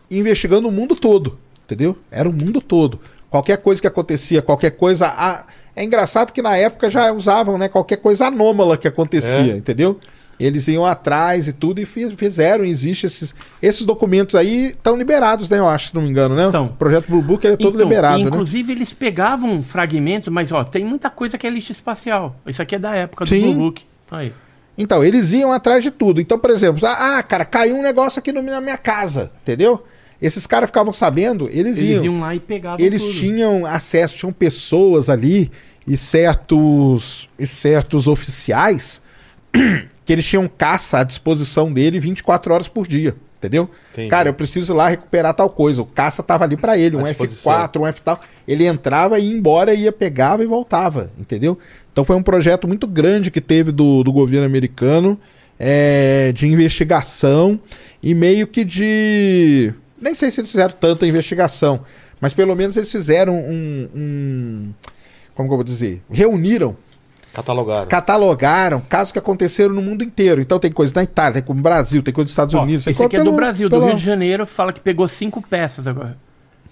investigando 0.09 0.67
o 0.67 0.71
mundo 0.71 0.95
todo, 0.95 1.38
entendeu? 1.63 1.95
Era 2.09 2.27
o 2.27 2.34
mundo 2.34 2.59
todo. 2.59 2.99
Qualquer 3.30 3.57
coisa 3.57 3.80
que 3.80 3.88
acontecia, 3.88 4.41
qualquer 4.41 4.71
coisa. 4.71 5.07
a- 5.07 5.45
É 5.76 5.84
engraçado 5.84 6.32
que 6.32 6.41
na 6.41 6.56
época 6.56 6.90
já 6.90 7.12
usavam, 7.12 7.58
né? 7.58 7.68
Qualquer 7.68 7.98
coisa 7.98 8.28
anômala 8.28 8.78
que 8.78 8.88
acontecia, 8.88 9.54
É. 9.54 9.58
entendeu? 9.58 10.00
Eles 10.40 10.68
iam 10.68 10.84
atrás 10.86 11.48
e 11.48 11.54
tudo 11.54 11.80
e 11.80 11.86
fiz- 11.86 12.12
fizeram. 12.14 12.66
Existe 12.66 13.06
esses, 13.06 13.34
esses 13.62 13.84
documentos 13.86 14.36
aí 14.36 14.68
estão 14.68 14.98
liberados, 14.98 15.48
né? 15.50 15.60
Eu 15.60 15.68
acho, 15.68 15.90
se 15.90 15.95
não 15.95 16.02
me 16.02 16.10
engano, 16.10 16.36
né? 16.36 16.48
O 16.48 16.70
projeto 16.70 17.08
Blue 17.08 17.22
Book 17.22 17.45
ele 17.45 17.54
é 17.54 17.58
todo 17.58 17.76
Então, 17.76 17.88
liberado, 17.88 18.18
né? 18.20 18.26
inclusive 18.30 18.72
eles 18.74 18.94
pegavam 18.94 19.62
fragmentos, 19.64 20.30
mas 20.30 20.52
ó, 20.52 20.64
tem 20.64 20.84
muita 20.84 21.10
coisa 21.10 21.38
que 21.38 21.45
é 21.45 21.50
lixo 21.50 21.72
espacial. 21.72 22.36
Isso 22.48 22.62
aqui 22.62 22.76
é 22.76 22.80
da 22.80 22.95
época 22.95 23.26
do 23.26 23.30
Sim. 23.30 23.41
Blue 23.41 23.54
Book. 23.56 23.84
Aí. 24.12 24.34
Então, 24.76 25.04
eles 25.04 25.32
iam 25.34 25.52
atrás 25.52 25.84
de 25.84 25.91
tudo. 25.91 26.20
Então, 26.20 26.38
por 26.40 26.50
exemplo, 26.50 26.86
ah, 26.88 27.18
ah, 27.20 27.24
cara, 27.24 27.45
caiu 27.45 27.76
um 27.76 27.84
negócio 27.84 28.18
aqui 28.20 28.32
na 28.32 28.60
minha 28.60 28.78
casa, 28.78 29.32
entendeu? 29.44 29.84
Esses 30.22 30.48
caras 30.48 30.68
ficavam 30.69 30.94
sabendo, 30.94 31.49
eles, 31.52 31.77
Eles 31.77 31.98
iam. 31.98 32.06
iam 32.06 32.19
lá 32.19 32.34
e 32.34 32.40
pegavam 32.40 32.84
Eles 32.84 33.02
tudo. 33.03 33.14
tinham 33.14 33.65
acesso, 33.65 34.15
tinham 34.15 34.31
pessoas 34.31 35.10
ali 35.10 35.52
e 35.85 35.98
certos, 35.98 37.30
e 37.38 37.45
certos 37.45 38.07
oficiais 38.07 39.02
que 40.06 40.14
eles 40.14 40.26
tinham 40.26 40.48
caça 40.48 40.99
à 40.99 41.03
disposição 41.03 41.72
dele 41.72 41.99
24 41.99 42.53
horas 42.53 42.68
por 42.68 42.88
dia. 42.88 43.15
Entendeu? 43.38 43.69
Entendi. 43.91 44.07
Cara, 44.07 44.30
eu 44.30 44.34
preciso 44.34 44.72
ir 44.72 44.76
lá 44.76 44.88
recuperar 44.88 45.34
tal 45.34 45.49
coisa. 45.49 45.81
O 45.81 45.85
caça 45.85 46.23
tava 46.23 46.45
ali 46.45 46.56
pra 46.56 46.77
ele, 46.77 46.95
um 46.95 47.03
disposição. 47.03 47.52
F4, 47.52 47.81
um 47.81 47.85
F 47.88 48.02
tal. 48.02 48.22
Ele 48.48 48.65
entrava 48.65 49.19
e 49.19 49.27
ia 49.27 49.34
embora, 49.35 49.73
ia, 49.73 49.91
pegava 49.91 50.41
e 50.44 50.48
voltava, 50.48 51.11
entendeu? 51.19 51.60
Então 51.91 52.06
foi 52.06 52.15
um 52.15 52.23
projeto 52.23 52.69
muito 52.69 52.88
grande 52.88 53.30
que 53.30 53.41
teve 53.41 53.73
do, 53.73 54.02
do 54.02 54.14
governo 54.14 54.45
americano 54.45 55.19
é, 55.60 56.31
de 56.34 56.48
investigação 56.48 57.60
e 58.02 58.14
meio 58.14 58.48
que 58.48 58.64
de. 58.64 59.73
Nem 60.03 60.13
sei 60.15 60.30
se 60.31 60.41
eles 60.41 60.51
fizeram 60.51 60.73
tanta 60.80 61.07
investigação, 61.07 61.80
mas 62.19 62.34
pelo 62.34 62.55
menos 62.55 62.75
eles 62.77 62.91
fizeram 62.91 63.34
um. 63.35 63.89
um- 63.95 64.73
como 65.34 65.49
que 65.49 65.53
eu 65.53 65.57
vou 65.57 65.63
dizer? 65.63 66.03
Reuniram 66.11 66.75
Catalogaram. 67.34 67.88
catalogaram 67.88 68.80
casos 68.81 69.11
que 69.11 69.17
aconteceram 69.17 69.73
no 69.73 69.81
mundo 69.81 70.03
inteiro. 70.03 70.39
Então 70.41 70.59
tem 70.59 70.71
coisa 70.71 70.93
na 70.95 71.03
Itália, 71.03 71.34
tem 71.34 71.41
coisa 71.43 71.57
no 71.57 71.63
Brasil, 71.63 72.03
tem 72.03 72.13
coisa 72.13 72.25
nos 72.25 72.31
Estados 72.31 72.53
Ó, 72.53 72.61
Unidos. 72.61 72.84
tem 72.85 72.91
esse 72.91 72.97
coisa 72.99 73.07
aqui 73.07 73.15
é 73.15 73.19
do 73.19 73.25
pelo- 73.25 73.35
Brasil, 73.35 73.69
pelo- 73.69 73.81
do 73.81 73.88
Rio 73.88 73.97
de 73.97 74.03
Janeiro, 74.03 74.45
fala 74.45 74.71
que 74.71 74.80
pegou 74.80 75.07
cinco 75.07 75.41
peças 75.41 75.88
agora. 75.88 76.15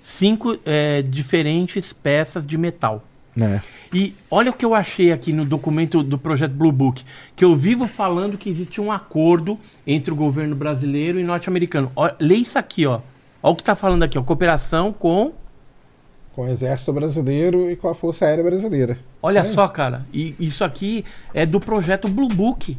Cinco 0.04 0.58
é, 0.66 1.02
diferentes 1.02 1.92
peças 1.94 2.46
de 2.46 2.58
metal. 2.58 3.04
É. 3.40 3.62
E 3.94 4.14
olha 4.30 4.52
o 4.52 4.54
que 4.54 4.66
eu 4.66 4.76
achei 4.76 5.12
aqui 5.12 5.32
no 5.32 5.46
documento 5.46 6.04
do 6.04 6.18
projeto 6.18 6.52
Blue 6.52 6.72
Book, 6.72 7.04
que 7.36 7.46
eu 7.46 7.56
vivo 7.56 7.88
falando 7.88 8.38
que 8.38 8.50
existe 8.50 8.82
um 8.82 8.92
acordo 8.92 9.58
entre 9.88 10.12
o 10.12 10.16
governo 10.16 10.56
brasileiro 10.56 11.20
e 11.20 11.24
norte-americano. 11.24 11.92
Lê 12.20 12.36
isso 12.36 12.60
aqui, 12.60 12.86
ó. 12.86 13.00
Olha 13.44 13.54
o 13.54 13.56
que 13.56 13.64
tá 13.64 13.76
falando 13.76 14.04
aqui, 14.04 14.18
ó. 14.18 14.24
Cooperação 14.24 14.94
com. 14.94 15.34
Com 16.36 16.44
o 16.44 16.48
Exército 16.48 16.94
Brasileiro 16.94 17.70
e 17.70 17.76
com 17.76 17.90
a 17.90 17.96
Força 17.96 18.26
Aérea 18.26 18.44
Brasileira. 18.44 18.98
Olha 19.22 19.44
só, 19.44 19.68
cara. 19.68 20.06
E 20.14 20.36
isso 20.40 20.64
aqui 20.64 21.04
é 21.34 21.46
do 21.46 21.60
projeto 21.60 22.08
Blue 22.08 22.30
Book. 22.30 22.78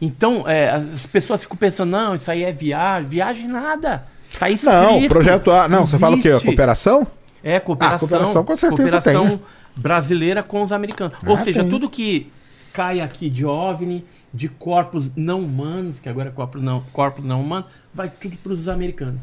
Então, 0.00 0.46
é, 0.46 0.70
as 0.70 1.06
pessoas 1.06 1.42
ficam 1.42 1.56
pensando, 1.56 1.90
não, 1.90 2.14
isso 2.14 2.30
aí 2.30 2.44
é 2.44 2.52
viagem. 2.52 3.08
Viagem 3.08 3.48
nada. 3.48 4.06
Tá 4.38 4.50
escrito. 4.50 4.74
Não, 4.74 5.02
o 5.04 5.08
projeto 5.08 5.50
A. 5.50 5.68
Não, 5.68 5.86
você 5.86 5.98
fala 5.98 6.16
o 6.16 6.20
quê? 6.20 6.28
A 6.28 6.30
Existe. 6.32 6.46
cooperação? 6.46 7.06
É, 7.42 7.58
cooperação. 7.60 7.96
Ah, 7.96 8.00
cooperação 8.00 8.44
com 8.44 8.56
certeza 8.56 9.00
cooperação 9.00 9.28
tem. 9.28 9.40
brasileira 9.76 10.42
com 10.42 10.62
os 10.62 10.72
americanos. 10.72 11.16
Ou 11.26 11.34
Ah, 11.34 11.38
seja, 11.38 11.62
tem. 11.62 11.70
tudo 11.70 11.88
que 11.88 12.30
cai 12.72 13.00
aqui 13.00 13.30
de 13.30 13.46
OVNI, 13.46 14.04
de 14.34 14.48
corpos 14.50 15.10
não 15.16 15.40
humanos, 15.40 15.98
que 15.98 16.08
agora 16.08 16.28
é 16.28 16.32
corpos 16.32 16.60
não, 16.60 16.82
corpos 16.92 17.24
não 17.24 17.40
humanos, 17.40 17.66
vai 17.94 18.10
tudo 18.10 18.36
para 18.36 18.52
os 18.52 18.68
americanos. 18.68 19.20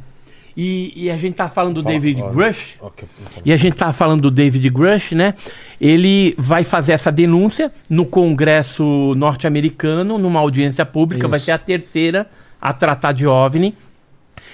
E, 0.56 0.94
e 0.96 1.10
a 1.12 1.18
gente 1.18 1.34
tá 1.34 1.50
falando 1.50 1.76
do 1.76 1.84
Fala, 1.84 1.94
David 1.94 2.22
ó, 2.22 2.30
Grush, 2.30 2.76
Ok, 2.80 3.08
então. 3.22 3.42
e 3.44 3.52
a 3.52 3.58
gente 3.58 3.76
tá 3.76 3.92
falando 3.92 4.22
do 4.22 4.32
David 4.32 4.70
Grush, 4.70 5.14
né? 5.14 5.34
Ele 5.82 6.36
vai 6.38 6.64
fazer 6.64 6.94
essa 6.94 7.12
denúncia 7.12 7.72
no 7.90 8.06
Congresso 8.06 9.16
norte-americano, 9.16 10.18
numa 10.18 10.40
audiência 10.40 10.86
pública, 10.86 11.28
vai 11.28 11.38
Isso. 11.38 11.48
ser 11.48 11.52
a 11.54 11.58
terceira 11.58 12.30
a 12.62 12.72
tratar 12.72 13.14
de 13.14 13.26
OVNI. 13.26 13.76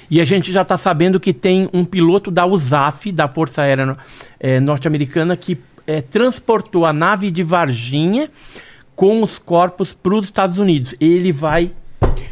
E 0.09 0.19
a 0.19 0.25
gente 0.25 0.51
já 0.51 0.63
está 0.63 0.77
sabendo 0.77 1.19
que 1.19 1.33
tem 1.33 1.69
um 1.73 1.85
piloto 1.85 2.31
da 2.31 2.45
USAF, 2.45 3.11
da 3.11 3.27
Força 3.27 3.61
Aérea 3.61 3.95
eh, 4.39 4.59
Norte-Americana, 4.59 5.37
que 5.37 5.59
eh, 5.85 6.01
transportou 6.01 6.85
a 6.85 6.93
nave 6.93 7.29
de 7.29 7.43
Varginha 7.43 8.29
com 8.95 9.21
os 9.21 9.37
corpos 9.37 9.93
para 9.93 10.15
os 10.15 10.25
Estados 10.25 10.57
Unidos. 10.57 10.95
Ele 10.99 11.31
vai 11.31 11.71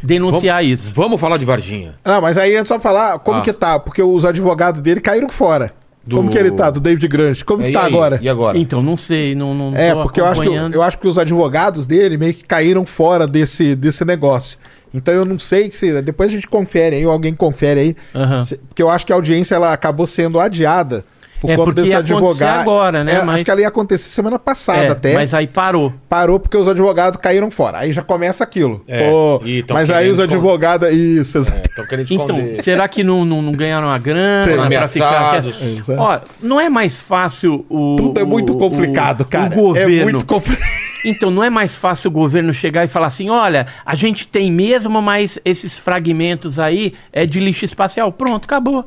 denunciar 0.02 0.62
vamos, 0.62 0.80
isso. 0.80 0.92
Vamos 0.94 1.20
falar 1.20 1.36
de 1.36 1.44
Varginha. 1.44 1.94
Não, 2.04 2.20
mas 2.20 2.38
aí 2.38 2.56
antes 2.56 2.68
só 2.68 2.78
falar 2.80 3.18
como 3.20 3.38
Ah. 3.38 3.42
que 3.42 3.52
tá, 3.52 3.78
porque 3.78 4.02
os 4.02 4.24
advogados 4.24 4.80
dele 4.80 5.00
caíram 5.00 5.28
fora. 5.28 5.72
Do- 6.06 6.16
Como 6.16 6.30
que 6.30 6.38
ele 6.38 6.50
tá, 6.52 6.70
do 6.70 6.80
David 6.80 7.06
Grant? 7.06 7.42
Como 7.44 7.62
É, 7.62 7.66
que 7.66 7.72
tá 7.72 7.82
aí? 7.84 7.92
agora? 7.92 8.18
E 8.22 8.28
agora? 8.30 8.56
Então, 8.56 8.82
não 8.82 8.96
sei, 8.96 9.34
não, 9.34 9.52
não 9.52 9.76
É, 9.76 9.92
tô 9.92 10.02
porque 10.04 10.20
eu 10.22 10.24
acho, 10.24 10.40
que, 10.40 10.48
eu 10.48 10.82
acho 10.82 10.98
que 10.98 11.06
os 11.06 11.18
advogados 11.18 11.86
dele 11.86 12.16
meio 12.16 12.32
que 12.32 12.44
caíram 12.44 12.86
fora 12.86 13.26
desse, 13.26 13.74
desse 13.74 14.06
negócio. 14.06 14.58
Então 14.94 15.12
eu 15.12 15.26
não 15.26 15.38
sei 15.38 15.70
se. 15.70 16.00
Depois 16.00 16.30
a 16.30 16.34
gente 16.34 16.48
confere 16.48 16.96
aí, 16.96 17.04
ou 17.04 17.12
alguém 17.12 17.34
confere 17.34 17.80
aí. 18.14 18.42
Se- 18.42 18.56
porque 18.56 18.82
eu 18.82 18.88
acho 18.88 19.04
que 19.04 19.12
a 19.12 19.16
audiência 19.16 19.54
ela 19.54 19.70
acabou 19.70 20.06
sendo 20.06 20.40
adiada 20.40 21.04
por 21.40 21.50
É, 21.50 21.56
conta 21.56 21.64
porque 21.66 21.80
desse 21.82 21.92
ia 21.92 21.98
acontecer 21.98 22.14
advogado. 22.14 22.60
agora, 22.60 23.04
né? 23.04 23.14
É, 23.16 23.22
Mas- 23.22 23.34
Acho 23.36 23.44
que 23.44 23.50
ela 23.50 23.60
ia 23.60 23.68
acontecer 23.68 24.10
semana 24.10 24.38
passada 24.38 24.80
É, 24.86 24.90
até. 24.90 25.14
Mas 25.14 25.32
aí 25.34 25.46
parou. 25.46 25.92
Parou 26.08 26.38
porque 26.40 26.56
os 26.56 26.66
advogados 26.68 27.20
caíram 27.20 27.50
fora. 27.50 27.78
Aí 27.78 27.92
já 27.92 28.02
começa 28.02 28.42
aquilo. 28.44 28.82
É, 28.88 29.08
tão 29.66 29.74
mas 29.76 29.90
aí 29.90 30.06
os 30.10 30.18
esconder. 30.18 30.34
advogados. 30.36 30.88
Isso, 30.92 31.38
exato. 31.38 31.68
Estão 31.68 31.86
querendo 31.86 32.06
Então, 32.12 32.26
esconder. 32.38 32.62
será 32.62 32.88
que 32.88 33.04
não, 33.04 33.24
não, 33.24 33.40
não 33.42 33.52
ganharam 33.52 33.88
a 33.88 33.98
grana 33.98 34.68
pra 34.68 34.86
ficar... 34.88 35.42
Ó, 35.96 36.20
não 36.42 36.60
é 36.60 36.68
mais 36.68 37.00
fácil 37.00 37.64
o... 37.68 37.96
Tudo 37.96 38.20
é 38.20 38.24
muito 38.24 38.54
o- 38.54 38.58
complicado, 38.58 39.20
o- 39.22 39.24
cara. 39.26 39.52
O 39.54 39.56
governo... 39.56 40.00
É 40.00 40.04
muito 40.04 40.26
complicado. 40.26 40.68
Então, 41.04 41.30
não 41.30 41.44
é 41.44 41.48
mais 41.48 41.76
fácil 41.76 42.08
o 42.08 42.12
governo 42.12 42.52
chegar 42.52 42.84
e 42.84 42.88
falar 42.88 43.06
assim: 43.06 43.30
olha, 43.30 43.68
a 43.86 43.94
gente 43.94 44.26
tem 44.26 44.50
mesmo, 44.50 45.00
mas 45.00 45.38
esses 45.44 45.78
fragmentos 45.78 46.58
aí 46.58 46.92
é 47.12 47.24
de 47.24 47.38
lixo 47.38 47.64
espacial. 47.64 48.10
Pronto, 48.10 48.46
acabou. 48.46 48.84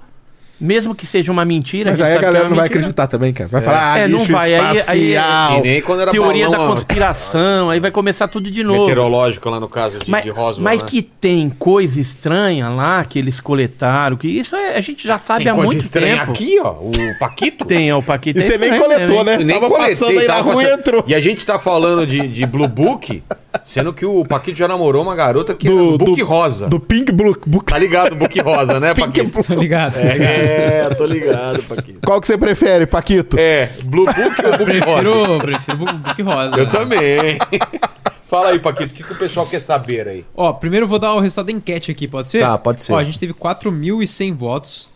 Mesmo 0.61 0.93
que 0.93 1.07
seja 1.07 1.31
uma 1.31 1.43
mentira. 1.43 1.89
Mas 1.89 1.97
gente 1.97 2.07
aí 2.07 2.17
a 2.17 2.21
galera 2.21 2.45
é 2.45 2.49
não 2.49 2.55
vai 2.55 2.67
acreditar 2.67 3.07
também, 3.07 3.33
cara. 3.33 3.49
Vai 3.49 3.61
falar, 3.63 3.93
ah, 3.93 3.97
É, 3.97 4.07
não 4.07 4.23
vai. 4.25 4.53
Aí- 4.53 4.61
aí- 4.69 4.77
espacial. 4.77 5.57
E 5.57 5.61
nem 5.61 5.81
quando 5.81 6.01
era 6.01 6.11
Teoria 6.11 6.45
da 6.45 6.51
balão, 6.57 6.65
ó, 6.71 6.75
conspiração, 6.75 7.69
aí 7.71 7.79
vai 7.79 7.89
começar 7.89 8.27
tudo 8.27 8.51
de 8.51 8.63
novo. 8.63 8.81
meteorológico 8.81 9.49
lá 9.49 9.59
no 9.59 9.67
caso 9.67 9.97
de, 9.97 10.09
Mas, 10.09 10.23
de 10.23 10.29
Roswell. 10.29 10.63
mas 10.63 10.79
né? 10.81 10.85
que 10.87 11.01
tem 11.01 11.49
coisa 11.49 11.99
estranha 11.99 12.69
lá 12.69 13.03
que 13.03 13.17
eles 13.17 13.39
coletaram, 13.39 14.15
que 14.17 14.27
isso 14.27 14.55
é- 14.55 14.77
a 14.77 14.81
gente 14.81 15.07
já 15.07 15.17
sabe 15.17 15.41
Tem 15.43 15.51
há 15.51 15.55
coisa 15.55 15.67
muito 15.71 15.81
estranha 15.81 16.19
tempo. 16.19 16.31
aqui, 16.31 16.59
ó. 16.59 16.73
O 16.73 16.91
Paquito. 17.19 17.65
Tem, 17.65 17.91
ó, 17.91 17.97
o 17.97 18.03
Paquito. 18.03 18.39
E 18.39 18.43
é 18.43 18.45
você 18.45 18.57
nem 18.59 18.69
estranho 18.71 18.83
coletou, 18.83 19.23
né? 19.23 19.37
Nem 19.37 19.55
Tava 19.59 19.67
coletei, 19.67 19.95
passando 19.95 20.19
aí 20.19 20.27
na 20.27 20.41
rua 20.41 20.63
e 20.63 20.73
entrou. 20.73 21.03
E 21.07 21.15
a 21.15 21.19
gente 21.19 21.43
tá 21.43 21.57
falando 21.57 22.05
de, 22.05 22.27
de 22.27 22.45
Blue 22.45 22.67
Book, 22.67 23.23
sendo 23.63 23.93
que 23.93 24.05
o 24.05 24.23
Paquito 24.23 24.57
já 24.57 24.67
namorou 24.67 25.03
uma 25.03 25.15
garota 25.15 25.53
que 25.53 25.67
era 25.67 25.75
do 25.75 25.97
Book 25.97 26.21
Rosa. 26.21 26.67
Do 26.67 26.79
Pink 26.79 27.11
Blue 27.11 27.35
Book. 27.45 27.65
Tá 27.65 27.77
ligado, 27.77 28.15
Book 28.15 28.39
Rosa, 28.39 28.79
né, 28.79 28.93
Pink 28.95 29.07
Paquito? 29.07 29.43
Tá 29.43 29.55
ligado? 29.55 29.97
É, 29.97 30.89
tô 30.95 31.05
ligado, 31.05 31.63
Paquito. 31.63 31.99
Qual 32.05 32.19
que 32.21 32.27
você 32.27 32.37
prefere, 32.37 32.85
Paquito? 32.85 33.37
É, 33.39 33.71
Blue 33.83 34.05
Book 34.05 34.45
ou 34.45 34.57
Book 34.57 34.79
Rosa? 34.79 35.05
Prefiro, 35.05 35.39
prefiro 35.39 35.83
o 35.83 35.93
Book 35.93 36.21
Rosa. 36.21 36.57
Eu 36.57 36.67
também. 36.67 37.37
Fala 38.27 38.51
aí, 38.51 38.59
Paquito, 38.59 38.93
o 38.93 38.95
que, 38.95 39.03
que 39.03 39.11
o 39.11 39.17
pessoal 39.17 39.45
quer 39.45 39.59
saber 39.59 40.07
aí? 40.07 40.25
Ó, 40.33 40.53
primeiro 40.53 40.85
eu 40.85 40.87
vou 40.87 40.97
dar 40.97 41.13
o 41.13 41.19
resultado 41.19 41.47
da 41.47 41.51
enquete 41.51 41.91
aqui, 41.91 42.07
pode 42.07 42.29
ser? 42.29 42.39
Tá, 42.39 42.57
pode 42.57 42.81
ser. 42.81 42.93
Ó, 42.93 42.97
a 42.97 43.03
gente 43.03 43.19
teve 43.19 43.33
4.100 43.33 44.33
votos 44.33 44.89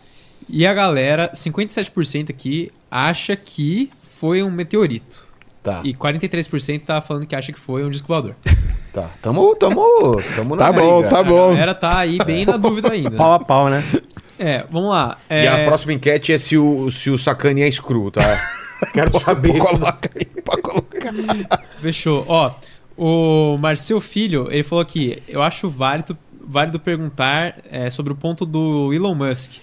e 0.48 0.66
a 0.66 0.72
galera, 0.72 1.30
57% 1.34 2.30
aqui, 2.30 2.72
acha 2.90 3.36
que 3.36 3.90
foi 4.00 4.42
um 4.42 4.50
meteorito. 4.50 5.25
Tá, 5.66 5.80
E 5.82 5.92
43% 5.94 6.80
tá 6.84 7.00
falando 7.00 7.26
que 7.26 7.34
acha 7.34 7.52
que 7.52 7.58
foi 7.58 7.84
um 7.84 7.90
disco 7.90 8.06
voador. 8.06 8.36
tá. 8.94 9.10
Tamo, 9.20 9.52
tamo, 9.56 10.14
tamo 10.36 10.54
na 10.54 10.66
Tá 10.66 10.72
bom, 10.72 11.00
briga. 11.00 11.10
tá 11.12 11.18
A 11.18 11.24
bom. 11.24 11.48
galera 11.48 11.74
tá 11.74 11.98
aí 11.98 12.18
bem 12.24 12.46
na 12.46 12.56
dúvida 12.56 12.92
ainda. 12.92 13.10
Pau 13.10 13.32
a 13.32 13.40
pau, 13.40 13.68
né? 13.68 13.82
É, 14.38 14.64
vamos 14.70 14.90
lá. 14.90 15.18
E 15.28 15.34
É, 15.34 15.48
a 15.48 15.66
próxima 15.66 15.92
enquete 15.92 16.32
é 16.32 16.38
se 16.38 16.56
o, 16.56 16.88
se 16.92 17.10
o 17.10 17.18
Sacani 17.18 17.62
é 17.62 17.70
screw, 17.70 18.12
tá? 18.12 18.22
Quero 18.94 19.18
saber 19.18 19.56
isso. 19.56 19.66
Coloca 19.66 20.10
aí, 20.14 20.26
pode 20.42 20.62
colocar. 20.62 21.12
Fechou. 21.80 22.24
Ó, 22.28 22.52
o 22.96 23.56
Marcel 23.58 24.00
Filho, 24.00 24.46
ele 24.52 24.62
falou 24.62 24.82
aqui, 24.82 25.20
eu 25.26 25.42
acho 25.42 25.68
válido, 25.68 26.16
válido 26.40 26.78
perguntar 26.78 27.56
é, 27.68 27.90
sobre 27.90 28.12
o 28.12 28.16
ponto 28.16 28.46
do 28.46 28.92
Elon 28.94 29.16
Musk. 29.16 29.54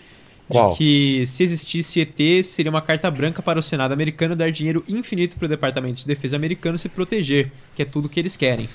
Qual? 0.54 0.72
De 0.72 0.78
que 0.78 1.24
se 1.28 1.44
existisse 1.44 2.00
ET, 2.02 2.44
seria 2.46 2.70
uma 2.70 2.82
carta 2.82 3.10
branca 3.12 3.42
para 3.42 3.60
o 3.60 3.62
Senado 3.62 3.92
americano 3.92 4.36
dar 4.36 4.52
dinheiro 4.52 4.84
infinito 4.88 5.36
para 5.38 5.46
o 5.46 5.50
Departamento 5.50 6.00
de 6.00 6.06
Defesa 6.08 6.36
americano 6.36 6.78
se 6.78 6.88
proteger, 6.88 7.52
que 7.76 7.82
é 7.82 7.86
tudo 7.86 8.08
que 8.08 8.20
eles 8.20 8.38
querem. 8.38 8.70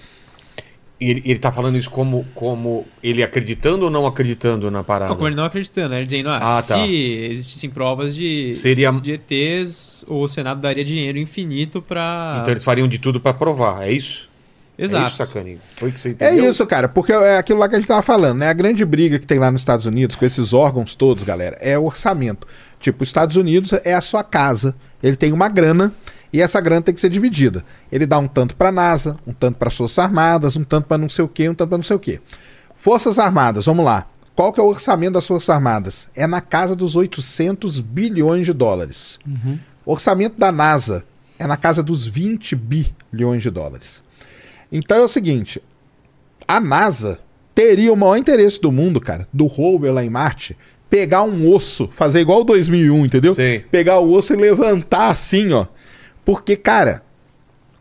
E 1.01 1.11
ele, 1.11 1.23
ele 1.25 1.39
tá 1.39 1.53
falando 1.53 1.79
isso 1.79 1.89
como, 1.89 2.27
como 2.35 2.85
ele 3.01 3.23
acreditando 3.23 3.85
ou 3.85 3.91
não 3.91 4.05
acreditando 4.05 4.69
na 4.69 4.83
parada? 4.83 5.11
Não, 5.11 5.17
como 5.17 5.29
ele 5.29 5.37
não 5.37 5.45
acreditando, 5.45 5.91
né? 5.91 5.99
Ele 5.99 6.07
dizendo, 6.07 6.29
ah, 6.29 6.59
Ah, 6.59 6.61
se 6.61 6.73
tá. 6.75 6.87
existissem 6.89 7.71
provas 7.71 8.17
de, 8.17 8.53
Seria. 8.55 8.91
de 8.91 9.13
ETs, 9.13 10.05
o 10.09 10.27
Senado 10.27 10.61
daria 10.61 10.85
dinheiro 10.85 11.17
infinito 11.17 11.81
para... 11.81 12.39
Então 12.43 12.53
eles 12.53 12.65
fariam 12.65 12.89
de 12.89 12.99
tudo 12.99 13.21
pra 13.21 13.33
provar, 13.33 13.87
é 13.87 13.93
isso? 13.93 14.28
É 14.79 14.85
Exato. 14.85 15.09
isso, 15.09 15.17
Sacani? 15.17 15.59
Foi 15.77 15.91
que 15.91 16.01
você 16.01 16.11
É 16.11 16.13
entendeu? 16.13 16.51
isso, 16.51 16.65
cara, 16.65 16.89
porque 16.89 17.13
é 17.13 17.37
aquilo 17.39 17.59
lá 17.59 17.69
que 17.69 17.75
a 17.75 17.79
gente 17.79 17.89
tava 17.89 18.01
falando, 18.03 18.39
né? 18.39 18.49
A 18.49 18.53
grande 18.53 18.85
briga 18.85 19.19
que 19.19 19.27
tem 19.27 19.39
lá 19.39 19.51
nos 19.51 19.61
Estados 19.61 19.85
Unidos 19.87 20.15
com 20.15 20.25
esses 20.25 20.53
órgãos 20.53 20.95
todos, 20.95 21.25
galera, 21.25 21.57
é 21.61 21.77
o 21.77 21.85
orçamento. 21.85 22.47
Tipo, 22.79 23.03
os 23.03 23.09
Estados 23.09 23.35
Unidos 23.35 23.73
é 23.85 23.93
a 23.93 24.01
sua 24.01 24.23
casa, 24.23 24.77
ele 25.03 25.17
tem 25.17 25.33
uma 25.33 25.49
grana 25.49 25.93
e 26.33 26.41
essa 26.41 26.61
grana 26.61 26.81
tem 26.83 26.95
que 26.95 27.01
ser 27.01 27.09
dividida. 27.11 27.65
Ele 27.91 28.07
dá 28.07 28.19
um 28.21 28.29
tanto 28.29 28.55
pra 28.55 28.71
NASA, 28.71 29.17
um 29.27 29.33
tanto 29.33 29.57
para 29.59 29.69
Forças 29.69 29.99
Armadas, 29.99 30.55
um 30.57 30.63
tanto 30.63 30.87
pra 30.87 30.97
não 30.97 31.09
sei 31.09 31.25
o 31.25 31.29
quê, 31.29 31.49
um 31.49 31.55
tanto 31.55 31.69
pra 31.71 31.79
não 31.79 31.83
sei 31.85 31.97
o 31.97 32.01
quê. 32.01 32.21
Forças 32.77 33.19
Armadas, 33.19 33.67
vamos 33.67 33.85
lá. 33.85 34.07
Qual 34.37 34.53
que 34.53 34.61
é 34.61 34.63
o 34.63 34.67
orçamento 34.69 35.15
das 35.15 35.27
Forças 35.27 35.51
Armadas? 35.51 36.09
É 36.15 36.25
na 36.25 36.41
casa 36.41 36.77
dos 36.77 36.95
800 36.95 37.81
bilhões 37.81 38.47
de 38.47 38.53
dólares. 38.53 39.19
O 39.85 39.91
orçamento 39.93 40.39
da 40.39 40.53
NASA 40.53 41.05
é 41.37 41.47
na 41.49 41.57
casa 41.57 41.83
dos 41.83 42.07
20 42.07 42.55
bilhões 42.55 43.43
de 43.43 43.51
dólares. 43.51 44.07
Então 44.71 44.99
é 44.99 45.05
o 45.05 45.09
seguinte, 45.09 45.63
a 46.47 46.61
NASA 46.61 47.19
teria 47.55 47.93
o 47.93 47.97
maior 47.97 48.17
interesse 48.17 48.61
do 48.61 48.71
mundo, 48.71 49.01
cara, 49.01 49.27
do 49.33 49.47
rover 49.47 49.93
lá 49.93 50.05
em 50.05 50.11
Marte, 50.11 50.57
pegar 50.89 51.23
um 51.25 51.51
osso, 51.51 51.91
fazer 51.95 52.21
igual 52.21 52.41
o 52.41 52.45
2001, 52.45 53.07
entendeu? 53.07 53.35
Sei. 53.35 53.61
Pegar 53.61 53.99
o 53.99 54.13
osso 54.13 54.33
e 54.33 54.37
levantar 54.37 55.09
assim, 55.09 55.53
ó. 55.53 55.67
Porque, 56.25 56.57
cara, 56.57 57.03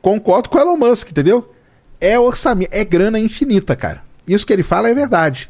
concordo 0.02 0.50
com 0.50 0.58
o 0.58 0.62
Elon 0.62 0.78
Musk, 0.78 1.12
entendeu? 1.12 1.54
É 2.00 2.20
orçamento, 2.20 2.70
é 2.72 2.84
grana 2.84 3.20
infinita, 3.20 3.76
cara. 3.76 4.04
Isso 4.28 4.46
que 4.46 4.54
ele 4.54 4.64
fala 4.64 4.90
é 4.90 4.94
verdade. 4.94 5.50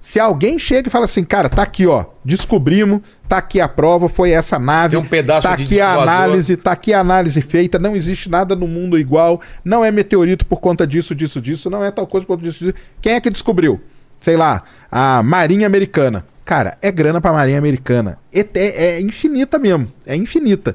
Se 0.00 0.18
alguém 0.18 0.58
chega 0.58 0.88
e 0.88 0.90
fala 0.90 1.04
assim, 1.04 1.22
cara, 1.22 1.48
tá 1.50 1.62
aqui, 1.62 1.86
ó, 1.86 2.06
descobrimos, 2.24 3.00
tá 3.28 3.36
aqui 3.36 3.60
a 3.60 3.68
prova, 3.68 4.08
foi 4.08 4.30
essa 4.30 4.58
nave, 4.58 4.96
Tem 4.96 5.04
um 5.04 5.06
pedaço 5.06 5.42
tá 5.46 5.52
aqui 5.52 5.78
a 5.78 5.92
análise, 5.92 6.56
tá 6.56 6.72
aqui 6.72 6.94
a 6.94 7.00
análise 7.00 7.42
feita, 7.42 7.78
não 7.78 7.94
existe 7.94 8.30
nada 8.30 8.56
no 8.56 8.66
mundo 8.66 8.98
igual, 8.98 9.42
não 9.62 9.84
é 9.84 9.90
meteorito 9.90 10.46
por 10.46 10.58
conta 10.58 10.86
disso, 10.86 11.14
disso, 11.14 11.38
disso, 11.38 11.68
não 11.68 11.84
é 11.84 11.90
tal 11.90 12.06
coisa 12.06 12.26
por 12.26 12.34
conta 12.38 12.48
disso, 12.48 12.64
disso. 12.64 12.76
Quem 13.02 13.12
é 13.12 13.20
que 13.20 13.28
descobriu? 13.28 13.78
Sei 14.22 14.36
lá, 14.38 14.62
a 14.90 15.22
Marinha 15.22 15.66
Americana. 15.66 16.24
Cara, 16.46 16.78
é 16.80 16.90
grana 16.90 17.20
pra 17.20 17.32
Marinha 17.32 17.58
Americana. 17.58 18.18
É, 18.34 18.40
é- 18.54 18.84
é 18.96 19.00
infinita 19.02 19.58
mesmo, 19.58 19.86
é 20.06 20.16
infinita. 20.16 20.74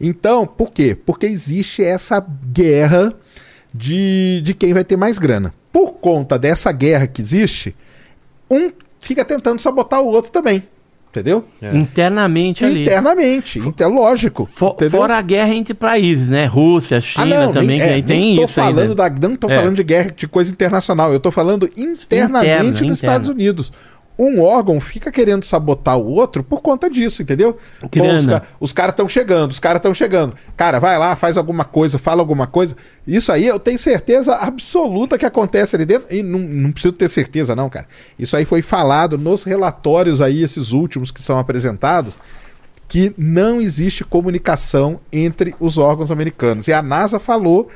Então, 0.00 0.46
por 0.46 0.72
quê? 0.72 0.96
Porque 0.96 1.26
existe 1.26 1.84
essa 1.84 2.24
guerra 2.52 3.12
de, 3.72 4.40
de 4.42 4.54
quem 4.54 4.72
vai 4.72 4.82
ter 4.82 4.96
mais 4.96 5.18
grana. 5.18 5.54
Por 5.70 5.92
conta 5.92 6.38
dessa 6.38 6.72
guerra 6.72 7.06
que 7.06 7.22
existe, 7.22 7.74
um 8.52 8.70
fica 9.00 9.24
tentando 9.24 9.60
sabotar 9.60 10.00
o 10.02 10.06
outro 10.08 10.30
também. 10.30 10.62
Entendeu? 11.10 11.44
É. 11.60 11.76
Internamente 11.76 12.64
ali. 12.64 12.82
Internamente. 12.84 13.58
Então, 13.58 13.92
lógico. 13.94 14.48
Fo- 14.50 14.68
entendeu? 14.70 14.98
fora 14.98 15.18
a 15.18 15.20
guerra 15.20 15.54
entre 15.54 15.74
países, 15.74 16.30
né? 16.30 16.46
Rússia, 16.46 16.96
Ah, 16.96 17.00
China 17.02 17.26
não, 17.46 17.52
também, 17.52 17.68
nem, 17.68 17.76
que 17.76 17.84
é, 17.84 17.92
aí 17.94 18.02
tem 18.02 18.34
tô 18.36 18.44
isso 18.44 18.54
falando 18.54 18.78
ainda. 18.80 18.94
da, 18.94 19.28
não 19.28 19.36
tô 19.36 19.50
É. 19.50 19.56
falando 19.58 19.76
de 19.76 19.82
guerra, 19.84 20.10
de 20.16 20.26
coisa 20.26 20.50
internacional. 20.50 21.12
Eu 21.12 21.20
tô 21.20 21.30
falando 21.30 21.68
internamente 21.76 22.46
Interna, 22.46 22.62
nos 22.70 22.80
interna. 22.80 22.92
Estados 22.94 23.28
Unidos. 23.28 23.70
Um 24.24 24.40
órgão 24.40 24.80
fica 24.80 25.10
querendo 25.10 25.44
sabotar 25.44 25.98
o 25.98 26.06
outro 26.06 26.44
por 26.44 26.60
conta 26.60 26.88
disso, 26.88 27.22
entendeu? 27.22 27.58
Grana. 27.90 28.18
os 28.18 28.26
ca- 28.26 28.42
os 28.60 28.72
caras 28.72 28.92
estão 28.92 29.08
chegando, 29.08 29.50
os 29.50 29.58
caras 29.58 29.80
estão 29.80 29.92
chegando. 29.92 30.34
Cara, 30.56 30.78
vai 30.78 30.96
lá, 30.96 31.16
faz 31.16 31.36
alguma 31.36 31.64
coisa, 31.64 31.98
fala 31.98 32.22
alguma 32.22 32.46
coisa. 32.46 32.76
Isso 33.06 33.32
aí 33.32 33.46
eu 33.46 33.58
tenho 33.58 33.78
certeza 33.78 34.36
absoluta 34.36 35.18
que 35.18 35.26
acontece 35.26 35.74
ali 35.74 35.84
dentro. 35.84 36.14
E 36.14 36.22
não, 36.22 36.38
não 36.38 36.70
preciso 36.70 36.92
ter 36.92 37.08
certeza, 37.08 37.56
não, 37.56 37.68
cara. 37.68 37.86
Isso 38.18 38.36
aí 38.36 38.44
foi 38.44 38.62
falado 38.62 39.18
nos 39.18 39.42
relatórios 39.42 40.20
aí, 40.22 40.42
esses 40.42 40.70
últimos 40.70 41.10
que 41.10 41.20
são 41.20 41.38
apresentados 41.38 42.16
que 42.86 43.12
não 43.16 43.58
existe 43.60 44.04
comunicação 44.04 45.00
entre 45.10 45.54
os 45.58 45.78
órgãos 45.78 46.10
americanos. 46.10 46.68
E 46.68 46.72
a 46.72 46.82
NASA 46.82 47.18
falou 47.18 47.68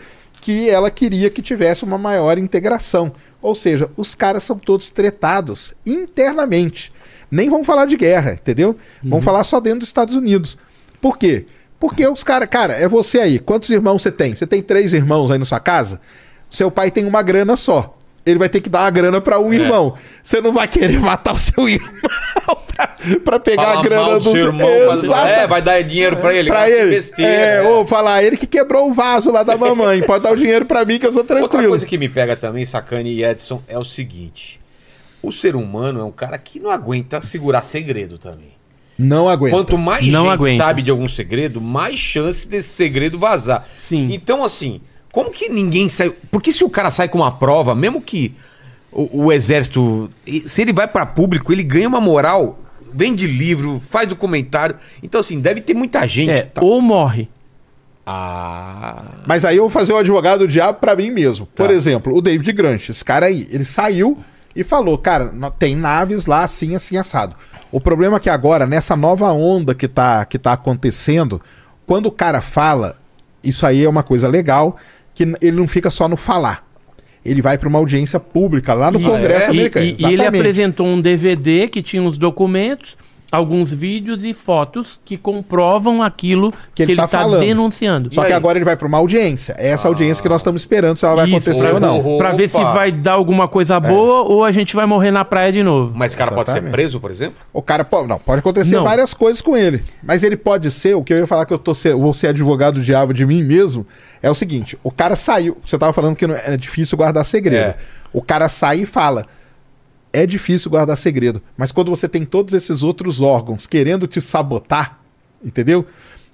que 0.47 0.71
ela 0.71 0.93
queria 0.93 1.29
que 1.29 1.43
tivesse 1.43 1.83
uma 1.83 1.99
maior 1.99 2.39
integração. 2.39 3.13
Ou 3.43 3.53
seja, 3.57 3.91
os 3.97 4.15
caras 4.15 4.45
são 4.45 4.57
todos 4.57 4.91
tretados 4.91 5.75
internamente. 5.85 6.93
Nem 7.29 7.51
vão 7.51 7.65
falar 7.65 7.85
de 7.85 7.97
guerra, 7.97 8.35
entendeu? 8.35 8.77
Vão 9.03 9.21
falar 9.21 9.43
só 9.43 9.59
dentro 9.59 9.81
dos 9.81 9.89
Estados 9.89 10.15
Unidos. 10.15 10.57
Por 11.01 11.19
quê? 11.19 11.47
Porque 11.81 12.07
os 12.07 12.23
caras, 12.23 12.49
cara, 12.49 12.75
é 12.75 12.87
você 12.87 13.19
aí. 13.19 13.41
Quantos 13.41 13.71
irmãos 13.71 14.03
você 14.03 14.13
tem? 14.13 14.37
Você 14.37 14.47
tem 14.47 14.63
três 14.63 14.93
irmãos 14.93 15.33
aí 15.33 15.39
na 15.39 15.45
sua 15.45 15.59
casa? 15.59 16.01
Seu 16.49 16.71
pai 16.71 16.93
tem 16.93 17.07
uma 17.07 17.23
grana 17.23 17.57
só. 17.57 17.99
Ele 18.27 18.41
vai 18.41 18.49
ter 18.49 18.61
que 18.61 18.69
dar 18.69 18.81
uma 18.81 18.91
grana 18.91 19.21
pra 19.21 19.39
um 19.39 19.55
irmão. 19.55 19.97
Você 20.21 20.41
não 20.41 20.53
vai 20.53 20.67
querer 20.67 20.99
matar 20.99 21.35
o 21.35 21.39
seu 21.39 21.67
irmão 21.71 21.93
pra, 22.75 22.97
pra 23.25 23.39
pegar 23.41 23.63
Falar 23.63 23.79
a 23.79 23.83
grana 23.83 24.15
do 24.19 24.23
seu 24.23 24.37
irmão, 24.37 24.93
Exato. 24.95 25.29
é, 25.29 25.47
vai 25.47 25.63
dar 25.63 25.81
dinheiro 25.83 26.17
pra 26.17 26.35
ele. 26.35 26.49
Pra 26.49 26.61
gasta 26.63 26.75
ele. 26.75 26.91
Besteira, 26.91 27.31
é, 27.33 27.63
né? 27.63 27.69
ou 27.69 27.87
falar, 27.87 28.25
ele 28.25 28.37
que 28.37 28.47
quebrou 28.47 28.91
o 28.91 28.93
vaso 28.93 29.31
lá 29.31 29.45
da 29.45 29.57
mamãe. 29.57 30.03
Pode 30.03 30.25
dar 30.25 30.33
o 30.33 30.37
dinheiro 30.37 30.67
pra 30.67 30.85
mim 30.85 30.99
que 30.99 31.07
eu 31.07 31.13
sou 31.13 31.23
Outra 31.23 31.39
tranquilo. 31.39 31.69
coisa 31.69 31.87
que 31.87 31.97
me 31.97 32.09
pega 32.09 32.35
também, 32.35 32.65
Sacane 32.65 33.13
e 33.13 33.25
Edson, 33.25 33.63
é 33.69 33.79
o 33.79 33.85
seguinte: 33.85 34.59
o 35.23 35.31
ser 35.31 35.55
humano 35.55 36.01
é 36.01 36.05
um 36.05 36.11
cara 36.11 36.37
que 36.37 36.59
não 36.59 36.71
aguenta 36.71 37.21
segurar 37.21 37.63
segredo 37.63 38.19
também. 38.19 38.57
Não 38.99 39.29
aguenta. 39.29 39.55
Quanto 39.55 39.79
mais 39.79 40.07
Não 40.09 40.23
gente 40.25 40.33
aguenta. 40.33 40.57
sabe 40.65 40.83
de 40.83 40.91
algum 40.91 41.07
segredo, 41.07 41.61
mais 41.61 42.01
chance 42.01 42.49
desse 42.49 42.71
segredo 42.71 43.19
vazar. 43.19 43.69
Sim. 43.79 44.09
Então, 44.11 44.43
assim, 44.43 44.81
como 45.17 45.31
que 45.31 45.49
ninguém 45.49 45.89
sai. 45.89 46.11
Porque 46.31 46.53
se 46.53 46.63
o 46.63 46.69
cara 46.69 46.91
sai 46.91 47.09
com 47.09 47.17
uma 47.17 47.33
prova, 47.33 47.75
mesmo 47.75 48.03
que 48.03 48.35
o, 48.93 49.25
o 49.25 49.33
exército. 49.33 50.11
Se 50.45 50.61
ele 50.61 50.75
vai 50.75 50.87
pra 50.87 51.07
público, 51.07 51.51
ele 51.55 51.63
ganha 51.65 51.89
uma 51.89 52.03
moral, 52.03 52.59
vende 52.93 53.27
livro, 53.27 53.81
faz 53.89 54.07
documentário. 54.07 54.77
Então, 55.03 55.19
assim, 55.23 55.41
deve 55.41 55.63
ter 55.63 55.73
muita 55.73 56.07
gente. 56.07 56.33
É, 56.33 56.43
Tá- 56.43 56.61
ou 56.63 56.83
morre. 56.83 57.31
Ah. 58.05 59.03
Mas 59.27 59.45
aí 59.47 59.57
eu 59.57 59.63
vou 59.65 59.71
fazer 59.71 59.95
o 59.95 59.97
advogado 59.97 60.41
do 60.41 60.49
diabo 60.49 60.79
pra 60.81 60.95
mim 60.95 61.11
mesmo. 61.11 61.47
Por 61.47 61.69
Tá. 61.69 61.73
exemplo, 61.73 62.15
o 62.15 62.21
David 62.21 62.53
Grant, 62.53 62.89
esse 62.91 63.03
cara 63.05 63.25
aí, 63.27 63.49
ele 63.51 63.65
saiu 63.65 64.19
e 64.55 64.63
falou, 64.63 64.99
cara, 64.99 65.33
tem 65.59 65.75
naves 65.75 66.27
lá 66.27 66.43
assim, 66.43 66.75
assim, 66.75 66.99
assado. 66.99 67.35
O 67.73 67.81
problema 67.81 68.19
é 68.19 68.21
que 68.21 68.29
agora, 68.31 68.67
nessa 68.67 68.95
nova 68.95 69.33
onda 69.33 69.75
que 69.75 69.89
tá, 69.89 70.25
que 70.27 70.39
tá 70.39 70.53
acontecendo, 70.53 71.41
quando 71.87 72.07
o 72.07 72.13
cara 72.13 72.41
fala, 72.43 72.97
isso 73.43 73.67
aí 73.67 73.83
é 73.85 73.89
uma 73.89 74.03
coisa 74.03 74.29
legal, 74.29 74.77
que 75.17 75.25
ele 75.43 75.57
não 75.57 75.67
fica 75.67 75.91
só 75.91 76.07
no 76.09 76.17
falar. 76.17 76.65
Ele 77.25 77.43
vai 77.43 77.59
pra 77.59 77.69
uma 77.69 77.79
audiência 77.81 78.21
pública 78.21 78.73
lá 78.73 78.89
no 78.89 79.01
Congresso 79.01 79.49
e, 79.49 79.51
americano. 79.51 79.87
e- 79.87 79.97
e 79.99 80.05
ele 80.13 80.25
apresentou 80.25 80.87
um 80.87 81.01
DVD 81.01 81.67
que 81.67 81.83
tinha 81.83 82.03
os 82.05 82.17
documentos, 82.17 82.97
alguns 83.31 83.73
vídeos 83.73 84.25
e 84.25 84.33
fotos 84.33 85.01
que 85.05 85.17
comprovam 85.17 86.03
aquilo 86.03 86.53
que, 86.75 86.83
ele 86.83 86.97
tá 86.97 87.05
está 87.07 87.19
falando. 87.21 87.41
denunciando. 87.41 88.15
Só 88.15 88.23
E 88.23 88.25
que 88.25 88.29
aí? 88.29 88.33
Ah. 88.35 88.37
agora 88.37 88.57
ele 88.59 88.65
vai 88.65 88.77
pra 88.77 88.87
uma 88.87 88.99
audiência. 88.99 89.55
É 89.59 89.69
essa 89.69 89.89
audiência 89.89 90.23
que 90.23 90.29
nós 90.29 90.41
estamos 90.41 90.63
esperando 90.63 90.97
se 90.97 91.05
ela 91.05 91.17
vai 91.17 91.27
Isso, 91.27 91.37
acontecer 91.37 91.73
ou 91.75 91.81
não. 91.81 91.99
Opa. 92.01 92.19
Pra 92.25 92.33
ver 92.37 92.49
se 92.49 92.57
vai 92.63 92.93
dar 92.93 93.13
alguma 93.15 93.49
coisa 93.49 93.79
boa 93.81 94.23
ou 94.23 94.45
a 94.45 94.53
gente 94.53 94.75
vai 94.77 94.87
morrer 94.87 95.11
na 95.11 95.25
praia 95.25 95.51
de 95.53 95.63
novo. 95.63 95.93
Mas 95.95 96.15
o 96.15 96.17
cara 96.17 96.31
pode 96.33 96.49
ser 96.51 96.59
Exatamente. 96.59 96.73
preso, 96.73 97.01
por 97.01 97.11
exemplo? 97.11 97.37
O 97.53 97.61
cara 97.61 97.85
pode. 97.85 98.09
Não, 98.09 98.19
pode 98.19 98.39
acontecer 98.41 98.77
Não. 98.77 98.85
várias 98.85 99.13
coisas 99.13 99.43
com 99.43 99.57
ele. 99.57 99.83
Mas 100.03 100.23
ele 100.23 100.37
pode 100.37 100.71
ser, 100.71 100.95
o 100.95 101.03
que 101.03 101.13
eu 101.13 101.19
ia 101.19 101.27
falar 101.27 101.45
que 101.47 101.53
eu 101.53 101.59
tô 101.59 101.75
ser, 101.75 101.95
vou 101.95 102.15
ser 102.15 102.29
advogado 102.29 102.75
do 102.75 102.83
diabo 102.83 103.13
de 103.13 103.27
mim 103.27 103.43
mesmo, 103.43 103.87
é 104.23 104.31
o 104.31 104.35
seguinte: 104.35 104.79
o 104.83 104.91
cara 104.91 105.17
saiu. 105.17 105.57
Você 105.67 105.77
tava 105.77 105.93
falando 105.93 106.15
que 106.17 106.27
não- 106.27 106.37
é 106.37 106.57
difícil 106.57 106.97
guardar 106.97 107.25
segredo. 107.25 107.71
É. 107.71 107.77
O 108.13 108.23
cara 108.23 108.49
sai 108.49 108.81
e 108.81 108.87
fala. 108.87 109.27
É 110.17 110.25
difícil 110.25 110.71
guardar 110.71 110.97
segredo. 110.97 111.43
Mas 111.59 111.71
quando 111.71 111.91
você 111.91 112.09
tem 112.09 112.25
todos 112.25 112.55
esses 112.55 112.83
outros 112.83 113.21
órgãos 113.21 113.67
querendo 113.67 114.07
te 114.07 114.19
sabotar, 114.19 114.99
entendeu? 115.45 115.85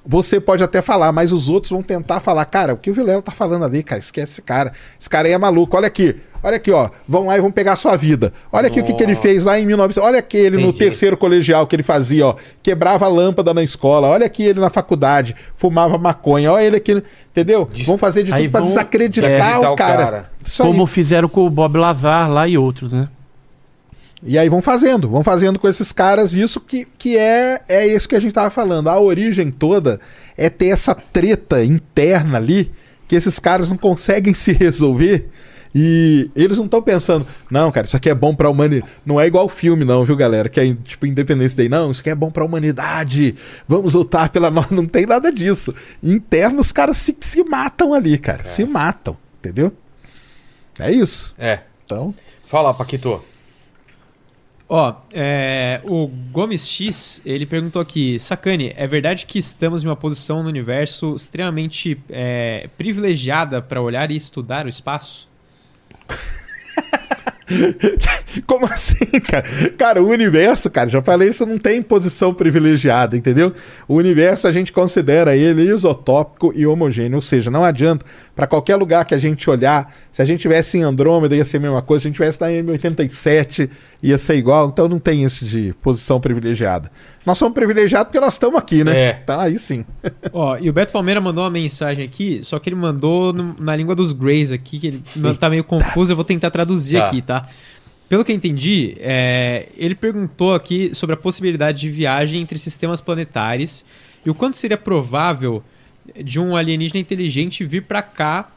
Você 0.06 0.40
pode 0.40 0.62
até 0.62 0.80
falar, 0.80 1.10
mas 1.12 1.32
os 1.32 1.48
outros 1.48 1.70
vão 1.70 1.82
tentar 1.82 2.20
falar, 2.20 2.44
cara, 2.44 2.74
o 2.74 2.76
que 2.76 2.90
o 2.90 2.94
Vilela 2.94 3.22
tá 3.22 3.30
falando 3.32 3.64
ali, 3.64 3.82
cara, 3.82 4.00
esquece 4.00 4.32
esse 4.32 4.42
cara. 4.42 4.72
Esse 5.00 5.10
cara 5.10 5.26
aí 5.26 5.34
é 5.34 5.38
maluco. 5.38 5.76
Olha 5.76 5.86
aqui, 5.88 6.16
olha 6.42 6.56
aqui, 6.56 6.70
ó. 6.72 6.90
Vão 7.08 7.26
lá 7.26 7.36
e 7.36 7.40
vão 7.40 7.50
pegar 7.52 7.72
a 7.72 7.76
sua 7.76 7.96
vida. 7.96 8.32
Olha 8.52 8.66
aqui 8.68 8.78
o 8.80 8.84
que, 8.84 8.94
que 8.94 9.02
ele 9.02 9.14
fez 9.16 9.44
lá 9.44 9.58
em 9.58 9.66
1900. 9.66 10.08
Olha 10.08 10.18
aqui 10.20 10.36
ele 10.36 10.56
no 10.56 10.68
Entendi. 10.68 10.78
terceiro 10.78 11.16
colegial 11.16 11.66
que 11.68 11.74
ele 11.76 11.82
fazia, 11.84 12.26
ó. 12.26 12.36
Quebrava 12.62 13.04
a 13.04 13.08
lâmpada 13.08 13.52
na 13.54 13.62
escola. 13.64 14.08
Olha 14.08 14.26
aqui 14.26 14.42
ele 14.44 14.58
na 14.60 14.70
faculdade, 14.70 15.36
fumava 15.56 15.96
maconha. 15.98 16.52
Olha 16.52 16.64
ele 16.64 16.76
aqui, 16.76 17.00
entendeu? 17.30 17.68
Vão 17.84 17.96
fazer 17.98 18.24
de 18.24 18.32
Aí 18.32 18.42
tudo 18.42 18.50
pra 18.52 18.60
vão 18.60 18.68
desacreditar 18.68 19.30
desacreditar 19.30 19.70
o 19.70 19.74
o 19.74 19.76
cara. 19.76 20.04
cara. 20.04 20.30
Aí. 20.44 20.66
Como 20.66 20.84
fizeram 20.86 21.28
com 21.28 21.46
o 21.46 21.50
Bob 21.50 21.78
Lazar 21.78 22.28
lá 22.28 22.48
e 22.48 22.58
outros, 22.58 22.92
né? 22.92 23.08
E 24.24 24.38
aí 24.38 24.48
vão 24.48 24.62
fazendo, 24.62 25.08
vão 25.08 25.22
fazendo 25.22 25.58
com 25.58 25.68
esses 25.68 25.90
caras 25.90 26.34
isso 26.34 26.60
que, 26.60 26.86
que 26.96 27.18
é, 27.18 27.60
é 27.68 27.86
isso 27.86 28.08
que 28.08 28.14
a 28.14 28.20
gente 28.20 28.32
tava 28.32 28.50
falando. 28.50 28.88
A 28.88 29.00
origem 29.00 29.50
toda 29.50 29.98
é 30.36 30.48
ter 30.48 30.68
essa 30.68 30.94
treta 30.94 31.64
interna 31.64 32.38
ali 32.38 32.70
que 33.08 33.16
esses 33.16 33.38
caras 33.38 33.68
não 33.68 33.76
conseguem 33.76 34.32
se 34.34 34.52
resolver. 34.52 35.28
E 35.74 36.30
eles 36.36 36.58
não 36.58 36.66
estão 36.66 36.82
pensando, 36.82 37.26
não, 37.50 37.72
cara, 37.72 37.86
isso 37.86 37.96
aqui 37.96 38.10
é 38.10 38.14
bom 38.14 38.34
pra 38.34 38.50
humanidade. 38.50 38.92
Não 39.06 39.18
é 39.20 39.26
igual 39.26 39.48
filme, 39.48 39.84
não, 39.84 40.04
viu, 40.04 40.14
galera? 40.14 40.48
Que 40.48 40.60
é 40.60 40.74
tipo 40.74 41.06
Independência 41.06 41.56
Day. 41.56 41.68
Não, 41.68 41.90
isso 41.90 42.02
aqui 42.02 42.10
é 42.10 42.14
bom 42.14 42.30
pra 42.30 42.44
humanidade. 42.44 43.34
Vamos 43.66 43.94
lutar 43.94 44.28
pela 44.28 44.50
nós. 44.50 44.68
Não 44.70 44.84
tem 44.84 45.06
nada 45.06 45.32
disso. 45.32 45.74
Interno, 46.02 46.60
os 46.60 46.72
caras 46.72 46.98
se, 46.98 47.16
se 47.20 47.42
matam 47.42 47.94
ali, 47.94 48.18
cara. 48.18 48.44
Se 48.44 48.64
matam, 48.66 49.16
entendeu? 49.38 49.72
É 50.78 50.92
isso. 50.92 51.34
É. 51.38 51.60
Então. 51.84 52.14
Fala, 52.44 52.74
Paquito. 52.74 53.22
Ó, 54.68 54.94
é, 55.12 55.80
o 55.84 56.06
Gomes 56.06 56.66
X, 56.66 57.20
ele 57.26 57.44
perguntou 57.44 57.82
aqui, 57.82 58.18
Sacane, 58.18 58.72
é 58.76 58.86
verdade 58.86 59.26
que 59.26 59.38
estamos 59.38 59.84
em 59.84 59.86
uma 59.86 59.96
posição 59.96 60.42
no 60.42 60.48
universo 60.48 61.14
extremamente 61.14 61.98
é, 62.08 62.68
privilegiada 62.78 63.60
para 63.60 63.82
olhar 63.82 64.10
e 64.10 64.16
estudar 64.16 64.64
o 64.64 64.68
espaço? 64.68 65.28
Como 68.46 68.66
assim, 68.66 69.04
cara? 69.20 69.44
Cara, 69.76 70.02
o 70.02 70.08
universo, 70.08 70.70
cara, 70.70 70.88
já 70.88 71.02
falei 71.02 71.28
isso, 71.28 71.44
não 71.44 71.58
tem 71.58 71.82
posição 71.82 72.32
privilegiada, 72.32 73.16
entendeu? 73.16 73.52
O 73.86 73.96
universo 73.96 74.48
a 74.48 74.52
gente 74.52 74.72
considera 74.72 75.36
ele 75.36 75.62
isotópico 75.62 76.52
e 76.54 76.66
homogêneo, 76.66 77.16
ou 77.16 77.22
seja, 77.22 77.50
não 77.50 77.64
adianta 77.64 78.04
para 78.34 78.46
qualquer 78.46 78.76
lugar 78.76 79.04
que 79.04 79.14
a 79.14 79.18
gente 79.18 79.48
olhar, 79.50 79.94
se 80.10 80.22
a 80.22 80.24
gente 80.24 80.40
tivesse 80.40 80.78
em 80.78 80.82
Andrômeda 80.82 81.36
ia 81.36 81.44
ser 81.44 81.58
a 81.58 81.60
mesma 81.60 81.82
coisa, 81.82 82.02
se 82.02 82.06
a 82.06 82.10
gente 82.10 82.16
tivesse 82.16 82.40
na 82.40 82.48
M87 82.48 83.68
ia 84.02 84.16
ser 84.18 84.36
igual, 84.36 84.68
então 84.68 84.88
não 84.88 84.98
tem 84.98 85.22
esse 85.22 85.44
de 85.44 85.74
posição 85.82 86.20
privilegiada. 86.20 86.90
Nós 87.26 87.38
somos 87.38 87.54
privilegiados 87.54 88.06
porque 88.08 88.20
nós 88.20 88.32
estamos 88.32 88.58
aqui, 88.58 88.82
né? 88.82 88.96
É. 88.98 89.20
Então 89.22 89.38
aí 89.38 89.58
sim. 89.58 89.84
Ó, 90.32 90.56
e 90.58 90.68
o 90.68 90.72
Beto 90.72 90.92
Palmeira 90.92 91.20
mandou 91.20 91.44
uma 91.44 91.50
mensagem 91.50 92.04
aqui, 92.04 92.40
só 92.42 92.58
que 92.58 92.68
ele 92.68 92.76
mandou 92.76 93.32
no- 93.32 93.54
na 93.58 93.76
língua 93.76 93.94
dos 93.94 94.12
Greys 94.12 94.50
aqui, 94.50 94.78
que 94.78 94.86
ele 94.88 95.02
não- 95.14 95.34
tá 95.34 95.48
meio 95.50 95.62
confuso, 95.64 96.12
eu 96.12 96.16
vou 96.16 96.24
tentar 96.24 96.50
traduzir 96.50 96.98
Tá. 96.98 97.04
aqui, 97.04 97.22
tá? 97.22 97.46
Pelo 98.08 98.24
que 98.24 98.32
eu 98.32 98.36
entendi, 98.36 98.96
é, 99.00 99.68
ele 99.76 99.94
perguntou 99.94 100.52
aqui 100.54 100.90
sobre 100.94 101.14
a 101.14 101.16
possibilidade 101.16 101.80
de 101.80 101.88
viagem 101.88 102.42
entre 102.42 102.58
sistemas 102.58 103.00
planetários 103.00 103.84
e 104.24 104.30
o 104.30 104.34
quanto 104.34 104.56
seria 104.56 104.76
provável 104.76 105.62
de 106.22 106.40
um 106.40 106.56
alienígena 106.56 107.00
inteligente 107.00 107.64
vir 107.64 107.82
pra 107.82 108.02
cá 108.02 108.50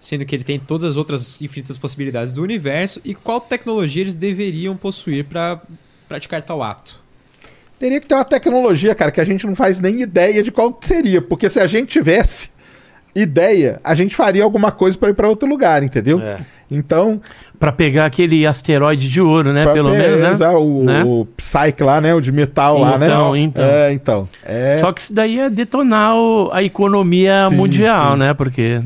sendo 0.00 0.24
que 0.24 0.34
ele 0.34 0.42
tem 0.42 0.58
todas 0.58 0.92
as 0.92 0.96
outras 0.96 1.42
infinitas 1.42 1.76
possibilidades 1.76 2.32
do 2.32 2.42
universo, 2.42 3.00
e 3.04 3.14
qual 3.14 3.38
tecnologia 3.38 4.02
eles 4.02 4.14
deveriam 4.14 4.74
possuir 4.74 5.26
para 5.26 5.60
praticar 6.08 6.42
tal 6.42 6.62
ato? 6.62 6.98
Teria 7.78 8.00
que 8.00 8.06
ter 8.06 8.14
uma 8.14 8.24
tecnologia, 8.24 8.94
cara, 8.94 9.10
que 9.10 9.20
a 9.20 9.24
gente 9.24 9.46
não 9.46 9.54
faz 9.54 9.78
nem 9.78 10.00
ideia 10.00 10.42
de 10.42 10.50
qual 10.50 10.76
seria. 10.82 11.20
Porque 11.20 11.48
se 11.48 11.60
a 11.60 11.66
gente 11.66 11.88
tivesse 11.88 12.50
ideia, 13.14 13.78
a 13.84 13.94
gente 13.94 14.16
faria 14.16 14.42
alguma 14.42 14.72
coisa 14.72 14.96
para 14.96 15.10
ir 15.10 15.14
para 15.14 15.28
outro 15.28 15.48
lugar, 15.48 15.82
entendeu? 15.82 16.18
É. 16.20 16.40
Então, 16.70 17.20
Pra 17.60 17.70
pegar 17.70 18.06
aquele 18.06 18.46
asteroide 18.46 19.06
de 19.08 19.20
ouro, 19.20 19.52
né? 19.52 19.64
pra- 19.64 19.74
Pelo 19.74 19.90
menos, 19.90 20.38
né? 20.40 20.46
é, 20.46 20.48
O, 20.56 20.82
Né? 20.82 21.04
o 21.04 21.26
Psyche 21.36 21.82
lá, 21.84 22.00
né? 22.00 22.14
O 22.14 22.20
de 22.20 22.32
metal 22.32 22.78
lá, 22.78 22.96
né? 22.98 23.06
Então, 23.06 23.36
então. 23.36 23.64
É, 23.64 23.92
então. 23.92 24.28
É... 24.42 24.78
Só 24.80 24.90
que 24.92 25.00
isso 25.02 25.12
daí 25.12 25.38
é 25.38 25.50
detonar 25.50 26.16
o- 26.16 26.48
a 26.52 26.62
economia 26.62 27.44
Sim, 27.50 27.56
mundial, 27.56 28.14
sim. 28.14 28.18
né? 28.18 28.32
Porque 28.34 28.80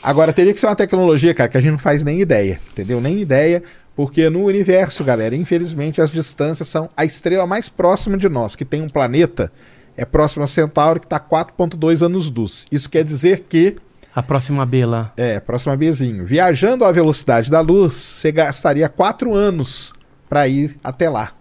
Agora, 0.00 0.32
teria 0.32 0.54
que 0.54 0.60
ser 0.60 0.66
uma 0.66 0.74
tecnologia, 0.76 1.34
cara, 1.34 1.48
que 1.48 1.56
a 1.56 1.60
gente 1.60 1.72
não 1.72 1.78
faz 1.78 2.02
nem 2.04 2.20
ideia, 2.20 2.60
entendeu? 2.72 3.00
Nem 3.00 3.18
ideia, 3.20 3.62
porque 3.94 4.30
no 4.30 4.44
universo, 4.44 5.02
galera, 5.04 5.34
infelizmente 5.36 6.00
as 6.00 6.10
distâncias 6.10 6.66
são 6.68 6.88
a 6.96 7.04
estrela 7.04 7.46
mais 7.46 7.68
próxima 7.68 8.16
de 8.16 8.28
nós, 8.28 8.54
que 8.56 8.64
tem 8.64 8.82
um 8.82 8.88
planeta, 8.88 9.50
é 9.96 10.04
próxima 10.04 10.44
a 10.44 10.48
Centauro, 10.48 10.98
que 11.00 11.06
está 11.06 11.18
4.2 11.20 12.02
anos-luz. 12.02 12.66
Isso 12.72 12.88
quer 12.90 13.04
dizer 13.04 13.46
que, 13.48 13.76
a 14.14 14.22
próxima 14.22 14.64
B 14.66 14.84
lá. 14.84 15.12
é, 15.16 15.40
próxima 15.40 15.76
Bzinho, 15.76 16.24
viajando 16.24 16.84
à 16.84 16.92
velocidade 16.92 17.50
da 17.50 17.60
luz, 17.60 17.94
você 17.94 18.30
gastaria 18.32 18.88
4 18.88 19.34
anos 19.34 19.92
para 20.28 20.46
ir 20.48 20.78
até 20.82 21.08
lá. 21.08 21.32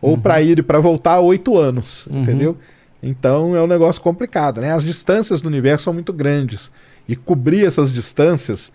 Ou 0.00 0.18
para 0.18 0.42
ir 0.42 0.58
e 0.58 0.62
para 0.62 0.78
voltar, 0.80 1.20
8 1.20 1.56
anos, 1.56 2.06
Uhum. 2.08 2.22
entendeu? 2.22 2.58
Então 3.02 3.54
é 3.56 3.62
um 3.62 3.66
negócio 3.66 4.00
complicado, 4.02 4.60
né? 4.60 4.72
As 4.72 4.82
distâncias 4.82 5.40
do 5.40 5.48
universo 5.48 5.84
são 5.84 5.94
muito 5.94 6.12
grandes. 6.12 6.70
E 7.08 7.14
cobrir 7.16 7.66
essas 7.66 7.92
distâncias 7.92 8.72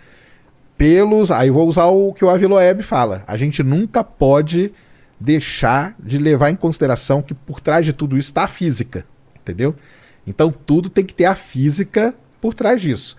pelos. 0.78 1.32
Aí 1.32 1.50
vou 1.50 1.68
usar 1.68 1.86
o 1.86 2.14
que 2.14 2.24
o 2.24 2.30
Aviloeb 2.30 2.82
fala. 2.84 3.24
A 3.28 3.36
gente 3.38 3.64
nunca 3.64 4.04
pode 4.04 4.72
deixar 5.20 5.96
de 6.00 6.18
levar 6.18 6.50
em 6.50 6.56
consideração 6.56 7.22
que 7.22 7.34
por 7.34 7.60
trás 7.60 7.86
de 7.86 7.92
tudo 7.94 8.18
isso 8.18 8.30
está 8.30 8.44
a 8.44 8.48
física. 8.48 9.06
Entendeu? 9.42 9.76
Então 10.28 10.52
tudo 10.52 10.90
tem 10.90 11.04
que 11.04 11.14
ter 11.14 11.26
a 11.26 11.36
física 11.36 12.14
por 12.40 12.54
trás 12.54 12.82
disso. 12.82 13.16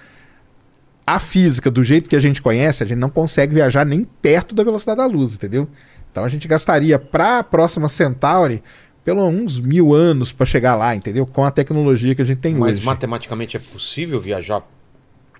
A 1.06 1.18
física, 1.18 1.70
do 1.70 1.82
jeito 1.82 2.08
que 2.08 2.16
a 2.16 2.20
gente 2.20 2.40
conhece, 2.40 2.82
a 2.82 2.86
gente 2.86 2.98
não 2.98 3.10
consegue 3.10 3.54
viajar 3.54 3.84
nem 3.84 4.04
perto 4.04 4.54
da 4.54 4.62
velocidade 4.62 4.98
da 4.98 5.06
luz, 5.06 5.34
entendeu? 5.34 5.68
Então 6.10 6.24
a 6.24 6.28
gente 6.28 6.46
gastaria 6.46 6.98
para 6.98 7.38
a 7.38 7.44
próxima 7.44 7.88
Centauri 7.88 8.62
pelo 9.04 9.26
uns 9.26 9.58
mil 9.58 9.94
anos 9.94 10.30
para 10.32 10.46
chegar 10.46 10.76
lá, 10.76 10.94
entendeu? 10.94 11.26
Com 11.26 11.44
a 11.44 11.50
tecnologia 11.50 12.14
que 12.14 12.22
a 12.22 12.24
gente 12.24 12.38
tem 12.38 12.54
Mas 12.54 12.76
hoje. 12.78 12.86
matematicamente 12.86 13.56
é 13.56 13.60
possível 13.60 14.20
viajar 14.20 14.62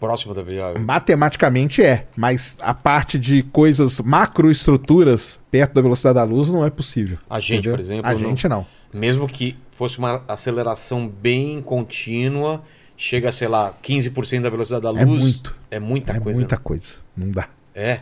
próximo 0.01 0.33
da 0.33 0.43
viagem? 0.43 0.83
Matematicamente 0.83 1.83
é, 1.83 2.07
mas 2.17 2.57
a 2.63 2.73
parte 2.73 3.19
de 3.19 3.43
coisas 3.43 4.01
macroestruturas 4.01 5.39
perto 5.51 5.75
da 5.75 5.83
velocidade 5.83 6.15
da 6.15 6.25
luz 6.25 6.49
não 6.49 6.65
é 6.65 6.71
possível. 6.71 7.19
A 7.29 7.39
gente, 7.39 7.53
entendeu? 7.59 7.73
por 7.73 7.81
exemplo, 7.81 8.07
A 8.07 8.13
não. 8.13 8.19
gente 8.19 8.49
não. 8.49 8.67
Mesmo 8.93 9.29
que 9.29 9.57
fosse 9.71 9.99
uma 9.99 10.23
aceleração 10.27 11.07
bem 11.07 11.61
contínua, 11.63 12.63
chega, 13.01 13.33
sei 13.33 13.49
lá, 13.49 13.73
15% 13.83 14.43
da 14.43 14.51
velocidade 14.51 14.83
da 14.83 14.91
luz. 14.91 15.01
É 15.01 15.07
muito. 15.07 15.57
É 15.71 15.81
muita 15.81 16.13
é 16.13 16.21
coisa. 16.21 16.39
muita 16.39 16.57
né? 16.57 16.61
coisa. 16.63 16.95
Não 17.17 17.31
dá. 17.31 17.49
É. 17.75 18.01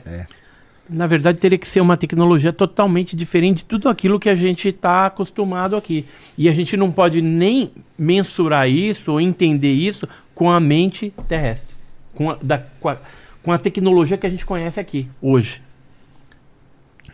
Na 0.90 1.06
verdade, 1.06 1.38
teria 1.38 1.56
que 1.58 1.68
ser 1.68 1.80
uma 1.80 1.96
tecnologia 1.96 2.52
totalmente 2.52 3.14
diferente 3.14 3.58
de 3.58 3.64
tudo 3.66 3.88
aquilo 3.88 4.18
que 4.18 4.28
a 4.28 4.34
gente 4.34 4.68
está 4.68 5.06
acostumado 5.06 5.76
aqui. 5.76 6.04
E 6.36 6.48
a 6.48 6.52
gente 6.52 6.76
não 6.76 6.90
pode 6.90 7.22
nem 7.22 7.70
mensurar 7.96 8.68
isso 8.68 9.12
ou 9.12 9.20
entender 9.20 9.72
isso 9.72 10.08
com 10.34 10.50
a 10.50 10.58
mente 10.58 11.12
terrestre. 11.28 11.76
Com 12.14 12.30
a, 12.30 12.38
da- 12.42 12.64
com 12.80 12.88
a- 12.88 12.98
com 13.42 13.52
a 13.52 13.58
tecnologia 13.58 14.18
que 14.18 14.26
a 14.26 14.30
gente 14.30 14.44
conhece 14.44 14.80
aqui, 14.80 15.08
hoje. 15.22 15.62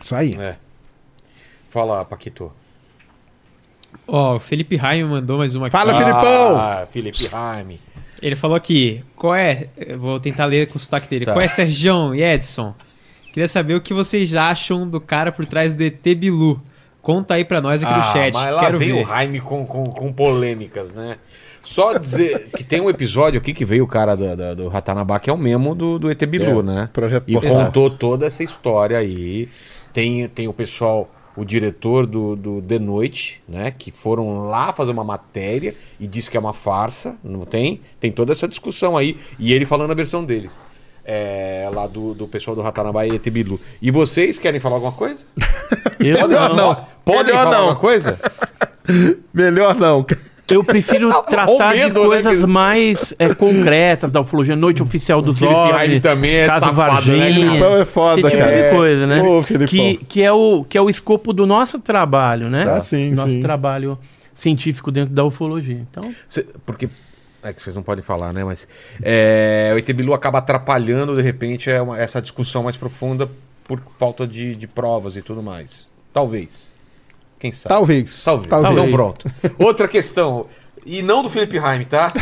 Isso 0.01 0.15
aí. 0.15 0.33
É. 0.39 0.55
Fala, 1.69 2.03
Paquito. 2.03 2.51
Ó, 4.07 4.35
o 4.35 4.39
Felipe 4.39 4.75
Raio 4.75 5.07
mandou 5.07 5.37
mais 5.37 5.55
uma 5.55 5.67
aqui. 5.67 5.71
Fala, 5.75 5.93
Filipão! 5.97 6.57
Ah, 6.57 6.87
Felipe 6.91 7.27
Raime. 7.27 7.79
Ele 8.21 8.35
falou 8.35 8.55
aqui, 8.55 9.03
qual 9.15 9.35
é, 9.35 9.67
vou 9.97 10.19
tentar 10.19 10.45
ler 10.45 10.67
com 10.67 10.77
o 10.77 10.79
sotaque 10.79 11.07
dele, 11.09 11.25
Tá. 11.25 11.33
qual 11.33 11.41
é 11.43 11.47
Sergião 11.47 12.13
e 12.15 12.23
Edson? 12.23 12.73
Queria 13.33 13.47
saber 13.47 13.75
o 13.75 13.81
que 13.81 13.93
vocês 13.93 14.33
acham 14.35 14.87
do 14.87 15.01
cara 15.01 15.31
por 15.31 15.45
trás 15.45 15.75
do 15.75 15.83
ET 15.83 16.01
Bilu. 16.15 16.61
Conta 17.01 17.33
aí 17.35 17.43
pra 17.45 17.59
nós 17.61 17.83
aqui 17.83 17.93
no 17.93 18.01
chat, 18.03 18.35
Ah, 18.35 18.39
mas 18.39 18.53
lá 18.55 18.59
quero 18.61 18.77
vem 18.79 18.93
ver. 18.93 19.03
o 19.03 19.07
Jaime 19.07 19.39
com, 19.39 19.65
com, 19.65 19.83
com 19.85 20.11
polêmicas, 20.13 20.91
né? 20.91 21.17
Só 21.63 21.97
dizer 21.97 22.47
que 22.55 22.63
tem 22.63 22.79
um 22.79 22.89
episódio 22.89 23.39
aqui 23.39 23.53
que 23.53 23.65
veio 23.65 23.83
o 23.83 23.87
cara 23.87 24.15
do, 24.15 24.35
do, 24.35 24.55
do 24.55 24.67
Ratanabá, 24.69 25.19
que 25.19 25.29
é 25.29 25.33
o 25.33 25.37
mesmo 25.37 25.75
do, 25.75 25.99
do 25.99 26.09
ET 26.09 26.23
Bilu, 26.25 26.61
É, 26.61 26.63
né? 26.63 26.89
Projeto 26.93 27.23
E 27.27 27.33
Borracha. 27.33 27.65
contou 27.65 27.89
toda 27.89 28.25
essa 28.25 28.43
história 28.43 28.97
aí. 28.97 29.49
Tem, 29.91 30.27
tem 30.29 30.47
o 30.47 30.53
pessoal, 30.53 31.09
o 31.35 31.43
diretor 31.43 32.05
do, 32.05 32.35
do 32.35 32.61
The 32.61 32.79
Noite, 32.79 33.41
né? 33.47 33.71
Que 33.71 33.91
foram 33.91 34.47
lá 34.47 34.71
fazer 34.71 34.91
uma 34.91 35.03
matéria 35.03 35.75
e 35.99 36.07
disse 36.07 36.29
que 36.29 36.37
é 36.37 36.39
uma 36.39 36.53
farsa, 36.53 37.17
não 37.23 37.45
tem? 37.45 37.81
Tem 37.99 38.11
toda 38.11 38.31
essa 38.31 38.47
discussão 38.47 38.95
aí. 38.95 39.17
E 39.37 39.53
ele 39.53 39.65
falando 39.65 39.91
a 39.91 39.95
versão 39.95 40.23
deles. 40.23 40.57
É, 41.03 41.69
lá 41.71 41.85
do, 41.85 42.15
do 42.15 42.27
pessoal 42.27 42.55
do 42.55 42.61
Ratanabá 42.63 43.05
e 43.05 43.15
ET 43.15 43.29
Bilu. 43.29 43.59
E 43.81 43.91
vocês 43.91 44.39
querem 44.39 44.59
falar 44.59 44.75
alguma 44.75 44.93
coisa? 44.93 45.27
Eu, 45.99 46.27
Melhor 46.27 46.55
não. 46.55 46.75
Podem 47.03 47.25
Melhor 47.25 47.37
falar 47.37 47.51
não. 47.51 47.57
alguma 47.59 47.75
coisa? 47.75 48.19
Melhor 49.33 49.75
não. 49.75 50.05
Eu 50.49 50.63
prefiro 50.63 51.09
tratar 51.23 51.73
medo, 51.73 51.93
de 51.95 51.99
né, 52.01 52.05
coisas 52.05 52.39
que- 52.39 52.45
mais 52.45 53.13
é, 53.17 53.33
concretas 53.33 54.11
da 54.11 54.21
ufologia, 54.21 54.55
noite 54.55 54.81
oficial 54.83 55.21
dos 55.21 55.41
OVNIs, 55.41 56.01
também 56.01 56.35
é 56.35 56.45
caso 56.47 56.65
safado, 56.65 56.77
né, 56.77 57.17
Varginha, 57.17 57.33
Filipão 57.51 57.77
é 57.77 57.85
foda, 57.85 58.19
esse 58.21 58.29
tipo 58.29 58.43
cara. 58.43 58.63
de 58.69 58.75
coisa, 58.75 59.07
né? 59.07 59.21
Ô, 59.21 59.43
Filipão. 59.43 59.67
que, 59.67 59.97
que, 59.97 60.21
é 60.23 60.31
o, 60.31 60.63
que 60.63 60.77
é 60.77 60.81
o 60.81 60.89
escopo 60.89 61.33
do 61.33 61.45
nosso 61.45 61.79
trabalho, 61.79 62.49
né? 62.49 62.65
Ah, 62.67 62.79
sim, 62.79 63.11
nosso 63.13 63.31
sim. 63.31 63.41
trabalho 63.41 63.97
científico 64.35 64.91
dentro 64.91 65.13
da 65.13 65.23
ufologia. 65.23 65.79
Então, 65.89 66.13
Cê- 66.29 66.45
porque. 66.65 66.89
É 67.41 67.53
que 67.53 67.61
vocês 67.61 67.75
não 67.75 67.83
podem 67.83 68.03
falar, 68.03 68.33
né? 68.33 68.43
Mas. 68.43 68.67
é, 69.03 69.71
o 69.73 69.77
ET 69.77 69.87
Bilu 69.93 70.13
acaba 70.13 70.39
atrapalhando, 70.39 71.15
de 71.15 71.21
repente, 71.21 71.69
é 71.69 71.79
essa 71.97 72.19
discussão 72.21 72.63
mais 72.63 72.75
profunda 72.75 73.29
por 73.67 73.79
falta 73.99 74.25
de, 74.27 74.55
de 74.55 74.65
provas 74.67 75.15
e 75.15 75.21
tudo 75.21 75.41
mais. 75.43 75.85
Talvez. 76.11 76.73
Quem 77.45 77.51
sabe? 77.51 77.69
Talvez. 77.75 78.23
Talvez. 78.23 78.49
Talvez. 78.49 78.73
Então 78.73 78.91
pronto. 78.91 79.31
Outra 79.59 79.87
questão. 79.87 80.47
E 80.85 81.01
não 81.03 81.21
do 81.21 81.29
Felipe 81.29 81.57
Raime, 81.59 81.85
tá? 81.85 82.11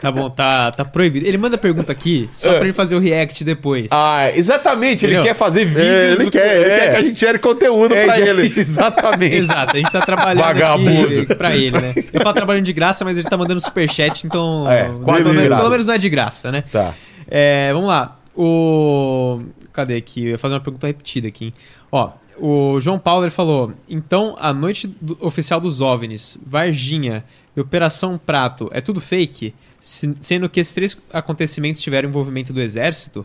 Tá 0.00 0.12
bom, 0.12 0.30
tá, 0.30 0.70
tá 0.70 0.84
proibido. 0.84 1.26
Ele 1.26 1.36
manda 1.36 1.58
pergunta 1.58 1.90
aqui, 1.90 2.30
só 2.32 2.50
É. 2.52 2.54
pra 2.58 2.64
ele 2.66 2.72
fazer 2.72 2.94
o 2.94 3.00
react 3.00 3.42
depois. 3.42 3.88
Ah, 3.90 4.30
exatamente. 4.32 5.04
Ele 5.04 5.14
Entendeu? 5.14 5.32
quer 5.32 5.36
fazer 5.36 5.64
vídeos. 5.64 5.84
É, 5.88 6.12
ele 6.12 6.30
quer, 6.30 6.56
ele 6.56 6.70
é. 6.70 6.78
quer 6.78 6.90
que 6.90 6.96
a 6.96 7.02
gente 7.02 7.18
gere 7.20 7.38
conteúdo 7.40 7.92
É, 7.96 8.04
pra 8.04 8.16
gente, 8.16 8.28
ele. 8.30 8.42
Exatamente. 8.46 9.34
Exato, 9.34 9.74
a 9.74 9.76
gente 9.76 9.90
tá 9.90 10.00
trabalhando 10.00 10.44
Vagabundo. 10.44 11.20
aqui 11.22 11.34
pra 11.34 11.56
ele, 11.56 11.72
né? 11.80 11.92
Eu 12.12 12.20
falo 12.20 12.32
trabalhando 12.32 12.64
de 12.64 12.72
graça, 12.72 13.04
mas 13.04 13.18
ele 13.18 13.28
tá 13.28 13.36
mandando 13.36 13.60
superchat, 13.60 14.24
então. 14.24 14.70
É, 14.70 14.88
quase 15.04 15.24
pelo, 15.24 15.34
menos, 15.34 15.56
pelo 15.58 15.70
menos 15.70 15.86
não 15.86 15.94
é 15.94 15.98
de 15.98 16.08
graça, 16.08 16.52
né? 16.52 16.62
Tá. 16.70 16.94
É, 17.28 17.72
vamos 17.72 17.88
lá. 17.88 18.16
O. 18.36 19.40
Cadê 19.72 19.96
aqui? 19.96 20.26
Eu 20.26 20.30
ia 20.30 20.38
fazer 20.38 20.54
uma 20.54 20.60
pergunta 20.60 20.86
repetida 20.86 21.26
aqui. 21.26 21.46
hein? 21.46 21.54
Ó, 21.90 22.10
o 22.40 22.80
João 22.80 22.98
Paulo 22.98 23.24
ele 23.24 23.30
falou: 23.30 23.72
então, 23.88 24.36
a 24.38 24.52
noite 24.52 24.86
do- 25.00 25.16
oficial 25.20 25.60
dos 25.60 25.80
OVNIs, 25.80 26.38
Varginha 26.44 27.24
e 27.56 27.60
Operação 27.60 28.18
Prato 28.18 28.68
é 28.72 28.80
tudo 28.80 29.00
fake? 29.00 29.54
Se- 29.80 30.16
sendo 30.20 30.48
que 30.48 30.60
esses 30.60 30.72
três 30.74 30.96
acontecimentos 31.12 31.80
tiveram 31.82 32.08
envolvimento 32.08 32.52
do 32.52 32.60
exército? 32.60 33.24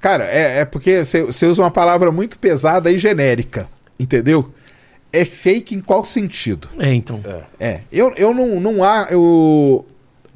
Cara, 0.00 0.24
é, 0.24 0.60
é 0.60 0.64
porque 0.64 1.04
você 1.04 1.46
usa 1.46 1.60
uma 1.62 1.70
palavra 1.70 2.12
muito 2.12 2.38
pesada 2.38 2.90
e 2.90 2.98
genérica, 2.98 3.68
entendeu? 3.98 4.52
É 5.12 5.24
fake 5.24 5.74
em 5.74 5.80
qual 5.80 6.04
sentido? 6.04 6.68
é, 6.78 6.92
então. 6.94 7.20
É, 7.58 7.80
eu, 7.90 8.12
eu 8.16 8.32
não, 8.32 8.60
não 8.60 8.84
há. 8.84 9.08
Eu, 9.10 9.84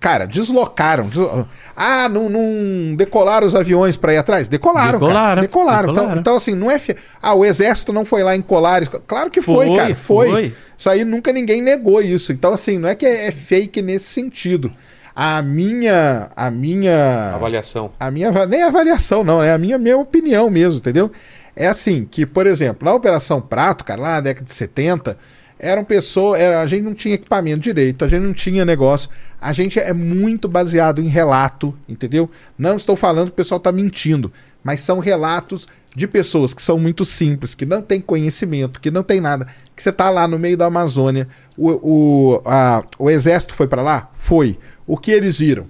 cara, 0.02 0.26
deslocaram. 0.26 1.08
deslo- 1.08 1.48
ah, 1.76 2.08
não, 2.08 2.28
não 2.28 2.94
decolaram 2.96 3.46
os 3.46 3.54
aviões 3.54 3.96
pra 3.96 4.12
ir 4.12 4.18
atrás? 4.18 4.48
Decolaram, 4.48 4.98
cara. 4.98 5.40
Decolaram, 5.40 5.42
Decolaram. 5.42 5.82
Então, 5.84 5.94
decolaram. 5.94 6.20
então, 6.20 6.36
assim, 6.36 6.54
não 6.54 6.70
é. 6.70 6.78
Fi... 6.78 6.96
Ah, 7.22 7.34
o 7.34 7.44
exército 7.44 7.92
não 7.92 8.04
foi 8.04 8.22
lá 8.22 8.34
em 8.36 8.42
Colares. 8.42 8.88
Claro 9.06 9.30
que 9.30 9.40
foi, 9.40 9.68
Foi, 9.68 9.76
cara. 9.76 9.94
Foi. 9.94 10.30
foi. 10.30 10.54
Isso 10.76 10.90
aí 10.90 11.04
nunca 11.04 11.32
ninguém 11.32 11.62
negou 11.62 12.02
isso. 12.02 12.32
Então, 12.32 12.52
assim, 12.52 12.76
não 12.78 12.88
é 12.88 12.94
que 12.94 13.06
é, 13.06 13.28
é 13.28 13.30
fake 13.32 13.80
nesse 13.80 14.06
sentido. 14.06 14.70
A 15.14 15.40
minha. 15.42 16.30
A 16.34 16.50
minha. 16.50 17.32
Avaliação. 17.34 17.92
A 18.00 18.10
minha 18.10 18.28
ava- 18.30 18.46
nem 18.46 18.62
avaliação, 18.62 19.22
não, 19.22 19.42
é 19.42 19.52
a 19.52 19.58
minha, 19.58 19.78
minha 19.78 19.96
opinião 19.96 20.50
mesmo, 20.50 20.78
entendeu? 20.78 21.10
É 21.54 21.66
assim, 21.66 22.08
que, 22.10 22.24
por 22.26 22.46
exemplo, 22.46 22.86
na 22.88 22.94
Operação 22.94 23.40
Prato, 23.40 23.84
cara, 23.84 24.00
lá 24.00 24.08
na 24.12 24.20
década 24.22 24.46
de 24.46 24.54
70, 24.54 25.18
eram 25.62 25.84
pessoas. 25.84 26.40
Era, 26.40 26.60
a 26.60 26.66
gente 26.66 26.82
não 26.82 26.92
tinha 26.94 27.14
equipamento 27.14 27.60
direito, 27.60 28.04
a 28.04 28.08
gente 28.08 28.22
não 28.22 28.34
tinha 28.34 28.64
negócio. 28.64 29.08
A 29.40 29.52
gente 29.52 29.78
é 29.78 29.92
muito 29.92 30.48
baseado 30.48 31.00
em 31.00 31.06
relato, 31.08 31.74
entendeu? 31.88 32.28
Não 32.58 32.76
estou 32.76 32.96
falando 32.96 33.26
que 33.28 33.32
o 33.32 33.36
pessoal 33.36 33.56
está 33.58 33.72
mentindo, 33.72 34.30
mas 34.62 34.80
são 34.80 34.98
relatos 34.98 35.66
de 35.94 36.06
pessoas 36.08 36.52
que 36.54 36.62
são 36.62 36.78
muito 36.78 37.04
simples, 37.04 37.54
que 37.54 37.64
não 37.66 37.80
têm 37.82 38.00
conhecimento, 38.00 38.80
que 38.80 38.90
não 38.90 39.02
tem 39.02 39.20
nada. 39.20 39.46
Que 39.76 39.82
você 39.82 39.90
está 39.90 40.10
lá 40.10 40.26
no 40.26 40.38
meio 40.38 40.56
da 40.56 40.66
Amazônia, 40.66 41.28
o, 41.56 41.70
o, 41.70 42.42
a- 42.46 42.82
o 42.98 43.08
exército 43.10 43.54
foi 43.54 43.68
para 43.68 43.82
lá? 43.82 44.08
Foi. 44.12 44.58
O 44.86 44.96
que 44.96 45.10
eles 45.10 45.38
viram? 45.38 45.66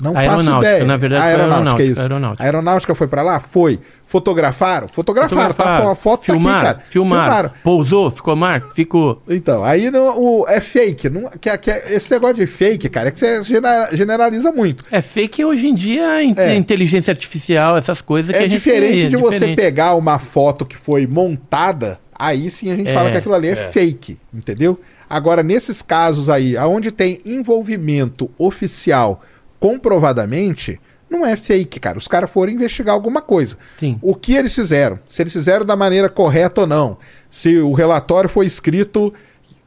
Não 0.00 0.14
faço 0.26 0.50
ideia. 0.58 0.84
na 0.84 0.96
verdade, 0.96 1.22
a 1.22 1.26
aeronáutica, 1.26 1.54
aeronáutica, 1.56 1.82
é 1.82 1.86
isso. 1.92 2.00
aeronáutica. 2.00 2.42
A 2.42 2.46
aeronáutica 2.46 2.94
foi 2.94 3.08
pra 3.08 3.22
lá? 3.22 3.40
Foi. 3.40 3.78
Fotografaram? 4.12 4.88
Fotografaram, 4.88 5.40
tá? 5.40 5.46
Fotografaram, 5.54 5.90
A 5.90 5.94
foto 5.96 6.20
tá 6.20 6.24
filmaram, 6.26 6.58
aqui, 6.58 6.66
cara. 6.74 6.84
filmaram. 6.90 7.50
Pousou, 7.64 8.10
ficou 8.10 8.36
marca, 8.36 8.68
ficou. 8.74 9.22
Então, 9.26 9.64
aí 9.64 9.90
não, 9.90 10.20
o, 10.20 10.44
é 10.46 10.60
fake. 10.60 11.08
Não, 11.08 11.30
que, 11.40 11.56
que, 11.56 11.70
esse 11.70 12.10
negócio 12.12 12.36
de 12.36 12.46
fake, 12.46 12.90
cara, 12.90 13.08
é 13.08 13.10
que 13.10 13.18
você 13.18 13.42
genera- 13.42 13.88
generaliza 13.96 14.52
muito. 14.52 14.84
É 14.90 15.00
fake 15.00 15.42
hoje 15.42 15.66
em 15.66 15.74
dia, 15.74 16.22
in- 16.22 16.34
É. 16.36 16.54
inteligência 16.54 17.10
artificial, 17.10 17.74
essas 17.78 18.02
coisas 18.02 18.36
que 18.36 18.42
a 18.42 18.44
É 18.44 18.48
diferente 18.48 18.92
tem, 18.98 19.06
é 19.06 19.08
de 19.08 19.16
você 19.16 19.30
diferente. 19.38 19.56
pegar 19.56 19.94
uma 19.94 20.18
foto 20.18 20.66
que 20.66 20.76
foi 20.76 21.06
montada, 21.06 21.98
aí 22.14 22.50
sim 22.50 22.70
a 22.70 22.76
gente 22.76 22.90
É, 22.90 22.92
fala 22.92 23.10
que 23.10 23.16
aquilo 23.16 23.34
ali 23.34 23.48
é, 23.48 23.56
fake, 23.70 24.18
entendeu? 24.34 24.78
Agora, 25.08 25.42
nesses 25.42 25.80
casos 25.80 26.28
aí, 26.28 26.54
aonde 26.54 26.92
tem 26.92 27.18
envolvimento 27.24 28.30
oficial 28.38 29.22
comprovadamente, 29.58 30.78
não 31.12 31.24
é 31.26 31.36
fake, 31.36 31.78
cara. 31.78 31.96
Os 31.98 32.08
caras 32.08 32.30
foram 32.30 32.50
investigar 32.52 32.94
alguma 32.94 33.20
coisa. 33.20 33.56
Sim. 33.78 33.98
O 34.02 34.14
que 34.16 34.34
eles 34.34 34.54
fizeram? 34.54 34.98
Se 35.06 35.22
eles 35.22 35.32
fizeram 35.32 35.64
da 35.64 35.76
maneira 35.76 36.08
correta 36.08 36.62
ou 36.62 36.66
não. 36.66 36.96
Se 37.30 37.58
o 37.58 37.72
relatório 37.72 38.28
foi 38.28 38.46
escrito 38.46 39.12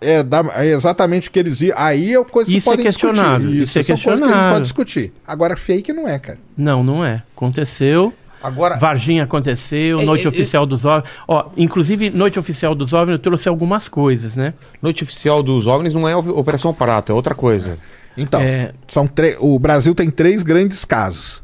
é, 0.01 0.21
da- 0.21 0.45
é 0.55 0.67
exatamente 0.67 1.29
o 1.29 1.31
que 1.31 1.39
eles 1.39 1.59
viram. 1.59 1.77
Aí 1.79 2.13
é 2.13 2.23
coisa 2.25 2.51
que 2.51 2.57
Isso 2.57 2.69
é 2.69 2.73
podem 2.73 2.85
discutir. 2.85 3.07
questionável, 3.13 3.49
isso 3.49 3.79
é 3.79 3.81
são 3.83 3.95
coisas 3.95 4.03
que 4.03 4.09
a 4.09 4.11
gente 4.11 4.19
questionável. 4.21 4.53
pode 4.53 4.63
discutir. 4.63 5.13
Agora, 5.25 5.55
fake 5.57 5.93
não 5.93 6.07
é, 6.07 6.19
cara. 6.19 6.37
Não, 6.57 6.83
não 6.83 7.03
é. 7.05 7.23
Aconteceu. 7.35 8.13
Agora, 8.43 8.77
Varginha 8.77 9.23
aconteceu, 9.23 9.97
É, 9.99 10.05
Noite 10.05 10.25
é, 10.25 10.29
Oficial 10.29 10.67
dos 10.67 10.85
OVNIs. 10.85 11.09
Ó, 11.27 11.49
inclusive, 11.57 12.11
Noite 12.11 12.37
Oficial 12.37 12.75
dos 12.75 12.93
OVNIs 12.93 13.13
eu 13.13 13.19
trouxe 13.19 13.49
algumas 13.49 13.87
coisas, 13.89 14.35
né? 14.35 14.53
noite 14.79 15.03
oficial 15.03 15.41
dos 15.41 15.65
OVNIs 15.65 15.93
não 15.95 16.07
é 16.07 16.15
Operação 16.15 16.71
Prato, 16.71 17.11
é 17.11 17.15
outra 17.15 17.33
coisa. 17.33 17.79
Então, 18.17 18.41
É. 18.41 18.71
são 18.87 19.09
o 19.39 19.59
Brasil 19.59 19.93
tem 19.95 20.09
três 20.09 20.41
grandes 20.43 20.85
casos. 20.85 21.43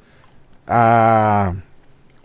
A 0.68 1.54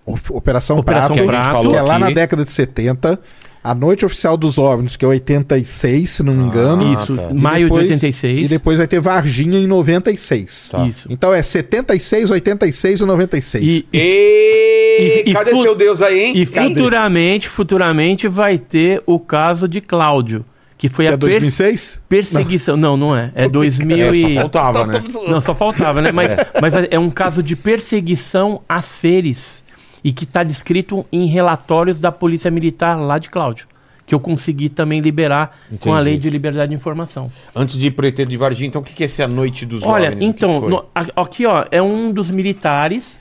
Op- 0.05 0.31
Operação, 0.33 0.79
Operação 0.79 1.17
Prato, 1.17 1.27
Prato, 1.27 1.69
que 1.71 1.75
é 1.77 1.83
lá 1.83 1.95
aqui. 1.97 2.05
na 2.05 2.11
década 2.11 2.45
de 2.45 2.53
70. 2.53 3.19
A 3.65 3.75
Noite 3.75 4.07
Oficial 4.07 4.37
dos 4.37 4.59
OVNIs, 4.59 4.97
que 4.97 5.05
é 5.05 5.09
86, 5.09 6.11
se 6.11 6.23
não 6.23 6.33
me 6.33 6.45
engano. 6.45 6.93
Isso, 6.95 7.17
tá. 7.17 7.29
E 7.33 7.35
maio 7.35 7.65
depois- 7.65 7.87
de 7.89 7.93
86. 7.95 8.45
E 8.45 8.47
depois 8.49 8.79
vai 8.79 8.87
ter 8.87 9.01
Varginha 9.01 9.59
em 9.59 9.67
96. 9.67 10.69
Tá. 10.71 10.87
Isso. 10.87 11.09
Então 11.11 11.35
é 11.35 11.43
76, 11.43 12.31
86 12.31 13.01
e 13.01 13.05
96. 13.05 13.65
E, 13.65 13.89
E, 13.93 15.25
E- 15.27 15.31
e 15.31 15.33
cadê 15.35 15.51
seu 15.57 15.75
Deus 15.75 16.01
aí, 16.01 16.21
hein? 16.27 16.33
e 16.37 16.47
Cadê? 16.47 16.69
futuramente, 16.69 17.49
futuramente 17.49 18.29
vai 18.29 18.57
ter 18.57 19.03
o 19.05 19.19
caso 19.19 19.67
de 19.67 19.81
Cláudio, 19.81 20.45
que 20.79 20.89
foi 20.89 21.07
que 21.07 21.11
a 21.11 21.15
é 21.15 21.17
pers- 21.17 21.31
2006? 21.33 22.03
perseguição. 22.09 22.77
Não, 22.77 22.97
não 22.97 23.17
é. 23.17 23.33
É 23.35 23.49
2000 23.49 23.97
É, 23.97 24.17
e... 24.17 24.35
só 24.35 24.41
faltava, 24.41 24.87
né? 24.87 25.03
Não, 25.29 25.41
só 25.41 25.55
faltava, 25.55 26.03
né? 26.03 26.13
Mas, 26.13 26.33
mas 26.61 26.75
é 26.91 26.99
um 26.99 27.11
caso 27.11 27.43
de 27.43 27.57
perseguição 27.57 28.61
a 28.69 28.83
seres 28.83 29.65
e 30.05 30.13
que 30.13 30.25
está 30.25 30.43
descrito 30.45 31.05
em 31.11 31.27
relatórios 31.27 31.99
da 31.99 32.13
Polícia 32.13 32.51
Militar 32.51 32.95
lá 32.97 33.19
de 33.19 33.29
Cláudio, 33.31 33.67
que 34.07 34.15
eu 34.15 34.21
consegui 34.21 34.69
também 34.69 35.01
liberar 35.01 35.59
com 35.81 35.93
a 35.93 35.97
Entendi. 35.97 36.05
Lei 36.11 36.19
de 36.19 36.31
Liberdade 36.31 36.69
de 36.71 36.77
Informação. 36.77 37.33
Antes 37.55 37.77
de 37.77 37.87
ir 37.89 38.05
ET 38.05 38.25
de 38.29 38.37
Varginha, 38.37 38.69
então 38.69 38.83
o 38.83 38.85
que 38.85 38.95
que 38.95 39.03
é 39.03 39.07
essa 39.07 39.27
noite 39.27 39.65
dos 39.67 39.83
Olha, 39.83 40.11
OVNIs? 40.11 40.29
Então, 40.29 40.61
que 40.61 40.69
no- 40.69 40.85
aqui 41.17 41.47
ó, 41.47 41.65
é 41.71 41.81
um 41.83 42.13
dos 42.13 42.31
militares. 42.31 43.19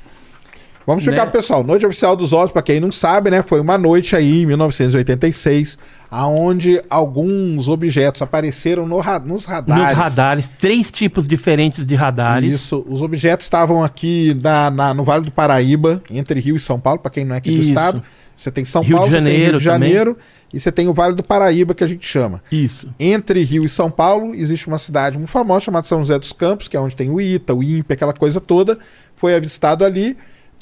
Vamos 0.86 1.02
explicar 1.04 1.26
Né? 1.26 1.32
pro 1.32 1.42
pessoal. 1.42 1.64
Noite 1.64 1.84
Oficial 1.88 2.16
dos 2.16 2.32
OVNIs, 2.32 2.52
pra 2.52 2.62
quem 2.62 2.80
não 2.80 2.92
sabe, 2.92 3.32
né? 3.32 3.42
Foi 3.42 3.60
uma 3.60 3.76
noite 3.80 4.16
aí, 4.16 4.44
em 4.44 4.46
1986, 4.46 5.80
aonde 6.18 6.82
alguns 6.90 7.68
objetos 7.68 8.22
apareceram 8.22 8.88
no 8.88 9.00
ra- 9.00 9.20
nos 9.20 9.44
radares. 9.44 9.84
Nos 9.90 9.98
radares, 9.98 10.52
três 10.60 10.90
tipos 10.90 11.28
diferentes 11.28 11.86
de 11.86 11.94
radares. 11.94 12.54
Isso. 12.54 12.86
Os 12.88 13.02
objetos 13.02 13.46
estavam 13.46 13.84
aqui 13.84 14.34
na, 14.42 14.72
na- 14.72 14.94
no 14.94 15.04
Vale 15.04 15.26
do 15.26 15.32
Paraíba, 15.32 16.02
entre 16.10 16.40
Rio 16.40 16.56
e 16.56 16.60
São 16.60 16.80
Paulo, 16.80 17.00
pra 17.00 17.12
quem 17.12 17.26
não 17.26 17.36
é 17.36 17.40
aqui 17.40 17.52
do 17.52 17.58
Isso. 17.58 17.68
estado. 17.70 18.02
Você 18.36 18.50
tem 18.50 18.64
São 18.64 18.82
Rio 18.82 18.92
de 18.92 18.94
Paulo, 18.96 19.12
você 19.12 19.18
tem 19.22 19.24
Rio 19.26 19.34
Janeiro 19.36 19.58
de 19.58 19.64
Janeiro 19.64 20.18
e 20.54 20.60
você 20.60 20.72
tem 20.72 20.88
o 20.88 20.94
Vale 20.94 21.16
do 21.16 21.24
Paraíba, 21.24 21.74
que 21.74 21.84
a 21.84 21.88
gente 21.88 22.08
chama. 22.08 22.42
Isso. 22.50 22.88
Entre 22.98 23.44
Rio 23.44 23.66
e 23.66 23.70
São 23.70 23.92
Paulo, 23.92 24.34
existe 24.34 24.68
uma 24.68 24.78
cidade 24.78 25.18
muito 25.18 25.32
famosa 25.32 25.62
chamada 25.62 25.86
São 25.86 26.00
José 26.00 26.18
dos 26.18 26.32
Campos, 26.32 26.68
que 26.70 26.78
é 26.78 26.80
onde 26.80 26.96
tem 26.96 27.10
o 27.10 27.20
ITA, 27.20 27.54
o 27.54 27.62
INPE, 27.62 27.94
aquela 27.94 28.14
coisa 28.14 28.40
toda. 28.40 28.78
Foi 29.18 29.36
avistado 29.36 29.84
ali 29.84 30.16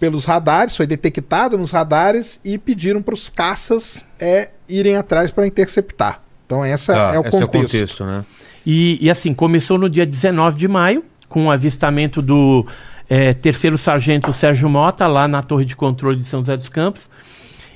pelos 0.03 0.25
radares, 0.25 0.75
foi 0.75 0.85
detectado 0.85 1.57
nos 1.57 1.71
radares 1.71 2.37
e 2.43 2.57
pediram 2.57 3.01
para 3.01 3.13
os 3.13 3.29
caças 3.29 4.05
é, 4.19 4.49
irem 4.67 4.97
atrás 4.97 5.31
para 5.31 5.47
interceptar. 5.47 6.21
Então, 6.45 6.65
essa 6.65 6.91
Tá, 6.91 7.13
é 7.13 7.19
o 7.19 7.21
esse 7.21 7.31
contexto. 7.31 7.41
é 7.41 7.45
o 7.45 7.61
contexto, 7.61 8.05
né? 8.05 8.25
E, 8.65 8.97
e, 8.99 9.09
assim, 9.09 9.33
começou 9.33 9.77
no 9.77 9.89
dia 9.89 10.05
19 10.05 10.57
de 10.59 10.67
maio, 10.67 11.05
com 11.29 11.45
o 11.45 11.51
avistamento 11.51 12.21
do 12.21 12.67
eh, 13.09 13.33
terceiro 13.33 13.77
sargento 13.77 14.33
Sérgio 14.33 14.67
Mota, 14.67 15.07
lá 15.07 15.25
na 15.25 15.41
torre 15.41 15.63
de 15.63 15.73
controle 15.73 16.17
de 16.17 16.25
São 16.25 16.41
José 16.41 16.57
dos 16.57 16.67
Campos. 16.67 17.09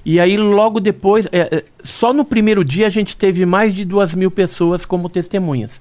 E 0.03 0.19
aí, 0.19 0.35
logo 0.35 0.81
depois, 0.81 1.27
eh, 1.31 1.47
eh, 1.49 1.63
só 1.81 2.11
no 2.11 2.25
primeiro 2.25 2.61
dia 2.65 2.87
a 2.87 2.89
gente 2.89 3.15
teve 3.15 3.45
mais 3.45 3.73
de 3.73 3.85
duas 3.85 4.13
mil 4.13 4.29
pessoas 4.29 4.83
como 4.85 5.07
testemunhas. 5.07 5.79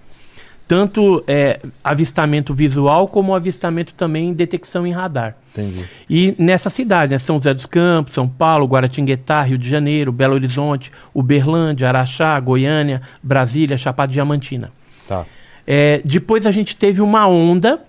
Tanto 0.69 1.23
eh, 1.29 1.61
avistamento 1.83 2.53
visual, 2.53 3.07
como 3.07 3.35
avistamento 3.35 3.95
também 3.95 4.31
em 4.31 4.33
detecção 4.33 4.87
em 4.87 4.91
radar. 4.91 5.37
Entendi. 5.53 5.85
E 6.11 6.35
nessa 6.39 6.69
cidade, 6.69 7.13
né, 7.13 7.19
São 7.19 7.37
José 7.37 7.55
dos 7.55 7.67
Campos, 7.67 8.15
São 8.15 8.29
Paulo, 8.29 8.67
Guaratinguetá, 8.67 9.43
Rio 9.43 9.59
de 9.59 9.69
Janeiro, 9.69 10.11
Belo 10.11 10.35
Horizonte, 10.35 10.91
Uberlândia, 11.15 11.89
Araxá, 11.89 12.39
Goiânia, 12.41 13.01
Brasília, 13.23 13.79
Chapada 13.79 14.13
Diamantina. 14.13 14.73
Tá. 15.07 15.25
É, 15.67 16.01
depois 16.05 16.47
a 16.47 16.51
gente 16.51 16.77
teve 16.77 17.01
uma 17.01 17.29
onda 17.29 17.81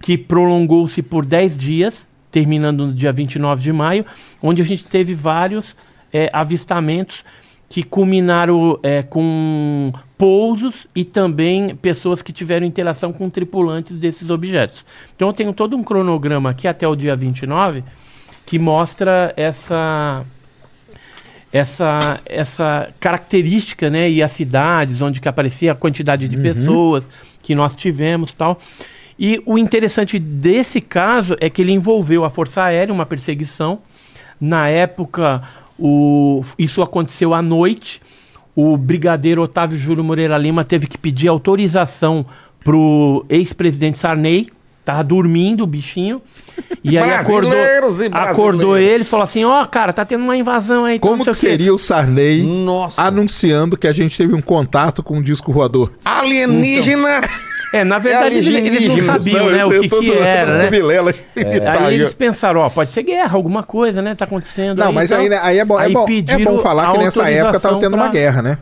que 0.00 0.16
prolongou-se 0.16 1.02
por 1.02 1.24
10 1.24 1.56
dias, 1.56 2.06
terminando 2.30 2.86
no 2.86 2.92
dia 2.92 3.12
29 3.12 3.62
de 3.62 3.72
maio, 3.72 4.04
onde 4.42 4.60
a 4.60 4.64
gente 4.64 4.84
teve 4.84 5.14
vários 5.14 5.76
é, 6.12 6.28
avistamentos 6.32 7.24
que 7.68 7.82
culminaram 7.82 8.78
é, 8.82 9.02
com 9.02 9.92
pousos 10.16 10.86
e 10.94 11.04
também 11.04 11.74
pessoas 11.76 12.22
que 12.22 12.32
tiveram 12.32 12.66
interação 12.66 13.12
com 13.12 13.28
tripulantes 13.28 13.98
desses 13.98 14.30
objetos. 14.30 14.86
Então 15.14 15.28
eu 15.28 15.34
tenho 15.34 15.52
todo 15.52 15.76
um 15.76 15.82
cronograma 15.82 16.50
aqui 16.50 16.68
até 16.68 16.86
o 16.86 16.96
dia 16.96 17.16
29 17.16 17.82
que 18.44 18.58
mostra 18.58 19.34
essa 19.36 20.24
essa, 21.52 22.20
essa 22.26 22.90
característica, 23.00 23.88
né, 23.88 24.10
e 24.10 24.22
as 24.22 24.32
cidades 24.32 25.00
onde 25.00 25.20
que 25.20 25.28
aparecia 25.28 25.72
a 25.72 25.74
quantidade 25.74 26.28
de 26.28 26.36
pessoas 26.36 27.08
que 27.42 27.54
nós 27.54 27.74
tivemos, 27.74 28.32
tal. 28.32 28.58
E 29.18 29.42
o 29.46 29.56
interessante 29.56 30.18
desse 30.18 30.80
caso 30.80 31.36
é 31.40 31.48
que 31.48 31.62
ele 31.62 31.72
envolveu 31.72 32.24
a 32.24 32.30
Força 32.30 32.62
Aérea, 32.62 32.92
uma 32.92 33.06
perseguição. 33.06 33.78
Na 34.38 34.68
época, 34.68 35.42
o, 35.78 36.42
isso 36.58 36.82
aconteceu 36.82 37.34
à 37.34 37.42
noite. 37.42 38.00
O 38.54 38.76
brigadeiro 38.76 39.42
Otávio 39.42 39.78
Júlio 39.78 40.02
Moreira 40.02 40.38
Lima 40.38 40.64
teve 40.64 40.86
que 40.86 40.96
pedir 40.96 41.28
autorização 41.28 42.24
pro 42.64 43.24
ex-presidente 43.28 43.98
Sarney. 43.98 44.48
Tava 44.86 45.02
dormindo 45.02 45.64
o 45.64 45.66
bichinho. 45.66 46.22
E 46.84 46.96
aí 46.96 47.12
acordou, 47.12 47.52
e 47.52 48.08
acordou 48.12 48.78
ele 48.78 49.02
e 49.02 49.04
falou 49.04 49.24
assim: 49.24 49.44
Ó, 49.44 49.64
cara, 49.66 49.92
tá 49.92 50.04
tendo 50.04 50.22
uma 50.22 50.36
invasão 50.36 50.84
aí. 50.84 50.94
então 50.94 51.10
Como 51.10 51.24
que 51.24 51.28
o 51.30 51.32
quê." 51.32 51.38
seria 51.38 51.74
o 51.74 51.78
Sarney 51.78 52.44
Nossa. 52.44 53.02
anunciando 53.02 53.76
que 53.76 53.88
a 53.88 53.92
gente 53.92 54.16
teve 54.16 54.32
um 54.32 54.40
contato 54.40 55.02
com 55.02 55.16
um 55.18 55.22
disco 55.22 55.52
voador? 55.52 55.92
Alienígenas! 56.04 57.44
É, 57.74 57.82
na 57.82 57.98
verdade, 57.98 58.36
eles, 58.36 58.46
eles 58.46 58.86
não 58.86 59.04
sabiam, 59.12 59.50
né, 59.50 59.66
o 59.66 59.70
que, 59.80 59.88
que 59.88 60.12
era, 60.12 60.70
né? 60.70 60.70
Aí 61.36 61.66
aí, 61.86 61.94
eles 61.96 62.14
pensaram, 62.14 62.60
ó, 62.60 62.70
pode 62.70 62.92
ser 62.92 63.02
guerra, 63.02 63.36
alguma 63.36 63.64
coisa, 63.64 64.00
né? 64.00 64.14
Tá 64.14 64.24
acontecendo. 64.24 64.78
Não, 64.78 64.86
aí, 64.88 64.94
mas 64.94 65.10
então- 65.10 65.20
aí, 65.20 65.28
né, 65.28 65.40
aí 65.42 65.58
é 65.58 65.64
bom, 65.64 65.80
é 65.80 65.86
aí 65.86 65.92
bom, 65.92 66.04
é 66.04 66.06
pediram 66.06 66.44
bom 66.44 66.58
falar 66.60 66.92
que 66.92 66.98
nessa 66.98 67.28
época 67.28 67.58
tava 67.58 67.80
tendo 67.80 67.94
uma 67.94 68.04
pra- 68.04 68.12
guerra, 68.12 68.40
né? 68.40 68.58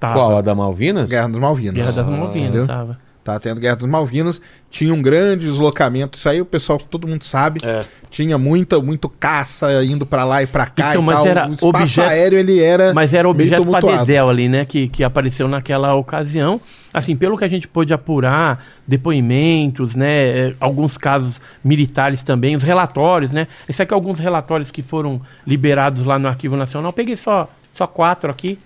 Tava. 0.00 0.14
Qual? 0.14 0.36
A 0.38 0.40
da 0.40 0.54
Malvinas? 0.54 1.08
Guerra 1.08 1.28
das 1.28 1.38
Malvinas. 1.40 1.74
Guerra 1.74 1.92
das 1.92 1.98
entendeu? 2.06 2.24
Malvinas, 2.24 2.66
tava. 2.66 3.05
Tá 3.26 3.40
tendo 3.40 3.60
Guerra 3.60 3.74
das 3.74 3.88
Malvinas, 3.88 4.40
tinha 4.70 4.94
um 4.94 5.02
grande 5.02 5.46
deslocamento, 5.46 6.16
isso 6.16 6.28
aí 6.28 6.40
o 6.40 6.44
pessoal, 6.46 6.78
todo 6.78 7.08
mundo 7.08 7.24
sabe. 7.24 7.58
É. 7.64 7.84
Tinha 8.08 8.38
muita, 8.38 8.80
muito 8.80 9.08
caça 9.08 9.84
indo 9.84 10.06
pra 10.06 10.22
lá 10.22 10.44
e 10.44 10.46
pra 10.46 10.64
cá 10.66 10.90
Então, 10.90 11.02
e 11.02 11.04
mas 11.04 11.16
tal. 11.16 11.26
era 11.26 11.48
o 11.48 11.52
espaço 11.54 11.66
objeto- 11.68 12.08
aéreo 12.08 12.38
ele 12.38 12.62
era 12.62 12.94
Mas 12.94 13.12
era 13.12 13.28
objeto 13.28 13.66
para 13.66 13.98
dedéu 13.98 14.30
ali, 14.30 14.48
né? 14.48 14.64
Que, 14.64 14.86
que 14.86 15.02
apareceu 15.02 15.48
naquela 15.48 15.92
ocasião. 15.96 16.60
Assim, 16.94 17.16
pelo 17.16 17.36
que 17.36 17.44
a 17.44 17.48
gente 17.48 17.66
pôde 17.66 17.92
apurar, 17.92 18.64
depoimentos, 18.86 19.94
né? 19.96 20.48
eh, 20.50 20.54
Alguns 20.60 20.96
casos 20.96 21.40
militares 21.64 22.22
também, 22.22 22.54
os 22.54 22.62
relatórios, 22.62 23.32
né? 23.32 23.48
Esse 23.68 23.82
aqui 23.82 23.92
é 23.92 23.96
alguns 23.96 24.18
relatórios 24.20 24.70
que 24.70 24.82
foram 24.82 25.20
liberados 25.46 26.04
lá 26.04 26.16
no 26.18 26.28
Arquivo 26.28 26.56
Nacional. 26.56 26.92
Peguei 26.92 27.16
só, 27.16 27.50
só 27.74 27.86
quatro 27.88 28.30
aqui 28.30 28.56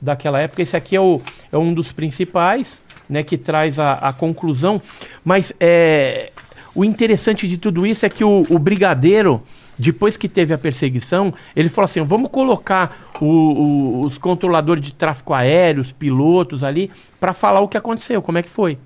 daquela 0.00 0.40
época. 0.40 0.62
Esse 0.62 0.76
aqui 0.76 0.96
é, 0.96 1.00
o, 1.00 1.20
é 1.52 1.58
um 1.58 1.72
dos 1.74 1.92
principais, 1.92 2.80
né? 3.08 3.22
Que 3.22 3.36
traz 3.36 3.78
a, 3.78 3.94
a 3.94 4.12
conclusão. 4.12 4.80
Mas 5.24 5.52
é, 5.60 6.30
o 6.74 6.84
interessante 6.84 7.48
de 7.48 7.56
tudo 7.58 7.86
isso 7.86 8.04
é 8.06 8.08
que 8.08 8.24
o, 8.24 8.44
o 8.50 8.58
brigadeiro, 8.58 9.42
depois 9.78 10.16
que 10.16 10.28
teve 10.28 10.52
a 10.54 10.58
perseguição, 10.58 11.32
ele 11.54 11.68
falou 11.68 11.84
assim: 11.86 12.02
vamos 12.02 12.30
colocar 12.30 13.08
o- 13.20 13.24
o- 13.24 14.00
os 14.02 14.18
controladores 14.18 14.84
de 14.84 14.94
tráfego 14.94 15.32
aéreo, 15.34 15.80
os 15.80 15.92
pilotos 15.92 16.62
ali, 16.64 16.90
para 17.20 17.32
falar 17.32 17.60
o 17.60 17.68
que 17.68 17.76
aconteceu, 17.76 18.20
como 18.22 18.38
é 18.38 18.42
que 18.42 18.50
foi. 18.50 18.76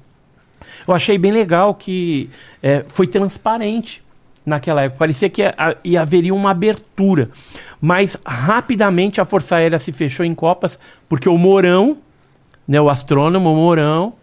Eu 0.86 0.94
achei 0.94 1.16
bem 1.18 1.30
legal 1.32 1.74
que 1.74 2.28
é, 2.62 2.84
foi 2.88 3.06
transparente 3.06 4.02
naquela 4.44 4.82
época. 4.82 4.98
Parecia 4.98 5.28
que 5.30 5.42
a, 5.42 5.76
e 5.84 5.96
haveria 5.96 6.34
uma 6.34 6.50
abertura. 6.50 7.30
Mas 7.80 8.16
rapidamente 8.24 9.20
a 9.20 9.24
Força 9.24 9.56
Aérea 9.56 9.78
se 9.78 9.92
fechou 9.92 10.24
em 10.26 10.34
copas, 10.34 10.78
porque 11.08 11.28
o 11.28 11.36
Mourão, 11.38 11.98
né, 12.72 12.80
o 12.80 12.88
astrônomo 12.88 13.54
Mourão, 13.54 14.14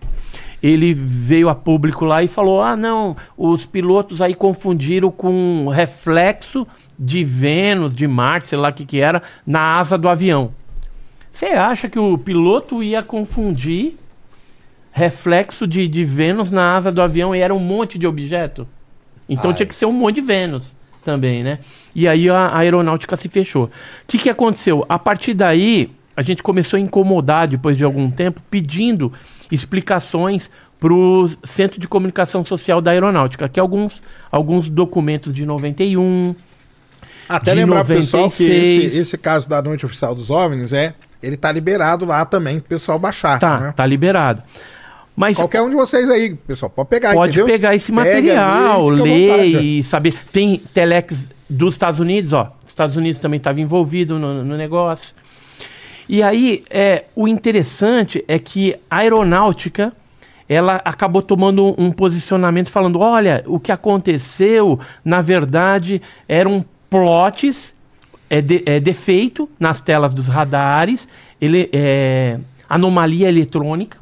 ele 0.61 0.91
veio 0.91 1.49
a 1.49 1.53
público 1.55 2.03
lá 2.03 2.23
e 2.23 2.27
falou: 2.27 2.63
ah, 2.63 2.75
não, 2.75 3.15
os 3.37 3.63
pilotos 3.67 4.23
aí 4.23 4.33
confundiram 4.33 5.11
com 5.11 5.69
reflexo 5.69 6.65
de 6.97 7.23
Vênus, 7.23 7.95
de 7.95 8.07
Marte, 8.07 8.47
sei 8.47 8.57
lá 8.57 8.69
o 8.69 8.73
que, 8.73 8.87
que 8.87 8.99
era, 8.99 9.21
na 9.45 9.77
asa 9.77 9.99
do 9.99 10.09
avião. 10.09 10.51
Você 11.31 11.45
acha 11.45 11.87
que 11.87 11.99
o 11.99 12.17
piloto 12.17 12.81
ia 12.81 13.03
confundir 13.03 13.95
reflexo 14.91 15.67
de, 15.67 15.87
de 15.87 16.03
Vênus 16.03 16.51
na 16.51 16.75
asa 16.75 16.91
do 16.91 17.03
avião 17.03 17.35
e 17.35 17.39
era 17.39 17.53
um 17.53 17.59
monte 17.59 17.99
de 17.99 18.07
objeto? 18.07 18.67
Então 19.29 19.51
Ai. 19.51 19.57
tinha 19.57 19.67
que 19.67 19.75
ser 19.75 19.85
um 19.85 19.93
monte 19.93 20.15
de 20.15 20.21
Vênus 20.21 20.75
também, 21.05 21.43
né? 21.43 21.59
E 21.93 22.07
aí 22.07 22.27
a, 22.31 22.47
a 22.47 22.59
aeronáutica 22.61 23.15
se 23.15 23.29
fechou. 23.29 23.65
O 23.65 23.71
que, 24.07 24.17
que 24.17 24.29
aconteceu? 24.29 24.83
A 24.89 24.97
partir 24.97 25.35
daí, 25.35 25.91
a 26.19 26.21
gente 26.21 26.43
começou 26.43 26.75
a 26.75 26.81
incomodar, 26.81 27.47
depois 27.47 27.77
de 27.77 27.85
algum 27.85 28.11
tempo, 28.11 28.41
pedindo 28.51 29.09
explicações 29.49 30.51
para 30.77 30.93
o 30.93 31.29
Centro 31.45 31.79
de 31.79 31.87
Comunicação 31.87 32.43
Social 32.43 32.81
da 32.81 32.91
Aeronáutica, 32.91 33.47
que 33.47 33.57
é 33.57 33.61
alguns, 33.61 34.03
alguns 34.29 34.67
documentos 34.67 35.33
de 35.33 35.45
91. 35.45 36.35
Até 37.29 37.51
de 37.51 37.61
lembrar 37.61 37.85
pro 37.85 37.95
pessoal 37.95 38.29
que 38.29 38.43
96. 38.43 38.85
esse, 38.85 38.97
esse 38.99 39.17
caso 39.17 39.47
da 39.47 39.61
Noite 39.61 39.85
Oficial 39.85 40.13
dos 40.13 40.29
OVNIs 40.29 40.73
é. 40.73 40.93
Ele 41.23 41.37
tá 41.37 41.53
liberado 41.53 42.03
lá 42.03 42.25
também 42.25 42.59
pro 42.59 42.67
pessoal 42.67 42.99
baixar. 42.99 43.39
Tá, 43.39 43.59
né? 43.61 43.73
tá 43.73 43.85
liberado. 43.85 44.43
Mas 45.15 45.37
Qualquer 45.37 45.61
um 45.61 45.69
de 45.69 45.75
vocês 45.75 46.09
aí, 46.09 46.35
pessoal, 46.35 46.69
pode 46.69 46.89
pegar, 46.89 47.13
pode 47.13 47.31
entendeu? 47.31 47.45
pegar 47.45 47.75
esse 47.75 47.93
Pega, 47.93 48.09
material, 48.09 48.89
à 48.89 48.91
ler 48.91 49.61
e 49.61 49.83
saber. 49.83 50.13
Tem 50.33 50.61
telex 50.73 51.29
dos 51.49 51.75
Estados 51.75 52.01
Unidos, 52.01 52.33
ó. 52.33 52.53
Os 52.61 52.71
Estados 52.71 52.97
Unidos 52.97 53.21
também 53.21 53.37
estava 53.37 53.61
envolvido 53.61 54.19
no, 54.19 54.43
no 54.43 54.57
negócio. 54.57 55.17
E 56.09 56.23
aí, 56.23 56.63
é, 56.71 57.03
o 57.15 57.27
interessante 57.27 58.25
é 58.27 58.39
que 58.39 58.75
a 58.89 58.97
aeronáutica 58.97 59.93
ela 60.47 60.81
acabou 60.83 61.21
tomando 61.21 61.75
um, 61.77 61.91
posicionamento 61.91 62.71
falando: 62.71 62.99
olha, 62.99 63.43
o 63.45 63.59
que 63.59 63.71
aconteceu, 63.71 64.79
na 65.05 65.21
verdade, 65.21 66.01
eram 66.27 66.65
plots, 66.89 67.75
é, 68.27 68.41
de- 68.41 68.63
é 68.65 68.79
defeito 68.79 69.47
nas 69.59 69.79
telas 69.79 70.11
dos 70.11 70.27
radares, 70.27 71.07
ele, 71.39 71.69
é, 71.71 72.39
anomalia 72.67 73.29
eletrônica 73.29 73.99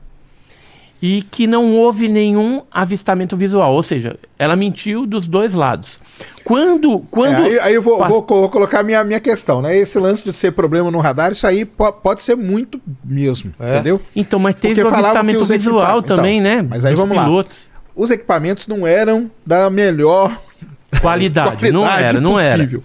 e 1.01 1.21
que 1.21 1.45
não 1.45 1.75
houve 1.75 2.07
nenhum 2.07 2.63
avistamento 2.71 3.37
visual, 3.37 3.73
ou 3.73 3.83
seja, 3.83 4.17
ela 4.39 4.55
mentiu 4.55 5.05
dos 5.05 5.27
dois 5.27 5.53
lados. 5.53 5.99
Quando, 6.43 6.95
É, 6.95 7.01
quando 7.11 7.35
aí, 7.43 7.59
aí 7.59 7.73
eu 7.75 7.81
vou, 7.81 7.97
vou 8.07 8.25
vou 8.27 8.49
colocar 8.49 8.81
minha, 8.81 9.03
minha 9.03 9.19
questão, 9.19 9.61
né? 9.61 9.77
Esse 9.77 9.99
lance 9.99 10.23
de 10.23 10.33
ser 10.33 10.51
problema 10.53 10.89
no 10.89 10.97
radar, 10.99 11.31
isso 11.31 11.45
aí 11.45 11.65
po- 11.65 11.91
pode 11.93 12.23
ser 12.23 12.35
muito 12.35 12.81
mesmo, 13.03 13.51
É. 13.59 13.75
entendeu? 13.75 14.01
então, 14.15 14.39
mas 14.39 14.55
teve 14.55 14.73
Porque 14.75 14.87
o 14.87 14.89
falavam 14.89 15.11
que 15.11 15.17
avistamento 15.17 15.43
os 15.43 15.49
visual 15.49 15.99
equipa- 15.99 16.15
também, 16.15 16.39
Então, 16.39 16.55
né? 16.55 16.67
mas 16.69 16.83
aí 16.85 16.93
dos 16.93 16.99
vamos 16.99 17.15
lá. 17.15 17.25
pilotos. 17.25 17.69
Os 17.95 18.09
equipamentos 18.11 18.67
não 18.67 18.85
eram 18.87 19.29
da 19.45 19.69
melhor 19.69 20.35
Qualidade, 21.01 21.71
não 21.71 21.81
qualidade 21.81 22.03
era, 22.09 22.21
não 22.21 22.39
era. 22.39 22.57
possível. 22.57 22.83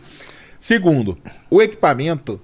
Segundo, 0.58 1.16
o 1.50 1.60
equipamento 1.62 2.40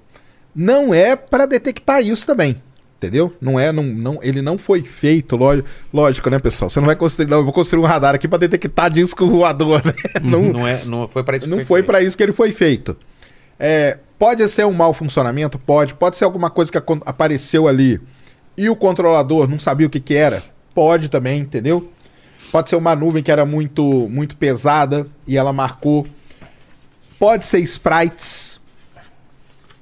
não 0.54 0.92
é 0.94 1.14
para 1.14 1.46
detectar 1.46 2.00
isso 2.00 2.26
também. 2.26 2.56
Entendeu? 2.98 3.32
Não 3.40 3.60
é, 3.60 3.70
não, 3.70 3.84
não, 3.84 4.18
ele 4.22 4.42
não 4.42 4.58
foi 4.58 4.82
feito, 4.82 5.36
lógico, 5.36 5.68
lógico, 5.94 6.28
né, 6.30 6.40
pessoal? 6.40 6.68
Você 6.68 6.80
não 6.80 6.86
vai 6.86 6.96
construir, 6.96 7.28
não, 7.28 7.38
eu 7.38 7.44
vou 7.44 7.52
construir 7.52 7.80
um 7.80 7.86
radar 7.86 8.12
aqui 8.12 8.26
para 8.26 8.38
detectar 8.38 8.90
disco 8.90 9.24
voador, 9.24 9.80
né? 9.86 9.92
Não, 10.20 10.42
Não, 10.52 10.66
é, 10.66 10.84
não 10.84 11.06
foi 11.06 11.22
para 11.22 11.36
isso 11.36 11.48
não 11.48 11.64
foi 11.64 11.84
para 11.84 12.02
isso 12.02 12.16
que 12.16 12.24
ele 12.24 12.32
foi 12.32 12.52
feito. 12.52 12.96
É, 13.56 13.98
pode 14.18 14.48
ser 14.48 14.66
um 14.66 14.72
mau 14.72 14.92
funcionamento? 14.92 15.60
Pode. 15.60 15.94
Pode 15.94 16.16
ser 16.16 16.24
alguma 16.24 16.50
coisa 16.50 16.72
que 16.72 16.78
apareceu 17.06 17.68
ali 17.68 18.00
e 18.56 18.68
o 18.68 18.74
controlador 18.74 19.48
não 19.48 19.60
sabia 19.60 19.86
o 19.86 19.90
que, 19.90 20.00
que 20.00 20.14
era? 20.14 20.42
Pode 20.74 21.08
também, 21.08 21.40
entendeu? 21.40 21.92
Pode 22.50 22.68
ser 22.68 22.74
uma 22.74 22.96
nuvem 22.96 23.22
que 23.22 23.30
era 23.30 23.46
muito, 23.46 24.08
muito 24.08 24.36
pesada 24.36 25.06
e 25.24 25.36
ela 25.36 25.52
marcou. 25.52 26.04
Pode 27.16 27.46
ser 27.46 27.60
sprites. 27.60 28.60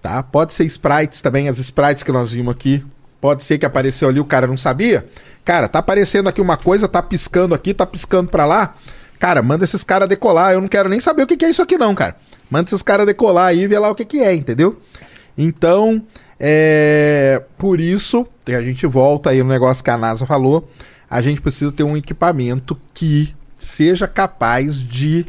Tá? 0.03 0.23
Pode 0.23 0.53
ser 0.53 0.65
sprites 0.67 1.23
também, 1.23 1.49
as 1.49 1.59
sprites 1.59 2.03
que 2.03 2.13
nós 2.13 2.33
vimos 2.33 2.55
aqui. 2.55 2.85
Pode 3.21 3.43
ser 3.45 3.59
que 3.59 3.67
apareceu 3.67 4.09
ali, 4.09 4.21
o 4.21 4.25
cara 4.25 4.47
não 4.47 4.57
sabia. 4.57 5.09
Cara, 5.45 5.69
tá 5.69 5.79
aparecendo 5.79 6.29
aqui 6.29 6.41
uma 6.41 6.57
coisa, 6.57 6.89
tá 6.89 7.03
piscando 7.03 7.55
aqui, 7.55 7.73
tá 7.73 7.87
piscando 7.87 8.31
pra 8.31 8.45
lá. 8.45 8.75
Cara, 9.19 9.43
manda 9.43 9.65
esses 9.65 9.83
caras 9.83 10.09
decolar. 10.09 10.53
Eu 10.53 10.61
não 10.61 10.69
quero 10.69 10.89
nem 10.89 11.01
saber 11.01 11.23
o 11.23 11.27
que, 11.27 11.37
que 11.37 11.45
é 11.45 11.51
isso 11.51 11.63
aqui, 11.63 11.79
não, 11.79 11.95
cara. 11.95 12.17
Manda 12.51 12.69
esses 12.69 12.83
caras 12.83 13.07
decolar 13.07 13.47
aí 13.47 13.61
e 13.61 13.67
ver 13.67 13.79
lá 13.79 13.91
o 13.91 13.95
que, 13.95 14.05
que 14.05 14.21
é, 14.21 14.35
entendeu? 14.35 14.81
Então, 15.37 16.03
é. 16.39 17.43
Por 17.57 17.81
isso, 17.81 18.27
a 18.47 18.63
gente 18.63 18.87
volta 18.87 19.31
aí 19.31 19.43
no 19.43 19.49
negócio 19.49 19.83
que 19.83 19.91
a 19.91 19.97
NASA 19.97 20.27
falou. 20.27 20.69
A 21.09 21.23
gente 21.23 21.41
precisa 21.41 21.73
ter 21.73 21.85
um 21.85 21.97
equipamento 21.97 22.79
que 22.93 23.35
seja 23.59 24.07
capaz 24.07 24.79
de. 24.79 25.27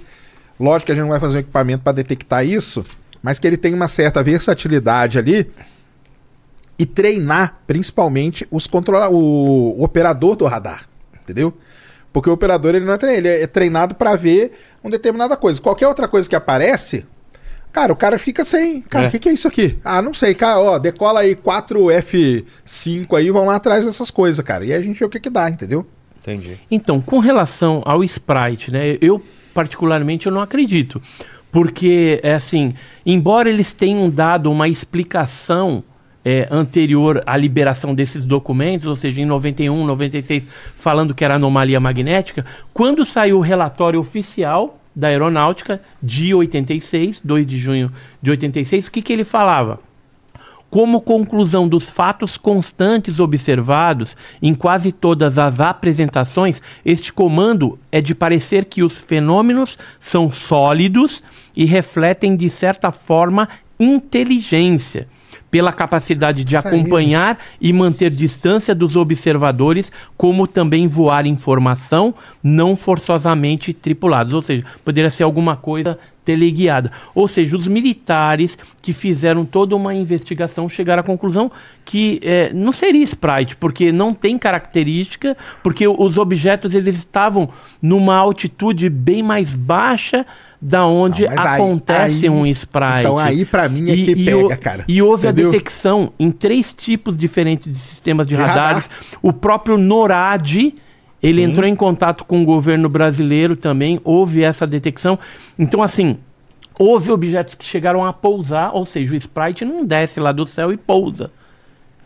Lógico 0.59 0.87
que 0.87 0.91
a 0.91 0.95
gente 0.95 1.03
não 1.03 1.09
vai 1.09 1.19
fazer 1.19 1.37
um 1.37 1.41
equipamento 1.41 1.83
para 1.83 1.93
detectar 1.93 2.45
isso, 2.45 2.83
mas 3.21 3.37
que 3.37 3.45
ele 3.45 3.57
tenha 3.57 3.75
uma 3.75 3.87
certa 3.87 4.23
versatilidade 4.23 5.19
ali 5.19 5.51
e 6.79 6.85
treinar 6.85 7.59
principalmente 7.65 8.47
os 8.51 8.67
controla 8.67 9.09
o, 9.09 9.79
o 9.79 9.83
operador 9.83 10.35
do 10.35 10.45
radar, 10.45 10.87
entendeu? 11.23 11.53
Porque 12.13 12.29
o 12.29 12.33
operador 12.33 12.73
ele 12.75 12.85
não 12.85 12.93
é 12.93 12.97
treinado, 12.97 13.27
ele 13.27 13.43
é 13.43 13.47
treinado 13.47 13.95
para 13.95 14.15
ver 14.15 14.51
uma 14.83 14.89
determinada 14.91 15.35
coisa. 15.37 15.61
Qualquer 15.61 15.87
outra 15.87 16.07
coisa 16.07 16.27
que 16.29 16.35
aparece, 16.35 17.05
cara, 17.71 17.91
o 17.93 17.95
cara 17.95 18.17
fica 18.17 18.43
sem. 18.45 18.81
Cara, 18.81 19.05
o 19.05 19.07
É. 19.07 19.11
que, 19.11 19.19
que 19.19 19.29
é 19.29 19.33
isso 19.33 19.47
aqui? 19.47 19.77
Ah, 19.83 20.01
não 20.01 20.13
sei, 20.13 20.33
cara, 20.33 20.59
ó, 20.59 20.79
decola 20.79 21.19
aí 21.21 21.35
4F5 21.35 23.17
aí, 23.17 23.29
vão 23.31 23.45
lá 23.45 23.55
atrás 23.55 23.85
dessas 23.85 24.09
coisas, 24.11 24.43
cara. 24.45 24.65
E 24.65 24.71
aí 24.73 24.79
a 24.79 24.81
gente 24.81 24.99
vê 24.99 25.05
o 25.05 25.09
que 25.09 25.19
que 25.19 25.29
dá, 25.29 25.49
entendeu? 25.49 25.85
Entendi. 26.21 26.57
Então, 26.69 26.99
com 27.01 27.19
relação 27.19 27.81
ao 27.85 28.03
Sprite, 28.03 28.71
né? 28.71 28.97
Eu 29.01 29.21
particularmente 29.53 30.27
eu 30.27 30.31
não 30.31 30.41
acredito, 30.41 31.01
porque 31.51 32.19
é 32.23 32.33
assim, 32.33 32.73
embora 33.05 33.49
eles 33.49 33.73
tenham 33.73 34.09
dado 34.09 34.51
uma 34.51 34.67
explicação 34.67 35.83
é, 36.27 36.45
anterior 36.51 37.23
à 37.25 37.37
liberação 37.37 37.95
desses 37.95 38.25
documentos, 38.25 38.85
ou 38.85 38.97
seja, 38.97 39.21
em 39.21 39.25
91, 39.25 39.85
96, 39.85 40.45
falando 40.75 41.15
que 41.15 41.23
era 41.23 41.35
anomalia 41.35 41.79
magnética, 41.79 42.45
quando 42.73 43.05
saiu 43.05 43.37
o 43.37 43.41
relatório 43.41 43.97
oficial 43.97 44.77
da 44.93 45.07
aeronáutica 45.07 45.81
de 46.03 46.35
86, 46.35 47.21
2 47.23 47.47
de 47.47 47.57
junho 47.57 47.89
de 48.21 48.29
86, 48.29 48.87
o 48.87 48.91
que, 48.91 49.01
que 49.01 49.13
ele 49.13 49.23
falava? 49.23 49.79
Como 50.69 50.99
conclusão 50.99 51.65
dos 51.65 51.89
fatos 51.89 52.35
constantes 52.35 53.21
observados 53.21 54.17
em 54.41 54.53
quase 54.53 54.91
todas 54.91 55.37
as 55.37 55.61
apresentações, 55.61 56.61
este 56.83 57.13
comando 57.13 57.79
é 57.89 58.01
de 58.01 58.13
parecer 58.13 58.65
que 58.65 58.83
os 58.83 58.97
fenômenos 58.97 59.77
são 59.97 60.29
sólidos 60.29 61.23
e 61.55 61.63
refletem, 61.63 62.35
de 62.35 62.49
certa 62.49 62.91
forma, 62.91 63.47
inteligência, 63.79 65.07
pela 65.49 65.71
capacidade 65.71 66.43
de 66.43 66.55
Isso 66.55 66.67
aí. 66.67 66.73
acompanhar 66.73 67.39
e 67.59 67.71
manter 67.71 68.09
distância 68.09 68.75
dos 68.75 68.95
observadores, 68.95 69.91
como 70.17 70.47
também 70.47 70.87
voar 70.87 71.25
informação 71.25 72.13
não 72.43 72.75
forçosamente 72.75 73.73
tripulados. 73.73 74.33
Ou 74.33 74.41
seja, 74.41 74.65
poderia 74.83 75.09
ser 75.09 75.23
alguma 75.23 75.55
coisa 75.55 75.97
teleguiada. 76.27 76.91
Ou 77.15 77.25
seja, 77.25 77.55
os 77.55 77.65
militares 77.67 78.57
que 78.81 78.91
fizeram 78.91 79.45
toda 79.45 79.73
uma 79.77 79.95
investigação 79.95 80.67
chegaram 80.67 80.99
à 80.99 81.03
conclusão 81.03 81.49
que 81.85 82.19
eh, 82.21 82.51
não 82.53 82.73
seria 82.73 83.01
Sprite, 83.03 83.55
porque 83.55 83.93
não 83.93 84.13
tem 84.13 84.37
característica, 84.37 85.37
porque 85.63 85.87
os 85.87 86.17
objetos 86.17 86.73
eles 86.73 86.97
estavam 86.97 87.47
numa 87.81 88.17
altitude 88.17 88.89
bem 88.89 89.23
mais 89.23 89.55
baixa 89.55 90.25
da 90.61 90.85
onde 90.85 91.25
Não, 91.25 91.39
acontece 91.39 92.25
aí- 92.25 92.29
um 92.29 92.45
Sprite. 92.45 92.99
Então 92.99 93.17
aí 93.17 93.45
pra 93.45 93.69
mim 93.69 93.89
é 93.89 93.95
que 93.95 94.25
pega, 94.25 94.37
o- 94.37 94.57
cara. 94.59 94.83
E 94.85 95.01
houve 95.01 95.27
Entendeu? 95.27 95.47
a 95.47 95.51
detecção 95.51 96.11
em 96.19 96.29
três 96.29 96.73
tipos 96.73 97.17
diferentes 97.17 97.71
de 97.71 97.77
sistemas 97.77 98.27
de, 98.27 98.35
De 98.35 98.41
radares. 98.41 98.89
O 99.21 99.31
próprio 99.31 99.77
NORAD, 99.77 100.73
ele 101.21 101.41
entrou 101.41 101.67
em 101.67 101.75
contato 101.75 102.23
com 102.23 102.41
o 102.41 102.45
governo 102.45 102.87
brasileiro 102.89 103.55
também, 103.55 103.99
houve 104.03 104.43
essa 104.43 104.67
detecção. 104.67 105.17
Então, 105.57 105.81
assim, 105.81 106.17
houve 106.77 107.11
objetos 107.11 107.55
que 107.55 107.65
chegaram 107.65 108.05
a 108.05 108.13
pousar, 108.13 108.71
ou 108.75 108.85
seja, 108.85 109.13
o 109.13 109.17
Sprite 109.17 109.65
não 109.65 109.83
desce 109.85 110.19
lá 110.19 110.31
do 110.31 110.45
céu 110.45 110.71
e 110.71 110.77
pousa. 110.77 111.31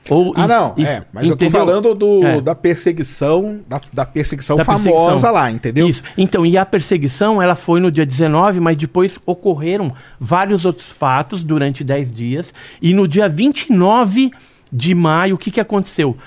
Ou 0.09 0.33
Ah, 0.35 0.47
não, 0.47 0.73
é, 0.79 1.03
mas 1.13 1.29
eu 1.29 1.37
tô 1.37 1.45
entendeu? 1.45 1.51
falando 1.51 1.93
do, 1.93 2.25
É. 2.25 2.41
da 2.41 2.55
perseguição, 2.55 3.59
da, 3.69 3.79
da 3.93 4.03
perseguição 4.03 4.57
Da 4.57 4.65
famosa 4.65 4.89
perseguição. 4.89 5.31
lá, 5.31 5.51
entendeu? 5.51 5.87
Isso. 5.87 6.01
Então, 6.17 6.43
e 6.43 6.57
a 6.57 6.65
perseguição, 6.65 7.39
ela 7.39 7.53
foi 7.53 7.79
no 7.79 7.91
dia 7.91 8.03
19, 8.03 8.59
mas 8.59 8.75
depois 8.79 9.19
ocorreram 9.27 9.93
vários 10.19 10.65
outros 10.65 10.87
fatos 10.87 11.43
durante 11.43 11.83
10 11.83 12.11
dias. 12.11 12.51
E 12.81 12.95
no 12.95 13.07
dia 13.07 13.29
29 13.29 14.31
de 14.73 14.95
maio, 14.95 15.35
o 15.35 15.37
que, 15.37 15.51
que 15.51 15.59
aconteceu? 15.59 16.17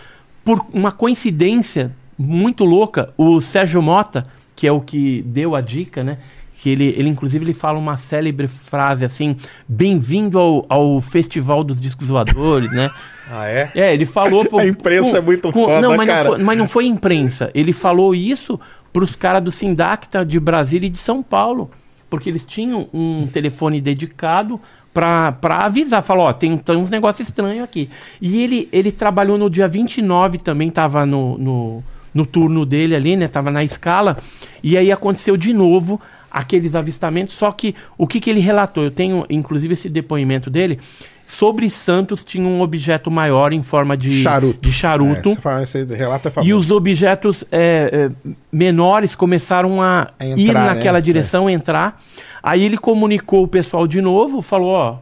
Por 0.44 0.64
uma 0.72 0.92
coincidência 0.92 1.90
muito 2.18 2.64
louca. 2.64 3.12
O 3.16 3.40
Sérgio 3.40 3.82
Mota, 3.82 4.24
que 4.56 4.66
é 4.66 4.72
o 4.72 4.80
que 4.80 5.22
deu 5.22 5.54
a 5.54 5.60
dica, 5.60 6.02
né? 6.04 6.18
Que 6.56 6.70
ele, 6.70 6.94
ele 6.96 7.08
inclusive, 7.08 7.44
ele 7.44 7.52
fala 7.52 7.78
uma 7.78 7.96
célebre 7.96 8.48
frase 8.48 9.04
assim: 9.04 9.36
Bem-vindo 9.68 10.38
ao, 10.38 10.64
ao 10.68 11.00
Festival 11.00 11.62
dos 11.64 11.80
Discos 11.80 12.08
Voadores, 12.08 12.70
né? 12.72 12.90
Ah, 13.30 13.48
é? 13.48 13.70
É, 13.74 13.94
ele 13.94 14.04
falou. 14.04 14.44
pro- 14.48 14.58
A 14.58 14.66
imprensa 14.66 15.16
é 15.16 15.20
muito 15.22 15.50
foda, 15.50 15.80
não, 15.80 15.96
mas 15.96 16.06
cara. 16.06 16.24
Não 16.24 16.34
foi, 16.34 16.42
mas 16.44 16.58
não 16.58 16.68
foi 16.68 16.84
imprensa. 16.86 17.50
Ele 17.54 17.72
falou 17.72 18.14
isso 18.14 18.60
pros 18.92 19.16
caras 19.16 19.42
do 19.42 19.50
Sindacta 19.50 20.26
de 20.26 20.38
Brasília 20.38 20.86
e 20.88 20.90
de 20.90 20.98
São 20.98 21.22
Paulo. 21.22 21.70
Porque 22.10 22.28
eles 22.28 22.44
tinham 22.44 22.86
um 22.92 23.26
telefone 23.26 23.80
dedicado 23.80 24.60
pra, 24.92 25.32
pra 25.32 25.56
avisar. 25.64 26.02
Falou: 26.02 26.26
ó, 26.26 26.34
tem, 26.34 26.58
tem 26.58 26.76
uns 26.76 26.90
negócios 26.90 27.26
estranhos 27.26 27.64
aqui. 27.64 27.88
E 28.20 28.42
ele, 28.42 28.68
ele 28.70 28.92
trabalhou 28.92 29.38
no 29.38 29.48
dia 29.48 29.66
29 29.66 30.36
também, 30.36 30.70
tava 30.70 31.06
no, 31.06 31.38
no, 31.38 31.84
no 32.14 32.24
turno 32.24 32.64
dele 32.64 32.94
ali, 32.94 33.16
né? 33.16 33.26
Tava 33.26 33.50
na 33.50 33.64
escala. 33.64 34.16
E 34.62 34.78
aí 34.78 34.92
aconteceu 34.92 35.36
de 35.36 35.52
novo 35.52 36.00
aqueles 36.30 36.74
avistamentos. 36.74 37.34
Só 37.34 37.50
que 37.52 37.74
o 37.98 38.06
que, 38.06 38.20
que 38.20 38.30
ele 38.30 38.40
relatou? 38.40 38.84
Eu 38.84 38.90
tenho, 38.90 39.26
inclusive, 39.28 39.74
esse 39.74 39.88
depoimento 39.88 40.48
dele. 40.48 40.78
Sobre 41.26 41.70
Santos 41.70 42.22
tinha 42.22 42.46
um 42.46 42.60
objeto 42.60 43.10
maior 43.10 43.52
em 43.52 43.62
forma 43.62 43.96
de 43.96 44.10
Charuto. 44.22 44.60
De 44.60 44.70
charuto 44.70 45.30
É, 45.30 45.36
fala, 45.36 45.62
é 45.62 46.44
e 46.44 46.52
os 46.52 46.70
objetos 46.70 47.44
é, 47.50 48.10
é, 48.20 48.34
menores 48.52 49.14
começaram 49.14 49.80
a, 49.80 50.10
A 50.18 50.26
ir 50.26 50.48
entrar, 50.48 50.74
naquela 50.74 50.98
né? 50.98 51.02
direção, 51.02 51.48
entrar. 51.48 52.02
Aí 52.42 52.62
ele 52.62 52.76
comunicou 52.76 53.42
o 53.42 53.48
pessoal 53.48 53.86
de 53.86 54.02
novo, 54.02 54.42
falou, 54.42 54.68
ó, 54.72 54.98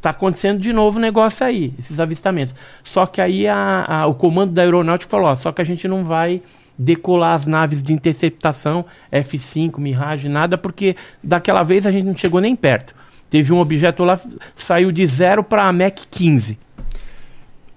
tá 0.00 0.10
acontecendo 0.10 0.60
de 0.60 0.72
novo 0.72 0.98
o 0.98 1.00
negócio 1.00 1.44
aí, 1.44 1.72
esses 1.78 1.98
avistamentos. 2.00 2.54
Só 2.82 3.06
que 3.06 3.20
aí 3.20 3.46
a- 3.46 3.84
a- 3.88 4.06
o 4.06 4.14
comando 4.14 4.52
da 4.52 4.62
aeronáutica 4.62 5.10
falou, 5.10 5.28
ó, 5.28 5.34
só 5.36 5.50
que 5.52 5.60
a 5.60 5.64
gente 5.64 5.86
não 5.88 6.04
vai 6.04 6.40
decolar 6.78 7.34
as 7.34 7.46
naves 7.46 7.82
de 7.82 7.92
interceptação 7.92 8.84
F5, 9.12 9.78
Mirage, 9.80 10.28
nada, 10.28 10.56
porque 10.56 10.94
daquela 11.22 11.62
vez 11.62 11.84
a 11.86 11.90
gente 11.90 12.04
não 12.04 12.16
chegou 12.16 12.40
nem 12.40 12.54
perto. 12.54 12.94
Teve 13.28 13.52
um 13.52 13.58
objeto 13.58 14.04
lá, 14.04 14.18
saiu 14.54 14.90
de 14.92 15.04
zero 15.06 15.42
para 15.42 15.70
Mac 15.72 15.98
15. 16.10 16.58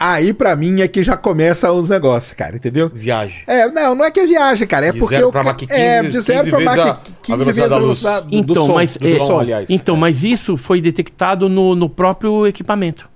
Aí, 0.02 0.34
pra 0.34 0.56
mim, 0.56 0.82
é 0.82 0.88
que 0.88 1.04
já 1.04 1.16
começa 1.16 1.72
os 1.72 1.88
negócios, 1.90 2.34
cara, 2.34 2.56
entendeu? 2.56 2.90
Viagem. 2.94 3.38
É, 3.46 3.70
não, 3.72 3.94
não 3.94 4.04
é 4.06 4.10
que 4.10 4.20
é 4.20 4.26
viagem, 4.26 4.68
cara. 4.68 4.88
É 4.88 4.92
De 4.92 4.98
porque 5.00 5.16
zero 5.16 5.32
pra 5.32 5.44
Mach 5.44 5.56
15, 5.56 5.74
É, 5.74 6.02
de 6.04 6.20
zero 6.20 6.40
15 6.40 6.50
pra 6.50 6.60
vezes 6.60 6.76
Mach 6.76 6.88
a- 6.88 6.92
a 6.92 6.96
15 6.96 7.38
velocidade 7.38 7.46
vezes 7.46 7.70
da 7.70 7.76
a 7.76 7.80
velocidade 7.80 8.28
do, 8.28 8.36
Então, 8.36 8.54
do 8.56 8.66
som. 8.66 8.74
mas, 8.74 8.98
do 8.98 9.08
é, 9.08 9.20
som, 9.20 9.40
aliás. 9.40 9.70
então, 9.70 9.96
mas 9.96 10.24
isso 10.24 10.58
foi 10.58 10.82
detectado 10.82 11.48
no, 11.48 11.76
no 11.76 11.88
próprio 11.88 12.48
equipamento 12.48 13.08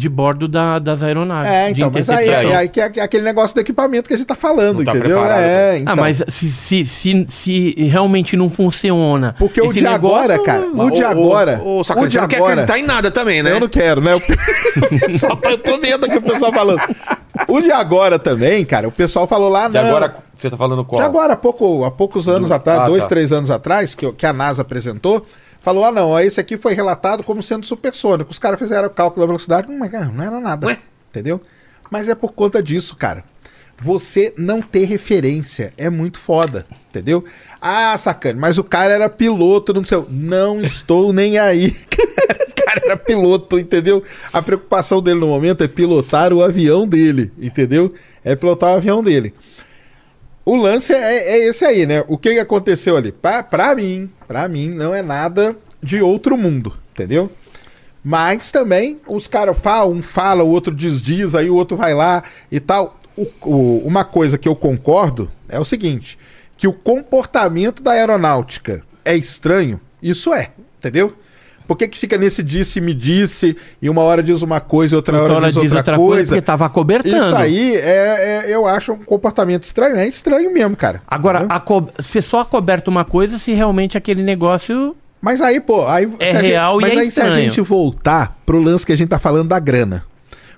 de 0.00 0.08
bordo 0.08 0.48
da- 0.48 0.78
das 0.78 1.02
aeronaves. 1.02 1.50
É, 1.50 1.66
de 1.72 1.80
então, 1.80 1.90
mas 1.92 2.08
aí, 2.10 2.28
aí, 2.34 2.52
aí 2.54 2.68
que 2.68 2.80
é 2.80 2.84
aquele 3.02 3.22
negócio 3.22 3.54
do 3.54 3.60
equipamento 3.60 4.08
que 4.08 4.14
a 4.14 4.16
gente 4.16 4.26
tá 4.26 4.34
falando, 4.34 4.78
Não 4.78 4.84
tá 4.84 4.92
entendeu? 4.92 5.18
preparado, 5.18 5.40
é, 5.42 5.78
então. 5.78 5.92
Ah, 5.92 5.96
mas 5.96 6.22
se, 6.28 6.50
se, 6.50 6.84
se, 6.84 7.26
se 7.28 7.74
realmente 7.84 8.36
não 8.36 8.48
funciona. 8.48 9.34
Porque 9.38 9.60
o 9.60 9.72
de 9.72 9.86
agora, 9.86 10.38
cara, 10.42 10.66
o 10.68 10.90
de 10.90 11.04
agora. 11.04 11.60
Ô, 11.62 11.80
ô, 11.80 11.84
Sacane, 11.84 12.06
o 12.06 12.08
de 12.08 12.18
não 12.18 12.26
quer 12.26 12.36
agora. 12.36 12.52
acreditar 12.62 12.78
em 12.78 12.82
nada 12.82 13.10
também, 13.10 13.42
né? 13.42 13.52
Eu 13.52 13.60
não 13.60 13.68
quero, 13.68 14.00
né? 14.00 14.12
O 14.80 15.00
pessoal, 15.06 15.36
tá- 15.36 15.50
eu 15.50 15.58
tô 15.58 15.78
vendo 15.78 16.06
aqui 16.06 16.16
o 16.18 16.22
pessoal 16.22 16.52
falando. 16.52 16.80
O 17.48 17.60
de 17.60 17.70
agora 17.72 18.18
também, 18.18 18.64
cara, 18.64 18.86
o 18.88 18.92
pessoal 18.92 19.26
falou 19.26 19.48
lá, 19.48 19.68
De 19.68 19.74
não. 19.74 19.86
agora, 19.88 20.14
você 20.36 20.48
tá 20.50 20.56
falando 20.56 20.84
qual? 20.84 21.00
De 21.00 21.06
agora, 21.06 21.32
há, 21.32 21.36
pouco, 21.36 21.84
há 21.84 21.90
poucos 21.90 22.28
anos 22.28 22.48
Do- 22.48 22.54
atrás, 22.54 22.80
Ah, 22.80 22.86
dois, 22.86 23.02
tá. 23.02 23.08
três 23.08 23.32
anos 23.32 23.50
atrás, 23.50 23.94
que, 23.94 24.10
que 24.12 24.24
a 24.26 24.32
NASA 24.32 24.62
apresentou, 24.62 25.24
falou: 25.60 25.84
ah, 25.84 25.92
não, 25.92 26.18
esse 26.18 26.40
aqui 26.40 26.56
foi 26.56 26.74
relatado 26.74 27.22
como 27.22 27.42
sendo 27.42 27.66
supersônico. 27.66 28.30
Os 28.30 28.38
caras 28.38 28.58
fizeram 28.58 28.88
o 28.88 28.90
cálculo 28.90 29.22
da 29.22 29.26
velocidade, 29.26 29.72
mas 29.72 29.90
cara, 29.90 30.06
não 30.06 30.24
era 30.24 30.40
nada. 30.40 30.66
Ué? 30.66 30.78
Entendeu? 31.10 31.40
Mas 31.90 32.08
é 32.08 32.14
por 32.14 32.32
conta 32.32 32.62
disso, 32.62 32.96
cara. 32.96 33.24
Você 33.82 34.34
não 34.36 34.60
ter 34.60 34.84
referência 34.84 35.72
é 35.76 35.88
muito 35.88 36.18
foda, 36.18 36.66
entendeu? 36.90 37.24
Ah, 37.60 37.96
sacane, 37.96 38.38
mas 38.38 38.58
o 38.58 38.64
cara 38.64 38.92
era 38.92 39.08
piloto, 39.08 39.72
não 39.72 39.84
sei. 39.84 40.04
Não 40.10 40.60
estou 40.60 41.12
nem 41.14 41.38
aí. 41.38 41.68
o 41.90 42.64
cara 42.64 42.82
era 42.84 42.96
piloto, 42.96 43.58
entendeu? 43.58 44.04
A 44.30 44.42
preocupação 44.42 45.00
dele 45.00 45.18
no 45.20 45.28
momento 45.28 45.64
é 45.64 45.68
pilotar 45.68 46.30
o 46.32 46.42
avião 46.42 46.86
dele, 46.86 47.32
entendeu? 47.38 47.94
É 48.22 48.36
pilotar 48.36 48.70
o 48.70 48.76
avião 48.76 49.02
dele. 49.02 49.32
O 50.44 50.56
lance 50.56 50.92
é, 50.92 51.16
é 51.16 51.48
esse 51.48 51.64
aí, 51.64 51.86
né? 51.86 52.04
O 52.06 52.18
que 52.18 52.34
que 52.34 52.38
aconteceu 52.38 52.98
ali? 52.98 53.12
Pra, 53.12 53.42
pra 53.42 53.74
mim, 53.74 54.10
pra 54.30 54.46
mim, 54.46 54.70
não 54.70 54.94
é 54.94 55.02
nada 55.02 55.56
de 55.82 56.00
outro 56.00 56.38
mundo, 56.38 56.72
entendeu? 56.92 57.32
Mas 58.02 58.52
também 58.52 59.00
os 59.08 59.26
caras 59.26 59.58
falam, 59.58 59.96
um 59.96 60.02
fala, 60.02 60.44
o 60.44 60.48
outro 60.50 60.72
desdiz, 60.72 61.34
aí 61.34 61.50
o 61.50 61.56
outro 61.56 61.76
vai 61.76 61.92
lá 61.92 62.22
e 62.48 62.60
tal. 62.60 62.96
O- 63.16 63.26
o- 63.42 63.78
uma 63.84 64.04
coisa 64.04 64.38
que 64.38 64.46
eu 64.46 64.54
concordo 64.54 65.28
é 65.48 65.58
o 65.58 65.64
seguinte: 65.64 66.16
que 66.56 66.68
o 66.68 66.72
comportamento 66.72 67.82
da 67.82 67.90
aeronáutica 67.90 68.84
é 69.04 69.16
estranho, 69.16 69.80
isso 70.00 70.32
é, 70.32 70.52
entendeu? 70.78 71.12
Por 71.70 71.76
que, 71.76 71.86
que 71.86 71.96
fica 71.96 72.18
nesse 72.18 72.42
disse-me 72.42 72.92
disse, 72.92 73.56
e 73.80 73.88
uma 73.88 74.02
hora 74.02 74.24
diz 74.24 74.42
uma 74.42 74.58
coisa 74.58 74.92
e 74.92 74.96
outra 74.96 75.16
Outra 75.16 75.36
hora 75.36 75.52
diz 75.52 75.72
outra, 75.72 75.96
coisa? 75.96 76.34
porque 76.34 76.42
tava 76.44 76.68
cobertando. 76.68 77.16
Isso 77.16 77.36
aí 77.36 77.76
é, 77.76 78.42
é- 78.48 78.52
eu 78.52 78.66
acho 78.66 78.94
um 78.94 78.98
comportamento 78.98 79.62
estranho. 79.62 79.94
É 79.94 80.08
estranho 80.08 80.52
mesmo, 80.52 80.74
cara. 80.74 81.00
Agora, 81.06 81.46
a 81.48 81.60
co... 81.60 81.88
você 81.96 82.20
só 82.20 82.40
acoberta 82.40 82.90
uma 82.90 83.04
coisa 83.04 83.38
se 83.38 83.52
realmente 83.52 83.96
aquele 83.96 84.20
negócio. 84.20 84.96
Mas 85.20 85.40
aí, 85.40 85.60
pô, 85.60 85.86
aí, 85.86 86.12
É 86.18 86.32
se 86.32 86.36
a 86.38 86.40
real 86.40 86.80
gente, 86.80 86.82
e 86.82 86.88
mas 86.88 86.98
é 86.98 87.02
aí 87.02 87.10
se 87.12 87.20
a 87.20 87.30
gente 87.30 87.60
voltar 87.60 88.36
pro 88.44 88.60
lance 88.60 88.84
que 88.84 88.92
a 88.92 88.96
gente 88.96 89.10
tá 89.10 89.20
falando 89.20 89.50
da 89.50 89.60
grana. 89.60 90.02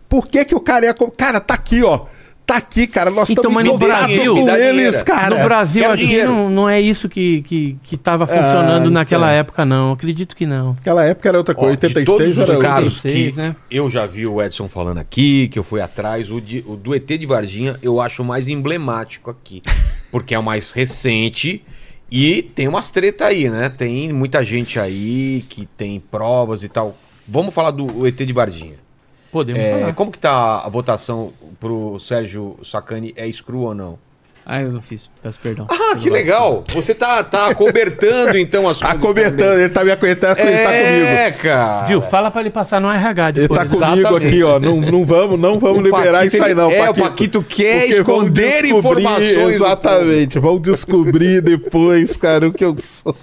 Por 0.09 0.27
que 0.27 0.47
que 0.47 0.55
o 0.55 0.61
cara 0.61 0.87
ia... 0.87 0.95
Cara, 1.15 1.41
tá 1.41 1.53
aqui, 1.53 1.83
ó. 1.83 2.07
Tá 2.45 2.57
aqui, 2.57 2.87
cara. 2.87 3.11
Nós 3.11 3.31
Então, 3.31 3.45
estamos 3.45 3.65
no 3.65 3.79
Brasil- 3.79 4.35
com 4.35 4.49
eles, 4.51 5.03
cara. 5.03 5.37
no 5.39 5.45
Brasil 5.45 5.83
quero 5.83 5.95
aqui 5.95 6.07
dinheiro. 6.07 6.29
não, 6.31 6.51
não 6.51 6.69
é 6.69 6.81
isso 6.81 7.09
que, 7.09 7.41
que, 7.43 7.77
que 7.83 7.97
tava 7.97 8.27
funcionando 8.27 8.89
Ah, 8.89 8.91
naquela 8.91 9.29
então. 9.29 9.37
época, 9.39 9.65
não. 9.65 9.93
Acredito 9.93 10.35
que 10.37 10.45
não. 10.45 10.71
Naquela 10.73 11.05
época 11.05 11.29
era 11.29 11.39
outra 11.39 11.55
Ó, 11.57 11.61
coisa. 11.61 11.77
de 11.77 11.87
86 11.87 12.35
todos 12.35 12.39
os 12.51 12.61
casos 12.63 13.01
que 13.01 13.09
86, 13.09 13.37
né? 13.37 13.57
eu 13.71 13.89
já 13.89 14.07
vi 14.07 14.27
o 14.27 14.43
Edson 14.43 14.69
falando 14.69 14.99
aqui, 14.99 15.49
que 15.49 15.59
eu 15.59 15.63
fui 15.65 15.81
atrás, 15.81 16.31
o, 16.31 16.41
de- 16.41 16.65
o 16.67 16.77
do 16.77 16.95
ET 16.95 17.07
de 17.17 17.27
Varginha 17.27 17.77
eu 17.81 18.01
acho 18.01 18.23
o 18.23 18.25
mais 18.25 18.49
emblemático 18.49 19.31
aqui. 19.31 19.63
Porque 20.11 20.35
é 20.35 20.39
o 20.39 20.43
mais 20.43 20.73
recente 20.73 21.65
e 22.11 22.43
tem 22.43 22.69
umas 22.69 22.91
treta 22.91 23.27
aí, 23.27 23.49
né? 23.49 23.69
Tem 23.71 24.13
muita 24.13 24.45
gente 24.45 24.79
aí 24.79 25.45
que 25.49 25.65
tem 25.65 25.99
provas 26.01 26.63
e 26.65 26.69
tal. 26.69 26.97
Vamos 27.27 27.55
falar 27.55 27.71
do 27.71 28.07
ET 28.07 28.17
de 28.17 28.33
Varginha. 28.33 28.82
Podemos 29.33 29.61
É, 29.61 29.81
falar. 29.81 29.93
como 29.95 30.13
que 30.13 30.19
tá 30.19 30.59
a 30.65 30.69
votação 30.69 31.33
pro 31.59 31.99
Sérgio 31.99 32.57
Sacani? 32.63 33.13
É 33.17 33.27
screw 33.33 33.61
ou 33.63 33.75
não? 33.75 33.99
Ah, 34.45 34.61
eu 34.61 34.73
não 34.73 34.83
fiz. 34.83 35.09
Peço 35.23 35.39
perdão. 35.39 35.69
Ah, 35.71 35.97
que 35.97 36.11
legal! 36.11 36.65
Você 36.75 36.93
tá, 36.95 37.23
tá 37.23 37.55
cobertando 37.55 38.37
então 38.37 38.69
as 38.69 38.77
Tá 38.81 38.89
coisas. 38.89 39.03
cobertando, 39.07 39.61
ele 39.61 39.69
tá 39.69 39.85
me 39.85 39.93
aguentando, 39.93 40.41
ele 40.41 40.51
tá 40.65 40.65
comigo. 40.73 41.07
É, 41.07 41.31
cara. 41.31 41.87
Viu? 41.87 42.03
Fala 42.03 42.29
pra 42.29 42.41
ele 42.41 42.51
passar 42.51 42.81
no 42.81 42.91
RH 42.91 43.29
Ele 43.29 43.49
tá 43.49 43.55
depois. 43.55 43.73
Exatamente. 43.73 44.03
comigo 44.09 44.27
aqui, 44.27 44.43
ó. 44.43 44.59
Não, 44.59 44.81
não 44.81 45.05
vamos, 45.07 45.39
não 45.39 45.59
vamos 45.61 45.79
O 45.79 45.83
liberar 45.83 46.19
Paquito, 46.25 46.37
isso 46.37 46.45
aí, 46.45 46.55
não. 46.55 46.71
é, 46.73 46.91
o 46.91 46.95
Paquito 46.95 47.41
quer 47.43 47.87
esconder 47.89 48.65
informações 48.65 49.55
Exatamente. 49.55 50.39
Vão 50.41 50.59
descobrir 50.59 51.41
depois, 51.41 52.17
cara, 52.17 52.49
o 52.49 52.53
que 52.53 52.65
eu 52.65 52.75
sou. 52.81 53.15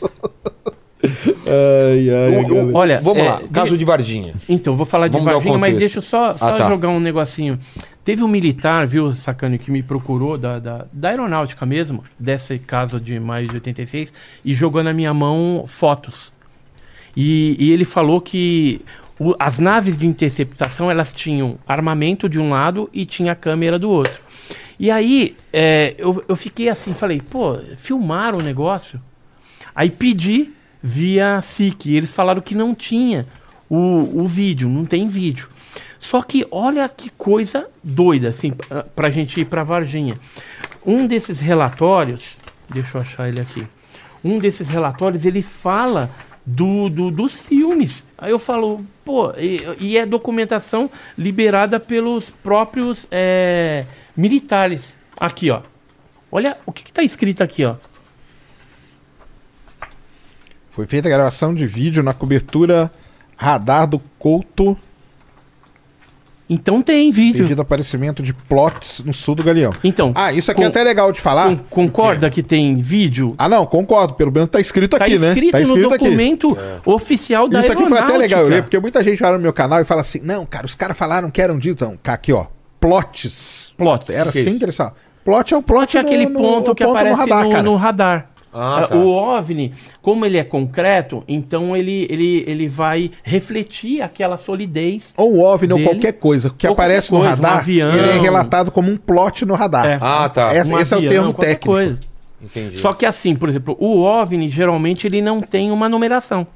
Ai, 1.03 2.09
ai, 2.09 2.35
O- 2.35 2.39
o- 2.39 2.45
galera. 2.47 2.71
Olha, 2.77 3.01
Vamos 3.01 3.23
é, 3.23 3.29
lá, 3.29 3.41
caso 3.51 3.77
de 3.77 3.85
Varginha. 3.85 4.33
Então, 4.47 4.75
vou 4.75 4.85
falar 4.85 5.07
de 5.07 5.13
Vamos 5.13 5.31
Varginha, 5.31 5.57
mas 5.57 5.75
deixa 5.77 5.99
eu 5.99 6.01
só, 6.01 6.35
só 6.37 6.49
Ah, 6.49 6.57
tá. 6.57 6.67
jogar 6.67 6.89
um 6.89 6.99
negocinho. 6.99 7.57
Teve 8.03 8.23
um 8.23 8.27
militar, 8.27 8.87
viu, 8.87 9.13
Sacane, 9.13 9.57
que 9.59 9.69
me 9.71 9.83
procurou 9.83 10.37
da, 10.37 10.59
da, 10.59 10.85
da 10.91 11.09
aeronáutica 11.09 11.65
mesmo, 11.65 12.03
desse 12.17 12.57
caso 12.59 12.99
de 12.99 13.19
maio 13.19 13.47
de 13.47 13.55
86, 13.55 14.11
e 14.43 14.53
jogou 14.55 14.83
na 14.83 14.93
minha 14.93 15.13
mão 15.13 15.65
fotos. 15.67 16.33
E, 17.15 17.55
e 17.59 17.71
ele 17.71 17.85
falou 17.85 18.19
que 18.19 18.81
o- 19.19 19.35
as 19.39 19.59
naves 19.59 19.95
de 19.97 20.07
interceptação, 20.07 20.89
elas 20.89 21.13
tinham 21.13 21.57
armamento 21.67 22.27
de 22.27 22.39
um 22.39 22.49
lado 22.49 22.89
e 22.93 23.05
tinha 23.05 23.35
câmera 23.35 23.77
do 23.77 23.89
outro. 23.89 24.21
E 24.79 24.89
aí, 24.89 25.35
é, 25.51 25.93
eu, 25.97 26.23
eu 26.27 26.35
fiquei 26.35 26.69
assim, 26.69 26.93
falei, 26.93 27.19
pô, 27.21 27.57
filmaram 27.75 28.37
o 28.39 28.41
negócio? 28.41 28.99
Aí 29.75 29.89
pedi 29.89 30.49
via 30.81 31.41
SIC. 31.41 31.87
Eles 31.95 32.13
falaram 32.13 32.41
que 32.41 32.55
não 32.55 32.73
tinha 32.75 33.25
o, 33.69 34.21
o 34.23 34.27
vídeo, 34.27 34.67
não 34.69 34.85
tem 34.85 35.07
vídeo. 35.07 35.47
Só 35.99 36.21
que 36.21 36.47
olha 36.49 36.87
que 36.87 37.09
coisa 37.09 37.67
doida, 37.83 38.29
assim, 38.29 38.51
pra- 38.51 38.83
pra 38.83 39.09
gente 39.09 39.41
ir 39.41 39.45
pra 39.45 39.63
Varginha. 39.63 40.17
Um 40.85 41.05
desses 41.05 41.39
relatórios, 41.39 42.37
deixa 42.69 42.97
eu 42.97 43.01
achar 43.01 43.27
ele 43.27 43.41
aqui. 43.41 43.67
Um 44.23 44.39
desses 44.39 44.67
relatórios, 44.69 45.25
ele 45.25 45.41
fala 45.41 46.09
do, 46.45 46.89
do- 46.89 47.11
dos 47.11 47.33
filmes. 47.37 48.03
Aí 48.17 48.31
eu 48.31 48.39
falo, 48.39 48.83
pô, 49.03 49.31
e, 49.37 49.59
e 49.79 49.97
é 49.97 50.05
documentação 50.05 50.89
liberada 51.17 51.79
pelos 51.79 52.29
próprios 52.29 53.05
é, 53.11 53.85
militares. 54.15 54.97
Aqui, 55.19 55.49
ó. 55.51 55.61
Olha 56.31 56.57
o 56.65 56.71
que, 56.71 56.83
que 56.83 56.93
tá 56.93 57.03
escrito 57.03 57.43
aqui, 57.43 57.65
ó. 57.65 57.75
Foi 60.79 60.87
feita 60.87 61.09
a 61.09 61.11
gravação 61.11 61.53
de 61.53 61.67
vídeo 61.67 62.01
na 62.01 62.13
cobertura 62.13 62.89
radar 63.35 63.85
do 63.85 63.99
Couto. 64.17 64.77
Então 66.49 66.81
tem 66.81 67.11
vídeo. 67.11 67.41
Devido 67.43 67.59
ao 67.59 67.63
aparecimento 67.63 68.23
de 68.23 68.33
plots 68.33 69.03
no 69.05 69.11
sul 69.13 69.35
do 69.35 69.43
Galeão. 69.43 69.73
Então, 69.83 70.13
Ah, 70.15 70.31
isso 70.31 70.49
aqui 70.49 70.61
é 70.61 70.63
com- 70.63 70.69
até 70.69 70.81
legal 70.81 71.11
de 71.11 71.19
falar. 71.19 71.49
con- 71.49 71.57
concorda 71.69 72.29
que 72.29 72.41
tem 72.41 72.77
vídeo? 72.77 73.35
Ah, 73.37 73.49
não, 73.49 73.65
concordo. 73.65 74.13
Pelo 74.13 74.31
menos 74.31 74.49
tá 74.49 74.61
escrito 74.61 74.97
Tá 74.97 75.03
aqui, 75.03 75.19
né? 75.19 75.27
escrito, 75.33 75.51
Tá 75.51 75.59
escrito 75.59 75.89
no 75.89 75.93
aqui. 75.93 76.05
documento 76.05 76.57
oficial 76.85 77.49
da 77.49 77.59
Isso 77.59 77.73
aqui 77.73 77.85
foi 77.85 77.97
até 77.99 78.15
legal 78.15 78.39
eu 78.39 78.45
ler, 78.47 78.53
aeronáutica. 78.53 78.63
porque 78.63 78.79
muita 78.79 79.03
gente 79.03 79.19
vai 79.19 79.33
no 79.33 79.39
meu 79.39 79.51
canal 79.51 79.81
e 79.81 79.85
fala 79.85 79.99
assim: 79.99 80.21
não, 80.23 80.45
cara, 80.45 80.65
os 80.65 80.75
caras 80.75 80.97
falaram 80.97 81.29
que 81.29 81.41
eram 81.41 81.59
dito. 81.59 81.83
Então, 81.83 81.99
cá, 82.01 82.13
aqui, 82.13 82.31
ó. 82.31 82.45
Plots. 82.79 83.73
Plots. 83.77 84.09
Era 84.09 84.29
assim 84.29 84.57
que 84.57 84.63
eles 84.63 84.77
falam. 84.77 84.93
Plot 85.21 85.53
é 85.53 85.57
um 85.57 85.61
plot, 85.61 85.91
Plot 85.91 85.97
é 85.97 85.99
aquele 85.99 86.25
no- 86.27 86.39
ponto 86.39 86.67
no 86.69 86.73
que 86.75 86.81
aparece 86.81 87.11
no 87.11 87.17
radar, 87.17 87.43
no 87.43 87.51
cara. 87.51 87.75
radar. 87.77 88.28
Ah, 88.53 88.79
Ah, 88.79 88.87
tá. 88.87 88.95
O 88.95 89.09
OVNI, 89.09 89.73
como 90.01 90.25
ele 90.25 90.37
é 90.37 90.43
concreto, 90.43 91.23
então 91.27 91.77
ele, 91.77 92.07
ele, 92.09 92.43
ele 92.47 92.67
vai 92.67 93.11
refletir 93.23 94.01
aquela 94.01 94.37
solidez. 94.37 95.13
Ou 95.15 95.35
um 95.35 95.41
OVNI 95.43 95.73
ou 95.73 95.77
dele. 95.79 95.89
qualquer 95.89 96.13
coisa 96.13 96.49
que 96.57 96.65
Ou 96.67 96.73
aparece 96.73 97.09
qualquer 97.09 97.29
no 97.29 97.35
coisa, 97.35 97.41
um 97.41 97.45
radar, 97.45 97.59
avião. 97.59 97.89
ele 97.89 98.09
é 98.09 98.19
relatado 98.19 98.71
como 98.71 98.89
um 98.91 98.97
plot 98.97 99.45
no 99.45 99.53
radar. 99.53 99.85
É. 99.85 99.97
Ah, 100.01 100.27
tá. 100.29 100.53
Essa- 100.53 100.73
um 100.73 100.79
esse 100.79 100.93
é 100.93 100.97
o 100.97 100.99
avião, 100.99 101.11
termo 101.13 101.33
técnico. 101.33 101.65
coisa. 101.67 101.99
Entendi. 102.41 102.77
Só 102.79 102.93
que 102.93 103.05
assim, 103.05 103.35
por 103.35 103.49
exemplo, 103.49 103.75
o 103.79 103.99
OVNI 104.01 104.49
geralmente 104.49 105.05
ele 105.05 105.21
não 105.21 105.41
tem 105.41 105.71
uma 105.71 105.87
numeração. 105.89 106.47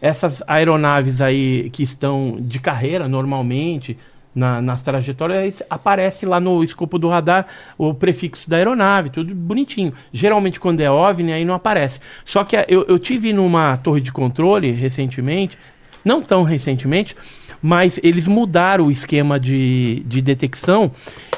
Essas 0.00 0.42
aeronaves 0.46 1.20
aí 1.20 1.68
que 1.70 1.82
estão 1.82 2.36
de 2.40 2.60
carreira 2.60 3.08
normalmente 3.08 3.98
na- 4.36 4.60
nas 4.60 4.82
trajetórias, 4.82 5.62
aparece 5.70 6.26
lá 6.26 6.38
no 6.38 6.62
escopo 6.62 6.98
do 6.98 7.08
radar 7.08 7.46
o 7.78 7.94
prefixo 7.94 8.48
da 8.48 8.58
aeronave, 8.58 9.08
tudo 9.08 9.34
bonitinho. 9.34 9.94
Geralmente 10.12 10.60
quando 10.60 10.80
é 10.82 10.90
OVNI 10.90 11.32
aí 11.32 11.44
não 11.44 11.54
aparece. 11.54 11.98
Só 12.24 12.44
que 12.44 12.54
eu, 12.68 12.84
eu 12.86 12.98
tive 12.98 13.32
numa 13.32 13.78
torre 13.78 14.02
de 14.02 14.12
controle 14.12 14.70
recentemente, 14.72 15.56
não 16.04 16.20
tão 16.20 16.42
recentemente, 16.42 17.16
mas 17.62 17.98
eles 18.02 18.28
mudaram 18.28 18.86
o 18.86 18.90
esquema 18.90 19.40
de, 19.40 20.02
de 20.06 20.20
detecção 20.20 20.92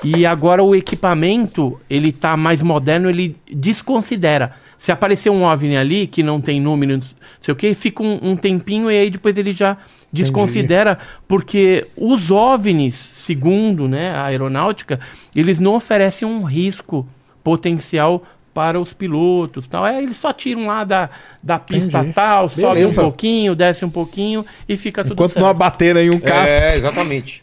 e 0.04 0.26
agora 0.26 0.62
o 0.62 0.74
equipamento 0.74 1.80
ele 1.88 2.10
tá 2.12 2.36
mais 2.36 2.60
moderno, 2.62 3.08
ele 3.08 3.36
desconsidera. 3.50 4.52
Se 4.78 4.92
aparecer 4.92 5.28
um 5.30 5.42
OVNI 5.42 5.76
ali 5.76 6.06
que 6.06 6.22
não 6.22 6.40
tem 6.40 6.60
número, 6.60 6.92
não 6.96 7.02
sei 7.40 7.52
o 7.52 7.56
que, 7.56 7.74
fica 7.74 8.02
um, 8.02 8.30
um 8.30 8.36
tempinho 8.36 8.90
e 8.90 8.96
aí 8.96 9.10
depois 9.10 9.36
ele 9.36 9.52
já 9.52 9.76
desconsidera, 10.12 10.98
porque 11.26 11.86
os 11.96 12.30
OVNIs, 12.30 12.94
segundo 12.94 13.88
né, 13.88 14.10
a 14.10 14.24
aeronáutica, 14.26 15.00
eles 15.34 15.58
não 15.58 15.74
oferecem 15.74 16.26
um 16.26 16.44
risco 16.44 17.06
potencial 17.42 18.22
para 18.54 18.80
os 18.80 18.92
pilotos. 18.92 19.66
Tal. 19.68 19.86
É, 19.86 20.02
eles 20.02 20.16
só 20.16 20.32
tiram 20.32 20.66
lá 20.66 20.82
da, 20.84 21.10
da 21.42 21.58
pista 21.58 21.98
Entendi. 21.98 22.14
tal, 22.14 22.48
sobe 22.48 22.66
um 22.80 22.88
Beleza. 22.90 23.02
pouquinho, 23.02 23.54
desce 23.54 23.84
um 23.84 23.90
pouquinho 23.90 24.44
e 24.68 24.76
fica 24.76 25.02
tudo 25.02 25.12
Enquanto 25.14 25.32
certo. 25.32 25.42
não 25.42 25.48
abater 25.50 25.96
aí 25.96 26.10
um 26.10 26.18
caça 26.18 26.50
É, 26.50 26.76
exatamente. 26.76 27.42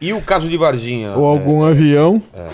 E 0.00 0.12
o 0.12 0.20
caso 0.20 0.48
de 0.48 0.56
Varginha? 0.58 1.12
ou 1.16 1.24
algum 1.24 1.62
avião. 1.64 2.22
É, 2.34 2.48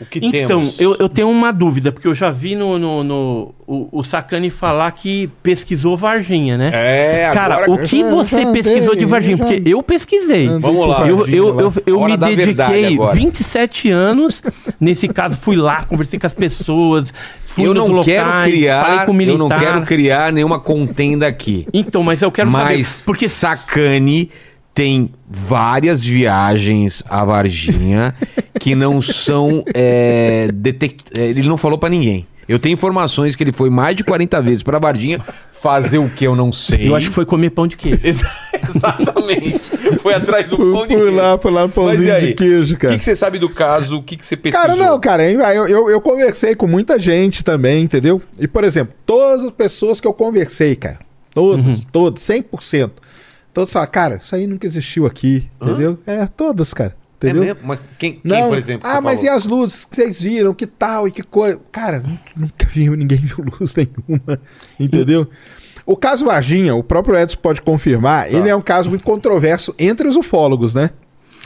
o 0.00 0.04
que 0.06 0.20
Então, 0.22 0.60
temos? 0.60 0.80
eu, 0.80 0.94
eu 0.98 1.08
tenho 1.08 1.28
uma 1.28 1.52
dúvida, 1.52 1.90
porque 1.90 2.06
eu 2.06 2.14
já 2.14 2.30
vi 2.30 2.54
no, 2.54 2.78
no, 2.78 3.02
no- 3.04 3.54
o, 3.66 3.88
o 3.98 4.02
Sacani 4.02 4.48
falar 4.48 4.90
que 4.92 5.28
pesquisou 5.42 5.96
Varginha, 5.96 6.56
né? 6.56 6.70
É, 6.72 7.30
Cara, 7.34 7.64
agora... 7.64 7.72
o 7.72 7.86
que 7.86 8.02
você 8.04 8.46
pesquisou 8.46 8.94
de 8.94 9.04
Varginha? 9.04 9.36
já- 9.36 9.44
Porque 9.44 9.62
eu 9.68 9.82
pesquisei. 9.82 10.46
Andei 10.46 10.60
Vamos 10.60 10.88
lá. 10.88 11.06
Eu, 11.08 11.26
eu, 11.26 11.54
lá. 11.54 11.62
eu, 11.62 11.72
eu 11.86 12.04
me 12.04 12.16
dediquei 12.16 12.86
agora. 12.94 13.14
27 13.14 13.90
anos. 13.90 14.42
Nesse 14.80 15.08
caso, 15.08 15.36
fui 15.36 15.56
lá, 15.56 15.82
conversei 15.82 16.18
com 16.18 16.26
as 16.26 16.34
pessoas, 16.34 17.12
fui 17.44 17.66
eu 17.66 17.74
nos 17.74 17.88
não 17.88 17.96
locais, 17.96 18.06
quero 18.16 18.42
criar, 18.44 19.06
eu 19.26 19.38
não 19.38 19.48
quero 19.48 19.82
criar 19.82 20.32
nenhuma 20.32 20.60
contenda 20.60 21.26
aqui. 21.26 21.66
Então, 21.74 22.02
mas 22.02 22.22
eu 22.22 22.30
quero 22.30 22.50
Mas 22.50 22.86
saber. 22.86 23.04
Porque 23.04 23.28
Sacani 23.28 24.30
tem 24.78 25.10
várias 25.28 26.04
viagens 26.04 27.02
a 27.10 27.24
Varginha 27.24 28.14
que 28.60 28.76
não 28.76 29.02
são 29.02 29.64
é, 29.74 30.48
detec- 30.54 31.02
é, 31.16 31.24
Ele 31.30 31.48
não 31.48 31.56
falou 31.56 31.76
pra 31.76 31.88
ninguém. 31.88 32.24
Eu 32.48 32.60
tenho 32.60 32.74
informações 32.74 33.34
que 33.34 33.42
ele 33.42 33.52
foi 33.52 33.70
mais 33.70 33.96
de 33.96 34.04
40 34.04 34.40
vezes 34.40 34.62
pra 34.62 34.78
Varginha 34.78 35.18
fazer 35.50 35.98
o 35.98 36.08
que 36.08 36.24
eu 36.24 36.36
não 36.36 36.52
sei. 36.52 36.88
eu 36.88 36.94
acho 36.94 37.08
que 37.08 37.14
foi 37.14 37.26
comer 37.26 37.50
pão 37.50 37.66
de 37.66 37.76
queijo. 37.76 37.98
Exa- 38.04 38.30
Exatamente. 38.72 39.58
Foi 39.98 40.14
atrás 40.14 40.48
do 40.48 40.56
Fui, 40.56 40.72
pão 40.72 40.86
de 40.86 40.94
fui 40.94 41.02
queijo. 41.06 41.16
lá, 41.16 41.38
fui 41.38 41.50
lá 41.50 41.62
no 41.62 41.68
pãozinho 41.70 42.14
aí? 42.14 42.26
de 42.28 42.34
queijo, 42.34 42.76
O 42.76 42.78
cara. 42.78 42.92
que, 42.92 42.98
que 43.00 43.04
você 43.04 43.16
sabe 43.16 43.40
do 43.40 43.48
caso? 43.48 43.96
O 43.96 44.02
que, 44.02 44.16
que 44.16 44.24
você 44.24 44.36
pesquisou? 44.36 44.64
Cara, 44.68 44.76
não, 44.80 45.00
cara, 45.00 45.28
eu, 45.28 45.66
eu, 45.66 45.90
eu 45.90 46.00
conversei 46.00 46.54
com 46.54 46.68
muita 46.68 47.00
gente 47.00 47.42
também, 47.42 47.82
entendeu? 47.82 48.22
E, 48.38 48.46
por 48.46 48.62
exemplo, 48.62 48.94
todas 49.04 49.44
as 49.44 49.50
pessoas 49.50 50.00
que 50.00 50.06
eu 50.06 50.12
conversei, 50.14 50.76
cara, 50.76 51.00
todos, 51.34 51.84
todos, 51.90 52.22
100%, 52.22 52.90
todos 53.60 53.72
falaram, 53.72 53.92
cara, 53.92 54.14
isso 54.16 54.34
aí 54.34 54.46
nunca 54.46 54.66
existiu 54.66 55.06
aqui, 55.06 55.48
entendeu? 55.60 55.98
É, 56.06 56.26
todas, 56.26 56.72
cara, 56.74 56.96
É 57.20 57.26
entendeu? 57.28 57.44
mesmo? 57.44 57.60
Mas 57.64 57.80
quem, 57.98 58.12
quem, 58.14 58.20
Não, 58.24 58.48
por 58.48 58.58
exemplo? 58.58 58.88
ah, 58.88 59.00
mas 59.00 59.20
falou? 59.20 59.24
e 59.34 59.36
as 59.36 59.44
luzes 59.44 59.84
que 59.84 59.96
vocês 59.96 60.20
viram? 60.20 60.54
Que 60.54 60.66
tal 60.66 61.08
e 61.08 61.10
que 61.10 61.22
coisa? 61.22 61.60
Cara, 61.72 62.00
nu- 62.00 62.18
nunca 62.36 62.66
vi, 62.66 62.88
ninguém 62.90 63.18
viu 63.24 63.44
luz 63.60 63.74
nenhuma, 63.74 64.40
entendeu? 64.78 65.28
O 65.84 65.96
caso 65.96 66.26
Varginha, 66.26 66.74
o 66.74 66.82
próprio 66.84 67.16
Edson 67.16 67.38
pode 67.40 67.62
confirmar, 67.62 68.24
Tá. 68.24 68.30
ele 68.30 68.48
é 68.48 68.54
um 68.54 68.60
caso 68.60 68.90
muito 68.90 69.04
controverso 69.04 69.74
entre 69.78 70.06
os 70.06 70.16
ufólogos, 70.16 70.74
né? 70.74 70.90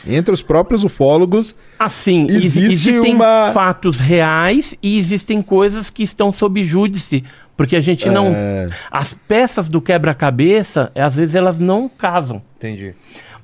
Entre 0.04 0.34
os 0.34 0.42
próprios 0.42 0.82
ufólogos. 0.82 1.54
Assim, 1.78 2.22
ex- 2.28 2.46
Existe 2.46 2.88
existem 2.90 3.14
uma- 3.14 3.52
fatos 3.54 4.00
reais 4.00 4.74
e 4.82 4.98
existem 4.98 5.40
coisas 5.40 5.90
que 5.90 6.02
estão 6.02 6.32
sob 6.32 6.64
júdice. 6.64 7.22
Porque 7.62 7.76
a 7.76 7.80
gente 7.80 8.08
não. 8.08 8.26
É. 8.34 8.70
As 8.90 9.14
peças 9.14 9.68
do 9.68 9.80
quebra-cabeça, 9.80 10.90
às 10.96 11.14
vezes, 11.14 11.36
elas 11.36 11.60
não 11.60 11.88
casam. 11.88 12.42
Entendi. 12.56 12.92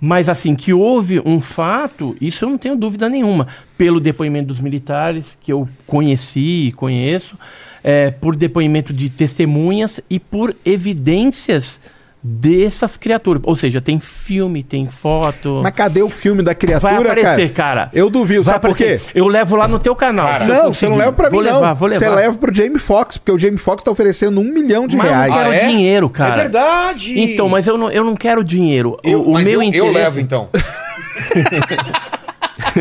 Mas 0.01 0.29
assim, 0.29 0.57
que 0.57 0.73
houve 0.73 1.23
um 1.25 1.41
fato, 1.41 2.17
isso 2.21 2.45
eu 2.45 2.51
não 2.51 2.59
tenho 2.59 2.75
dúvida 2.75 3.09
nenhuma. 3.09 3.47
Pelo 3.77 4.01
depoimento 4.01 4.49
dos 4.49 4.59
militares, 4.59 5.39
que 5.41 5.53
eu 5.53 5.69
conheci 5.87 6.67
e 6.67 6.73
conheço, 6.73 7.39
é, 7.83 8.11
por 8.11 8.35
depoimento 8.35 8.93
de 8.93 9.09
testemunhas 9.09 10.01
e 10.11 10.19
por 10.19 10.57
evidências 10.65 11.81
dessas 12.23 12.97
criaturas. 12.97 13.43
Ou 13.45 13.55
seja, 13.55 13.81
tem 13.81 13.99
filme, 14.01 14.63
tem 14.63 14.87
foto. 14.89 15.61
Mas 15.63 15.73
cadê 15.73 16.03
o 16.03 16.11
filme 16.11 16.43
da 16.43 16.51
Vai 16.51 16.55
criatura, 16.57 17.13
aparecer, 17.13 17.53
cara? 17.53 17.69
cara. 17.87 17.91
Eu 17.95 18.11
duvido, 18.11 18.43
Vai 18.45 18.55
sabe 18.55 18.63
por 18.63 18.71
aparecer. 18.73 19.01
quê? 19.01 19.11
Eu 19.15 19.29
levo 19.29 19.57
lá 19.57 19.69
no 19.69 19.79
teu 19.79 19.95
canal. 19.95 20.27
Cara, 20.27 20.45
eu 20.45 20.55
Não, 20.65 20.73
você 20.73 20.89
não 20.89 20.97
leva 20.97 21.13
pra 21.13 21.31
mim, 21.31 21.37
vou 21.37 21.45
não. 21.45 21.55
Levar, 21.55 21.73
vou 21.75 21.89
levar. 21.89 21.99
Você 22.07 22.09
leva 22.15 22.37
pro 22.37 22.53
Jamie 22.55 22.79
Foxx, 22.79 23.19
porque 23.19 23.33
o 23.33 23.39
Jamie 23.39 23.59
Foxx 23.59 23.85
tá 23.85 23.91
oferecendo 23.91 24.41
um 24.41 24.45
milhão 24.45 24.87
de 24.87 24.97
Mas 24.97 25.07
eu 25.07 25.13
reais. 25.13 25.31
não 25.31 25.39
quero 25.39 25.51
Ah, 25.51 25.55
é? 25.57 25.67
dinheiro, 25.69 26.11
cara. 26.11 26.35
É 26.35 26.37
verdade. 26.37 27.21
Então, 27.21 27.49
mas 27.49 27.67
eu 27.67 27.79
não, 27.79 27.91
eu 27.91 28.05
não 28.05 28.17
quero 28.17 28.43
dinheiro. 28.43 28.99
Eu, 29.05 29.23
o, 29.23 29.35
meu 29.39 29.45
eu, 29.45 29.53
eu 29.55 29.63
interesse... 29.63 29.93
levo, 29.95 30.21
então. 30.21 30.49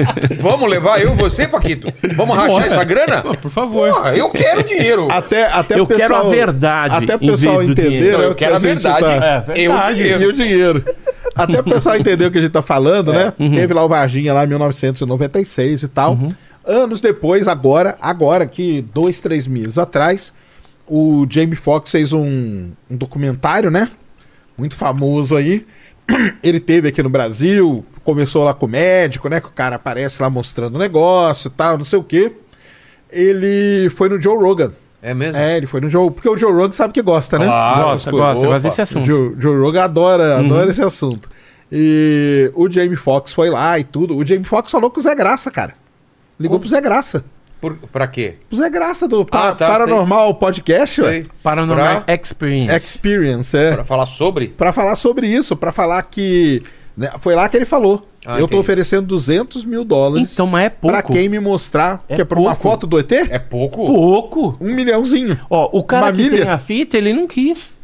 Vamos 0.39 0.69
levar 0.69 0.99
eu 1.01 1.13
e 1.13 1.15
você, 1.15 1.47
Paquito? 1.47 1.91
Vamos 2.15 2.35
rachar 2.35 2.65
essa 2.67 2.83
grana? 2.83 3.21
Por 3.23 3.51
favor. 3.51 3.91
Porra, 3.93 4.15
eu 4.15 4.29
quero 4.31 4.63
dinheiro. 4.63 5.07
Até, 5.11 5.45
até 5.47 5.79
Eu 5.79 5.85
pessoal, 5.87 6.07
quero 6.09 6.27
a 6.27 6.29
verdade 6.29 6.95
Até 7.03 7.15
o 7.15 7.19
pessoal 7.19 7.63
entender 7.63 8.11
Não, 8.13 8.21
eu 8.21 8.35
quero 8.35 8.55
a 8.55 8.57
verdade. 8.59 8.99
tá- 9.01 9.25
É, 9.25 9.39
verdade. 9.39 9.63
Eu 9.63 9.93
dinheiro. 9.95 10.21
E 10.23 10.27
o 10.27 10.33
dinheiro. 10.33 10.83
Até 11.35 11.59
o 11.59 11.63
pessoal 11.63 11.95
entender 11.95 12.25
o 12.25 12.31
que 12.31 12.37
a 12.37 12.41
gente 12.41 12.51
tá 12.51 12.61
falando, 12.61 13.13
né? 13.13 13.31
Teve 13.37 13.73
lá 13.73 13.83
o 13.83 13.89
Varginha 13.89 14.33
lá 14.33 14.43
em 14.43 14.47
1996 14.47 15.83
e 15.83 15.87
tal. 15.87 16.17
Anos 16.65 16.99
depois, 16.99 17.47
agora, 17.47 17.95
agora 18.01 18.45
que 18.45 18.81
dois, 18.93 19.19
três 19.21 19.47
meses 19.47 19.77
atrás, 19.77 20.33
o 20.85 21.25
Jamie 21.29 21.55
Foxx 21.55 21.91
fez 21.91 22.11
um, 22.11 22.71
um 22.89 22.95
documentário, 22.97 23.69
né? 23.71 23.89
Muito 24.57 24.75
famoso 24.75 25.35
aí. 25.35 25.65
Ele 26.43 26.59
teve 26.59 26.87
aqui 26.87 27.01
no 27.03 27.09
Brasil, 27.09 27.85
começou 28.07 28.45
lá 28.45 28.53
com 28.53 28.65
o 28.65 28.69
médico, 28.69 29.27
né? 29.27 29.41
Que 29.41 29.47
o 29.49 29.51
cara 29.51 29.75
aparece 29.75 30.21
lá 30.21 30.29
mostrando 30.29 30.75
o 30.75 30.79
negócio 30.79 31.49
e 31.49 31.51
tal, 31.51 31.77
não 31.77 31.83
sei 31.83 31.99
o 31.99 32.03
quê. 32.03 32.31
Ele 33.11 33.89
foi 33.89 34.07
no 34.07 34.21
Joe 34.21 34.37
Rogan. 34.37 34.71
É 35.01 35.13
mesmo? 35.13 35.37
É, 35.37 35.57
ele 35.57 35.65
foi 35.67 35.81
no 35.81 35.89
Joe, 35.89 36.09
porque 36.09 36.27
o 36.29 36.37
Joe 36.37 36.51
Rogan 36.53 36.71
sabe 36.71 36.93
que 36.93 37.01
gosta, 37.01 37.37
né? 37.37 37.45
Claro. 37.45 37.81
Gosta, 37.83 38.11
gosta, 38.11 38.45
gosta 38.47 38.59
desse 38.69 38.79
O 38.79 38.83
assunto. 38.83 39.05
Joe, 39.05 39.35
Joe 39.37 39.59
Rogan 39.59 39.83
adora, 39.83 40.39
adora 40.39 40.69
esse 40.69 40.81
assunto. 40.81 41.29
E 41.69 42.49
o 42.55 42.69
Jamie 42.69 42.95
Foxx 42.95 43.33
foi 43.33 43.49
lá 43.49 43.77
e 43.77 43.83
tudo. 43.83 44.15
O 44.15 44.25
Jamie 44.25 44.45
Foxx 44.45 44.71
falou 44.71 44.89
com 44.89 44.99
o 45.01 45.03
Zé 45.03 45.13
Graça, 45.13 45.51
cara. 45.51 45.73
Ligou 46.39 46.59
pro 46.59 46.69
Zé 46.69 46.79
Graça. 46.79 47.25
Por, 47.59 47.75
pra 47.91 48.07
quê? 48.07 48.35
Pro 48.49 48.57
Zé 48.59 48.69
Graça 48.69 49.07
do 49.07 49.25
Pa- 49.25 49.49
Ah, 49.49 49.55
tá, 49.55 49.67
Paranormal 49.67 50.33
Podcast, 50.35 51.01
ué. 51.01 51.09
Sei. 51.09 51.25
Paranormal 51.43 52.01
Pra, 52.03 52.13
Experience. 52.15 52.73
Experience, 52.73 53.57
é. 53.57 53.73
pra 53.73 53.83
falar 53.83 54.05
sobre? 54.05 54.47
Pra 54.49 54.71
falar 54.71 54.95
sobre 54.95 55.27
isso, 55.27 55.55
pra 55.57 55.71
falar 55.73 56.01
que. 56.03 56.63
Né, 56.97 57.11
foi 57.19 57.35
lá 57.35 57.47
que 57.47 57.55
ele 57.55 57.65
falou. 57.65 58.07
Ah, 58.25 58.33
eu 58.33 58.39
tô 58.39 58.45
entendi. 58.45 58.59
oferecendo 58.61 59.07
200 59.07 59.63
mil 59.63 59.85
dólares 59.85 60.33
Então, 60.33 60.45
mas 60.47 60.65
é 60.65 60.69
pouco. 60.69 60.87
pra 60.93 61.01
quem 61.03 61.29
me 61.29 61.39
mostrar. 61.39 62.03
É 62.09 62.15
que 62.15 62.21
é 62.21 62.25
pra 62.25 62.37
uma 62.39 62.55
foto 62.55 62.85
do 62.85 62.99
ET? 62.99 63.09
É 63.11 63.39
pouco? 63.39 63.85
Pouco. 63.85 64.57
Um 64.59 64.73
milhãozinho. 64.73 65.39
Ó, 65.49 65.69
o 65.71 65.83
cara 65.83 66.07
Uma 66.07 66.11
que 66.11 66.23
milha? 66.23 66.41
tem 66.43 66.49
a 66.49 66.57
fita, 66.57 66.97
ele 66.97 67.13
não 67.13 67.25
quis. 67.27 67.76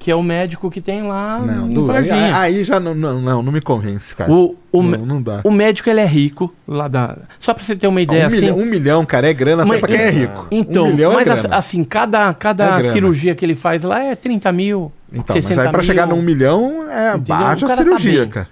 Que 0.00 0.10
é 0.10 0.16
o 0.16 0.22
médico 0.22 0.70
que 0.70 0.80
tem 0.80 1.02
lá 1.02 1.38
Não, 1.38 1.68
du- 1.68 1.92
aí, 1.92 2.10
aí 2.10 2.64
já 2.64 2.80
não, 2.80 2.94
não, 2.94 3.20
não, 3.20 3.42
não 3.42 3.52
me 3.52 3.60
convence, 3.60 4.16
cara. 4.16 4.32
O, 4.32 4.56
o, 4.72 4.82
não, 4.82 5.04
não 5.04 5.20
dá. 5.22 5.42
o 5.44 5.50
médico, 5.50 5.90
ele 5.90 6.00
é 6.00 6.06
rico. 6.06 6.52
Lá 6.66 6.88
da... 6.88 7.18
Só 7.38 7.52
pra 7.52 7.62
você 7.62 7.76
ter 7.76 7.86
uma 7.86 7.98
um, 7.98 8.02
ideia, 8.02 8.26
assim... 8.26 8.36
milhão, 8.40 8.56
um 8.58 8.64
milhão, 8.64 9.04
cara, 9.04 9.28
é 9.28 9.34
grana 9.34 9.62
Mas- 9.66 9.76
até 9.76 9.86
pra 9.86 9.96
quem 9.96 10.06
é 10.06 10.10
rico. 10.10 10.46
Então, 10.50 10.86
um 10.86 10.90
milhão 10.94 11.12
mas 11.12 11.28
é 11.28 11.32
assim, 11.32 11.42
grana. 11.42 11.56
assim, 11.58 11.84
cada, 11.84 12.32
cada 12.32 12.80
É 12.80 12.84
cirurgia 12.84 13.34
que 13.34 13.44
ele 13.44 13.54
faz 13.54 13.82
lá 13.82 14.02
é 14.02 14.14
30 14.16 14.50
mil, 14.52 14.90
Então, 15.12 15.36
mas 15.36 15.44
60 15.44 15.60
aí 15.60 15.68
pra 15.68 15.78
mil. 15.82 15.86
chegar 15.86 16.06
num 16.06 16.22
milhão 16.22 16.90
é 16.90 17.10
Entendeu? 17.10 17.20
baixa 17.36 17.66
tá 17.68 17.76
cirurgia, 17.76 18.20
bem. 18.22 18.28
cara. 18.30 18.48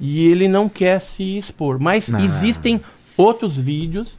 e 0.00 0.26
ele 0.28 0.48
não 0.48 0.68
quer 0.68 0.98
se 1.00 1.38
expor. 1.38 1.78
Mas 1.78 2.08
Não. 2.08 2.18
existem 2.18 2.80
outros 3.16 3.56
vídeos 3.56 4.18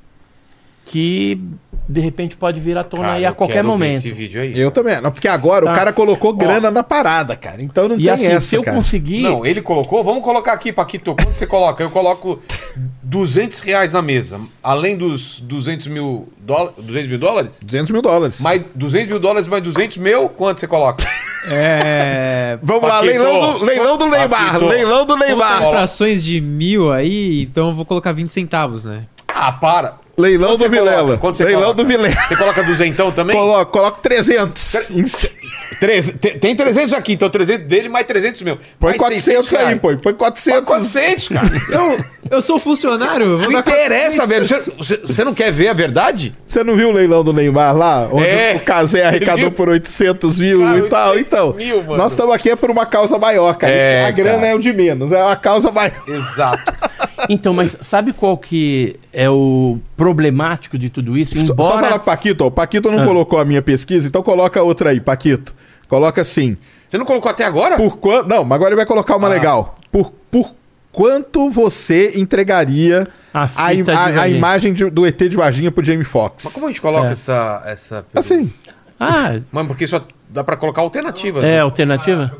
que 0.86 1.40
de 1.88 2.00
repente 2.00 2.38
pode 2.38 2.60
vir 2.62 2.78
à 2.78 2.84
tona 2.84 3.04
Cara, 3.04 3.14
aí 3.16 3.26
a 3.26 3.34
qualquer 3.34 3.64
momento. 3.64 3.98
Esse 3.98 4.12
vídeo 4.12 4.42
aí. 4.42 4.58
Eu 4.58 4.72
também. 4.72 5.00
Não, 5.02 5.12
porque 5.12 5.28
agora 5.28 5.66
o 5.66 5.68
Tá. 5.68 5.74
cara 5.74 5.94
colocou 5.94 6.32
grana 6.34 6.72
na 6.72 6.82
parada, 6.84 7.36
cara. 7.36 7.62
Então 7.62 7.88
não 7.90 7.96
E 7.98 8.04
tem 8.04 8.10
assim, 8.10 8.28
essa, 8.28 8.42
se 8.48 8.56
eu 8.56 8.64
cara. 8.64 8.78
conseguir. 8.78 9.22
Não, 9.22 9.46
ele 9.46 9.62
colocou. 9.62 10.02
Vamos 10.04 10.24
colocar 10.24 10.54
aqui, 10.54 10.72
Paquito. 10.72 11.14
Quanto 11.14 11.36
você 11.38 11.46
coloca? 11.46 11.84
Eu 11.84 11.90
coloco 11.90 12.40
200 13.04 13.60
reais 13.60 13.92
na 13.92 14.02
mesa. 14.02 14.40
Além 14.62 14.98
dos 14.98 15.40
200 15.42 15.88
mil, 15.88 16.30
dólares 16.40 16.74
200 16.78 17.10
mil 17.10 17.20
dólares? 17.20 17.60
200 17.62 17.92
mil 17.92 18.02
dólares. 18.02 18.40
Mais 18.42 18.62
200 18.74 19.10
mil 19.10 19.20
dólares 19.20 19.48
mais 19.50 19.62
200 19.64 19.98
mil, 19.98 20.30
quanto 20.30 20.62
você 20.62 20.68
coloca? 20.68 21.06
É. 21.50 22.58
Vamos 22.64 22.84
lá, 22.84 23.00
Paquito. 23.02 23.12
leilão 23.20 23.40
do, 23.60 23.66
leilão 23.66 23.98
do 23.98 24.08
Neymar. 24.08 24.30
Paquito. 24.30 24.66
Leilão 24.66 25.06
do 25.06 25.18
Neymar. 25.18 25.70
frações 25.70 26.24
de 26.24 26.40
mil 26.40 26.92
aí, 26.94 27.42
então 27.44 27.68
eu 27.70 27.74
vou 27.74 27.86
colocar 27.86 28.14
20 28.14 28.32
centavos, 28.32 28.86
né? 28.86 29.06
Ah, 29.36 29.52
para. 29.52 29.96
Leilão 30.16 30.50
Quanto 30.50 30.60
do 30.60 30.70
coloca? 30.70 30.84
Vilela. 30.92 31.18
Quanto 31.18 31.38
você 31.38 31.44
Leilão 31.44 31.62
coloca? 31.64 31.84
do 31.84 31.88
Vilela. 31.88 32.28
Você 32.28 32.36
coloca 32.36 32.64
duzentão 32.64 33.12
também? 33.12 33.36
Coloca, 33.36 33.66
coloca 33.66 33.98
300. 34.02 34.90
Em 34.92 35.06
c- 35.06 35.32
Treze- 35.80 36.14
te- 36.14 36.38
tem 36.38 36.56
300 36.56 36.94
aqui, 36.94 37.14
então 37.14 37.30
300 37.30 37.68
dele 37.68 37.90
mais 37.90 38.06
300 38.06 38.42
mil. 38.44 38.58
Põe 38.80 38.90
Mais 38.92 38.98
400 38.98 39.48
600 39.48 39.68
aí, 39.68 39.76
põe. 39.80 39.98
Põe 39.98 40.14
400. 40.14 40.60
Põe 40.60 40.66
400, 40.68 41.30
cara. 41.30 41.50
Eu, 42.30 42.38
eu 42.38 42.42
sou 42.42 42.60
funcionário, 42.60 43.40
Não 43.40 43.52
interessa, 43.52 44.18
400. 44.26 44.50
velho. 44.50 44.74
Você- 44.78 45.24
não 45.26 45.34
quer 45.34 45.52
ver 45.52 45.70
a 45.70 45.74
verdade? 45.74 46.34
Você 46.46 46.64
não 46.64 46.76
viu 46.76 46.90
o 46.90 46.92
leilão 46.92 47.24
do 47.24 47.34
Neymar 47.34 47.76
lá? 47.76 48.08
Onde 48.12 48.28
É. 48.28 48.56
o 48.56 48.60
Casé 48.60 49.04
arrecadou 49.06 49.50
por 49.52 49.68
800 49.70 50.38
mil 50.38 50.62
Cara, 50.62 50.78
e 50.78 50.82
tal. 50.90 51.12
800 51.14 51.34
Então, 51.34 51.54
mil, 51.54 51.84
mano. 51.84 51.98
nós 51.98 52.12
estamos 52.12 52.34
aqui 52.36 52.52
é 52.52 52.56
por 52.56 52.70
uma 52.70 52.86
causa 52.86 53.18
maior, 53.18 53.54
cara. 53.56 53.74
É, 53.74 54.00
Isso- 54.02 54.08
a 54.08 54.12
grana 54.12 54.36
cara. 54.38 54.48
é 54.48 54.56
o 54.56 54.60
de 54.60 54.72
menos, 54.72 55.12
é 55.12 55.22
uma 55.24 55.36
causa 55.36 55.72
maior. 55.72 55.92
Exato. 56.08 56.72
Então, 57.30 57.54
mas 57.54 57.78
sabe 57.82 58.12
qual 58.14 58.38
que 58.38 58.96
é 59.12 59.30
o 59.30 59.78
problemático 59.98 60.78
de 60.78 60.90
tudo 60.90 61.18
isso? 61.18 61.34
Só- 61.40 61.46
Só 61.48 61.54
Embora. 61.54 61.74
falar 61.82 61.90
pro 62.00 62.06
Paquito, 62.06 62.44
ó, 62.44 62.48
o 62.48 62.52
Paquito 62.52 62.92
não 62.92 63.04
Ah. 63.04 63.06
colocou 63.06 63.40
a 63.40 63.46
minha 63.46 63.62
pesquisa, 63.62 64.08
então 64.08 64.22
coloca 64.24 64.62
outra 64.62 64.90
aí, 64.92 65.00
Paquito. 65.00 65.54
Coloca 65.88 66.22
assim. 66.22 66.58
Você 66.90 66.98
não 66.98 67.06
colocou 67.06 67.30
até 67.32 67.44
agora? 67.46 67.76
Por 67.78 67.98
quanto. 67.98 68.28
Não, 68.28 68.44
mas 68.44 68.56
agora 68.56 68.70
ele 68.72 68.76
vai 68.78 68.86
colocar 68.86 69.14
Ah. 69.14 69.18
uma 69.18 69.28
legal. 69.28 69.76
Por, 69.92 70.12
por 70.32 70.54
quanto 70.92 71.50
você 71.50 72.12
entregaria 72.16 73.08
A 73.34 73.48
a, 73.56 73.74
im- 73.74 73.84
a- 73.90 74.22
a 74.22 74.28
imagem 74.30 74.74
de- 74.74 74.90
do 74.90 75.06
ET 75.06 75.28
de 75.28 75.36
Varginha 75.36 75.72
pro 75.72 75.84
Jamie 75.84 76.04
Foxx? 76.04 76.44
Mas 76.46 76.54
como 76.54 76.68
a 76.68 76.70
gente 76.70 76.82
coloca 76.82 77.08
É. 77.10 77.12
essa, 77.14 77.64
essa. 77.66 78.06
Assim. 78.16 78.52
Ah, 79.00 79.40
Mano, 79.52 79.68
porque 79.68 79.86
só 79.88 80.02
dá 80.30 80.44
pra 80.44 80.56
colocar 80.56 80.82
alternativas. 80.82 81.44
é 81.44 81.48
né? 81.48 81.60
alternativa? 81.60 82.32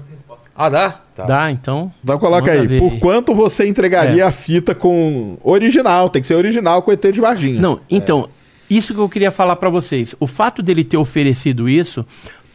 Ah, 0.56 0.70
dá? 0.70 0.92
Tá. 1.16 1.26
Dá, 1.26 1.52
então. 1.52 1.92
Então 2.04 2.18
coloca 2.20 2.52
aí. 2.52 2.68
ver 2.68 2.80
Por 2.80 3.00
quanto 3.00 3.34
você 3.34 3.68
entregaria 3.68 4.24
É. 4.24 4.28
a 4.28 4.32
fita 4.32 4.74
com 4.76 5.38
original? 5.44 6.10
Tem 6.10 6.22
que 6.22 6.28
ser 6.28 6.36
original 6.36 6.82
com 6.82 6.92
o 6.92 6.94
ET 6.94 7.02
de 7.12 7.20
Varginha. 7.22 7.60
Não, 7.60 7.80
então, 7.90 8.30
isso 8.70 8.94
que 8.94 9.00
eu 9.00 9.10
queria 9.10 9.32
falar 9.32 9.56
pra 9.56 9.70
vocês. 9.70 10.16
O 10.20 10.28
fato 10.28 10.62
dele 10.62 10.84
ter 10.84 10.98
oferecido 10.98 11.68
isso 11.68 12.06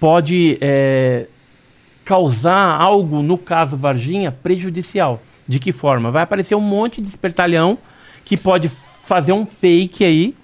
pode 0.01 0.59
é, 0.60 1.27
causar 2.05 2.81
algo, 2.81 3.23
no 3.23 3.36
caso 3.36 3.77
Varginha, 3.77 4.31
prejudicial. 4.33 5.20
De 5.47 5.59
que 5.59 5.73
forma? 5.73 6.10
Vai 6.10 6.23
aparecer 6.23 6.55
um 6.55 6.60
monte 6.60 7.01
de 7.01 7.09
espertalhão 7.09 7.78
que 8.25 8.36
pode 8.36 8.68
fazer 8.68 9.33
um 9.33 9.47
fake 9.47 10.05
aí 10.05 10.35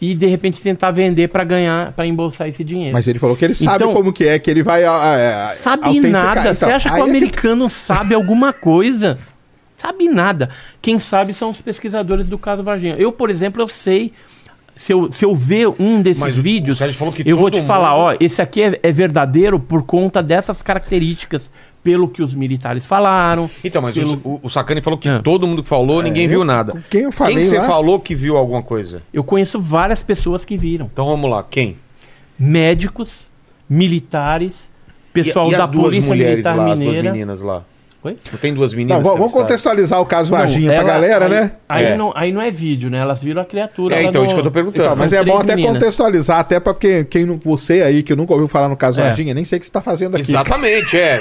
e 0.00 0.14
de 0.14 0.26
repente 0.26 0.60
tentar 0.62 0.90
vender 0.90 1.28
pra 1.28 1.44
ganhar, 1.44 1.92
pra 1.92 2.06
embolsar 2.06 2.48
esse 2.48 2.62
dinheiro. 2.62 2.92
Mas 2.92 3.08
ele 3.08 3.18
falou 3.18 3.36
que 3.36 3.44
ele 3.44 3.54
sabe 3.54 3.84
Então- 3.84 3.92
como 3.92 4.12
que 4.12 4.26
é, 4.26 4.38
que 4.38 4.50
ele 4.50 4.62
vai. 4.62 4.82
é, 4.84 5.46
Sabe 5.56 6.00
nada. 6.00 6.40
Então, 6.40 6.54
Você 6.54 6.64
acha 6.66 6.88
que 6.90 6.94
o 6.96 6.98
é 6.98 7.02
americano 7.02 7.68
sabe 7.70 8.14
alguma 8.14 8.52
coisa? 8.52 9.18
Sabe 9.76 10.08
nada. 10.08 10.50
Quem 10.82 10.98
sabe 10.98 11.32
são 11.32 11.50
os 11.50 11.60
pesquisadores 11.60 12.28
do 12.28 12.36
caso 12.38 12.62
Varginha. 12.62 12.96
Eu, 12.98 13.12
por 13.12 13.30
exemplo, 13.30 13.62
eu 13.62 13.68
sei. 13.68 14.12
Se 14.78 14.92
eu, 14.94 15.10
se 15.12 15.24
eu 15.24 15.34
ver 15.34 15.68
um 15.78 16.00
desses 16.00 16.22
Mas 16.22 16.36
vídeos, 16.36 16.78
eu 17.26 17.36
vou 17.36 17.50
te 17.50 17.60
falar, 17.62 17.90
mundo- 17.90 18.00
ó, 18.00 18.16
esse 18.20 18.40
aqui 18.40 18.62
é, 18.62 18.78
é 18.80 18.92
verdadeiro 18.92 19.58
por 19.58 19.82
conta 19.82 20.22
dessas 20.22 20.62
características, 20.62 21.50
pelo 21.82 22.08
que 22.08 22.22
os 22.22 22.32
militares 22.34 22.86
falaram. 22.86 23.50
Então, 23.64 23.82
mas 23.82 23.94
pelo- 23.96 24.20
o, 24.24 24.40
o, 24.44 24.48
Sacani 24.48 24.80
falou 24.80 24.96
que 24.98 25.08
Ah. 25.08 25.20
todo 25.20 25.46
mundo 25.48 25.62
falou, 25.64 26.00
ninguém 26.02 26.24
eu- 26.24 26.30
viu 26.30 26.44
nada. 26.44 26.74
quem 26.88 27.02
eu 27.02 27.12
falei 27.12 27.34
Quem 27.34 27.42
que 27.42 27.48
você 27.50 27.58
lá? 27.58 27.66
falou 27.66 27.98
que 27.98 28.14
viu 28.14 28.36
alguma 28.36 28.62
coisa? 28.62 29.02
Eu 29.12 29.24
conheço 29.24 29.60
várias 29.60 30.02
pessoas 30.02 30.44
que 30.44 30.56
viram. 30.56 30.88
Então 30.92 31.06
vamos 31.06 31.28
lá, 31.28 31.42
quem? 31.42 31.76
Médicos, 32.38 33.26
militares, 33.68 34.70
pessoal 35.12 35.46
e, 35.46 35.54
e 35.54 35.56
da 35.56 35.64
as 35.64 35.70
duas 35.70 35.84
Polícia 35.86 36.08
mulheres 36.08 36.32
Militar 36.44 36.56
lá, 36.56 36.62
as 36.62 36.68
duas 36.78 36.78
Mineira. 36.78 37.12
meninas 37.12 37.40
lá. 37.40 37.64
Oi? 38.04 38.16
Não 38.30 38.38
tem 38.38 38.54
duas 38.54 38.72
meninas? 38.74 39.02
Não, 39.02 39.16
vamos, 39.16 39.32
contextualizar 39.32 40.00
o 40.00 40.06
caso 40.06 40.30
Varginha 40.30 40.68
Não, 40.70 40.76
pra 40.76 40.84
galera, 40.84 41.24
aí- 41.24 41.30
né? 41.32 41.52
Aí, 41.68 41.84
É. 41.84 41.96
não, 41.96 42.12
aí 42.14 42.30
não 42.32 42.40
é 42.40 42.48
vídeo, 42.48 42.88
né? 42.88 42.98
Elas 42.98 43.20
viram 43.20 43.42
a 43.42 43.44
criatura. 43.44 43.96
É, 43.96 44.04
então, 44.04 44.20
no- 44.22 44.26
isso 44.26 44.34
que 44.34 44.40
eu 44.40 44.44
tô 44.44 44.50
perguntando. 44.52 44.84
Então, 44.84 44.96
mas 44.96 45.12
é 45.12 45.24
bom 45.24 45.36
até 45.38 45.56
meninas. 45.56 45.74
contextualizar, 45.78 46.38
até 46.38 46.60
pra 46.60 46.72
quem, 46.74 47.04
quem 47.04 47.24
não, 47.24 47.36
você 47.44 47.82
aí 47.82 48.04
que 48.04 48.14
nunca 48.14 48.32
ouviu 48.32 48.46
falar 48.46 48.68
no 48.68 48.76
caso 48.76 49.00
É. 49.00 49.04
Varginha, 49.08 49.34
nem 49.34 49.44
sei 49.44 49.56
o 49.56 49.60
que 49.60 49.66
você 49.66 49.72
tá 49.72 49.80
fazendo 49.80 50.16
aqui. 50.16 50.30
Exatamente, 50.30 50.96
é. 50.96 51.20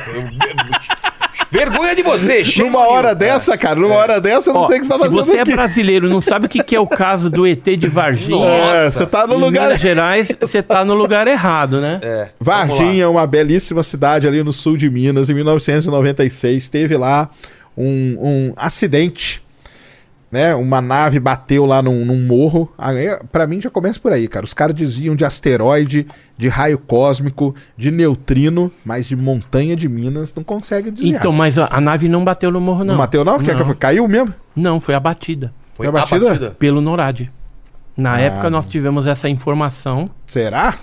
Vergonha 1.50 1.96
de 1.96 2.04
você, 2.04 2.44
shame 2.44 2.70
Numa 2.70 2.88
hora 2.88 3.16
dessa, 3.16 3.58
cara, 3.58 3.80
numa 3.80 3.96
hora 3.96 4.20
dessa, 4.20 4.50
eu 4.50 4.54
não 4.54 4.62
Ó, 4.62 4.68
sei 4.68 4.78
o 4.78 4.80
que 4.82 4.86
você 4.86 4.92
tá 4.94 4.98
se 4.98 5.04
fazendo 5.06 5.26
você 5.26 5.38
é 5.38 5.42
aqui. 5.42 5.52
brasileiro 5.54 6.08
e 6.08 6.10
não 6.10 6.20
sabe 6.22 6.46
o 6.46 6.50
que, 6.50 6.62
que 6.64 6.76
é 6.76 6.80
o 6.80 6.88
caso 6.88 7.30
do 7.30 7.48
ET 7.48 7.64
de 7.64 7.88
Varginha, 7.88 8.38
Nossa. 8.38 8.76
É, 8.78 8.92
você 8.92 9.06
tá 9.06 9.26
no 9.26 9.36
em 9.36 9.40
lugar. 9.40 9.64
Minas 9.68 9.80
Gerais, 9.80 10.32
você 10.40 10.62
tá 10.62 10.84
no 10.84 10.94
lugar 10.94 11.28
errado, 11.28 11.80
né? 11.80 12.00
É. 12.04 12.30
Varginha 12.40 13.04
é 13.04 13.08
uma 13.08 13.26
belíssima 13.26 13.82
cidade 13.84 14.28
ali 14.28 14.44
no 14.44 14.52
sul 14.52 14.76
de 14.76 14.90
Minas. 14.90 15.30
Em 15.30 15.34
1996 15.34 16.68
teve 16.70 16.98
lá 16.98 17.30
um, 17.78 18.18
um 18.20 18.54
acidente, 18.56 19.42
né? 20.32 20.54
Uma 20.56 20.82
nave 20.82 21.20
bateu 21.20 21.66
lá 21.66 21.82
num, 21.82 22.04
num 22.06 22.26
morro. 22.26 22.72
Aí, 22.78 23.08
pra 23.32 23.48
mim 23.48 23.62
já 23.62 23.70
começa 23.70 24.00
por 24.00 24.12
aí, 24.12 24.28
cara. 24.28 24.46
Os 24.46 24.54
caras 24.54 24.76
diziam 24.76 25.16
de 25.16 25.24
asteroide, 25.24 26.06
de 26.38 26.48
raio 26.48 26.78
cósmico, 26.78 27.56
de 27.78 27.92
neutrino, 27.92 28.72
mas 28.84 29.06
de 29.06 29.16
montanha 29.16 29.76
de 29.76 29.88
Minas 29.88 30.34
não 30.36 30.44
consegue 30.44 30.92
dizer. 30.92 31.16
Então, 31.16 31.32
mas 31.32 31.58
a, 31.58 31.68
a 31.72 31.80
nave 31.80 32.08
não 32.10 32.24
bateu 32.26 32.52
no 32.52 32.60
morro, 32.60 32.80
não. 32.84 32.94
não 32.94 32.98
bateu 32.98 33.24
não? 33.24 33.38
Quer 33.40 33.56
que 33.56 33.64
Não. 33.64 33.70
eu- 33.70 33.76
Caiu 33.76 34.08
mesmo? 34.08 34.34
Não, 34.56 34.80
foi 34.82 34.96
abatida 34.96 35.54
Foi 35.74 35.86
Foi 35.86 35.88
abatida? 36.00 36.26
abatida? 36.28 36.52
pelo 36.52 36.82
NORAD. 36.82 37.32
Na 37.96 38.14
Ah. 38.16 38.20
época 38.22 38.50
nós 38.50 38.68
tivemos 38.68 39.08
essa 39.08 39.28
informação, 39.30 40.10
Será? 40.28 40.76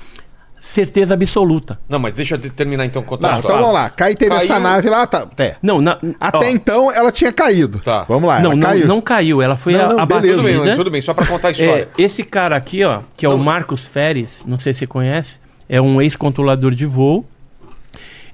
Certeza 0.67 1.13
absoluta. 1.15 1.79
Não, 1.89 1.99
mas 1.99 2.15
deixa 2.15 2.35
eu 2.35 2.39
te- 2.39 2.49
terminar 2.51 2.87
então 2.87 3.03
contar 3.03 3.29
Não, 3.29 3.35
a 3.37 3.39
então 3.41 3.59
vamos 3.59 3.75
lá. 3.75 3.91
Cai 3.91 4.15
teve 4.17 4.35
essa 4.35 4.55
Caiu. 4.55 4.61
nave 4.63 4.89
lá, 4.89 5.07
tá. 5.07 5.29
É. 5.39 5.57
Não, 5.63 5.81
na, 5.81 5.99
Até 6.19 6.39
ó, 6.39 6.45
então 6.51 6.91
ela 6.93 7.13
tinha 7.13 7.31
caído. 7.33 7.81
Tá. 7.81 8.05
Vamos 8.09 8.29
lá, 8.29 8.41
não, 8.41 8.59
caiu. 8.59 8.87
não 8.87 9.01
caiu, 9.01 9.43
ela 9.43 9.57
foi 9.57 9.75
Não, 9.75 9.89
não, 9.91 10.01
abatida. 10.01 10.37
Tudo 10.37 10.43
bem, 10.65 10.75
tudo 10.77 10.91
bem, 10.91 11.03
só 11.03 11.13
pra 11.13 11.27
contar 11.27 11.49
a 11.49 11.51
história. 11.51 11.89
É, 11.99 12.03
esse 12.03 12.25
cara 12.25 12.57
aqui, 12.57 12.83
ó, 12.83 13.01
que 13.17 13.27
é 13.27 13.29
o 13.29 13.33
Não. 13.33 13.39
Marcos 13.45 13.85
Feres, 13.85 14.43
não 14.47 14.59
sei 14.59 14.73
se 14.73 14.81
você 14.81 14.87
conhece, 14.87 15.39
é 15.69 15.81
um 15.81 16.01
ex-controlador 16.01 16.73
de 16.75 16.87
voo. 16.87 17.27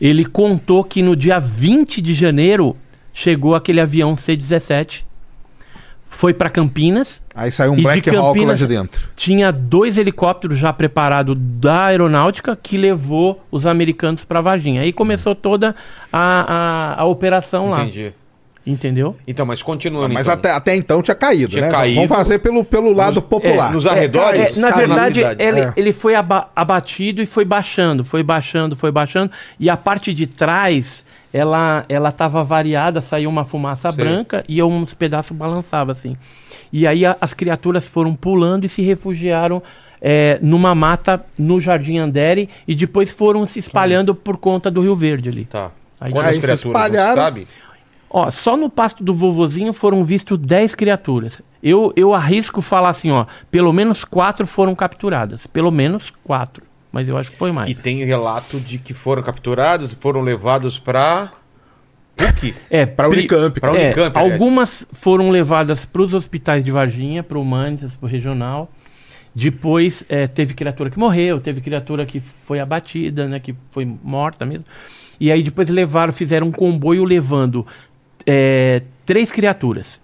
Ele 0.00 0.24
contou 0.24 0.82
que 0.84 1.02
no 1.02 1.14
dia 1.14 1.38
20 1.38 2.00
de 2.00 2.14
janeiro 2.14 2.76
chegou 3.12 3.54
aquele 3.54 3.80
avião 3.80 4.16
C-17, 4.16 5.02
foi 6.20 6.34
para 6.34 6.50
Campinas, 6.50 7.22
Aí 7.34 7.50
saiu 7.50 7.72
um 7.72 7.82
Black 7.82 8.06
Hawk 8.10 8.18
lá 8.18 8.26
Campinas- 8.34 8.58
de 8.58 8.66
dentro. 8.66 9.00
tinha 9.16 9.50
dois 9.50 9.96
helicópteros 9.96 10.58
já 10.58 10.70
preparados 10.70 11.34
da 11.38 11.86
aeronáutica 11.86 12.54
que 12.62 12.76
levou 12.76 13.42
os 13.50 13.64
americanos 13.66 14.22
para 14.22 14.42
Varginha. 14.42 14.82
Aí 14.82 14.92
começou 14.92 15.34
toda 15.34 15.74
a, 16.12 16.94
a, 16.98 17.00
a 17.00 17.04
operação 17.06 17.70
lá, 17.70 17.80
Entendi. 17.84 18.12
entendeu? 18.66 19.16
Então, 19.26 19.46
mas 19.46 19.62
continuando. 19.62 20.12
Mas 20.12 20.26
então. 20.26 20.34
até, 20.34 20.50
até 20.50 20.76
então 20.76 21.00
tinha 21.00 21.14
caído, 21.14 21.52
Tinha 21.52 21.62
né? 21.62 21.70
caído. 21.70 21.94
Vamos 21.96 22.10
fazer 22.14 22.38
pelo, 22.40 22.62
pelo 22.64 22.92
lado 22.92 23.22
popular. 23.22 23.72
nos 23.72 23.86
arredores? 23.86 24.58
É, 24.58 24.60
na 24.60 24.68
Cara, 24.72 24.86
verdade, 24.86 25.22
na 25.24 25.32
ele, 25.38 25.60
É. 25.60 25.72
ele 25.74 25.92
foi 25.94 26.14
aba- 26.14 26.50
abatido 26.54 27.22
e 27.22 27.26
foi 27.26 27.46
baixando, 27.46 28.04
foi 28.04 28.22
baixando, 28.22 28.76
foi 28.76 28.92
baixando. 28.92 29.32
E 29.58 29.70
a 29.70 29.76
parte 29.76 30.12
de 30.12 30.26
trás, 30.26 31.02
ela 31.32 31.84
ela 31.88 32.08
estava 32.08 32.42
variada, 32.42 33.00
saiu 33.00 33.28
uma 33.30 33.44
fumaça 33.44 33.90
Sei. 33.92 34.04
branca 34.04 34.44
e 34.48 34.62
uns 34.62 34.94
pedaços 34.94 35.36
balançavam 35.36 35.92
assim. 35.92 36.16
E 36.72 36.86
aí 36.86 37.04
a- 37.06 37.16
as 37.20 37.32
criaturas 37.34 37.86
foram 37.86 38.14
pulando 38.14 38.64
e 38.64 38.68
se 38.68 38.82
refugiaram 38.82 39.62
é, 40.02 40.38
numa 40.40 40.74
mata 40.74 41.22
no 41.38 41.60
Jardim 41.60 41.98
Andere 41.98 42.48
e 42.66 42.74
depois 42.74 43.10
foram 43.10 43.46
se 43.46 43.58
espalhando 43.58 44.14
por 44.14 44.38
conta 44.38 44.70
do 44.70 44.80
Rio 44.80 44.94
Verde 44.94 45.28
ali. 45.28 45.44
Tá. 45.44 45.70
Aí- 46.00 46.10
Quantas 46.10 46.28
Aí 46.30 46.34
se 46.36 46.40
criaturas, 46.40 46.82
espalharam. 46.82 47.14
sabe? 47.22 47.46
Ó, 48.08 48.30
só 48.30 48.56
no 48.56 48.68
pasto 48.70 49.04
do 49.04 49.12
vovozinho 49.14 49.72
foram 49.72 50.02
vistos 50.02 50.38
10 50.38 50.74
criaturas. 50.74 51.40
Eu, 51.62 51.92
eu 51.94 52.12
arrisco 52.14 52.60
falar 52.62 52.88
assim, 52.88 53.10
ó, 53.10 53.26
pelo 53.50 53.72
menos 53.72 54.02
quatro 54.04 54.46
foram 54.46 54.74
capturadas. 54.74 55.46
Pelo 55.46 55.70
menos 55.70 56.10
quatro. 56.24 56.64
Mas 56.92 57.08
eu 57.08 57.16
acho 57.16 57.30
que 57.30 57.36
foi 57.38 57.52
mais. 57.52 57.68
E 57.70 57.74
tem 57.74 58.04
relato 58.04 58.58
de 58.60 58.78
que 58.78 58.92
foram 58.92 59.22
capturados, 59.22 59.94
foram 59.94 60.20
levados 60.22 60.78
pra. 60.78 61.32
PUC. 62.16 62.54
É, 62.70 62.84
Pra 62.84 63.08
pri- 63.08 63.20
Unicamp. 63.20 63.60
Pra 63.60 63.70
é, 63.78 63.84
Unicamp, 63.86 64.18
aliás. 64.18 64.32
algumas 64.34 64.86
foram 64.92 65.30
levadas 65.30 65.84
para 65.86 66.02
os 66.02 66.12
hospitais 66.12 66.64
de 66.64 66.70
Varginha, 66.70 67.22
para 67.22 67.38
o 67.38 67.42
Humanitas, 67.42 67.94
para 67.94 68.06
o 68.06 68.08
Regional. 68.10 68.70
Depois 69.34 70.04
é, 70.08 70.26
teve 70.26 70.52
criatura 70.54 70.90
que 70.90 70.98
morreu, 70.98 71.40
teve 71.40 71.60
criatura 71.60 72.04
que 72.04 72.18
foi 72.18 72.58
abatida, 72.58 73.28
né, 73.28 73.38
que 73.38 73.54
foi 73.70 73.84
morta 74.02 74.44
mesmo. 74.44 74.64
E 75.20 75.30
aí 75.30 75.42
depois 75.42 75.68
levaram, 75.68 76.12
fizeram 76.12 76.48
um 76.48 76.52
comboio 76.52 77.04
levando 77.04 77.64
é, 78.26 78.82
três 79.06 79.30
criaturas. 79.30 80.02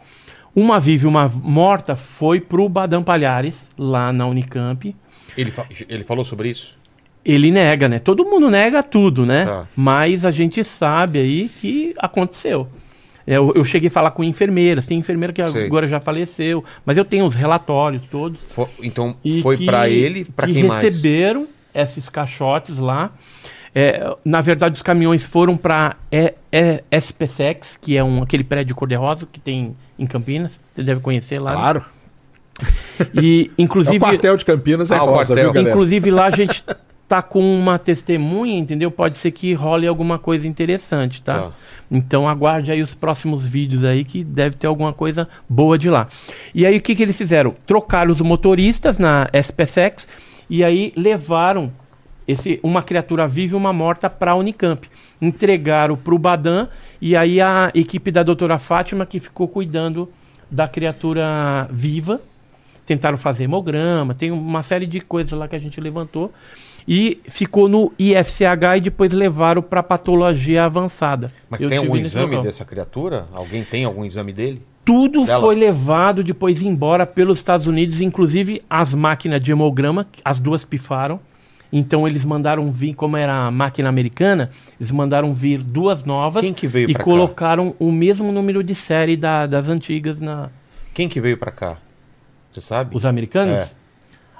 Uma 0.54 0.78
viva 0.78 1.04
e 1.04 1.08
uma 1.08 1.28
morta 1.28 1.96
foi 1.96 2.40
pro 2.40 2.68
Badam 2.68 3.02
Palhares, 3.02 3.68
lá 3.76 4.12
na 4.12 4.26
Unicamp. 4.26 4.94
Ele, 5.36 5.50
fa- 5.50 5.66
ele 5.88 6.04
falou 6.04 6.24
sobre 6.24 6.48
isso? 6.48 6.74
Ele 7.24 7.50
nega, 7.50 7.88
né? 7.88 7.98
Todo 7.98 8.24
mundo 8.24 8.48
nega 8.50 8.82
tudo, 8.82 9.26
né? 9.26 9.44
Tá. 9.44 9.66
Mas 9.74 10.24
a 10.24 10.30
gente 10.30 10.62
sabe 10.64 11.18
aí 11.18 11.48
que 11.48 11.92
aconteceu. 11.98 12.68
Eu, 13.26 13.52
eu 13.56 13.64
cheguei 13.64 13.88
a 13.88 13.90
falar 13.90 14.12
com 14.12 14.22
enfermeiras, 14.22 14.86
tem 14.86 14.96
enfermeira 14.98 15.32
que 15.32 15.46
Sei. 15.50 15.66
agora 15.66 15.88
já 15.88 15.98
faleceu, 15.98 16.64
mas 16.84 16.96
eu 16.96 17.04
tenho 17.04 17.24
os 17.26 17.34
relatórios 17.34 18.04
todos. 18.08 18.40
Fo- 18.44 18.68
então 18.80 19.16
E 19.24 19.42
foi 19.42 19.56
pra 19.64 19.88
ele, 19.88 20.24
pra 20.24 20.46
que 20.46 20.52
quem 20.52 20.64
mais? 20.64 20.80
receberam 20.80 21.48
esses 21.74 22.08
caixotes 22.08 22.78
lá. 22.78 23.10
É, 23.74 24.16
na 24.24 24.40
verdade, 24.40 24.76
os 24.76 24.82
caminhões 24.82 25.24
foram 25.24 25.56
para 25.56 25.96
SPSEX, 26.90 27.76
que 27.76 27.96
é 27.96 28.04
um, 28.04 28.22
aquele 28.22 28.44
prédio 28.44 28.74
cor-de-rosa 28.76 29.26
que 29.30 29.40
tem 29.40 29.76
em 29.98 30.06
Campinas. 30.06 30.60
Você 30.74 30.82
deve 30.82 31.00
conhecer 31.00 31.38
lá. 31.40 31.74
né? 31.74 31.84
E, 33.14 33.50
É 33.58 33.62
inclusive, 33.62 33.96
o 33.96 34.00
quartel 34.00 34.36
de 34.36 34.44
Campinas, 34.44 34.90
é 34.90 34.96
Ah, 34.96 35.02
o 35.04 35.06
rosa, 35.06 35.34
quartel. 35.34 35.44
viu, 35.44 35.52
galera? 35.52 35.70
Inclusive 35.70 36.10
lá 36.10 36.26
a 36.26 36.30
gente 36.30 36.64
tá 37.08 37.22
com 37.22 37.40
uma 37.40 37.78
testemunha, 37.78 38.58
entendeu? 38.58 38.90
Pode 38.90 39.16
ser 39.16 39.30
que 39.30 39.52
role 39.54 39.86
alguma 39.86 40.18
coisa 40.18 40.48
interessante, 40.48 41.22
tá? 41.22 41.34
Tá. 41.40 41.52
Então 41.90 42.28
aguarde 42.28 42.72
aí 42.72 42.82
os 42.82 42.94
próximos 42.94 43.46
vídeos 43.46 43.84
aí 43.84 44.04
que 44.04 44.24
deve 44.24 44.56
ter 44.56 44.66
alguma 44.66 44.92
coisa 44.92 45.28
boa 45.48 45.78
de 45.78 45.88
lá. 45.88 46.08
E 46.54 46.66
aí 46.66 46.76
o 46.76 46.80
que, 46.80 46.96
que 46.96 47.02
eles 47.02 47.16
fizeram? 47.16 47.54
Trocaram 47.66 48.10
os 48.10 48.20
motoristas 48.20 48.98
na 48.98 49.28
SPSEX 49.32 50.08
e 50.50 50.64
aí 50.64 50.92
levaram 50.96 51.70
esse, 52.26 52.58
uma 52.60 52.82
criatura 52.82 53.28
viva 53.28 53.54
e 53.54 53.56
uma 53.56 53.72
morta 53.72 54.10
para 54.10 54.32
a 54.32 54.34
Unicamp. 54.34 54.88
Entregaram 55.22 55.96
para 55.96 56.14
o 56.14 56.18
Badan 56.18 56.66
e 57.00 57.14
aí 57.16 57.40
a 57.40 57.70
equipe 57.72 58.10
da 58.10 58.24
doutora 58.24 58.58
Fátima 58.58 59.06
que 59.06 59.20
ficou 59.20 59.46
cuidando 59.46 60.10
da 60.50 60.66
criatura 60.66 61.68
viva 61.70 62.20
tentaram 62.86 63.18
fazer 63.18 63.44
hemograma, 63.44 64.14
tem 64.14 64.30
uma 64.30 64.62
série 64.62 64.86
de 64.86 65.00
coisas 65.00 65.38
lá 65.38 65.46
que 65.48 65.56
a 65.56 65.58
gente 65.58 65.80
levantou. 65.80 66.32
E 66.88 67.18
ficou 67.28 67.68
no 67.68 67.92
IFCH 67.98 68.76
e 68.76 68.80
depois 68.80 69.12
levaram 69.12 69.60
para 69.60 69.82
patologia 69.82 70.64
avançada. 70.64 71.32
Mas 71.50 71.60
Eu 71.60 71.68
tem 71.68 71.78
algum 71.78 71.96
exame 71.96 72.26
local. 72.36 72.42
dessa 72.44 72.64
criatura? 72.64 73.26
Alguém 73.32 73.64
tem 73.64 73.84
algum 73.84 74.04
exame 74.04 74.32
dele? 74.32 74.62
Tudo 74.84 75.24
dela? 75.24 75.40
foi 75.40 75.56
levado 75.56 76.22
depois 76.22 76.62
embora 76.62 77.04
pelos 77.04 77.38
Estados 77.38 77.66
Unidos, 77.66 78.00
inclusive 78.00 78.62
as 78.70 78.94
máquinas 78.94 79.42
de 79.42 79.50
hemograma, 79.50 80.06
as 80.24 80.38
duas 80.38 80.64
pifaram. 80.64 81.18
Então 81.72 82.06
eles 82.06 82.24
mandaram 82.24 82.70
vir, 82.70 82.94
como 82.94 83.16
era 83.16 83.34
a 83.48 83.50
máquina 83.50 83.88
americana, 83.88 84.52
eles 84.78 84.92
mandaram 84.92 85.34
vir 85.34 85.60
duas 85.64 86.04
novas 86.04 86.44
Quem 86.44 86.54
que 86.54 86.68
veio 86.68 86.88
e 86.88 86.92
pra 86.92 87.00
cá? 87.00 87.04
colocaram 87.04 87.74
o 87.80 87.90
mesmo 87.90 88.30
número 88.30 88.62
de 88.62 88.76
série 88.76 89.16
da- 89.16 89.48
das 89.48 89.68
antigas 89.68 90.20
na 90.20 90.50
Quem 90.94 91.08
que 91.08 91.20
veio 91.20 91.36
pra 91.36 91.50
cá? 91.50 91.78
Você 92.60 92.66
sabe? 92.66 92.96
os 92.96 93.04
americanos. 93.04 93.54
É. 93.62 93.68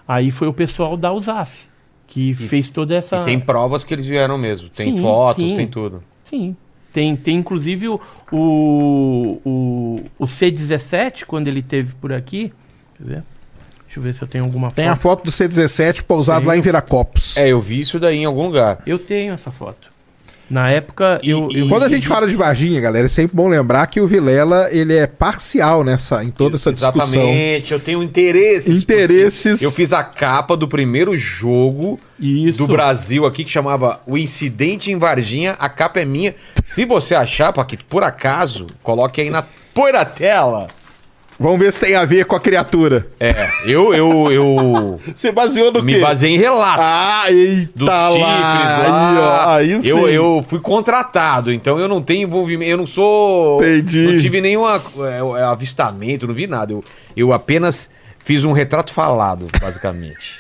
Aí 0.09 0.31
foi 0.31 0.49
o 0.49 0.53
pessoal 0.53 0.97
da 0.97 1.13
USAF 1.13 1.67
que 2.07 2.33
fez 2.35 2.71
toda 2.71 2.95
essa 2.95 3.19
E 3.19 3.25
tem 3.25 3.41
provas 3.41 3.83
que 3.85 3.93
eles 3.93 4.07
vieram 4.07 4.39
mesmo. 4.39 4.69
Tem 4.69 4.95
Sim, 4.95 5.01
fotos, 5.01 5.49
sim. 5.49 5.57
tem 5.57 5.67
tudo. 5.67 6.03
Sim. 6.25 6.57
Tem, 6.93 7.15
tem 7.15 7.37
inclusive 7.37 7.89
o, 7.89 8.01
o, 8.33 9.41
o, 9.45 10.01
o 10.19 10.25
C17, 10.25 11.25
quando 11.27 11.49
ele 11.49 11.63
teve 11.63 11.95
por 11.95 12.13
aqui. 12.13 12.53
Quer 12.97 13.05
ver? 13.05 13.23
Deixa 13.85 13.99
eu 13.99 14.03
ver 14.03 14.15
se 14.15 14.23
eu 14.23 14.29
tenho 14.29 14.45
alguma 14.45 14.71
Tem 14.71 14.89
a 14.89 14.97
foto. 14.97 15.21
foto 15.21 15.25
do 15.25 15.31
C17 15.31 16.03
pousado 16.05 16.41
Tem. 16.41 16.49
lá 16.49 16.57
em 16.57 16.61
Viracopos. 16.61 17.37
É, 17.37 17.49
eu 17.49 17.61
vi 17.61 17.81
isso 17.83 17.99
daí 17.99 18.19
em 18.19 18.25
algum 18.25 18.47
lugar. 18.47 18.83
Eu 18.87 18.99
tenho 18.99 19.35
essa 19.35 19.51
foto. 19.51 19.91
Na 20.49 20.71
época, 20.71 21.21
E- 21.25 21.31
eu, 21.31 21.49
eu- 21.53 21.69
Quando 21.69 21.83
a 21.83 21.89
gente 21.89 22.07
fala 22.07 22.29
de 22.29 22.37
Varginha, 22.37 22.81
galera, 22.81 23.07
é 23.07 23.09
sempre 23.09 23.37
bom 23.37 23.49
lembrar 23.49 23.87
que 23.89 24.01
o 24.01 24.07
Vilela, 24.07 24.69
ele 24.71 24.95
é 24.95 25.07
parcial 25.07 25.83
nessa, 25.83 26.23
em 26.23 26.31
toda 26.31 26.55
essa 26.55 26.73
discussão. 26.73 27.21
Exatamente, 27.23 27.73
eu 27.73 27.81
tenho 27.81 28.01
interesses. 28.03 28.83
Interesses. 28.83 29.61
Eu 29.61 29.73
fiz 29.73 29.93
a 29.93 30.05
capa 30.05 30.57
do 30.57 30.69
primeiro 30.69 31.17
jogo 31.19 31.99
Isso. 32.21 32.59
do 32.59 32.67
Brasil 32.69 33.27
aqui 33.27 33.43
que 33.45 33.51
chamava 33.51 34.01
O 34.07 34.17
Incidente 34.17 34.93
em 34.93 34.99
Varginha. 34.99 35.57
A 35.59 35.69
capa 35.69 35.99
é 36.01 36.05
minha. 36.05 36.33
Se 36.65 36.85
você 36.85 37.15
achar, 37.17 37.53
Paquito, 37.53 37.85
por 37.85 38.05
acaso, 38.05 38.69
coloque 38.83 39.21
aí 39.21 39.31
na. 39.31 39.43
Põe 39.75 39.93
na 39.93 40.05
tela. 40.05 40.69
Vamos 41.39 41.59
ver 41.59 41.71
se 41.73 41.81
tem 41.81 41.95
a 41.95 42.05
ver 42.07 42.25
com 42.25 42.35
a 42.35 42.41
criatura. 42.41 43.07
É, 43.21 43.49
eu, 43.67 43.93
eu, 43.93 44.33
eu 44.33 45.01
Você 45.15 45.31
baseou 45.31 45.71
no 45.71 45.83
me 45.83 45.95
quê? 45.95 46.01
baseei 46.01 46.35
em 46.35 46.39
relatos. 46.39 46.81
Ah, 46.83 47.25
eita 47.31 47.73
dos 47.75 47.89
lá. 47.89 48.07
chifres 48.11 48.23
lá. 48.25 48.87
Aí, 48.87 49.19
ó, 49.19 49.51
aí 49.77 49.83
sim. 49.83 49.89
eu, 49.89 50.09
eu 50.09 50.45
fui 50.49 50.61
contratado, 50.61 51.53
então 51.53 51.79
eu 51.79 51.87
não 51.89 52.01
tenho 52.01 52.23
envolvimento, 52.27 52.71
eu 52.71 52.77
não 52.79 52.87
sou. 52.87 53.63
Entendi. 53.63 54.13
Não 54.13 54.19
tive 54.19 54.41
nenhum 54.41 54.65
a- 54.65 54.83
é, 55.39 55.43
avistamento, 55.45 56.27
não 56.27 56.35
vi 56.35 56.47
nada. 56.47 56.73
Eu, 56.73 56.83
eu 57.15 57.33
apenas 57.35 57.91
fiz 58.25 58.43
um 58.43 58.53
retrato 58.53 58.93
falado, 58.93 59.47
basicamente. 59.61 60.39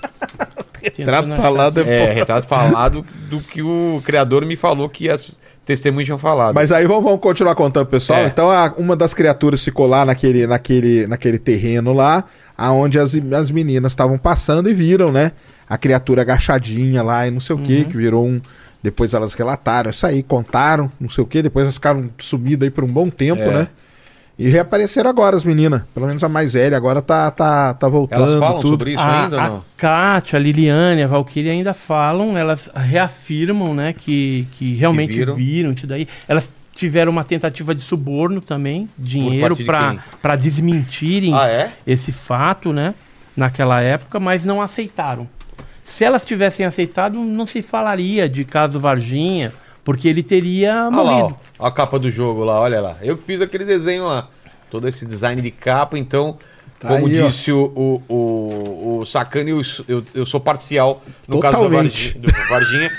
tentando 0.80 1.04
Trato 1.04 1.32
achar. 1.32 1.42
falado 1.42 1.80
é, 1.82 2.04
É, 2.04 2.12
retrato 2.12 2.46
falado 2.48 3.04
do 3.28 3.40
que 3.40 3.60
o 3.62 4.00
criador 4.04 4.46
me 4.46 4.56
falou 4.56 4.88
que 4.88 5.10
as 5.10 5.30
testemunhas 5.70 6.06
tinham 6.06 6.18
falado. 6.18 6.54
Mas 6.54 6.70
aí 6.72 6.86
vamos, 6.86 7.04
vamos 7.04 7.20
continuar 7.20 7.54
contando, 7.54 7.86
pessoal. 7.86 8.18
É. 8.20 8.26
Então, 8.26 8.50
a- 8.50 8.74
uma 8.76 8.96
das 8.96 9.14
criaturas 9.14 9.62
ficou 9.64 9.86
lá 9.86 10.04
naquele, 10.04 10.46
naquele, 10.46 11.06
naquele 11.06 11.38
terreno 11.38 11.92
lá, 11.92 12.24
aonde 12.58 12.98
as, 12.98 13.16
as 13.38 13.50
meninas 13.50 13.92
estavam 13.92 14.18
passando 14.18 14.68
e 14.68 14.74
viram, 14.74 15.10
né? 15.12 15.32
A 15.68 15.78
criatura 15.78 16.22
agachadinha 16.22 17.02
lá 17.02 17.26
e 17.26 17.30
não 17.30 17.40
sei 17.40 17.54
o 17.54 17.58
que, 17.60 17.84
que 17.84 17.96
virou 17.96 18.26
um. 18.26 18.40
Depois 18.82 19.14
elas 19.14 19.34
relataram 19.34 19.90
isso 19.90 20.06
aí, 20.06 20.22
contaram, 20.22 20.90
não 20.98 21.08
sei 21.08 21.22
o 21.22 21.26
que, 21.26 21.42
depois 21.42 21.64
elas 21.64 21.74
ficaram 21.74 22.10
sumidas 22.18 22.66
aí 22.66 22.70
por 22.70 22.82
um 22.82 22.88
bom 22.88 23.08
tempo, 23.10 23.42
É. 23.42 23.50
né? 23.54 23.68
E 24.40 24.48
reapareceram 24.48 25.10
agora 25.10 25.36
as 25.36 25.44
meninas. 25.44 25.82
Pelo 25.92 26.06
menos 26.06 26.24
a 26.24 26.28
mais 26.28 26.54
velha 26.54 26.76
agora 26.76 27.02
tá, 27.02 27.30
tá, 27.30 27.74
tá 27.74 27.88
voltando. 27.88 28.22
Elas 28.22 28.38
falam 28.38 28.60
tudo. 28.62 28.70
sobre 28.70 28.92
isso 28.92 29.00
a, 29.02 29.24
ainda 29.24 29.36
ou 29.36 29.42
a 29.42 29.48
não? 29.48 29.64
Kátia, 29.76 30.38
a 30.38 30.40
Liliane, 30.40 31.02
a 31.02 31.06
Valkyrie 31.06 31.50
ainda 31.50 31.74
falam, 31.74 32.38
elas 32.38 32.70
reafirmam, 32.74 33.74
né, 33.74 33.92
que, 33.92 34.46
que 34.52 34.74
realmente 34.74 35.10
Que 35.12 35.18
viram. 35.18 35.34
viram. 35.34 35.72
isso 35.72 35.86
daí. 35.86 36.08
Elas 36.26 36.48
tiveram 36.74 37.12
uma 37.12 37.22
tentativa 37.24 37.74
de 37.74 37.82
suborno 37.82 38.40
também, 38.40 38.88
dinheiro 38.96 39.54
parte 39.66 39.98
de 39.98 40.00
para 40.22 40.36
desmentirem 40.36 41.34
Ah, 41.34 41.46
é? 41.46 41.72
esse 41.86 42.10
fato, 42.10 42.72
né, 42.72 42.94
naquela 43.36 43.82
época, 43.82 44.18
mas 44.18 44.44
não 44.44 44.62
aceitaram. 44.62 45.28
Se 45.82 46.04
elas 46.04 46.24
tivessem 46.24 46.64
aceitado, 46.64 47.18
não 47.18 47.44
se 47.44 47.60
falaria 47.60 48.28
de 48.28 48.44
caso 48.44 48.80
Varginha, 48.80 49.52
porque 49.92 50.08
ele 50.08 50.22
teria 50.22 50.86
Olha 50.86 50.96
lá, 50.96 51.02
ó, 51.02 51.18
morrido. 51.20 51.36
ó 51.58 51.66
a 51.66 51.70
capa 51.72 51.98
do 51.98 52.10
jogo 52.10 52.44
lá, 52.44 52.60
olha 52.60 52.80
lá. 52.80 52.96
Eu 53.02 53.16
que 53.16 53.24
fiz 53.24 53.40
aquele 53.40 53.64
desenho 53.64 54.06
lá. 54.06 54.28
Todo 54.70 54.86
esse 54.88 55.04
design 55.04 55.42
de 55.42 55.50
capa, 55.50 55.98
então, 55.98 56.38
como 56.80 57.06
Aí, 57.06 57.12
disse 57.12 57.50
o, 57.50 57.64
o, 58.08 58.14
o, 58.14 58.98
o 59.00 59.04
Sacani, 59.06 59.50
eu, 59.50 59.62
eu, 59.88 60.04
eu 60.14 60.24
sou 60.26 60.38
parcial 60.40 61.02
no 61.26 61.40
caso 61.40 61.56
do 61.58 61.64
Totalmente. 61.64 62.12
Varginha. 62.18 62.22
Do 62.22 62.48
Varginha. 62.48 62.90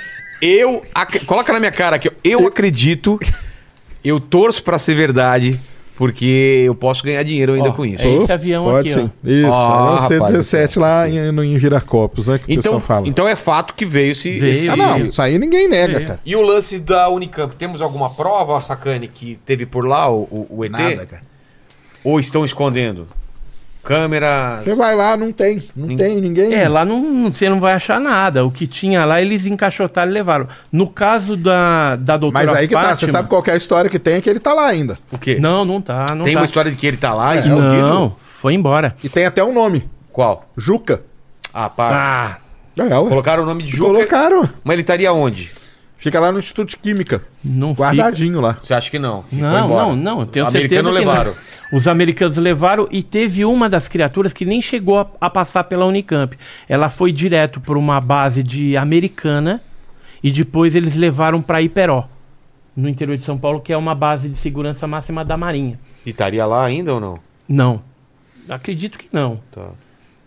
Eu. 0.42 0.82
ac- 0.94 1.26
Coloca 1.26 1.54
na 1.54 1.60
minha 1.60 1.72
cara 1.72 1.96
aqui, 1.96 2.10
ó. 2.10 2.12
eu 2.24 2.46
acredito, 2.48 3.18
eu 4.04 4.20
torço 4.20 4.62
pra 4.64 4.78
ser 4.78 4.96
verdade, 4.96 5.60
porque 6.02 6.64
eu 6.66 6.74
posso 6.74 7.04
ganhar 7.04 7.22
dinheiro 7.22 7.54
ainda 7.54 7.70
Ó, 7.70 7.74
com 7.74 7.86
isso. 7.86 8.04
é 8.04 8.16
esse 8.16 8.32
avião 8.32 8.64
Pode 8.64 8.90
aqui, 8.90 9.00
ser. 9.00 9.04
ó. 9.06 9.28
Isso, 9.30 9.48
Ah, 9.54 10.08
é 10.10 10.18
o 10.18 10.20
rapaz, 10.24 10.46
C-17 10.48 10.80
lá 10.80 11.08
em, 11.08 11.32
no, 11.32 11.44
em 11.44 11.56
Viracopos, 11.60 12.26
né? 12.26 12.40
Que 12.40 12.46
o 12.46 12.52
Então, 12.54 12.64
pessoal 12.64 12.82
fala. 12.82 13.08
então 13.08 13.28
é 13.28 13.36
fato 13.36 13.76
que 13.76 13.86
veio 13.86 14.12
esse. 14.14 14.32
Veio. 14.40 14.52
esse- 14.52 14.70
ah, 14.70 14.76
não, 14.76 14.98
isso 15.06 15.22
aí 15.22 15.38
ninguém 15.38 15.68
nega, 15.68 15.94
Veio. 15.98 16.08
cara. 16.08 16.20
E 16.26 16.36
o 16.36 16.42
lance 16.42 16.80
da 16.80 17.08
Unicamp, 17.08 17.56
temos 17.56 17.84
alguma 17.84 18.10
prova, 18.10 18.60
Sacani, 18.62 19.08
que 19.08 19.36
teve 19.46 19.68
por 19.68 19.86
lá 19.86 20.10
o, 20.10 20.22
o, 20.24 20.48
o 20.50 20.66
ET? 20.66 20.72
Nada, 20.72 21.06
cara. 21.06 21.22
Ou 22.04 22.20
estão 22.20 22.44
escondendo? 22.44 23.06
Câmeras. 23.84 24.64
Você 24.64 24.76
vai 24.76 24.96
lá, 24.96 25.18
não 25.18 25.32
tem. 25.32 25.64
Não 25.76 25.88
Nin- 25.88 25.98
tem 25.98 26.22
ninguém. 26.22 26.54
É, 26.54 26.70
lá 26.70 26.86
não, 26.86 27.32
você 27.32 27.50
não 27.50 27.60
vai 27.60 27.74
achar 27.74 28.00
nada. 28.00 28.46
O 28.46 28.52
que 28.52 28.68
tinha 28.68 29.04
lá, 29.06 29.22
eles 29.22 29.46
encaixotaram 29.46 30.12
e 30.12 30.14
levaram. 30.14 30.48
No 30.72 30.88
caso 30.88 31.36
da, 31.36 31.96
da 31.96 32.16
doutora 32.18 32.46
Mas 32.46 32.56
aí 32.58 32.68
que 32.68 32.74
tá, 32.74 32.82
Fátima... 32.82 32.96
você 32.98 33.12
sabe 33.12 33.28
qual 33.30 33.42
que 33.42 33.50
é 33.50 33.54
a 33.54 33.58
história 33.58 33.90
que 33.90 33.98
tem, 34.00 34.16
é 34.16 34.22
que 34.22 34.30
ele 34.30 34.40
tá 34.40 34.54
lá 34.54 34.68
ainda. 34.68 34.98
O 35.12 35.18
quê? 35.18 35.38
Não, 35.40 35.66
não 35.66 35.82
tá, 35.82 36.06
não 36.16 36.24
Tem 36.24 36.34
tá. 36.36 36.40
uma 36.42 36.46
história 36.46 36.70
de 36.70 36.78
que 36.78 36.86
ele 36.86 36.98
tá 36.98 37.14
lá 37.14 37.36
escondido? 37.36 37.88
Não, 37.88 38.16
foi 38.20 38.54
embora. 38.54 38.96
E 39.04 39.10
tem 39.10 39.26
até 39.26 39.44
um 39.44 39.54
nome, 39.54 39.90
Qual? 40.12 40.46
Juca. 40.56 41.02
Ah, 41.54 41.70
para. 41.70 42.38
Ah, 42.78 42.84
É. 42.84 42.88
Colocaram 42.90 43.44
o 43.44 43.46
nome 43.46 43.64
de 43.64 43.72
Juca. 43.76 43.94
Colocaram. 43.94 44.48
Mas 44.64 44.74
ele 44.74 44.82
estaria 44.82 45.12
onde? 45.12 45.52
Fica 46.02 46.20
lá 46.20 46.32
no 46.32 46.40
Instituto 46.40 46.70
de 46.70 46.78
Química, 46.78 47.24
não 47.44 47.76
fica... 47.76 47.84
guardadinho 47.84 48.42
lá. 48.42 48.58
Você 48.64 48.74
acha 48.74 48.90
que 48.90 48.98
não? 48.98 49.22
Que 49.22 49.36
Não, 49.36 49.68
não, 49.70 49.96
não, 49.96 50.20
eu 50.22 50.26
tenho 50.26 50.46
Os 50.48 50.52
certeza 50.52 50.90
americanos 50.90 51.00
que 51.00 51.06
levaram. 51.06 51.32
não. 51.32 51.52
Os 51.78 51.88
americanos 51.88 52.38
levaram 52.38 52.88
e 52.90 53.04
teve 53.04 53.46
uma 53.46 53.70
das 53.70 53.88
criaturas 53.88 54.34
que 54.34 54.44
nem 54.44 54.64
chegou 54.64 54.98
a, 54.98 55.08
a 55.22 55.30
passar 55.30 55.64
pela 55.66 55.86
Unicamp. 55.86 56.36
Ela 56.68 56.90
foi 56.90 57.12
direto 57.12 57.62
por 57.62 57.78
uma 57.78 58.02
base 58.02 58.42
de 58.42 58.76
americana 58.76 59.62
e 60.24 60.32
depois 60.32 60.74
eles 60.76 60.96
levaram 60.96 61.40
para 61.40 61.62
Iperó, 61.62 62.10
no 62.76 62.90
interior 62.90 63.16
de 63.16 63.22
São 63.22 63.38
Paulo, 63.38 63.62
que 63.62 63.72
é 63.72 63.78
uma 63.78 63.94
base 63.94 64.28
de 64.28 64.36
segurança 64.36 64.88
máxima 64.88 65.24
da 65.24 65.38
Marinha. 65.38 65.80
E 66.04 66.10
estaria 66.10 66.46
lá 66.48 66.66
ainda 66.66 66.96
ou 66.96 67.00
não? 67.00 67.20
Não. 67.48 67.84
Acredito 68.50 68.98
que 68.98 69.08
não. 69.14 69.40
Tá. 69.52 69.70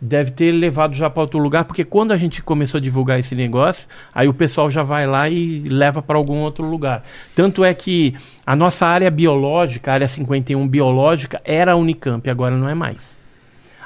Deve 0.04 0.32
ter 0.32 0.52
levado 0.52 0.94
já 0.94 1.08
para 1.08 1.22
outro 1.22 1.38
lugar, 1.38 1.64
porque 1.64 1.84
quando 1.84 2.12
a 2.12 2.16
gente 2.16 2.42
começou 2.42 2.78
a 2.78 2.80
divulgar 2.80 3.18
esse 3.18 3.34
negócio, 3.34 3.88
aí 4.14 4.28
o 4.28 4.34
pessoal 4.34 4.70
já 4.70 4.82
vai 4.82 5.06
lá 5.06 5.28
e 5.28 5.60
leva 5.60 6.02
para 6.02 6.18
algum 6.18 6.38
outro 6.40 6.64
lugar. 6.64 7.02
Tanto 7.34 7.64
é 7.64 7.72
que 7.72 8.14
a 8.46 8.54
nossa 8.54 8.86
área 8.86 9.10
biológica, 9.10 9.90
a 9.90 9.94
área 9.94 10.08
51 10.08 10.68
biológica, 10.68 11.40
era 11.44 11.72
a 11.72 11.76
Unicamp, 11.76 12.28
agora 12.28 12.56
não 12.56 12.68
é 12.68 12.74
mais. 12.74 13.18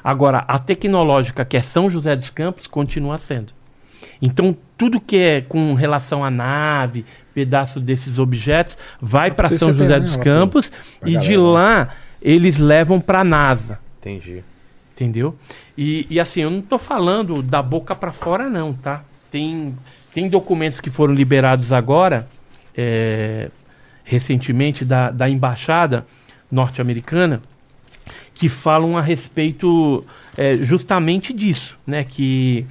Agora, 0.03 0.45
a 0.49 0.59
tecnológica, 0.59 1.45
que 1.45 1.57
é 1.57 1.61
São 1.61 1.89
José 1.89 2.17
dos 2.17 2.31
Campos, 2.31 2.67
continua 2.67 3.19
sendo. 3.19 3.53
Então, 4.21 4.57
tudo 4.77 5.01
que 5.01 5.17
é 5.17 5.41
com 5.41 5.75
relação 5.75 6.25
à 6.25 6.31
nave, 6.31 7.05
pedaço 7.33 7.79
desses 7.79 8.19
objetos, 8.19 8.77
vai 9.01 9.31
para 9.31 9.49
Isso 9.49 9.59
São 9.59 9.75
José 9.75 10.01
dos 10.01 10.17
Campos 10.17 10.73
e 11.05 11.17
de 11.17 11.35
galera, 11.35 11.37
né? 11.37 11.39
lá 11.39 11.89
eles 12.21 12.59
levam 12.59 13.01
para 13.01 13.21
a 13.21 13.25
NASA. 13.25 13.79
Entendi. 14.01 14.43
Entendeu? 14.99 15.37
E, 15.77 16.09
e 16.11 16.19
assim, 16.19 16.41
eu 16.41 16.51
não 16.51 16.61
tô 16.61 16.77
falando 16.77 17.41
da 17.41 17.63
boca 17.63 17.95
para 17.95 18.11
fora, 18.11 18.51
não, 18.51 18.73
tá? 18.75 19.05
Tem, 19.31 19.73
tem 20.13 20.29
documentos 20.29 20.81
que 20.81 20.91
foram 20.91 21.15
liberados 21.15 21.73
agora, 21.73 22.29
é, 22.77 23.49
recentemente, 24.03 24.85
da, 24.85 25.13
da 25.13 25.31
embaixada 25.31 26.05
norte-americana, 26.51 27.41
que 28.35 28.49
falam 28.49 28.99
a 28.99 29.01
respeito 29.01 30.05
é, 30.37 30.55
justamente 30.55 31.33
disso, 31.33 31.79
né? 31.87 32.03
Que, 32.03 32.67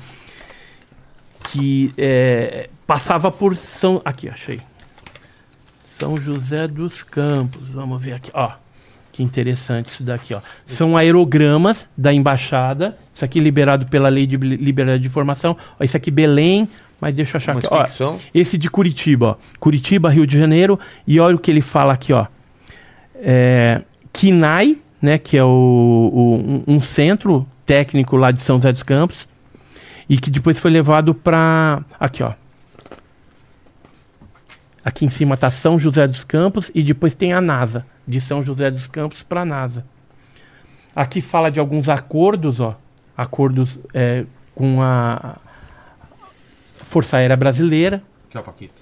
que 1.46 1.94
é, 1.98 2.70
passava 2.86 3.32
por 3.32 3.56
São. 3.56 4.02
Aqui, 4.04 4.28
achei. 4.28 4.60
São 5.86 6.20
José 6.20 6.68
dos 6.68 7.04
Campos. 7.04 7.70
Vamos 7.70 8.04
ver 8.04 8.12
aqui, 8.12 8.32
ó. 8.34 8.52
Que 9.18 9.24
interessante 9.24 9.88
isso 9.88 10.04
daqui, 10.04 10.36
ó. 10.36 10.42
São 10.64 10.96
aerogramas 10.96 11.90
da 11.98 12.14
embaixada. 12.14 12.96
Isso 13.12 13.26
aqui 13.26 13.40
liberado 13.40 13.88
pela 13.88 14.10
Lei 14.10 14.28
de 14.28 14.38
Li- 14.38 14.58
Liberdade 14.58 15.02
de 15.02 15.08
Informação. 15.08 15.58
Ó, 15.80 15.84
isso 15.84 15.98
aqui 15.98 16.12
Belém, 16.12 16.70
mas 17.02 17.16
deixa 17.16 17.36
eu 17.36 17.38
achar 17.40 17.56
Mas 17.56 17.66
aqui. 17.66 17.74
Ó, 18.04 18.16
esse 18.32 18.60
de 18.60 18.70
Curitiba, 18.70 19.30
ó. 19.30 19.36
Curitiba, 19.60 20.08
Rio 20.08 20.28
de 20.28 20.38
Janeiro. 20.38 20.80
E 21.08 21.20
olha 21.20 21.36
o 21.36 21.40
que 21.40 21.50
ele 21.50 21.62
fala 21.62 21.94
aqui, 21.94 22.14
ó. 22.14 22.28
É, 23.16 23.82
KINAI, 24.14 24.78
né, 25.02 25.18
que 25.18 25.36
é 25.36 25.44
o, 25.44 25.48
o- 25.48 26.36
um, 26.70 26.76
um 26.76 26.80
centro 26.80 27.44
técnico 27.66 28.16
lá 28.18 28.30
de 28.30 28.42
São 28.42 28.58
José 28.58 28.72
dos 28.72 28.84
Campos. 28.84 29.28
E 30.08 30.20
que 30.20 30.30
depois 30.30 30.60
foi 30.60 30.70
levado 30.70 31.12
para 31.16 31.82
Aqui, 32.00 32.22
ó. 32.22 32.34
Aqui 34.86 35.06
em 35.06 35.10
cima 35.10 35.36
tá 35.36 35.50
São 35.50 35.80
José 35.80 36.08
dos 36.08 36.24
Campos 36.24 36.72
e 36.74 36.82
depois 36.84 37.14
tem 37.16 37.34
a 37.34 37.42
NASA, 37.42 37.84
de 38.08 38.22
São 38.22 38.44
José 38.44 38.70
dos 38.72 38.88
Campos 38.88 39.22
para 39.22 39.42
a 39.42 39.46
NASA. 39.46 39.84
Aqui 40.96 41.22
fala 41.22 41.52
de 41.52 41.60
alguns 41.60 41.90
acordos, 41.90 42.60
ó, 42.60 42.76
acordos 43.16 43.78
é, 43.94 44.24
com 44.56 44.82
a 44.82 45.36
Força 46.82 47.18
Aérea 47.18 47.36
Brasileira, 47.36 48.02
Que 48.30 48.38
é 48.38 48.40
o 48.40 48.44
Paquito. 48.44 48.74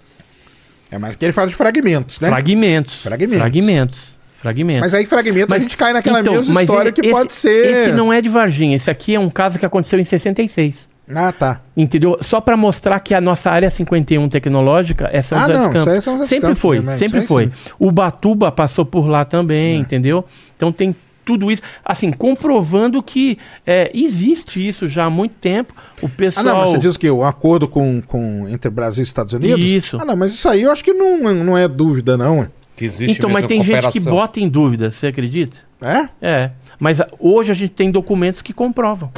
É, 0.92 0.98
mas 0.98 1.14
aqui 1.14 1.26
ele 1.26 1.34
fala 1.34 1.48
de 1.48 1.56
fragmentos, 1.56 2.20
né? 2.20 2.30
fragmentos, 2.30 3.02
Fragmentos. 3.02 3.38
fragmentos, 3.40 4.18
fragmentos. 4.38 4.82
Mas 4.82 4.94
aí 4.94 5.06
fragmento 5.06 5.52
a 5.52 5.56
Mas- 5.56 5.64
gente 5.64 5.76
cai 5.76 5.92
naquela 5.92 6.20
Então, 6.22 6.36
mesma 6.36 6.62
história 6.62 6.90
ele- 6.90 7.02
que 7.02 7.10
pode 7.10 7.32
esse- 7.32 7.40
ser. 7.42 7.72
Esse 7.72 7.92
não 7.92 8.14
é 8.14 8.22
de 8.22 8.30
Varginha, 8.30 8.76
esse 8.76 8.90
aqui 8.90 9.16
é 9.16 9.20
um 9.20 9.30
caso 9.30 9.58
que 9.58 9.66
aconteceu 9.66 10.00
em 10.00 10.04
66. 10.04 10.88
Ah, 11.14 11.32
tá. 11.32 11.62
Entendeu? 11.78 12.18
Só 12.22 12.42
para 12.42 12.58
mostrar 12.58 13.00
que 13.00 13.14
a 13.14 13.22
nossa 13.22 13.52
área 13.52 13.70
51 13.70 14.28
tecnológica 14.28 15.10
é 15.14 15.22
São 15.22 15.38
Ah, 15.38 15.42
José 15.42 15.54
dos 15.54 15.62
não, 15.62 15.68
isso 15.68 15.74
Campos. 15.74 15.92
aí 15.92 15.98
é 15.98 16.02
São 16.02 16.14
José 16.14 16.22
dos 16.24 16.30
sempre 16.30 16.48
Campos 16.48 16.62
foi, 16.62 16.78
é, 16.80 16.98
sempre 16.98 17.20
isso 17.20 17.28
foi. 17.28 17.46
sim. 17.46 17.52
O 17.78 17.92
Batuba 17.92 18.52
passou 18.52 18.86
por 18.86 19.08
lá 19.08 19.24
também, 19.24 19.80
entendeu? 19.80 20.26
Então 20.56 20.72
tem 20.72 20.96
tudo 21.24 21.52
isso, 21.52 21.62
assim, 21.84 22.12
comprovando 22.12 23.02
que 23.02 23.38
é, 23.66 23.90
existe 23.94 24.66
isso 24.68 24.88
já 24.88 25.06
há 25.06 25.10
muito 25.10 25.34
tempo. 25.34 25.74
O 26.02 26.06
Ah, 26.06 26.10
pessoal 26.16 26.46
não, 26.46 26.58
mas 26.60 26.70
você 26.70 26.78
diz 26.78 26.98
que 26.98 27.10
o 27.10 27.24
acordo 27.24 27.68
com, 27.68 28.00
com, 28.02 28.48
entre 28.48 28.70
Brasil 28.70 29.02
e 29.02 29.08
Estados 29.08 29.34
Unidos? 29.34 29.60
Isso. 29.66 29.98
Ah, 30.00 30.06
não, 30.06 30.16
mas 30.16 30.34
isso 30.34 30.48
aí 30.48 30.62
eu 30.62 30.72
acho 30.72 30.84
que 30.84 30.94
não, 30.94 31.34
não 31.34 31.58
é 31.58 31.68
dúvida, 31.68 32.16
não. 32.18 32.40
ué. 32.40 32.48
Que 32.76 32.86
existe 32.86 33.18
Então, 33.18 33.30
mas 33.30 33.48
tem 33.48 33.64
gente 33.64 33.90
que 33.90 34.00
bota 34.02 34.40
em 34.40 34.50
dúvida, 34.50 34.92
você 34.92 35.08
acredita? 35.08 35.58
É? 35.82 36.10
É. 36.22 36.52
Mas 36.78 37.00
hoje 37.20 37.52
a 37.52 37.56
gente 37.56 37.74
tem 37.74 37.90
documentos 37.90 38.42
que 38.42 38.52
comprovam 38.54 39.10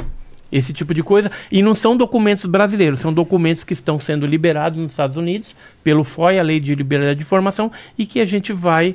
esse 0.50 0.72
tipo 0.72 0.94
de 0.94 1.02
coisa. 1.02 1.30
E 1.50 1.62
não 1.62 1.74
são 1.74 1.96
documentos 1.96 2.46
brasileiros, 2.46 3.00
são 3.00 3.12
documentos 3.12 3.64
que 3.64 3.72
estão 3.72 3.98
sendo 4.00 4.24
liberados 4.26 4.78
nos 4.80 4.92
Estados 4.92 5.16
Unidos 5.16 5.54
pelo 5.84 6.04
FOI, 6.04 6.38
a 6.38 6.42
Lei 6.42 6.58
de 6.60 6.74
Liberdade 6.74 7.18
de 7.18 7.24
Informação, 7.24 7.70
e 7.98 8.06
que 8.06 8.20
a 8.20 8.24
gente 8.24 8.52
vai 8.52 8.94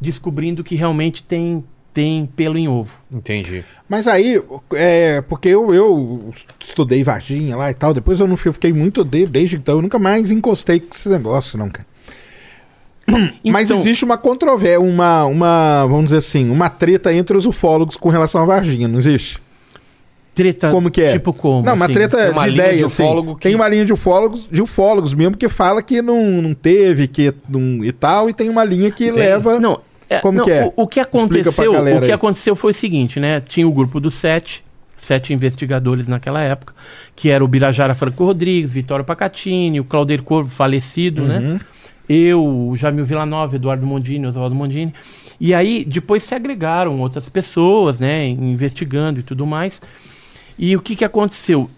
descobrindo 0.00 0.62
que 0.62 0.74
realmente 0.76 1.22
tem, 1.22 1.64
tem 1.92 2.28
pelo 2.36 2.56
em 2.58 2.68
ovo. 2.68 2.94
Entendi. 3.10 3.64
Mas 3.88 4.06
aí, 4.06 4.40
é, 4.74 5.20
porque 5.22 5.48
eu, 5.48 5.72
eu 5.74 6.32
estudei 6.60 7.02
Varginha 7.02 7.56
lá 7.56 7.70
e 7.70 7.74
tal, 7.74 7.94
depois 7.94 8.20
eu 8.20 8.28
não 8.28 8.36
fui- 8.36 8.50
eu 8.50 8.52
fiquei 8.52 8.72
muito 8.72 9.02
de, 9.02 9.26
desde 9.26 9.56
então, 9.56 9.76
eu 9.76 9.82
nunca 9.82 9.98
mais 9.98 10.30
encostei 10.30 10.78
com 10.80 10.94
esse 10.94 11.08
negócio, 11.08 11.58
não, 11.58 11.68
cara. 11.70 11.86
Mas 13.44 13.70
Então- 13.70 13.78
existe 13.78 14.04
uma 14.04 14.18
controvérsia, 14.18 14.80
uma, 14.80 15.24
uma, 15.26 15.86
vamos 15.86 16.06
dizer 16.06 16.18
assim, 16.18 16.50
uma 16.50 16.68
treta 16.68 17.12
entre 17.14 17.36
os 17.36 17.46
ufólogos 17.46 17.96
com 17.96 18.08
relação 18.08 18.40
a 18.42 18.44
Varginha, 18.44 18.88
não 18.88 18.98
existe? 18.98 19.38
Treta 20.36 20.70
Como 20.70 20.90
que 20.90 21.00
é? 21.00 21.12
tipo 21.12 21.32
como? 21.32 21.64
não, 21.64 21.74
uma 21.74 21.86
assim? 21.86 21.94
treta 21.94 22.16
Tem 22.18 22.30
uma 22.30 22.46
de 22.46 22.54
ideia, 22.54 22.76
de 22.76 22.84
assim. 22.84 23.02
ufólogo 23.02 23.34
que- 23.36 23.42
Tem 23.42 23.54
uma 23.56 23.66
linha 23.68 23.84
de 23.86 23.92
ufólogos, 23.92 24.46
de 24.52 24.62
ufólogos 24.62 25.14
mesmo, 25.14 25.36
que 25.36 25.48
fala 25.48 25.82
que 25.82 26.00
não, 26.02 26.22
não 26.42 26.52
teve, 26.54 27.08
que 27.08 27.32
não, 27.48 27.82
e 27.84 27.90
tal, 27.90 28.28
e 28.30 28.34
tem 28.34 28.48
uma 28.50 28.62
linha 28.62 28.90
que 28.90 29.10
leva... 29.10 29.58
Não, 29.58 29.80
é, 30.08 30.18
Como 30.20 30.38
não, 30.38 30.44
que 30.44 30.50
é? 30.52 30.72
O, 30.76 30.82
o 30.82 30.86
que 30.86 31.00
aconteceu, 31.00 31.72
o 31.72 32.00
que 32.00 32.04
aí. 32.04 32.12
aconteceu 32.12 32.54
foi 32.54 32.70
o 32.70 32.74
seguinte, 32.74 33.18
né? 33.18 33.40
Tinha 33.40 33.66
o 33.66 33.72
grupo 33.72 33.98
dos 33.98 34.12
sete, 34.14 34.62
sete 34.96 35.32
investigadores 35.32 36.06
naquela 36.06 36.40
época, 36.42 36.74
que 37.16 37.30
era 37.30 37.42
o 37.42 37.48
Birajara 37.48 37.94
Franco 37.94 38.24
Rodrigues, 38.24 38.70
Vitório 38.72 39.04
Pacatini, 39.06 39.80
o 39.80 39.84
Claudir 39.84 40.22
Corvo, 40.22 40.50
falecido, 40.50 41.22
Uhum. 41.22 41.28
né? 41.28 41.60
Eu, 42.08 42.44
o 42.44 42.76
Jamil 42.76 43.04
Villanova, 43.04 43.56
Eduardo 43.56 43.84
Mondini, 43.84 44.26
Oswaldo 44.26 44.54
Mondini. 44.54 44.94
E 45.40 45.52
aí, 45.52 45.84
depois 45.84 46.22
se 46.22 46.34
agregaram 46.36 47.00
outras 47.00 47.28
pessoas, 47.28 47.98
né? 47.98 48.26
Investigando 48.28 49.18
e 49.18 49.22
tudo 49.24 49.44
mais. 49.44 49.82
E 50.58 50.74
o 50.76 50.80
que, 50.80 50.96
que 50.96 51.04
aconteceu? 51.04 51.70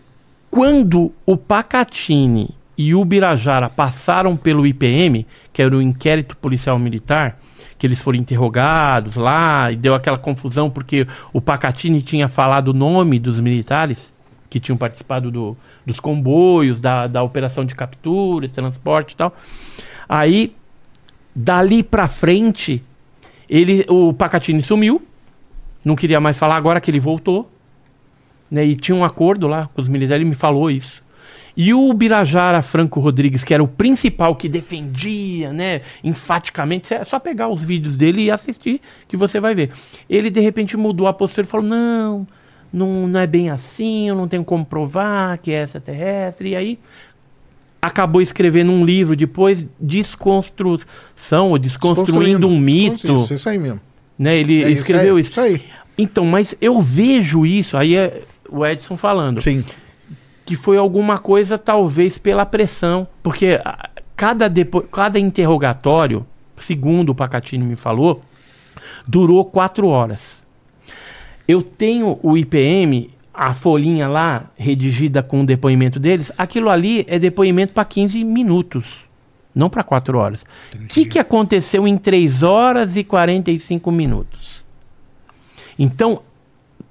Quando 0.50 1.12
o 1.26 1.36
Pacatini 1.36 2.50
e 2.76 2.94
o 2.94 3.04
Birajara 3.04 3.68
passaram 3.68 4.36
pelo 4.36 4.66
IPM, 4.66 5.26
que 5.52 5.60
era 5.60 5.76
o 5.76 5.82
Inquérito 5.82 6.36
Policial 6.36 6.78
Militar, 6.78 7.38
que 7.78 7.86
eles 7.86 8.00
foram 8.00 8.18
interrogados 8.18 9.16
lá, 9.16 9.70
e 9.72 9.76
deu 9.76 9.94
aquela 9.94 10.16
confusão 10.18 10.70
porque 10.70 11.06
o 11.32 11.40
Pacatini 11.40 12.00
tinha 12.02 12.28
falado 12.28 12.68
o 12.68 12.72
nome 12.72 13.18
dos 13.18 13.40
militares 13.40 14.12
que 14.48 14.58
tinham 14.58 14.78
participado 14.78 15.30
do- 15.30 15.56
dos 15.84 16.00
comboios, 16.00 16.80
da, 16.80 17.06
da 17.06 17.22
operação 17.22 17.64
de 17.64 17.74
captura, 17.74 18.48
transporte 18.48 19.12
e 19.12 19.16
tal. 19.16 19.34
Aí, 20.08 20.54
dali 21.34 21.82
pra 21.82 22.08
frente, 22.08 22.82
ele, 23.50 23.84
o 23.88 24.12
Pacatini 24.14 24.62
sumiu, 24.62 25.02
não 25.84 25.94
queria 25.94 26.20
mais 26.20 26.38
falar 26.38 26.56
agora 26.56 26.80
que 26.80 26.90
ele 26.90 26.98
voltou 27.00 27.50
né, 28.50 28.64
e 28.64 28.74
tinha 28.76 28.94
um 28.96 29.04
acordo 29.04 29.46
lá 29.46 29.68
com 29.74 29.80
os 29.80 29.88
militares, 29.88 30.20
ele 30.20 30.28
me 30.28 30.34
falou 30.34 30.70
isso. 30.70 31.02
E 31.56 31.74
o 31.74 31.92
Birajara 31.92 32.62
Franco 32.62 33.00
Rodrigues, 33.00 33.42
que 33.42 33.52
era 33.52 33.62
o 33.62 33.66
principal 33.66 34.36
que 34.36 34.48
defendia, 34.48 35.52
né, 35.52 35.80
enfaticamente, 36.04 36.94
é 36.94 37.02
só 37.02 37.18
pegar 37.18 37.48
os 37.48 37.62
vídeos 37.62 37.96
dele 37.96 38.22
e 38.22 38.30
assistir 38.30 38.80
que 39.08 39.16
você 39.16 39.40
vai 39.40 39.54
ver. 39.56 39.70
Ele 40.08 40.30
de 40.30 40.38
repente 40.40 40.76
mudou 40.76 41.08
a 41.08 41.12
postura 41.12 41.44
e 41.46 41.50
falou: 41.50 41.66
"Não, 41.66 42.26
não, 42.72 43.08
não 43.08 43.18
é 43.18 43.26
bem 43.26 43.50
assim, 43.50 44.08
eu 44.08 44.14
não 44.14 44.28
tenho 44.28 44.44
como 44.44 44.64
provar 44.64 45.36
que 45.38 45.50
é 45.50 45.64
extraterrestre". 45.64 46.50
E 46.50 46.56
aí 46.56 46.78
acabou 47.82 48.22
escrevendo 48.22 48.70
um 48.70 48.84
livro 48.84 49.16
depois 49.16 49.66
desconstrução 49.80 51.50
ou 51.50 51.58
desconstruindo 51.58 52.48
um 52.48 52.58
mito, 52.58 53.16
Isso, 53.22 53.34
isso 53.34 53.48
aí 53.48 53.58
mesmo. 53.58 53.80
né? 54.18 54.36
Ele 54.38 54.62
É 54.62 54.70
escreveu 54.70 55.16
aí, 55.16 55.20
isso. 55.22 55.30
Isso 55.32 55.40
aí. 55.40 55.62
Então, 55.96 56.24
mas 56.24 56.54
eu 56.60 56.80
vejo 56.80 57.44
isso, 57.44 57.76
aí 57.76 57.96
é 57.96 58.22
o 58.48 58.66
Edson 58.66 58.96
falando, 58.96 59.40
Sim. 59.40 59.64
que 60.44 60.56
foi 60.56 60.76
alguma 60.76 61.18
coisa 61.18 61.58
talvez 61.58 62.18
pela 62.18 62.46
pressão, 62.46 63.06
porque 63.22 63.60
ah, 63.64 63.90
cada, 64.16 64.48
depo 64.48 64.82
cada 64.82 65.18
interrogatório, 65.18 66.26
segundo 66.56 67.10
o 67.10 67.14
Pacatini 67.14 67.64
me 67.64 67.76
falou, 67.76 68.22
durou 69.06 69.44
quatro 69.44 69.86
horas. 69.88 70.42
Eu 71.46 71.62
tenho 71.62 72.18
o 72.22 72.36
IPM, 72.36 73.10
a 73.32 73.54
folhinha 73.54 74.08
lá, 74.08 74.50
redigida 74.56 75.22
com 75.22 75.42
o 75.42 75.46
depoimento 75.46 75.98
deles, 75.98 76.32
aquilo 76.36 76.68
ali 76.68 77.06
é 77.08 77.18
depoimento 77.18 77.72
para 77.72 77.84
15 77.84 78.22
minutos, 78.24 79.04
não 79.54 79.70
para 79.70 79.84
quatro 79.84 80.18
horas. 80.18 80.44
O 80.74 80.86
que, 80.88 81.04
que 81.04 81.18
aconteceu 81.18 81.86
em 81.86 81.96
3 81.96 82.42
horas 82.42 82.96
e 82.96 83.04
45 83.04 83.90
minutos? 83.92 84.64
Então, 85.78 86.22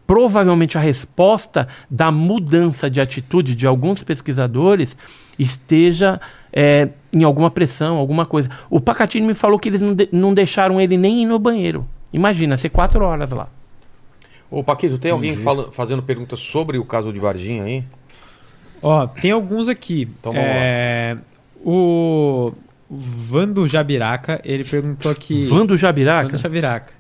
provavelmente 0.07 0.77
a 0.77 0.81
resposta 0.81 1.67
da 1.91 2.09
mudança 2.09 2.89
de 2.89 2.99
atitude 3.01 3.53
de 3.53 3.67
alguns 3.67 4.01
pesquisadores 4.01 4.95
esteja 5.37 6.19
é, 6.51 6.89
em 7.13 7.23
alguma 7.23 7.51
pressão, 7.51 7.97
alguma 7.97 8.25
coisa. 8.25 8.49
O 8.69 8.79
Pacatini 8.79 9.27
me 9.27 9.33
falou 9.33 9.59
que 9.59 9.69
eles 9.69 9.81
não, 9.81 9.93
de- 9.93 10.09
não 10.11 10.33
deixaram 10.33 10.79
ele 10.81 10.97
nem 10.97 11.21
ir 11.23 11.25
no 11.25 11.37
banheiro. 11.37 11.85
Imagina, 12.11 12.55
ser 12.57 12.69
quatro 12.69 13.03
horas 13.03 13.31
lá. 13.31 13.49
Ô, 14.49 14.63
Paquito, 14.63 14.97
tem 14.97 15.11
alguém 15.11 15.35
fala- 15.35 15.71
fazendo 15.71 16.01
perguntas 16.01 16.39
sobre 16.39 16.77
o 16.77 16.85
caso 16.85 17.11
de 17.11 17.19
Varginha 17.19 17.63
aí? 17.65 17.83
Ó, 18.81 19.05
tem 19.05 19.31
alguns 19.31 19.67
aqui. 19.67 20.09
Então 20.19 20.31
vamos 20.31 20.47
é... 20.49 21.17
O 21.65 22.53
Vando 22.89 23.67
Jabiraca, 23.67 24.39
ele 24.45 24.63
perguntou 24.63 25.11
aqui. 25.11 25.45
Vando 25.47 25.75
Jabiraca? 25.75 26.29
Vando 26.29 26.37
Jabiraca. 26.37 26.93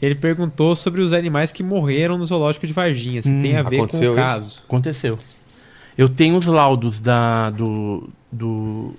Ele 0.00 0.14
perguntou 0.14 0.74
sobre 0.76 1.00
os 1.00 1.12
animais 1.12 1.52
que 1.52 1.62
morreram 1.62 2.18
no 2.18 2.26
zoológico 2.26 2.66
de 2.66 2.72
Varginha, 2.72 3.22
se 3.22 3.32
Hum, 3.32 3.40
tem 3.42 3.56
a 3.56 3.62
ver 3.62 3.78
com 3.78 3.82
aconteceu 3.84 4.10
o 4.10 4.14
isso? 4.14 4.20
caso. 4.22 4.62
Aconteceu. 4.66 5.18
Eu 5.96 6.08
tenho 6.08 6.36
os 6.36 6.46
laudos 6.46 7.00
da, 7.00 7.48
do, 7.50 8.08
do, 8.30 8.92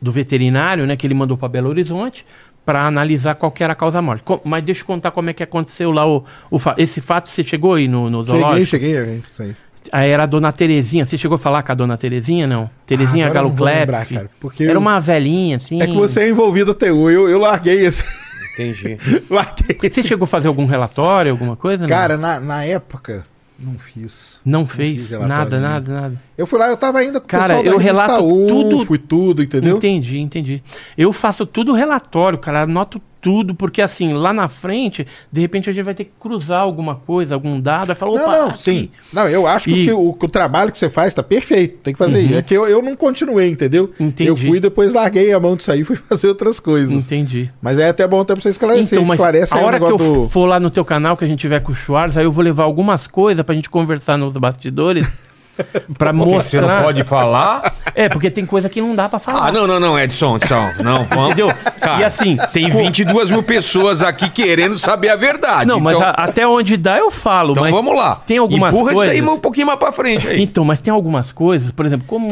do 0.00 0.12
veterinário, 0.12 0.86
né, 0.86 0.96
que 0.96 1.06
ele 1.06 1.14
mandou 1.14 1.36
para 1.36 1.48
Belo 1.48 1.68
Horizonte, 1.68 2.24
para 2.64 2.86
analisar 2.86 3.34
qual 3.34 3.50
que 3.50 3.64
era 3.64 3.72
a 3.72 3.76
causa 3.76 3.98
da 3.98 4.02
morte. 4.02 4.22
Co- 4.22 4.40
mas 4.44 4.64
deixa 4.64 4.82
eu 4.82 4.86
contar 4.86 5.10
como 5.10 5.28
é 5.28 5.32
que 5.32 5.42
aconteceu 5.42 5.90
lá 5.90 6.06
o, 6.06 6.24
o 6.50 6.58
esse 6.78 7.00
fato. 7.00 7.28
Você 7.28 7.42
chegou 7.42 7.74
aí 7.74 7.88
no, 7.88 8.08
no 8.08 8.24
Cheguei, 8.24 8.40
zoológico? 8.40 8.66
cheguei. 8.66 8.94
cheguei, 8.96 9.22
isso 9.30 9.42
aí. 9.42 9.56
Era 9.92 10.22
a 10.22 10.26
dona 10.26 10.50
Terezinha. 10.50 11.04
Você 11.04 11.18
chegou 11.18 11.34
a 11.34 11.38
falar 11.38 11.62
com 11.62 11.72
a 11.72 11.74
dona 11.74 11.98
Terezinha, 11.98 12.46
não? 12.46 12.70
Terezinha 12.86 13.26
Ah, 13.26 13.30
Galo 13.30 13.48
lembrar, 13.62 14.06
cara, 14.06 14.30
porque 14.40 14.62
Era 14.64 14.72
eu- 14.74 14.78
uma 14.80 14.98
velhinha, 14.98 15.56
assim. 15.56 15.82
É 15.82 15.86
que 15.86 15.92
você 15.92 16.20
é 16.22 16.28
envolvido 16.30 16.70
até 16.70 16.90
hoje. 16.90 17.16
Eu, 17.16 17.28
eu 17.28 17.38
larguei 17.38 17.84
esse. 17.84 18.02
Entendi. 18.54 18.96
larguei 19.30 19.76
Você 19.78 20.00
esse. 20.00 20.08
chegou 20.08 20.24
a 20.24 20.28
fazer 20.28 20.48
algum 20.48 20.64
relatório, 20.66 21.30
alguma 21.32 21.56
coisa? 21.56 21.82
não? 21.82 21.88
Cara, 21.88 22.16
na, 22.16 22.40
na 22.40 22.64
época, 22.64 23.26
não 23.58 23.78
fiz. 23.78 24.40
não 24.44 24.66
fiz 24.66 24.76
fez 24.76 25.10
relatório 25.10 25.44
nada, 25.44 25.60
nada, 25.60 26.00
nada. 26.00 26.22
Eu 26.36 26.46
fui 26.46 26.58
lá, 26.58 26.68
eu 26.68 26.76
tava 26.76 26.98
ainda 26.98 27.20
com 27.20 27.26
o 27.26 27.28
Cara, 27.28 27.42
pessoal 27.42 27.62
da 27.64 27.70
eu 27.70 27.78
relato 27.78 28.24
U, 28.24 28.46
tudo- 28.46 28.86
fui 28.86 28.98
tudo, 28.98 29.42
entendeu? 29.42 29.76
Entendi, 29.76 30.18
entendi. 30.18 30.62
Eu 30.98 31.12
faço 31.12 31.46
tudo 31.46 31.72
relatório, 31.72 32.38
cara, 32.38 32.62
anoto 32.62 33.00
tudo, 33.20 33.54
porque 33.54 33.80
assim, 33.80 34.12
lá 34.12 34.34
na 34.34 34.48
frente, 34.48 35.06
de 35.32 35.40
repente 35.40 35.70
a 35.70 35.72
gente 35.72 35.84
vai 35.84 35.94
ter 35.94 36.04
que 36.04 36.10
cruzar 36.20 36.60
alguma 36.60 36.96
coisa, 36.96 37.34
algum 37.34 37.58
dado, 37.58 37.86
vai 37.86 37.96
falar, 37.96 38.16
Não, 38.16 38.22
opa, 38.28 38.36
não, 38.38 38.48
aqui. 38.50 38.62
sim. 38.62 38.90
Não, 39.12 39.26
eu 39.28 39.46
acho 39.46 39.64
que, 39.64 39.70
E- 39.70 39.82
o 39.82 39.84
que 39.86 39.92
o, 39.92 40.12
que 40.12 40.24
o 40.26 40.28
trabalho 40.28 40.70
que 40.72 40.76
você 40.78 40.90
faz 40.90 41.14
tá 41.14 41.22
perfeito. 41.22 41.78
Tem 41.78 41.94
que 41.94 41.98
fazer 41.98 42.20
isso. 42.20 42.34
É 42.36 42.42
que 42.42 42.52
eu, 42.52 42.66
eu 42.66 42.82
não 42.82 42.94
continuei, 42.96 43.48
entendeu? 43.48 43.90
Entendi. 43.98 44.28
Eu 44.28 44.36
fui 44.36 44.60
depois 44.60 44.92
larguei 44.92 45.32
a 45.32 45.40
mão 45.40 45.56
disso 45.56 45.70
aí 45.72 45.80
e 45.80 45.84
fui 45.84 45.96
fazer 45.96 46.28
outras 46.28 46.58
coisas. 46.60 47.06
Entendi. 47.06 47.48
Mas 47.62 47.78
é 47.78 47.88
até 47.88 48.06
bom 48.06 48.20
até 48.20 48.34
pra 48.34 48.42
você 48.42 48.50
esclarecer. 48.50 48.98
Então, 49.00 49.14
Esclarece 49.14 49.56
a 49.56 49.60
o 49.60 49.64
hora 49.64 49.78
que 49.80 49.86
eu 49.86 49.96
do... 49.96 50.28
for 50.28 50.44
lá 50.46 50.60
no 50.60 50.68
teu 50.68 50.84
canal, 50.84 51.16
que 51.16 51.24
a 51.24 51.28
gente 51.28 51.38
tiver 51.40 51.60
com 51.60 51.72
o 51.72 51.74
Schwartz, 51.74 52.16
aí 52.18 52.24
eu 52.24 52.32
vou 52.32 52.44
levar 52.44 52.64
algumas 52.64 53.06
coisas 53.06 53.42
pra 53.46 53.54
gente 53.54 53.70
conversar 53.70 54.18
nos 54.18 54.36
bastidores, 54.36 55.06
pra 55.98 56.10
Você 56.12 56.16
não 56.18 56.26
mostrar. 56.26 56.82
pode 56.82 57.04
falar? 57.04 57.74
É, 57.94 58.08
porque 58.08 58.30
tem 58.30 58.44
coisa 58.44 58.68
que 58.68 58.80
não 58.80 58.94
dá 58.94 59.08
pra 59.08 59.18
falar. 59.18 59.48
Ah, 59.48 59.52
não, 59.52 59.66
não, 59.66 59.78
não, 59.78 59.98
Edson, 59.98 60.36
Edson. 60.36 60.70
Não, 60.82 61.04
vamos. 61.04 61.26
Entendeu? 61.26 61.48
Cara, 61.80 62.00
E 62.00 62.04
assim, 62.04 62.36
Tem 62.52 62.70
22 62.70 63.30
mil 63.30 63.42
pessoas 63.42 64.02
aqui 64.02 64.28
querendo 64.28 64.76
saber 64.78 65.10
a 65.10 65.16
verdade. 65.16 65.66
Não, 65.66 65.78
mas 65.80 65.94
então, 65.96 66.08
a- 66.08 66.12
até 66.12 66.46
onde 66.46 66.76
dá 66.76 66.98
eu 66.98 67.10
falo, 67.10 67.52
então 67.52 67.62
mas 67.62 67.72
vamos 67.72 67.96
lá. 67.96 68.16
tem 68.26 68.38
algumas 68.38 68.74
Empurra 68.74 68.92
coisas. 68.94 69.14
isso 69.14 69.24
daí 69.24 69.34
um 69.34 69.38
pouquinho 69.40 69.66
mais 69.66 69.78
pra 69.78 69.92
frente 69.92 70.26
aí. 70.26 70.42
Então, 70.42 70.64
mas 70.64 70.80
tem 70.80 70.92
algumas 70.92 71.30
coisas, 71.32 71.70
por 71.70 71.86
exemplo, 71.86 72.06
como, 72.06 72.28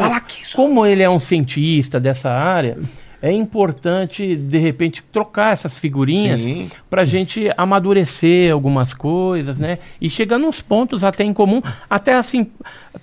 como 0.55 0.85
ele 0.87 1.03
é 1.03 1.09
um 1.11 1.19
cientista 1.21 1.99
dessa 2.01 2.31
área, 2.31 2.77
é 3.23 3.31
importante, 3.31 4.35
de 4.35 4.59
repente, 4.59 5.01
trocar 5.13 5.53
essas 5.53 5.79
figurinhas 5.79 6.43
para 6.91 7.03
a 7.03 7.05
gente 7.05 7.49
amadurecer 7.57 8.53
algumas 8.53 8.93
coisas, 8.93 9.61
né? 9.61 9.79
E 10.01 10.11
chegar 10.11 10.39
nos 10.39 10.61
pontos 10.61 11.05
até 11.05 11.23
em 11.23 11.33
comum, 11.33 11.63
até 11.89 12.15
assim, 12.15 12.51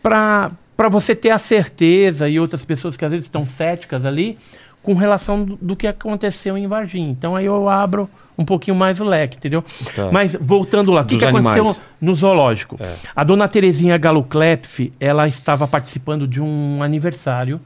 para 0.03 0.51
você 0.89 1.15
ter 1.15 1.29
a 1.29 1.37
certeza 1.37 2.27
e 2.27 2.37
outras 2.37 2.65
pessoas 2.65 2.97
que 2.97 3.05
às 3.05 3.11
vezes 3.11 3.27
estão 3.27 3.47
céticas 3.47 4.05
ali 4.05 4.37
com 4.83 4.93
relação 4.93 5.43
do, 5.43 5.57
do 5.61 5.75
que 5.75 5.87
aconteceu 5.87 6.57
em 6.57 6.67
Varginha. 6.67 7.09
Então 7.09 7.37
aí 7.37 7.45
eu 7.45 7.69
abro 7.69 8.09
um 8.37 8.43
pouquinho 8.43 8.75
mais 8.75 8.99
o 8.99 9.05
leque, 9.05 9.37
entendeu? 9.37 9.63
Tá. 9.95 10.09
Mas 10.11 10.35
voltando 10.39 10.91
lá, 10.91 11.01
o 11.01 11.05
que, 11.05 11.17
que 11.17 11.25
aconteceu 11.25 11.75
no 11.99 12.15
zoológico? 12.15 12.77
É. 12.79 12.95
A 13.15 13.23
dona 13.23 13.47
Terezinha 13.47 13.97
Galo 13.97 14.23
Klepf, 14.23 14.91
ela 14.99 15.27
estava 15.27 15.67
participando 15.67 16.27
de 16.27 16.41
um 16.41 16.83
aniversário. 16.83 17.59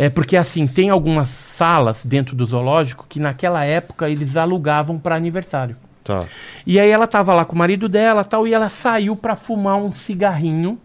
É 0.00 0.08
porque 0.08 0.36
assim, 0.36 0.68
tem 0.68 0.90
algumas 0.90 1.28
salas 1.28 2.04
dentro 2.04 2.36
do 2.36 2.46
zoológico 2.46 3.04
que 3.08 3.18
naquela 3.18 3.64
época 3.64 4.08
eles 4.08 4.36
alugavam 4.36 4.96
para 4.96 5.16
aniversário. 5.16 5.76
Tá. 6.04 6.24
E 6.64 6.78
aí 6.78 6.88
ela 6.88 7.08
tava 7.08 7.34
lá 7.34 7.44
com 7.44 7.56
o 7.56 7.58
marido 7.58 7.88
dela 7.88 8.22
tal, 8.22 8.46
e 8.46 8.54
ela 8.54 8.68
saiu 8.68 9.16
para 9.16 9.34
fumar 9.34 9.76
um 9.76 9.90
cigarrinho 9.90 10.78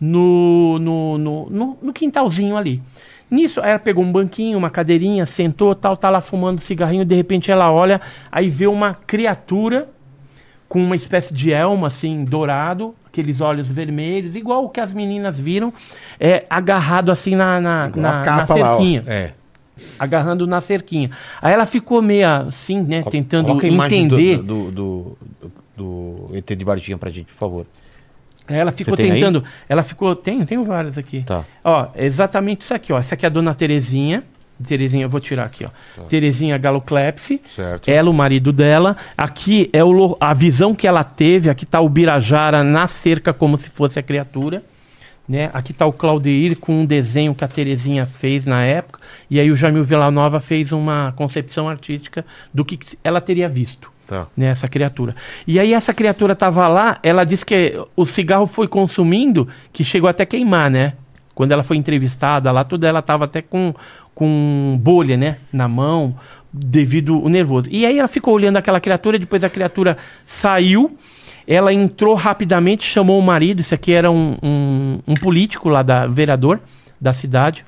no, 0.00 0.78
no, 0.78 1.18
no, 1.18 1.50
no, 1.50 1.78
no 1.82 1.92
quintalzinho 1.92 2.56
ali. 2.56 2.82
Nisso, 3.30 3.60
ela 3.60 3.78
pegou 3.78 4.02
um 4.02 4.10
banquinho, 4.10 4.56
uma 4.56 4.70
cadeirinha, 4.70 5.26
sentou, 5.26 5.74
tal, 5.74 5.94
tá 5.94 6.08
lá 6.08 6.22
fumando 6.22 6.60
cigarrinho, 6.60 7.04
de 7.04 7.14
repente 7.14 7.50
ela 7.50 7.70
olha, 7.70 8.00
aí 8.32 8.48
vê 8.48 8.66
uma 8.66 8.94
criatura 8.94 9.90
com 10.68 10.82
uma 10.82 10.94
espécie 10.96 11.32
de 11.32 11.52
elmo 11.52 11.86
assim, 11.86 12.24
dourado, 12.24 12.94
aqueles 13.06 13.40
olhos 13.40 13.68
vermelhos, 13.70 14.36
igual 14.36 14.64
o 14.64 14.68
que 14.68 14.80
as 14.80 14.92
meninas 14.92 15.38
viram, 15.38 15.72
é, 16.20 16.44
agarrado 16.50 17.10
assim 17.10 17.34
na, 17.34 17.60
na, 17.60 17.88
na, 17.88 18.10
a 18.12 18.16
na 18.16 18.22
capa 18.22 18.54
lá, 18.54 18.76
cerquinha 18.76 19.04
É. 19.06 19.32
agarrando 19.98 20.46
na 20.46 20.60
cerquinha. 20.60 21.10
Aí 21.40 21.52
ela 21.54 21.64
ficou 21.64 22.02
meio 22.02 22.28
assim, 22.28 22.82
né, 22.82 23.02
tentando 23.10 23.46
Coloca 23.46 23.66
a 23.66 23.70
entender. 23.70 24.38
Do, 24.38 24.70
do, 24.70 25.18
do, 25.76 26.26
do 26.28 26.36
ET 26.36 26.46
de 26.46 26.64
Varginha 26.64 26.98
pra 26.98 27.10
gente, 27.10 27.26
por 27.32 27.38
favor. 27.38 27.66
Ela 28.46 28.72
ficou 28.72 28.96
tem 28.96 29.10
aí? 29.10 29.18
tentando. 29.18 29.44
Ela 29.68 29.82
ficou. 29.82 30.16
Tem, 30.16 30.42
tenho 30.46 30.64
várias 30.64 30.96
aqui. 30.96 31.22
Tá. 31.22 31.44
Ó, 31.62 31.88
é 31.94 32.06
exatamente 32.06 32.62
isso 32.62 32.72
aqui, 32.72 32.92
ó. 32.92 32.98
Essa 32.98 33.14
aqui 33.14 33.26
é 33.26 33.28
a 33.28 33.30
dona 33.30 33.54
Terezinha. 33.54 34.24
Terezinha, 34.66 35.04
eu 35.04 35.08
vou 35.08 35.20
tirar 35.20 35.44
aqui, 35.44 35.64
ó. 35.64 36.02
Terezinha 36.04 36.58
Galo 36.58 36.80
Klepf. 36.80 37.40
Certo. 37.54 37.88
Ela, 37.88 38.10
o 38.10 38.12
marido 38.12 38.52
dela. 38.52 38.96
Aqui 39.16 39.68
é 39.72 39.84
o, 39.84 40.16
a 40.20 40.34
visão 40.34 40.74
que 40.74 40.86
ela 40.86 41.04
teve. 41.04 41.48
Aqui 41.48 41.64
tá 41.64 41.80
o 41.80 41.88
Birajara 41.88 42.64
na 42.64 42.86
cerca, 42.86 43.32
como 43.32 43.56
se 43.56 43.70
fosse 43.70 43.98
a 43.98 44.02
criatura. 44.02 44.62
Né? 45.28 45.50
Aqui 45.52 45.72
tá 45.74 45.84
o 45.84 45.92
Claudeir 45.92 46.58
com 46.58 46.80
um 46.80 46.86
desenho 46.86 47.34
que 47.34 47.44
a 47.44 47.48
Terezinha 47.48 48.06
fez 48.06 48.46
na 48.46 48.64
época. 48.64 48.98
E 49.30 49.38
aí 49.38 49.50
o 49.50 49.54
Jamil 49.56 49.84
Villanova 49.84 50.40
fez 50.40 50.72
uma 50.72 51.12
concepção 51.14 51.68
artística 51.68 52.24
do 52.52 52.64
que 52.64 52.78
ela 53.04 53.20
teria 53.20 53.48
visto 53.48 53.92
Tá. 54.08 54.26
né, 54.34 54.46
essa 54.46 54.66
criatura. 54.66 55.14
E 55.46 55.60
aí 55.60 55.74
essa 55.74 55.92
criatura 55.92 56.34
tava 56.34 56.66
lá, 56.66 56.98
ela 57.02 57.24
disse 57.24 57.44
que 57.44 57.78
o 57.94 58.06
cigarro 58.06 58.46
foi 58.46 58.66
consumindo, 58.66 59.46
que 59.70 59.84
chegou 59.84 60.08
até 60.08 60.24
queimar, 60.24 60.70
né? 60.70 60.94
Quando 61.34 61.52
ela 61.52 61.62
foi 61.62 61.76
entrevistada 61.76 62.50
lá, 62.50 62.64
tudo 62.64 62.84
ela 62.84 63.02
tava 63.02 63.26
até 63.26 63.42
com, 63.42 63.74
com 64.18 64.76
bolha, 64.82 65.16
né, 65.16 65.36
na 65.52 65.68
mão, 65.68 66.16
devido 66.52 67.14
ao 67.14 67.28
nervoso. 67.28 67.68
E 67.70 67.86
aí 67.86 68.00
ela 68.00 68.08
ficou 68.08 68.34
olhando 68.34 68.56
aquela 68.56 68.80
criatura, 68.80 69.16
depois 69.16 69.44
a 69.44 69.48
criatura 69.48 69.96
saiu, 70.26 70.98
ela 71.46 71.72
entrou 71.72 72.16
rapidamente, 72.16 72.84
chamou 72.84 73.16
o 73.16 73.22
marido, 73.22 73.60
isso 73.60 73.72
aqui 73.72 73.92
era 73.92 74.10
um, 74.10 74.34
um, 74.42 74.98
um 75.06 75.14
político 75.14 75.68
lá, 75.68 75.84
da 75.84 76.08
vereador 76.08 76.58
da 77.00 77.12
cidade, 77.12 77.64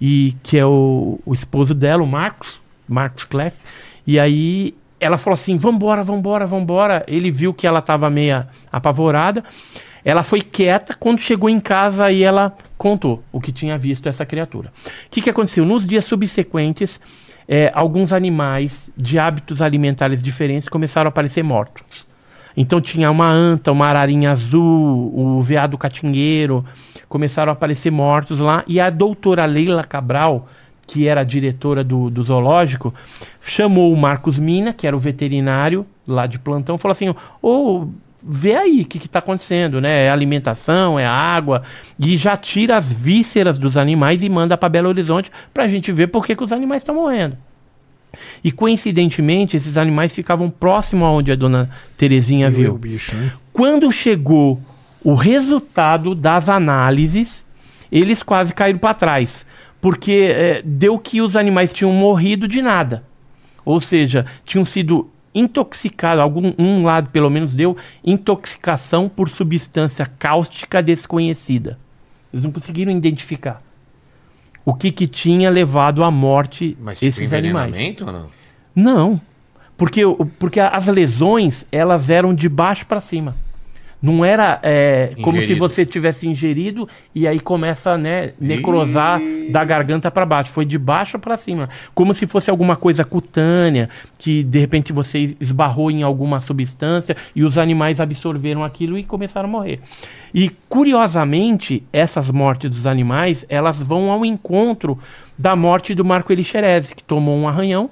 e 0.00 0.34
que 0.42 0.58
é 0.58 0.66
o, 0.66 1.20
o 1.24 1.32
esposo 1.32 1.72
dela, 1.72 2.02
o 2.02 2.06
Marcos, 2.06 2.60
Marcos 2.88 3.24
Clef. 3.24 3.56
E 4.04 4.18
aí 4.18 4.74
ela 4.98 5.16
falou 5.18 5.34
assim: 5.34 5.54
vambora, 5.54 6.02
vambora, 6.02 6.48
vambora. 6.48 7.04
Ele 7.06 7.30
viu 7.30 7.54
que 7.54 7.64
ela 7.64 7.78
estava 7.78 8.10
meia 8.10 8.48
apavorada. 8.72 9.44
Ela 10.04 10.22
foi 10.22 10.40
quieta. 10.40 10.94
Quando 10.98 11.20
chegou 11.20 11.48
em 11.48 11.60
casa, 11.60 12.04
aí 12.04 12.22
ela 12.22 12.56
contou 12.78 13.22
o 13.30 13.40
que 13.40 13.52
tinha 13.52 13.76
visto 13.76 14.08
essa 14.08 14.24
criatura. 14.24 14.72
O 15.06 15.10
que, 15.10 15.22
que 15.22 15.30
aconteceu? 15.30 15.64
Nos 15.64 15.86
dias 15.86 16.04
subsequentes, 16.04 17.00
eh, 17.48 17.70
alguns 17.74 18.12
animais 18.12 18.90
de 18.96 19.18
hábitos 19.18 19.60
alimentares 19.60 20.22
diferentes 20.22 20.68
começaram 20.68 21.08
a 21.08 21.10
aparecer 21.10 21.42
mortos. 21.42 22.06
Então 22.56 22.80
tinha 22.80 23.10
uma 23.10 23.30
anta, 23.30 23.72
uma 23.72 23.86
ararinha 23.86 24.30
azul, 24.30 25.12
o 25.14 25.40
veado 25.42 25.78
catingueiro, 25.78 26.64
começaram 27.08 27.50
a 27.50 27.52
aparecer 27.52 27.90
mortos 27.90 28.40
lá. 28.40 28.64
E 28.66 28.80
a 28.80 28.90
doutora 28.90 29.44
Leila 29.46 29.84
Cabral, 29.84 30.48
que 30.86 31.06
era 31.06 31.20
a 31.20 31.24
diretora 31.24 31.84
do, 31.84 32.10
do 32.10 32.22
zoológico, 32.22 32.92
chamou 33.40 33.92
o 33.92 33.96
Marcos 33.96 34.38
Mina, 34.38 34.72
que 34.72 34.86
era 34.86 34.96
o 34.96 34.98
veterinário 34.98 35.86
lá 36.06 36.26
de 36.26 36.38
plantão, 36.38 36.76
falou 36.76 36.92
assim: 36.92 37.14
Ô, 37.40 37.88
vê 38.22 38.54
aí 38.54 38.82
o 38.82 38.84
que 38.84 38.98
está 38.98 39.18
acontecendo, 39.18 39.80
né? 39.80 40.06
É 40.06 40.10
alimentação, 40.10 40.98
é 40.98 41.06
água, 41.06 41.62
e 41.98 42.16
já 42.16 42.36
tira 42.36 42.76
as 42.76 42.90
vísceras 42.90 43.58
dos 43.58 43.76
animais 43.76 44.22
e 44.22 44.28
manda 44.28 44.56
para 44.56 44.68
Belo 44.68 44.88
Horizonte 44.88 45.30
para 45.52 45.64
a 45.64 45.68
gente 45.68 45.90
ver 45.92 46.08
por 46.08 46.26
que, 46.26 46.36
que 46.36 46.44
os 46.44 46.52
animais 46.52 46.82
estão 46.82 46.94
morrendo. 46.94 47.36
E 48.42 48.50
coincidentemente, 48.50 49.56
esses 49.56 49.76
animais 49.76 50.14
ficavam 50.14 50.50
próximo 50.50 51.04
aonde 51.04 51.30
a 51.30 51.36
dona 51.36 51.70
Terezinha 51.96 52.50
Viu 52.50 52.60
viu. 52.60 52.74
o 52.74 52.78
bicho, 52.78 53.16
né? 53.16 53.32
Quando 53.52 53.90
chegou 53.92 54.60
o 55.02 55.14
resultado 55.14 56.14
das 56.14 56.48
análises, 56.48 57.46
eles 57.90 58.22
quase 58.22 58.52
caíram 58.52 58.78
para 58.78 58.94
trás, 58.94 59.46
porque 59.80 60.12
eh, 60.12 60.62
deu 60.64 60.98
que 60.98 61.20
os 61.20 61.36
animais 61.36 61.72
tinham 61.72 61.92
morrido 61.92 62.46
de 62.46 62.60
nada. 62.60 63.04
Ou 63.64 63.80
seja, 63.80 64.26
tinham 64.44 64.64
sido 64.64 65.08
intoxicados, 65.34 66.22
algum 66.22 66.52
um 66.58 66.84
lado 66.84 67.10
pelo 67.10 67.30
menos 67.30 67.54
deu 67.54 67.76
intoxicação 68.04 69.08
por 69.08 69.28
substância 69.28 70.06
cáustica 70.06 70.82
desconhecida. 70.82 71.78
Eles 72.32 72.44
não 72.44 72.52
conseguiram 72.52 72.92
identificar 72.92 73.58
o 74.64 74.74
que, 74.74 74.92
que 74.92 75.06
tinha 75.06 75.50
levado 75.50 76.02
à 76.04 76.10
morte 76.10 76.76
Mas 76.80 76.98
tipo, 76.98 77.08
esses 77.08 77.32
animais. 77.32 77.76
ou 78.00 78.12
não? 78.12 78.26
Não, 78.74 79.20
porque, 79.76 80.02
porque 80.38 80.60
as 80.60 80.86
lesões 80.86 81.66
elas 81.72 82.10
eram 82.10 82.34
de 82.34 82.48
baixo 82.48 82.86
para 82.86 83.00
cima. 83.00 83.34
Não 84.02 84.24
era 84.24 84.58
é, 84.62 85.12
como 85.22 85.36
se 85.42 85.54
você 85.54 85.84
tivesse 85.84 86.26
ingerido 86.26 86.88
e 87.14 87.28
aí 87.28 87.38
começa, 87.38 87.98
né, 87.98 88.32
necrosar 88.40 89.20
da 89.50 89.62
garganta 89.62 90.10
para 90.10 90.24
baixo. 90.24 90.50
Foi 90.52 90.64
de 90.64 90.78
baixo 90.78 91.18
para 91.18 91.36
cima, 91.36 91.68
como 91.94 92.14
se 92.14 92.26
fosse 92.26 92.48
alguma 92.50 92.76
coisa 92.76 93.04
cutânea 93.04 93.90
que 94.16 94.42
de 94.42 94.58
repente 94.58 94.90
você 94.90 95.18
es- 95.18 95.36
esbarrou 95.38 95.90
em 95.90 96.02
alguma 96.02 96.40
substância 96.40 97.14
e 97.36 97.42
os 97.44 97.58
animais 97.58 98.00
absorveram 98.00 98.64
aquilo 98.64 98.96
e 98.96 99.04
começaram 99.04 99.48
a 99.50 99.52
morrer. 99.52 99.80
E 100.32 100.50
curiosamente, 100.68 101.82
essas 101.92 102.30
mortes 102.30 102.70
dos 102.70 102.86
animais, 102.86 103.44
elas 103.50 103.76
vão 103.82 104.10
ao 104.10 104.24
encontro 104.24 104.98
da 105.36 105.54
morte 105.54 105.94
do 105.94 106.04
Marco 106.04 106.32
Elixerese, 106.32 106.94
que 106.94 107.04
tomou 107.04 107.36
um 107.36 107.46
arranhão 107.46 107.90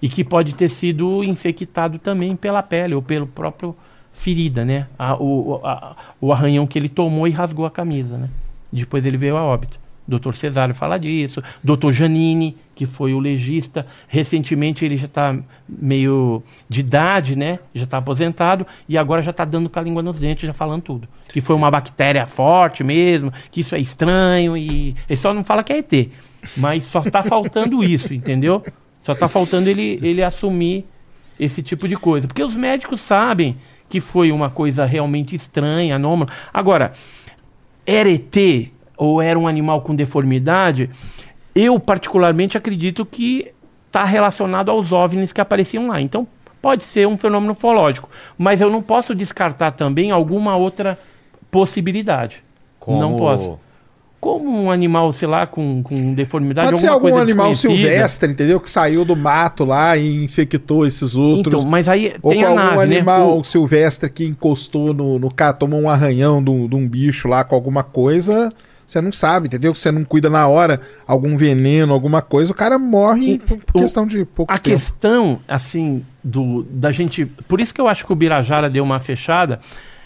e 0.00 0.08
que 0.08 0.24
pode 0.24 0.54
ter 0.54 0.68
sido 0.68 1.22
infectado 1.22 1.98
também 1.98 2.34
pela 2.34 2.62
pele 2.62 2.94
ou 2.94 3.02
pelo 3.02 3.26
próprio 3.26 3.76
ferida, 4.12 4.64
né? 4.64 4.86
A- 4.98 5.16
o, 5.16 5.60
a- 5.64 5.96
o 6.20 6.32
arranhão 6.32 6.66
que 6.66 6.78
ele 6.78 6.88
tomou 6.88 7.26
e 7.26 7.30
rasgou 7.30 7.64
a 7.66 7.70
camisa, 7.70 8.16
né? 8.16 8.28
Depois 8.72 9.04
ele 9.04 9.16
veio 9.16 9.36
a 9.36 9.42
óbito. 9.42 9.80
Dr. 10.06 10.32
Cesário 10.34 10.74
fala 10.74 10.98
disso. 10.98 11.40
Dr. 11.62 11.90
Janine, 11.92 12.56
que 12.74 12.86
foi 12.86 13.14
o 13.14 13.20
legista, 13.20 13.86
recentemente 14.08 14.84
ele 14.84 14.96
já 14.96 15.06
está 15.06 15.34
meio 15.68 16.42
de 16.68 16.80
idade, 16.80 17.36
né? 17.36 17.60
Já 17.72 17.84
está 17.84 17.98
aposentado 17.98 18.66
e 18.88 18.98
agora 18.98 19.22
já 19.22 19.30
está 19.30 19.44
dando 19.44 19.70
com 19.70 19.78
a 19.78 19.82
língua 19.82 20.02
nos 20.02 20.18
dentes, 20.18 20.46
já 20.46 20.52
falando 20.52 20.82
tudo. 20.82 21.08
Que 21.28 21.40
foi 21.40 21.54
uma 21.54 21.70
bactéria 21.70 22.26
forte 22.26 22.82
mesmo, 22.82 23.32
que 23.50 23.60
isso 23.60 23.74
é 23.76 23.78
estranho 23.78 24.56
e 24.56 24.96
ele 25.08 25.16
só 25.16 25.32
não 25.32 25.44
fala 25.44 25.62
que 25.62 25.72
é 25.72 25.78
ET. 25.78 26.08
Mas 26.56 26.84
só 26.84 27.00
está 27.00 27.22
faltando 27.22 27.82
isso, 27.84 28.12
entendeu? 28.12 28.62
Só 29.00 29.12
está 29.12 29.28
faltando 29.28 29.68
ele, 29.68 30.00
ele 30.02 30.22
assumir 30.22 30.84
esse 31.38 31.62
tipo 31.62 31.86
de 31.86 31.96
coisa. 31.96 32.26
Porque 32.26 32.42
os 32.42 32.54
médicos 32.56 33.00
sabem 33.00 33.56
que 33.92 34.00
foi 34.00 34.32
uma 34.32 34.48
coisa 34.48 34.86
realmente 34.86 35.36
estranha, 35.36 35.96
anômala. 35.96 36.30
Agora, 36.50 36.92
era 37.84 38.10
ET 38.10 38.70
ou 38.96 39.20
era 39.20 39.38
um 39.38 39.46
animal 39.46 39.82
com 39.82 39.94
deformidade? 39.94 40.88
Eu, 41.54 41.78
particularmente, 41.78 42.56
acredito 42.56 43.04
que 43.04 43.52
está 43.86 44.02
relacionado 44.02 44.70
aos 44.70 44.92
OVNIs 44.92 45.30
que 45.30 45.42
apareciam 45.42 45.88
lá. 45.88 46.00
Então, 46.00 46.26
pode 46.62 46.84
ser 46.84 47.06
um 47.06 47.18
fenômeno 47.18 47.52
ufológico. 47.52 48.08
Mas 48.38 48.62
eu 48.62 48.70
não 48.70 48.80
posso 48.80 49.14
descartar 49.14 49.72
também 49.72 50.10
alguma 50.10 50.56
outra 50.56 50.98
possibilidade. 51.50 52.42
Não 52.86 53.18
posso. 53.18 53.60
Como 54.22 54.48
um 54.48 54.70
animal, 54.70 55.12
sei 55.12 55.26
lá, 55.26 55.48
com, 55.48 55.82
com 55.82 56.14
deformidade, 56.14 56.68
Pode 56.68 56.80
ser 56.80 56.86
algum 56.86 57.16
animal 57.16 57.52
silvestre, 57.56 58.30
entendeu? 58.30 58.60
Que 58.60 58.70
saiu 58.70 59.04
do 59.04 59.16
mato 59.16 59.64
lá 59.64 59.96
e 59.96 60.22
infectou 60.24 60.86
esses 60.86 61.16
outros. 61.16 61.54
Então, 61.60 61.68
mas 61.68 61.88
aí 61.88 62.14
Ou 62.22 62.30
tem 62.30 62.44
algum 62.44 62.54
nave, 62.54 62.82
animal 62.82 63.34
né? 63.34 63.40
O- 63.40 63.42
silvestre 63.42 64.08
que 64.08 64.24
encostou 64.24 64.94
no, 64.94 65.18
no 65.18 65.28
cara, 65.28 65.52
tomou 65.52 65.80
um 65.80 65.90
arranhão 65.90 66.40
de 66.40 66.50
um 66.52 66.88
bicho 66.88 67.26
lá 67.26 67.42
com 67.42 67.56
alguma 67.56 67.82
coisa, 67.82 68.52
você 68.86 69.00
não 69.00 69.10
sabe, 69.10 69.48
entendeu? 69.48 69.74
Você 69.74 69.90
não 69.90 70.04
cuida 70.04 70.30
na 70.30 70.46
hora, 70.46 70.80
algum 71.04 71.36
veneno, 71.36 71.92
alguma 71.92 72.22
coisa, 72.22 72.52
o 72.52 72.54
cara 72.54 72.78
morre 72.78 73.40
por 73.40 73.58
por 73.58 73.76
o- 73.80 73.82
questão 73.82 74.06
de 74.06 74.24
pouco 74.24 74.52
A 74.52 74.56
tempo. 74.56 74.76
questão, 74.76 75.40
assim, 75.48 76.04
do, 76.22 76.62
da 76.70 76.92
gente. 76.92 77.26
Por 77.26 77.60
isso 77.60 77.74
que 77.74 77.80
eu 77.80 77.88
acho 77.88 78.06
que 78.06 78.12
o 78.12 78.16
Birajara 78.16 78.70
deu 78.70 78.84
uma 78.84 79.00
fechada. 79.00 79.58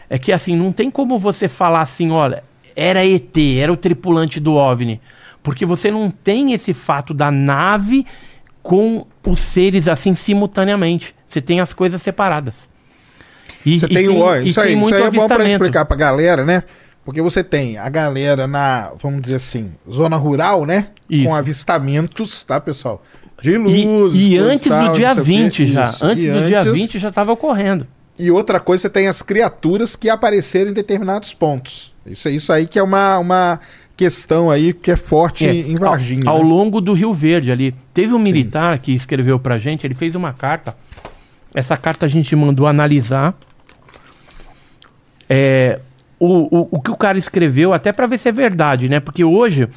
É 0.09 0.19
que, 0.19 0.33
assim, 0.33 0.57
não 0.57 0.73
tem 0.73 0.91
como 0.91 1.19
você 1.19 1.49
falar 1.49 1.83
assim, 1.83 2.11
olha, 2.13 2.43
era 2.77 3.05
ET, 3.07 3.37
era 3.59 3.73
o 3.73 3.77
tripulante 3.77 4.39
do 4.39 4.53
OVNI. 4.55 5.01
Porque 5.43 5.65
você 5.65 5.91
não 5.91 6.11
tem 6.11 6.53
esse 6.53 6.75
fato 6.75 7.15
da 7.15 7.31
nave 7.31 8.05
com 8.63 9.07
os 9.25 9.39
seres, 9.39 9.89
assim, 9.89 10.15
simultaneamente. 10.15 11.15
Você 11.27 11.41
tem 11.41 11.61
as 11.61 11.73
coisas 11.73 12.03
separadas. 12.03 12.69
E, 13.65 13.79
Você 13.81 13.87
e 13.87 13.89
tem, 13.95 14.09
o 14.09 14.19
ó, 14.19 14.37
e 14.37 14.49
isso 14.49 14.61
aí, 14.61 14.75
isso 14.79 14.95
aí 14.95 15.03
é 15.03 15.11
bom 15.11 15.27
pra 15.27 15.37
avistamento. 15.37 15.51
explicar 15.53 15.85
pra 15.85 15.97
galera, 15.97 16.45
né? 16.45 16.63
Porque 17.05 17.23
você 17.23 17.43
tem 17.45 17.79
a 17.79 17.89
galera 17.89 18.47
na, 18.47 18.91
vamos 19.01 19.23
dizer 19.23 19.37
assim, 19.37 19.73
zona 19.91 20.17
rural, 20.17 20.65
né? 20.67 20.89
Isso. 21.09 21.25
Com 21.29 21.35
avistamentos, 21.35 22.43
tá, 22.43 22.61
pessoal? 22.61 23.03
De 23.41 23.51
E, 23.53 23.57
luzes. 23.59 24.27
e 24.27 24.31
coisa 24.31 24.45
antes 24.53 24.69
tal, 24.69 24.89
do 24.91 24.97
dia 24.97 25.15
não 25.15 25.15
sei 25.15 25.23
o 25.23 25.27
quê. 25.27 25.43
20 25.45 25.67
já. 25.67 25.85
Isso. 25.85 26.05
Antes 26.05 26.25
E 26.25 26.31
do 26.31 26.47
dia 26.47 26.61
antes- 26.61 26.73
20 26.73 26.99
já 26.99 27.09
estava 27.09 27.33
ocorrendo. 27.33 27.87
E 28.19 28.31
outra 28.31 28.59
coisa, 28.59 28.83
você 28.83 28.91
tem 28.91 29.09
as 29.09 29.21
criaturas 29.23 29.95
que 29.95 30.09
apareceram 30.09 30.71
em 30.71 30.75
determinados 30.75 31.35
pontos. 31.35 31.93
Isso, 32.09 32.29
isso 32.29 32.53
aí 32.53 32.67
que 32.67 32.79
é 32.79 32.83
uma, 32.83 33.19
uma 33.19 33.61
questão 33.97 34.51
aí 34.51 34.73
que 34.73 34.91
é 34.91 34.97
forte 34.97 35.47
É, 35.47 35.53
em 35.53 35.77
Varginha. 35.77 36.29
Ao, 36.29 36.37
ao 36.37 36.43
né? 36.43 36.49
longo 36.49 36.81
do 36.81 36.93
Rio 36.93 37.13
Verde 37.13 37.51
ali. 37.51 37.75
Teve 37.95 38.15
um 38.15 38.19
militar 38.19 38.79
que 38.79 38.93
escreveu 38.93 39.39
pra 39.39 39.59
gente, 39.59 39.87
ele 39.87 39.95
fez 39.95 40.15
uma 40.15 40.33
carta. 40.33 40.77
Essa 41.55 41.77
carta 41.77 42.07
a 42.07 42.09
gente 42.09 42.35
mandou 42.37 42.67
analisar. 42.67 43.35
É, 45.29 45.81
o, 46.19 46.59
o, 46.59 46.69
o 46.73 46.81
que 46.81 46.91
o 46.91 46.97
cara 46.97 47.19
escreveu, 47.19 47.73
até 47.73 47.93
pra 47.93 48.07
ver 48.07 48.19
se 48.19 48.29
é 48.29 48.33
verdade, 48.33 48.89
né? 48.89 49.01
Porque 49.01 49.25
hoje 49.25 49.69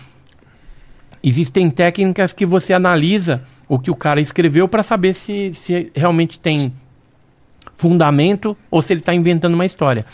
existem 1.23 1.69
técnicas 1.69 2.33
que 2.33 2.45
você 2.45 2.73
analisa 2.73 3.41
o 3.67 3.77
que 3.77 3.91
o 3.91 3.95
cara 3.95 4.19
escreveu 4.19 4.67
pra 4.67 4.83
saber 4.83 5.13
se, 5.13 5.53
se 5.53 5.91
realmente 5.95 6.39
tem 6.39 6.73
fundamento 7.75 8.57
ou 8.69 8.81
se 8.81 8.93
ele 8.93 9.01
tá 9.01 9.13
inventando 9.13 9.53
uma 9.53 9.65
história. 9.65 10.05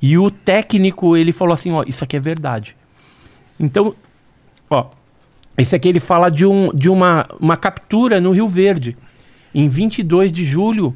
E 0.00 0.18
o 0.18 0.30
técnico, 0.30 1.16
ele 1.16 1.32
falou 1.32 1.54
assim, 1.54 1.72
ó, 1.72 1.82
isso 1.86 2.04
aqui 2.04 2.16
é 2.16 2.20
verdade. 2.20 2.76
Então, 3.58 3.94
ó, 4.68 4.86
esse 5.56 5.74
aqui 5.74 5.88
ele 5.88 6.00
fala 6.00 6.28
de, 6.30 6.44
um, 6.44 6.70
de 6.74 6.88
uma, 6.90 7.26
uma 7.40 7.56
captura 7.56 8.20
no 8.20 8.32
Rio 8.32 8.48
Verde. 8.48 8.96
Em 9.54 9.68
22 9.68 10.32
de 10.32 10.44
julho 10.44 10.94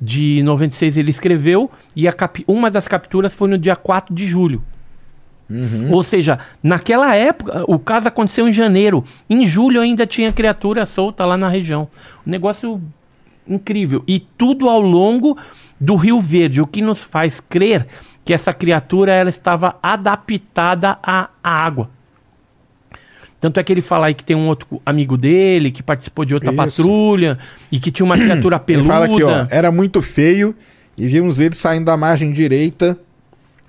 de 0.00 0.40
96 0.44 0.96
ele 0.96 1.10
escreveu 1.10 1.68
e 1.96 2.06
a 2.06 2.12
cap- 2.12 2.44
uma 2.46 2.70
das 2.70 2.86
capturas 2.86 3.34
foi 3.34 3.48
no 3.48 3.58
dia 3.58 3.74
4 3.74 4.14
de 4.14 4.26
julho. 4.26 4.62
Ou 5.90 6.02
seja, 6.02 6.38
naquela 6.62 7.14
época, 7.16 7.64
o 7.66 7.78
caso 7.78 8.06
aconteceu 8.06 8.46
em 8.46 8.52
janeiro. 8.52 9.02
Em 9.30 9.46
julho 9.46 9.80
ainda 9.80 10.06
tinha 10.06 10.30
criatura 10.30 10.84
solta 10.84 11.24
lá 11.24 11.38
na 11.38 11.48
região. 11.48 11.88
Um 12.26 12.30
negócio 12.30 12.80
incrível. 13.48 14.04
E 14.06 14.20
tudo 14.20 14.68
ao 14.68 14.78
longo 14.80 15.38
do 15.80 15.96
Rio 15.96 16.20
Verde, 16.20 16.60
o 16.60 16.66
que 16.66 16.82
nos 16.82 17.02
faz 17.02 17.40
crer 17.40 17.86
que 18.28 18.34
essa 18.34 18.52
criatura 18.52 19.10
ela 19.10 19.30
estava 19.30 19.78
adaptada 19.82 20.98
à 21.02 21.30
à 21.42 21.64
água. 21.64 21.88
Tanto 23.40 23.58
é 23.58 23.64
que 23.64 23.72
ele 23.72 23.80
fala 23.80 24.08
aí 24.08 24.14
que 24.14 24.22
tem 24.22 24.36
um 24.36 24.48
outro 24.48 24.82
amigo 24.84 25.16
dele 25.16 25.70
que 25.70 25.82
participou 25.82 26.26
de 26.26 26.34
outra 26.34 26.50
Isso. 26.50 26.56
patrulha 26.58 27.38
e 27.72 27.80
que 27.80 27.90
tinha 27.90 28.04
uma 28.04 28.16
criatura 28.16 28.56
Ele 28.56 28.64
peluda. 28.66 28.92
fala 28.92 29.06
aqui, 29.06 29.22
ó, 29.22 29.46
era 29.48 29.72
muito 29.72 30.02
feio 30.02 30.54
e 30.94 31.08
vimos 31.08 31.40
ele 31.40 31.54
saindo 31.54 31.86
da 31.86 31.96
margem 31.96 32.30
direita 32.30 32.98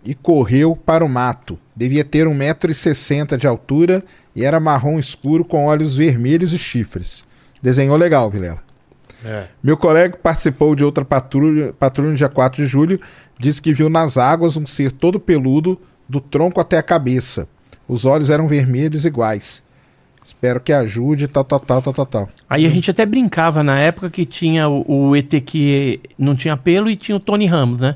e 0.04 0.14
correu 0.14 0.76
para 0.76 1.06
o 1.06 1.08
mato. 1.08 1.58
Devia 1.74 2.04
ter 2.04 2.28
1,60m 2.28 3.38
de 3.38 3.48
altura 3.48 4.04
e 4.36 4.44
era 4.44 4.60
marrom 4.60 5.00
escuro 5.00 5.46
com 5.46 5.68
olhos 5.68 5.96
vermelhos 5.96 6.52
e 6.52 6.58
chifres. 6.58 7.24
Desenhou 7.64 7.96
legal, 7.96 8.30
Vilela. 8.30 8.62
É. 9.24 9.46
Meu 9.62 9.76
colega 9.76 10.18
participou 10.22 10.76
de 10.76 10.84
outra 10.84 11.04
patrulha, 11.04 11.74
patrulha 11.74 12.12
no 12.12 12.16
dia 12.16 12.30
4 12.30 12.64
de 12.64 12.68
julho 12.68 13.00
disse 13.40 13.62
que 13.62 13.74
viu 13.74 13.90
nas 13.90 14.18
águas 14.18 14.58
um 14.58 14.66
ser 14.66 14.92
todo 14.92 15.20
peludo, 15.20 15.80
do 16.08 16.20
tronco 16.20 16.60
até 16.60 16.78
a 16.78 16.84
cabeça. 16.84 17.48
Os 17.88 18.06
olhos 18.06 18.30
eram 18.30 18.48
vermelhos 18.48 19.06
iguais. 19.06 19.64
Espero 20.24 20.60
que 20.60 20.74
ajude, 20.74 21.28
tal, 21.28 21.44
tal, 21.44 21.60
tal, 21.60 21.82
tal, 21.82 21.94
tal, 21.94 22.06
tal. 22.06 22.30
Aí 22.50 22.66
a 22.66 22.70
gente 22.70 22.92
até 22.92 23.06
brincava 23.06 23.64
na 23.64 23.80
época 23.80 24.10
que 24.10 24.26
tinha 24.26 24.68
o, 24.68 25.10
o 25.10 25.16
ET 25.16 25.30
que 25.46 26.02
não 26.18 26.36
tinha 26.36 26.58
pelo 26.58 26.90
e 26.90 26.96
tinha 26.96 27.16
o 27.16 27.20
Tony 27.20 27.46
Ramos, 27.46 27.82
né? 27.82 27.96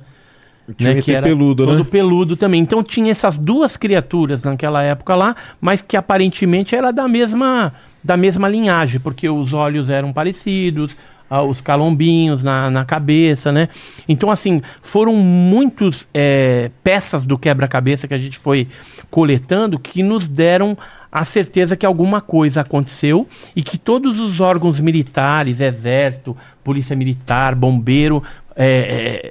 Tinha 0.78 0.94
né, 0.94 1.00
ET 1.00 1.06
que 1.06 1.12
era 1.12 1.28
peludo, 1.28 1.66
todo 1.66 1.84
né? 1.84 1.90
peludo 1.90 2.36
também. 2.36 2.62
Então 2.62 2.82
tinha 2.82 3.12
essas 3.12 3.38
duas 3.38 3.76
criaturas 3.76 4.44
naquela 4.44 4.82
época 4.82 5.16
lá, 5.16 5.36
mas 5.60 5.82
que 5.82 5.98
aparentemente 5.98 6.76
era 6.76 6.92
da 6.92 7.08
mesma 7.08 7.74
da 8.04 8.18
mesma 8.18 8.50
linhagem, 8.50 9.00
porque 9.00 9.30
os 9.30 9.54
olhos 9.54 9.90
eram 9.90 10.12
parecidos, 10.12 10.98
os 11.42 11.60
calombinhos 11.62 12.44
na, 12.44 12.70
na 12.70 12.86
cabeça, 12.86 13.52
né? 13.52 13.70
Então 14.08 14.30
assim 14.30 14.62
foram 14.82 15.16
muitos 15.16 16.08
é, 16.14 16.70
peças 16.84 17.26
do 17.26 17.38
quebra-cabeça 17.38 18.08
que 18.08 18.14
a 18.14 18.20
gente 18.20 18.38
foi 18.38 18.68
coletando 19.10 19.80
que 19.80 20.04
nos 20.04 20.28
deram 20.28 20.78
a 21.12 21.24
certeza 21.24 21.78
que 21.78 21.86
alguma 21.86 22.22
coisa 22.22 22.62
aconteceu 22.62 23.28
e 23.56 23.62
que 23.62 23.78
todos 23.78 24.18
os 24.20 24.40
órgãos 24.40 24.80
militares, 24.80 25.60
exército, 25.60 26.36
polícia 26.64 26.96
militar, 26.96 27.54
bombeiro, 27.54 28.24
é, 28.56 28.66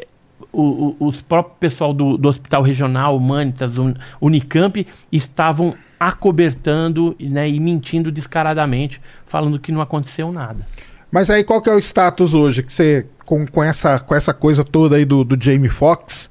é, 0.03 0.07
o, 0.53 0.63
o- 1.01 1.07
os 1.09 1.21
próprios 1.23 1.57
pessoal 1.59 1.93
do, 1.93 2.17
do 2.17 2.29
Hospital 2.29 2.63
Regional, 2.63 3.17
Humanitas, 3.17 3.79
Un- 3.79 3.95
Unicamp, 4.21 4.87
estavam 5.11 5.75
acobertando 5.99 7.17
né, 7.21 7.49
e 7.49 7.59
mentindo 7.61 8.11
descaradamente, 8.13 9.01
falando 9.27 9.59
que 9.59 9.73
não 9.73 9.81
aconteceu 9.81 10.31
nada. 10.33 10.67
Mas 11.13 11.29
aí 11.31 11.45
qual 11.45 11.61
que 11.61 11.69
é 11.71 11.75
o 11.75 11.79
status 11.79 12.33
hoje 12.35 12.63
que 12.65 12.73
você 12.73 13.07
com, 13.27 13.47
com 13.47 13.63
essa 13.63 14.01
com 14.01 14.15
essa 14.15 14.33
coisa 14.35 14.65
toda 14.65 14.97
aí 14.97 15.05
do, 15.05 15.23
do 15.23 15.37
Jamie 15.43 15.69
Foxx? 15.69 16.31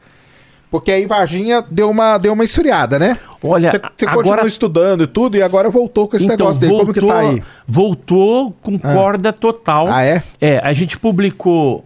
Porque 0.71 0.89
aí 0.91 1.05
Varginha 1.05 1.63
deu 1.69 1.89
uma 1.89 2.17
deu 2.17 2.33
uma 2.33 2.43
esfriada, 2.43 2.97
né? 2.97 3.19
Olha, 3.43 3.69
Você 3.71 3.77
você 3.79 4.05
agora- 4.05 4.23
continuou 4.23 4.47
estudando 4.47 5.03
e 5.03 5.07
tudo 5.07 5.37
e 5.37 5.41
agora 5.41 5.69
voltou 5.69 6.07
com 6.07 6.15
esse 6.15 6.25
Então, 6.25 6.37
negócio 6.37 6.59
dele. 6.61 6.73
Como 6.73 6.93
que 6.93 7.05
tá 7.05 7.19
aí? 7.19 7.43
Voltou 7.67 8.51
com 8.61 8.79
corda 8.79 9.31
total. 9.33 9.87
Ah, 9.89 10.03
é? 10.03 10.23
É, 10.39 10.59
a 10.63 10.73
gente 10.73 10.97
publicou. 10.97 11.85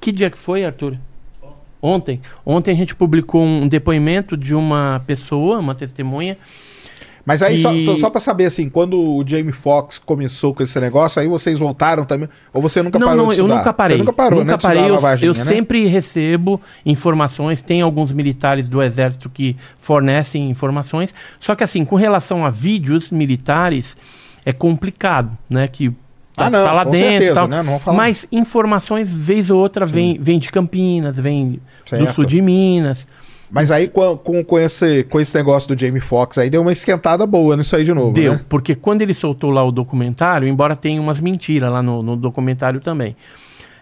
Que 0.00 0.10
dia 0.12 0.30
que 0.30 0.38
foi, 0.38 0.64
Arthur? 0.64 0.96
Ontem. 1.82 2.20
Ontem 2.44 2.72
a 2.72 2.76
gente 2.76 2.94
publicou 2.94 3.42
um 3.42 3.66
depoimento 3.66 4.36
de 4.36 4.54
uma 4.54 5.02
pessoa, 5.06 5.58
uma 5.58 5.74
testemunha. 5.74 6.36
Mas 7.24 7.42
aí, 7.42 7.60
só, 7.60 7.72
E- 7.72 7.84
só, 7.84 7.96
só 7.98 8.10
pra 8.10 8.20
saber, 8.20 8.46
assim, 8.46 8.68
quando 8.68 8.98
o 8.98 9.22
Jamie 9.26 9.52
Foxx 9.52 9.98
começou 9.98 10.54
com 10.54 10.62
esse 10.62 10.80
negócio, 10.80 11.20
aí 11.20 11.28
vocês 11.28 11.58
voltaram 11.58 12.04
também? 12.04 12.28
Ou 12.52 12.62
você 12.62 12.82
nunca 12.82 12.98
não, 12.98 13.06
parou 13.08 13.22
não, 13.24 13.28
de 13.30 13.38
eu 13.38 13.44
estudar? 13.44 13.56
nunca 13.58 13.72
parei. 13.72 13.96
Você 13.96 14.02
nunca 14.02 14.12
parou, 14.12 14.40
nunca 14.40 14.52
né? 14.52 14.58
parei. 14.58 14.82
Eu, 14.84 14.96
eu 15.28 15.34
né? 15.34 15.44
sempre 15.44 15.86
recebo 15.86 16.60
informações. 16.84 17.60
Tem 17.62 17.82
alguns 17.82 18.10
militares 18.12 18.68
do 18.68 18.82
exército 18.82 19.28
que 19.28 19.56
fornecem 19.78 20.50
informações. 20.50 21.14
Só 21.38 21.54
que 21.54 21.62
assim, 21.64 21.84
com 21.84 21.96
relação 21.96 22.44
a 22.44 22.50
vídeos 22.50 23.10
militares, 23.10 23.96
é 24.44 24.52
complicado, 24.52 25.36
né? 25.48 25.68
Que 25.68 25.90
tá, 26.34 26.46
Ah, 26.46 26.50
não, 26.50 26.64
tá 26.64 26.72
lá 26.72 26.84
com 26.84 26.90
dentro, 26.90 27.08
certeza, 27.10 27.34
tal. 27.34 27.48
né? 27.48 27.62
Mas 27.94 28.26
informações 28.32 29.12
vez 29.12 29.50
ou 29.50 29.60
outra 29.60 29.84
vem, 29.84 30.18
vem 30.20 30.38
de 30.38 30.50
Campinas, 30.50 31.16
vem 31.18 31.52
do 31.52 31.60
Certo. 31.88 32.14
sul 32.14 32.24
de 32.24 32.40
Minas. 32.40 33.06
Mas 33.50 33.70
aí, 33.70 33.88
com, 33.88 34.16
com, 34.16 34.44
com 34.44 34.58
esse, 34.58 35.02
com 35.04 35.18
esse 35.20 35.36
negócio 35.36 35.74
do 35.74 35.80
Jamie 35.80 36.00
Foxx, 36.00 36.38
aí 36.38 36.48
deu 36.48 36.62
uma 36.62 36.72
esquentada 36.72 37.26
boa 37.26 37.56
nisso 37.56 37.74
aí 37.74 37.84
de 37.84 37.92
novo, 37.92 38.12
Deu, 38.12 38.34
né? 38.34 38.40
porque 38.48 38.74
quando 38.76 39.02
ele 39.02 39.12
soltou 39.12 39.50
lá 39.50 39.64
o 39.64 39.72
documentário, 39.72 40.46
embora 40.46 40.76
tenha 40.76 41.00
umas 41.00 41.18
mentiras 41.18 41.70
lá 41.70 41.82
no, 41.82 42.02
no 42.02 42.16
documentário 42.16 42.80
também. 42.80 43.16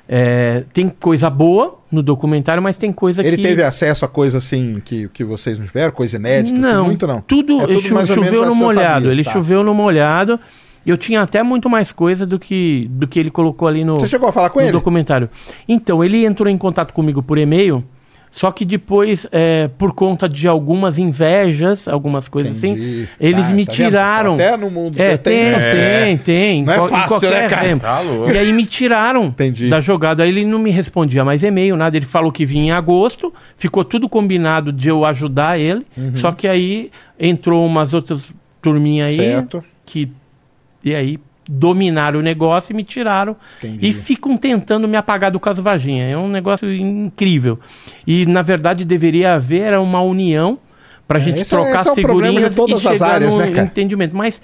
é, 0.09 0.65
tem 0.73 0.89
coisa 0.89 1.29
boa 1.29 1.79
no 1.93 2.03
documentário, 2.03 2.63
mas 2.63 2.77
tem 2.79 2.91
coisa 2.93 3.21
Ele 3.27 3.37
que. 3.37 3.43
teve 3.43 3.63
acesso 3.63 4.05
a 4.05 4.09
coisa 4.09 4.39
assim 4.39 4.81
que, 4.83 5.09
que 5.11 5.23
vocês 5.23 5.59
não 5.59 5.67
tiveram, 5.67 5.93
coisa 5.93 6.17
inédita, 6.17 6.59
não, 6.59 6.81
assim, 6.81 6.85
muito 6.87 7.07
não. 7.07 7.21
Tudo, 7.21 7.59
É 7.61 7.67
tudo 7.67 7.81
chu- 7.83 8.07
choveu 8.07 8.33
menos 8.41 8.49
no 8.49 8.55
molhado. 8.55 8.95
sabia, 8.95 9.11
ele 9.13 9.25
tá. 9.25 9.33
choveu 9.33 9.63
no 9.63 9.75
molhado. 9.75 10.41
Eu 10.87 10.97
tinha 10.97 11.21
até 11.21 11.43
muito 11.43 11.69
mais 11.69 11.93
coisa 11.93 12.25
do 12.25 12.39
que, 12.39 12.87
do 12.91 13.07
que 13.07 13.19
ele 13.21 13.31
colocou 13.31 13.69
ali 13.69 13.85
no, 13.85 13.97
Você 13.97 14.09
chegou 14.09 14.31
a 14.31 14.33
falar 14.33 14.49
com 14.49 14.59
no 14.61 14.65
ele? 14.65 14.73
documentário. 14.73 15.29
Então, 15.69 16.03
ele 16.03 16.25
entrou 16.25 16.49
em 16.49 16.57
contato 16.57 16.95
comigo 16.95 17.23
por 17.23 17.37
e-mail, 17.37 17.85
só 18.39 18.53
que 18.53 18.65
depois, 18.65 19.27
é, 19.33 19.69
por 19.77 19.93
conta 19.93 20.29
de 20.29 20.47
algumas 20.47 20.97
invejas, 20.97 21.89
algumas 21.89 22.29
coisas 22.29 22.57
Entendi. 22.63 23.03
assim, 23.03 23.09
eles 23.21 23.47
Ah, 23.47 23.53
me 23.53 23.67
tá 23.67 23.73
vendo? 23.73 23.85
tiraram. 23.85 24.35
Até 24.35 24.57
no 24.57 24.71
mundo 24.71 25.01
É, 25.01 25.17
tem, 25.17 25.41
essas 25.41 25.65
coisas. 25.65 25.83
tem, 26.05 26.19
tem. 26.19 26.63
Não 26.65 26.73
é 26.73 26.77
fácil, 26.89 26.93
né, 27.01 27.07
qualquer 27.09 27.51
cara? 27.51 27.63
tempo. 27.69 27.81
Tá 27.83 28.01
louco. 28.01 28.31
E 28.33 28.39
aí 28.39 28.53
me 28.53 28.65
tiraram 28.65 29.25
Entendi. 29.25 29.69
da 29.69 29.81
jogada. 29.81 30.23
Aí 30.23 30.29
ele 30.29 30.45
não 30.45 30.61
me 30.61 30.71
respondia 30.71 31.25
mais 31.25 31.43
e-mail, 31.43 31.77
nada. 31.77 31.97
Ele 31.97 32.07
falou 32.07 32.31
que 32.31 32.47
vinha 32.47 32.67
em 32.67 32.71
agosto, 32.71 33.35
ficou 33.57 33.85
tudo 33.85 34.09
combinado 34.09 34.73
de 34.73 34.89
eu 34.89 35.05
ajudar 35.05 35.59
ele. 35.59 35.85
Uhum. 35.97 36.15
Só 36.15 36.31
que 36.31 36.47
aí 36.47 36.93
entrou 37.19 37.67
umas 37.67 37.93
outras 37.93 38.33
turminhas 38.63 39.11
aí 39.11 39.17
Certo. 39.17 39.65
que. 39.85 40.09
E 40.85 40.95
aí 40.95 41.19
dominaram 41.49 42.21
o 42.21 42.23
negócio 42.23 42.73
e 42.73 42.77
me 42.77 42.85
tiraram. 42.85 43.37
Entendi. 43.59 43.89
E 43.89 43.93
ficam 43.93 44.37
tentando 44.37 44.87
me 44.87 44.97
apagar 44.97 45.31
do 45.31 45.41
caso 45.41 45.63
Varginha. 45.63 46.05
É 46.05 46.17
um 46.17 46.29
negócio 46.29 46.73
incrível. 46.73 47.59
E 48.07 48.27
na 48.27 48.43
verdade 48.43 48.85
deveria 48.85 49.35
haver 49.35 49.79
uma 49.79 50.01
união 50.01 50.59
gente 51.17 51.41
esse 51.41 51.55
é- 51.55 51.57
trocar 51.57 51.81
esse 51.81 52.01
é 52.01 52.03
problema 52.03 52.39
de 52.39 52.51
figurinhas 52.51 52.83
e 52.83 52.89
chegar 52.89 53.15
áreas, 53.15 53.35
no 53.35 53.41
né, 53.41 53.63
entendimento. 53.63 54.15
Mas 54.15 54.43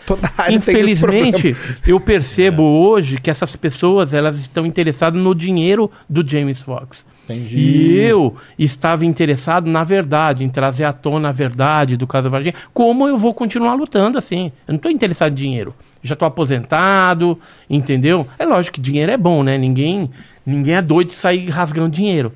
infelizmente 0.50 1.54
eu 1.86 2.00
percebo 2.00 2.62
hoje 2.62 3.18
que 3.18 3.28
essas 3.28 3.54
pessoas 3.54 4.14
elas 4.14 4.38
estão 4.38 4.64
interessadas 4.64 5.20
no 5.20 5.34
dinheiro 5.34 5.90
do 6.08 6.26
James 6.26 6.62
Fox. 6.62 7.04
Entendi. 7.24 7.58
E 7.58 7.98
eu 7.98 8.34
estava 8.58 9.04
interessado 9.04 9.68
na 9.68 9.84
verdade, 9.84 10.44
em 10.44 10.48
trazer 10.48 10.84
à 10.84 10.92
tona 10.92 11.28
a 11.28 11.32
verdade 11.32 11.96
do 11.96 12.06
caso 12.06 12.30
Varginha. 12.30 12.54
Como 12.72 13.06
eu 13.06 13.18
vou 13.18 13.34
continuar 13.34 13.74
lutando 13.74 14.16
assim? 14.16 14.46
Eu 14.66 14.72
não 14.72 14.76
estou 14.76 14.90
interessado 14.90 15.32
em 15.32 15.34
dinheiro. 15.34 15.74
Já 16.04 16.12
estou 16.12 16.28
aposentado, 16.28 17.40
entendeu? 17.68 18.28
É 18.38 18.44
lógico 18.44 18.74
que 18.74 18.80
dinheiro 18.80 19.10
é 19.10 19.16
bom, 19.16 19.42
né? 19.42 19.58
Ninguém, 19.58 20.10
ninguém 20.44 20.74
é 20.74 20.82
doido 20.82 21.08
de 21.08 21.14
sair 21.14 21.48
rasgando 21.48 21.88
dinheiro. 21.88 22.30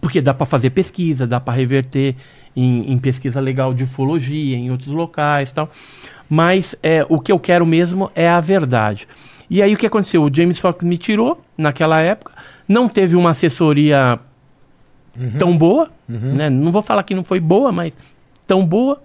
Porque 0.00 0.20
dá 0.20 0.34
para 0.34 0.46
fazer 0.46 0.70
pesquisa, 0.70 1.26
dá 1.26 1.40
para 1.40 1.54
reverter 1.54 2.14
em, 2.54 2.92
em 2.92 2.98
pesquisa 2.98 3.40
legal 3.40 3.72
de 3.72 3.84
ufologia, 3.84 4.56
em 4.56 4.70
outros 4.70 4.92
locais 4.92 5.50
e 5.50 5.54
tal. 5.54 5.70
Mas 6.28 6.76
é, 6.82 7.04
o 7.08 7.18
que 7.18 7.32
eu 7.32 7.38
quero 7.38 7.64
mesmo 7.66 8.10
é 8.14 8.28
a 8.28 8.40
verdade. 8.40 9.08
E 9.48 9.62
aí 9.62 9.74
o 9.74 9.76
que 9.76 9.86
aconteceu? 9.86 10.22
O 10.22 10.34
James 10.34 10.58
Fox 10.58 10.84
me 10.84 10.96
tirou 10.96 11.42
naquela 11.56 12.00
época, 12.00 12.32
não 12.68 12.88
teve 12.88 13.16
uma 13.16 13.30
assessoria 13.30 14.18
tão 15.38 15.56
boa, 15.56 15.90
né? 16.08 16.48
não 16.48 16.72
vou 16.72 16.82
falar 16.82 17.02
que 17.02 17.14
não 17.14 17.24
foi 17.24 17.38
boa, 17.38 17.70
mas 17.70 17.94
tão 18.46 18.64
boa. 18.64 19.02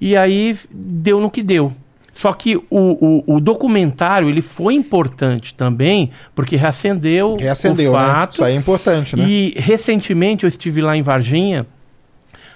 E 0.00 0.16
aí 0.16 0.58
deu 0.70 1.20
no 1.20 1.30
que 1.30 1.42
deu. 1.42 1.72
Só 2.14 2.32
que 2.32 2.56
o, 2.56 2.62
o, 2.70 3.24
o 3.36 3.40
documentário 3.40 4.28
ele 4.30 4.40
foi 4.40 4.74
importante 4.74 5.52
também, 5.52 6.10
porque 6.34 6.54
reacendeu, 6.56 7.36
Reacendeu, 7.36 7.92
o 7.92 7.98
né? 7.98 8.04
fato. 8.06 8.34
Isso 8.34 8.44
aí 8.44 8.54
é 8.54 8.56
importante, 8.56 9.16
né? 9.16 9.24
E 9.28 9.52
recentemente 9.56 10.44
eu 10.44 10.48
estive 10.48 10.80
lá 10.80 10.96
em 10.96 11.02
Varginha, 11.02 11.66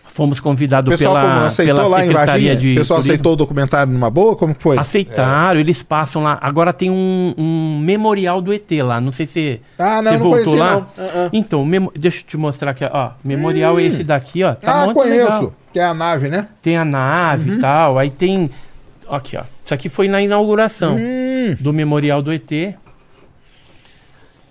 fomos 0.07 0.41
convidados 0.41 0.89
pessoal 0.97 1.15
pela, 1.15 1.47
aceitou 1.47 1.75
pela 1.77 1.89
lá 1.89 1.99
em 2.05 2.09
Secretaria 2.09 2.53
Varginha? 2.55 2.57
de 2.57 2.73
O 2.73 2.77
pessoal 2.77 2.99
Turismo. 2.99 3.13
aceitou 3.15 3.33
o 3.33 3.37
documentário 3.37 3.93
numa 3.93 4.09
boa? 4.11 4.35
Como 4.37 4.55
foi? 4.59 4.79
Aceitaram, 4.79 5.59
eles 5.61 5.83
passam 5.83 6.23
lá. 6.23 6.39
Agora 6.41 6.73
tem 6.73 6.91
um, 6.91 7.35
um 7.39 7.79
memorial 7.81 8.41
do 8.41 8.53
ET 8.53 8.69
lá. 8.83 9.01
Não 9.01 9.13
sei 9.13 9.27
se 9.27 9.61
Ah, 9.79 10.01
não, 10.03 10.11
você 10.13 10.19
não 10.19 10.23
voltou 10.25 10.45
conheci, 10.45 10.57
lá. 10.61 10.71
não. 10.73 10.87
Ah, 10.97 11.11
ah. 11.15 11.31
Então, 11.33 11.65
memo- 11.65 11.93
deixa 11.97 12.19
eu 12.21 12.25
te 12.25 12.37
mostrar 12.37 12.71
aqui. 12.73 12.85
Ó, 12.85 13.11
memorial 13.25 13.79
é 13.79 13.83
esse 13.83 14.03
daqui, 14.05 14.43
ó. 14.45 14.55
Tá 14.55 14.83
ah, 14.83 14.85
muito 14.87 14.97
conheço. 14.97 15.25
legal. 15.25 15.53
Que 15.73 15.79
é 15.81 15.85
a 15.85 15.95
nave, 15.95 16.29
né? 16.29 16.47
Tem 16.63 16.77
a 16.77 16.85
nave 16.85 17.51
Uhum. 17.51 17.57
e 17.57 17.61
tal. 17.61 17.99
Aí 17.99 18.11
tem. 18.11 18.51
Aqui, 19.11 19.37
ó. 19.37 19.43
Isso 19.65 19.75
aqui 19.75 19.89
foi 19.89 20.09
na 20.09 20.21
inauguração 20.23 20.97
Hum, 20.97 21.57
do 21.61 21.73
memorial 21.73 22.21
do 22.23 22.33
ET. 22.33 22.51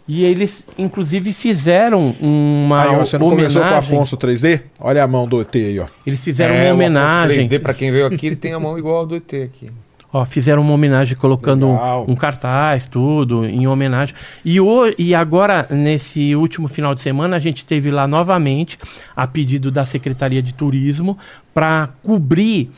E 0.09 0.23
eles, 0.23 0.65
inclusive, 0.77 1.33
fizeram 1.33 2.15
uma 2.21 2.81
aí, 2.83 2.87
ó, 2.95 2.99
você 2.99 3.17
não 3.17 3.27
homenagem. 3.27 3.59
conversou 3.61 3.61
com 3.63 3.75
o 3.93 3.97
Afonso 3.97 4.17
3D? 4.17 4.61
Olha 4.79 5.03
a 5.03 5.07
mão 5.07 5.27
do 5.27 5.41
ET 5.41 5.53
aí, 5.53 5.77
ó. 5.79 5.87
Eles 6.05 6.23
fizeram 6.23 6.53
É, 6.53 6.57
uma 6.57 6.61
o 6.61 6.67
Afonso 6.67 6.73
homenagem. 6.75 7.47
3D, 7.49 7.59
pra 7.61 7.73
quem 7.73 7.91
veio 7.91 8.05
aqui, 8.05 8.27
ele 8.27 8.35
tem 8.37 8.53
a 8.53 8.59
mão 8.59 8.77
igual 8.79 8.97
ao 8.97 9.05
do 9.05 9.15
ET 9.17 9.33
aqui. 9.33 9.69
Ó, 10.13 10.23
fizeram 10.23 10.61
uma 10.61 10.71
homenagem 10.71 11.17
colocando 11.17 11.69
Legal. 11.69 12.05
um 12.07 12.15
cartaz, 12.15 12.87
tudo, 12.87 13.43
em 13.45 13.67
homenagem. 13.67 14.15
E, 14.45 14.61
o, 14.61 14.83
e 14.97 15.13
agora, 15.13 15.67
nesse 15.69 16.33
último 16.37 16.69
final 16.69 16.95
de 16.95 17.01
semana, 17.01 17.35
a 17.35 17.39
gente 17.41 17.65
teve 17.65 17.91
lá 17.91 18.07
novamente, 18.07 18.77
a 19.13 19.27
pedido 19.27 19.69
da 19.69 19.83
Secretaria 19.83 20.41
de 20.41 20.53
Turismo, 20.53 21.17
para 21.53 21.89
cobrir 22.01 22.71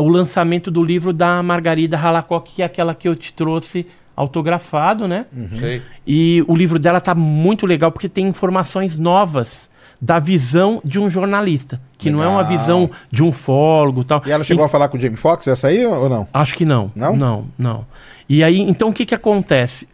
o 0.00 0.08
lançamento 0.08 0.70
do 0.70 0.82
livro 0.82 1.12
da 1.12 1.42
Margarida 1.42 1.98
Halacock, 1.98 2.52
que 2.54 2.62
é 2.62 2.64
aquela 2.64 2.94
que 2.94 3.08
eu 3.08 3.14
te 3.14 3.32
trouxe 3.32 3.86
autografado, 4.16 5.08
né? 5.08 5.26
Sei. 5.58 5.82
E 6.06 6.44
o 6.46 6.54
livro 6.54 6.78
dela 6.78 7.00
tá 7.00 7.14
muito 7.14 7.66
legal 7.66 7.90
porque 7.90 8.08
tem 8.08 8.26
informações 8.28 8.98
novas 8.98 9.68
da 10.00 10.18
visão 10.18 10.80
de 10.84 11.00
um 11.00 11.08
jornalista, 11.08 11.80
que 11.96 12.10
não 12.10 12.22
é 12.22 12.28
uma 12.28 12.42
Legal. 12.42 12.58
visão 12.58 12.90
de 13.10 13.22
um 13.22 13.32
fólogo 13.32 14.02
e 14.02 14.04
tal. 14.04 14.22
E 14.26 14.30
ela 14.30 14.44
chegou 14.44 14.64
a 14.64 14.68
falar 14.68 14.88
com 14.88 14.98
o 14.98 15.00
Jamie 15.00 15.16
Foxx, 15.16 15.48
essa 15.48 15.68
aí 15.68 15.84
ou 15.86 16.08
não? 16.08 16.28
Acho 16.32 16.54
que 16.54 16.64
não. 16.64 16.92
Não? 16.94 17.16
Não, 17.16 17.44
não. 17.56 17.86
E 18.28 18.44
aí, 18.44 18.60
então 18.60 18.90
o 18.90 18.92
que 18.92 19.06
que 19.06 19.14
acontece? 19.14 19.88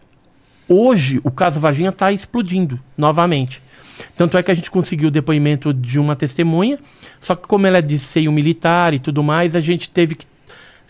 Hoje 0.69 1.21
o 1.23 1.31
caso 1.31 1.61
Varginha 1.61 1.91
está 1.91 2.11
explodindo 2.11 2.79
novamente. 2.97 3.63
Tanto 4.17 4.37
é 4.37 4.43
que 4.43 4.51
a 4.51 4.55
gente 4.55 4.71
conseguiu 4.71 5.09
o 5.09 5.11
depoimento 5.11 5.73
de 5.73 5.99
uma 5.99 6.17
testemunha, 6.17 6.79
só 7.21 7.35
que 7.35 7.47
como 7.47 7.67
ela 7.67 7.79
é 7.79 7.83
de 7.83 7.99
seio 7.99 8.33
militar 8.33 8.95
e 8.95 8.99
tudo 8.99 9.23
mais, 9.23 9.57
a 9.57 9.61
gente 9.61 9.91
teve 9.91 10.15
que 10.15 10.27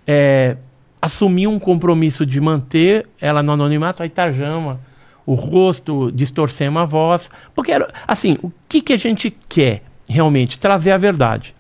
é, 0.07 0.57
assumir 1.01 1.47
um 1.47 1.59
compromisso 1.59 2.27
de 2.27 2.41
manter 2.41 3.07
ela 3.21 3.43
no 3.43 3.53
anonimato, 3.53 4.03
aí 4.03 4.09
tarjama 4.09 4.81
o 5.27 5.35
rosto, 5.35 6.11
distorcemos 6.13 6.83
a 6.83 6.85
voz. 6.85 7.31
Porque, 7.55 7.73
assim, 8.07 8.37
o 8.43 8.51
que, 8.69 8.81
que 8.81 8.93
a 8.93 8.97
gente 8.97 9.33
quer 9.49 9.83
realmente? 10.09 10.59
Trazer 10.59 10.91
a 10.91 10.99
verdade. 10.99 11.55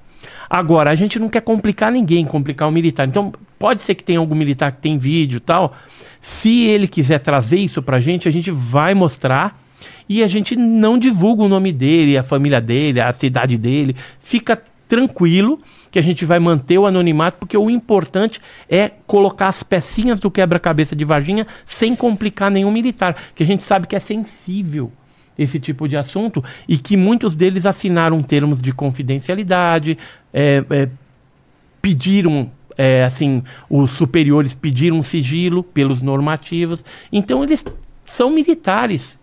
Agora, 0.48 0.90
a 0.90 0.94
gente 0.96 1.20
não 1.20 1.28
quer 1.28 1.42
complicar 1.42 1.92
ninguém, 1.92 2.24
complicar 2.24 2.68
o 2.68 2.72
militar. 2.72 3.06
Então, 3.06 3.32
pode 3.58 3.80
ser 3.82 3.94
que 3.94 4.02
tenha 4.02 4.18
algum 4.18 4.34
militar 4.34 4.72
que 4.72 4.80
tem 4.80 4.98
vídeo 4.98 5.36
e 5.36 5.40
tal. 5.40 5.74
Se 6.20 6.64
ele 6.64 6.88
quiser 6.88 7.20
trazer 7.20 7.58
isso 7.58 7.80
pra 7.80 8.00
gente, 8.00 8.26
a 8.26 8.32
gente 8.32 8.50
vai 8.50 8.92
mostrar. 8.92 9.56
E 10.08 10.22
a 10.22 10.26
gente 10.26 10.56
não 10.56 10.98
divulga 10.98 11.42
o 11.42 11.48
nome 11.48 11.72
dele, 11.72 12.18
a 12.18 12.22
família 12.22 12.60
dele, 12.60 13.00
a 13.00 13.12
cidade 13.12 13.56
dele. 13.56 13.96
Fica 14.20 14.60
tranquilo 14.88 15.60
que 15.90 15.98
a 15.98 16.02
gente 16.02 16.24
vai 16.24 16.40
manter 16.40 16.78
o 16.78 16.86
anonimato, 16.86 17.36
porque 17.38 17.56
o 17.56 17.70
importante 17.70 18.40
é 18.68 18.90
colocar 19.06 19.48
as 19.48 19.62
pecinhas 19.62 20.18
do 20.18 20.30
quebra-cabeça 20.30 20.96
de 20.96 21.04
Varginha 21.04 21.46
sem 21.64 21.94
complicar 21.94 22.50
nenhum 22.50 22.72
militar, 22.72 23.16
que 23.34 23.42
a 23.42 23.46
gente 23.46 23.62
sabe 23.62 23.86
que 23.86 23.94
é 23.94 24.00
sensível 24.00 24.92
esse 25.38 25.58
tipo 25.58 25.88
de 25.88 25.96
assunto 25.96 26.44
e 26.68 26.76
que 26.76 26.96
muitos 26.96 27.34
deles 27.34 27.66
assinaram 27.66 28.22
termos 28.22 28.60
de 28.60 28.72
confidencialidade, 28.72 29.96
é, 30.34 30.64
é, 30.68 30.88
pediram, 31.80 32.50
é, 32.76 33.04
assim, 33.04 33.42
os 33.68 33.92
superiores 33.92 34.54
pediram 34.54 35.02
sigilo 35.02 35.62
pelos 35.62 36.02
normativos. 36.02 36.84
Então 37.12 37.42
eles 37.42 37.64
são 38.04 38.30
militares. 38.30 39.18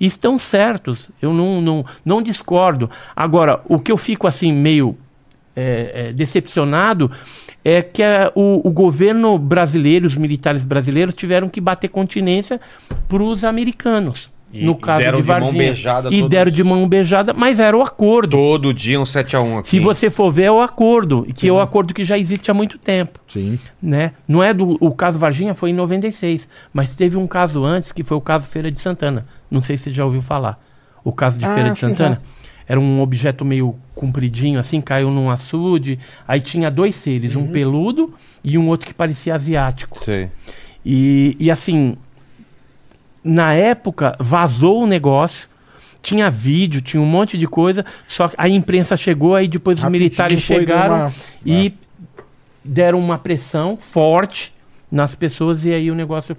E 0.00 0.06
Estão 0.06 0.38
certos, 0.38 1.10
eu 1.20 1.32
não, 1.32 1.60
não, 1.60 1.84
não 2.04 2.22
discordo. 2.22 2.88
Agora, 3.16 3.60
o 3.68 3.78
que 3.78 3.90
eu 3.92 3.96
fico 3.96 4.26
assim 4.26 4.52
meio 4.52 4.96
é, 5.56 6.08
é, 6.10 6.12
decepcionado 6.12 7.10
é 7.64 7.82
que 7.82 8.02
a- 8.02 8.30
o, 8.34 8.66
o 8.68 8.70
governo 8.70 9.36
brasileiro, 9.38 10.06
os 10.06 10.16
militares 10.16 10.62
brasileiros 10.62 11.14
tiveram 11.16 11.48
que 11.48 11.60
bater 11.60 11.88
continência 11.88 12.60
para 13.08 13.22
os 13.22 13.42
americanos. 13.44 14.30
E- 14.52 14.64
no 14.64 14.74
caso 14.76 14.98
deram 15.00 15.18
de 15.18 15.24
de 15.24 15.28
mão 15.28 15.40
Varginha. 15.40 15.62
beijada 15.64 16.08
e 16.14 16.26
deram 16.28 16.50
de 16.50 16.64
mão 16.64 16.88
beijada, 16.88 17.34
mas 17.34 17.60
era 17.60 17.76
o 17.76 17.82
acordo. 17.82 18.30
Todo 18.36 18.72
dia 18.72 18.98
um 18.98 19.04
7x1 19.04 19.58
aqui. 19.58 19.68
Se 19.68 19.78
você 19.80 20.08
for 20.10 20.32
ver, 20.32 20.44
é 20.44 20.50
o 20.50 20.62
acordo, 20.62 21.26
que 21.34 21.48
é 21.48 21.52
o 21.52 21.60
acordo 21.60 21.92
que 21.92 22.02
já 22.04 22.16
existe 22.16 22.50
há 22.50 22.54
muito 22.54 22.78
tempo. 22.78 23.18
Sim. 23.28 23.58
né? 23.82 24.12
Não 24.26 24.42
é 24.42 24.54
do 24.54 24.78
o 24.80 24.90
caso 24.92 25.18
Varginha 25.18 25.54
foi 25.54 25.70
em 25.70 25.74
96, 25.74 26.48
mas 26.72 26.94
teve 26.94 27.16
um 27.18 27.26
caso 27.26 27.62
antes 27.64 27.92
que 27.92 28.02
foi 28.02 28.16
o 28.16 28.20
caso 28.22 28.46
Feira 28.46 28.70
de 28.70 28.78
Santana. 28.80 29.26
Não 29.50 29.62
sei 29.62 29.76
se 29.76 29.84
você 29.84 29.92
já 29.94 30.04
ouviu 30.04 30.22
falar. 30.22 30.62
O 31.04 31.12
caso 31.12 31.38
de 31.38 31.44
Ah, 31.44 31.54
Feira 31.54 31.70
de 31.70 31.78
Santana 31.78 32.20
era 32.66 32.78
um 32.78 33.00
objeto 33.00 33.44
meio 33.44 33.74
compridinho 33.94 34.58
assim, 34.58 34.80
caiu 34.80 35.10
num 35.10 35.30
açude, 35.30 35.98
aí 36.26 36.40
tinha 36.40 36.70
dois 36.70 36.94
seres, 36.94 37.34
Uhum. 37.34 37.44
um 37.44 37.52
peludo 37.52 38.14
e 38.44 38.58
um 38.58 38.68
outro 38.68 38.86
que 38.86 38.92
parecia 38.94 39.34
asiático. 39.34 40.04
Sei. 40.04 40.30
E, 40.84 41.36
e 41.40 41.50
assim, 41.50 41.96
na 43.24 43.54
época 43.54 44.16
vazou 44.18 44.82
o 44.82 44.86
negócio. 44.86 45.48
Tinha 46.00 46.30
vídeo, 46.30 46.80
tinha 46.80 47.02
um 47.02 47.06
monte 47.06 47.36
de 47.36 47.46
coisa, 47.46 47.84
só 48.06 48.28
que 48.28 48.34
a 48.38 48.48
imprensa 48.48 48.96
chegou, 48.96 49.34
aí 49.34 49.48
depois 49.48 49.78
os 49.78 49.82
Rapidinho 49.82 50.02
militares 50.04 50.44
foi, 50.44 50.56
deu 50.56 50.64
chegaram 50.66 50.94
uma- 50.96 51.12
e 51.44 51.74
deram 52.64 52.98
uma 52.98 53.18
pressão 53.18 53.76
forte 53.76 54.54
nas 54.90 55.14
pessoas 55.14 55.64
e 55.64 55.72
aí 55.72 55.90
o 55.90 55.94
negócio 55.94 56.36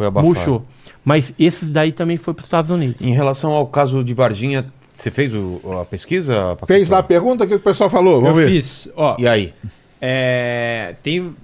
Foi 0.00 0.06
abafado. 0.06 0.26
murchou. 0.34 0.64
Mas 1.04 1.34
esses 1.38 1.68
daí 1.68 1.92
também 1.92 2.16
foi 2.16 2.32
para 2.32 2.40
os 2.40 2.46
Estados 2.46 2.70
Unidos. 2.70 3.02
Em 3.02 3.12
relação 3.12 3.52
ao 3.52 3.66
caso 3.66 4.02
de 4.02 4.14
Varginha, 4.14 4.64
você 4.94 5.10
fez 5.10 5.34
o- 5.34 5.60
a 5.78 5.84
pesquisa? 5.84 6.40
Paquito? 6.56 6.66
Fez 6.68 6.88
lá 6.88 7.00
a 7.00 7.02
pergunta? 7.02 7.44
O 7.44 7.46
que 7.46 7.54
o 7.56 7.60
pessoal 7.60 7.90
falou? 7.90 8.22
Vamos 8.22 8.38
Eu 8.38 8.46
ver. 8.46 8.50
fiz, 8.50 8.90
ó, 8.96 9.14
E 9.18 9.28
aí? 9.28 9.52
é, 10.00 10.94
tem 11.02 11.34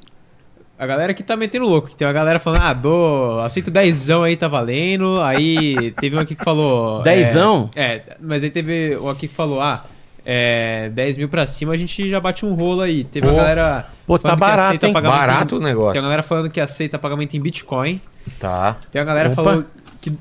a 0.78 0.86
galera 0.86 1.12
que 1.12 1.22
tá 1.22 1.36
metendo 1.36 1.66
louco, 1.66 1.88
que 1.88 1.96
tem 1.96 2.06
uma 2.06 2.12
galera 2.14 2.38
falando, 2.38 2.62
ah, 2.62 2.72
dou, 2.72 3.40
aceito 3.40 3.70
dezão 3.70 4.22
aí, 4.22 4.36
tá 4.36 4.48
valendo, 4.48 5.20
aí 5.20 5.90
teve 6.00 6.16
um 6.16 6.20
aqui 6.20 6.34
que 6.34 6.44
falou... 6.44 7.02
Dezão? 7.02 7.68
É, 7.76 7.82
é, 7.96 8.02
mas 8.20 8.42
aí 8.42 8.50
teve 8.50 8.96
um 8.96 9.08
aqui 9.08 9.28
que 9.28 9.34
falou, 9.34 9.60
ah, 9.60 9.84
é, 10.24 10.90
10 10.90 11.18
mil 11.18 11.28
pra 11.28 11.46
cima 11.46 11.72
a 11.72 11.76
gente 11.76 12.10
já 12.10 12.18
bate 12.20 12.44
um 12.44 12.52
rolo 12.52 12.80
aí. 12.82 13.04
Teve 13.04 13.26
Pô. 13.26 13.32
uma 13.32 13.42
galera... 13.42 13.86
Pô, 14.06 14.18
tá 14.18 14.34
barato, 14.36 14.60
aceita 14.68 14.86
hein? 14.88 14.92
pagamento 14.92 15.18
Barato 15.18 15.54
em- 15.54 15.58
o 15.58 15.60
negócio. 15.62 15.92
Tem 15.92 16.00
uma 16.00 16.08
galera 16.08 16.22
falando 16.22 16.50
que 16.50 16.60
aceita 16.60 16.98
pagamento 16.98 17.36
em 17.36 17.40
Bitcoin. 17.40 18.00
Tá. 18.38 18.76
Tem 18.90 19.00
uma 19.00 19.06
galera 19.06 19.28
Opa. 19.30 19.36
falando 19.36 19.66
que 20.00 20.12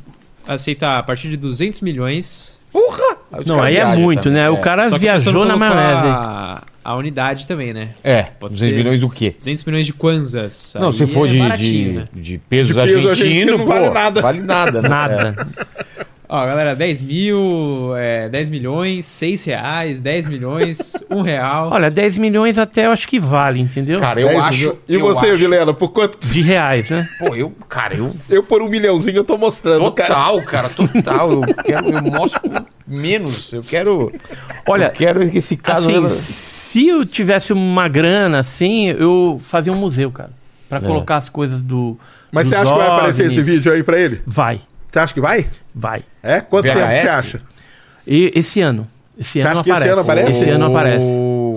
aceita 0.48 0.98
a 0.98 1.04
partir 1.04 1.30
de 1.30 1.38
200 1.38 1.82
milhões. 1.82 2.60
Porra! 2.72 3.15
Não, 3.46 3.62
aí 3.62 3.78
é 3.78 3.86
muito, 3.96 4.24
também. 4.24 4.40
né? 4.40 4.50
O 4.50 4.56
É. 4.56 4.60
cara 4.62 4.88
Só 4.90 4.98
viajou 4.98 5.46
na 5.46 5.56
maionese. 5.58 6.08
A, 6.08 6.64
a 6.84 6.96
unidade 6.96 7.48
também, 7.48 7.74
né? 7.74 7.90
É, 8.04 8.24
Pode 8.24 8.54
200 8.54 8.60
ser. 8.60 8.76
milhões 8.84 9.00
do 9.02 9.10
quê? 9.10 9.34
200 9.38 9.64
milhões 9.66 9.86
de 9.86 9.94
kwanzas. 9.94 10.76
Não, 10.80 10.88
Aí 10.88 10.94
se 10.94 11.08
for 11.08 11.28
é 11.28 11.32
de, 11.32 11.58
de, 11.58 11.88
né? 11.94 12.06
de 12.14 12.38
pesos 12.38 12.68
De 12.68 12.74
peso 12.74 12.80
argentinos, 12.80 13.06
argentino 13.22 13.58
não 13.58 13.66
pô, 13.66 13.72
vale 13.74 13.90
nada. 13.90 14.22
Vale 14.22 14.42
nada, 14.42 14.82
né? 14.82 14.90
Nada. 14.90 15.48
Ó, 16.28 16.44
galera, 16.44 16.76
10 16.76 17.04
mil, 17.04 17.96
é, 17.96 18.28
10 18.30 18.50
milhões, 18.50 19.06
6 19.06 19.44
reais, 19.44 20.02
10 20.02 20.28
milhões, 20.28 20.94
1 21.12 21.22
real. 21.22 21.70
Olha, 21.72 21.92
10 21.92 22.18
milhões 22.18 22.58
até 22.58 22.88
eu 22.88 22.92
acho 22.92 23.08
que 23.08 23.20
vale, 23.20 23.62
entendeu? 23.62 23.98
É. 23.98 24.02
Cara, 24.02 24.20
eu 24.22 24.28
10 24.30 24.40
acho. 24.46 24.58
milhões. 24.60 24.78
E 24.90 24.94
eu 24.96 25.00
você, 25.02 25.28
acho- 25.28 25.38
Vilela, 25.38 25.72
por 25.72 25.90
quanto? 25.90 26.18
De 26.20 26.42
reais, 26.42 26.90
né? 26.90 27.08
Pô, 27.20 27.36
eu. 27.36 27.54
Cara, 27.70 27.94
eu. 27.94 28.12
Eu 28.28 28.42
por 28.42 28.64
um 28.64 28.68
milhãozinho 28.68 29.18
eu 29.18 29.24
tô 29.24 29.38
mostrando, 29.38 29.90
cara. 29.92 30.10
Total, 30.16 30.42
cara, 30.42 30.70
total. 30.70 31.32
Eu 31.32 31.42
quero. 31.64 31.90
Eu 31.92 32.02
mostro 32.12 32.42
menos. 32.88 33.54
Eu 33.54 33.62
quero. 33.62 34.12
Olha, 34.68 34.86
eu 34.86 34.92
quero 34.92 35.30
que 35.30 35.38
esse 35.38 35.58
caso. 35.58 36.06
assim, 36.06 36.08
se 36.10 36.88
eu 36.88 37.06
tivesse 37.06 37.54
uma 37.54 37.88
grana 37.88 38.40
assim, 38.40 38.90
eu 38.90 39.40
fazia 39.44 39.72
um 39.72 39.78
museu, 39.78 40.12
cara. 40.12 40.32
Pra 40.68 40.80
colocar 40.80 41.18
as 41.18 41.30
coisas 41.30 41.62
do. 41.64 41.98
Mas 42.32 42.48
você 42.48 42.56
acha 42.56 42.72
que 42.72 42.78
vai 42.78 42.88
aparecer 42.88 43.28
esse 43.28 43.42
vídeo 43.42 43.72
aí 43.72 43.84
pra 43.84 43.98
ele? 44.00 44.22
Vai, 44.26 44.60
Você 44.92 45.00
acha 45.00 45.14
que 45.14 45.22
vai? 45.22 45.48
vai. 45.74 46.04
É? 46.22 46.42
Quanto 46.42 46.66
VHS? 46.66 46.74
tempo 46.74 46.98
você 47.02 47.08
acha? 47.08 47.42
E 48.06 48.32
esse 48.36 48.62
ano. 48.62 48.88
Esse 49.18 49.40
ano 49.40 49.50
acha 49.52 49.64
que 49.64 49.70
esse 49.70 49.78
aparece. 49.78 49.92
ano 49.92 50.02
aparece? 50.02 50.30
Esse 50.30 50.50
ano 50.50 50.66
aparece. 50.66 51.06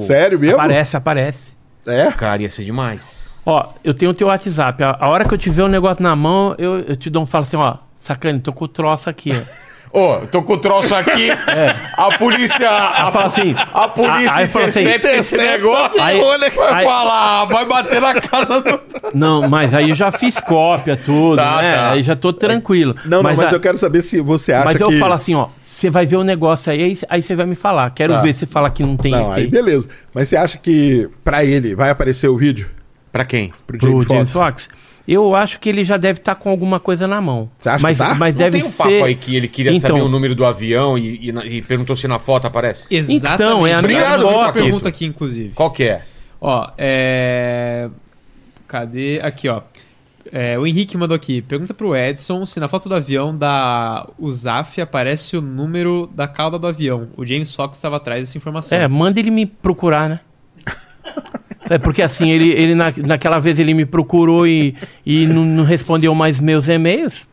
Sério 0.06 0.38
mesmo? 0.38 0.54
Aparece, 0.56 0.96
aparece. 0.96 1.52
É? 1.86 2.12
Cara, 2.12 2.42
ia 2.42 2.50
ser 2.50 2.64
demais. 2.64 3.32
Ó, 3.44 3.72
eu 3.82 3.94
tenho 3.94 4.10
o 4.10 4.14
teu 4.14 4.28
WhatsApp. 4.28 4.84
A, 4.84 4.98
a 5.00 5.08
hora 5.08 5.24
que 5.24 5.32
eu 5.32 5.38
tiver 5.38 5.64
o 5.64 5.68
negócio 5.68 6.02
na 6.02 6.14
mão, 6.14 6.54
eu, 6.58 6.80
eu 6.80 6.94
te 6.94 7.10
dou 7.10 7.22
um 7.22 7.26
falo 7.26 7.42
assim, 7.42 7.56
ó. 7.56 7.78
Sacane, 7.96 8.38
tô 8.40 8.52
com 8.52 8.66
o 8.66 8.68
troço 8.68 9.10
aqui, 9.10 9.30
ó. 9.32 9.67
Ô, 9.92 10.14
eu 10.16 10.26
tô 10.26 10.42
com 10.42 10.52
o 10.54 10.58
troço 10.58 10.94
aqui. 10.94 11.28
A 11.96 12.18
polícia. 12.18 12.68
A, 12.70 13.10
fala 13.10 13.26
assim, 13.26 13.54
a 13.72 13.88
polícia 13.88 14.32
aí 14.34 14.44
assim, 14.44 14.50
intercepta 14.58 15.08
esse 15.12 15.34
intercepta, 15.34 15.52
negócio. 15.58 16.02
aí- 16.02 16.20
vai 16.54 16.74
aí- 16.74 16.84
falar, 16.84 17.44
vai 17.46 17.66
bater 17.66 18.00
na 18.00 18.20
casa 18.20 18.60
do. 18.60 18.80
Não, 19.14 19.48
mas 19.48 19.74
aí 19.74 19.88
eu 19.90 19.94
já 19.94 20.10
fiz 20.12 20.38
cópia, 20.40 20.96
tudo, 20.96 21.36
Tá, 21.36 21.62
né? 21.62 21.76
tá. 21.76 21.90
Aí 21.92 22.02
já 22.02 22.14
tô 22.14 22.32
tranquilo. 22.32 22.94
Não, 23.04 23.22
não, 23.22 23.22
mas 23.22 23.40
a- 23.40 23.50
eu 23.50 23.60
quero 23.60 23.78
saber 23.78 24.02
se 24.02 24.20
você 24.20 24.52
acha 24.52 24.64
Mas 24.66 24.76
que... 24.76 24.82
eu 24.82 24.92
falo 24.98 25.14
assim, 25.14 25.34
ó. 25.34 25.48
Você 25.60 25.88
vai 25.88 26.04
ver 26.04 26.16
o 26.16 26.24
negócio 26.24 26.72
aí, 26.72 26.92
aí- 27.08 27.22
você 27.22 27.34
vai 27.36 27.46
me 27.46 27.54
falar. 27.54 27.90
Quero 27.90 28.12
Tá. 28.14 28.20
ver 28.20 28.34
se 28.34 28.46
fala 28.46 28.68
que 28.68 28.82
não 28.82 28.96
tem 28.96 29.12
Não, 29.12 29.30
aqui. 29.30 29.40
aí 29.42 29.46
beleza. 29.46 29.88
Mas 30.12 30.28
você 30.28 30.36
acha 30.36 30.58
que 30.58 31.08
pra 31.22 31.44
ele 31.44 31.74
vai 31.76 31.88
aparecer 31.90 32.28
o 32.28 32.36
vídeo? 32.36 32.68
Pra 33.12 33.24
quem? 33.24 33.52
Pro 33.66 33.78
pro 33.78 33.88
Jamie 34.02 34.06
James? 34.06 34.30
Fox. 34.32 34.68
Eu 35.10 35.34
acho 35.34 35.58
que 35.58 35.70
ele 35.70 35.84
já 35.84 35.96
deve 35.96 36.18
estar 36.18 36.34
com 36.34 36.50
alguma 36.50 36.78
coisa 36.78 37.06
na 37.06 37.18
mão. 37.18 37.48
Você 37.58 37.70
acha 37.70 37.82
mas, 37.82 37.96
que 37.96 38.04
tá? 38.04 38.14
Mas 38.14 38.34
Não 38.34 38.38
deve 38.38 38.58
tem 38.58 38.66
um 38.68 38.70
ser... 38.70 38.76
papo 38.76 39.04
aí 39.04 39.14
que 39.14 39.34
ele 39.34 39.48
queria 39.48 39.72
Então- 39.72 39.88
saber 39.88 40.02
o 40.02 40.08
número 40.08 40.34
do 40.34 40.44
avião 40.44 40.98
e, 40.98 41.30
e 41.30 41.56
e 41.56 41.62
perguntou 41.62 41.96
se 41.96 42.06
na 42.06 42.18
foto 42.18 42.46
aparece? 42.46 42.86
Exatamente. 42.90 43.34
Então, 43.42 43.66
é 43.66 43.72
a 43.72 43.80
minha 43.80 43.98
Obrigado, 44.00 44.22
foto. 44.22 44.40
essa 44.42 44.52
pergunta 44.52 44.88
aqui, 44.90 45.06
inclusive. 45.06 45.54
Qual 45.54 45.70
que 45.70 45.84
é? 45.84 46.02
Ó, 46.38 46.70
é... 46.76 47.88
Cadê? 48.66 49.18
Aqui, 49.22 49.48
ó. 49.48 49.62
É, 50.30 50.58
o 50.58 50.66
Henrique 50.66 50.94
mandou 50.98 51.14
aqui. 51.14 51.40
Pergunta 51.40 51.72
pro 51.72 51.96
Edson 51.96 52.44
se 52.44 52.60
na 52.60 52.68
foto 52.68 52.86
do 52.86 52.94
avião 52.94 53.34
da 53.34 54.06
USAF 54.18 54.78
aparece 54.78 55.38
o 55.38 55.40
número 55.40 56.06
da 56.14 56.28
cauda 56.28 56.58
do 56.58 56.66
avião. 56.66 57.08
O 57.16 57.24
James 57.24 57.54
Fox 57.54 57.78
estava 57.78 57.96
atrás 57.96 58.20
dessa 58.20 58.36
informação. 58.36 58.78
É, 58.78 58.86
manda 58.86 59.18
ele 59.18 59.30
me 59.30 59.46
procurar, 59.46 60.06
né? 60.06 60.20
É 61.70 61.78
porque 61.78 62.02
assim, 62.02 62.30
ele, 62.30 62.50
ele 62.52 62.74
na, 62.74 62.92
naquela 63.04 63.38
vez 63.38 63.58
ele 63.58 63.74
me 63.74 63.84
procurou 63.84 64.46
e, 64.46 64.74
e 65.04 65.26
não, 65.26 65.44
não 65.44 65.64
respondeu 65.64 66.14
mais 66.14 66.40
meus 66.40 66.68
e-mails. 66.68 67.26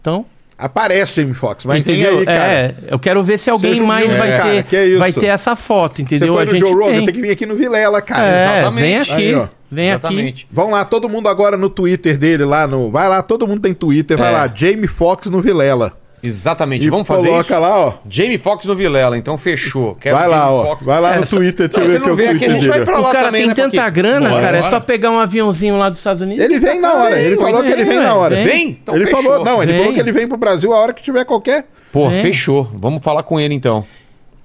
Então, 0.00 0.24
Aparece 0.56 1.20
Jamie 1.20 1.34
Foxx, 1.34 1.64
mas 1.64 1.80
entendeu? 1.86 2.20
aí, 2.20 2.24
cara. 2.24 2.52
É, 2.52 2.74
eu 2.88 2.98
quero 2.98 3.22
ver 3.24 3.38
se 3.38 3.50
alguém 3.50 3.72
Seja 3.72 3.82
mais 3.84 4.06
vai, 4.12 4.36
cara, 4.38 4.50
ter, 4.52 4.62
que 4.62 4.76
é 4.76 4.86
isso? 4.86 4.98
vai 5.00 5.12
ter 5.12 5.26
essa 5.26 5.56
foto, 5.56 5.96
Você 5.96 6.02
entendeu? 6.02 6.32
foi 6.34 6.42
A 6.44 6.46
gente 6.46 6.60
Joe 6.60 6.72
Rogan, 6.72 6.92
tem. 6.92 7.04
tem 7.06 7.14
que 7.14 7.20
vir 7.20 7.30
aqui 7.32 7.44
no 7.44 7.56
Vilela, 7.56 8.00
cara. 8.00 8.28
É, 8.28 8.42
Exatamente. 8.60 8.80
vem 8.82 8.96
aqui. 8.98 9.12
Aí, 9.12 9.34
ó. 9.34 9.46
vem 9.68 9.90
aqui. 9.90 9.98
Exatamente. 10.06 10.46
Vão 10.52 10.70
lá, 10.70 10.84
todo 10.84 11.08
mundo 11.08 11.28
agora 11.28 11.56
no 11.56 11.68
Twitter 11.68 12.16
dele, 12.16 12.44
lá 12.44 12.68
no... 12.68 12.88
Vai 12.88 13.08
lá, 13.08 13.20
todo 13.20 13.48
mundo 13.48 13.62
tem 13.62 13.74
Twitter, 13.74 14.16
vai 14.16 14.28
É. 14.28 14.30
lá, 14.30 14.52
Jamie 14.54 14.86
Foxx 14.86 15.28
no 15.28 15.40
Vilela. 15.40 15.92
Exatamente. 16.24 16.86
E 16.86 16.90
Vamos 16.90 17.06
fazer 17.06 17.28
coloca 17.28 17.52
isso? 17.52 17.60
lá, 17.60 17.78
ó. 17.78 17.92
Jamie 18.08 18.38
Foxx 18.38 18.64
no 18.66 18.74
Vilela, 18.74 19.16
então 19.18 19.36
fechou. 19.36 19.94
Quero 19.96 20.16
vai 20.16 20.26
lá, 20.28 20.44
Jamie 20.44 20.58
ó. 20.58 20.64
Foxx. 20.64 20.86
Vai 20.86 21.00
lá 21.00 21.16
no 21.20 21.26
Twitter, 21.26 21.70
Não, 21.72 21.82
eu 21.82 21.88
você 21.88 21.98
não 21.98 22.12
o 22.12 22.16
vê 22.16 22.28
aqui, 22.28 22.44
a 22.44 22.48
gente 22.48 22.68
vai 22.68 22.84
pra 22.84 22.98
lá 22.98 23.08
O 23.08 23.12
cara 23.12 23.24
também, 23.26 23.40
tem 23.42 23.48
né, 23.48 23.54
tanta 23.54 23.76
Paquito? 23.76 23.92
grana, 23.92 24.30
Bora, 24.30 24.42
cara. 24.42 24.58
É 24.58 24.62
só 24.64 24.80
pegar 24.80 25.10
um 25.10 25.18
aviãozinho 25.18 25.76
lá 25.76 25.88
dos 25.88 25.98
Estados 25.98 26.22
Unidos. 26.22 26.44
Ele 26.44 26.58
vem 26.58 26.80
na 26.80 26.94
hora, 26.94 27.20
ele 27.20 27.36
falou 27.36 27.62
que 27.62 27.70
ele 27.72 27.84
vem 27.84 27.98
na 27.98 28.14
hora. 28.14 28.36
Vem. 28.44 28.70
Então 28.82 28.94
ele 28.96 29.04
fechou. 29.04 29.22
falou, 29.22 29.44
não, 29.44 29.62
ele 29.62 29.74
falou 29.76 29.92
que 29.92 30.00
ele 30.00 30.12
vem 30.12 30.26
pro 30.26 30.36
Brasil 30.36 30.72
a 30.72 30.78
hora 30.78 30.92
que 30.92 31.02
tiver 31.02 31.24
qualquer. 31.24 31.66
Pô, 31.92 32.10
fechou. 32.10 32.70
Vamos 32.74 33.02
falar 33.04 33.22
com 33.22 33.38
ele 33.38 33.54
então. 33.54 33.84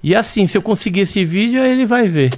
E 0.02 0.14
assim, 0.14 0.46
se 0.46 0.56
eu 0.56 0.62
conseguir 0.62 1.00
esse 1.00 1.24
vídeo, 1.24 1.62
aí 1.62 1.70
ele 1.72 1.84
vai 1.84 2.08
ver. 2.08 2.30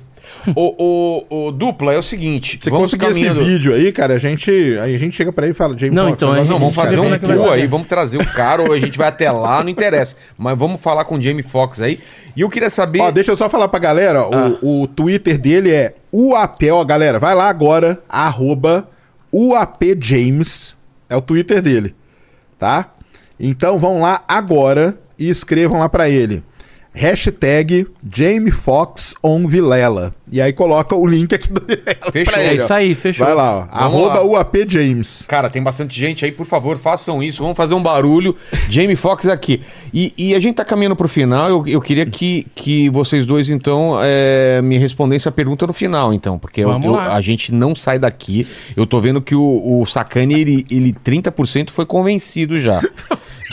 O, 0.57 1.25
o, 1.31 1.47
o 1.49 1.52
dupla 1.52 1.94
é 1.94 1.99
o 1.99 2.02
seguinte. 2.02 2.59
Se 2.62 2.70
vamos 2.70 2.86
conseguir 2.92 3.07
esse 3.12 3.25
caminhando- 3.25 3.44
vídeo 3.44 3.75
aí, 3.75 3.92
cara, 3.92 4.15
a 4.15 4.18
gente, 4.18 4.51
a 4.78 4.89
gente 4.99 5.15
chega 5.17 5.33
pra 5.33 5.44
ele 5.44 5.52
e 5.52 5.57
fala, 5.57 5.76
Jamie 5.78 5.94
Não, 5.94 6.09
então, 6.09 6.31
o 6.31 6.33
negócio 6.33 6.51
a 6.51 6.52
Não, 6.52 6.57
é 6.57 6.60
vamos 6.60 6.75
fazer 6.75 6.97
cara, 6.97 7.09
um 7.09 7.15
é 7.15 7.18
tour 7.18 7.52
aí, 7.52 7.67
vamos 7.67 7.86
trazer 7.86 8.17
o 8.18 8.26
cara, 8.33 8.62
ou 8.62 8.73
a 8.73 8.78
gente 8.81 8.99
vai 8.99 9.09
até 9.09 9.31
lá, 9.31 9.62
não 9.62 9.70
interessa. 9.70 10.17
Mas 10.36 10.57
vamos 10.59 10.81
falar 10.81 11.05
com 11.05 11.17
o 11.17 11.23
Jamie 11.23 11.42
Foxx 11.42 11.81
aí. 11.81 12.01
E 12.36 12.41
eu 12.41 12.49
queria 12.51 12.70
saber. 12.70 13.01
Ó, 13.01 13.10
deixa 13.10 13.31
eu 13.33 13.36
só 13.36 13.49
falar 13.49 13.68
pra 13.68 13.78
galera, 13.78 14.23
ó, 14.23 14.31
Ah. 14.33 14.59
o, 14.62 14.83
o 14.83 14.86
Twitter 14.86 15.39
dele 15.39 15.70
é 15.70 15.94
UAP, 16.12 16.70
ó, 16.70 16.84
galera, 16.84 17.18
vai 17.18 17.34
lá 17.34 17.49
agora, 17.49 18.01
arroba 18.09 18.89
UAPJames, 19.33 20.75
é 21.09 21.17
o 21.17 21.20
Twitter 21.23 21.62
dele, 21.62 21.94
tá? 22.59 22.91
Então 23.39 23.78
vão 23.78 24.01
lá 24.01 24.23
agora 24.28 24.97
e 25.18 25.28
escrevam 25.28 25.78
lá 25.81 25.89
pra 25.89 26.09
ele. 26.09 26.42
Hashtag 26.94 27.86
Jamie 28.10 28.50
Fox 28.50 29.14
on 29.22 29.46
Vilela. 29.46 30.14
E 30.30 30.40
aí 30.40 30.52
coloca 30.52 30.94
o 30.94 31.06
link 31.06 31.34
aqui 31.34 31.48
do 31.52 31.60
Vilela 31.66 32.12
Fechou. 32.12 32.34
É 32.38 32.46
ele, 32.52 32.60
ó. 32.60 32.64
isso 32.64 32.72
aí, 32.74 32.94
fechou. 32.94 33.26
Vai 33.26 33.34
lá, 33.34 33.68
ó. 33.70 33.76
Arroba 33.76 34.14
lá. 34.20 34.24
UAPJames. 34.24 35.24
Cara, 35.28 35.50
tem 35.50 35.62
bastante 35.62 35.98
gente 35.98 36.24
aí, 36.24 36.32
por 36.32 36.46
favor, 36.46 36.76
façam 36.78 37.22
isso, 37.22 37.42
vamos 37.42 37.56
fazer 37.56 37.74
um 37.74 37.82
barulho. 37.82 38.36
Jamie 38.68 38.96
Foxx 38.96 39.26
aqui. 39.28 39.60
E, 39.92 40.12
e 40.16 40.34
a 40.34 40.40
gente 40.40 40.56
tá 40.56 40.64
caminhando 40.64 40.96
pro 40.96 41.08
final, 41.08 41.48
eu, 41.48 41.66
eu 41.66 41.80
queria 41.80 42.06
que, 42.06 42.46
que 42.54 42.88
vocês 42.90 43.26
dois, 43.26 43.50
então, 43.50 43.98
é, 44.02 44.60
me 44.62 44.78
respondessem 44.78 45.28
a 45.28 45.32
pergunta 45.32 45.66
no 45.66 45.72
final, 45.72 46.12
então, 46.14 46.38
porque 46.38 46.60
eu- 46.62 46.70
eu- 46.82 46.98
a 46.98 47.20
gente 47.20 47.52
não 47.52 47.74
sai 47.74 47.98
daqui. 47.98 48.46
Eu 48.76 48.86
tô 48.86 49.00
vendo 49.00 49.20
que 49.20 49.34
o, 49.34 49.80
o 49.80 49.86
Sacani, 49.86 50.40
ele, 50.40 50.66
ele 50.70 50.92
30% 50.92 51.70
foi 51.70 51.84
convencido 51.86 52.60
já. 52.60 52.80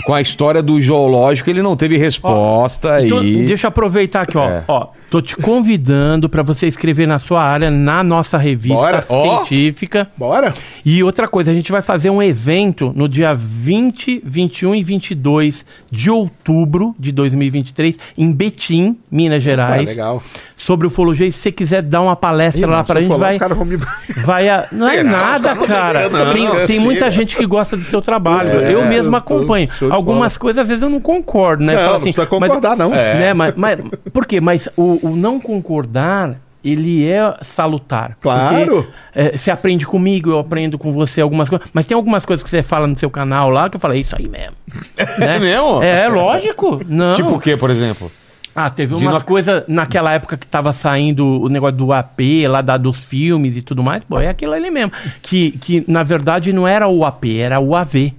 Com 0.05 0.13
a 0.13 0.21
história 0.21 0.63
do 0.63 0.79
zoológico, 0.79 1.49
ele 1.49 1.61
não 1.61 1.75
teve 1.75 1.97
resposta 1.97 3.05
Então, 3.05 3.21
aí. 3.38 3.45
deixa 3.45 3.67
eu 3.67 3.69
aproveitar 3.69 4.22
aqui, 4.22 4.38
ó. 4.38 4.49
É. 4.49 4.64
ó. 4.67 4.88
Tô 5.09 5.21
te 5.21 5.35
convidando 5.35 6.29
para 6.29 6.43
você 6.43 6.67
escrever 6.67 7.07
na 7.07 7.17
sua 7.17 7.41
área, 7.43 7.71
na 7.71 8.03
nossa 8.03 8.38
revista 8.38 8.75
Bora. 8.75 9.01
Científica. 9.01 10.07
Bora? 10.15 10.53
E 10.85 11.03
outra 11.03 11.27
coisa, 11.27 11.49
a 11.49 11.53
gente 11.53 11.71
vai 11.71 11.81
fazer 11.81 12.09
um 12.09 12.21
evento 12.21 12.93
no 12.95 13.09
dia 13.09 13.33
20, 13.33 14.21
21 14.23 14.75
e 14.75 14.83
22 14.83 15.65
de 15.91 16.11
outubro 16.11 16.95
de 16.99 17.11
2023 17.11 17.97
em 18.17 18.31
Betim, 18.31 18.97
Minas 19.09 19.41
Gerais, 19.41 19.89
legal. 19.89 20.21
sobre 20.55 20.85
ufologia. 20.85 21.25
E 21.25 21.31
se 21.31 21.39
você 21.39 21.51
quiser 21.51 21.81
dar 21.81 22.01
uma 22.01 22.15
palestra 22.15 22.61
Ih, 22.61 22.65
lá 22.65 22.77
não, 22.77 22.85
pra 22.85 22.99
se 22.99 23.07
eu 23.07 23.09
gente, 23.09 23.19
vai, 23.19 23.65
me... 23.65 23.77
vai 24.23 24.49
a... 24.49 24.67
Não 24.71 24.88
é 24.89 24.97
Será? 24.97 25.09
nada, 25.11 25.55
caras 25.55 25.59
não 25.59 25.67
cara. 25.67 26.09
vão 26.09 26.33
ver, 26.33 26.39
não. 26.39 26.55
tem, 26.55 26.67
tem 26.67 26.79
muita 26.79 27.09
gente 27.09 27.35
que 27.35 27.45
gosta 27.45 27.75
do 27.75 27.83
seu 27.83 28.01
trabalho. 28.01 28.61
É, 28.61 28.73
eu 28.73 28.85
mesmo 28.85 29.15
acompanho. 29.15 29.69
Algumas 29.89 30.38
coisas, 30.38 30.61
às 30.61 30.67
vezes, 30.67 30.83
eu 30.83 30.89
não 30.89 30.99
concordo, 30.99 31.63
né? 31.63 31.73
Não, 31.73 31.81
Falo 31.81 31.93
não 31.93 32.01
precisa 32.01 32.25
concordar, 32.25 32.77
não. 32.77 32.89
Mas, 32.91 32.99
né? 32.99 33.33
mas, 33.33 33.53
mas- 33.55 33.79
por 34.13 34.25
quê? 34.25 34.39
Mas 34.39 34.69
o, 34.77 34.98
o 35.01 35.09
não 35.15 35.39
concordar, 35.39 36.35
ele 36.63 37.07
é 37.07 37.35
salutar. 37.41 38.17
Claro. 38.19 38.83
Porque, 38.83 38.89
é, 39.15 39.37
você 39.37 39.49
aprende 39.49 39.85
comigo, 39.85 40.31
eu 40.31 40.39
aprendo 40.39 40.77
com 40.77 40.91
você 40.91 41.21
algumas 41.21 41.49
coisas. 41.49 41.67
Mas 41.73 41.85
tem 41.85 41.95
algumas 41.95 42.25
coisas 42.25 42.43
que 42.43 42.49
você 42.49 42.61
fala 42.61 42.87
no 42.87 42.97
seu 42.97 43.09
canal 43.09 43.49
lá 43.49 43.69
que 43.69 43.75
eu 43.75 43.79
falo, 43.79 43.93
é 43.93 43.97
isso 43.97 44.15
aí 44.17 44.27
mesmo. 44.27 44.55
né? 45.17 45.35
É 45.35 45.39
mesmo? 45.39 45.81
É, 45.81 46.07
lógico. 46.07 46.81
Não. 46.87 47.15
Tipo 47.15 47.35
o 47.35 47.39
quê, 47.39 47.55
por 47.55 47.69
exemplo? 47.69 48.11
Ah, 48.55 48.69
teve 48.69 48.93
umas 48.93 49.13
não- 49.13 49.21
coisas 49.21 49.63
naquela 49.67 50.11
época 50.11 50.35
que 50.35 50.45
tava 50.45 50.73
saindo 50.73 51.25
o 51.25 51.47
negócio 51.47 51.77
do 51.77 51.93
AP, 51.93 52.19
lá 52.47 52.61
da, 52.61 52.75
dos 52.75 52.97
filmes 52.97 53.55
e 53.55 53.61
tudo 53.61 53.81
mais. 53.81 54.03
Pô, 54.03 54.19
é 54.19 54.27
aquilo 54.27 54.53
ali 54.53 54.69
mesmo. 54.69 54.91
Que, 55.21 55.51
que 55.51 55.85
na 55.87 56.03
verdade 56.03 56.51
não 56.51 56.67
era 56.67 56.87
o 56.87 57.05
AP, 57.05 57.25
era 57.39 57.59
o 57.59 57.75
AV. 57.75 58.13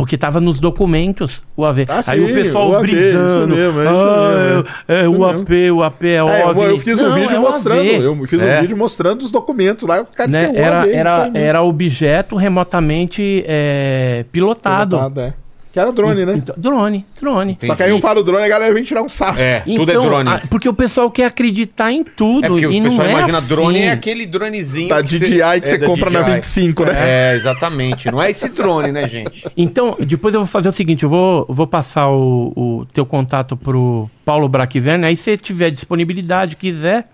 Porque 0.00 0.16
tava 0.16 0.40
nos 0.40 0.58
documentos 0.58 1.42
o 1.54 1.62
AV. 1.62 1.84
Ah, 1.86 2.02
Aí 2.06 2.24
sim, 2.26 2.32
o 2.32 2.34
pessoal 2.34 2.70
o 2.70 2.76
AV, 2.76 2.82
brisando. 2.86 3.26
isso 3.26 3.48
mesmo, 3.48 3.80
é 3.80 3.84
isso 3.84 4.06
ah, 4.08 4.34
mesmo, 4.34 4.66
é, 4.88 4.94
é 4.94 5.02
isso 5.02 5.14
o 5.14 5.26
mesmo. 5.26 5.42
AP, 5.42 5.50
o 5.76 5.82
AP 5.82 6.02
é 6.04 6.08
É, 6.16 6.70
eu, 6.70 6.78
fiz 6.78 7.00
um 7.02 7.08
Não, 7.10 7.14
vídeo 7.16 7.36
é 7.36 7.38
mostrando. 7.38 7.84
Eu 7.84 8.26
fiz 8.26 8.40
É. 8.40 8.56
um 8.58 8.60
vídeo 8.62 8.76
mostrando 8.78 9.20
os 9.20 9.30
documentos 9.30 9.86
lá. 9.86 10.00
O 10.00 10.06
cara 10.06 10.26
disse 10.26 10.38
Né? 10.40 10.48
que 10.48 10.56
é 10.56 10.62
o 10.62 10.64
Era, 10.64 10.80
AV, 10.80 10.90
era, 10.94 11.30
era 11.34 11.62
objeto 11.62 12.34
remotamente 12.34 13.44
é, 13.46 14.24
pilotado. 14.32 14.96
Pilotado, 14.96 15.20
é. 15.20 15.34
Que 15.72 15.78
era 15.78 15.92
drone, 15.92 16.24
né? 16.26 16.34
Então, 16.36 16.54
drone, 16.58 17.06
drone. 17.20 17.56
Só 17.64 17.76
que 17.76 17.82
aí 17.84 17.92
um 17.92 18.00
fala 18.00 18.18
o 18.18 18.24
drone 18.24 18.42
e 18.42 18.46
a 18.46 18.48
galera 18.48 18.74
vem 18.74 18.82
tirar 18.82 19.02
um 19.04 19.08
sarro. 19.08 19.38
É, 19.40 19.60
tudo 19.60 19.90
é 19.92 19.94
Então, 19.94 20.04
drone. 20.04 20.28
a- 20.28 20.42
porque 20.50 20.68
o 20.68 20.74
pessoal 20.74 21.08
quer 21.12 21.26
acreditar 21.26 21.92
em 21.92 22.02
tudo. 22.02 22.44
É 22.44 22.48
porque 22.48 22.66
o 22.66 22.72
e 22.72 22.80
pessoal 22.82 23.06
não 23.06 23.16
é 23.16 23.18
imagina 23.18 23.40
drone 23.42 23.78
assim. 23.78 23.86
é 23.86 23.90
aquele 23.92 24.26
dronezinho. 24.26 24.88
Da 24.88 25.00
que 25.00 25.16
DJI 25.18 25.60
que 25.60 25.68
você 25.68 25.78
da 25.78 25.86
compra 25.86 26.10
na 26.10 26.22
DJI. 26.22 26.34
25, 26.34 26.84
né? 26.86 26.92
É, 26.96 27.34
exatamente. 27.36 28.10
Não 28.10 28.20
é 28.20 28.30
esse 28.32 28.48
drone, 28.48 28.90
né, 28.90 29.08
gente? 29.08 29.44
Então, 29.56 29.96
depois 30.00 30.34
eu 30.34 30.40
vou 30.40 30.46
fazer 30.48 30.68
o 30.68 30.72
seguinte: 30.72 31.04
eu 31.04 31.08
vou, 31.08 31.46
vou 31.48 31.68
passar 31.68 32.08
o, 32.10 32.52
o 32.56 32.86
teu 32.92 33.06
contato 33.06 33.56
pro 33.56 34.10
Paulo 34.30 34.48
Braquiverne. 34.48 35.06
Aí, 35.06 35.16
se 35.16 35.36
tiver 35.36 35.72
disponibilidade, 35.72 36.54
quiser, 36.54 37.08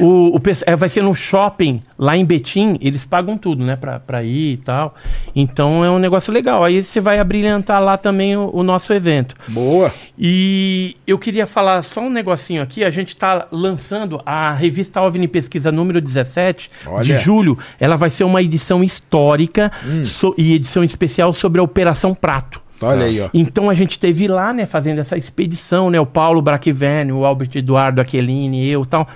o, 0.00 0.34
o, 0.38 0.40
é, 0.64 0.74
vai 0.74 0.88
ser 0.88 1.02
no 1.02 1.14
shopping 1.14 1.80
lá 1.98 2.16
em 2.16 2.24
Betim. 2.24 2.78
Eles 2.80 3.04
pagam 3.04 3.36
tudo, 3.36 3.62
né, 3.62 3.76
pra, 3.76 4.00
pra 4.00 4.22
ir 4.24 4.54
e 4.54 4.56
tal. 4.56 4.94
Então 5.36 5.84
é 5.84 5.90
um 5.90 5.98
negócio 5.98 6.32
legal. 6.32 6.64
Aí 6.64 6.82
você 6.82 6.98
vai 6.98 7.18
abrilhantar 7.18 7.78
lá 7.82 7.98
também 7.98 8.38
o, 8.38 8.48
o 8.54 8.62
nosso 8.62 8.90
evento. 8.94 9.34
Boa. 9.48 9.92
E 10.18 10.96
eu 11.06 11.18
queria 11.18 11.46
falar 11.46 11.82
só 11.82 12.00
um 12.00 12.08
negocinho 12.08 12.62
aqui. 12.62 12.82
A 12.82 12.90
gente 12.90 13.08
está 13.08 13.46
lançando 13.52 14.22
a 14.24 14.52
revista 14.54 15.02
OVNI 15.02 15.28
Pesquisa 15.28 15.70
número 15.70 16.00
17 16.00 16.70
Olha. 16.86 17.04
de 17.04 17.18
julho. 17.18 17.58
Ela 17.78 17.96
vai 17.96 18.08
ser 18.08 18.24
uma 18.24 18.40
edição 18.40 18.82
histórica 18.82 19.70
Hum. 19.84 20.06
so- 20.06 20.34
e 20.38 20.54
edição 20.54 20.82
especial 20.82 21.34
sobre 21.34 21.60
a 21.60 21.64
Operação 21.64 22.14
Prato. 22.14 22.61
Olha 22.82 23.06
aí, 23.06 23.20
ó. 23.20 23.28
Então 23.32 23.70
a 23.70 23.74
gente 23.74 23.98
teve 23.98 24.26
lá, 24.28 24.52
né, 24.52 24.66
fazendo 24.66 24.98
essa 24.98 25.16
expedição, 25.16 25.90
né, 25.90 25.98
o 26.00 26.06
Paulo 26.06 26.42
Braquiverne, 26.42 27.12
o 27.12 27.24
Albert 27.24 27.50
Eduardo 27.54 28.00
Aquilini, 28.00 28.68
eu 28.68 28.82
e 28.82 28.86
tal. 28.86 29.06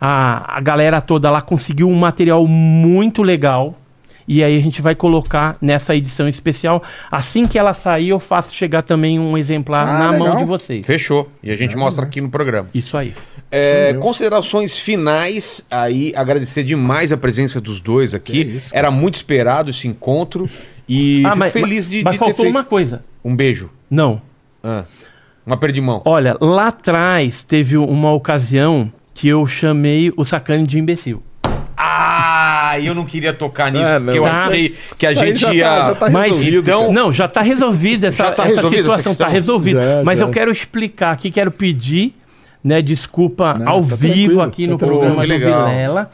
A, 0.00 0.56
a 0.56 0.60
galera 0.60 1.00
toda 1.00 1.30
lá 1.30 1.40
conseguiu 1.40 1.88
um 1.88 1.94
material 1.96 2.46
muito 2.46 3.22
legal. 3.22 3.76
E 4.30 4.44
aí 4.44 4.58
a 4.58 4.60
gente 4.60 4.82
vai 4.82 4.94
colocar 4.94 5.56
nessa 5.58 5.96
edição 5.96 6.28
especial. 6.28 6.82
Assim 7.10 7.46
que 7.46 7.58
ela 7.58 7.72
sair, 7.72 8.10
eu 8.10 8.20
faço 8.20 8.54
chegar 8.54 8.82
também 8.82 9.18
um 9.18 9.38
exemplar 9.38 9.88
Ah, 9.88 9.98
na 9.98 10.10
legal. 10.10 10.28
mão 10.28 10.36
de 10.36 10.44
vocês. 10.44 10.84
Fechou. 10.86 11.30
E 11.42 11.50
a 11.50 11.56
gente 11.56 11.74
mostra 11.74 12.04
aqui 12.04 12.20
no 12.20 12.28
programa. 12.28 12.68
Isso 12.74 12.94
aí. 12.98 13.14
É, 13.50 13.94
considerações 13.94 14.78
finais, 14.78 15.64
aí 15.70 16.12
agradecer 16.14 16.62
demais 16.62 17.10
a 17.10 17.16
presença 17.16 17.58
dos 17.58 17.80
dois 17.80 18.12
aqui. 18.14 18.44
Que 18.44 18.50
isso, 18.56 18.68
Era 18.70 18.90
muito 18.90 19.14
esperado 19.14 19.70
esse 19.70 19.88
encontro 19.88 20.46
e 20.86 21.22
ah, 21.24 21.28
fico 21.30 21.38
mas, 21.38 21.52
feliz 21.54 21.88
de, 21.88 22.02
mas 22.04 22.12
de 22.12 22.18
ter 22.18 22.24
faltou 22.26 22.44
feito. 22.44 22.50
uma 22.54 22.64
coisa. 22.64 23.02
Um 23.24 23.34
beijo. 23.34 23.70
Não. 23.90 24.20
Ah, 24.62 24.84
uma 25.46 25.56
perdimão. 25.56 26.02
Olha, 26.04 26.36
lá 26.40 26.68
atrás 26.68 27.42
teve 27.42 27.76
uma 27.76 28.12
ocasião 28.12 28.90
que 29.14 29.28
eu 29.28 29.46
chamei 29.46 30.12
o 30.16 30.24
Sacane 30.24 30.66
de 30.66 30.78
imbecil. 30.78 31.22
Ah, 31.76 32.74
eu 32.82 32.94
não 32.94 33.04
queria 33.04 33.32
tocar 33.32 33.70
nisso, 33.70 33.84
Ah, 33.84 33.98
não. 33.98 34.06
porque 34.06 34.18
eu 34.18 34.22
Tá. 34.24 34.44
achei 34.46 34.74
que 34.98 35.06
a 35.06 35.12
Isso 35.12 35.22
aí 35.22 35.28
gente 35.28 35.40
já 35.40 35.48
tá- 35.48 35.54
ia. 35.54 35.64
já 35.64 35.94
tá 35.94 36.10
Mas 36.10 36.26
resolvido, 36.32 36.58
então- 36.58 36.80
cara. 36.82 36.92
Não, 36.92 37.12
já 37.12 37.28
tá 37.28 37.40
resolvida 37.40 38.06
essa, 38.08 38.24
Já 38.24 38.32
tá 38.32 38.42
essa 38.44 38.54
resolvida 38.56 38.80
essa 38.82 38.90
situação, 38.90 39.12
questão? 39.12 39.26
tá 39.26 39.32
resolvida. 39.32 39.86
Já, 39.98 40.02
Mas 40.04 40.18
já. 40.18 40.24
eu 40.26 40.30
quero 40.30 40.50
explicar 40.52 41.12
aqui, 41.12 41.30
quero 41.30 41.50
pedir, 41.50 42.14
né, 42.62 42.82
desculpa 42.82 43.54
Não, 43.54 43.68
ao 43.72 43.84
tá 43.84 43.94
vivo 43.96 44.14
tranquilo, 44.38 44.42
aqui 44.42 44.64
tá 44.66 44.72
no 44.72 44.76
tranquilo. 44.78 45.00
programa 45.00 45.22
Que 45.22 45.28
do 45.28 45.32
legal. 45.44 45.68
Vilela, 45.68 46.10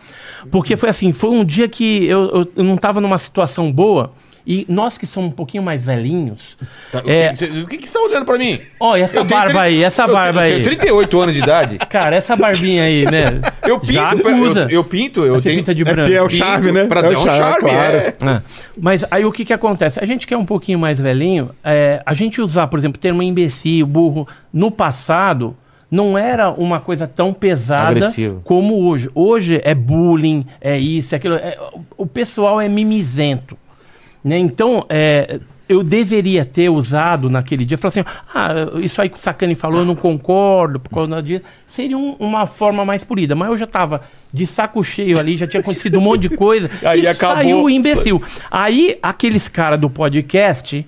porque 0.50 0.76
foi 0.76 0.89
assim, 0.91 1.12
foi 1.12 1.31
um 1.31 1.44
dia 1.44 1.66
que 1.68 2.05
eu, 2.07 2.24
eu, 2.31 2.49
eu 2.57 2.65
não 2.65 2.76
tava 2.76 3.00
numa 3.00 3.18
situação 3.18 3.73
boa 3.73 4.12
e 4.47 4.66
nós 4.68 4.98
que 4.98 5.06
somos 5.06 5.31
um 5.31 5.34
pouquinho 5.34 5.62
mais 5.62 5.84
velhinhos, 5.84 6.56
Tá, 6.92 7.02
o 7.05 7.10
É. 7.10 7.31
que- 7.31 7.36
cê- 7.36 7.47
O 7.47 7.66
que, 7.66 7.78
que 7.78 7.86
você 7.89 7.92
tá 7.94 8.00
olhando 8.00 8.26
pra 8.26 8.36
mim? 8.39 8.58
ó, 8.78 8.97
essa 8.97 9.18
Eu 9.18 9.24
barba 9.24 9.62
aí, 9.62 9.82
essa 9.82 10.02
eu 10.02 10.12
barba 10.12 10.40
tenho- 10.42 10.55
aí. 10.55 10.60
Eu 10.60 10.64
tenho 10.64 10.76
38 10.78 11.20
anos 11.20 11.34
de 11.34 11.40
idade. 11.40 11.78
Cara, 11.89 12.14
essa 12.16 12.36
barbinha 12.36 12.82
aí, 12.84 13.05
né? 13.05 13.40
Eu 13.66 13.81
pinto, 13.81 14.28
eu, 14.28 14.44
eu, 14.55 14.68
eu 14.68 14.84
pinto, 14.84 15.24
eu 15.24 15.34
Você 15.34 15.48
tenho. 15.48 15.56
pinta 15.60 15.74
de 15.74 15.82
É 15.82 15.84
branco. 15.84 16.00
porque 16.02 16.16
é 16.18 16.23
o 16.23 16.28
pinto 16.28 16.36
charme, 16.39 16.73
né? 16.73 16.84
Pra 16.84 17.00
É 17.00 17.08
ter 17.08 17.16
o 17.16 17.20
um 17.20 17.24
charme, 17.24 17.40
charme, 17.40 17.70
claro. 17.70 17.97
é. 17.97 18.14
Ah, 18.23 18.42
mas 18.76 19.05
aí 19.10 19.24
o 19.24 19.32
que 19.32 19.44
que 19.44 19.52
acontece? 19.52 19.98
A 20.02 20.06
gente 20.06 20.26
que 20.26 20.34
é 20.34 20.39
um 20.39 20.44
pouquinho 20.47 20.78
mais 20.78 20.98
velhinho, 21.00 21.50
é, 21.64 22.02
a 22.05 22.12
gente 22.14 22.40
usar, 22.42 22.66
por 22.66 22.78
exemplo, 22.78 23.00
termo 23.00 23.23
imbecil, 23.23 23.86
burro, 23.86 24.28
no 24.52 24.70
passado 24.70 25.56
não 25.90 26.18
era 26.18 26.50
uma 26.50 26.81
coisa 26.81 27.06
tão 27.06 27.32
pesada 27.32 27.90
Agressivo. 27.90 28.40
como 28.44 28.82
hoje. 28.84 29.08
Hoje 29.14 29.60
é 29.64 29.74
bullying, 29.74 30.44
é 30.60 30.76
isso, 30.78 31.14
é 31.14 31.16
aquilo. 31.16 31.36
é- 31.36 31.56
o 31.97 32.05
pessoal 32.06 32.60
é 32.60 32.68
mimizento. 32.68 33.56
Né? 34.25 34.39
Então, 34.39 34.86
é, 34.89 35.39
eu 35.69 35.83
deveria 35.83 36.44
ter 36.44 36.69
usado 36.70 37.28
naquele 37.28 37.65
dia, 37.65 37.77
falar 37.77 37.89
assim, 37.91 38.05
ah, 38.35 38.78
isso 38.81 39.01
aí 39.03 39.09
que 39.09 39.17
o 39.17 39.20
Sacani 39.20 39.55
falou, 39.55 39.81
eu 39.81 39.85
não 39.85 39.94
concordo, 39.94 40.81
por 40.81 40.91
causa 40.91 41.23
disso. 41.23 41.44
Seria 41.67 41.97
um- 41.99 42.17
uma 42.19 42.47
forma 42.47 42.85
mais 42.85 43.05
polida. 43.05 43.35
Mas 43.35 43.49
eu 43.51 43.59
já 43.59 43.67
tava 43.67 44.03
de 44.33 44.47
saco 44.47 44.83
cheio 44.83 45.19
ali, 45.19 45.36
já 45.36 45.47
tinha 45.47 45.61
acontecido 45.61 45.99
um 45.99 46.03
monte 46.03 46.23
de 46.28 46.36
coisa. 46.36 46.70
Aí 46.83 47.03
e 47.03 47.07
acabou. 47.07 47.36
saiu 47.36 47.62
o 47.65 47.70
imbecil. 47.70 48.23
Aí, 48.51 48.99
aqueles 49.03 49.47
caras 49.49 49.78
do 49.81 49.91
podcast 49.91 50.86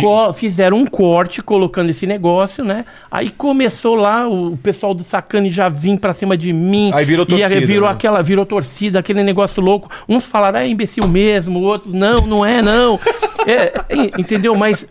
co- 0.00 0.32
fizeram 0.32 0.76
um 0.78 0.86
corte 0.86 1.42
colocando 1.42 1.90
esse 1.90 2.06
negócio, 2.06 2.64
né? 2.64 2.84
Aí 3.10 3.30
começou 3.30 3.94
lá, 3.94 4.28
o, 4.28 4.56
pessoal 4.56 4.94
do 4.94 5.02
Sacani 5.04 5.50
já 5.50 5.68
vim 5.68 5.96
pra 5.96 6.12
cima 6.12 6.36
de 6.36 6.52
mim. 6.52 6.90
Aí 6.94 7.04
virou 7.04 7.24
E 7.24 7.28
torcida, 7.28 7.60
virou 7.60 7.88
né? 7.88 7.94
aquela, 7.94 8.22
virou 8.22 8.46
torcida, 8.46 8.98
aquele 8.98 9.22
negócio 9.22 9.62
louco. 9.62 9.90
Uns 10.08 10.24
falaram, 10.24 10.60
é 10.60 10.68
imbecil 10.68 11.06
mesmo, 11.08 11.60
outros, 11.60 11.92
não, 11.92 12.18
não 12.26 12.44
é, 12.46 12.60
não. 12.62 12.98
É, 13.46 13.72
en- 13.90 14.10
entendeu? 14.18 14.54
Mas, 14.54 14.86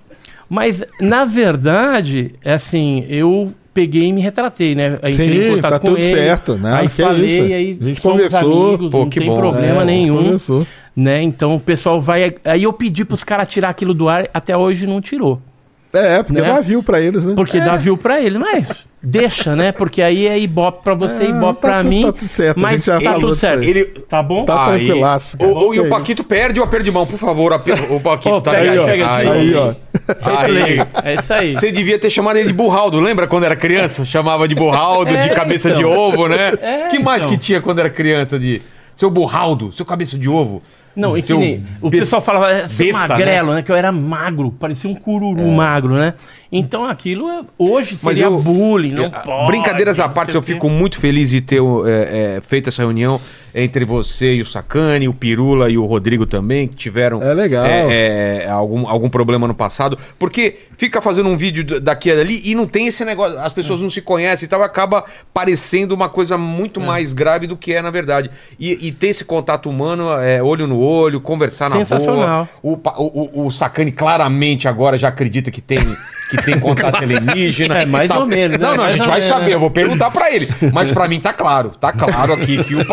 mas, 0.47 0.83
na 1.01 1.25
verdade, 1.25 2.33
é 2.43 2.53
assim, 2.53 3.03
eu 3.09 3.51
peguei 3.73 4.03
e 4.09 4.13
me 4.13 4.21
retratei, 4.21 4.75
né? 4.75 4.95
Aí 5.01 5.13
Sim, 5.15 5.59
tá 5.59 5.79
tudo 5.79 5.97
ele, 5.97 6.03
certo, 6.03 6.53
né? 6.55 6.71
Aí 6.75 6.87
Que 6.87 7.01
é 7.01 7.05
falei, 7.05 7.25
isso. 7.25 7.41
aí 7.41 7.77
A 7.81 7.85
gente 7.85 7.99
conversou. 8.01 8.67
amigos, 8.67 8.91
Pô, 8.91 8.99
não 8.99 9.09
tem 9.09 9.25
bom. 9.25 9.35
problema 9.35 9.81
É, 9.81 9.85
nenhum. 9.85 10.23
Começou. 10.25 10.67
Né? 10.95 11.23
Então 11.23 11.55
o 11.55 11.59
pessoal 11.59 11.99
vai. 11.99 12.35
Aí 12.45 12.63
eu 12.63 12.73
pedi 12.73 13.03
pros 13.03 13.23
caras 13.23 13.47
tirar 13.47 13.69
aquilo 13.69 13.93
do 13.93 14.07
ar, 14.07 14.29
até 14.33 14.55
hoje 14.55 14.85
não 14.85 15.01
tirou. 15.01 15.41
É, 15.91 16.23
porque 16.23 16.41
Né? 16.41 16.47
dá 16.47 16.59
view 16.59 16.81
pra 16.81 16.99
eles, 16.99 17.23
né? 17.23 17.35
Porque 17.35 17.59
dá 17.59 17.75
view 17.75 17.95
pra 17.95 18.19
ele, 18.19 18.39
mas 18.39 18.67
deixa, 19.01 19.55
né? 19.55 19.71
Porque 19.71 20.01
aí 20.01 20.25
é 20.27 20.39
ibope 20.39 20.83
pra 20.83 20.95
você, 20.95 21.25
É, 21.25 21.29
ibope 21.29 21.61
tá 21.61 21.67
pra 21.67 21.77
tudo- 21.81 21.89
mim. 21.89 22.01
tá 22.03 22.11
tudo 22.13 22.27
certo, 22.27 22.57
a 22.57 22.61
Mas 22.61 22.71
gente 22.83 22.85
já 22.87 22.99
tá 23.01 23.13
tudo 23.19 23.35
certo. 23.35 23.59
aí. 23.61 23.69
Ele. 23.69 23.85
Tá 23.85 24.23
bom? 24.23 24.43
Tá 24.43 24.71
Aí, 24.71 24.85
tranquilaço, 24.87 25.37
cara. 25.37 25.51
O, 25.51 25.67
o- 25.69 25.75
e 25.75 25.79
o 25.79 25.85
é 25.85 25.89
Paquito 25.89 26.23
perde 26.23 26.59
o 26.59 26.63
aperto 26.63 26.83
de 26.85 26.91
mão, 26.91 27.05
por 27.05 27.19
favor. 27.19 27.53
ape- 27.53 27.71
O 27.91 27.99
Paquito 27.99 28.35
Ô, 28.35 28.41
tá 28.41 28.53
aí, 28.53 28.75
ó. 28.79 28.85
chega 28.85 29.05
aqui. 29.05 29.27
Aí, 29.29 29.55
ó. 29.55 29.73
Aí. 30.21 30.79
É 31.03 31.13
isso 31.15 31.33
aí. 31.33 31.51
Você 31.53 31.71
devia 31.71 31.99
ter 31.99 32.09
chamado 32.09 32.37
ele 32.37 32.47
de 32.47 32.53
burraldo, 32.53 32.99
lembra 32.99 33.27
quando 33.27 33.43
era 33.43 33.55
criança? 33.55 34.03
Chamava 34.03 34.47
de 34.47 34.55
burraldo, 34.55 35.11
de 35.15 35.29
É, 35.29 35.29
cabeça 35.29 35.69
então. 35.69 35.79
de 35.79 35.85
ovo, 35.85 36.27
né? 36.27 36.53
É, 36.61 36.87
que 36.87 36.97
mais 36.99 37.23
então. 37.23 37.35
que 37.35 37.39
tinha 37.43 37.61
quando 37.61 37.79
era 37.79 37.89
criança 37.89 38.39
de. 38.39 38.61
Seu 38.95 39.09
burraldo, 39.11 39.71
seu 39.73 39.85
cabeça 39.85 40.17
de 40.17 40.27
ovo. 40.29 40.61
Não, 40.95 41.17
e 41.17 41.23
que 41.23 41.33
nem, 41.33 41.63
o 41.81 41.89
pessoal 41.89 42.21
falava 42.21 42.51
é, 42.51 42.67
besta, 42.67 43.07
magrelo, 43.07 43.55
né? 43.55 43.63
Que 43.63 43.71
eu 43.71 43.75
era 43.75 43.91
magro, 43.91 44.51
parecia 44.51 44.89
um 44.89 44.95
cururu 44.95 45.47
magro, 45.47 45.93
né? 45.93 46.13
Então 46.55 46.85
aquilo 46.85 47.27
é- 47.29 47.41
hoje 47.57 47.97
Mas 48.03 48.17
seria 48.17 48.25
eu- 48.31 48.39
bullying, 48.39 48.91
não 48.91 49.05
É, 49.05 49.09
pode. 49.09 49.47
Brincadeiras 49.47 49.99
à 49.99 50.07
parte, 50.07 50.35
eu 50.35 50.41
fico 50.41 50.69
muito 50.69 50.99
feliz 50.99 51.31
de 51.31 51.41
ter 51.41 51.59
é, 51.59 52.35
é, 52.37 52.41
feito 52.41 52.69
essa 52.69 52.83
reunião 52.83 53.19
entre 53.55 53.83
você 53.85 54.35
e 54.35 54.41
o 54.41 54.45
Sacani, 54.45 55.07
o 55.07 55.13
Pirula 55.13 55.69
e 55.69 55.77
o 55.77 55.85
Rodrigo 55.85 56.25
também, 56.25 56.67
que 56.67 56.75
tiveram 56.75 57.21
É 57.23 57.33
legal. 57.33 57.65
é, 57.65 58.43
é, 58.45 58.49
algum, 58.49 58.87
algum 58.87 59.09
problema 59.09 59.47
no 59.47 59.53
passado. 59.55 59.97
Porque 60.19 60.57
fica 60.77 61.01
fazendo 61.01 61.29
um 61.29 61.35
vídeo 61.37 61.79
daqui 61.79 62.09
e 62.09 62.15
dali 62.15 62.41
e 62.45 62.53
não 62.55 62.67
tem 62.67 62.87
esse 62.87 63.03
negócio, 63.03 63.39
as 63.39 63.51
pessoas 63.51 63.79
não 63.81 63.89
se 63.89 64.01
conhecem 64.01 64.45
e 64.45 64.49
tal, 64.49 64.61
acaba 64.61 65.03
parecendo 65.33 65.93
uma 65.95 66.07
coisa 66.09 66.37
muito 66.37 66.79
mais 66.79 67.13
grave 67.13 67.47
do 67.47 67.57
que 67.57 67.73
é 67.73 67.81
na 67.81 67.89
verdade. 67.91 68.29
E, 68.59 68.87
e 68.87 68.91
ter 68.91 69.07
esse 69.07 69.25
contato 69.25 69.69
humano, 69.69 70.11
é, 70.19 70.41
olho 70.41 70.67
no 70.67 70.79
olho, 70.79 71.19
conversar 71.19 71.69
na 71.69 71.75
boa. 71.77 71.85
Sensacional. 71.85 72.47
O, 72.61 72.77
pa- 72.77 72.95
o, 72.97 73.29
o, 73.43 73.47
o 73.47 73.51
Sacani 73.51 73.91
claramente 73.91 74.67
agora 74.67 74.97
já 74.97 75.07
acredita 75.07 75.49
que 75.49 75.61
tem. 75.61 75.79
Que 76.37 76.43
tem 76.45 76.59
contato 76.59 76.97
alienígena. 77.03 77.79
É, 77.81 77.85
mais 77.85 78.09
Tá- 78.09 78.19
ou 78.19 78.27
menos, 78.27 78.57
né? 78.57 78.65
Não, 78.65 78.75
não, 78.75 78.83
a 78.83 78.87
Mais 78.87 78.93
gente 78.95 79.03
ou 79.05 79.09
vai 79.11 79.19
menos, 79.19 79.33
saber, 79.33 79.45
né? 79.49 79.53
eu 79.55 79.59
vou 79.59 79.69
perguntar 79.71 80.09
pra 80.11 80.31
ele. 80.33 80.47
Mas 80.73 80.91
pra 80.91 81.07
mim 81.07 81.19
tá 81.19 81.31
claro, 81.33 81.69
tá 81.79 81.91
claro 81.91 82.33
aqui 82.33 82.63
que 82.63 82.75
o 82.75 82.83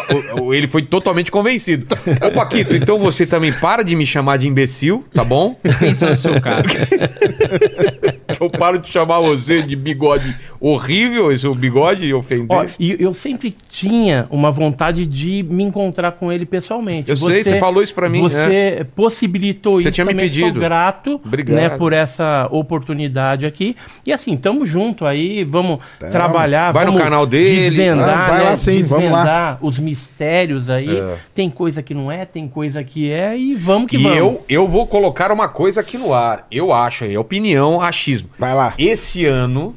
o- 0.42 0.54
ele 0.54 0.66
foi 0.68 0.82
totalmente 0.82 1.30
convencido. 1.30 1.86
Ô, 2.26 2.30
Paquito, 2.32 2.76
então 2.76 2.98
você 2.98 3.24
também 3.26 3.52
para 3.52 3.82
de 3.82 3.94
me 3.96 4.06
chamar 4.06 4.36
de 4.36 4.46
imbecil, 4.48 5.04
tá 5.14 5.24
bom? 5.24 5.56
Pensando 5.78 6.10
no 6.10 6.16
seu 6.16 6.40
caso. 6.40 6.64
Eu 8.40 8.48
paro 8.48 8.78
de 8.78 8.88
chamar 8.88 9.20
você 9.20 9.60
de 9.60 9.76
bigode 9.76 10.34
horrível, 10.58 11.30
esse 11.32 11.44
é 11.44 11.48
o 11.48 11.54
bigode 11.54 12.12
ofender. 12.14 12.46
Ó, 12.56 12.64
e 12.78 12.96
eu 12.98 13.12
sempre 13.12 13.54
tinha 13.70 14.26
uma 14.30 14.50
vontade 14.50 15.04
de 15.04 15.42
me 15.42 15.62
encontrar 15.64 16.12
com 16.12 16.32
ele 16.32 16.46
pessoalmente. 16.46 17.10
Eu 17.10 17.16
sei, 17.16 17.42
você 17.44 17.58
falou 17.58 17.82
isso 17.82 17.94
pra 17.94 18.08
mim, 18.08 18.20
Você 18.22 18.86
possibilitou 18.96 19.74
Você 19.74 19.88
isso 19.88 19.94
tinha 19.94 20.04
me 20.06 20.14
pedido. 20.14 20.52
Sou 20.52 20.60
grato 20.60 21.20
Obrigado. 21.24 21.56
né, 21.56 21.68
por 21.70 21.92
essa 21.92 22.48
oportunidade 22.50 23.29
aqui. 23.46 23.76
E 24.04 24.12
assim, 24.12 24.36
tamo 24.36 24.64
junto 24.66 25.04
aí, 25.06 25.44
vamos 25.44 25.78
trabalhar. 26.10 26.72
Vai 26.72 26.84
no 26.84 26.92
vamos 26.92 27.04
canal 27.04 27.26
dele. 27.26 27.70
Desvendar, 27.70 28.18
Ah, 28.18 28.28
vai 28.28 28.38
né, 28.38 28.44
lá 28.50 28.56
sim, 28.56 28.82
vamos 28.82 29.10
lá. 29.10 29.58
os 29.60 29.78
mistérios 29.78 30.68
aí. 30.70 30.96
É. 30.98 31.16
Tem 31.34 31.48
coisa 31.50 31.82
que 31.82 31.94
não 31.94 32.10
é, 32.10 32.24
tem 32.24 32.48
coisa 32.48 32.82
que 32.84 33.10
é 33.10 33.36
e 33.36 33.54
vamos 33.54 33.90
que 33.90 33.96
E 33.96 34.02
vamos. 34.02 34.16
eu, 34.18 34.44
eu 34.48 34.68
vou 34.68 34.86
colocar 34.86 35.30
uma 35.32 35.48
coisa 35.48 35.80
aqui 35.80 35.96
no 35.98 36.12
ar. 36.14 36.46
Eu 36.50 36.72
acho, 36.72 37.04
é 37.04 37.18
opinião, 37.18 37.80
achismo. 37.80 38.28
Vai 38.38 38.54
lá. 38.54 38.74
Esse 38.78 39.26
ano 39.26 39.74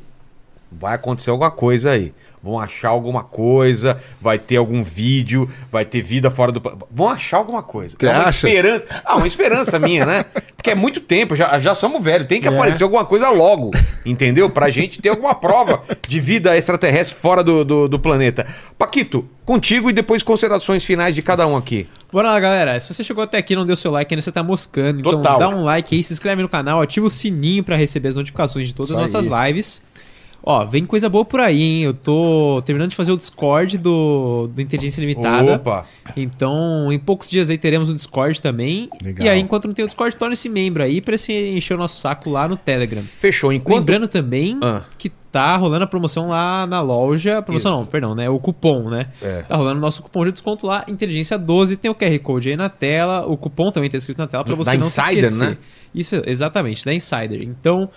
vai 0.71 0.95
acontecer 0.95 1.29
alguma 1.29 1.51
coisa 1.51 1.91
aí. 1.91 2.13
Vão 2.43 2.59
achar 2.59 2.89
alguma 2.89 3.23
coisa, 3.23 3.97
vai 4.19 4.37
ter 4.37 4.57
algum 4.57 4.83
vídeo, 4.83 5.49
vai 5.71 5.85
ter 5.85 6.01
vida 6.01 6.29
fora 6.29 6.51
do. 6.51 6.61
Vão 6.91 7.07
achar 7.07 7.37
alguma 7.37 7.63
coisa. 7.63 7.95
Você 7.97 8.05
é 8.05 8.09
uma 8.11 8.23
acha? 8.25 8.47
esperança. 8.49 8.85
Ah, 9.05 9.15
uma 9.15 9.25
esperança 9.27 9.79
minha, 9.79 10.05
né? 10.05 10.25
Porque 10.57 10.69
é 10.69 10.75
muito 10.75 10.99
tempo, 10.99 11.37
já, 11.37 11.57
já 11.57 11.73
somos 11.73 12.03
velhos. 12.03 12.27
Tem 12.27 12.41
que 12.41 12.47
É. 12.47 12.51
aparecer 12.53 12.83
alguma 12.83 13.05
coisa 13.05 13.29
logo, 13.29 13.71
entendeu? 14.05 14.49
Pra 14.49 14.69
gente 14.69 15.01
ter 15.01 15.07
alguma 15.09 15.33
prova 15.33 15.83
de 16.05 16.19
vida 16.19 16.55
extraterrestre 16.57 17.15
fora 17.17 17.41
do, 17.41 17.63
do, 17.63 17.87
do 17.87 17.97
planeta. 17.97 18.45
Paquito, 18.77 19.25
contigo 19.45 19.89
e 19.89 19.93
depois 19.93 20.21
considerações 20.21 20.83
finais 20.83 21.15
de 21.15 21.21
cada 21.21 21.47
um 21.47 21.55
aqui. 21.55 21.87
Bora 22.11 22.29
lá, 22.29 22.39
galera. 22.41 22.77
Se 22.81 22.93
você 22.93 23.05
chegou 23.05 23.23
até 23.23 23.37
aqui 23.37 23.53
e 23.53 23.55
não 23.55 23.65
deu 23.65 23.75
seu 23.77 23.89
like, 23.89 24.13
ainda 24.13 24.21
você 24.21 24.31
tá 24.33 24.43
moscando. 24.43 24.99
Então 24.99 25.13
Total. 25.13 25.39
dá 25.39 25.47
um 25.49 25.63
like 25.63 25.95
aí, 25.95 26.03
se 26.03 26.11
inscreve 26.11 26.41
no 26.41 26.49
canal, 26.49 26.81
ativa 26.81 27.05
o 27.05 27.09
sininho 27.09 27.63
pra 27.63 27.77
receber 27.77 28.09
as 28.09 28.15
notificações 28.17 28.67
de 28.67 28.75
todas 28.75 28.97
as 28.97 29.05
Isso 29.09 29.17
nossas 29.17 29.47
lives. 29.47 29.81
Ó, 30.45 30.65
vem 30.65 30.85
coisa 30.85 31.07
boa 31.07 31.23
por 31.23 31.39
aí, 31.39 31.61
hein? 31.61 31.81
Eu 31.83 31.93
tô 31.93 32.61
terminando 32.65 32.89
de 32.89 32.95
fazer 32.97 33.13
o 33.13 33.17
Discord 33.17 33.77
do, 33.77 34.49
do 34.53 34.61
Inteligência 34.61 34.99
Limitada. 34.99 35.53
Opa! 35.55 35.85
Então, 36.17 36.91
em 36.91 36.99
poucos 36.99 37.29
dias 37.29 37.49
aí 37.49 37.57
teremos 37.57 37.89
o 37.89 37.93
Discord 37.93 38.41
também. 38.41 38.89
Legal. 39.01 39.25
E 39.25 39.29
aí, 39.29 39.39
enquanto 39.39 39.67
não 39.67 39.73
tem 39.73 39.83
o 39.85 39.87
Discord, 39.87 40.15
torne-se 40.17 40.49
membro 40.49 40.83
aí 40.83 40.99
pra 40.99 41.17
se 41.17 41.31
encher 41.31 41.75
o 41.75 41.77
nosso 41.77 41.99
saco 41.99 42.29
lá 42.29 42.45
no 42.47 42.57
Telegram. 42.57 43.03
Fechou. 43.21 43.53
Enquanto. 43.53 43.79
Lembrando 43.79 44.07
também 44.09 44.57
Ah. 44.61 44.83
que 44.97 45.09
tá 45.31 45.55
rolando 45.55 45.85
a 45.85 45.87
promoção 45.87 46.27
lá 46.27 46.67
na 46.67 46.81
loja. 46.81 47.41
Promoção 47.41 47.75
Isso. 47.75 47.83
não, 47.85 47.89
perdão, 47.89 48.13
né? 48.13 48.29
O 48.29 48.37
cupom, 48.37 48.89
né? 48.89 49.07
É. 49.21 49.43
Tá 49.43 49.55
rolando 49.55 49.77
o 49.77 49.81
nosso 49.81 50.03
cupom 50.03 50.25
de 50.25 50.33
desconto 50.33 50.67
lá, 50.67 50.83
Inteligência 50.89 51.37
12. 51.37 51.77
Tem 51.77 51.89
o 51.89 51.95
QR 51.95 52.19
Code 52.19 52.49
aí 52.49 52.57
na 52.57 52.67
tela. 52.69 53.25
O 53.25 53.37
cupom 53.37 53.71
também 53.71 53.89
tá 53.89 53.97
escrito 53.97 54.17
na 54.19 54.27
tela 54.27 54.43
pra 54.43 54.55
você 54.55 54.71
Da 54.71 54.77
não 54.77 54.85
Insider, 54.85 55.07
se 55.07 55.19
esquecer. 55.21 55.49
né? 55.51 55.57
Isso, 55.95 56.21
exatamente, 56.25 56.83
da 56.83 56.93
Insider. 56.93 57.41
Então, 57.43 57.89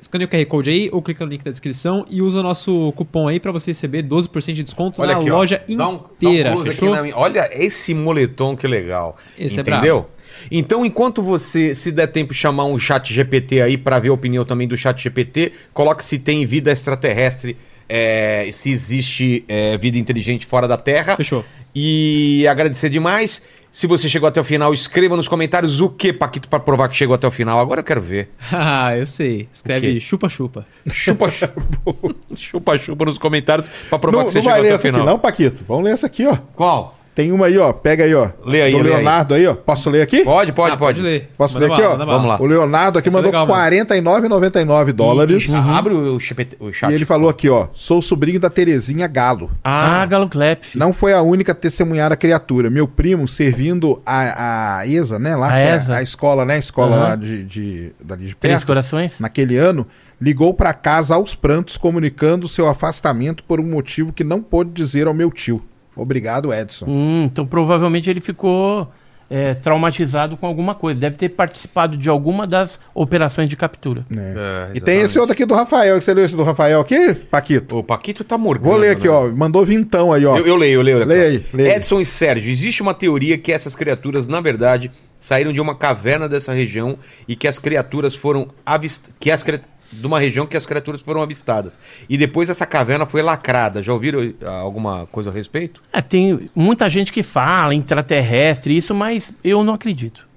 escaneia 0.00 0.26
o 0.26 0.30
QR 0.30 0.44
Code 0.46 0.70
aí 0.70 0.88
ou 0.92 1.02
clica 1.02 1.24
no 1.24 1.30
link 1.30 1.42
da 1.44 1.50
descrição 1.50 2.04
e 2.08 2.22
usa 2.22 2.40
o 2.40 2.42
nosso 2.42 2.92
cupom 2.96 3.26
aí 3.28 3.40
pra 3.40 3.50
você 3.52 3.70
receber 3.72 4.02
12% 4.02 4.52
de 4.54 4.62
desconto 4.62 5.02
Olha 5.02 5.14
na 5.14 5.18
aqui, 5.20 5.30
ó. 5.30 5.36
loja 5.38 5.62
Dá 5.68 5.72
um- 5.72 5.76
dá 5.76 5.88
um 5.88 5.94
inteira, 6.16 6.56
fechou? 6.58 7.02
minha- 7.02 7.16
Olha 7.16 7.48
esse 7.52 7.92
moletom 7.94 8.54
que 8.56 8.66
legal. 8.66 9.16
Esse 9.38 9.58
é 9.58 9.62
Entendeu? 9.62 10.06
então, 10.50 10.84
enquanto 10.86 11.20
você, 11.22 11.74
se 11.74 11.90
der 11.90 12.06
tempo, 12.06 12.32
chamar 12.32 12.64
um 12.66 12.78
chat 12.78 13.12
GPT 13.12 13.60
aí 13.60 13.76
pra 13.76 13.98
ver 13.98 14.10
a 14.10 14.12
opinião 14.12 14.44
também 14.44 14.68
do 14.68 14.76
chat 14.76 15.02
GPT, 15.02 15.52
coloque 15.74 16.04
se 16.04 16.18
tem 16.18 16.46
vida 16.46 16.70
extraterrestre, 16.70 17.56
é, 17.88 18.48
se 18.52 18.70
existe 18.70 19.44
é, 19.48 19.76
vida 19.78 19.96
inteligente 19.98 20.46
fora 20.46 20.68
da 20.68 20.76
Terra. 20.76 21.16
Fechou. 21.16 21.44
E 21.74 22.46
agradecer 22.48 22.88
demais. 22.88 23.40
Se 23.70 23.86
você 23.86 24.08
chegou 24.08 24.26
até 24.26 24.40
o 24.40 24.44
final, 24.44 24.72
escreva 24.72 25.14
nos 25.16 25.28
comentários 25.28 25.80
o 25.80 25.90
que, 25.90 26.12
Paquito, 26.12 26.48
pra 26.48 26.58
provar 26.58 26.88
que 26.88 26.96
chegou 26.96 27.14
até 27.14 27.26
o 27.26 27.30
final. 27.30 27.60
Agora 27.60 27.80
eu 27.80 27.84
quero 27.84 28.00
ver. 28.00 28.30
Ah, 28.50 28.96
eu 28.96 29.06
sei. 29.06 29.48
Escreve 29.52 30.00
chupa-chupa. 30.00 30.66
Chupa, 30.90 31.30
chupa, 31.30 31.54
chupa, 32.34 32.78
chupa 32.78 33.04
nos 33.04 33.18
comentários 33.18 33.68
pra 33.88 33.98
provar 33.98 34.18
Não, 34.20 34.24
que 34.26 34.32
você 34.32 34.38
não 34.38 34.44
chegou 34.44 34.52
vai 34.54 34.62
ler 34.62 34.68
até 34.68 34.74
o 34.74 34.76
essa 34.76 34.88
final. 34.88 35.00
aqui 35.02 35.10
não, 35.10 35.18
Paquito. 35.18 35.64
Vamos 35.68 35.84
ler 35.84 35.92
essa 35.92 36.06
aqui, 36.06 36.26
ó. 36.26 36.36
Qual? 36.54 36.97
Tem 37.18 37.32
uma 37.32 37.46
aí, 37.46 37.58
ó. 37.58 37.72
Pega 37.72 38.04
aí, 38.04 38.14
ó. 38.14 38.30
Lê 38.46 38.62
aí, 38.62 38.70
Do 38.70 38.78
lê 38.78 38.90
aí. 38.90 38.94
Leonardo 38.94 39.34
aí. 39.34 39.44
ó. 39.44 39.52
Posso 39.52 39.90
ler 39.90 40.02
aqui? 40.02 40.22
Pode, 40.22 40.52
pode, 40.52 40.74
Ah, 40.74 40.76
pode. 40.76 41.02
ler. 41.02 41.28
Posso 41.36 41.54
Manda 41.54 41.66
ler 41.66 41.72
aqui, 41.72 41.82
bala, 41.82 41.94
ó? 42.04 42.06
Vamos 42.06 42.28
lá. 42.28 42.40
O 42.40 42.46
Leonardo 42.46 42.96
aqui 43.00 43.08
Isso 43.08 43.18
é 43.18 43.22
mandou. 43.22 43.40
R$ 43.40 43.46
49,99 43.48 44.92
dólares. 44.92 45.42
Isso, 45.42 45.56
Abre 45.56 45.94
o, 45.94 46.20
GPT, 46.20 46.56
o 46.60 46.72
chat. 46.72 46.92
E 46.92 46.94
ele 46.94 47.04
falou 47.04 47.28
aqui, 47.28 47.48
ó. 47.48 47.66
Sou 47.74 48.00
sobrinho 48.00 48.38
da 48.38 48.48
Terezinha 48.48 49.08
Galo. 49.08 49.50
Ah, 49.64 50.02
Ah, 50.02 50.06
Galo 50.06 50.28
Clap. 50.28 50.62
Não 50.76 50.92
foi 50.92 51.12
a 51.12 51.20
única 51.20 51.50
a 51.50 51.54
testemunhar 51.56 52.12
a 52.12 52.16
criatura. 52.16 52.70
Meu 52.70 52.86
primo, 52.86 53.26
servindo 53.26 54.00
a, 54.06 54.78
a 54.78 54.86
ESA, 54.86 55.18
né? 55.18 55.34
Lá, 55.34 55.48
A 55.48 55.56
que 55.56 55.62
é 55.64 55.74
ESA. 55.74 55.96
a 55.96 56.02
escola, 56.02 56.44
né? 56.44 56.54
A 56.54 56.58
escola 56.58 56.94
Aham. 56.96 57.08
lá 57.08 57.16
de, 57.16 57.42
de, 57.42 57.92
dali 58.00 58.26
de 58.26 58.36
Três 58.36 58.54
perto. 58.58 58.66
corações? 58.68 59.14
Naquele 59.18 59.56
ano, 59.56 59.84
ligou 60.20 60.54
pra 60.54 60.72
casa 60.72 61.16
aos 61.16 61.34
prantos, 61.34 61.76
comunicando 61.76 62.46
seu 62.46 62.68
afastamento 62.68 63.42
por 63.42 63.58
um 63.58 63.66
motivo 63.66 64.12
que 64.12 64.22
não 64.22 64.40
pôde 64.40 64.70
dizer 64.70 65.08
ao 65.08 65.14
meu 65.14 65.32
tio. 65.32 65.60
Obrigado, 65.98 66.52
Edson. 66.52 66.86
Hum, 66.86 67.24
então 67.24 67.46
provavelmente 67.46 68.08
ele 68.08 68.20
ficou 68.20 68.90
é, 69.30 69.52
traumatizado 69.52 70.36
com 70.38 70.46
alguma 70.46 70.74
coisa. 70.74 70.98
Deve 70.98 71.16
ter 71.16 71.28
participado 71.30 71.96
de 71.96 72.08
alguma 72.08 72.46
das 72.46 72.80
operações 72.94 73.48
de 73.48 73.56
captura. 73.56 74.06
É. 74.10 74.70
É, 74.72 74.76
e 74.76 74.80
tem 74.80 75.00
esse 75.00 75.18
outro 75.18 75.32
aqui 75.34 75.44
do 75.44 75.54
Rafael. 75.54 76.00
Você 76.00 76.14
leu 76.14 76.24
esse 76.24 76.34
do 76.34 76.42
Rafael 76.42 76.80
aqui, 76.80 77.14
Paquito? 77.14 77.78
O 77.78 77.84
Paquito 77.84 78.24
tá 78.24 78.38
morgando. 78.38 78.70
Vou 78.70 78.78
ler 78.78 78.90
aqui, 78.92 79.06
né? 79.06 79.12
ó. 79.12 79.28
Mandou 79.28 79.64
vintão 79.66 80.12
aí, 80.12 80.24
ó. 80.24 80.36
Eu, 80.38 80.46
eu 80.46 80.56
leio, 80.56 80.78
eu 80.80 80.82
leio. 80.82 81.04
Lê 81.04 81.20
aí, 81.26 81.44
aí. 81.52 81.60
Edson 81.72 82.00
e 82.00 82.06
Sérgio, 82.06 82.50
existe 82.50 82.80
uma 82.80 82.94
teoria 82.94 83.36
que 83.36 83.52
essas 83.52 83.76
criaturas, 83.76 84.26
na 84.26 84.40
verdade, 84.40 84.90
saíram 85.18 85.52
de 85.52 85.60
uma 85.60 85.74
caverna 85.74 86.26
dessa 86.28 86.52
região 86.54 86.96
e 87.26 87.36
que 87.36 87.46
as 87.46 87.58
criaturas 87.58 88.14
foram 88.16 88.48
avistadas. 88.64 89.14
Que 89.20 89.30
as 89.30 89.42
cri- 89.42 89.60
de 89.92 90.06
uma 90.06 90.18
região 90.18 90.46
que 90.46 90.56
as 90.56 90.66
criaturas 90.66 91.00
foram 91.00 91.22
avistadas. 91.22 91.78
E 92.08 92.16
depois 92.18 92.50
essa 92.50 92.66
caverna 92.66 93.06
foi 93.06 93.22
lacrada. 93.22 93.82
Já 93.82 93.92
ouviram 93.92 94.20
ah, 94.42 94.50
alguma 94.50 95.06
coisa 95.06 95.30
a 95.30 95.32
respeito? 95.32 95.82
É, 95.92 96.00
tem 96.02 96.50
muita 96.54 96.88
gente 96.90 97.12
que 97.12 97.22
fala 97.22 97.74
intraterrestre, 97.74 98.76
isso, 98.76 98.94
mas 98.94 99.32
eu 99.42 99.64
não 99.64 99.74
acredito. 99.74 100.28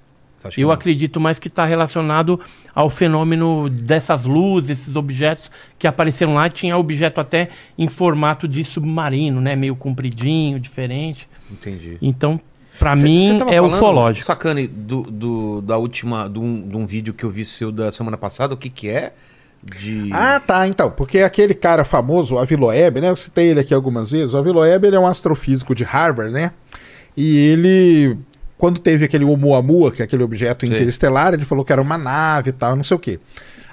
Eu 0.56 0.68
não. 0.68 0.74
acredito 0.74 1.20
mais 1.20 1.38
que 1.38 1.46
está 1.46 1.64
relacionado 1.64 2.40
ao 2.74 2.90
fenômeno 2.90 3.68
dessas 3.70 4.26
luzes, 4.26 4.70
esses 4.70 4.96
objetos 4.96 5.50
que 5.78 5.86
apareceram 5.86 6.34
lá. 6.34 6.48
Tinha 6.50 6.76
objeto 6.76 7.20
até 7.20 7.48
em 7.78 7.88
formato 7.88 8.48
de 8.48 8.64
submarino, 8.64 9.40
né? 9.40 9.54
Meio 9.54 9.76
compridinho, 9.76 10.58
diferente. 10.58 11.28
Entendi. 11.48 11.96
Então, 12.02 12.40
para 12.78 12.96
mim, 12.96 13.36
é 13.36 13.38
falando, 13.38 13.74
ufológico. 13.74 14.26
Sacane, 14.26 14.66
do, 14.66 15.02
do- 15.02 15.60
da 15.62 15.76
última. 15.76 16.28
De 16.28 16.38
um, 16.40 16.66
de 16.66 16.76
um 16.76 16.86
vídeo 16.86 17.14
que 17.14 17.22
eu 17.22 17.30
vi 17.30 17.44
seu 17.44 17.70
da 17.70 17.92
semana 17.92 18.16
passada, 18.16 18.54
o 18.54 18.56
que 18.56 18.68
que 18.68 18.88
é? 18.88 19.12
De. 19.62 20.10
Ah, 20.12 20.40
tá, 20.40 20.66
então. 20.66 20.90
Porque 20.90 21.20
aquele 21.20 21.54
cara 21.54 21.84
famoso, 21.84 22.34
o 22.34 22.38
Aviloeb, 22.38 23.00
né? 23.00 23.10
Eu 23.10 23.16
citei 23.16 23.48
ele 23.48 23.60
aqui 23.60 23.72
algumas 23.72 24.10
vezes. 24.10 24.34
O 24.34 24.38
Aviloeb, 24.38 24.84
ele 24.84 24.96
é 24.96 24.98
um 24.98 25.06
astrofísico 25.06 25.74
de 25.74 25.84
Harvard, 25.84 26.32
né? 26.32 26.50
E 27.16 27.36
ele, 27.36 28.18
quando 28.58 28.80
teve 28.80 29.04
aquele 29.04 29.24
Oumuamua, 29.24 29.92
que 29.92 30.02
é 30.02 30.04
aquele 30.04 30.22
objeto 30.22 30.66
Sim. 30.66 30.72
interestelar, 30.72 31.34
ele 31.34 31.44
falou 31.44 31.64
que 31.64 31.72
era 31.72 31.80
uma 31.80 31.96
nave 31.96 32.50
e 32.50 32.52
tal, 32.52 32.74
não 32.74 32.82
sei 32.82 32.96
o 32.96 33.00
quê. 33.00 33.20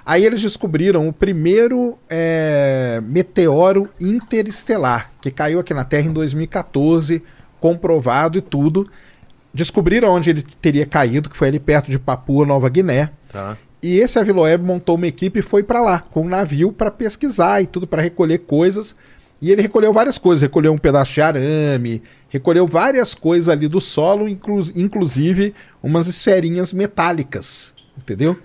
Aí 0.05 0.25
eles 0.25 0.41
descobriram 0.41 1.07
o 1.07 1.13
primeiro 1.13 1.97
é, 2.09 2.99
meteoro 3.03 3.89
interestelar, 3.99 5.11
que 5.21 5.29
caiu 5.29 5.59
aqui 5.59 5.73
na 5.73 5.83
Terra 5.83 6.07
em 6.07 6.13
2014, 6.13 7.21
comprovado 7.59 8.37
e 8.37 8.41
tudo. 8.41 8.89
Descobriram 9.53 10.09
onde 10.09 10.29
ele 10.29 10.43
teria 10.61 10.85
caído, 10.85 11.29
que 11.29 11.37
foi 11.37 11.47
ali 11.47 11.59
perto 11.59 11.91
de 11.91 11.99
Papua 11.99 12.45
Nova 12.45 12.69
Guiné. 12.69 13.11
Tá. 13.31 13.57
E 13.81 13.97
esse 13.99 14.19
Aviloeb 14.19 14.63
montou 14.63 14.95
uma 14.95 15.07
equipe 15.07 15.39
e 15.39 15.43
foi 15.43 15.63
pra 15.63 15.81
lá, 15.81 15.99
com 15.99 16.21
um 16.23 16.27
navio 16.29 16.71
pra 16.71 16.91
pesquisar 16.91 17.61
e 17.61 17.67
tudo, 17.67 17.87
pra 17.87 18.01
recolher 18.01 18.39
coisas. 18.39 18.93
E 19.41 19.51
ele 19.51 19.61
recolheu 19.61 19.93
várias 19.93 20.17
coisas, 20.17 20.41
recolheu 20.41 20.73
um 20.73 20.77
pedaço 20.77 21.13
de 21.13 21.21
arame, 21.21 22.01
recolheu 22.27 22.67
várias 22.67 23.15
coisas 23.15 23.47
ali 23.47 23.69
do 23.69 23.79
solo, 23.79 24.27
inclu- 24.27 24.69
inclusive 24.75 25.53
umas 25.81 26.07
esferinhas 26.07 26.73
metálicas, 26.73 27.73
entendeu? 27.97 28.37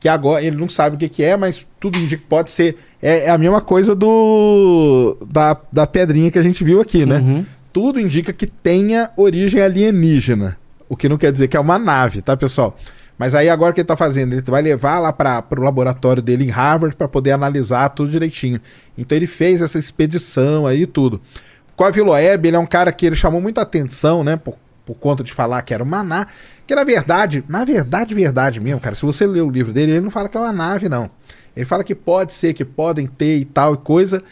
que 0.00 0.08
agora 0.08 0.42
ele 0.42 0.56
não 0.56 0.66
sabe 0.66 0.96
o 0.96 0.98
que, 0.98 1.10
que 1.10 1.22
é, 1.22 1.36
mas 1.36 1.66
tudo 1.78 1.98
indica 1.98 2.22
que 2.22 2.26
pode 2.26 2.50
ser. 2.50 2.78
É, 3.02 3.26
é 3.26 3.30
a 3.30 3.36
mesma 3.36 3.60
coisa 3.60 3.94
do 3.94 5.14
da, 5.30 5.54
da 5.70 5.86
pedrinha 5.86 6.30
que 6.30 6.38
a 6.38 6.42
gente 6.42 6.64
viu 6.64 6.80
aqui, 6.80 7.04
né? 7.04 7.18
Uhum. 7.18 7.44
Tudo 7.70 8.00
indica 8.00 8.32
que 8.32 8.46
tenha 8.46 9.10
origem 9.14 9.60
alienígena. 9.60 10.56
O 10.88 10.96
que 10.96 11.06
não 11.06 11.18
quer 11.18 11.30
dizer 11.30 11.48
que 11.48 11.56
é 11.56 11.60
uma 11.60 11.78
nave, 11.78 12.22
tá, 12.22 12.34
pessoal? 12.34 12.78
Mas 13.20 13.34
aí 13.34 13.50
agora 13.50 13.70
o 13.70 13.74
que 13.74 13.82
ele 13.82 13.86
tá 13.86 13.98
fazendo? 13.98 14.32
Ele 14.32 14.40
vai 14.40 14.62
levar 14.62 14.98
lá 14.98 15.12
para 15.12 15.44
o 15.50 15.62
laboratório 15.62 16.22
dele 16.22 16.44
em 16.44 16.48
Harvard 16.48 16.96
para 16.96 17.06
poder 17.06 17.32
analisar 17.32 17.90
tudo 17.90 18.10
direitinho. 18.10 18.58
Então 18.96 19.14
ele 19.14 19.26
fez 19.26 19.60
essa 19.60 19.78
expedição 19.78 20.66
aí 20.66 20.84
e 20.84 20.86
tudo. 20.86 21.20
Com 21.76 21.84
a 21.84 21.90
Viloeb, 21.90 22.48
ele 22.48 22.56
é 22.56 22.58
um 22.58 22.64
cara 22.64 22.90
que 22.90 23.04
ele 23.04 23.14
chamou 23.14 23.38
muita 23.38 23.60
atenção, 23.60 24.24
né? 24.24 24.38
Por, 24.38 24.56
por 24.86 24.94
conta 24.94 25.22
de 25.22 25.34
falar 25.34 25.60
que 25.60 25.74
era 25.74 25.84
uma 25.84 26.02
nave. 26.02 26.30
Que 26.66 26.74
na 26.74 26.82
verdade, 26.82 27.44
na 27.46 27.62
verdade, 27.62 28.14
verdade 28.14 28.58
mesmo, 28.58 28.80
cara, 28.80 28.94
se 28.94 29.04
você 29.04 29.26
ler 29.26 29.42
o 29.42 29.50
livro 29.50 29.70
dele, 29.70 29.92
ele 29.92 30.00
não 30.00 30.10
fala 30.10 30.26
que 30.26 30.38
é 30.38 30.40
uma 30.40 30.50
nave, 30.50 30.88
não. 30.88 31.10
Ele 31.54 31.66
fala 31.66 31.84
que 31.84 31.94
pode 31.94 32.32
ser, 32.32 32.54
que 32.54 32.64
podem 32.64 33.06
ter 33.06 33.36
e 33.36 33.44
tal 33.44 33.74
e 33.74 33.76
coisa. 33.76 34.22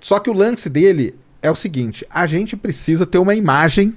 Só 0.00 0.18
que 0.18 0.30
o 0.30 0.32
lance 0.32 0.70
dele 0.70 1.14
é 1.42 1.50
o 1.50 1.54
seguinte: 1.54 2.06
a 2.08 2.26
gente 2.26 2.56
precisa 2.56 3.04
ter 3.04 3.18
uma 3.18 3.34
imagem 3.34 3.94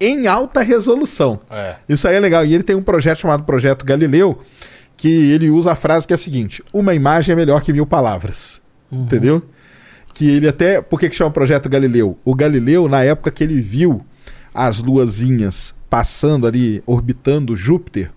em 0.00 0.26
alta 0.26 0.60
resolução. 0.60 1.40
É. 1.50 1.76
Isso 1.88 2.06
aí 2.06 2.16
é 2.16 2.20
legal. 2.20 2.44
E 2.44 2.54
ele 2.54 2.62
tem 2.62 2.76
um 2.76 2.82
projeto 2.82 3.18
chamado 3.18 3.44
Projeto 3.44 3.84
Galileu, 3.84 4.42
que 4.96 5.08
ele 5.08 5.50
usa 5.50 5.72
a 5.72 5.76
frase 5.76 6.06
que 6.06 6.12
é 6.12 6.16
a 6.16 6.18
seguinte: 6.18 6.62
uma 6.72 6.94
imagem 6.94 7.32
é 7.32 7.36
melhor 7.36 7.62
que 7.62 7.72
mil 7.72 7.86
palavras. 7.86 8.62
Entendeu? 8.90 9.42
Que 10.14 10.30
ele 10.30 10.48
até. 10.48 10.80
Por 10.80 10.98
que, 10.98 11.08
que 11.08 11.16
chama 11.16 11.30
Projeto 11.30 11.68
Galileu? 11.68 12.18
O 12.24 12.34
Galileu, 12.34 12.88
na 12.88 13.02
época 13.02 13.30
que 13.30 13.42
ele 13.42 13.60
viu 13.60 14.04
as 14.54 14.78
luazinhas 14.78 15.74
passando 15.90 16.46
ali, 16.46 16.82
orbitando 16.86 17.56
Júpiter, 17.56 18.10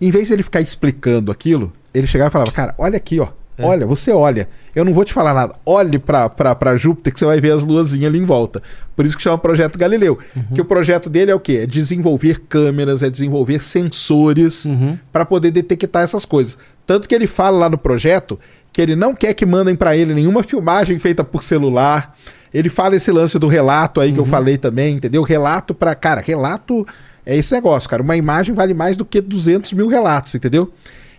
em 0.00 0.10
vez 0.10 0.28
de 0.28 0.34
ele 0.34 0.42
ficar 0.42 0.60
explicando 0.60 1.30
aquilo, 1.30 1.72
ele 1.94 2.06
chegava 2.06 2.28
e 2.28 2.32
falava: 2.32 2.52
Cara, 2.52 2.74
olha 2.78 2.96
aqui, 2.96 3.20
ó. 3.20 3.28
Olha, 3.58 3.86
você 3.86 4.10
olha. 4.10 4.48
Eu 4.74 4.84
não 4.84 4.94
vou 4.94 5.04
te 5.04 5.12
falar 5.12 5.34
nada. 5.34 5.54
Olhe 5.66 5.98
pra 5.98 6.76
Júpiter 6.76 7.12
que 7.12 7.18
você 7.18 7.26
vai 7.26 7.40
ver 7.40 7.52
as 7.52 7.62
luazinhas 7.62 8.06
ali 8.08 8.18
em 8.18 8.24
volta. 8.24 8.62
Por 8.96 9.04
isso 9.04 9.16
que 9.16 9.22
chama 9.22 9.36
Projeto 9.38 9.78
Galileu. 9.78 10.18
Que 10.54 10.60
o 10.60 10.64
projeto 10.64 11.10
dele 11.10 11.30
é 11.30 11.34
o 11.34 11.40
quê? 11.40 11.58
É 11.62 11.66
desenvolver 11.66 12.40
câmeras, 12.48 13.02
é 13.02 13.10
desenvolver 13.10 13.62
sensores 13.62 14.64
Uhum. 14.64 14.98
para 15.12 15.24
poder 15.24 15.50
detectar 15.50 16.02
essas 16.02 16.24
coisas. 16.24 16.56
Tanto 16.86 17.06
que 17.08 17.14
ele 17.14 17.26
fala 17.26 17.58
lá 17.58 17.70
no 17.70 17.78
projeto 17.78 18.38
que 18.72 18.80
ele 18.80 18.96
não 18.96 19.14
quer 19.14 19.34
que 19.34 19.44
mandem 19.44 19.74
para 19.76 19.94
ele 19.96 20.14
nenhuma 20.14 20.42
filmagem 20.42 20.98
feita 20.98 21.22
por 21.22 21.42
celular. 21.42 22.16
Ele 22.52 22.68
fala 22.68 22.96
esse 22.96 23.10
lance 23.12 23.38
do 23.38 23.46
relato 23.46 24.00
aí 24.00 24.12
que 24.12 24.18
eu 24.18 24.24
falei 24.24 24.56
também, 24.58 24.96
entendeu? 24.96 25.22
Relato 25.22 25.74
para 25.74 25.94
Cara, 25.94 26.20
relato 26.20 26.86
é 27.24 27.36
esse 27.36 27.52
negócio, 27.54 27.88
cara. 27.88 28.02
Uma 28.02 28.16
imagem 28.16 28.54
vale 28.54 28.74
mais 28.74 28.96
do 28.96 29.04
que 29.04 29.20
200 29.20 29.72
mil 29.74 29.86
relatos, 29.88 30.34
entendeu? 30.34 30.70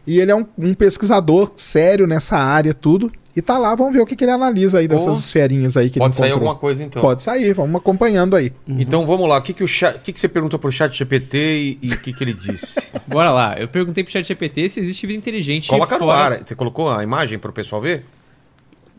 E 0.05 0.19
ele 0.19 0.31
é 0.31 0.35
um, 0.35 0.45
um 0.57 0.73
pesquisador 0.73 1.51
sério 1.55 2.05
nessa 2.05 2.37
área, 2.37 2.73
tudo. 2.73 3.11
E 3.35 3.41
tá 3.41 3.57
lá, 3.57 3.73
vamos 3.73 3.93
ver 3.93 4.01
o 4.01 4.05
que, 4.05 4.15
que 4.15 4.23
ele 4.23 4.31
analisa 4.31 4.77
aí 4.77 4.87
dessas 4.87 5.07
Pô. 5.07 5.13
esferinhas 5.13 5.75
aí 5.75 5.89
que 5.89 5.97
Pode 5.97 6.13
ele 6.13 6.19
sair 6.19 6.31
alguma 6.31 6.55
coisa 6.55 6.83
então. 6.83 7.01
Pode 7.01 7.23
sair, 7.23 7.51
vamos 7.53 7.77
acompanhando 7.77 8.35
aí. 8.35 8.53
Então 8.67 9.07
vamos 9.07 9.27
lá. 9.27 9.39
O 9.39 9.41
que, 9.41 9.53
que, 9.53 9.63
o 9.63 9.67
chat, 9.67 9.95
o 9.95 9.99
que, 10.01 10.13
que 10.13 10.19
você 10.19 10.27
perguntou 10.27 10.59
pro 10.59 10.71
chat 10.71 10.95
GPT 10.95 11.37
e, 11.37 11.79
e 11.81 11.93
o 11.93 11.99
que, 11.99 12.13
que 12.13 12.23
ele 12.23 12.33
disse? 12.33 12.79
Bora 13.07 13.31
lá. 13.31 13.57
Eu 13.57 13.67
perguntei 13.67 14.03
pro 14.03 14.13
chat 14.13 14.27
GPT 14.27 14.69
se 14.69 14.79
existe 14.79 15.07
vida 15.07 15.17
inteligente 15.17 15.67
Coloca 15.67 15.95
no 15.95 16.05
fora... 16.05 16.35
ar. 16.35 16.45
Você 16.45 16.53
colocou 16.53 16.91
a 16.91 17.01
imagem 17.03 17.39
pro 17.39 17.51
pessoal 17.51 17.81
ver? 17.81 18.05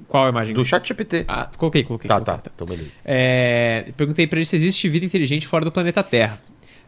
Qual 0.08 0.26
a 0.26 0.30
imagem? 0.30 0.52
Do 0.52 0.64
chat 0.64 0.86
GPT. 0.86 1.26
Ah, 1.28 1.48
coloquei, 1.56 1.84
coloquei. 1.84 2.08
tá, 2.08 2.14
coloquei. 2.16 2.34
tá. 2.42 2.50
Então 2.52 2.66
beleza. 2.66 2.90
É, 3.04 3.92
perguntei 3.96 4.26
pra 4.26 4.38
ele 4.38 4.46
se 4.46 4.56
existe 4.56 4.88
vida 4.88 5.06
inteligente 5.06 5.46
fora 5.46 5.64
do 5.64 5.70
planeta 5.70 6.02
Terra. 6.02 6.40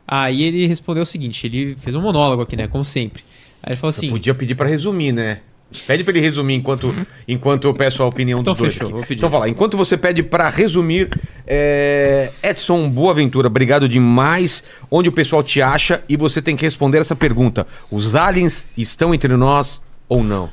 Aí 0.07 0.43
ele 0.43 0.67
respondeu 0.67 1.03
o 1.03 1.07
seguinte, 1.07 1.47
ele 1.47 1.75
fez 1.77 1.97
um 1.97 2.01
monólogo 2.01 2.43
aqui, 2.43 2.57
né, 2.57 2.69
como 2.69 2.85
sempre. 2.85 3.25
Aí 3.67 3.73
ele 3.73 3.77
falou 3.77 3.89
assim, 3.91 4.09
Podia 4.09 4.33
pedir 4.35 4.55
pra 4.55 4.67
resumir, 4.69 5.12
né? 5.12 5.41
Pede 5.85 6.05
pra 6.05 6.12
ele 6.12 6.20
resumir 6.20 6.55
enquanto, 6.55 6.95
enquanto 7.27 7.65
eu 7.67 7.75
peço 7.75 8.01
a 8.01 8.07
opinião 8.07 8.39
Então 8.41 8.53
dos 8.53 8.61
dois. 8.61 8.73
fechou, 8.75 8.86
aqui. 8.86 8.95
vou 8.97 9.03
pedir. 9.03 9.19
Então 9.19 9.28
fala, 9.31 9.49
enquanto 9.49 9.77
você 9.77 9.97
pede 9.97 10.23
pra 10.23 10.49
resumir, 10.49 11.09
é, 11.45 12.31
Edson 12.41 12.89
Boaventura, 12.89 13.49
obrigado 13.49 13.89
demais. 13.89 14.62
Onde 14.89 15.09
o 15.09 15.12
pessoal 15.12 15.43
te 15.43 15.61
acha 15.61 16.05
e 16.09 16.17
você 16.17 16.41
tem 16.41 16.55
que 16.55 16.65
responder 16.65 16.99
essa 16.99 17.17
pergunta: 17.17 17.67
os 17.91 18.15
aliens 18.15 18.65
estão 18.77 19.12
entre 19.12 19.36
nós 19.36 19.83
ou 20.09 20.23
não? 20.23 20.49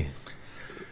mesmo. 0.00 0.23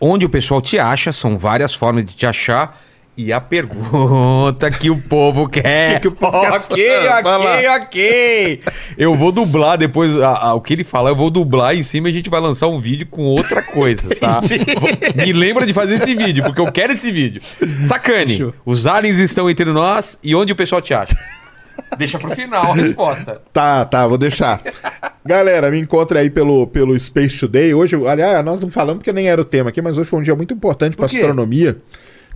Onde 0.05 0.27
o 0.27 0.29
pessoal 0.29 0.61
te 0.61 0.79
acha, 0.81 1.13
são 1.13 1.39
várias 1.39 1.73
formas 1.75 2.05
de 2.05 2.13
te 2.15 2.27
achar. 2.27 2.77
E 3.17 3.31
a 3.31 3.39
pergunta 3.41 4.71
que 4.71 4.89
o 4.91 4.97
povo 4.97 5.47
quer. 5.49 5.95
Que 5.95 6.01
que 6.01 6.09
o 6.09 6.13
povo 6.13 6.41
quer 6.75 7.13
ok? 7.13 7.23
Vai 7.23 7.67
ok, 7.67 7.69
ok. 7.85 8.61
Eu 8.97 9.15
vou 9.15 9.31
dublar 9.31 9.77
depois 9.77 10.17
a- 10.21 10.29
a- 10.49 10.55
o 10.55 10.61
que 10.63 10.73
ele 10.73 10.83
falar, 10.83 11.11
eu 11.11 11.17
vou 11.17 11.31
dublar 11.31 11.77
em 11.77 11.83
cima 11.83 12.09
e 12.09 12.11
a 12.11 12.15
gente 12.15 12.31
vai 12.31 12.41
lançar 12.41 12.69
um 12.69 12.81
vídeo 12.81 13.07
com 13.11 13.23
outra 13.23 13.63
coisa, 13.63 14.15
tá? 14.17 14.41
Me 15.15 15.33
lembra 15.33 15.67
de 15.67 15.75
fazer 15.75 15.97
esse 15.97 16.15
vídeo, 16.15 16.43
porque 16.43 16.61
eu 16.61 16.73
quero 16.73 16.95
esse 16.95 17.13
vídeo. 17.13 17.43
Sacane, 17.85 18.33
Fechou. 18.33 18.55
os 18.65 18.87
aliens 18.87 19.19
estão 19.19 19.49
entre 19.49 19.67
nós 19.67 20.19
e 20.23 20.35
onde 20.35 20.51
o 20.53 20.57
pessoal 20.57 20.81
te 20.81 20.95
acha? 20.95 21.15
Deixa 21.97 22.19
pro 22.19 22.31
final 22.31 22.73
a 22.73 22.75
resposta. 22.75 23.43
Tá, 23.53 23.85
tá, 23.85 24.07
vou 24.07 24.17
deixar. 24.17 24.63
Galera, 25.25 25.71
me 25.71 25.79
encontre 25.79 26.19
aí 26.19 26.31
pelo, 26.31 26.67
pelo 26.67 26.99
Space 26.99 27.39
Today. 27.39 27.75
Hoje, 27.75 27.97
aliás, 28.07 28.45
nós 28.45 28.61
não 28.61 28.71
falamos 28.71 28.99
porque 28.99 29.13
nem 29.13 29.29
era 29.29 29.41
o 29.41 29.45
tema 29.45 29.69
aqui, 29.69 29.83
mas 29.83 29.99
hoje 29.99 30.09
foi 30.09 30.21
um 30.21 30.23
dia 30.23 30.35
muito 30.35 30.55
importante 30.55 30.97
para 30.97 31.07
astronomia. 31.07 31.79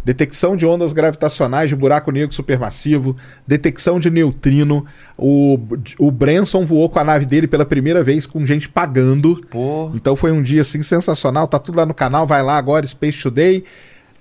Detecção 0.05 0.55
de 0.55 0.65
ondas 0.65 0.93
gravitacionais 0.93 1.69
de 1.69 1.75
buraco 1.75 2.13
negro 2.13 2.33
supermassivo, 2.33 3.17
detecção 3.45 3.99
de 3.99 4.09
neutrino. 4.09 4.87
O, 5.19 5.59
o 5.99 6.13
Branson 6.13 6.65
voou 6.65 6.89
com 6.89 7.01
a 7.01 7.05
nave 7.05 7.27
dele 7.27 7.49
pela 7.49 7.65
primeira 7.65 8.05
vez 8.05 8.25
com 8.25 8.47
gente 8.47 8.69
pagando. 8.69 9.45
Pô. 9.51 9.91
Então 9.95 10.15
foi 10.15 10.31
um 10.31 10.43
dia 10.43 10.61
assim 10.61 10.81
sensacional. 10.83 11.49
Tá 11.49 11.59
tudo 11.59 11.79
lá 11.79 11.85
no 11.85 11.93
canal, 11.95 12.25
vai 12.25 12.41
lá 12.41 12.57
agora, 12.57 12.87
Space 12.87 13.21
Today. 13.21 13.65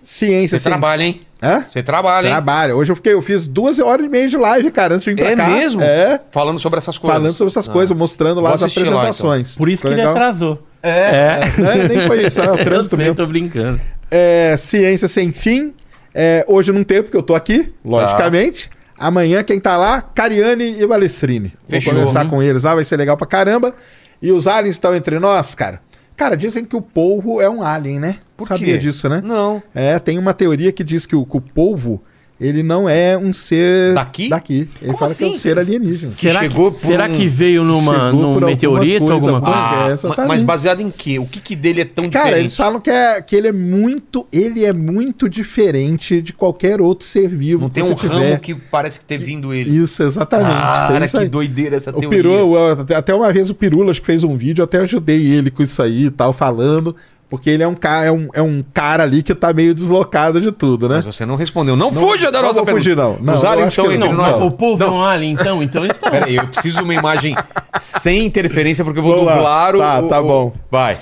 Ciência 0.06 0.58
Você 0.59 0.64
sem- 0.64 0.72
trabalha, 0.72 1.03
hein? 1.03 1.22
Hã? 1.42 1.66
Você 1.67 1.82
trabalha, 1.84 2.27
hein? 2.27 2.32
Trabalha. 2.32 2.75
Hoje 2.75 2.92
eu 2.92 2.95
fiquei, 2.95 3.14
eu 3.14 3.22
fiz 3.22 3.45
duas 3.48 3.80
horas 3.80 4.06
e 4.06 4.09
meia 4.09 4.30
de 4.30 4.38
live, 4.38 4.72
cara, 4.72 4.95
antes 4.95 5.06
de 5.06 5.14
vir 5.16 5.22
pra 5.24 5.32
É 5.32 5.35
cá. 5.35 5.48
mesmo? 5.48 5.82
É. 5.82 6.22
Falando 6.32 6.59
sobre 6.59 6.77
essas 6.77 6.98
coisas. 6.98 7.17
Falando 7.17 7.35
sobre 7.35 7.51
essas 7.51 7.67
Ah. 7.67 7.72
coisas, 7.74 7.98
mostrando 7.98 8.40
lá 8.40 8.50
Vou 8.50 8.56
as 8.56 8.64
assistir 8.64 8.82
lá, 8.82 8.85
então. 8.88 9.00
apresentações. 9.00 9.56
Por 9.58 9.67
isso 9.67 9.82
Ficou 9.82 9.90
que 9.95 10.00
ele 10.01 10.08
legal? 10.08 10.16
atrasou. 10.24 10.64
É. 10.82 10.90
É. 10.90 11.40
É, 11.84 11.88
nem 11.90 12.08
foi 12.08 12.25
isso, 12.25 12.40
é 12.40 12.50
o 12.51 12.56
Eu 12.59 12.64
trânsito 12.64 12.95
sei, 12.95 13.06
mesmo. 13.06 13.16
tô 13.16 13.25
brincando. 13.25 13.82
É, 14.11 14.56
ciência 14.58 15.08
sem 15.08 15.32
fim. 15.32 15.74
É, 16.14 16.45
hoje 16.48 16.72
não 16.72 16.84
tem, 16.84 17.01
porque 17.01 17.17
eu 17.17 17.24
tô 17.24 17.35
aqui, 17.35 17.74
logicamente. 17.84 18.69
Amanhã, 18.98 19.43
quem 19.43 19.59
tá 19.59 19.75
lá, 19.75 20.01
Cariane 20.01 20.80
e 20.82 20.88
Balestrini. 20.88 21.51
Fechou. 21.67 21.92
Vou 21.92 22.01
conversar 22.01 22.24
Uhum. 22.25 22.30
com 22.30 22.43
eles 22.43 22.64
lá, 22.64 22.74
vai 22.75 22.84
ser 22.85 22.95
legal 22.95 23.17
pra 23.17 23.27
caramba. 23.27 23.74
E 24.22 24.32
os 24.32 24.48
aliens 24.48 24.75
estão 24.75 24.95
entre 24.95 25.19
nós, 25.19 25.53
cara. 25.53 25.82
Cara, 26.16 26.35
dizem 26.38 26.64
que 26.64 26.76
o 26.76 26.82
polvo 26.82 27.42
é 27.42 27.50
um 27.50 27.61
alien, 27.61 28.00
né? 28.00 28.18
Por 28.38 28.48
Sabia 28.48 28.74
quê? 28.74 28.77
disso, 28.77 29.10
né? 29.10 29.22
Não. 29.24 29.61
É, 29.74 30.00
tem 30.00 30.18
uma 30.18 30.34
teoria 30.34 30.72
que 30.72 30.84
diz 30.84 31.06
que 31.06 31.16
o, 31.16 31.26
que 31.26 31.38
o 31.38 31.42
polvo, 31.42 32.02
ele 32.40 32.62
não 32.64 32.88
é 32.90 33.18
um 33.18 33.34
ser 33.34 33.94
Daqui? 33.94 34.28
daqui. 34.30 34.54
Ele 34.82 34.88
Como 34.88 34.98
fala 34.98 35.16
que 35.16 35.24
é 35.24 35.28
um 35.28 35.30
assim? 35.32 35.40
ser 35.40 35.58
alienígena. 35.58 36.12
Que 36.12 36.28
será 36.30 36.40
chegou 36.42 36.72
que, 36.72 36.82
por 36.82 36.88
será 36.88 37.06
um- 37.10 37.14
que 37.16 37.28
veio 37.28 37.64
numa, 37.64 37.94
Chegou 37.94 38.12
num 38.12 38.20
por 38.20 38.26
alguma 38.44 38.48
meteorito, 38.48 39.00
coisa, 39.06 39.14
alguma 39.14 39.42
coisa? 39.42 39.56
Ah, 39.58 39.86
É, 39.90 39.94
exatamente. 39.94 40.28
mas 40.28 40.42
baseado 40.42 40.82
em 40.82 40.90
quê? 40.90 41.18
O 41.20 41.26
que, 41.26 41.40
que 41.40 41.56
dele 41.56 41.82
é 41.82 41.86
tão 41.86 42.10
Cara, 42.10 42.26
diferente? 42.26 42.42
eles 42.44 42.58
falam 42.58 42.80
que, 42.82 42.90
é, 42.90 43.22
que 43.22 43.36
ele 43.36 43.48
é 43.48 43.52
muito. 43.54 44.26
Ele 44.34 44.66
é 44.66 44.74
muito 44.74 45.30
diferente 45.30 46.22
de 46.22 46.34
qualquer 46.34 46.82
outro 46.82 47.06
ser 47.08 47.30
vivo. 47.30 47.62
Não 47.62 47.70
que 47.70 47.76
tem 47.76 47.84
um 47.84 47.96
você 47.98 48.08
ramo 48.08 48.20
tiver. 48.22 48.40
que 48.40 48.54
parece 48.56 49.00
que 49.00 49.06
ter 49.06 49.18
vindo 49.18 49.54
ele. 49.54 49.70
Isso, 49.76 50.04
exatamente. 50.04 50.50
Cara, 50.60 51.06
isso 51.06 51.18
que 51.18 51.26
doideira 51.30 51.76
essa 51.78 51.92
O 51.92 52.00
teoria. 52.00 52.10
Peru, 52.10 52.58
até- 52.58 52.96
até 52.96 53.14
uma 53.16 53.32
vez 53.32 53.50
o 53.50 53.56
Pirula 53.56 53.92
acho 53.92 54.02
que 54.02 54.06
fez 54.08 54.24
um 54.24 54.36
vídeo, 54.36 54.62
eu 54.62 54.66
até 54.66 54.80
ajudei 54.80 55.26
ele 55.26 55.50
com 55.50 55.64
isso 55.64 55.82
aí 55.82 56.06
e 56.06 56.12
tal, 56.12 56.34
falando. 56.34 56.96
Porque 57.28 57.50
ele 57.50 57.64
é 57.64 57.68
um, 57.68 57.74
cara, 57.74 58.06
é, 58.06 58.12
um, 58.12 58.28
é 58.36 58.42
um 58.42 58.64
cara 58.74 59.02
ali 59.04 59.24
que 59.24 59.34
tá 59.34 59.52
meio 59.52 59.74
deslocado 59.74 60.40
de 60.40 60.52
tudo, 60.52 60.88
né? 60.88 60.98
Mas 60.98 61.06
você 61.06 61.26
não 61.26 61.36
respondeu. 61.36 61.76
Não, 61.76 61.90
Não- 61.90 62.00
fuja 62.02 62.32
da 62.32 62.40
não 62.40 62.50
nossa 62.50 62.56
vou 62.58 62.66
pergunta. 62.66 62.84
fugir, 62.84 62.95
não. 62.95 63.18
Não, 63.20 63.34
Os 63.34 63.44
aliens 63.44 63.70
estão 63.70 63.92
entre 63.92 64.10
não, 64.10 64.16
nós. 64.16 64.38
O 64.40 64.52
povo 64.52 64.82
é 64.84 64.86
Não, 64.86 64.95
um 64.98 65.04
alien, 65.04 65.34
então? 65.34 65.64
Então 65.64 65.84
eles 65.84 65.98
estão. 65.98 66.12
Peraí, 66.12 66.36
eu 66.36 66.48
preciso 66.48 66.78
de 66.78 66.84
uma 66.84 66.94
imagem 66.94 67.36
sem 67.80 68.26
interferência, 68.26 68.86
porque 68.86 69.00
eu 69.00 69.04
vou 69.04 69.24
lá. 69.24 69.36
dublar 69.36 69.76
o... 69.76 69.80
Tá, 69.80 70.00
o- 70.02 70.08
tá 70.08 70.22
o- 70.22 70.24
bom. 70.28 70.54
Vai. 70.70 70.98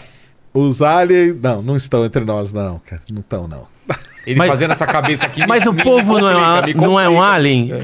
Os 0.54 0.82
aliens. 0.82 1.42
Não, 1.42 1.62
não 1.62 1.76
estão 1.76 2.06
entre 2.06 2.24
nós, 2.24 2.54
não, 2.54 2.80
cara. 2.80 3.02
Não 3.12 3.20
estão, 3.20 3.48
não. 3.48 3.68
Ele 4.26 4.38
Mas- 4.38 4.48
fazendo 4.48 4.72
essa 4.72 4.88
cabeça 4.88 5.26
aqui. 5.26 5.42
me- 5.44 5.48
Mas 5.48 5.66
o 5.66 5.74
me 5.74 5.84
povo 5.84 6.18
não 6.20 6.30
é, 6.58 6.66
me 6.66 6.74
não 6.74 6.98
é 7.00 7.10
um 7.10 7.22
alien? 7.22 7.78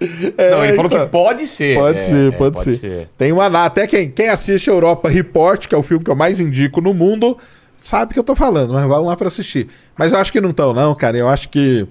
Não, 0.00 0.64
ele 0.64 0.74
falou 0.74 0.90
então. 0.90 1.04
que 1.06 1.12
pode 1.12 1.46
ser. 1.46 1.76
Pode 1.78 1.98
É, 1.98 2.00
ser, 2.00 2.32
é, 2.32 2.36
pode, 2.36 2.76
ser. 2.76 3.08
Tem 3.16 3.30
uma 3.32 3.46
até 3.64 3.86
quem, 3.86 4.10
quem 4.10 4.28
assiste 4.28 4.68
Europa 4.68 5.08
Report, 5.08 5.66
que 5.68 5.74
é 5.74 5.78
o 5.78 5.82
filme 5.82 6.04
que 6.04 6.10
eu 6.10 6.16
mais 6.16 6.40
indico 6.40 6.80
no 6.80 6.92
mundo, 6.92 7.38
sabe 7.84 8.10
o 8.10 8.14
que 8.14 8.18
eu 8.18 8.24
tô 8.24 8.34
falando, 8.34 8.72
mas 8.72 8.86
vão 8.86 9.04
lá 9.04 9.16
pra 9.16 9.28
assistir. 9.28 9.68
Mas 9.96 10.10
eu 10.12 10.18
acho 10.18 10.32
que 10.32 10.40
não 10.40 10.50
estão, 10.50 10.72
não, 10.72 10.94
cara. 10.94 11.16
Eu 11.16 11.28
acho 11.28 11.48
que 11.48 11.86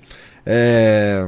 é, 0.46 1.28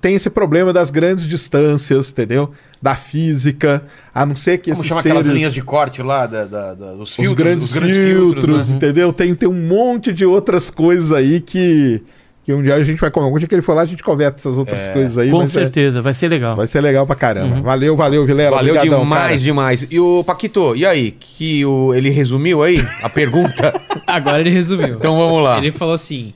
tem 0.00 0.14
esse 0.14 0.28
problema 0.30 0.72
das 0.72 0.90
grandes 0.90 1.26
distâncias, 1.26 2.10
entendeu? 2.10 2.50
Da 2.80 2.94
física, 2.94 3.84
a 4.14 4.24
não 4.26 4.36
ser 4.36 4.58
que 4.58 4.70
Como 4.70 4.82
esses 4.82 4.88
chama 4.88 5.00
aquelas 5.00 5.24
seres- 5.26 5.38
linhas 5.38 5.52
de 5.54 5.62
corte 5.62 6.02
lá, 6.02 6.26
da, 6.26 6.44
da- 6.44 6.74
da- 6.74 6.92
dos 6.92 7.10
os 7.10 7.16
filtros? 7.16 7.34
grandes, 7.34 7.66
os 7.68 7.72
grandes 7.72 7.96
filtros, 7.96 8.68
né? 8.70 8.76
entendeu? 8.76 9.12
Tem, 9.12 9.34
tem 9.34 9.48
um 9.48 9.66
monte 9.66 10.12
de 10.12 10.24
outras 10.26 10.70
coisas 10.70 11.12
aí 11.12 11.40
que, 11.40 12.02
que 12.44 12.52
um 12.52 12.62
dia 12.62 12.74
a 12.74 12.84
gente 12.84 13.00
vai 13.00 13.10
comer. 13.10 13.26
Um 13.26 13.38
dia 13.38 13.48
que 13.48 13.54
ele 13.54 13.62
for 13.62 13.74
lá, 13.74 13.82
a 13.82 13.86
gente 13.86 14.02
conversa 14.02 14.36
essas 14.36 14.58
outras 14.58 14.86
coisas 14.88 15.16
aí. 15.16 15.30
Com 15.30 15.38
mas 15.38 15.56
é- 15.56 15.60
certeza, 15.60 16.02
vai 16.02 16.12
ser 16.14 16.28
legal. 16.28 16.54
vai 16.56 16.66
ser 16.66 16.80
legal 16.80 17.06
pra 17.06 17.16
caramba. 17.16 17.60
Valeu, 17.62 17.96
valeu, 17.96 18.26
Vilela. 18.26 18.56
Valeu 18.56 18.74
Obrigadão, 18.74 19.02
demais, 19.04 19.22
cara. 19.26 19.38
demais. 19.38 19.86
E 19.90 19.98
o 19.98 20.22
Paquito, 20.22 20.76
e 20.76 20.84
aí? 20.86 21.10
Que 21.12 21.64
o, 21.64 21.94
ele 21.94 22.10
resumiu 22.10 22.62
aí 22.62 22.84
a 23.02 23.08
pergunta? 23.08 23.72
Agora 24.06 24.40
ele 24.40 24.50
resumiu. 24.50 24.96
então 24.96 25.16
vamos 25.16 25.42
lá. 25.42 25.58
Ele 25.58 25.72
falou 25.72 25.94
assim. 25.94 26.34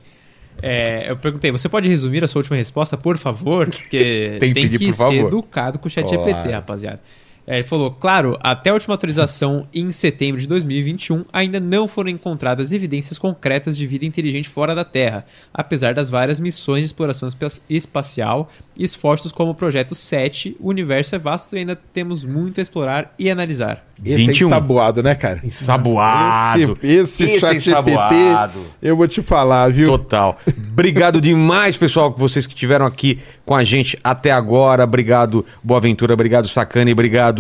é, 0.62 1.10
eu 1.10 1.16
perguntei, 1.16 1.52
você 1.52 1.68
pode 1.68 1.88
resumir 1.88 2.24
a 2.24 2.26
sua 2.26 2.40
última 2.40 2.56
resposta, 2.56 2.96
por 2.96 3.16
favor? 3.18 3.68
Porque 3.68 4.38
Tem 4.40 4.52
tem, 4.54 4.64
que 4.64 4.70
pedir, 4.70 4.78
que 4.78 4.86
por 4.86 4.94
ser 4.94 5.02
favor. 5.04 5.26
educado 5.28 5.78
com 5.78 5.86
o 5.86 5.90
chat 5.90 6.08
GPT, 6.08 6.50
rapaziada. 6.50 7.00
É, 7.50 7.54
ele 7.56 7.62
falou, 7.64 7.90
claro, 7.90 8.36
até 8.42 8.68
a 8.68 8.74
última 8.74 8.94
atualização 8.94 9.66
em 9.72 9.90
setembro 9.90 10.38
de 10.38 10.46
2021, 10.46 11.24
ainda 11.32 11.58
não 11.58 11.88
foram 11.88 12.10
encontradas 12.10 12.74
evidências 12.74 13.18
concretas 13.18 13.74
de 13.74 13.86
vida 13.86 14.04
inteligente 14.04 14.50
fora 14.50 14.74
da 14.74 14.84
Terra, 14.84 15.24
apesar 15.52 15.94
das 15.94 16.10
várias 16.10 16.38
missões 16.38 16.80
de 16.80 16.86
exploração 16.88 17.26
espa- 17.26 17.62
espacial 17.70 18.50
e 18.76 18.84
esforços 18.84 19.32
como 19.32 19.52
o 19.52 19.54
Projeto 19.54 19.94
7, 19.94 20.56
o 20.60 20.68
universo 20.68 21.14
é 21.14 21.18
vasto 21.18 21.56
e 21.56 21.60
ainda 21.60 21.74
temos 21.74 22.22
muito 22.22 22.58
a 22.58 22.62
explorar 22.62 23.14
e 23.18 23.30
analisar. 23.30 23.82
Esse 24.04 24.26
21. 24.26 24.46
é 24.46 24.50
ensaboado, 24.50 25.02
né, 25.02 25.14
cara? 25.14 25.40
Ensaboado. 25.42 26.78
Esse, 26.82 27.24
esse, 27.24 27.24
Esse 27.24 27.40
chat 27.40 27.56
ensaboado. 27.56 28.14
GPT, 28.60 28.66
eu 28.82 28.96
vou 28.96 29.08
te 29.08 29.22
falar, 29.22 29.72
viu? 29.72 29.88
Total. 29.88 30.38
Obrigado 30.70 31.20
demais, 31.20 31.76
pessoal, 31.76 32.12
que 32.12 32.20
vocês 32.20 32.46
que 32.46 32.52
estiveram 32.54 32.86
aqui 32.86 33.18
com 33.44 33.54
a 33.54 33.64
gente 33.64 33.98
até 34.04 34.30
agora. 34.30 34.84
Obrigado, 34.84 35.44
Boaventura. 35.64 36.12
Obrigado, 36.14 36.46
Sacane. 36.46 36.92
Obrigado, 36.92 37.37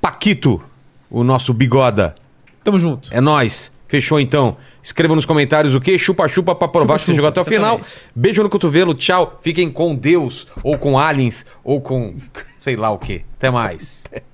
Paquito, 0.00 0.62
o 1.10 1.24
nosso 1.24 1.52
bigoda. 1.52 2.14
Tamo 2.62 2.78
junto. 2.78 3.08
É 3.12 3.20
nóis. 3.20 3.72
Fechou 3.86 4.18
então. 4.18 4.56
Escreva 4.82 5.14
nos 5.14 5.24
comentários 5.24 5.74
o 5.74 5.80
que? 5.80 5.98
Chupa-chupa 5.98 6.54
pra 6.54 6.66
provar 6.66 6.98
que 6.98 7.04
você 7.04 7.14
chegou 7.14 7.28
até 7.28 7.40
o 7.40 7.44
final. 7.44 7.80
Beijo 8.14 8.42
no 8.42 8.48
cotovelo. 8.48 8.94
Tchau. 8.94 9.38
Fiquem 9.42 9.70
com 9.70 9.94
Deus, 9.94 10.48
ou 10.62 10.76
com 10.76 10.98
aliens, 10.98 11.46
ou 11.62 11.80
com 11.80 12.16
sei 12.58 12.76
lá 12.76 12.90
o 12.90 12.98
que. 12.98 13.24
Até 13.36 13.50
mais. 13.50 14.04